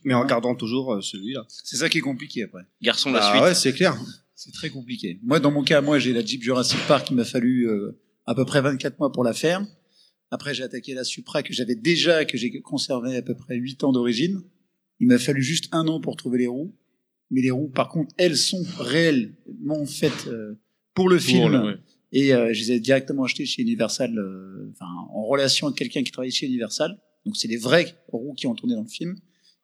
[0.05, 1.45] Mais en gardant toujours euh, celui-là.
[1.49, 2.63] C'est ça qui est compliqué après.
[2.83, 3.97] Garçon, Ah ouais, c'est clair.
[4.35, 5.19] C'est très compliqué.
[5.23, 7.09] Moi, dans mon cas, moi, j'ai la Jeep Jurassic Park.
[7.11, 9.63] Il m'a fallu euh, à peu près 24 mois pour la faire.
[10.33, 13.85] Après, j'ai attaqué la Supra que j'avais déjà, que j'ai conservé à peu près 8
[13.85, 14.41] ans d'origine.
[14.99, 16.75] Il m'a fallu juste un an pour trouver les roues.
[17.31, 20.55] Mais les roues, par contre, elles sont réellement faites euh,
[20.95, 21.55] pour le film.
[21.55, 21.75] ouais.
[22.13, 26.03] Et euh, je les ai directement achetées chez Universal, euh, enfin, en relation avec quelqu'un
[26.03, 26.99] qui travaille chez Universal.
[27.27, 29.15] Donc, c'est les vraies roues qui ont tourné dans le film.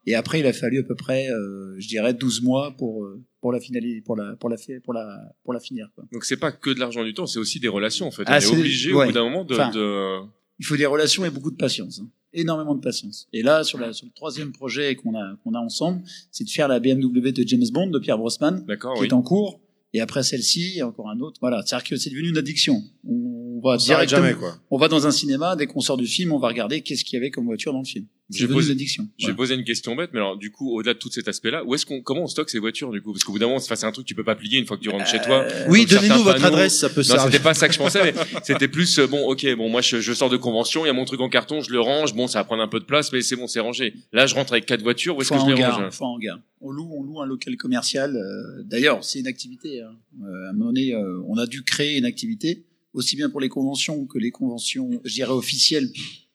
[0.06, 1.28] Et après, il a fallu à peu près,
[1.76, 3.06] je dirais, 12 mois pour
[3.40, 5.90] pour la finaliser, pour la pour la pour la pour la finir.
[5.94, 6.05] Quoi.
[6.12, 8.22] Donc c'est pas que de l'argent du temps, c'est aussi des relations en fait.
[8.26, 9.05] Ah, On est obligé ouais.
[9.05, 10.20] au bout d'un moment de, Enfin, de...
[10.58, 12.08] Il faut des relations et beaucoup de patience, hein.
[12.32, 13.28] énormément de patience.
[13.32, 16.50] Et là, sur, la, sur le troisième projet qu'on a qu'on a ensemble, c'est de
[16.50, 19.06] faire la BMW de James Bond de Pierre Brosnan, qui oui.
[19.06, 19.60] est en cours.
[19.94, 21.38] Et après celle-ci, encore un autre.
[21.40, 22.82] Voilà, c'est-à-dire que c'est devenu une addiction.
[23.04, 24.58] On va On directement, jamais, quoi.
[24.70, 27.14] on va dans un cinéma, dès qu'on sort du film, on va regarder qu'est-ce qu'il
[27.14, 28.06] y avait comme voiture dans le film.
[28.31, 29.08] C'est J'ai posé- une addiction.
[29.16, 31.74] J'ai posé une question bête, mais alors du coup, au-delà de tout cet aspect-là, où
[31.74, 33.12] est-ce qu'on, comment on stocke ces voitures du coup?
[33.12, 34.76] Parce qu'au bout d'un moment, c'est un truc que tu peux pas plier une fois
[34.76, 35.44] que tu rentres chez toi.
[35.44, 37.23] Euh, Oui, donnez-nous votre adresse, ça peut Non, servir.
[37.24, 38.12] c'était pas ça que je pensais, mais
[38.44, 40.92] c'était plus euh, bon, ok, bon, moi je, je sors de convention, il y a
[40.92, 43.10] mon truc en carton, je le range, bon, ça va prendre un peu de place,
[43.12, 43.94] mais c'est bon, c'est rangé.
[44.12, 45.94] Là, je rentre avec quatre voitures, où est-ce que je les hangar, range?
[45.98, 46.39] un hangar.
[46.60, 48.15] On loue, on loue un local commercial.
[48.15, 49.81] euh, D'ailleurs, c'est une activité.
[49.81, 49.92] hein.
[50.23, 50.94] À un moment donné,
[51.26, 55.15] on a dû créer une activité, aussi bien pour les conventions que les conventions, je
[55.15, 55.89] dirais officielles,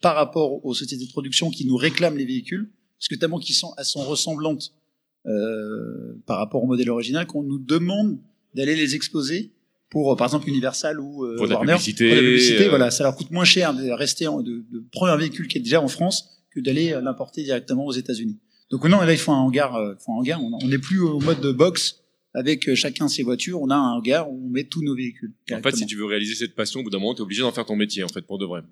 [0.04, 3.56] par rapport aux sociétés de production qui nous réclament les véhicules, parce que tellement qu'ils
[3.56, 4.74] sont, elles sont ressemblantes
[5.26, 8.18] euh, par rapport au modèle original, qu'on nous demande
[8.54, 9.54] d'aller les exposer
[9.90, 13.04] pour, par exemple, Universal ou euh, Pour la publicité, Pour la publicité, euh, voilà, ça
[13.04, 15.82] leur coûte moins cher de rester en, de, de prendre un véhicule qui est déjà
[15.82, 18.38] en France que d'aller euh, l'importer directement aux États-Unis.
[18.72, 20.42] Donc non, là il faut un hangar, euh, faut un hangar.
[20.44, 22.02] On n'est plus au mode de box
[22.34, 23.62] avec chacun ses voitures.
[23.62, 25.32] On a un hangar où on met tous nos véhicules.
[25.52, 27.52] En fait, si tu veux réaliser cette passion, au bout d'un moment, t'es obligé d'en
[27.52, 28.64] faire ton métier, en fait, pour de vrai.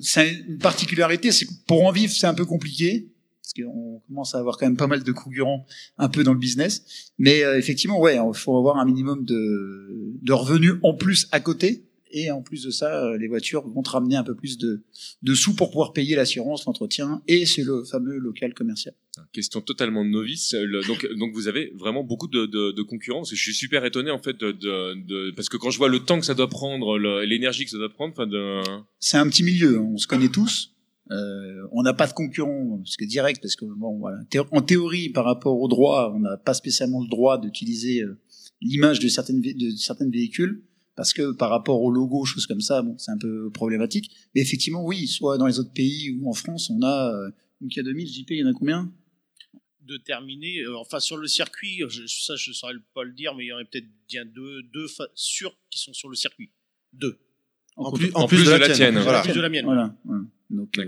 [0.00, 3.08] C'est une particularité, c'est que pour en vivre, c'est un peu compliqué
[3.42, 5.64] parce qu'on commence à avoir quand même pas mal de concurrents
[5.96, 7.10] un peu dans le business.
[7.18, 11.40] Mais euh, effectivement, ouais, il faut avoir un minimum de, de revenus en plus à
[11.40, 11.87] côté.
[12.10, 14.82] Et en plus de ça, euh, les voitures vont te ramener un peu plus de,
[15.22, 18.94] de sous pour pouvoir payer l'assurance, l'entretien et c'est le fameux local commercial.
[19.32, 20.54] Question totalement novice.
[20.54, 22.96] Le- donc, donc vous avez vraiment beaucoup de, de, de que
[23.30, 26.18] Je suis super étonné en fait de, de, parce que quand je vois le temps
[26.20, 28.60] que ça doit prendre, l'énergie que ça doit prendre, enfin de.
[28.98, 30.74] c'est un petit milieu, hein, on se connaît tous.
[31.10, 34.18] Euh, on n'a pas de concurrents, parce que direct, parce que bon, voilà.
[34.50, 38.18] En théorie, par rapport au droit, on n'a pas spécialement le droit d'utiliser euh,
[38.60, 40.62] l'image de certaines de certains véhicules,
[40.98, 44.10] parce que par rapport au logo, choses comme ça, bon, c'est un peu problématique.
[44.34, 47.68] Mais effectivement, oui, soit dans les autres pays ou en France, on a euh, une
[47.68, 48.92] K2000, JP, il y en a combien?
[49.86, 50.58] De terminer.
[50.62, 53.48] euh, enfin, sur le circuit, je, ça, je ne saurais pas le dire, mais il
[53.48, 56.50] y en a peut-être bien deux, deux sûrs qui sont sur le circuit.
[56.92, 57.16] Deux.
[57.76, 59.22] En plus- en plus de la tienne, En voilà.
[59.22, 59.64] plus de la mienne.
[59.66, 59.94] Voilà.
[60.04, 60.24] voilà.
[60.50, 60.84] Donc, euh,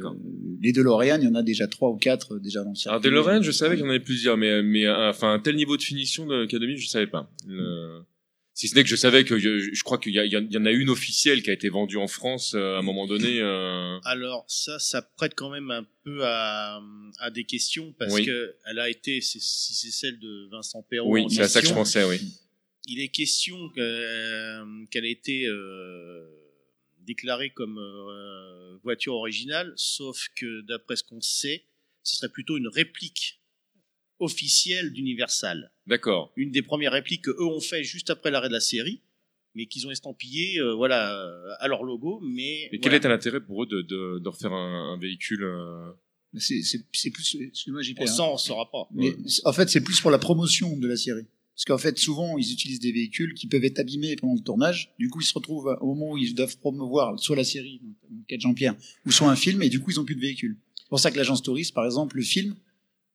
[0.61, 2.89] les DeLorean, il y en a déjà trois ou quatre euh, déjà dans le circuit.
[2.91, 5.55] Alors DeLorean, je savais qu'il y en avait plusieurs, mais mais euh, enfin un tel
[5.55, 7.31] niveau de finition de K2000, je savais pas.
[7.47, 8.03] Le-
[8.61, 10.91] Si ce n'est que je savais que je, je crois qu'il y, en a une
[10.91, 13.41] officielle qui a été vendue en France euh, à un moment donné.
[13.41, 16.79] euh, Alors ça, ça prête quand même un peu à,
[17.21, 18.27] à des questions parce Oui.
[18.27, 21.11] que elle a été, si c'est celle de Vincent Perrault.
[21.11, 22.21] Oui, c'est à ça que je pensais, oui.
[22.87, 25.47] Il est question que, euh, qu'elle ait été
[26.99, 27.81] déclarée comme
[28.83, 31.65] voiture originale, sauf que d'après ce qu'on sait,
[32.03, 33.40] ce serait plutôt une réplique
[34.21, 35.73] officielle d'Universal.
[35.87, 36.33] D'accord.
[36.37, 39.01] Une des premières répliques que eux ont fait juste après l'arrêt de la série,
[39.55, 42.21] mais qu'ils ont estampillé, euh, voilà, euh, à leur logo.
[42.23, 42.97] Mais Et quel voilà.
[42.99, 45.91] était l'intérêt pour eux de, de, de refaire un, un véhicule euh,
[46.39, 47.81] C'est c'est- c'est plus, excuse-moi.
[47.99, 48.07] On hein.
[48.07, 48.89] sent, on saura pas.
[48.93, 49.13] Mais
[49.45, 51.27] en fait, c'est plus pour la promotion de la série.
[51.57, 54.95] Parce qu'en fait, souvent, ils utilisent des véhicules qui peuvent être abîmés pendant le tournage.
[54.99, 58.27] Du coup, ils se retrouvent au moment où ils doivent promouvoir soit la série, donc,
[58.29, 60.57] cas de Jean-Pierre, ou soit un film, et du coup, ils ont plus de véhicules.
[60.79, 62.55] C'est pour ça que l'agence touriste, par exemple, le film,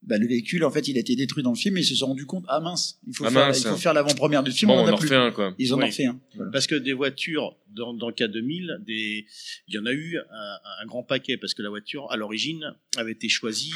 [0.03, 1.95] bah, le véhicule, en fait, il a été détruit dans le film, et ils se
[1.95, 3.59] sont rendu compte, ah mince, il faut Ah faire, mince.
[3.61, 5.07] il faut faire l'avant-première du film, Bon, on en on a en plus.
[5.07, 5.56] refait un, quoi.
[5.57, 5.88] Ils en ont Oui.
[5.88, 6.19] refait un.
[6.51, 9.25] Parce que des voitures, dans, dans le cas 2000, des,
[9.67, 12.75] il y en a eu un, un grand paquet, parce que la voiture, à l'origine,
[12.98, 13.74] avait été choisie.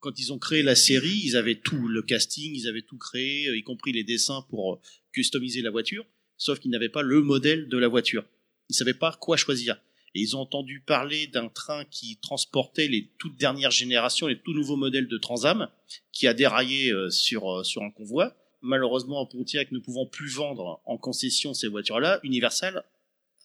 [0.00, 3.46] Quand ils ont créé la série, ils avaient tout, le casting, ils avaient tout créé,
[3.48, 4.78] euh, y compris les dessins pour euh,
[5.12, 6.04] customiser la voiture,
[6.36, 8.24] sauf qu'ils n'avaient pas le modèle de la voiture.
[8.68, 9.80] Ils savaient pas quoi choisir.
[10.14, 14.52] Et ils ont entendu parler d'un train qui transportait les toutes dernières générations, les tout
[14.52, 15.68] nouveaux modèles de Transam,
[16.12, 18.36] qui a déraillé euh, sur, euh, sur un convoi.
[18.60, 22.84] Malheureusement, Pontiac ne pouvant plus vendre en concession ces voitures-là, Universal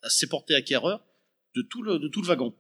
[0.10, 1.04] s'est porté acquéreur
[1.56, 2.54] de tout le, de tout le wagon.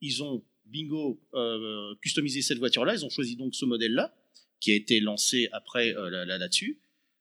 [0.00, 2.94] Ils ont, bingo, euh, customisé cette voiture-là.
[2.94, 4.14] Ils ont choisi donc ce modèle-là,
[4.60, 6.80] qui a été lancé après euh, là- là- là-dessus.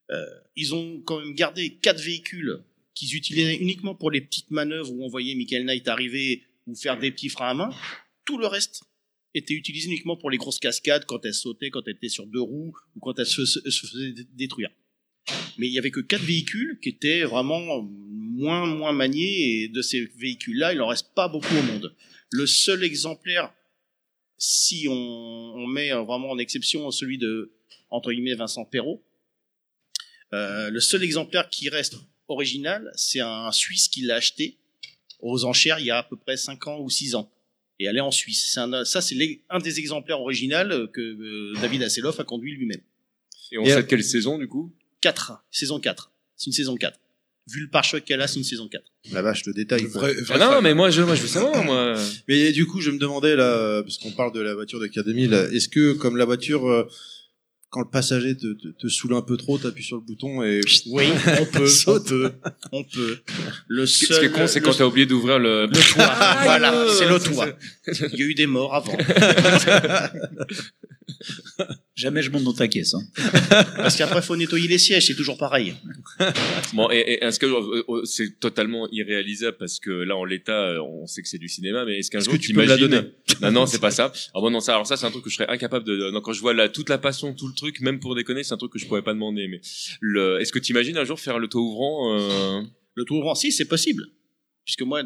[0.09, 2.63] Euh, ils ont quand même gardé quatre véhicules
[2.93, 6.97] qu'ils utilisaient uniquement pour les petites manœuvres où on voyait Michael Knight arriver ou faire
[6.99, 7.69] des petits freins à main.
[8.25, 8.83] Tout le reste
[9.33, 12.41] était utilisée uniquement pour les grosses cascades quand elle sautait, quand elle était sur deux
[12.41, 13.59] roues ou quand elle se, se-
[14.35, 14.69] détruire.
[15.57, 19.81] Mais il y avait que quatre véhicules qui étaient vraiment moins moins maniés et de
[19.81, 21.95] ces véhicules-là, il en reste pas beaucoup au monde.
[22.31, 23.53] Le seul exemplaire,
[24.37, 27.53] si on, on met vraiment en exception celui de
[27.89, 29.03] entre guillemets Vincent Perrault,
[30.33, 31.95] euh, le seul exemplaire qui reste
[32.32, 34.58] original, c'est un Suisse qui l'a acheté
[35.19, 37.30] aux enchères il y a à peu près 5 ans ou 6 ans.
[37.80, 38.51] Et elle est en Suisse.
[38.53, 39.16] C'est un, ça, c'est
[39.50, 42.82] un des exemplaires originaux que euh, David Hasselhoff a conduit lui-même.
[43.51, 44.72] Et on sait de quelle saison, du coup?
[45.01, 46.11] 4, saison 4.
[46.38, 47.00] C'est une saison 4.
[47.48, 48.84] Vu le pare-choc qu'elle a, c'est une saison 4.
[49.11, 49.88] La vache, le détail.
[50.30, 51.95] Ah non, mais moi, je, moi, je veux savoir, moi.
[52.27, 55.51] Mais du coup, je me demandais là, parce qu'on parle de la voiture de K2000,
[55.53, 56.88] est-ce que comme la voiture, euh,
[57.72, 60.59] quand le passager te, te, te saoule un peu trop, t'appuies sur le bouton et
[60.88, 61.06] Oui,
[61.40, 62.32] on peut, on peut,
[62.74, 63.19] on peut.
[63.69, 65.67] Le seul, Ce qui est con, c'est quand t'as oublié d'ouvrir le...
[65.67, 66.06] le toit.
[66.43, 67.48] voilà, c'est le toit.
[68.11, 68.98] Il y a eu des morts avant.
[71.95, 72.93] Jamais je monte dans ta caisse.
[72.93, 73.03] Hein.
[73.77, 75.75] Parce qu'après, faut nettoyer les sièges, c'est toujours pareil.
[76.73, 80.69] Bon, et, et est-ce que euh, euh, c'est totalement irréalisable parce que là, en l'état,
[80.69, 82.61] euh, on sait que c'est du cinéma, mais est-ce qu'un Est-ce jour que tu peux
[82.61, 83.01] me la donner
[83.41, 84.14] Non, non, c'est pas ça.
[84.33, 86.11] Ah bon, non, ça, alors ça, c'est un truc que je serais incapable de.
[86.11, 88.53] Non, quand je vois la, toute la passion, tout le truc, même pour déconner, c'est
[88.53, 89.49] un truc que je pourrais pas demander.
[89.49, 89.59] Mais
[89.99, 92.61] le, est-ce que t'imagines un jour faire le toit ouvrant euh...
[92.95, 94.07] Le tour ouvrant, si, c'est possible.
[94.65, 95.03] Puisque moi,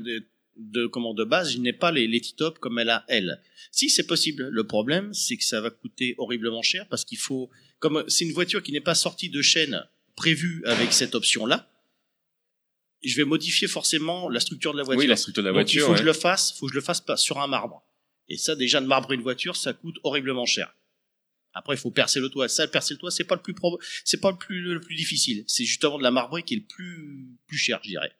[0.55, 3.41] de, de, comment, de base, je n'ai pas les, les T-top comme elle a, elle.
[3.71, 4.47] Si, c'est possible.
[4.49, 8.33] Le problème, c'est que ça va coûter horriblement cher parce qu'il faut, comme c'est une
[8.33, 9.83] voiture qui n'est pas sortie de chaîne
[10.15, 11.69] prévue avec cette option-là,
[13.03, 14.99] je vais modifier forcément la structure de la voiture.
[14.99, 16.71] Oui, la structure de la Donc, voiture, il faut que je le fasse, faut que
[16.71, 17.83] je le fasse pas sur un marbre.
[18.29, 20.75] Et ça, déjà, de marbrer une voiture, ça coûte horriblement cher.
[21.53, 22.49] Après, il faut percer le toit.
[22.49, 23.55] Ça, percer le toit, c'est pas le plus
[24.03, 25.43] c'est pas le plus, le plus difficile.
[25.47, 28.11] C'est justement de la marbrer qui est le plus, plus cher, je dirais.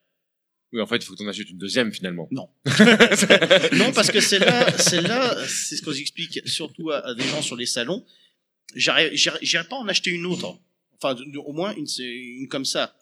[0.75, 2.27] Oui, en fait, il faut que t'en achètes une deuxième finalement.
[2.31, 2.49] Non.
[3.77, 7.55] non, parce que celle-là, celle-là, c'est ce que j'explique surtout à, à des gens sur
[7.55, 8.05] les salons.
[8.75, 10.59] J'irai pas en acheter une autre.
[11.01, 12.93] Enfin, au moins une, une comme ça.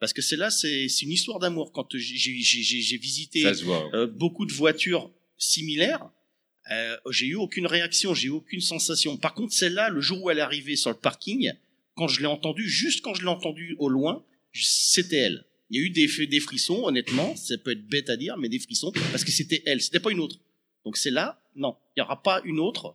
[0.00, 1.70] Parce que celle-là, c'est une histoire d'amour.
[1.72, 3.42] Quand j'ai- visité
[3.94, 6.08] euh, beaucoup de voitures similaires,
[6.70, 9.18] euh, j'ai eu aucune réaction, j'ai eu aucune sensation.
[9.18, 11.52] Par contre, celle-là, le jour où elle est arrivée sur le parking,
[11.94, 14.24] quand je l'ai entendue, juste quand je l'ai entendue au loin,
[14.54, 15.44] c'était elle.
[15.72, 18.50] Il y a eu des, des frissons, honnêtement, ça peut être bête à dire, mais
[18.50, 20.38] des frissons, parce que c'était elle, c'était pas une autre.
[20.84, 22.94] Donc c'est là, non, il n'y aura pas une autre,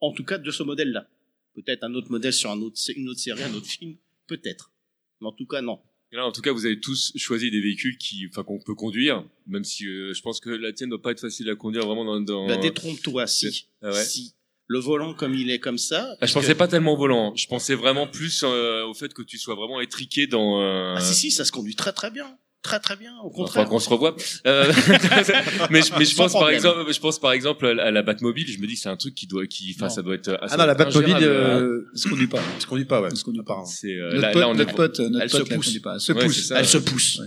[0.00, 1.06] en tout cas de ce modèle-là.
[1.54, 3.96] Peut-être un autre modèle sur un autre, une autre série, un autre film,
[4.26, 4.72] peut-être.
[5.20, 5.80] Mais en tout cas, non.
[6.10, 8.74] Et là, en tout cas, vous avez tous choisi des véhicules qui, enfin, qu'on peut
[8.74, 11.84] conduire, même si euh, je pense que la tienne doit pas être facile à conduire
[11.84, 12.20] vraiment dans.
[12.22, 12.46] dans...
[12.46, 13.68] Bah, détrompe-toi, si.
[13.82, 14.02] Ah ouais.
[14.02, 14.34] Si.
[14.70, 16.06] Le volant comme il est comme ça.
[16.20, 17.34] Ah, je pensais que- pas tellement au volant.
[17.34, 20.60] Je pensais vraiment plus euh, au fait que tu sois vraiment étriqué dans.
[20.62, 20.94] Euh...
[20.96, 22.36] Ah si, si, ça se conduit très très bien.
[22.60, 23.68] Très très bien, au Enfin, contraire.
[23.68, 24.16] qu'on se revoie.
[24.46, 24.70] Euh,
[25.70, 28.48] mais je, mais je pense par exemple, je pense par exemple à la- Batmobile.
[28.48, 30.36] Je me dis c'est un truc qui doit, qui, enfin, ça doit être.
[30.42, 32.40] Ah non, la Batmobile, euh, se conduit pas.
[32.56, 33.14] elle se conduit pas, ouais.
[33.14, 33.62] Se conduit pas.
[33.64, 35.56] C'est euh, Notre là, pote, là, on est- notre pote, notre Elle se pote, la
[35.56, 35.78] pousse.
[35.78, 35.94] pas.
[35.94, 36.50] Elle se pousse.
[36.50, 37.20] Elle se pousse.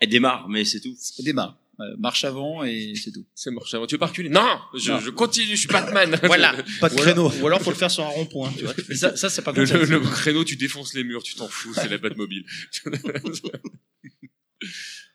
[0.00, 0.94] Elle démarre, mais c'est tout.
[1.18, 1.56] Elle démarre.
[1.80, 3.26] Euh, marche avant et c'est tout.
[3.34, 3.86] C'est marche avant.
[3.86, 4.46] Tu veux pas reculer Non,
[4.78, 5.00] je, Non.
[5.00, 5.46] je continue.
[5.56, 6.16] Je suis Batman.
[6.22, 6.54] Voilà.
[6.80, 7.42] Pas de Ou alors- créneau.
[7.42, 8.52] Ou alors faut le faire sur un rond-point.
[8.56, 8.74] Tu vois.
[8.94, 11.74] Ça, ça c'est pas Le, le- le créneau, tu défonces les murs, tu t'en fous,
[11.74, 12.44] c'est la Batmobile.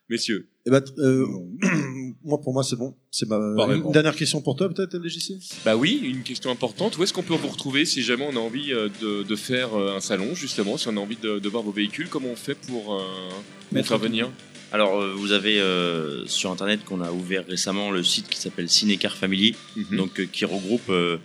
[0.09, 0.49] Messieurs.
[0.65, 1.25] Eh ben, euh,
[2.23, 2.95] moi, pour moi, c'est bon.
[3.11, 3.79] C'est ma Pareil.
[3.79, 6.97] une dernière question pour toi, peut-être, LGC Bah oui, une question importante.
[6.97, 9.75] Où est-ce qu'on peut vous retrouver si jamais on a envie euh, de, de faire
[9.75, 12.09] euh, un salon, justement, si on a envie de, de voir vos véhicules?
[12.09, 14.03] Comment on fait pour, euh, pour Mettre faire tout.
[14.03, 14.31] venir?
[14.71, 18.69] Alors, euh, vous avez euh, sur internet qu'on a ouvert récemment le site qui s'appelle
[18.69, 19.97] Cinecar Family, Mhm.
[19.97, 21.17] donc euh, qui regroupe, euh,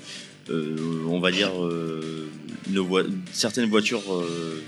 [0.50, 2.28] euh, on va dire, euh,
[3.32, 4.62] certaines voitures euh,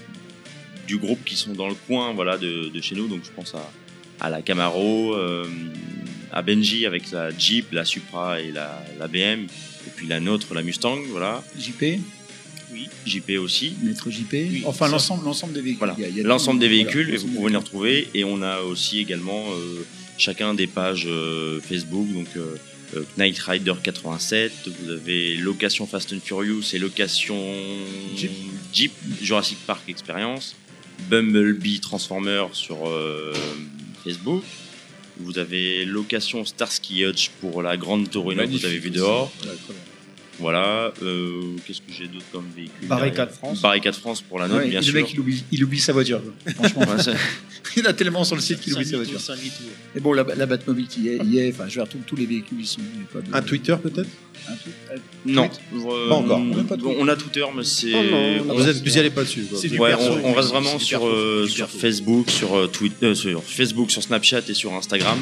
[0.86, 3.08] du groupe qui sont dans le coin, voilà, de, de chez nous.
[3.08, 3.70] Donc, je pense à,
[4.20, 5.46] à la Camaro, euh,
[6.32, 9.44] à Benji avec la Jeep, la Supra et la, la BM,
[9.86, 11.42] et puis la nôtre, la Mustang, voilà.
[11.58, 11.98] JP,
[12.76, 13.74] Oui, JP aussi.
[13.82, 14.32] maître JP.
[14.32, 15.78] Oui, enfin, l'ensemble, l'ensemble des véhicules.
[15.96, 18.08] Voilà, l'ensemble des voilà, véhicules, et vous pouvez les retrouver.
[18.12, 19.86] Et on a aussi également euh,
[20.18, 22.56] chacun des pages euh, Facebook, donc euh,
[22.94, 27.36] euh, Knight Rider 87, vous avez Location Fast and Furious et Location
[28.72, 30.54] Jeep, Jurassic Park Experience,
[31.10, 32.78] Bumblebee Transformer sur
[34.04, 34.44] Facebook.
[35.18, 39.32] Vous avez Location Starsky Hutch pour la grande Torino que vous avez vu dehors.
[39.42, 39.74] Ouais.
[40.38, 40.92] Voilà.
[41.02, 43.62] euh, Qu'est-ce que j'ai d'autre comme véhicule Barricade France.
[43.62, 44.94] Barricade France pour la nôtre, Ouais, bien sûr.
[44.94, 46.20] Le mec, il oublie, il oublie sa voiture.
[46.54, 47.14] Franchement, Ouais,
[47.76, 49.20] il a tellement sur le site qu'il oublie sa voiture.
[49.94, 52.16] Et bon, la, la Batmobile qui y est, y est, enfin, je veux dire, tous,
[52.16, 52.80] les véhicules y sont.
[53.12, 54.08] pas de- Un Twitter, peut-être?
[55.24, 56.38] Non, Euh, Pas encore.
[56.40, 57.92] On a pas de bon, on a Twitter, mais c'est.
[57.94, 59.42] Oh on- vous, êtes, vous y allez pas dessus.
[59.50, 59.58] quoi.
[59.58, 61.68] Ouais, perso, on, on reste vraiment sur, perso, euh, sur.
[61.68, 65.18] Facebook, sur euh, Twitter, sur Facebook, sur Snapchat et sur Instagram.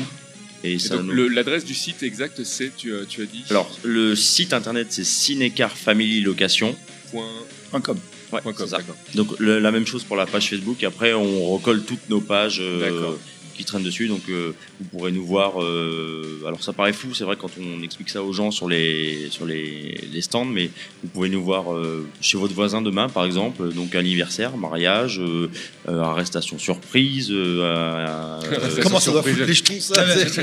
[0.65, 4.17] Et, Et donc, l'adresse du site exact, c'est, tu, as- tu as dit Alors, le
[4.17, 6.75] site internet, c'est Cinecar Family Location.
[7.11, 7.99] Point- com.
[8.33, 8.79] Ouais, ça.
[9.15, 10.83] Donc, le- la même chose pour la page Facebook.
[10.83, 13.13] Après, on recolle toutes nos pages euh,
[13.55, 14.09] qui traînent dessus.
[14.09, 15.63] Donc, euh, vous pourrez nous voir.
[15.63, 19.29] euh, alors, ça paraît fou, c'est vrai, quand on explique ça aux gens sur les,
[19.31, 20.71] sur les, les stands, mais
[21.03, 23.73] vous pouvez nous voir euh, chez votre voisin demain, par exemple.
[23.73, 25.49] Donc, anniversaire, mariage, euh,
[25.89, 27.31] arrestation surprise.
[27.31, 29.95] euh, euh, euh, Comment ça doit foutre les jetons, ça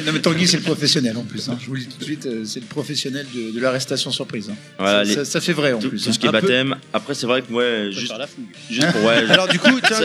[0.05, 1.49] Non, mais- Tanguy, c'est le professionnel en plus.
[1.49, 1.57] hein.
[1.61, 4.49] Je vous le dis tout de suite, c'est le professionnel de, de l'arrestation surprise.
[4.49, 4.55] hein.
[4.77, 6.01] Voilà, ça, les- ça- ça fait vrai en tout, plus.
[6.03, 6.13] tout hein.
[6.13, 6.75] ce qui est Un peu- baptême.
[6.93, 8.45] Après, c'est vrai que ouais, juste, la fougue.
[8.69, 9.15] juste pour ouais.
[9.29, 9.97] Alors du coup, tiens,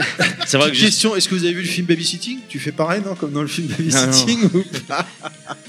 [0.47, 2.39] c'est- vrai que petite juste- question, est-ce que vous avez vu le film Babysitting?
[2.49, 4.26] Tu fais pareil, non Comme dans le film Babysitting?
[4.33, 5.07] Ou pas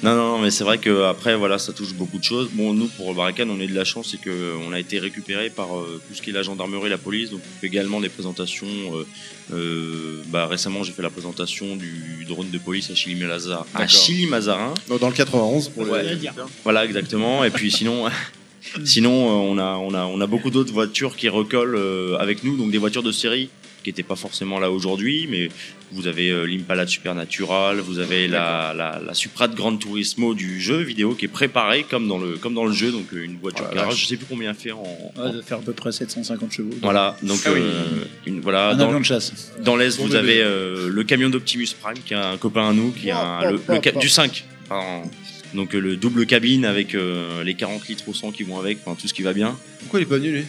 [0.03, 2.49] Non, non, non, mais c'est vrai que après, voilà, ça touche beaucoup de choses.
[2.53, 4.99] Bon, nous, pour Barricade, on a eu de la chance, c'est que on a été
[4.99, 7.29] récupéré par euh, tout ce qui est la gendarmerie, la police.
[7.31, 8.67] Donc, on fait également des présentations.
[8.67, 9.05] euh,
[9.53, 13.65] euh, bah, récemment, j'ai fait la présentation du drone de police à Chili-Mazarin.
[13.73, 13.87] À D'accord.
[13.95, 14.73] Chili-Mazarin.
[14.99, 16.03] Dans le 91 pour Ouais.
[16.03, 16.19] le
[16.63, 17.43] Voilà, exactement.
[17.45, 18.05] Et puis sinon,
[18.83, 21.79] sinon, on a, on a, on a beaucoup d'autres voitures qui recollent
[22.19, 23.49] avec nous, donc des voitures de série
[23.87, 25.49] qui n'étaient pas forcément là aujourd'hui, mais
[25.93, 30.33] vous avez euh, l'Impala de Supernatural, vous avez la, la, la Supra de Gran Turismo
[30.33, 33.23] du jeu vidéo qui est préparée comme dans le, comme dans le jeu, donc euh,
[33.23, 34.01] une voiture la garage.
[34.01, 34.83] Je sais plus combien elle fait en,
[35.17, 36.71] Ouais, de faire à peu près 750 chevaux.
[36.81, 37.61] voilà, donc Ah oui.
[37.63, 37.83] euh,
[38.25, 38.71] une, voilà.
[38.71, 39.53] Un dans, avion de chasse.
[39.63, 42.91] Dans l'Est, vous avez euh, le camion d'Optimus Prime, qui est un copain à nous,
[42.91, 44.43] qui est un, le, le ca- du 5.
[44.67, 45.09] pardon.
[45.53, 48.79] Donc euh, le double cabine avec euh, les 40 litres au 100 qui vont avec,
[48.85, 49.57] enfin tout ce qui va bien.
[49.79, 50.43] Pourquoi il est pas venu lui?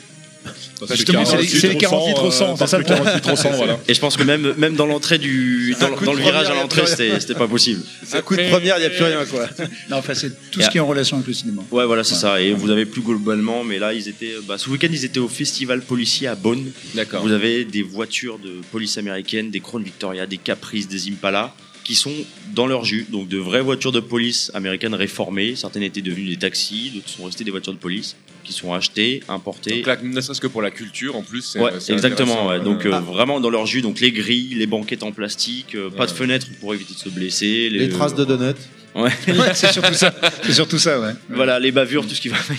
[0.78, 3.78] Parce Justement, c'est les- c'est les 40 litres au 100, c'est ça le problème.
[3.89, 6.62] Et je pense que même, même dans l'entrée du, dans, dans le virage première, à
[6.62, 7.83] l'entrée, c'était c'était pas possible.
[8.12, 9.49] Un coup de première, il n'y a plus rien quoi.
[9.91, 11.62] Non, enfin, c'est tout ce qui est en relation avec le cinéma.
[11.70, 12.41] Ouais, voilà, c'est ça.
[12.41, 15.28] Et vous avez plus globalement, mais là, ils étaient, bah, ce week-end, ils étaient au
[15.28, 16.65] festival policier à Bonn.
[16.94, 17.23] D'accord.
[17.23, 21.55] Vous avez des voitures de police américaine, des Crown Victoria, des Caprice, des Impala,
[21.89, 22.12] qui sont
[22.55, 23.07] dans leur jus.
[23.10, 25.57] Donc, de vraies voitures de police américaines réformées.
[25.57, 29.23] Certaines étaient devenues des taxis, d'autres sont restées des voitures de police, qui sont achetées,
[29.26, 29.76] importées.
[29.76, 31.55] Donc là, ne serait-ce que pour la culture, en plus.
[31.55, 32.49] Ouais, exactement.
[32.49, 32.60] Ouais.
[32.60, 35.89] Donc Euh, euh, vraiment dans leur jus, donc les grilles, les banquettes en plastique, euh,
[35.89, 38.52] pas de fenêtres pour éviter de se blesser, Les traces de donuts.
[38.94, 39.10] Ouais.
[39.28, 40.12] Ouais, c'est surtout ça.
[40.44, 41.12] C'est surtout ça, ouais.
[41.28, 42.58] Voilà, les bavures, tout ce qui va avec.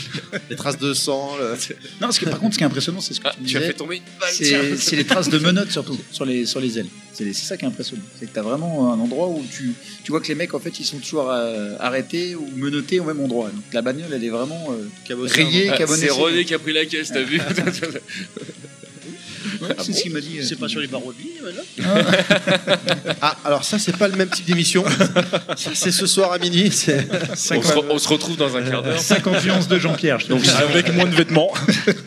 [0.49, 1.35] Les traces de sang.
[1.38, 1.56] le-
[2.01, 3.59] Non, ce qui, par contre, ce qui est impressionnant, c'est ce que tu tu as
[3.59, 3.72] disais.
[3.72, 6.88] fait tomber une balle, C'est les traces de menottes surtout sur les sur les ailes.
[7.14, 8.03] C'est ça qui est impressionnant.
[8.17, 9.74] C'est que t'as vraiment un endroit où tu
[10.06, 13.03] tu vois que les mecs en fait ils sont toujours euh, arrêtés ou menottés au
[13.03, 13.49] même endroit.
[13.49, 15.83] Donc la bagnole elle est vraiment euh, rayée, Ah.
[15.88, 17.41] C'est René qui a pris la caisse, t'as vu
[19.61, 20.39] Ouais, c'est ce qu'il m'a dit.
[20.39, 21.63] euh, C'est pas sur les barreaux de ligne, maintenant
[23.21, 24.83] Ah, alors ça, c'est pas le même type d'émission.
[25.57, 26.71] ça, c'est ce soir à minuit.
[26.71, 27.07] C'est
[27.55, 28.99] on, se re- on se retrouve dans un quart d'heure.
[28.99, 30.19] 50 nuances de Jean-Pierre.
[30.19, 30.49] je te Donc, dis.
[30.49, 31.51] avec moins de vêtements.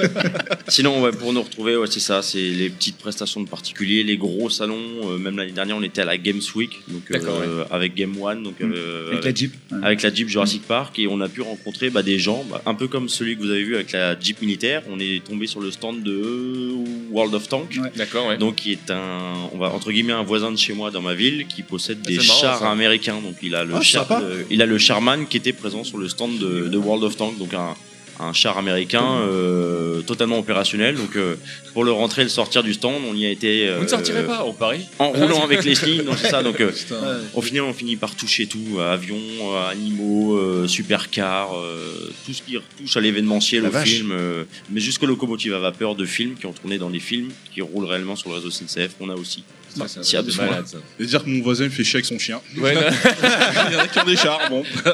[0.68, 4.16] Sinon, ouais, pour nous retrouver, ouais, c'est ça, c'est les petites prestations de particuliers, les
[4.16, 4.78] gros salons.
[5.10, 8.16] euh, même l'année dernière, on était à la Games Week, donc euh, D'accord, avec Game
[8.20, 9.54] One, donc euh, Avec la Jeep.
[9.82, 12.74] Avec la Jeep Jurassic Park, et on a pu rencontrer bah, des gens, bah, un
[12.74, 14.82] peu comme celui que vous avez vu avec la Jeep militaire.
[14.90, 16.70] On est tombé sur le stand de
[17.10, 17.78] World of Tank.
[17.96, 18.38] D'accord, ouais.
[18.38, 21.14] Donc, qui est un, on va entre guillemets un voisin de chez moi dans ma
[21.14, 22.70] ville, qui possède Ah, des marrant, chars ça.
[22.70, 23.20] américains.
[23.22, 25.98] Donc, il a le Ah, char, le- il a le Charman qui était présent sur
[25.98, 27.74] le stand de, de World of Tank, donc un,
[28.22, 30.96] un char américain euh, totalement opérationnel.
[30.96, 31.36] Donc, euh,
[31.72, 33.68] pour le rentrer et le sortir du stand, on y a été.
[33.68, 36.42] Vous ne euh, sortirez pas, au Paris En roulant avec les slings, donc c'est ça.
[36.42, 36.70] Donc, euh,
[37.34, 42.32] au final, on finit par toucher tout euh, avions, euh, animaux, euh, supercars, euh, tout
[42.32, 43.88] ce qui touche à l'événementiel, au vache.
[43.88, 47.30] film, euh, mais jusqu'aux locomotives à vapeur de films qui ont tourné dans des films
[47.54, 48.92] qui roulent réellement sur le réseau SNCF.
[49.00, 49.44] On a aussi.
[49.74, 50.46] Ça, truc de besoin.
[50.46, 50.76] malade, ça.
[51.00, 52.42] Et dire que mon voisin fait chier avec son chien.
[52.58, 52.80] Ouais, non.
[53.68, 54.62] Il y en a qui ont des chars, bon.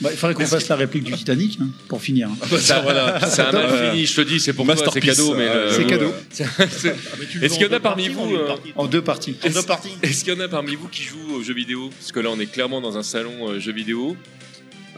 [0.00, 2.28] Bah, il faudrait qu'on fasse la réplique du Titanic hein, pour finir.
[2.58, 5.52] Ça, voilà, c'est un mal fini, je te dis, c'est pour toi, c'est cadeau, mais
[5.52, 6.12] le- C'est cadeau.
[7.42, 9.36] Est-ce qu'il y en a parmi vous euh, En deux parties.
[9.44, 9.90] En deux parties.
[10.02, 11.90] Est-ce qu'il y en a parmi vous qui jouent aux jeux vidéo?
[11.98, 14.16] Parce que là, on est clairement dans un salon euh, jeux vidéo.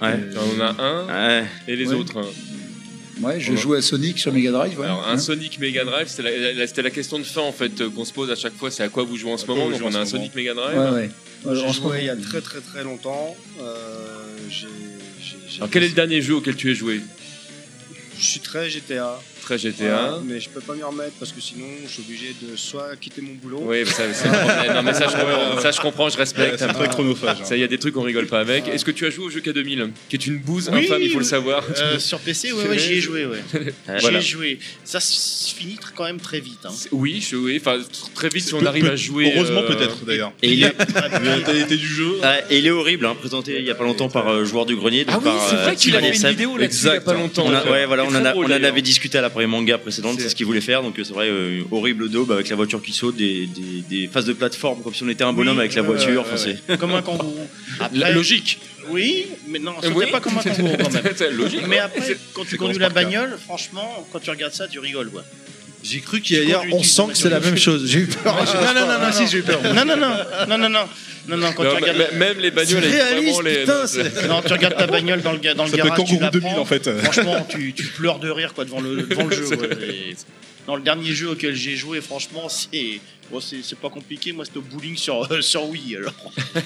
[0.02, 0.18] Ouais.
[0.36, 1.06] On en a un
[1.40, 1.46] Ouais.
[1.68, 1.94] et les Ouais.
[1.94, 2.18] autres.
[2.18, 2.26] hein.
[3.22, 4.78] Ouais, je joue à Sonic sur Mega Drive.
[4.78, 4.86] ouais.
[4.86, 5.18] Alors, un Hein.
[5.18, 8.06] Sonic Mega Drive, c'était la, la- c'était la question de fin en fait euh, qu'on
[8.06, 8.70] se pose à chaque fois.
[8.70, 9.68] C'est à quoi vous jouez en ce moment?
[9.68, 10.78] Donc, on a un Sonic Mega Drive.
[10.78, 11.10] Ouais, ouais.
[11.54, 13.36] J'ai joué il y a très très très longtemps.
[13.60, 17.00] Euh, j'ai- Alors, quel est le dernier jeu auquel tu es joué?
[18.20, 19.18] Je suis très GTA.
[19.42, 20.20] Très GTA.
[20.24, 23.22] Mais je peux pas m'y remettre parce que sinon je suis obligé de soit quitter
[23.22, 23.62] mon boulot.
[23.64, 24.28] Oui, mais ça, c'est.
[24.74, 26.56] Non, mais ça, je comprends, ça, je, comprends, je respecte.
[26.58, 27.38] C'est très chronophage.
[27.40, 27.44] hein.
[27.44, 28.68] Ça, il y a des trucs qu'on rigole pas avec.
[28.68, 31.08] Est-ce que tu as joué au jeu K2000 Qui est une bouse Oui, infâme, il
[31.10, 31.30] faut le oui.
[31.30, 31.64] savoir.
[31.78, 33.38] Euh, sur PC, ouais, ouais, j'y ai joué, ouais.
[33.54, 34.18] J'y Voilà.
[34.18, 34.58] ai joué.
[34.84, 36.58] Ça se finit quand même très vite.
[36.66, 36.70] Hein.
[36.92, 37.78] Oui, je, oui, enfin,
[38.14, 39.32] très vite si on Peu- arrive peu- à jouer.
[39.34, 40.32] Heureusement euh, peut-être d'ailleurs.
[40.42, 40.74] Et il est,
[41.24, 42.18] mentalité du jeu.
[42.22, 44.66] Ah, et il est horrible, hein, présenté il y a pas longtemps par euh, joueur
[44.66, 45.04] du grenier.
[45.06, 47.00] donc Ah oui, c'est euh, vrai qu'il a fait une vidéo là-dessus il y a
[47.00, 47.48] pas longtemps.
[47.70, 50.34] Ouais, voilà, on en a, on avait discuté à la série manga précédente, c'est ce
[50.34, 50.82] qu'ils voulaient faire.
[50.82, 54.08] Donc euh, c'est vrai, euh, horrible daube avec la voiture qui saute, des, des, des
[54.08, 56.22] phases de plateforme comme si on était un bonhomme Oui, avec la voiture.
[56.22, 56.56] ouais, Enfin, ouais.
[56.68, 57.46] c'est Comme un kangourou.
[57.94, 58.58] La logique.
[58.88, 60.10] Oui, mais non, c'était Oui.
[60.10, 61.32] pas comme un kangourou quand même.
[61.36, 65.10] Logique, Mais après, quand tu conduis la bagnole, franchement, quand tu regardes ça, tu rigoles,
[65.10, 65.24] quoi.
[65.82, 67.86] J'ai cru qu'il y a hier, on sent que c'est la même chose.
[67.86, 68.34] J'ai eu peur.
[68.36, 69.62] Non, non, non, non, Si, j'ai eu peur.
[69.62, 70.08] Non, non, non,
[70.48, 70.88] non, non, non,
[71.28, 72.12] non, non, quand Non, tu regardes.
[72.14, 73.84] même les bagnoles, réaliste, les- putain,
[74.28, 76.64] Non, tu regardes ta bagnole dans le, dans le garage, tu la 2000, prends, en
[76.64, 76.90] fait.
[77.02, 79.46] Franchement, tu, tu pleures de rire quoi devant le, devant le jeu.
[79.48, 79.68] ouais.
[79.88, 80.16] Et
[80.66, 83.00] Dans le dernier jeu auquel j'ai joué, franchement, c'est
[83.30, 84.32] bon, c'est c'est pas compliqué.
[84.32, 85.96] Moi, c'était au bowling sur euh, sur Wii.
[85.96, 86.14] Alors,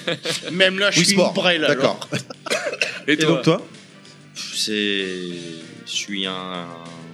[0.51, 1.99] même là, je Wii suis braille, là, d'accord.
[2.11, 2.23] alors.
[3.07, 3.61] Et donc toi
[4.35, 5.05] C'est,
[5.85, 6.65] je suis un,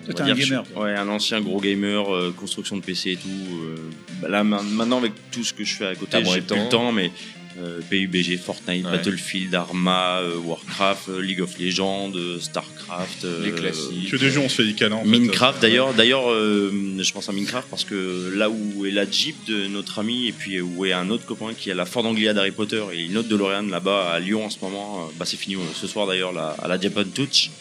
[0.06, 3.28] Toi, un je gamer, ouais, un ancien gros gamer, euh, construction de PC et tout.
[3.30, 3.76] euh,
[4.22, 6.56] bah là ma- maintenant avec tout ce que je fais à côté, j'ai de plus
[6.64, 6.92] le temps.
[6.92, 7.12] mais
[7.60, 8.92] euh, PUBG, Fortnite, Ouais.
[8.94, 14.10] Battlefield, Arma, euh, Warcraft, euh, League of Legends, euh, Starcraft, euh, Les classiques.
[14.10, 15.04] Que des jeux, on se fait des fait.
[15.06, 19.36] Minecraft d'ailleurs, d'ailleurs, euh, je pense à Minecraft parce que là où est la Jeep
[19.48, 22.34] de notre ami et puis où est un autre copain qui a la Ford Anglia
[22.34, 25.58] d'Harry Potter et une autre DeLorean là-bas à Lyon en ce moment, bah c'est fini
[25.76, 27.52] ce soir d'ailleurs là, à la Japan Touch.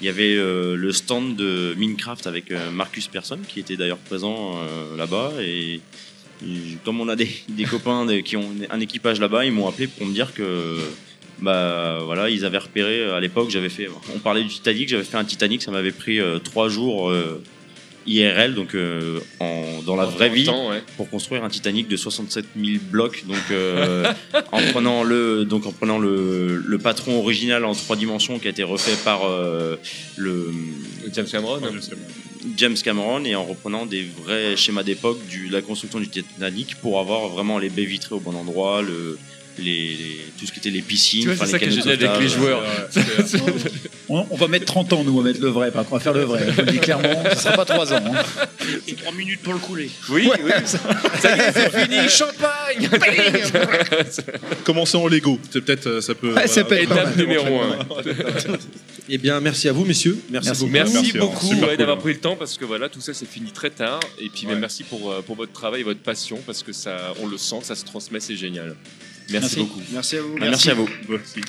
[0.00, 3.98] Il y avait euh, le stand de Minecraft avec euh, Marcus Persson qui était d'ailleurs
[3.98, 5.32] présent euh, là-bas.
[5.40, 5.80] Et,
[6.84, 7.30] comme on a des,
[7.70, 10.78] copains qui ont un équipage là-bas, ils m'ont appelé pour me dire que
[11.38, 15.18] bah voilà, ils avaient repéré à l'époque, j'avais fait, on parlait du Titanic, j'avais fait
[15.18, 17.12] un Titanic, ça m'avait pris trois jours
[18.06, 20.82] IRL, donc euh, en, dans la En vraie vie, temps, ouais.
[20.96, 24.12] pour construire un Titanic de 67 000 blocs, donc euh,
[24.52, 28.50] en prenant le, donc en prenant le, le patron original en trois dimensions qui a
[28.50, 29.76] été refait par euh,
[30.16, 30.52] le
[31.12, 31.60] James Cameron.
[32.56, 37.00] James Cameron et en reprenant des vrais schémas d'époque de la construction du Titanic pour
[37.00, 39.18] avoir vraiment les baies vitrées au bon endroit, le,
[39.58, 41.20] les, les- tout ce qui était les piscines.
[41.22, 42.62] Tu vois, enfin, c'est ça avec les joueurs.
[44.08, 45.70] On, on va mettre 30 ans, nous, à mettre le vrai.
[45.70, 46.46] Par contre, on va faire le vrai.
[46.56, 47.96] Je le dis clairement, ce sera pas 3 ans.
[48.06, 48.46] hein.
[48.86, 49.90] Et 3 minutes pour le couler.
[50.10, 50.50] Oui, oui.
[50.64, 50.78] Ça,
[51.20, 52.08] ça y est, c'est fini.
[52.08, 52.88] Champagne.
[54.64, 56.32] Commencer en Lego, c'est peut-être euh, ça peut.
[56.34, 57.78] Ouais, ça Étape numéro un.
[59.08, 60.18] Eh bien, merci à vous, messieurs.
[60.30, 60.66] Merci, beaucoup.
[60.66, 61.76] Merci, Merci, beaucoup super ouais, cool.
[61.78, 64.46] d'avoir pris le temps parce que voilà tout ça c'est fini très tard et puis
[64.46, 64.60] mais Ouais.
[64.60, 67.56] merci pour, euh, pour votre travail et votre passion parce que ça on le sent
[67.62, 68.74] ça se transmet c'est génial
[69.30, 69.56] merci, Merci.
[69.56, 70.34] beaucoup Merci à vous.
[70.38, 70.88] Bah, Merci à vous.
[71.08, 71.40] Merci.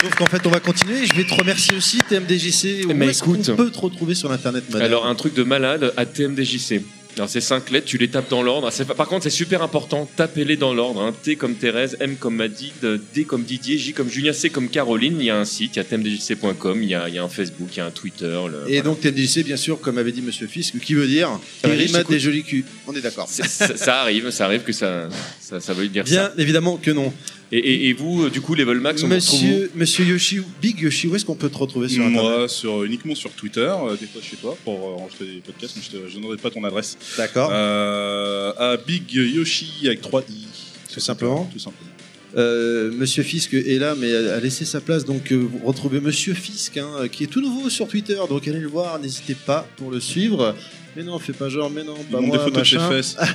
[0.00, 1.04] Sauf qu'en fait, on va continuer.
[1.06, 2.86] Je vais te remercier aussi, TMDJC.
[2.88, 3.54] Où Mais est-ce qu'on écoute.
[3.56, 6.82] peut te retrouver sur l'internet, madame alors un truc de malade à TMDJC
[7.16, 10.08] alors c'est cinq lettres tu les tapes dans l'ordre C'est- par contre c'est super important
[10.16, 11.12] tapez-les dans l'ordre hein.
[11.24, 12.72] T comme Thérèse M comme Madid
[13.12, 15.78] D comme Didier J comme Julien C comme Caroline il y a un site il
[15.78, 17.90] y a tmdjc.com il y a, il y a un Facebook il y a un
[17.90, 21.30] Twitter le- Et donc TMDJC, bien sûr, comme avait dit Monsieur Fisk, qui veut dire
[21.62, 22.10] t'écoute.
[22.10, 22.64] des jolis culs.
[22.90, 23.28] On est d'accord.
[23.28, 25.08] Ça, ça arrive, ça arrive que ça,
[25.40, 26.32] ça, ça veuille dire Bien ça.
[26.38, 27.12] évidemment que non.
[27.52, 30.04] Et, et, et vous, euh, du coup, Level Max, on vous retrouve où Monsieur, Monsieur
[30.04, 33.30] Yoshi, Big Yoshi, où est-ce qu'on peut te retrouver sur internet Moi, sur, uniquement sur
[33.32, 36.36] Twitter, euh, des fois chez toi, pour euh, enregistrer des podcasts, mais je ne donnerai
[36.36, 36.96] pas ton adresse.
[37.16, 37.50] D'accord.
[37.52, 40.46] Euh, à Big Yoshi avec 3 i.
[40.92, 41.48] Tout simplement.
[41.52, 41.90] Tout simplement.
[42.36, 45.04] Euh, Monsieur Fisk est là, mais a a laissé sa place.
[45.04, 48.18] Donc, euh, vous retrouvez Monsieur Fisk, hein, qui est tout nouveau sur Twitter.
[48.28, 48.98] Donc, allez le voir.
[49.00, 50.54] N'hésitez pas pour le suivre.
[50.96, 52.90] Mais non, fais pas genre, mais non, Il pas moi, des photos de ses machin.
[52.90, 53.16] fesses.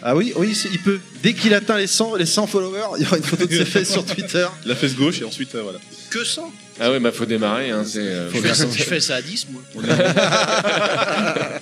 [0.00, 1.00] Ah oui, oui, il peut.
[1.24, 3.64] Dès qu'il atteint les 100, les 100 followers, il y aura une photo de ses
[3.64, 4.46] fesses sur Twitter.
[4.64, 5.80] La fesse gauche et ensuite, euh, voilà.
[6.10, 6.42] Que ça
[6.78, 7.70] Ah ouais, bah faut démarrer.
[7.70, 9.60] Hein, c'est, euh, je, fais ça, je fais ça à 10, moi.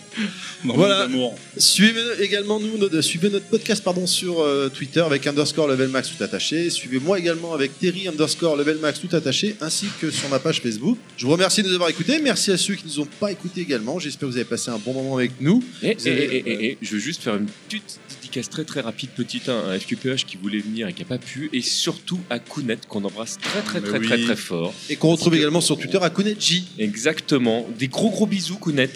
[0.74, 1.08] Voilà.
[1.56, 6.10] Suivez également nous, notre, suivez notre podcast pardon sur euh, Twitter avec underscore level max
[6.16, 6.70] tout attaché.
[6.70, 10.98] Suivez-moi également avec Terry underscore level max tout attaché, ainsi que sur ma page Facebook.
[11.16, 12.18] Je vous remercie de nous avoir écoutés.
[12.22, 13.98] Merci à ceux qui nous ont pas écoutés également.
[13.98, 15.62] J'espère que vous avez passé un bon moment avec nous.
[15.82, 19.10] Et, avez- et- et- et je veux juste faire une petite dédicace très très rapide,
[19.16, 22.20] petite, hein, à un FQPH qui voulait venir et qui n'a pas pu, et surtout
[22.30, 24.06] à Kounet qu'on embrasse très très très oui.
[24.06, 24.74] très très fort.
[24.90, 26.64] Et qu'on retrouve également sur Twitter à Kounet.J.
[26.78, 27.66] Exactement.
[27.78, 28.90] Des gros gros bisous Kounet.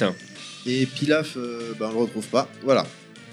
[0.66, 2.50] Et Pilaf, euh, ben, on le retrouve pas.
[2.62, 2.86] Voilà.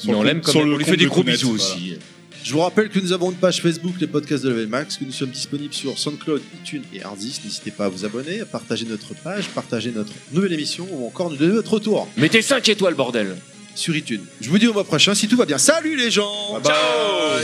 [0.06, 1.98] Mais on l'aime quand même, on lui fait des gros bisous aussi.
[2.44, 5.04] Je vous rappelle que nous avons une page Facebook, les podcasts de Level Max, que
[5.04, 7.42] nous sommes disponibles sur SoundCloud, iTunes et Hardis.
[7.44, 11.30] N'hésitez pas à vous abonner, à partager notre page, partager notre nouvelle émission ou encore
[11.30, 12.08] nous donner votre retour.
[12.16, 13.36] Mettez 5 étoiles, bordel
[13.76, 14.24] Sur iTunes.
[14.40, 15.58] Je vous dis au mois prochain si tout va bien.
[15.58, 17.42] Salut les gens Ciao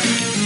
[0.00, 0.39] Thank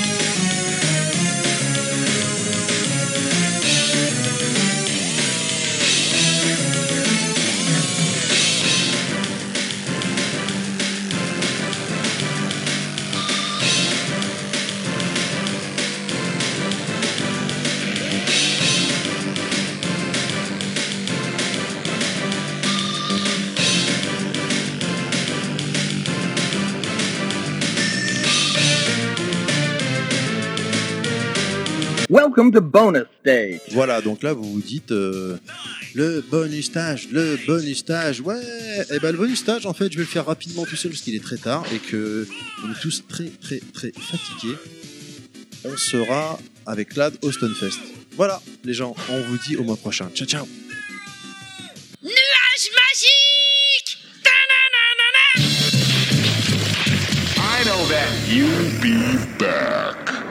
[32.37, 33.61] Welcome to bonus stage.
[33.71, 35.39] Voilà, donc là vous vous dites euh,
[35.95, 38.43] le bonus stage, le bonus stage, ouais.
[38.91, 41.03] Et ben le bonus stage, en fait, je vais le faire rapidement tout seul parce
[41.03, 42.27] qu'il est très tard et que
[42.65, 44.57] on est tous très très très fatigués.
[45.65, 47.79] On sera avec l'AD au Stunfest.
[48.17, 50.11] Voilà, les gens, on vous dit au mois prochain.
[50.13, 50.49] Ciao ciao.
[52.03, 53.99] Nuage magique
[57.39, 60.24] I know that you'll be back.